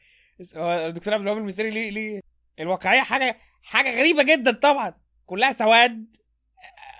الدكتور 0.87 1.13
عبد 1.13 1.21
الوهاب 1.23 1.37
المسيري 1.41 1.69
ليه 1.69 1.89
ليه؟ 1.89 2.21
الواقعية 2.59 3.01
حاجة 3.01 3.37
حاجة 3.63 3.99
غريبة 3.99 4.23
جدا 4.23 4.51
طبعا. 4.51 4.93
كلها 5.25 5.51
سواد 5.51 6.05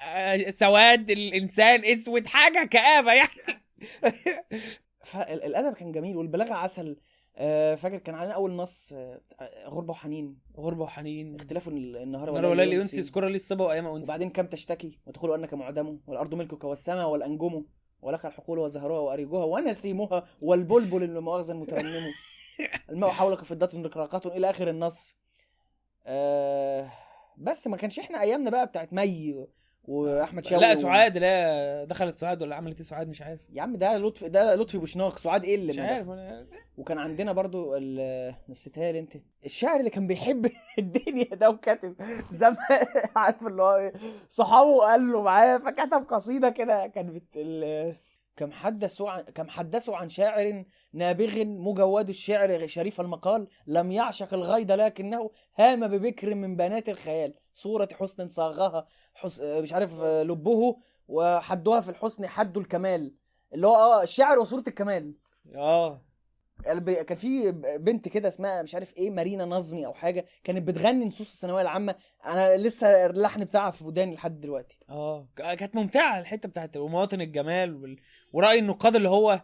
آه، 0.04 0.50
سواد 0.50 1.12
الإنسان 1.12 1.86
أسود 1.86 2.28
حاجة 2.28 2.66
كآبة 2.68 3.14
يعني. 3.14 3.62
فالأدب 5.08 5.74
كان 5.74 5.92
جميل 5.92 6.18
والبلاغة 6.18 6.54
عسل. 6.54 6.98
آه، 7.36 7.76
فاكر 7.76 7.98
كان 7.98 8.16
علينا 8.16 8.34
أول 8.34 8.52
نص 8.56 8.94
آه، 8.94 9.22
غربة 9.68 9.92
وحنين. 9.92 10.38
غربة 10.58 10.84
وحنين. 10.84 11.36
اختلاف 11.36 11.68
النهار 11.68 12.30
والليل 12.30 12.64
ينسي 12.64 13.00
اذكر 13.00 13.26
لي 13.28 13.36
الصبا 13.36 13.66
وأيام 13.66 13.88
أنسي. 13.88 14.04
وبعدين 14.04 14.30
كم 14.30 14.46
تشتكي 14.48 15.00
وتقول 15.06 15.34
أنك 15.34 15.54
معدم 15.54 16.00
والأرض 16.08 16.34
ملكك 16.34 16.64
والسماء 16.64 17.10
والانجم 17.10 17.66
ولك 18.02 18.26
الحقول 18.26 18.60
وزهرها 18.60 19.00
وأريجها 19.00 19.46
ونسيمها 19.46 20.24
والبلبل 20.42 21.04
لا 21.04 21.09
مؤاخذة 21.09 21.52
المترنم 21.52 22.12
الماء 22.90 23.10
حولك 23.10 23.44
فضة 23.44 23.82
رقراقة 23.82 24.26
إلى 24.26 24.50
آخر 24.50 24.70
النص. 24.70 25.16
آه 26.06 26.90
بس 27.38 27.68
ما 27.68 27.78
كانش 27.78 28.00
إحنا 28.00 28.22
أيامنا 28.22 28.50
بقى 28.50 28.66
بتاعت 28.68 28.94
مي 28.94 29.48
وأحمد 29.88 30.46
شوقي 30.46 30.62
لا 30.62 30.76
سعاد 30.76 31.18
لا 31.18 31.84
دخلت 31.84 32.18
سعاد 32.18 32.42
ولا 32.42 32.56
عملت 32.56 32.80
إيه؟ 32.80 32.88
سعاد 32.88 33.08
مش 33.10 33.22
عارف. 33.22 33.40
يا 33.54 33.62
عم 33.62 33.76
ده 33.76 33.98
لطفي 33.98 34.30
ده 34.30 34.56
لطفي 34.56 34.78
بوشناق. 34.78 35.18
سعاد 35.18 35.44
إيه 35.44 35.56
اللي 35.56 35.74
مش 35.74 35.80
عارف 35.80 36.08
أنا- 36.08 36.58
وكان 36.78 36.98
عندنا 36.98 37.32
برضو 37.32 37.78
نسيتها 38.50 38.92
لي 38.92 39.00
أنت. 39.00 39.14
الشاعر 39.46 39.80
اللي 39.80 39.90
كان 39.90 40.08
بيحب 40.08 40.52
الدنيا 40.80 41.36
ده 41.36 41.50
وكاتب 41.50 41.96
زمان 42.32 42.58
عارف 43.16 43.48
اللي 43.48 43.64
هو 43.64 43.76
إيه؟ 43.76 43.94
صحابه 44.30 44.80
قال 44.80 45.12
له 45.12 45.22
معاه 45.22 45.58
فكتب 45.58 46.06
قصيدة 46.08 46.50
كده 46.50 46.88
كان 46.88 47.14
بت... 47.14 47.24
ال... 47.36 47.96
كم 48.38 48.52
حدثوا 48.52 49.10
عن 49.10 49.22
كم 49.22 49.50
حدثوا 49.50 49.96
عن 49.96 50.10
شاعر 50.10 50.66
نابغ 50.94 51.46
مجود 51.46 52.10
الشعر 52.10 52.68
شريف 52.68 53.02
المقال 53.02 53.48
لم 53.68 53.92
يعشق 53.92 54.34
الغيد 54.34 54.72
لكنه 54.72 55.32
هام 55.60 55.88
ببكر 55.88 56.36
من 56.36 56.56
بنات 56.56 56.90
الخيال. 56.90 57.34
صورة 57.54 57.90
حسن 57.94 58.28
صاغها 58.28 58.86
حس... 59.16 59.42
مش 59.42 59.74
عارف 59.74 60.02
لبه 60.02 60.78
وحدها 61.08 61.82
في 61.82 61.90
الحسن 61.90 62.28
حد 62.28 62.58
الكمال. 62.58 63.16
اللي 63.54 63.68
هو 63.68 63.76
آه 63.76 64.04
الشعر 64.04 64.40
وصورة 64.40 64.64
الكمال. 64.68 65.16
آه. 65.56 66.07
كان 67.08 67.18
في 67.18 67.52
بنت 67.80 68.08
كده 68.08 68.28
اسمها 68.28 68.62
مش 68.62 68.76
عارف 68.76 68.98
إيه 68.98 69.10
مارينا 69.10 69.46
نظمي 69.46 69.86
أو 69.86 69.94
حاجة 69.94 70.26
كانت 70.44 70.68
بتغني 70.68 71.06
نصوص 71.06 71.34
الثانوية 71.34 71.62
العامة. 71.62 71.96
أنا 72.26 72.58
لسه 72.58 73.06
اللحن 73.06 73.44
بتاعها 73.44 73.72
في 73.72 73.84
وداني 73.86 74.16
لحد 74.16 74.40
دلوقتي. 74.42 74.78
آه 74.90 75.28
كانت 75.38 75.76
ممتعة 75.76 76.20
الحتة 76.20 76.50
بتاعت 76.50 76.78
ومواطن 76.78 77.22
الجمال 77.22 77.76
وال... 77.76 78.00
ورأي 78.34 78.60
النقاد 78.60 78.96
اللي 78.96 79.10
هو 79.10 79.42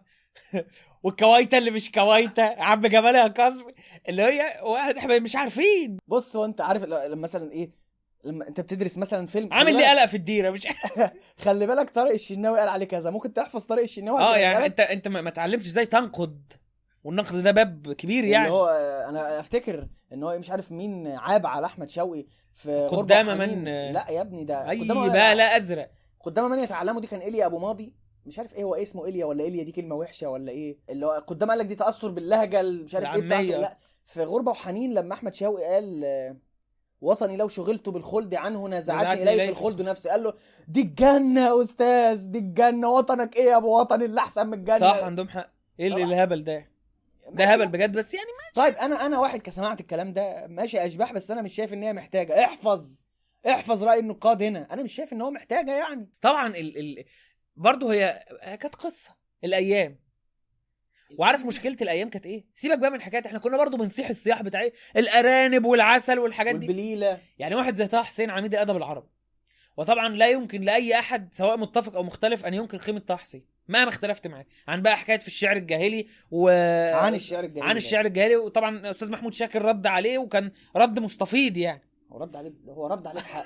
والكوايتة 1.03 1.57
اللي 1.57 1.71
مش 1.71 1.91
كوايتة 1.91 2.43
يا 2.43 2.63
عم 2.63 2.87
جمال 2.87 3.15
يا 3.15 3.27
كاظمي 3.27 3.73
اللي 4.09 4.21
هي 4.21 4.61
واحد 4.63 4.97
إحنا 4.97 5.19
مش 5.19 5.35
عارفين. 5.35 5.97
بص 6.07 6.35
هو 6.35 6.45
انت 6.45 6.61
عارف 6.61 6.83
لما 6.83 7.15
مثلا 7.15 7.51
إيه 7.51 7.83
لما 8.23 8.47
انت 8.47 8.61
بتدرس 8.61 8.97
مثلا 8.97 9.25
فيلم 9.25 9.53
عامل 9.53 9.75
لي 9.77 9.85
قلق 9.85 10.05
في 10.05 10.17
الديرة 10.17 10.49
مش 10.49 10.67
خلي 11.43 11.67
بالك 11.67 11.89
طارق 11.89 12.11
الشناوي 12.11 12.59
قال 12.59 12.69
عليه 12.69 12.85
كذا 12.85 13.09
ممكن 13.09 13.33
تحفظ 13.33 13.65
طارق 13.65 13.81
الشناوي 13.81 14.21
آه 14.21 14.37
يعني 14.37 14.65
انت 14.65 14.79
أنت 14.79 15.07
ما 15.07 15.21
ما 15.21 15.29
اتعلمتش 15.29 15.67
إزاي 15.67 15.85
تنقد 15.85 16.53
والنقد 17.03 17.35
ده 17.43 17.51
باب 17.51 17.93
كبير 17.93 18.23
يعني. 18.23 18.49
هو 18.49 18.67
أنا 19.09 19.39
أفتكر 19.39 19.87
إن 20.13 20.23
هو 20.23 20.37
مش 20.37 20.51
عارف 20.51 20.71
مين 20.71 21.07
عاب 21.07 21.45
على 21.45 21.65
أحمد 21.65 21.89
شوقي 21.89 22.25
في 22.53 22.87
قدام. 22.87 23.25
من- 23.39 23.65
لا 23.93 24.09
يا 24.09 24.21
ابني 24.21 24.43
ده 24.43 24.69
أي 24.69 24.79
قدام 24.79 25.09
بقى 25.09 25.35
لا 25.35 25.57
أزرق. 25.57 25.91
قدام 26.19 26.51
من 26.51 26.59
يتعلموا 26.59 27.01
دي 27.01 27.07
كان 27.07 27.19
إيليا 27.19 27.45
أبو 27.45 27.59
ماضي. 27.59 27.93
مش 28.25 28.39
عارف 28.39 28.55
إيه 28.55 28.63
هو 28.63 28.75
إيه 28.75 28.83
اسمه 28.83 29.05
إيليا 29.05 29.25
ولا 29.25 29.43
إيليا 29.43 29.63
دي 29.63 29.71
كلمة 29.71 29.95
وحشة 29.95 30.29
ولا 30.29 30.51
إيه؟ 30.51 30.77
اللي 30.89 31.05
هو 31.05 31.11
قدام 31.27 31.49
قال 31.49 31.59
لك 31.59 31.65
دي 31.65 31.75
تأثر 31.75 32.07
باللهجة 32.11 32.59
ال- 32.61 32.83
مش 32.83 32.95
عارف 32.95 33.15
إيه 33.15 33.21
بتاعته. 33.21 33.43
لا 33.57 33.77
في 34.05 34.23
غربة 34.23 34.51
وحنين 34.51 34.93
لما 34.93 35.13
أحمد 35.13 35.35
شوقي 35.35 35.63
قال 35.63 36.05
وطني 37.01 37.37
لو 37.37 37.47
شغلت 37.47 37.89
بالخلد 37.89 38.35
عنه 38.35 38.67
نزعتني 38.67 39.23
اليه 39.23 39.43
في 39.45 39.49
الخلد 39.49 39.81
نفسي. 39.81 40.09
قال 40.09 40.23
له 40.23 40.33
دي 40.67 40.81
الجنة 40.81 41.41
يا 41.47 41.61
أستاذ 41.61 42.25
دي 42.27 42.37
الجنة. 42.39 42.89
وطنك 42.89 43.35
إيه 43.35 43.43
يا 43.45 43.57
أبو 43.57 43.79
وطن 43.79 44.01
اللي 44.01 44.19
أحسن 44.19 44.47
من 44.47 44.53
الجنة. 44.53 44.77
صح 44.77 45.03
عندهم 45.03 45.29
حق. 45.29 45.49
إيه 45.79 45.87
اللي. 45.87 46.03
الهبل 46.03 46.43
ده؟ 46.43 46.72
ده 47.31 47.45
ماشي. 47.45 47.55
هبل 47.55 47.67
بجد 47.67 47.97
بس 47.97 48.13
يعني 48.13 48.27
طيب 48.55 48.75
أنا 48.75 49.05
أنا 49.05 49.19
واحد 49.19 49.41
كسمعت 49.41 49.81
الكلام 49.81 50.13
ده 50.13 50.47
ماشي 50.47 50.85
أشباح 50.85 51.13
بس 51.13 51.31
أنا 51.31 51.41
مش 51.41 51.55
شايف 51.55 51.73
إن 51.73 51.83
هي 51.83 51.93
محتاجة. 51.93 52.43
احفظ 52.45 53.03
احفظ 53.49 53.83
رأي 53.83 53.99
النقاد 53.99 54.43
هنا. 54.43 54.73
أنا 54.73 54.83
مش 54.83 54.93
شايف 54.93 55.13
إن 55.13 55.21
هو 55.21 55.31
محتاجة 55.31 55.71
يعني. 55.77 56.09
طبعا 56.21 56.47
ال... 56.47 56.77
ال... 56.77 57.05
برضه 57.55 57.93
هي 57.93 58.25
كانت 58.41 58.75
قصة. 58.75 59.15
الأيام. 59.43 59.99
وعارف 61.17 61.45
مشكلة 61.45 61.77
الأيام 61.81 62.09
كانت 62.09 62.25
إيه؟ 62.25 62.45
سيبك 62.53 62.79
بقى 62.79 62.89
من 62.91 63.01
حكايه 63.01 63.25
إحنا 63.25 63.39
كنا 63.39 63.57
برضه 63.57 63.77
بنصيح 63.77 64.09
الصياح 64.09 64.41
بتاع 64.41 64.61
إيه؟ 64.61 64.73
الأرانب 64.97 65.65
والعسل 65.65 66.19
والحاجات 66.19 66.55
دي. 66.55 66.67
والبليلة. 66.67 67.19
يعني 67.39 67.55
واحد 67.55 67.75
زي 67.75 67.87
طه 67.87 68.03
حسين 68.03 68.29
عميد 68.29 68.53
الأدب 68.53 68.77
العربي. 68.77 69.07
وطبعا 69.77 70.09
لا 70.09 70.29
يمكن 70.29 70.61
لأي 70.61 70.99
أحد 70.99 71.29
سواء 71.33 71.57
متفق 71.57 71.95
أو 71.95 72.03
مختلف 72.03 72.45
أن 72.45 72.53
ينكر 72.53 72.77
قيمه 72.77 72.99
طه 72.99 73.15
حسين. 73.15 73.45
مهما 73.67 73.89
اختلفت 73.89 74.27
معاه 74.27 74.45
عن 74.67 74.81
بقى 74.81 74.95
حكاية 74.97 75.17
في 75.17 75.27
الشعر 75.27 75.57
الجاهلي 75.57 76.07
و 76.31 76.49
عن 76.93 77.15
الشعر 77.15 77.43
الجاهلي 77.43 77.69
عن 77.69 77.77
الشعر 77.77 78.05
الجاهلي 78.05 78.35
وطبعا 78.35 78.89
أستاذ 78.89 79.11
محمود 79.11 79.33
شاكر 79.33 79.61
رد 79.61 79.87
عليه 79.87 80.17
وكان 80.17 80.51
رد 80.75 80.99
مستفيض 80.99 81.57
يعني. 81.57 81.81
هو 82.11 82.17
رد 82.17 82.35
عليه 82.35 82.53
هو 82.69 82.87
رد 82.87 83.07
عليه 83.07 83.19
بحق. 83.21 83.45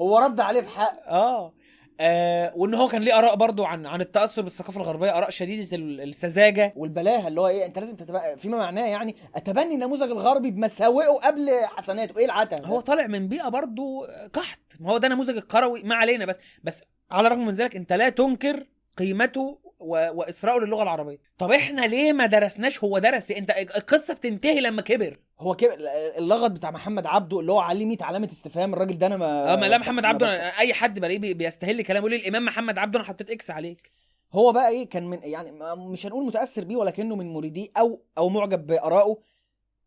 هو 0.00 0.18
رد 0.18 0.40
عليه 0.40 0.60
بحق. 0.60 1.08
آه. 1.08 1.54
آه 2.00 2.52
وإن 2.56 2.74
هو 2.74 2.88
كان 2.88 3.02
ليه 3.02 3.18
آراء 3.18 3.34
برضو 3.34 3.64
عن 3.64 3.86
عن 3.86 4.00
التأثر 4.00 4.42
بالثقافة 4.42 4.80
الغربية 4.80 5.18
آراء 5.18 5.30
شديدة 5.30 5.76
ال- 5.76 6.00
السذاجة. 6.00 6.72
والبلاهة 6.76 7.28
اللي 7.28 7.40
هو 7.40 7.48
إيه 7.48 7.66
أنت 7.66 7.78
لازم 7.78 7.96
تتبقى 7.96 8.36
فيما 8.38 8.56
معناه 8.58 8.86
يعني 8.86 9.16
أتبني 9.36 9.74
النموذج 9.74 10.10
الغربي 10.10 10.50
بمساوئه 10.50 11.08
قبل 11.12 11.50
حسناته. 11.76 12.18
إيه 12.18 12.24
العته 12.24 12.56
ده؟ 12.56 12.66
هو 12.66 12.80
طالع 12.80 13.06
من 13.06 13.28
بيئة 13.28 13.48
برضو 13.48 14.04
قحط 14.32 14.60
ما 14.80 14.90
هو 14.90 14.98
ده 14.98 15.08
نموذج 15.08 15.36
القروي 15.36 15.82
ما 15.82 15.94
علينا 15.94 16.26
بس. 16.26 16.36
بس 16.64 16.84
على 17.10 17.26
الرغم 17.26 17.46
من 17.46 17.54
ذلك 17.54 17.76
أنت 17.76 17.92
لا 17.92 18.08
تنكر 18.08 18.66
قيمته 18.98 19.58
و... 19.80 20.22
للغة 20.46 20.82
العربية. 20.82 21.18
طب 21.38 21.52
إحنا 21.52 21.80
ليه 21.86 22.12
ما 22.12 22.26
درسناش؟ 22.26 22.84
هو 22.84 22.98
درس؟ 22.98 23.30
أنت 23.30 23.50
القصة 23.50 24.14
بتنتهي 24.14 24.60
لما 24.60 24.82
كبر. 24.82 25.18
هو 25.40 25.54
كده 25.54 25.74
اللغط 26.18 26.50
بتاع 26.50 26.70
محمد 26.70 27.06
عبده 27.06 27.40
اللي 27.40 27.52
هو 27.52 27.58
عليه 27.58 27.86
100 27.86 27.96
علامة 28.00 28.26
استفهام 28.32 28.72
الراجل 28.74 28.98
ده 28.98 29.06
أنا 29.06 29.16
ما 29.16 29.52
آه 29.52 29.56
ما 29.56 29.66
لا 29.66 29.78
محمد 29.78 30.04
عبده 30.04 30.58
أي 30.58 30.74
حد 30.74 31.00
بلاقيه 31.00 31.18
بي- 31.18 31.34
بيستهل 31.34 31.82
كلام 31.82 31.98
يقول 32.02 32.10
لي 32.10 32.16
الإمام 32.16 32.44
محمد 32.44 32.78
عبده 32.78 32.98
أنا 32.98 33.06
حطيت 33.08 33.30
X 33.30 33.50
عليك. 33.50 33.90
هو 34.32 34.52
بقى 34.52 34.68
إيه؟ 34.68 34.88
كان 34.88 35.06
من 35.06 35.18
يعني 35.22 35.52
مش 35.76 36.06
هنقول 36.06 36.26
متأثر 36.26 36.64
بيه 36.64 36.76
ولكنه 36.76 37.16
من 37.16 37.32
مريديه 37.32 37.68
أو 37.78 38.02
أو 38.18 38.28
معجب 38.28 38.66
بآرائه. 38.66 39.18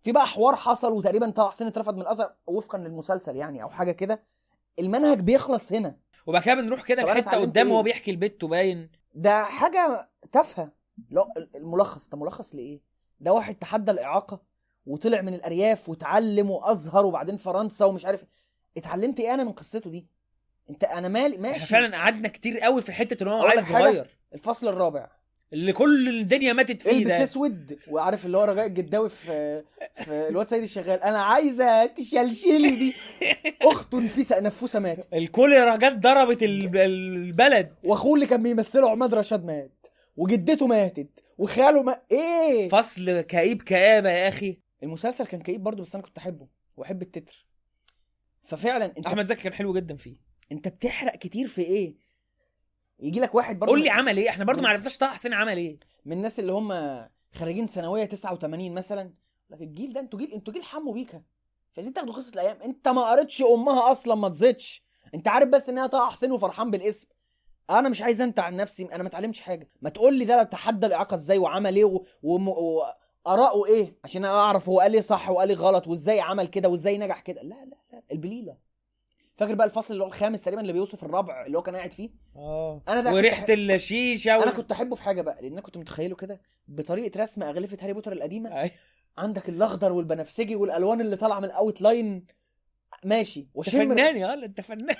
في 0.01 0.11
بقى 0.11 0.25
حوار 0.25 0.55
حصل 0.55 0.91
وتقريبا 0.93 1.29
طه 1.29 1.49
حسين 1.49 1.67
اترفض 1.67 1.95
من 1.95 2.01
الأزهر 2.01 2.33
وفقا 2.47 2.77
للمسلسل 2.77 3.35
يعني 3.35 3.63
أو 3.63 3.69
حاجة 3.69 3.91
كده. 3.91 4.23
المنهج 4.79 5.19
بيخلص 5.19 5.73
هنا. 5.73 5.95
وبعد 6.25 6.41
كده 6.41 6.53
بنروح 6.55 6.81
كده 6.81 7.03
لحتة 7.03 7.37
قدام 7.37 7.67
إيه؟ 7.67 7.73
وهو 7.73 7.83
بيحكي 7.83 8.11
البت 8.11 8.45
باين. 8.45 8.91
ده 9.13 9.43
حاجة 9.43 10.11
تافهة. 10.31 10.71
لا 11.09 11.27
الملخص 11.55 12.09
ده 12.09 12.17
ملخص 12.17 12.55
لإيه؟ 12.55 12.81
ده 13.19 13.33
واحد 13.33 13.55
تحدى 13.55 13.91
الإعاقة 13.91 14.41
وطلع 14.85 15.21
من 15.21 15.33
الأرياف 15.33 15.89
وتعلم 15.89 16.51
وأزهر 16.51 17.05
وبعدين 17.05 17.37
فرنسا 17.37 17.85
ومش 17.85 18.05
عارف 18.05 18.23
اتعلمت 18.77 19.19
إيه 19.19 19.33
أنا 19.33 19.43
من 19.43 19.51
قصته 19.51 19.89
دي؟ 19.89 20.07
أنت 20.69 20.83
أنا 20.83 21.07
مالي 21.07 21.37
ماشي. 21.37 21.55
إحنا 21.55 21.67
فعلا 21.67 21.97
قعدنا 21.97 22.27
كتير 22.27 22.59
قوي 22.59 22.81
في 22.81 22.91
حتة 22.91 23.23
إن 23.23 23.27
هو 23.27 23.45
عيل؟ 23.45 23.65
صغير. 23.65 24.17
الفصل 24.33 24.67
الرابع. 24.67 25.09
اللي 25.55 25.73
كل 25.73 26.09
الدنيا 26.09 26.53
ماتت 26.53 26.81
فيه 26.81 26.91
إلبس 26.91 27.11
ده. 27.11 27.23
أسود 27.23 27.77
وعارف 27.87 28.25
اللي 28.25 28.37
هو 28.37 28.43
رجاء 28.43 28.65
الجداوي 28.65 29.09
في 29.09 29.63
في 29.95 30.27
الواد 30.29 30.47
سيد 30.47 30.63
الشغال. 30.63 31.03
أنا 31.03 31.21
عايزة 31.21 31.85
تشلشلي 31.85 32.69
دي. 32.75 32.93
أخت 33.71 33.95
نفيسة 33.95 34.39
نفوسة 34.39 34.79
مات 34.79 35.07
الكوليرا 35.13 35.75
جت 35.75 35.93
ضربت 35.99 36.43
ال- 36.43 36.77
البلد. 36.77 37.75
وأخوه 37.83 38.15
اللي 38.15 38.25
كان 38.25 38.43
بيمثله 38.43 38.89
عماد 38.89 39.13
رشاد 39.13 39.45
مات 39.45 39.87
وجدته 40.17 40.67
ماتت 40.67 41.09
وخاله 41.37 41.83
ما 41.83 42.01
إيه؟ 42.11 42.69
فصل 42.69 43.21
كئيب 43.21 43.61
كآبة 43.61 44.09
يا 44.09 44.27
أخي. 44.27 44.59
المسلسل 44.83 45.25
كان 45.25 45.41
كئيب 45.41 45.63
برضه 45.63 45.81
بس 45.83 45.95
أنا 45.95 46.03
كنت 46.03 46.17
أحبه 46.17 46.47
وأحب 46.77 47.01
التتر. 47.01 47.45
ففعلا 48.43 48.85
أنت 48.97 49.05
أحمد 49.07 49.25
زكي 49.27 49.41
كان 49.43 49.53
حلو 49.53 49.73
جدا 49.73 49.95
فيه. 49.97 50.15
أنت 50.51 50.67
بتحرق 50.67 51.15
كتير 51.15 51.47
في 51.47 51.61
إيه؟ 51.61 51.95
يجي 52.99 53.19
لك 53.19 53.35
واحد 53.35 53.59
برضه 53.59 53.71
قول 53.71 53.83
لي 53.83 53.89
عمل 53.89 54.17
إيه؟ 54.17 54.29
إحنا 54.29 54.45
برضو 54.45 54.61
ما 54.61 54.69
عرفناش 54.69 54.97
طه 54.97 55.07
حسين 55.07 55.33
عمل 55.33 55.57
إيه. 55.57 55.79
من 56.05 56.17
الناس 56.17 56.39
اللي 56.39 56.51
هم 56.51 56.99
خريجين 57.35 57.65
ثانوية 57.65 58.05
89 58.05 58.71
مثلا. 58.71 59.13
لك 59.49 59.61
الجيل 59.61 59.93
ده 59.93 59.99
أنتوا 59.99 60.19
جيل 60.19 60.33
أنتوا 60.33 60.53
جيل 60.53 60.63
حمو 60.63 60.91
بيكا. 60.91 61.17
مش 61.71 61.77
عايزين 61.77 61.93
تاخدوا 61.93 62.13
قصة 62.13 62.31
الأيام. 62.33 62.61
انت 62.61 62.87
ما 62.87 63.11
قريتش 63.11 63.41
أمها 63.41 63.91
أصلا 63.91 64.15
ما 64.15 64.29
تزيدش. 64.29 64.83
انت 65.15 65.27
عارف 65.27 65.49
بس 65.49 65.69
إنها 65.69 65.87
طه 65.87 66.09
حسين 66.09 66.31
وفرحان 66.31 66.71
بالاسم. 66.71 67.07
أنا 67.69 67.89
مش 67.89 68.01
عايز 68.01 68.21
انت 68.21 68.39
عن 68.39 68.55
نفسي 68.55 68.83
أنا 68.83 69.03
ما 69.03 69.09
اتعلمش 69.09 69.41
حاجة. 69.41 69.69
ما 69.81 69.89
تقول 69.89 70.13
لي 70.17 70.25
ده 70.25 70.43
تحدى 70.43 70.87
الإعاقة 70.87 71.15
إزاي 71.15 71.37
وعمل 71.37 71.75
إيه 71.75 71.85
و... 71.85 72.03
و... 72.23 72.35
و... 72.35 73.65
إيه؟ 73.65 73.97
عشان 74.03 74.25
أعرف 74.25 74.69
هو 74.69 74.79
قال 74.79 74.93
إيه 74.93 75.01
صح 75.01 75.29
وقال 75.29 75.49
إيه 75.49 75.55
غلط 75.57 75.87
وإزاي 75.87 76.19
عمل 76.21 76.47
كده 76.47 76.69
وإزاي 76.69 76.97
نجح 76.97 77.19
كده. 77.19 77.41
لا 77.41 77.65
لا 77.65 77.77
لا. 77.91 78.03
البليلة. 78.11 78.57
فاكر 79.35 79.55
بقى 79.55 79.67
الفصل 79.67 79.93
اللي 79.93 80.03
هو 80.03 80.07
الخامس 80.07 80.41
تقريبا 80.41 80.61
اللي 80.61 80.73
بيوصف 80.73 81.03
الربع 81.03 81.45
اللي 81.45 81.57
هو 81.57 81.61
كان 81.61 81.75
قاعد 81.75 81.91
فيه؟ 81.93 82.09
آه. 82.35 82.81
أنا 82.87 83.01
ده 83.01 83.13
وريحة 83.13 83.45
الشيشة 83.49 84.37
و... 84.37 84.41
أنا 84.41 84.51
كنت 84.51 84.71
أحبه 84.71 84.95
في 84.95 85.03
حاجة 85.03 85.21
بقى 85.21 85.41
لأن 85.41 85.51
أنا 85.51 85.61
كنت 85.61 85.77
متخيله 85.77 86.15
كده 86.15 86.41
بطريقة 86.67 87.21
رسم 87.23 87.43
أغلفة 87.43 87.77
هاري 87.81 87.93
بوتر 87.93 88.11
القديمة. 88.11 88.59
أيوة. 88.59 88.71
عندك 89.17 89.49
الأخضر 89.49 89.91
والبنفسجي 89.91 90.55
والألوان 90.55 91.01
اللي 91.01 91.15
طالعة 91.15 91.39
من 91.39 91.45
ال 91.45 91.81
outline 91.81 92.25
ماشي. 93.03 93.47
وشم 93.53 93.89
فنان 93.89 94.17
يا 94.17 94.33
أنت 94.33 94.61
فنان. 94.61 94.95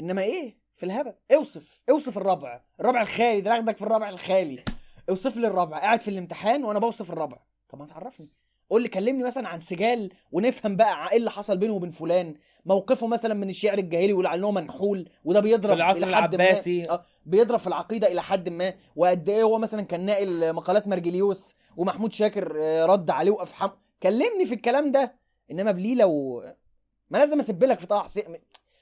إنما 0.00 0.22
إيه؟ 0.22 0.58
في 0.74 0.86
الهبل. 0.86 1.14
أوصف 1.34 1.82
أوصف 1.90 2.18
الربع. 2.18 2.60
الربع 2.80 3.02
الخالي 3.02 3.40
ده 3.40 3.52
أخدك 3.52 3.76
في 3.76 3.82
الربع 3.82 4.08
الخالي. 4.08 4.64
أوصف 5.08 5.36
لي 5.36 5.46
الربع. 5.46 5.78
قاعد 5.78 6.00
في 6.00 6.08
الامتحان 6.08 6.64
وأنا 6.64 6.78
بوصف 6.78 7.10
الربع. 7.10 7.38
طب 7.68 7.78
ما 7.78 7.86
تعرفني. 7.86 8.30
قول 8.70 8.82
لي 8.82 8.88
كلمني 8.88 9.22
مثلا 9.24 9.48
عن 9.48 9.60
سجال 9.60 10.10
ونفهم 10.32 10.76
بقى 10.76 11.10
إيه 11.12 11.16
اللي 11.18 11.30
حصل 11.30 11.56
بينه 11.56 11.72
وبين 11.72 11.90
فلان. 11.90 12.34
موقفه 12.64 13.06
مثلا 13.06 13.34
من 13.34 13.48
الشعر 13.48 13.78
الجاهلي 13.78 14.06
ويقول 14.06 14.26
على 14.26 14.52
منحول 14.52 15.08
وده 15.24 15.40
بيضرب 15.40 15.70
في 15.72 15.76
العصر 15.76 16.06
إلى 16.06 16.16
حد 16.16 16.34
ما. 16.36 16.44
العباسي. 16.44 16.90
آه 16.90 17.02
بيضرب 17.26 17.58
في 17.58 17.66
العقيدة 17.66 18.12
إلى 18.12 18.22
حد 18.22 18.48
ما. 18.48 18.74
وقد 18.96 19.28
إيه 19.28 19.42
هو 19.42 19.58
مثلا 19.58 19.82
كان 19.82 20.00
ناقل 20.04 20.52
مقالات 20.52 20.88
مرجليوس 20.88 21.54
ومحمود 21.76 22.12
شاكر 22.12 22.56
آه، 22.60 22.86
رد 22.86 23.10
عليه 23.10 23.30
وافحم 23.30 23.68
كلمني 24.02 24.46
في 24.46 24.54
الكلام 24.54 24.92
ده. 24.92 25.14
إنما 25.50 25.72
بليله 25.72 26.06
و 26.06 26.40
ما 27.10 27.18
لازم 27.18 27.38
اسب 27.40 27.64
لك 27.64 27.78
في 27.78 27.86
طه 27.86 28.02
حسين. 28.02 28.24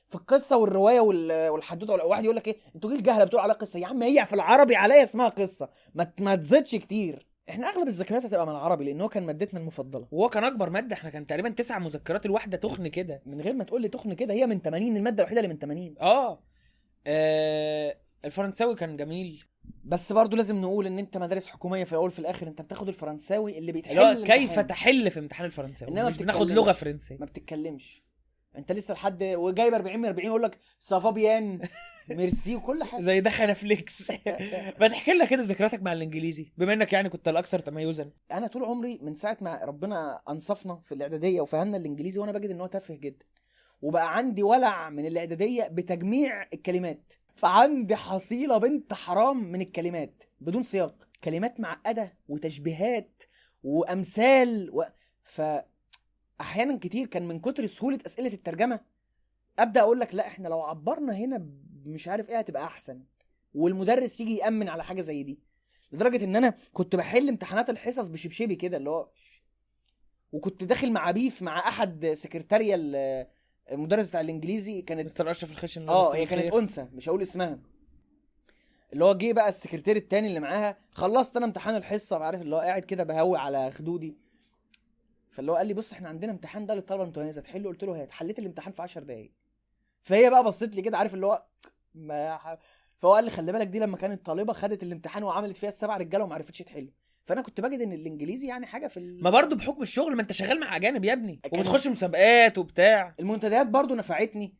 في 0.08 0.14
القصة 0.14 0.56
والرواية 0.56 1.00
وال- 1.00 1.48
والحدوتة 1.48 2.04
واحد 2.04 2.24
يقول 2.24 2.36
لك 2.36 2.48
إيه؟ 2.48 2.56
أنتوا 2.74 2.90
جيل 2.90 3.02
جهلة 3.02 3.24
بتقول 3.24 3.40
عليها 3.40 3.54
قصة. 3.54 3.78
يا 3.78 3.86
عم 3.86 4.02
هي 4.02 4.26
في 4.26 4.32
العربي 4.32 4.76
عليا 4.76 5.02
اسمها 5.02 5.28
قصة. 5.28 5.68
ما 5.94 6.12
ما 6.20 6.34
تزيدش 6.34 6.74
كتير. 6.74 7.26
إحنا 7.50 7.66
أغلب 7.68 7.88
الذكريات 7.88 8.24
هتبقى 8.26 8.46
من 8.46 8.52
العربي 8.52 8.84
لأن 8.84 9.00
هو 9.00 9.08
كان 9.08 9.26
مادتنا 9.26 9.60
المفضلة. 9.60 10.06
وهو 10.10 10.28
كان 10.28 10.44
أكبر 10.44 10.70
مادة 10.70 10.94
إحنا 10.94 11.10
كان 11.10 11.26
تقريبا 11.26 11.48
تسع 11.48 11.78
مذكرات 11.78 12.26
الواحدة 12.26 12.56
تخن 12.56 12.88
كده. 12.88 13.22
من 13.26 13.40
غير 13.40 13.54
ما 13.54 13.64
تقول 13.64 13.82
لي 13.82 13.88
تخن 13.88 14.12
كده 14.12 14.34
هي 14.34 14.46
من 14.46 14.60
80 14.60 14.96
المادة 14.96 15.22
الوحيدة 15.22 15.40
اللي 15.40 15.52
من 15.52 15.58
80 15.58 15.94
آه, 16.00 16.38
آه. 17.06 17.96
الفرنساوي 18.24 18.74
كان 18.74 18.96
جميل. 18.96 19.44
بس 19.84 20.12
برضو 20.12 20.36
لازم 20.36 20.60
نقول 20.60 20.86
إن 20.86 20.98
أنت 20.98 21.16
مدارس 21.16 21.48
حكومية 21.48 21.84
في 21.84 21.92
الأول 21.92 22.10
في 22.10 22.18
الآخر 22.18 22.46
أنت 22.48 22.62
بتاخد 22.62 22.88
الفرنساوي 22.88 23.58
اللي 23.58 23.72
بيتحل 23.72 24.24
كيف. 24.26 24.58
تحل 24.58 25.10
في 25.10 25.18
امتحان 25.18 25.46
الفرنساوي؟ 25.46 25.92
إنما 25.92 26.08
مش 26.08 26.16
بتتكلمش. 26.18 26.50
لغة 26.52 26.72
فرنسية. 26.72 27.16
ما 27.20 27.26
بتتكلمش. 27.26 28.04
انت 28.56 28.72
لسه 28.72 28.94
لحد 28.94 29.22
وجايب 29.22 29.74
40 29.74 29.98
من 29.98 30.06
40 30.06 30.26
يقول 30.26 30.42
لك 30.42 30.58
صافابيان 30.78 31.68
ميرسي 32.10 32.56
وكل 32.56 32.84
حاجة. 32.84 33.02
زي 33.02 33.20
دخنه 33.20 33.52
فليكس. 33.52 34.10
ما 34.80 34.88
تحكي 34.88 35.12
لنا 35.12 35.24
كده 35.24 35.42
ذكرياتك 35.42 35.82
مع 35.82 35.92
الإنجليزي 35.92 36.52
بما 36.58 36.72
إنك 36.72 36.92
يعني 36.92 37.08
كنت 37.08 37.28
الأكثر 37.28 37.58
تميزا. 37.58 38.10
أنا 38.32 38.46
طول 38.46 38.64
عمري 38.64 38.98
من 39.02 39.14
ساعة 39.14 39.38
ما 39.40 39.64
ربنا 39.64 40.22
أنصفنا 40.28 40.80
في 40.84 40.94
الإعدادية 40.94 41.40
وفهمنا 41.40 41.76
الإنجليزي 41.76 42.20
وأنا 42.20 42.32
بجد 42.32 42.50
إن 42.50 42.60
هو 42.60 42.66
تافه 42.66 42.94
جدا. 42.94 43.26
وبقى 43.82 44.16
عندي 44.16 44.42
ولع 44.42 44.90
من 44.90 45.06
الإعدادية 45.06 45.68
بتجميع 45.68 46.42
الكلمات. 46.52 47.12
فعندي 47.34 47.96
حصيلة 47.96 48.58
بنت 48.58 48.94
حرام 48.94 49.52
من 49.52 49.60
الكلمات 49.60 50.22
بدون 50.40 50.62
سياق. 50.62 51.08
كلمات 51.24 51.60
معقدة 51.60 52.18
وتشبيهات 52.28 53.22
وأمثال 53.62 54.70
و... 54.72 54.84
ف 55.22 55.42
أحيانا 56.40 56.78
كتير 56.78 57.06
كان 57.06 57.28
من 57.28 57.40
كتر 57.40 57.66
سهولة 57.66 57.98
أسئلة 58.06 58.32
الترجمة. 58.32 58.80
أبدأ 59.58 59.80
أقول 59.80 60.00
لك 60.00 60.14
لأ 60.14 60.26
إحنا 60.26 60.48
لو 60.48 60.62
عبرنا 60.62 61.16
هنا 61.16 61.46
مش 61.86 62.08
عارف 62.08 62.28
إيه 62.30 62.38
هتبقى 62.38 62.64
أحسن. 62.64 63.02
والمدرس 63.54 64.20
يجي 64.20 64.36
يأمن 64.36 64.68
على 64.68 64.84
حاجة 64.84 65.00
زي 65.00 65.22
دي. 65.22 65.38
لدرجة 65.92 66.24
إن 66.24 66.36
أنا 66.36 66.54
كنت 66.72 66.96
بحل 66.96 67.28
امتحانات 67.28 67.70
الحصص 67.70 68.08
بشبشبي 68.08 68.56
كده 68.56 68.76
اللي 68.76 68.90
هو 68.90 69.08
وكنت 70.32 70.64
داخل 70.64 70.92
مع 70.92 71.10
بيف 71.10 71.42
مع 71.42 71.58
أحد 71.68 72.06
سكرتاريا 72.14 72.74
ال- 72.76 73.26
المدرس 73.72 74.06
بتاع 74.06 74.20
الإنجليزي. 74.20 74.82
كانت 74.82 75.04
مستر 75.04 75.30
أشرف 75.30 75.50
الخشن 75.52 75.88
آه 75.88 76.14
هي 76.14 76.26
كانت. 76.26 76.54
أنثى 76.54 76.88
مش 76.94 77.08
هقول 77.08 77.22
اسمها. 77.22 77.58
اللي 78.92 79.04
هو 79.04 79.14
جه 79.14 79.32
بقى 79.32 79.48
السكرتير 79.48 79.96
التاني 79.96 80.28
اللي 80.28 80.40
معاها 80.40 80.76
خلصت 80.92 81.36
أنا 81.36 81.46
امتحان 81.46 81.76
الحصة 81.76 82.18
عارف 82.24 82.42
اللي 82.42 82.56
هو 82.56 82.60
قاعد 82.60 82.82
كده 82.84 83.04
بهوي 83.04 83.38
على 83.38 83.70
خدودي. 83.70 84.16
فاللي 85.34 85.52
هو 85.52 85.56
قال 85.56 85.66
لي 85.66 85.74
بص 85.74 85.92
إحنا 85.92 86.08
عندنا 86.08 86.32
امتحان 86.32 86.66
ده 86.66 86.74
للطلبة 86.74 87.02
المتميزه 87.02 87.42
تحله 87.42 87.68
قلت 87.68 87.84
له 87.84 88.02
هات. 88.02 88.10
حليت 88.12 88.38
الامتحان 88.38 88.72
في 88.72 88.82
10 88.82 89.02
دقايق. 89.02 89.30
فهي 90.02 90.30
بقى 90.30 90.44
بصيت 90.44 90.76
لي 90.76 90.82
كده 90.82 90.98
عارف 90.98 91.14
اللي 91.14 91.26
هو 91.26 91.44
ما 91.94 92.36
ح- 92.36 92.58
فهو 92.98 93.14
قال 93.14 93.24
لي 93.24 93.30
خلي 93.30 93.52
بالك 93.52 93.66
دي 93.66 93.78
لما 93.78 93.96
كانت 93.96 94.26
طالبة 94.26 94.52
خدت 94.52 94.82
الامتحان 94.82 95.22
وعملت 95.22 95.56
فيها 95.56 95.68
السبع 95.68 95.96
رجالة 95.96 96.24
وما 96.24 96.34
عرفتش 96.34 96.58
تحله 96.58 96.88
فأنا 97.24 97.40
كنت 97.42 97.60
بجد 97.60 97.80
إن 97.80 97.92
الإنجليزي 97.92 98.46
يعني 98.48 98.66
حاجة 98.66 98.86
في 98.86 98.96
ال... 98.96 99.22
ما 99.22 99.30
برضه 99.30 99.56
بحكم 99.56 99.82
الشغل 99.82 100.16
ما 100.16 100.22
أنت 100.22 100.32
شغال 100.32 100.60
مع 100.60 100.76
أجانب 100.76 101.04
يا 101.04 101.12
ابني. 101.12 101.40
وبتخش 101.52 101.86
مسابقات 101.88 102.58
وبتاع. 102.58 103.14
المنتديات 103.20 103.66
برضو 103.66 103.94
نفعتني. 103.94 104.54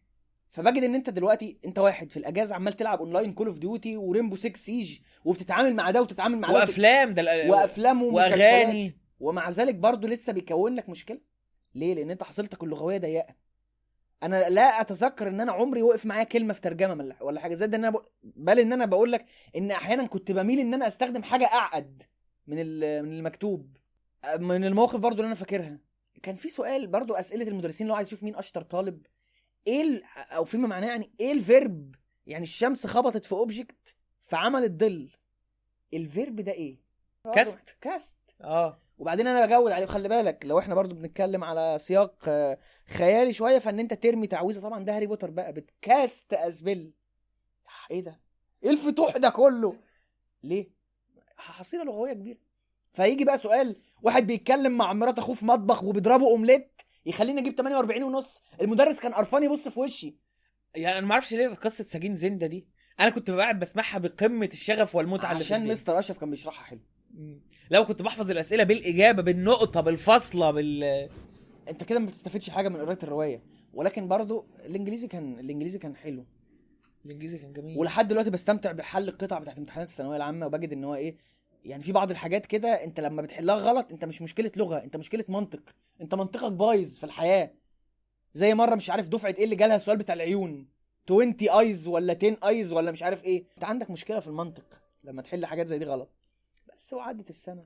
فبجد 0.51 0.83
إن 0.83 0.95
أنت 0.95 1.11
دلوقتي 1.11 1.59
أنت 1.67 1.79
واحد 1.79 2.11
في 2.11 2.17
الأجازة 2.17 2.55
عمال 2.55 2.73
تلعب 2.73 2.99
online 2.99 3.33
Call 3.33 3.47
of 3.47 3.59
Duty 3.59 3.97
و 3.97 4.02
Rainbow 4.02 4.37
6 4.37 4.57
Siege 4.57 4.99
وبتتعامل 5.25 5.75
مع 5.75 5.91
ده 5.91 6.03
وتتعامل 6.03 6.39
مع 6.39 6.49
ده 6.49 6.55
وأفلام 6.55 7.15
ده 7.15 7.23
وأفلام 7.51 8.03
ومسلسلات. 8.03 8.41
وأغاني. 8.65 8.97
ومع 9.25 9.51
ذلك 9.51 9.75
برضو 9.75 10.07
لسه 10.07 10.33
بيكون 10.33 10.75
لك 10.75 10.89
مشكلة. 10.89 11.21
ليه؟ 11.75 11.95
لأن 11.95 12.11
أنت 12.11 12.23
حصيلتك 12.23 12.63
اللغوية 12.63 12.99
ضيقة. 12.99 13.35
أنا 14.23 14.49
لا 14.49 14.81
أتذكر 14.81 15.29
إن 15.29 15.41
أنا 15.41 15.53
عمري 15.53 15.83
وقف 15.83 16.07
معايا 16.07 16.25
كلمة 16.25 16.55
في 16.55 16.61
ترجمة 16.61 17.15
ولا- 17.21 17.41
حاجة. 17.41 17.55
زي 17.55 17.67
ده 17.67 17.77
إن 17.77 17.85
أنا. 17.85 18.03
بل 18.23 18.59
إن 18.59 18.73
أنا 18.73 18.85
بقول 18.87 19.13
لك 19.13 19.25
إن 19.57 19.71
أحيانا 19.71 20.07
كنت 20.07 20.33
بميل 20.33 20.61
إن 20.61 20.75
أنا 20.75 20.87
أستخدم 20.87 21.23
حاجة 21.23 21.45
اعقد 21.45 22.03
من 22.47 22.57
من 23.05 23.13
المكتوب. 23.13 23.77
من 24.39 24.65
المواقف 24.65 24.97
برضو 25.01 25.17
اللي 25.17 25.27
أنا 25.27 25.35
فاكرها. 25.35 25.79
كان 26.23 26.37
في 26.37 26.49
سؤال 26.49 26.87
برضو 26.87 27.15
أسئلة 27.15 27.49
المدرسين 27.49 27.91
هو 27.91 27.95
عايز 27.97 28.09
يشوف 28.09 28.23
مين 28.23 28.37
أشطر 28.37 28.63
طالب. 28.63 29.07
إيه. 29.67 30.03
أو 30.31 30.45
فيما 30.45 30.69
معناه 30.69 30.89
يعني 30.89 31.11
إيه 31.21 31.33
ال 31.33 31.45
verb 31.45 31.95
يعني 32.27 32.43
الشمس 32.43 32.87
خبطت 32.87 33.25
في 33.25 33.33
object 33.33 33.95
فعملت 34.21 34.81
ظل. 34.81 35.11
ال 35.95 36.03
verb 36.03 36.37
ده 36.41 36.53
إيه؟ 36.53 36.77
cast. 37.35 37.77
cast 37.81 38.17
آه. 38.41 38.79
وبعدين 38.99 39.27
أنا 39.27 39.47
بجود 39.47 39.73
عليه. 39.73 39.87
خلي 39.87 40.09
بالك 40.09 40.43
لو 40.47 40.59
إحنا 40.59 40.75
برضو 40.75 40.95
بنتكلم 40.95 41.45
على 41.45 41.77
سياق 41.81 42.15
آه، 42.29 42.59
خيالي 42.89 43.33
شوية 43.33 43.59
فان 43.59 43.81
انت 43.81 43.95
ترمي 43.95 44.27
تعويذة 44.27 44.61
طبعا 44.61 44.85
ده 44.85 44.97
هاري 44.97 45.07
بوتر 45.07 45.31
بقى 45.31 45.53
بت 45.53 45.79
cast 45.79 46.33
spell 46.35 46.93
إيه 47.91 48.01
ده؟ 48.01 48.21
إيه 48.65 48.71
الفتوح 48.71 49.17
ده 49.17 49.29
كله؟ 49.31 49.77
ليه؟ 50.43 50.71
حصيلة 51.37 51.85
لغوية 51.85 52.13
كبيرة. 52.13 52.39
فيجي 52.93 53.25
بقى 53.25 53.39
سؤال 53.39 53.77
واحد 54.03 54.27
بيتكلم 54.27 54.73
مع 54.73 54.93
مرات 54.93 55.19
اخوه 55.19 55.35
في 55.35 55.45
مطبخ 55.47 55.85
وبيضربوا 55.85 56.31
اومليت 56.31 56.83
يخليني 57.07 57.41
أجيب 57.41 57.55
48 57.55 58.03
ونص. 58.03 58.43
المدرس 58.61 59.01
كان 59.01 59.15
قرفان 59.15 59.45
يبص 59.45 59.69
في 59.69 59.81
وشي. 59.81 60.17
يعني 60.75 60.99
أنا 60.99 61.07
ما 61.07 61.13
أعرفش 61.13 61.35
ليه 61.35 61.49
قصة 61.49 61.85
سجين 61.85 62.15
زنده 62.15 62.47
دي. 62.47 62.69
أنا 63.01 63.11
كنت 63.11 63.31
قاعد 63.31 63.59
بسمعها 63.59 63.99
بقمة 63.99 64.49
الشغف 64.53 64.95
والمتعة 64.95 65.35
عشان. 65.35 65.67
مستر 65.67 65.99
أشرف 65.99 66.19
كان 66.19 66.31
بيشرحها 66.31 66.65
حلو. 66.65 66.81
لو 67.71 67.85
كنت 67.85 68.03
بحفظ 68.03 68.31
الأسئلة 68.31 68.65
بالإجابة 68.65 69.23
بالنقطة 69.23 69.81
بالفاصلة 69.81 70.51
بال 70.51 71.09
أنت 71.69 71.85
كده 71.85 71.99
ما 71.99 72.07
بتستفدش 72.07 72.51
حاجة 72.51 72.69
من 72.69 72.77
قراية 72.77 72.99
الرواية. 73.03 73.43
ولكن 73.75 74.09
برضو 74.09 74.47
الإنجليزي 74.67 75.09
كان 75.09 75.39
الإنجليزي 75.39 75.79
كان 75.79 75.97
حلو. 75.97 76.25
الإنجليزي 77.05 77.39
كان 77.39 77.53
جميل. 77.53 77.79
ولحد 77.79 78.09
دلوقتي 78.09 78.31
بستمتع 78.31 78.73
بحل 78.73 79.09
القطع 79.09 79.39
بتاعت 79.39 79.59
امتحانات 79.59 79.89
الثانوية 79.89 80.17
العامة 80.17 80.47
وبجد 80.47 80.73
إن 80.73 80.85
هو 80.85 80.95
إيه 80.95 81.17
يعني 81.65 81.83
في 81.83 81.93
بعض 81.93 82.11
الحاجات 82.11 82.47
كده 82.47 82.69
أنت 82.69 83.01
لما 83.01 83.23
بتحلها 83.23 83.55
غلط 83.57 83.91
أنت 83.93 84.05
مش 84.05 84.23
مشكلة 84.23 84.53
لغة 84.57 84.77
أنت 84.85 84.97
مشكلة 84.97 85.25
منطق. 85.29 85.61
أنت 86.01 86.15
منطقك 86.15 86.53
بايظ 86.53 86.97
في 86.99 87.05
الحياة. 87.05 87.55
زي 88.35 88.55
مرة 88.55 88.75
مش 88.75 88.91
عارف 88.91 89.09
دفعة 89.09 89.35
إيه 89.39 89.45
اللي 89.45 89.57
جالها 89.57 89.77
السؤال 89.77 89.97
بتاع 89.99 90.15
العيون. 90.15 90.69
20 91.07 91.35
eyes 91.41 91.89
ولا 91.89 92.17
10 92.23 92.49
eyes 92.49 92.73
ولا 92.73 92.91
مش 92.91 93.03
عارف 93.03 93.25
إيه. 93.25 93.45
أنت 93.55 93.65
عندك 93.65 93.91
مشكلة 93.91 94.21
في 94.21 94.27
المنطق 94.27 94.81
لما 95.05 95.23
تحل 95.23 95.47
حاجات 95.47 95.67
زي 95.67 95.79
دي 95.79 95.85
غلط. 95.85 96.11
بس 96.77 96.93
وعدت 96.93 97.31
السنة. 97.31 97.65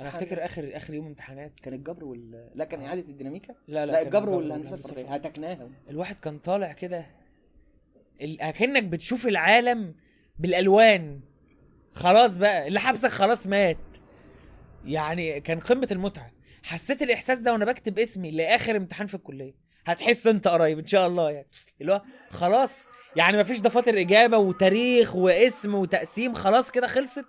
أنا 0.00 0.08
أفتكر 0.08 0.44
اخر 0.44 0.76
آخر 0.76 0.94
يوم 0.94 1.06
امتحانات. 1.06 1.60
كان 1.60 1.74
الجبر 1.74 2.04
وال 2.04 2.50
لا 2.54 2.64
كان 2.64 2.82
إعادة 2.82 3.08
الديناميكا؟ 3.08 3.54
لا 3.68 3.86
لا, 3.86 3.92
كان 3.92 4.06
الجبر 4.06 4.28
والهندسة 4.28 4.74
الفرعية. 4.76 5.14
هتكناها 5.14 5.68
الواحد 5.90 6.20
كان 6.20 6.38
طالع 6.38 6.72
كده 6.72 7.06
ال- 8.20 8.40
أكنك 8.40 8.82
بتشوف 8.84 9.26
العالم 9.26 9.94
بالألوان. 10.38 11.20
خلاص 11.92 12.36
بقى 12.36 12.68
اللي 12.68 12.80
حبسك 12.80 13.08
خلاص 13.08 13.46
مات. 13.46 13.76
يعني 14.84 15.40
كان 15.40 15.60
قمة 15.60 15.88
المتعة. 15.92 16.32
حسيت 16.62 17.02
الإحساس 17.02 17.38
ده 17.38 17.52
وأنا 17.52 17.64
بكتب 17.64 17.98
اسمي 17.98 18.30
لآخر 18.30 18.76
امتحان 18.76 19.06
في 19.06 19.14
الكلية. 19.14 19.54
هتحس 19.86 20.26
أنت 20.26 20.48
قريب 20.48 20.78
إن 20.78 20.86
شاء 20.86 21.06
الله 21.08 21.30
يعني. 21.30 21.48
اللي 21.80 21.92
هو 21.92 22.02
خلاص 22.30 22.86
يعني 23.16 23.38
مفيش 23.38 23.58
دفاتر 23.60 24.00
إجابة 24.00 24.38
وتاريخ 24.38 25.16
واسم 25.16 25.74
وتقسيم 25.74 26.34
خلاص 26.34 26.70
كده 26.70 26.86
خلصت. 26.86 27.24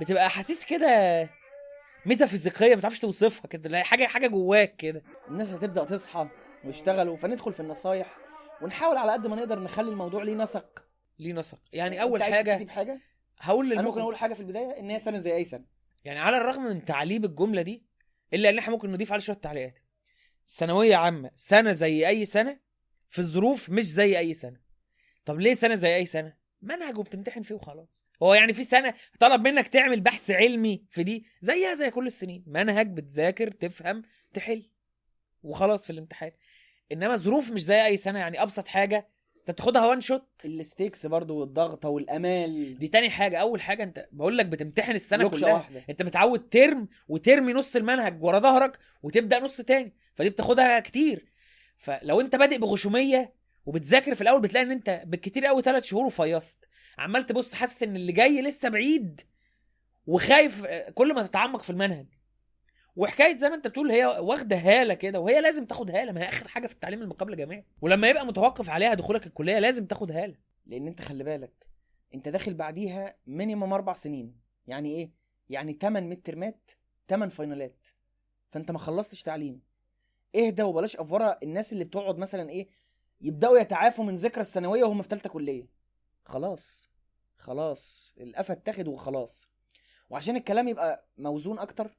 بتبقى 0.00 0.26
أحاسيس 0.26 0.64
كده 0.64 1.28
ميتافيزيقية 2.06 2.74
ما 2.74 2.80
تعرفش 2.80 2.98
توصفها 3.00 3.46
كده 3.48 3.68
لا، 3.70 3.82
حاجة 3.82 4.06
حاجة 4.06 4.26
جواك 4.26 4.76
كده. 4.76 5.02
الناس 5.28 5.52
هتبدأ 5.52 5.84
تصحى 5.84 6.28
ويشتغلوا 6.64 7.16
فندخل 7.16 7.52
في 7.52 7.60
النصايح 7.60 8.18
ونحاول 8.62 8.96
على 8.96 9.12
قد 9.12 9.26
ما 9.26 9.36
نقدر 9.36 9.58
نخلي 9.58 9.90
الموضوع 9.90 10.22
ليه 10.22 10.34
نسق. 10.34 10.84
ليه 11.18 11.32
نسق؟ 11.32 11.58
يعني 11.72 12.02
أول 12.02 12.22
عايز 12.22 12.34
حاجة 12.34 12.54
تكتب 12.56 12.70
حاجة؟ 12.70 13.00
هقول 13.38 13.72
أنا 13.72 13.82
ممكن 13.82 14.00
أقول 14.00 14.16
حاجة 14.16 14.34
في 14.34 14.40
البداية 14.40 14.80
إن 14.80 14.90
هي 14.90 14.98
سنة 14.98 15.18
زي 15.18 15.34
أي 15.34 15.44
سنة. 15.44 15.64
يعني 16.04 16.18
على 16.18 16.36
الرغم 16.36 16.62
من 16.62 16.84
تعليب 16.84 17.24
الجملة 17.24 17.62
دي 17.62 17.82
إلا 18.34 18.48
إن 18.48 18.58
إحنا 18.58 18.72
ممكن 18.72 18.92
نضيف 18.92 19.12
عليه 19.12 19.22
شوية 19.22 19.36
تعليقات. 19.36 19.74
ثانوية 20.48 20.96
عامة 20.96 21.30
سنة 21.34 21.72
زي 21.72 22.08
أي 22.08 22.24
سنة 22.24 22.58
في 23.08 23.18
الظروف 23.18 23.70
مش 23.70 23.84
زي 23.84 24.18
أي 24.18 24.34
سنة. 24.34 24.60
طب 25.24 25.40
ليه 25.40 25.54
سنة 25.54 25.74
زي 25.74 25.94
أي 25.96 26.06
سنة؟ 26.06 26.34
منهج 26.64 26.98
وبتمتحن 26.98 27.42
فيه 27.42 27.54
وخلاص. 27.54 28.04
هو 28.22 28.34
يعني 28.34 28.52
في 28.52 28.62
سنة 28.62 28.94
طلب 29.20 29.40
منك 29.40 29.68
تعمل 29.68 30.00
بحث 30.00 30.30
علمي 30.30 30.84
في 30.90 31.02
دي؟ 31.02 31.26
زيها 31.40 31.74
زي 31.74 31.90
كل 31.90 32.06
السنين. 32.06 32.44
منهج 32.46 32.90
بتذاكر 32.90 33.50
تفهم 33.50 34.02
تحل. 34.32 34.70
وخلاص 35.42 35.84
في 35.84 35.90
الامتحان. 35.90 36.32
إنما 36.92 37.16
ظروف 37.16 37.50
مش 37.50 37.64
زي 37.64 37.86
أي 37.86 37.96
سنة. 37.96 38.18
يعني 38.18 38.42
أبسط 38.42 38.68
حاجة 38.68 39.08
أنت 39.40 39.58
تاخدها 39.58 39.86
one 39.86 40.00
shot 40.00 40.28
ال 40.44 40.53
stakes 40.53 41.06
برضو 41.06 41.36
والضغطه 41.36 41.88
والأمال. 41.88 42.78
دي 42.78 42.88
تاني 42.88 43.10
حاجة. 43.10 43.38
أول 43.38 43.60
حاجة 43.60 43.82
أنت 43.82 44.08
بقول 44.12 44.38
لك 44.38 44.46
بتمتحن 44.46 44.92
السنة 44.92 45.28
كلها. 45.28 45.52
واحدة. 45.52 45.84
أنت 45.90 46.02
متعود 46.02 46.48
ترم 46.48 46.88
وترمي 47.08 47.52
نص 47.52 47.76
المنهج 47.76 48.24
ورا 48.24 48.38
ظهرك 48.38 48.78
وتبدأ 49.02 49.40
نص 49.40 49.60
تاني. 49.60 49.94
فدي 50.14 50.30
بتاخدها 50.30 50.80
كتير. 50.80 51.32
فلو 51.76 52.20
أنت 52.20 52.36
بادئ 52.36 52.58
بغشومية 52.58 53.33
وبتذاكر 53.66 54.14
في 54.14 54.20
الأول 54.20 54.40
بتلاقي 54.40 54.66
إن 54.66 54.70
أنت 54.70 55.02
بالكتير 55.06 55.46
قوي 55.46 55.62
ثلاث 55.62 55.84
شهور 55.84 56.06
وفيصت. 56.06 56.68
عمال 56.98 57.26
تبص 57.26 57.54
حاسس 57.54 57.82
إن 57.82 57.96
اللي 57.96 58.12
جاي 58.12 58.42
لسه 58.42 58.68
بعيد 58.68 59.20
وخايف 60.06 60.66
كل 60.94 61.14
ما 61.14 61.26
تتعمق 61.26 61.62
في 61.62 61.70
المنهج. 61.70 62.06
وحكاية 62.96 63.36
زي 63.36 63.48
ما 63.48 63.54
أنت 63.54 63.66
بتقول 63.66 63.90
هي 63.90 64.06
واخدة 64.06 64.56
هالة 64.56 64.94
كده 64.94 65.20
وهي 65.20 65.40
لازم 65.40 65.64
تاخد 65.66 65.90
هالة 65.90 66.12
ما 66.12 66.20
هي 66.20 66.28
آخر 66.28 66.48
حاجة 66.48 66.66
في 66.66 66.72
التعليم 66.72 67.02
المقابل 67.02 67.36
جامعي 67.36 67.64
ولما 67.80 68.08
يبقى 68.08 68.26
متوقف 68.26 68.70
عليها 68.70 68.94
دخولك 68.94 69.26
الكلية 69.26 69.58
لازم 69.58 69.86
تاخد 69.86 70.12
هالة. 70.12 70.36
لأن 70.66 70.86
أنت 70.86 71.02
خلي 71.02 71.24
بالك 71.24 71.66
أنت 72.14 72.28
داخل 72.28 72.54
بعديها 72.54 73.16
minimum 73.26 73.72
أربع 73.72 73.94
سنين. 73.94 74.36
يعني 74.66 74.94
إيه؟ 74.96 75.10
يعني 75.50 75.78
8 75.80 76.08
midterm 76.08 76.22
ات 76.22 76.70
8 77.08 77.30
final 77.30 77.77
ات 77.77 77.86
فأنت 78.50 78.70
ما 78.70 78.78
خلصتش 78.78 79.22
تعليم. 79.22 79.62
اهدى 80.36 80.62
وبلاش 80.62 80.96
أفورة 80.96 81.38
الناس 81.42 81.72
اللي 81.72 81.84
بتقعد 81.84 82.18
مثلا 82.18 82.50
إيه 82.50 82.68
يبداوا 83.20 83.58
يتعافوا 83.58 84.04
من 84.04 84.14
ذكرى 84.14 84.40
الثانوية 84.40 84.84
وهم 84.84 85.02
في 85.02 85.08
ثالثه 85.08 85.28
كلية. 85.30 85.68
خلاص 86.24 86.90
خلاص 87.36 88.14
القفا 88.20 88.52
اتاخد 88.54 88.88
وخلاص. 88.88 89.48
وعشان 90.10 90.36
الكلام 90.36 90.68
يبقى 90.68 91.08
موزون 91.18 91.58
أكتر 91.58 91.96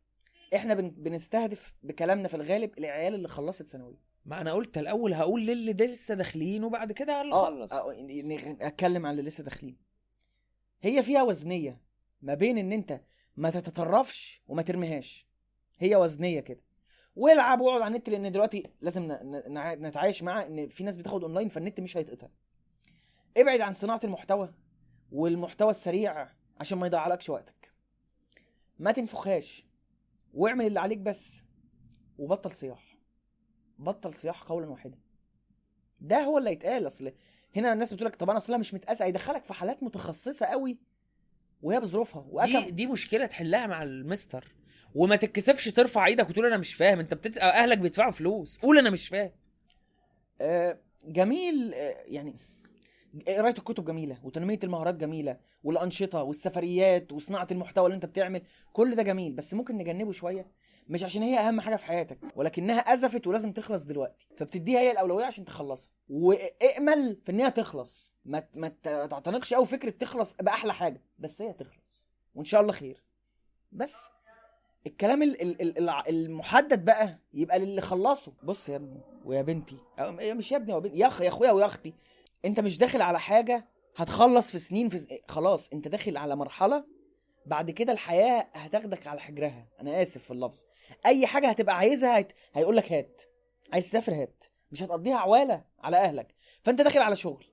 إحنا 0.55 0.73
بن... 0.73 0.89
بنستهدف 0.89 1.73
بكلامنا 1.83 2.27
في 2.27 2.33
الغالب 2.33 2.77
العيال 2.77 3.15
اللي 3.15 3.27
خلصت 3.27 3.69
ثانوية. 3.69 4.05
ما 4.25 4.41
أنا 4.41 4.53
قلت 4.53 4.77
الأول 4.77 5.13
هقول 5.13 5.45
للي 5.45 5.73
ده 5.73 5.85
لسه 5.85 6.13
داخلين 6.13 6.63
وبعد 6.63 6.91
كده 6.91 7.21
هنخلص 7.21 7.73
آه، 7.73 7.93
ن- 8.01 8.57
أتكلم 8.61 9.05
عن 9.05 9.11
اللي 9.11 9.29
لسه 9.29 9.43
داخلين. 9.43 9.77
هي 10.81 11.03
فيها 11.03 11.23
وزنية 11.23 11.81
ما 12.21 12.33
بين 12.33 12.57
إن 12.57 12.71
أنت 12.73 13.01
ما 13.37 13.49
تتطرفش 13.49 14.41
وما 14.47 14.61
ترميهاش. 14.61 15.27
هي 15.79 15.95
وزنية 15.95 16.39
كده. 16.39 16.61
والعب 17.15 17.61
واقعد 17.61 17.81
على 17.81 17.95
النت 17.95 18.09
لأن 18.09 18.31
دلوقتي 18.31 18.63
لازم 18.81 19.17
نتعايش 19.57 20.23
مع 20.23 20.43
إن 20.43 20.67
في 20.67 20.83
ناس 20.83 20.97
بتاخد 20.97 21.23
online 21.23 21.49
فال 21.49 21.61
net 21.61 21.79
مش 21.79 21.97
هيتقطع. 21.97 22.27
ابعد 23.37 23.61
عن 23.61 23.73
صناعة 23.73 23.99
المحتوى 24.03 24.53
والمحتوى 25.11 25.69
السريع 25.69 26.29
عشان 26.59 26.77
ما 26.77 26.87
يضيعلكش 26.87 27.29
وقتك. 27.29 27.71
ما 28.79 28.91
تنفخهاش 28.91 29.65
واعمل 30.33 30.65
اللي 30.65 30.79
عليك 30.79 30.97
بس 30.97 31.43
وبطل 32.17 32.51
صياح. 32.51 32.97
بطل 33.79 34.13
صياح 34.13 34.43
قولا 34.43 34.69
واحدا. 34.69 34.99
ده 36.01 36.17
هو 36.23 36.37
اللي 36.37 36.49
هيتقال. 36.49 36.87
أصل 36.87 37.11
هنا 37.55 37.73
الناس 37.73 37.93
بتقول 37.93 38.07
لك 38.07 38.15
طب 38.15 38.29
أنا 38.29 38.37
أصلا 38.37 38.57
مش 38.57 38.73
متقاسى 38.73 39.03
هيدخلك 39.03 39.43
في 39.43 39.53
حالات 39.53 39.83
متخصصة 39.83 40.45
قوي 40.45 40.77
وهي 41.61 41.79
بظروفها. 41.79 42.45
دي 42.61 42.71
دي 42.71 42.87
مشكلة 42.87 43.25
تحلها 43.25 43.67
مع 43.67 43.83
المستر. 43.83 44.55
وما 44.95 45.15
تتكسفش 45.15 45.65
ترفع 45.69 46.05
إيدك 46.05 46.29
وتقول 46.29 46.45
أنا 46.45 46.57
مش 46.57 46.73
فاهم. 46.73 46.99
انت 46.99 47.13
بتت... 47.13 47.37
اهلك 47.37 47.77
بيدفعوا 47.77 48.11
فلوس. 48.11 48.57
قول 48.57 48.77
أنا 48.77 48.89
مش 48.89 49.07
فاهم. 49.07 49.31
آه 50.41 50.79
جميل 51.05 51.73
آه 51.73 52.03
يعني 52.05 52.35
قراية 53.27 53.53
الكتب 53.57 53.85
جميلة 53.85 54.19
وتنمية 54.23 54.59
المهارات 54.63 54.95
جميلة 54.95 55.37
والأنشطة 55.63 56.23
والسفريات 56.23 57.11
وصناعة 57.11 57.47
المحتوى 57.51 57.85
اللي 57.85 57.95
انت 57.95 58.05
بتعمل 58.05 58.41
كل 58.73 58.95
ده 58.95 59.03
جميل 59.03 59.33
بس 59.33 59.53
ممكن 59.53 59.77
نجنبه 59.77 60.11
شوية. 60.11 60.51
مش 60.87 61.03
عشان 61.03 61.23
هي 61.23 61.39
أهم 61.39 61.61
حاجة 61.61 61.75
في 61.75 61.85
حياتك 61.85 62.19
ولكنها 62.35 62.79
أزفت 62.79 63.27
ولازم 63.27 63.51
تخلص 63.51 63.83
دلوقتي. 63.83 64.27
فبتديها 64.37 64.79
هي 64.79 64.91
الأولوية 64.91 65.25
عشان 65.25 65.45
تخلصها. 65.45 65.91
وامل 66.09 67.21
في 67.25 67.31
انها 67.31 67.49
تخلص. 67.49 68.13
ما 68.25 68.43
ما 68.55 68.67
تعتنقش 69.07 69.53
قوي 69.53 69.65
فكرة 69.65 69.89
تخلص 69.89 70.33
بأحلى 70.33 70.73
حاجة 70.73 71.01
بس 71.19 71.41
هي 71.41 71.53
تخلص. 71.53 72.07
وإن 72.35 72.45
شاء 72.45 72.61
الله 72.61 72.71
خير. 72.71 73.03
بس. 73.71 73.95
الكلام 74.87 75.23
ال- 75.23 75.41
ال- 75.41 75.61
ال- 75.61 75.77
الع- 75.77 76.03
المحدد 76.09 76.85
بقى 76.85 77.19
يبقى 77.33 77.59
للي 77.59 77.81
خلصه. 77.81 78.33
بص 78.43 78.69
يا 78.69 78.75
ابني 78.75 79.01
ويا 79.25 79.41
بنتي 79.41 79.77
مش 79.99 80.51
يا 80.51 80.57
ابني 80.57 80.73
ويا 80.73 80.79
بنتي 80.81 80.97
يا 80.99 81.07
أخ 81.07 81.21
يا 81.21 81.27
أخويا 81.27 81.51
ويا 81.51 81.65
أختي 81.65 81.93
أنت 82.45 82.59
مش 82.59 82.77
داخل 82.77 83.01
على 83.01 83.19
حاجة 83.19 83.67
هتخلص 83.95 84.51
في 84.51 84.59
سنين 84.59 84.89
في 84.89 84.97
س... 84.97 85.07
خلاص 85.27 85.69
أنت 85.73 85.87
داخل 85.87 86.17
على 86.17 86.35
مرحلة 86.35 86.85
بعد 87.45 87.71
كده 87.71 87.93
الحياة 87.93 88.47
هتاخدك 88.53 89.07
على 89.07 89.19
حجرها. 89.19 89.67
أنا 89.81 90.01
آسف 90.01 90.23
في 90.23 90.31
اللفظ. 90.31 90.63
أي 91.05 91.27
حاجة 91.27 91.47
هتبقى 91.49 91.77
عايزها 91.77 92.19
هت... 92.19 92.31
هيقول 92.53 92.77
لك 92.77 92.91
هات. 92.91 93.21
عايز 93.73 93.89
تسافر 93.89 94.13
هات. 94.13 94.43
مش 94.71 94.83
هتقضيها 94.83 95.15
عوالة 95.17 95.63
على 95.79 95.97
أهلك. 95.97 96.35
فأنت 96.63 96.81
داخل 96.81 96.99
على 96.99 97.15
شغل. 97.15 97.45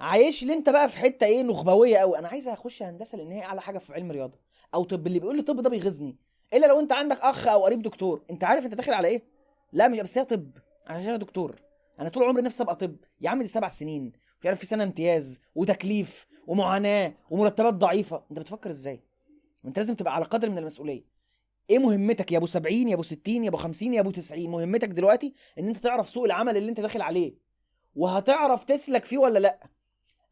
عايش 0.00 0.44
لي 0.44 0.52
أنت 0.54 0.70
بقى 0.70 0.88
في 0.88 0.98
حتة 0.98 1.26
إيه 1.26 1.42
نخبوية 1.42 1.96
قوي 1.98 2.18
أنا 2.18 2.28
عايز 2.28 2.48
أخش 2.48 2.82
هندسة 2.82 3.18
لأن 3.18 3.32
هي 3.32 3.42
أعلى 3.42 3.60
حاجة 3.60 3.78
في 3.78 3.94
علم 3.94 4.10
رياضه 4.12 4.38
أو 4.74 4.84
طب 4.84 5.06
اللي 5.06 5.18
بيقول 5.18 5.36
لي 5.36 5.42
طب 5.42 5.60
ده 5.60 5.70
بيغيظني 5.70 6.16
إلا 6.54 6.66
لو 6.66 6.80
أنت 6.80 6.92
عندك 6.92 7.20
أخ 7.20 7.48
أو 7.48 7.64
قريب 7.64 7.82
دكتور. 7.82 8.24
أنت 8.30 8.44
عارف 8.44 8.64
أنت 8.64 8.74
داخل 8.74 8.92
على 8.92 9.08
إيه؟ 9.08 9.22
لا 9.72 9.88
مش 9.88 10.00
بس 10.00 10.18
هي 10.18 10.24
طب 10.24 10.50
عشان 10.86 11.08
أنا 11.08 11.16
دكتور. 11.16 11.56
أنا 12.00 12.08
طول 12.08 12.24
عمري 12.24 12.42
نفسي 12.42 12.62
أبقى 12.62 12.76
طب. 12.76 12.96
يا 13.20 13.30
عم 13.30 13.42
دي 13.42 13.48
سبع 13.48 13.68
سنين. 13.68 14.12
مش 14.40 14.46
عارف 14.46 14.58
في 14.58 14.66
سنة 14.66 14.84
امتياز 14.84 15.40
وتكليف 15.54 16.26
ومعاناة 16.46 17.14
ومرتبات 17.30 17.74
ضعيفة. 17.74 18.22
أنت 18.30 18.38
بتفكر 18.38 18.70
إزاي؟ 18.70 19.00
أنت 19.64 19.78
لازم 19.78 19.94
تبقى 19.94 20.14
على 20.14 20.24
قدر 20.24 20.50
من 20.50 20.58
المسؤولية. 20.58 21.04
إيه 21.70 21.78
مهمتك؟ 21.78 22.32
يا 22.32 22.38
أبو 22.38 22.46
70 22.46 22.88
يا 22.88 22.94
أبو 22.94 23.02
60 23.02 23.44
يا 23.44 23.48
أبو 23.48 23.56
50 23.56 23.94
يا 23.94 24.00
أبو 24.00 24.10
90 24.10 24.50
مهمتك 24.50 24.88
دلوقتي 24.88 25.32
إن 25.58 25.68
أنت 25.68 25.76
تعرف 25.76 26.08
سوق 26.08 26.24
العمل 26.24 26.56
اللي 26.56 26.68
أنت 26.70 26.80
داخل 26.80 27.02
عليه. 27.02 27.34
وهتعرف 27.96 28.64
تسلك 28.64 29.04
فيه 29.04 29.18
ولا 29.18 29.38
لأ؟ 29.38 29.60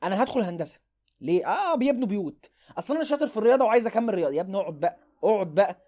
أنا 0.02 0.22
هدخل 0.22 0.40
هندسة. 0.40 0.80
ليه؟ 1.20 1.46
آه 1.46 1.74
بيبنوا 1.74 2.08
بيوت. 2.08 2.50
أصل 2.78 2.94
أنا 2.94 3.04
شاطر 3.04 3.26
في 3.26 3.36
الرياضة 3.36 3.64
وعايز 3.64 3.86
أكمل 3.86 4.14
رياضة. 4.14 4.34
يا 4.34 4.40
ابني 4.40 4.56
اقعد 4.56 4.80
بقى 4.80 4.98
اقعد 5.24 5.54
بقى. 5.54 5.85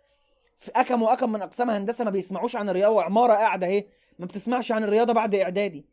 في 0.58 0.70
أكم 0.76 1.02
وأكم 1.02 1.32
من 1.32 1.42
أقسام 1.42 1.70
هندسة 1.70 2.04
ما 2.04 2.10
بيسمعوش 2.10 2.56
عن 2.56 2.68
الرياضة 2.68 2.94
وعمارة 2.94 3.32
قاعدة 3.32 3.66
أهي 3.66 3.84
ما 4.18 4.26
بتسمعش 4.26 4.72
عن 4.72 4.84
الرياضة 4.84 5.12
بعد 5.12 5.34
إعدادي. 5.34 5.84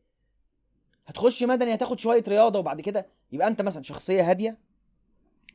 هتخش 1.08 1.44
مدني 1.44 1.74
هتاخد 1.74 2.00
شوية 2.00 2.24
رياضة 2.28 2.60
وبعد 2.60 2.82
كده 2.82 3.08
يبقى 3.32 3.48
أنت 3.48 3.62
مثلا 3.62 3.84
شخصية 3.84 4.30
هادية 4.30 4.58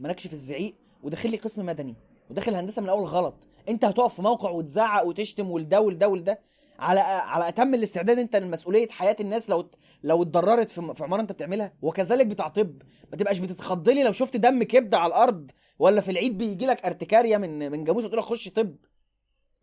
مالكش 0.00 0.26
في 0.26 0.32
الزعيق 0.32 0.74
وداخل 1.02 1.30
لي 1.30 1.36
قسم 1.36 1.66
مدني 1.66 1.94
وداخل 2.30 2.55
هندسة 2.55 2.82
من 2.82 2.89
الأول 2.89 3.05
غلط. 3.05 3.34
أنت 3.68 3.84
هتقف 3.84 4.14
في 4.14 4.22
موقع 4.22 4.50
وتزعق 4.50 5.06
وتشتم 5.06 5.50
ولده 5.50 5.80
ولده 5.80 6.08
ولده 6.08 6.40
على 6.78 7.00
على 7.00 7.48
أتم 7.48 7.74
الاستعداد 7.74 8.18
أنت 8.18 8.36
لمسؤولية 8.36 8.89
حياة 8.89 9.16
الناس 9.20 9.50
لو 9.50 9.70
لو 10.02 10.22
اتضررت 10.22 10.70
في 10.70 10.94
في 10.94 11.05
عمارة 11.05 11.20
أنت 11.20 11.32
بتعملها. 11.32 11.72
وكذلك 11.82 12.26
بتاع 12.26 12.48
طب 12.48 12.82
ما 13.10 13.16
تبقاش 13.16 13.39
بتتخض 13.39 13.89
لي 13.89 14.02
لو 14.02 14.12
شفت 14.12 14.36
دم 14.36 14.62
كبده 14.62 14.98
على 14.98 15.10
الأرض 15.10 15.50
ولا 15.78 16.00
في 16.00 16.10
العيد 16.10 16.39
بيجي 16.39 16.66
لك 16.66 16.86
ارتكاريا 16.86 17.39
من 17.39 17.70
من 17.72 17.84
جاموس 17.84 18.05
وتقول 18.05 18.18
لك 18.18 18.24
خش 18.24 18.48
طب. 18.48 18.76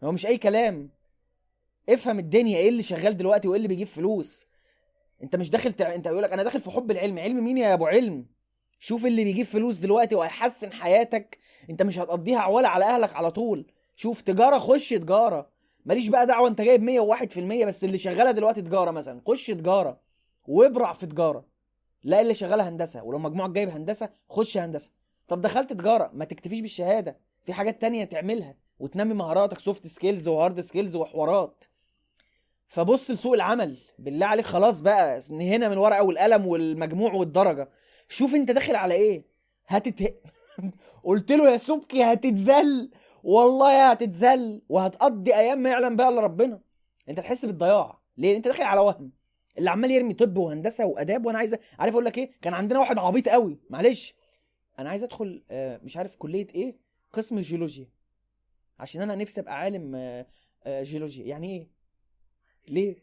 هو 0.04 0.12
مش 0.12 0.26
أي 0.26 0.38
كلام. 0.38 0.90
افهم 1.90 2.20
الدنيا 2.20 2.58
إيه 2.58 2.70
اللي 2.70 2.84
شغال 2.84 3.18
دلوقتي 3.18 3.48
وإيه 3.48 3.58
اللي 3.58 3.68
بيجيب 3.68 3.88
فلوس. 3.88 4.48
أنت 5.24 5.36
مش 5.36 5.50
داخل 5.50 5.74
تع... 5.74 5.96
أنت 5.96 6.06
يقول 6.06 6.24
لك 6.24 6.34
أنا 6.34 6.44
داخل 6.44 6.60
في 6.62 6.72
حب 6.72 6.92
العلم. 6.92 7.20
علم 7.20 7.44
مين 7.44 7.58
يا 7.58 7.74
أبو 7.74 7.88
علم؟ 7.88 8.26
شوف 8.80 9.06
اللي 9.06 9.24
بيجيب 9.24 9.46
فلوس 9.46 9.76
دلوقتي 9.78 10.16
وهيحسن 10.16 10.74
حياتك. 10.74 11.38
أنت 11.70 11.82
مش 11.84 12.00
هتقضيها 12.00 12.40
عوالة 12.40 12.68
على 12.68 12.86
أهلك 12.86 13.16
على 13.16 13.32
طول. 13.32 13.72
شوف 13.96 14.22
تجارة 14.22 14.58
خش 14.58 14.90
تجارة. 14.90 15.50
ماليش 15.86 16.08
بقى 16.08 16.26
دعوة 16.26 16.48
أنت 16.48 16.62
جايب 16.62 16.82
101% 16.82 17.66
بس 17.66 17.84
اللي 17.84 17.98
شغالة 17.98 18.32
دلوقتي 18.32 18.62
تجارة 18.62 18.92
مثلا. 18.92 19.22
خش 19.28 19.48
تجارة 19.48 20.00
وابرع 20.48 20.94
في 20.94 21.06
تجارة. 21.06 21.46
لا 22.04 22.22
اللي 22.22 22.34
شغالة 22.34 22.70
هندسة. 22.70 23.04
ولو 23.04 23.20
مجموعك 23.20 23.50
جايب 23.50 23.70
هندسة 23.70 24.10
خش 24.30 24.58
هندسة. 24.58 24.92
طب 25.28 25.42
دخلت 25.42 25.74
تجارة 25.74 26.12
ما 26.14 26.26
تكتفيش 26.26 26.62
بالشهادة. 26.62 27.18
في 27.44 27.54
حاجات 27.54 27.82
تانية 27.82 28.04
تعملها. 28.06 28.56
وتنمي 28.80 29.14
مهاراتك 29.14 29.60
soft 29.60 29.88
skills 29.88 30.28
و 30.28 30.34
hard 30.34 30.62
skills 30.62 30.96
وحوارات. 30.96 31.64
فبص 32.68 33.12
لسوق 33.12 33.34
العمل 33.34 33.78
بالله 34.00 34.26
عليك 34.26 34.46
خلاص 34.46 34.82
بقى 34.82 35.20
هنا 35.32 35.68
من 35.68 35.74
الورقه 35.74 36.04
والقلم 36.04 36.46
والمجموع 36.46 37.14
والدرجة. 37.14 37.70
شوف 38.10 38.36
أنت 38.36 38.52
داخل 38.52 38.76
على 38.76 38.94
إيه. 38.94 39.26
هتت 39.68 40.22
قلت 41.04 41.32
له 41.32 41.50
يا 41.52 41.58
سبكي 41.58 42.04
هتتذل. 42.04 42.92
والله 43.24 43.92
هتتذل. 43.92 44.62
وهتقضي 44.70 45.36
أيام 45.36 45.60
ما 45.60 45.70
يعلم 45.70 45.96
بها 45.96 46.10
إلا 46.10 46.22
ربنا. 46.22 46.60
أنت 47.10 47.20
تحس 47.20 47.46
بالضياع. 47.46 48.00
ليه؟ 48.18 48.38
أنت 48.38 48.48
داخل 48.48 48.64
على 48.64 48.82
وهم. 48.82 49.12
اللي 49.58 49.70
عمال 49.70 49.92
يرمي 49.92 50.14
طب 50.14 50.38
وهندسة 50.38 50.86
وآداب 50.86 51.26
وأنا 51.26 51.38
عايز 51.38 51.56
عارف 51.80 51.94
أقول 51.94 52.06
لك 52.06 52.18
إيه؟ 52.18 52.32
كان 52.42 52.54
عندنا 52.54 52.80
واحد 52.80 53.00
عبيط 53.00 53.30
قوي. 53.30 53.60
معلش. 53.70 54.16
أنا 54.80 54.90
عايز 54.90 55.04
أدخل 55.04 55.44
آه، 55.52 55.80
مش 55.84 55.98
عارف 55.98 56.16
كلية 56.16 56.48
إيه؟ 56.56 56.78
قسم 57.14 57.38
الجيولوجيا 57.38 57.88
عشان 58.80 59.02
أنا 59.02 59.16
نفسي 59.16 59.42
أبقى 59.42 59.60
عالم 59.60 59.96
آه، 59.96 60.26
آه، 60.66 60.84
جيولوجيا. 60.84 61.26
يعني 61.26 61.58
إيه؟ 61.58 61.68
ليه؟ 62.68 62.96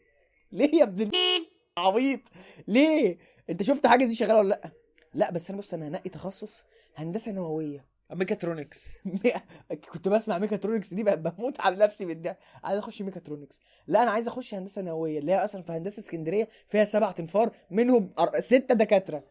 ليه 0.51 0.75
يا 0.79 0.83
ابن 0.83 1.11
عبيط؟ 1.77 2.19
ليه؟ 2.67 3.17
أنت 3.49 3.63
شفت 3.63 3.87
حاجة 3.87 4.05
دي 4.05 4.15
شغالة 4.15 4.37
ولا 4.37 4.47
لأ؟ 4.49 4.71
لأ 5.13 5.31
بس 5.31 5.49
أنا 5.49 5.59
بص 5.59 5.73
أنا 5.73 5.87
هنقي 5.87 6.09
تخصص 6.09 6.63
هندسة 6.95 7.31
نووية. 7.31 7.85
ميكاترونكس. 8.11 8.97
كنت 9.93 10.07
بسمع 10.07 10.37
ميكاترونكس 10.37 10.93
دي 10.93 11.03
بموت 11.03 11.59
على 11.59 11.75
نفسي 11.75 12.05
بالضحك 12.05 12.37
عايز 12.63 12.77
أخش 12.79 13.01
ميكاترونكس. 13.01 13.59
لأ 13.87 14.03
أنا 14.03 14.11
عايز 14.11 14.27
أخش 14.27 14.53
هندسة 14.53 14.81
نووية 14.81 15.19
اللي 15.19 15.31
هي 15.31 15.43
أصلا 15.43 15.63
في 15.63 15.71
هندسة 15.71 15.99
اسكندرية 15.99 16.49
فيها 16.67 16.85
سبع 16.85 17.11
تنفار 17.11 17.51
منهم 17.71 18.13
ستة 18.39 18.75
دكاترة. 18.75 19.23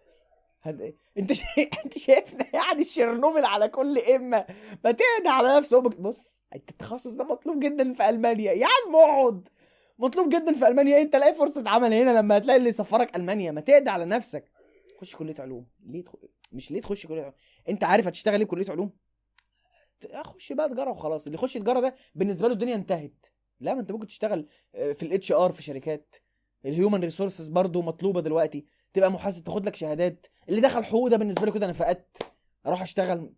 هد... 0.65 0.97
انت 1.19 1.33
شا... 1.39 1.45
انت 1.85 1.99
شايفنا 1.99 2.47
يعني 2.55 2.85
شيرنوبل 2.85 3.45
على 3.45 3.69
كل 3.69 3.99
إمة. 3.99 4.47
ما 4.85 4.91
تهدى 4.91 5.29
على 5.29 5.57
نفسك 5.57 5.83
بص 5.83 6.43
انت 6.55 6.71
التخصص 6.71 7.13
ده 7.13 7.25
مطلوب 7.25 7.61
جدا 7.61 7.93
في 7.93 8.09
ألمانيا. 8.09 8.53
يا 8.53 8.67
عم 8.67 8.97
اقعد. 8.97 9.49
مطلوب 9.99 10.29
جدا 10.29 10.53
في 10.55 10.69
ألمانيا. 10.69 11.03
انت 11.03 11.17
لاقي 11.17 11.35
فرصة 11.35 11.65
عمل 11.67 11.93
هنا 11.93 12.11
لما 12.19 12.37
هتلاقي 12.37 12.57
اللي 12.57 12.69
يسفرك 12.69 13.17
ألمانيا. 13.17 13.51
ما 13.53 13.61
تهدى 13.61 13.91
على 13.91 14.05
نفسك. 14.05 14.51
خش 15.01 15.17
كلية 15.17 15.35
علوم. 15.39 15.67
ليه 15.87 16.05
تخ... 16.05 16.15
مش 16.53 16.71
ليه 16.71 16.81
تخش 16.81 17.07
كلية 17.07 17.21
علوم؟ 17.23 17.35
انت 17.69 17.85
عارف 17.85 18.07
هتشتغل 18.07 18.35
إيه 18.41 18.45
بكليه 18.45 18.71
علوم؟ 18.71 18.91
اخش 20.11 20.53
بقى 20.53 20.69
تجارة 20.69 20.91
وخلاص. 20.91 21.27
اللي 21.27 21.39
يخش 21.39 21.55
تجارة 21.55 21.81
ده 21.81 21.95
بالنسبة 22.15 22.49
له 22.49 22.55
الدنيا 22.55 22.75
انتهت. 22.75 23.27
لا 23.61 23.75
ما 23.75 23.81
انت 23.81 23.93
ممكن 23.93 24.07
تشتغل 24.07 24.47
آه، 24.75 24.93
في 24.93 25.03
ال 25.03 25.33
HR 25.33 25.53
في 25.53 25.63
شركات. 25.63 26.17
ال 26.67 26.72
human 26.72 27.01
resources 27.01 27.49
برضو 27.49 27.83
مطلوبة 27.83 28.21
دلوقتي. 28.21 28.65
تبقى 28.95 29.13
محاسب 29.13 29.45
تاخد 29.45 29.67
لك 29.67 29.75
شهادات. 29.75 30.27
اللي 30.49 30.61
دخل 30.61 30.85
حقوق 30.85 31.09
ده 31.09 31.17
بالنسبة 31.17 31.47
له 31.47 31.53
كده 31.53 31.65
أنا 31.65 31.73
فقدت. 31.73 32.33
أروح 32.67 32.83
أشتغل 32.83 33.33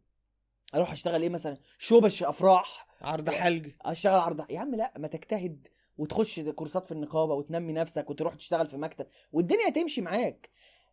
أروح 0.74 0.92
أشتغل 0.92 1.22
إيه 1.22 1.28
مثلا؟ 1.28 1.58
شوبش 1.78 2.22
أفراح. 2.22 2.86
عرضحالجي. 3.02 3.70
أشتغل 3.82 4.20
عرض 4.20 4.50
يا 4.50 4.60
عم 4.60 4.74
لا 4.74 4.92
ما 4.98 5.08
تجتهد 5.08 5.68
وتخش 5.98 6.40
كورسات 6.40 6.86
في 6.86 6.92
النقابة 6.92 7.34
وتنمي 7.34 7.72
نفسك 7.72 8.10
وتروح 8.10 8.34
تشتغل 8.34 8.66
في 8.66 8.76
مكتب 8.76 9.06
والدنيا 9.32 9.68
هتمشي 9.68 10.00
معاك. 10.00 10.50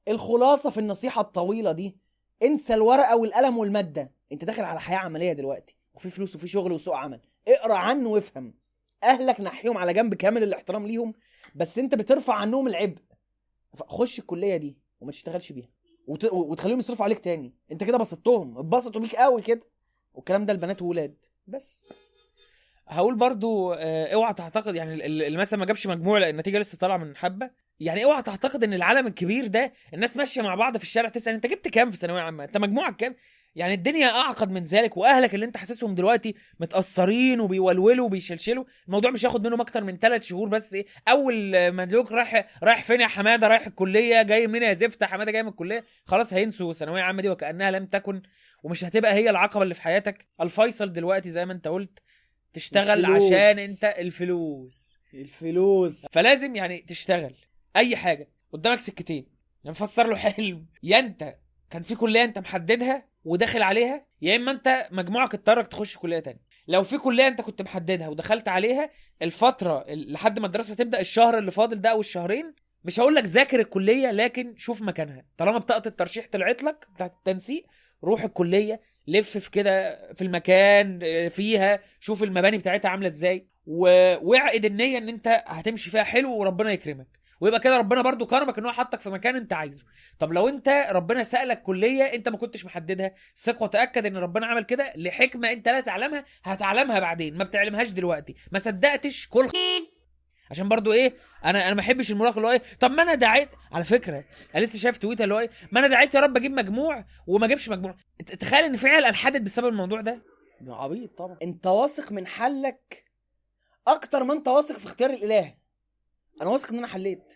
الخلاصة 0.08 0.70
في 0.70 0.80
النصيحة 0.80 1.22
الطويلة 1.22 1.72
دي 1.72 1.98
انسى 2.44 2.74
الورقة 2.74 3.16
والقلم 3.16 3.58
والمادة. 3.58 4.12
انت 4.32 4.44
داخل 4.46 4.64
على 4.64 4.80
حياة 4.80 4.98
عملية 4.98 5.34
دلوقتي. 5.34 5.76
وفي 5.94 6.10
فلوس 6.10 6.36
وفي 6.36 6.48
شغل 6.48 6.72
وسوق 6.72 6.96
عمل. 6.96 7.22
اقرأ 7.48 7.76
عنه 7.76 8.10
وافهم. 8.10 8.54
أهلك 9.04 9.42
نحيهم 9.42 9.78
على 9.78 9.94
جنب 9.94 10.14
كامل 10.14 10.44
الاحترام 10.44 10.88
ليهم. 10.88 11.14
بس 11.56 11.78
انت 11.78 11.96
بترفع 11.96 12.34
عنهم 12.34 12.68
العبء. 12.68 13.02
خش 13.76 14.20
الكلية 14.20 14.58
دي 14.58 14.78
وما 15.02 15.12
تشتغلش 15.12 15.52
بيها. 15.52 15.70
وت... 16.08 16.26
وتخليهم 16.26 16.80
يصرفوا 16.80 17.06
عليك 17.06 17.20
تاني. 17.20 17.54
انت 17.72 17.84
كده 17.84 17.98
بسطتهم 17.98 18.58
اتبسطوا 18.58 19.02
بيك 19.02 19.16
قوي 19.16 19.42
كده. 19.42 19.62
والكلام 20.14 20.46
ده 20.46 20.54
البنات 20.54 20.82
وولاد. 20.82 21.26
بس. 21.48 21.86
هقول 22.88 23.16
برضو 23.16 23.74
آه، 23.74 24.14
اوعى 24.14 24.34
تعتقد 24.34 24.76
يعني 24.76 24.94
ال- 24.94 25.02
ال- 25.02 25.22
اللي 25.24 25.38
مثلا 25.38 25.60
ما 25.60 25.66
جابش 25.66 25.88
مجموع 25.88 26.18
لأن 26.20 26.30
النتيجة 26.30 26.60
لسه 26.60 26.78
طالعة 26.78 26.98
من 26.98 27.16
حبة. 27.16 27.52
يعني 27.80 28.04
اوعى 28.04 28.22
تعتقد 28.22 28.64
إن 28.64 28.74
العالم 28.74 29.08
الكبير 29.08 29.48
ده 29.48 29.74
الناس 29.94 30.18
ماشية 30.18 30.42
مع 30.42 30.56
بعض 30.56 30.78
في 30.78 30.84
الشارع 30.84 31.10
تسأل 31.10 31.34
انت 31.34 31.48
جبت 31.48 31.68
كام 31.68 31.92
في 31.92 31.98
ثانوية 31.98 32.22
عامة؟ 32.22 32.44
انت 32.44 32.58
مجموعك 32.58 32.96
كام؟ 32.96 33.16
يعني 33.56 33.74
الدنيا 33.74 34.08
أعقد 34.08 34.52
من 34.52 34.64
ذلك 34.64 34.98
وأهلك 34.98 35.36
اللي 35.36 35.46
أنت 35.46 35.58
حاسسهم 35.58 35.96
دلوقتي 35.96 36.36
متأثرين 36.60 37.40
وبيولولوا 37.40 38.06
وبيشلشلوا 38.06 38.66
الموضوع 38.88 39.12
مش 39.12 39.26
هياخد 39.26 39.48
منهم 39.48 39.62
أكتر 39.62 39.84
من 39.84 39.98
ثلاث 39.98 40.24
شهور 40.24 40.50
بس 40.50 40.74
إيه 40.74 40.86
أول 41.08 41.68
ما 41.70 41.86
تلاقوك 41.86 42.12
رايح 42.12 42.48
رايح 42.64 42.84
فين 42.84 43.02
يا 43.02 43.08
حمادة؟ 43.08 43.48
رايح 43.48 43.68
الكلية 43.68 44.22
جاي 44.22 44.48
منين 44.48 44.64
يا 44.64 44.74
زفت؟ 44.74 45.04
حمادة 45.04 45.32
جاي 45.32 45.44
من 45.44 45.50
الكلية 45.50 45.84
خلاص 46.06 46.34
هينسوا 46.34 46.74
ثانوية 46.74 47.02
عامة 47.02 47.22
دي 47.22 47.30
وكأنها 47.30 47.72
لم 47.72 47.86
تكن 47.86 48.22
ومش 48.64 48.84
هتبقى 48.84 49.14
هي 49.14 49.30
العقبة 49.30 49.64
اللي 49.64 49.74
في 49.74 49.82
حياتك. 49.82 50.28
الفيصل 50.42 50.92
دلوقتي 50.94 51.32
زي 51.32 51.46
ما 51.46 51.54
أنت 51.54 51.68
قلت 51.68 52.00
تشتغل 52.54 53.06
الفلوس. 53.06 53.34
عشان 53.34 53.60
أنت 53.60 53.84
الفلوس. 53.84 54.98
الفلوس. 55.14 56.06
فلازم 56.12 56.56
يعني 56.56 56.80
تشتغل. 56.82 57.36
أي 57.76 57.96
حاجة. 57.96 58.30
قدامك 58.54 58.80
سكتين. 58.80 59.26
مفسر 59.66 60.08
له 60.08 60.16
حلم. 60.16 60.66
يا 60.84 61.00
أنت 61.00 61.36
كان 61.70 61.84
في 61.84 61.96
كلية 61.96 62.24
أنت 62.24 62.40
محددها؟ 62.40 63.13
وداخل 63.26 63.62
عليها 63.62 64.06
يا 64.22 64.36
إما 64.36 64.52
أنت 64.52 64.88
مجموعك 64.92 65.34
اضطرك 65.34 65.68
تخش 65.68 65.98
كلية 65.98 66.20
تانية. 66.20 66.42
لو 66.68 66.84
في 66.84 66.98
كلية 66.98 67.28
أنت 67.28 67.42
كنت 67.42 67.62
محددها 67.62 68.08
ودخلت 68.08 68.48
عليها 68.48 68.90
الفترة 69.22 69.82
ال- 69.88 70.14
لحد 70.14 70.40
ما 70.40 70.46
الدراسة 70.48 70.76
تبدأ 70.76 71.00
الشهر 71.00 71.38
اللي 71.38 71.52
فاضل 71.52 71.82
ده 71.82 71.90
أو 71.90 72.00
الشهرين 72.00 72.54
مش 72.84 73.00
هقول 73.00 73.16
لك 73.16 73.24
ذاكر 73.24 73.60
الكلية 73.60 74.12
لكن 74.12 74.54
شوف 74.58 74.82
مكانها. 74.82 75.26
طالما 75.38 75.58
بطاقة 75.58 75.88
الترشيح 75.88 76.28
طلعت 76.32 76.64
لك 76.64 76.88
بتاعت 76.96 77.14
التنسيق 77.14 77.66
روح 78.04 78.24
الكلية 78.24 78.82
لف 79.08 79.38
في 79.38 79.52
كده 79.52 80.00
في 80.14 80.22
المكان 80.22 81.00
آه، 81.04 81.28
فيها 81.28 81.80
شوف 82.00 82.24
المباني 82.24 82.58
بتاعتها 82.58 82.90
عاملة 82.90 83.08
إزاي 83.08 83.48
واعقد 83.68 84.66
النية 84.66 84.98
إن 84.98 85.10
أنت 85.10 85.44
هتمشي 85.48 85.90
فيها 85.90 86.04
حلو 86.04 86.38
وربنا 86.38 86.72
يكرمك. 86.72 87.08
ويبقى 87.44 87.60
كده 87.60 87.78
ربنا 87.78 88.02
برضو 88.02 88.26
كرمك 88.26 88.58
إن 88.58 88.66
هو 88.66 88.72
حطك 88.72 89.02
في 89.02 89.10
مكان 89.10 89.36
أنت 89.36 89.54
عايزه. 89.54 89.86
طب 90.20 90.34
لو 90.34 90.50
أنت 90.50 90.88
ربنا 90.90 91.24
سألك 91.24 91.62
كلية 91.62 92.04
أنت 92.04 92.30
ما 92.30 92.38
كنتش 92.38 92.66
محددها 92.66 93.12
ثق 93.38 93.62
وتأكد 93.62 94.06
إن 94.06 94.18
ربنا 94.18 94.46
عمل 94.48 94.64
كده 94.64 94.94
لحكمة 94.96 95.52
أنت 95.52 95.68
لا 95.68 95.80
تعلمها 95.80 96.26
هتعلمها 96.44 97.00
بعدين 97.00 97.38
ما 97.38 97.44
بتعلمهاش 97.44 97.92
دلوقتي. 97.92 98.36
ما 98.52 98.60
صدقتش 98.60 99.28
كل 99.28 99.50
عشان 100.52 100.70
برضو 100.70 100.94
إيه؟ 100.94 101.14
أنا 101.46 101.62
أنا 101.62 101.70
ما 101.70 101.78
بحبش 101.78 102.12
المراهق 102.12 102.36
اللي 102.36 102.48
هو 102.48 102.52
إيه؟ 102.52 102.62
طب 102.80 102.92
ما 102.92 103.04
أنا 103.04 103.14
دعيت 103.16 103.50
على 103.72 103.84
فكرة 103.84 104.24
أنا 104.56 104.64
لسه 104.64 104.80
شايف 104.80 104.98
تويتر 104.98 105.24
اللي 105.24 105.36
هو 105.36 105.40
إيه؟ 105.40 105.50
ما 105.72 105.80
أنا 105.80 105.88
دعيت 105.88 106.16
يا 106.16 106.20
رب 106.20 106.38
أجيب 106.38 106.52
مجموع 106.52 107.06
وما 107.28 107.46
أجيبش 107.46 107.70
مجموع. 107.70 107.96
تخيل 108.40 108.64
إن 108.64 108.78
في 108.78 108.88
عيال 108.88 109.06
انحدت 109.06 109.42
بسبب 109.42 109.68
الموضوع 109.68 110.02
ده؟ 110.02 110.22
عبيط 110.68 111.18
طبعا. 111.18 111.38
أنت 111.44 111.68
واثق 111.68 112.12
من 112.12 112.28
حلك 112.28 113.04
أكتر 113.88 114.24
ما 114.24 114.34
أنت 114.34 114.48
واثق 114.48 114.78
في 114.78 114.86
اختيار 114.86 115.10
الإله. 115.10 115.63
أنا 116.42 116.50
واثق 116.50 116.72
إن 116.72 116.78
أنا 116.78 116.88
حليت. 116.88 117.34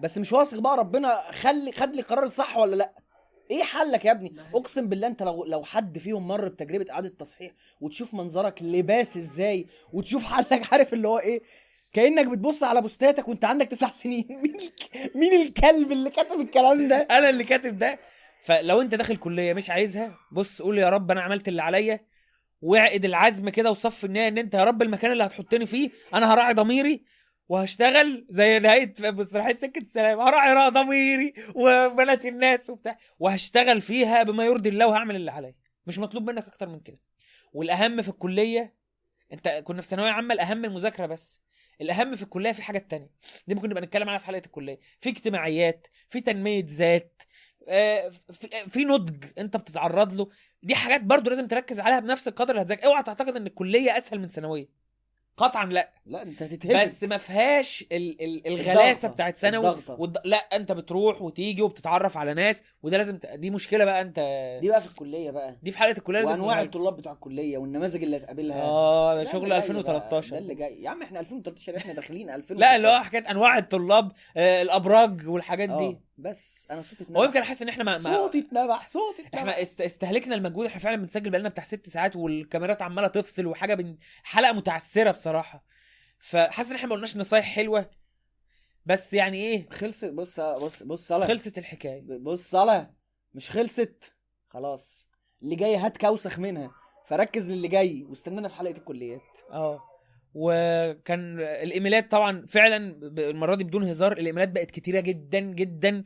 بس 0.00 0.18
مش 0.18 0.32
واثق 0.32 0.58
بقى 0.58 0.76
ربنا 0.76 1.30
خلي 1.30 1.72
خد 1.72 1.94
لي 1.94 2.00
القرار 2.00 2.24
الصح 2.24 2.56
ولا 2.56 2.76
لأ. 2.76 2.92
إيه 3.50 3.62
حلك 3.62 4.04
يا 4.04 4.10
ابني؟ 4.10 4.34
أقسم 4.54 4.88
بالله 4.88 5.06
أنت 5.06 5.22
لو 5.22 5.44
لو 5.44 5.64
حد 5.64 5.98
فيهم 5.98 6.28
مر 6.28 6.48
بتجربة 6.48 6.86
إعادة 6.92 7.08
تصحيح 7.08 7.52
وتشوف 7.80 8.14
منظرك 8.14 8.62
لباس 8.62 9.16
إزاي 9.16 9.66
وتشوف 9.92 10.24
حلك 10.32 10.62
عارف 10.72 10.92
اللي 10.94 11.08
هو 11.08 11.18
إيه؟ 11.18 11.42
كأنك 11.92 12.26
بتبص 12.26 12.62
على 12.62 12.80
بوستاتك 12.80 13.28
وأنت 13.28 13.44
عندك 13.44 13.66
تسع 13.66 13.90
سنين. 13.90 14.26
مين 14.42 14.54
الك- 14.60 15.16
مين 15.16 15.32
الكلب 15.42 15.92
اللي 15.92 16.10
كتب 16.10 16.40
الكلام 16.40 16.88
ده؟ 16.88 16.96
أنا 17.18 17.30
اللي 17.30 17.44
كاتب 17.44 17.78
ده. 17.78 17.98
فلو 18.44 18.80
أنت 18.80 18.94
داخل 18.94 19.16
كلية 19.16 19.52
مش 19.52 19.70
عايزها 19.70 20.14
بص 20.32 20.62
قول 20.62 20.78
يا 20.78 20.88
رب 20.90 21.10
أنا 21.10 21.20
عملت 21.22 21.48
اللي 21.48 21.62
عليا 21.62 22.00
واعقد 22.62 23.04
العزم 23.04 23.48
كده 23.48 23.70
وصف 23.70 24.04
النيه 24.04 24.28
إن 24.28 24.38
أنت 24.38 24.54
يا 24.54 24.64
رب 24.64 24.82
المكان 24.82 25.12
اللي 25.12 25.24
هتحطني 25.24 25.66
فيه 25.66 25.90
أنا 26.14 26.34
هراعي 26.34 26.54
ضميري 26.54 27.04
وهشتغل 27.48 28.26
زي 28.30 28.58
نهاية 28.58 28.94
مسرحية 29.00 29.56
سكة 29.56 29.78
السلام. 29.78 30.20
هراعي 30.20 30.52
رأى 30.52 30.70
ضميري 30.70 31.34
وبنات 31.54 32.26
الناس 32.26 32.70
وبتاع. 32.70 32.98
وهشتغل 33.18 33.80
فيها 33.80 34.22
بما 34.22 34.44
يرضي 34.44 34.68
الله 34.68 34.86
وهعمل 34.86 35.16
اللي 35.16 35.30
عليا. 35.30 35.54
مش 35.86 35.98
مطلوب 35.98 36.30
منك 36.30 36.46
أكتر 36.46 36.68
من 36.68 36.80
كده. 36.80 36.98
والأهم 37.52 38.02
في 38.02 38.08
الكلية 38.08 38.74
أنت 39.32 39.48
كنا 39.48 39.82
في 39.82 39.88
ثانوية 39.88 40.10
عامة 40.10 40.34
الأهم 40.34 40.64
المذاكرة 40.64 41.06
بس. 41.06 41.40
الأهم 41.80 42.16
في 42.16 42.22
الكلية 42.22 42.52
في 42.52 42.62
حاجات 42.62 42.90
تانية. 42.90 43.10
دي 43.46 43.54
ممكن 43.54 43.68
نبقى 43.68 43.82
نتكلم 43.82 44.08
عنها 44.08 44.18
في 44.18 44.26
حلقة 44.26 44.46
الكلية. 44.46 44.78
في 45.00 45.08
اجتماعيات 45.08 45.86
في 46.08 46.20
تنمية 46.20 46.64
ذات 46.68 47.22
آه، 47.68 48.08
في, 48.08 48.48
في 48.48 48.84
نضج 48.84 49.24
أنت 49.38 49.56
بتتعرض 49.56 50.14
له. 50.14 50.28
دي 50.62 50.74
حاجات 50.74 51.00
برضو 51.00 51.30
لازم 51.30 51.48
تركز 51.48 51.80
عليها 51.80 52.00
بنفس 52.00 52.28
القدر 52.28 52.50
اللي 52.50 52.62
هتذاكر. 52.62 52.86
اوعى 52.86 53.02
تعتقد 53.02 53.36
إن 53.36 53.46
الكلية 53.46 53.96
أسهل 53.96 54.20
من 54.20 54.28
ثانوية. 54.28 54.83
قطعا 55.36 55.64
لا. 55.66 55.90
لا 56.06 56.22
انت 56.22 56.42
هتتهبل. 56.42 56.80
بس 56.84 57.04
ما 57.04 57.18
فيهاش 57.18 57.84
ال 57.92 58.22
ال 58.22 58.46
الغلاسة. 58.46 59.08
بتاعت 59.08 59.36
ثانوي. 59.38 59.76
والض... 59.88 60.16
لا 60.24 60.36
انت 60.36 60.72
بتروح 60.72 61.22
وتيجي 61.22 61.62
وبتتعرف 61.62 62.16
على 62.16 62.34
ناس 62.34 62.62
وده 62.82 62.96
لازم 62.96 63.18
ت... 63.18 63.26
دي 63.26 63.50
مشكلة 63.50 63.84
بقى 63.84 64.00
انت 64.00 64.18
دي 64.60 64.68
بقى 64.68 64.80
في 64.80 64.86
الكلية 64.86 65.30
بقى. 65.30 65.56
دي 65.62 65.70
في 65.70 65.78
حلقه 65.78 65.98
الكلية 65.98 66.18
لازم 66.18 66.30
وأنواع. 66.30 66.62
الطلاب 66.62 66.96
بتوع 66.96 67.12
الكلية 67.12 67.58
والنماذج 67.58 68.02
اللي 68.02 68.16
هتقابلها. 68.16 68.62
آه 68.62 69.14
ده 69.14 69.24
شغل 69.24 69.52
اللي 69.52 69.60
جاي 69.60 69.60
بقى، 69.60 69.68
2013 69.68 70.30
ده 70.30 70.38
اللي 70.38 70.54
جاي. 70.54 70.82
يا 70.82 70.90
عم 70.90 71.02
إحنا 71.02 71.20
2013 71.20 71.76
إحنا 71.76 71.92
داخلين 71.92 72.30
2000 72.30 72.54
لا 72.54 72.76
اللي 72.76 72.88
هو 72.88 72.98
حكايه 73.02 73.30
أنواع 73.30 73.58
الطلاب 73.58 74.12
آه 74.36 74.62
الأبراج 74.62 75.28
والحاجات 75.28 75.68
دي. 75.68 75.74
آه 75.74 76.00
بس 76.18 76.66
أنا 76.70 76.82
صوتي 76.82 77.04
هو 77.04 77.06
اتنبح 77.06 77.24
يمكن 77.24 77.42
حاسس 77.42 77.62
إن 77.62 77.68
إحنا 77.68 77.84
ما, 77.84 77.92
ما 77.92 77.98
صوتي 77.98 78.38
اتنبح 78.38 78.88
صوتي 78.88 79.22
اتنبح 79.22 79.34
إحنا 79.38 79.62
است... 79.62 79.80
استهلكنا 79.80 80.34
المجهود 80.34 80.66
إحنا 80.66 80.80
فعلا 80.80 80.96
بنسجل 80.96 81.30
بقالنا 81.30 81.48
بتاع 81.48 81.64
ست 81.64 81.88
ساعات 81.88 82.16
والكاميرات 82.16 82.82
عمالة 82.82 83.08
تفصل 83.08 83.46
وحاجة 83.46 83.74
بن... 83.74 83.96
حلقة 84.24 84.52
متعسرة 84.52 85.12
بصراحة. 85.24 85.64
فحاسس 86.18 86.70
إن 86.70 86.76
إحنا 86.76 86.88
ما 86.88 86.94
قلناش 86.94 87.16
نصايح 87.16 87.44
حلوة. 87.44 87.90
بس 88.86 89.14
يعني 89.14 89.36
إيه؟ 89.36 89.70
خلصت. 89.70 90.04
بص 90.04 90.40
بص 90.40 90.82
بص 90.82 91.08
صلاة 91.08 91.26
خلصت 91.26 91.58
الحكاية. 91.58 92.02
بص 92.20 92.50
صلاة 92.50 92.94
مش 93.34 93.50
خلصت. 93.50 94.12
خلاص. 94.48 95.08
اللي 95.42 95.56
جاي 95.56 95.76
هتكون 95.76 95.96
أوسخ 95.96 96.38
منها. 96.38 96.70
فركز 97.06 97.50
للي 97.50 97.68
جاي. 97.68 98.04
واستنانا 98.08 98.48
في 98.48 98.54
حلقة 98.54 98.76
الكليات. 98.76 99.38
آه. 99.50 99.82
وكان 100.34 101.40
الإيميلات 101.40 102.10
طبعا 102.10 102.46
فعلا 102.48 102.76
المرة 103.18 103.54
دي 103.54 103.64
بدون 103.64 103.88
هزار 103.88 104.12
الإيميلات 104.12 104.48
بقت 104.48 104.70
كتيرة 104.70 105.00
جدا 105.00 105.40
جدا. 105.40 106.02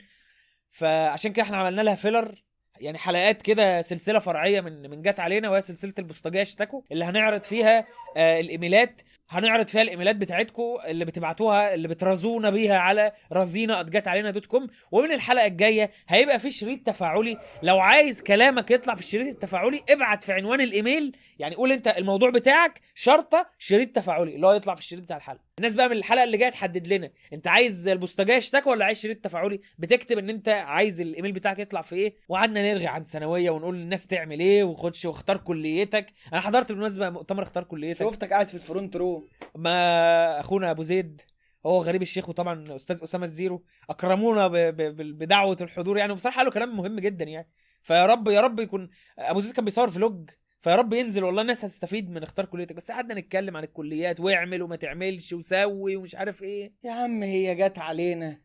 فعشان 0.68 1.32
كده 1.32 1.42
إحنا 1.42 1.56
عملنا 1.56 1.82
لها 1.82 1.94
filler 1.94 2.44
يعني 2.80 2.98
حلقات 2.98 3.42
كده 3.42 3.82
سلسلة 3.82 4.18
فرعية 4.18 4.60
من 4.60 4.90
من 4.90 5.02
جت 5.02 5.20
علينا 5.20 5.50
وهي 5.50 5.60
سلسلة 5.62 5.94
البوسطجية 5.98 6.42
اشتكوا 6.42 6.82
اللي 6.92 7.04
هنعرض 7.04 7.42
فيها 7.42 7.86
آه 8.16 8.40
الإيميلات. 8.40 9.00
هنعرض 9.30 9.68
فيها 9.68 9.82
الإيميلات 9.82 10.16
بتاعتكم 10.16 10.62
اللي 10.86 11.04
بتبعتوها 11.04 11.74
اللي 11.74 11.88
بترازونا 11.88 12.50
بيها 12.50 12.78
على 12.78 13.12
رزينا 13.32 13.82
جت 13.82 14.08
علينا 14.08 14.30
dot 14.30 14.46
com 14.46 14.66
ومن 14.92 15.12
الحلقة 15.12 15.46
الجاية 15.46 15.90
هيبقى 16.08 16.38
في 16.40 16.50
شريط 16.50 16.86
تفاعلي. 16.86 17.38
لو 17.62 17.78
عايز 17.78 18.22
كلامك 18.22 18.70
يطلع 18.70 18.94
في 18.94 19.00
الشريط 19.00 19.26
التفاعلي 19.26 19.82
ابعت 19.90 20.22
في 20.22 20.32
عنوان 20.32 20.60
الإيميل. 20.60 21.16
يعني 21.38 21.54
قول 21.54 21.72
أنت 21.72 21.88
الموضوع 21.88 22.30
بتاعك 22.30 22.80
شرطة 22.94 23.46
شريط 23.58 23.96
تفاعلي. 23.96 24.34
اللي 24.34 24.46
هو 24.46 24.52
يطلع 24.52 24.74
في 24.74 24.80
الشريط 24.80 25.02
بتاع 25.02 25.16
الحلقة. 25.16 25.40
الناس 25.58 25.74
بقى 25.74 25.88
من 25.88 25.96
الحلقة 25.96 26.24
اللي 26.24 26.36
جاية 26.36 26.50
تحدد 26.50 26.88
لنا. 26.88 27.10
أنت 27.32 27.48
عايز 27.48 27.88
البوسطجيه 27.88 28.38
اشتكى 28.38 28.70
ولا 28.70 28.84
عايز 28.84 29.00
شريط 29.00 29.24
تفاعلي؟ 29.24 29.60
بتكتب 29.78 30.18
إن 30.18 30.30
أنت 30.30 30.48
عايز 30.48 31.00
الإيميل 31.00 31.32
بتاعك 31.32 31.58
يطلع 31.58 31.82
في 31.82 31.96
إيه؟ 31.96 32.14
وقعدنا 32.28 32.72
نرغي 32.72 32.86
عن 32.86 33.04
ثانوية 33.04 33.50
ونقول 33.50 33.74
للناس 33.76 34.06
تعمل 34.06 34.40
إيه 34.40 34.64
وخدش 34.64 35.04
واختار 35.04 35.36
كليتك. 35.36 36.06
أنا 36.32 36.40
حضرت 36.40 36.72
بالمناسبة 36.72 37.10
مؤتمر 37.10 37.42
اختار 37.42 37.64
كليتك. 37.64 38.00
شفتك 38.00 38.30
قاعد 38.30 38.48
في 38.48 38.54
ال 38.54 38.61
front 38.61 38.96
row 38.96 39.17
ما 39.56 40.40
أخونا 40.40 40.70
أبو 40.70 40.82
زيد 40.82 41.22
هو 41.66 41.82
غريب 41.82 42.02
الشيخ 42.02 42.28
وطبعا 42.28 42.76
أستاذ 42.76 43.02
أسامة 43.02 43.24
الزيرو 43.24 43.64
أكرمونا 43.90 44.46
ب- 44.48 44.56
ب- 44.56 45.18
بدعوة 45.18 45.56
الحضور 45.60 45.98
يعني. 45.98 46.12
وبصراحة 46.12 46.36
قالوا 46.36 46.52
كلام 46.52 46.76
مهم 46.76 47.00
جدا 47.00 47.24
يعني. 47.24 47.50
فيا 47.82 48.06
رب 48.06 48.28
يا 48.28 48.40
رب 48.40 48.60
يكون 48.60 48.90
أبو 49.18 49.40
زيد 49.40 49.52
كان 49.52 49.64
بيصور 49.64 49.90
vlog 49.90 50.30
فيا 50.60 50.76
رب 50.76 50.92
ينزل 50.92 51.24
والله 51.24 51.42
الناس 51.42 51.64
هتستفيد 51.64 52.10
من 52.10 52.22
اختار 52.22 52.44
كليتك. 52.46 52.76
بس 52.76 52.90
قعدنا 52.90 53.20
نتكلم 53.20 53.56
عن 53.56 53.64
الكليات 53.64 54.20
واعمل 54.20 54.62
وما 54.62 54.76
تعملش 54.76 55.32
وسوي 55.32 55.96
ومش 55.96 56.14
عارف 56.14 56.42
إيه. 56.42 56.72
يا 56.84 56.92
عم 56.92 57.22
هي 57.22 57.54
جت 57.54 57.78
علينا. 57.78 58.38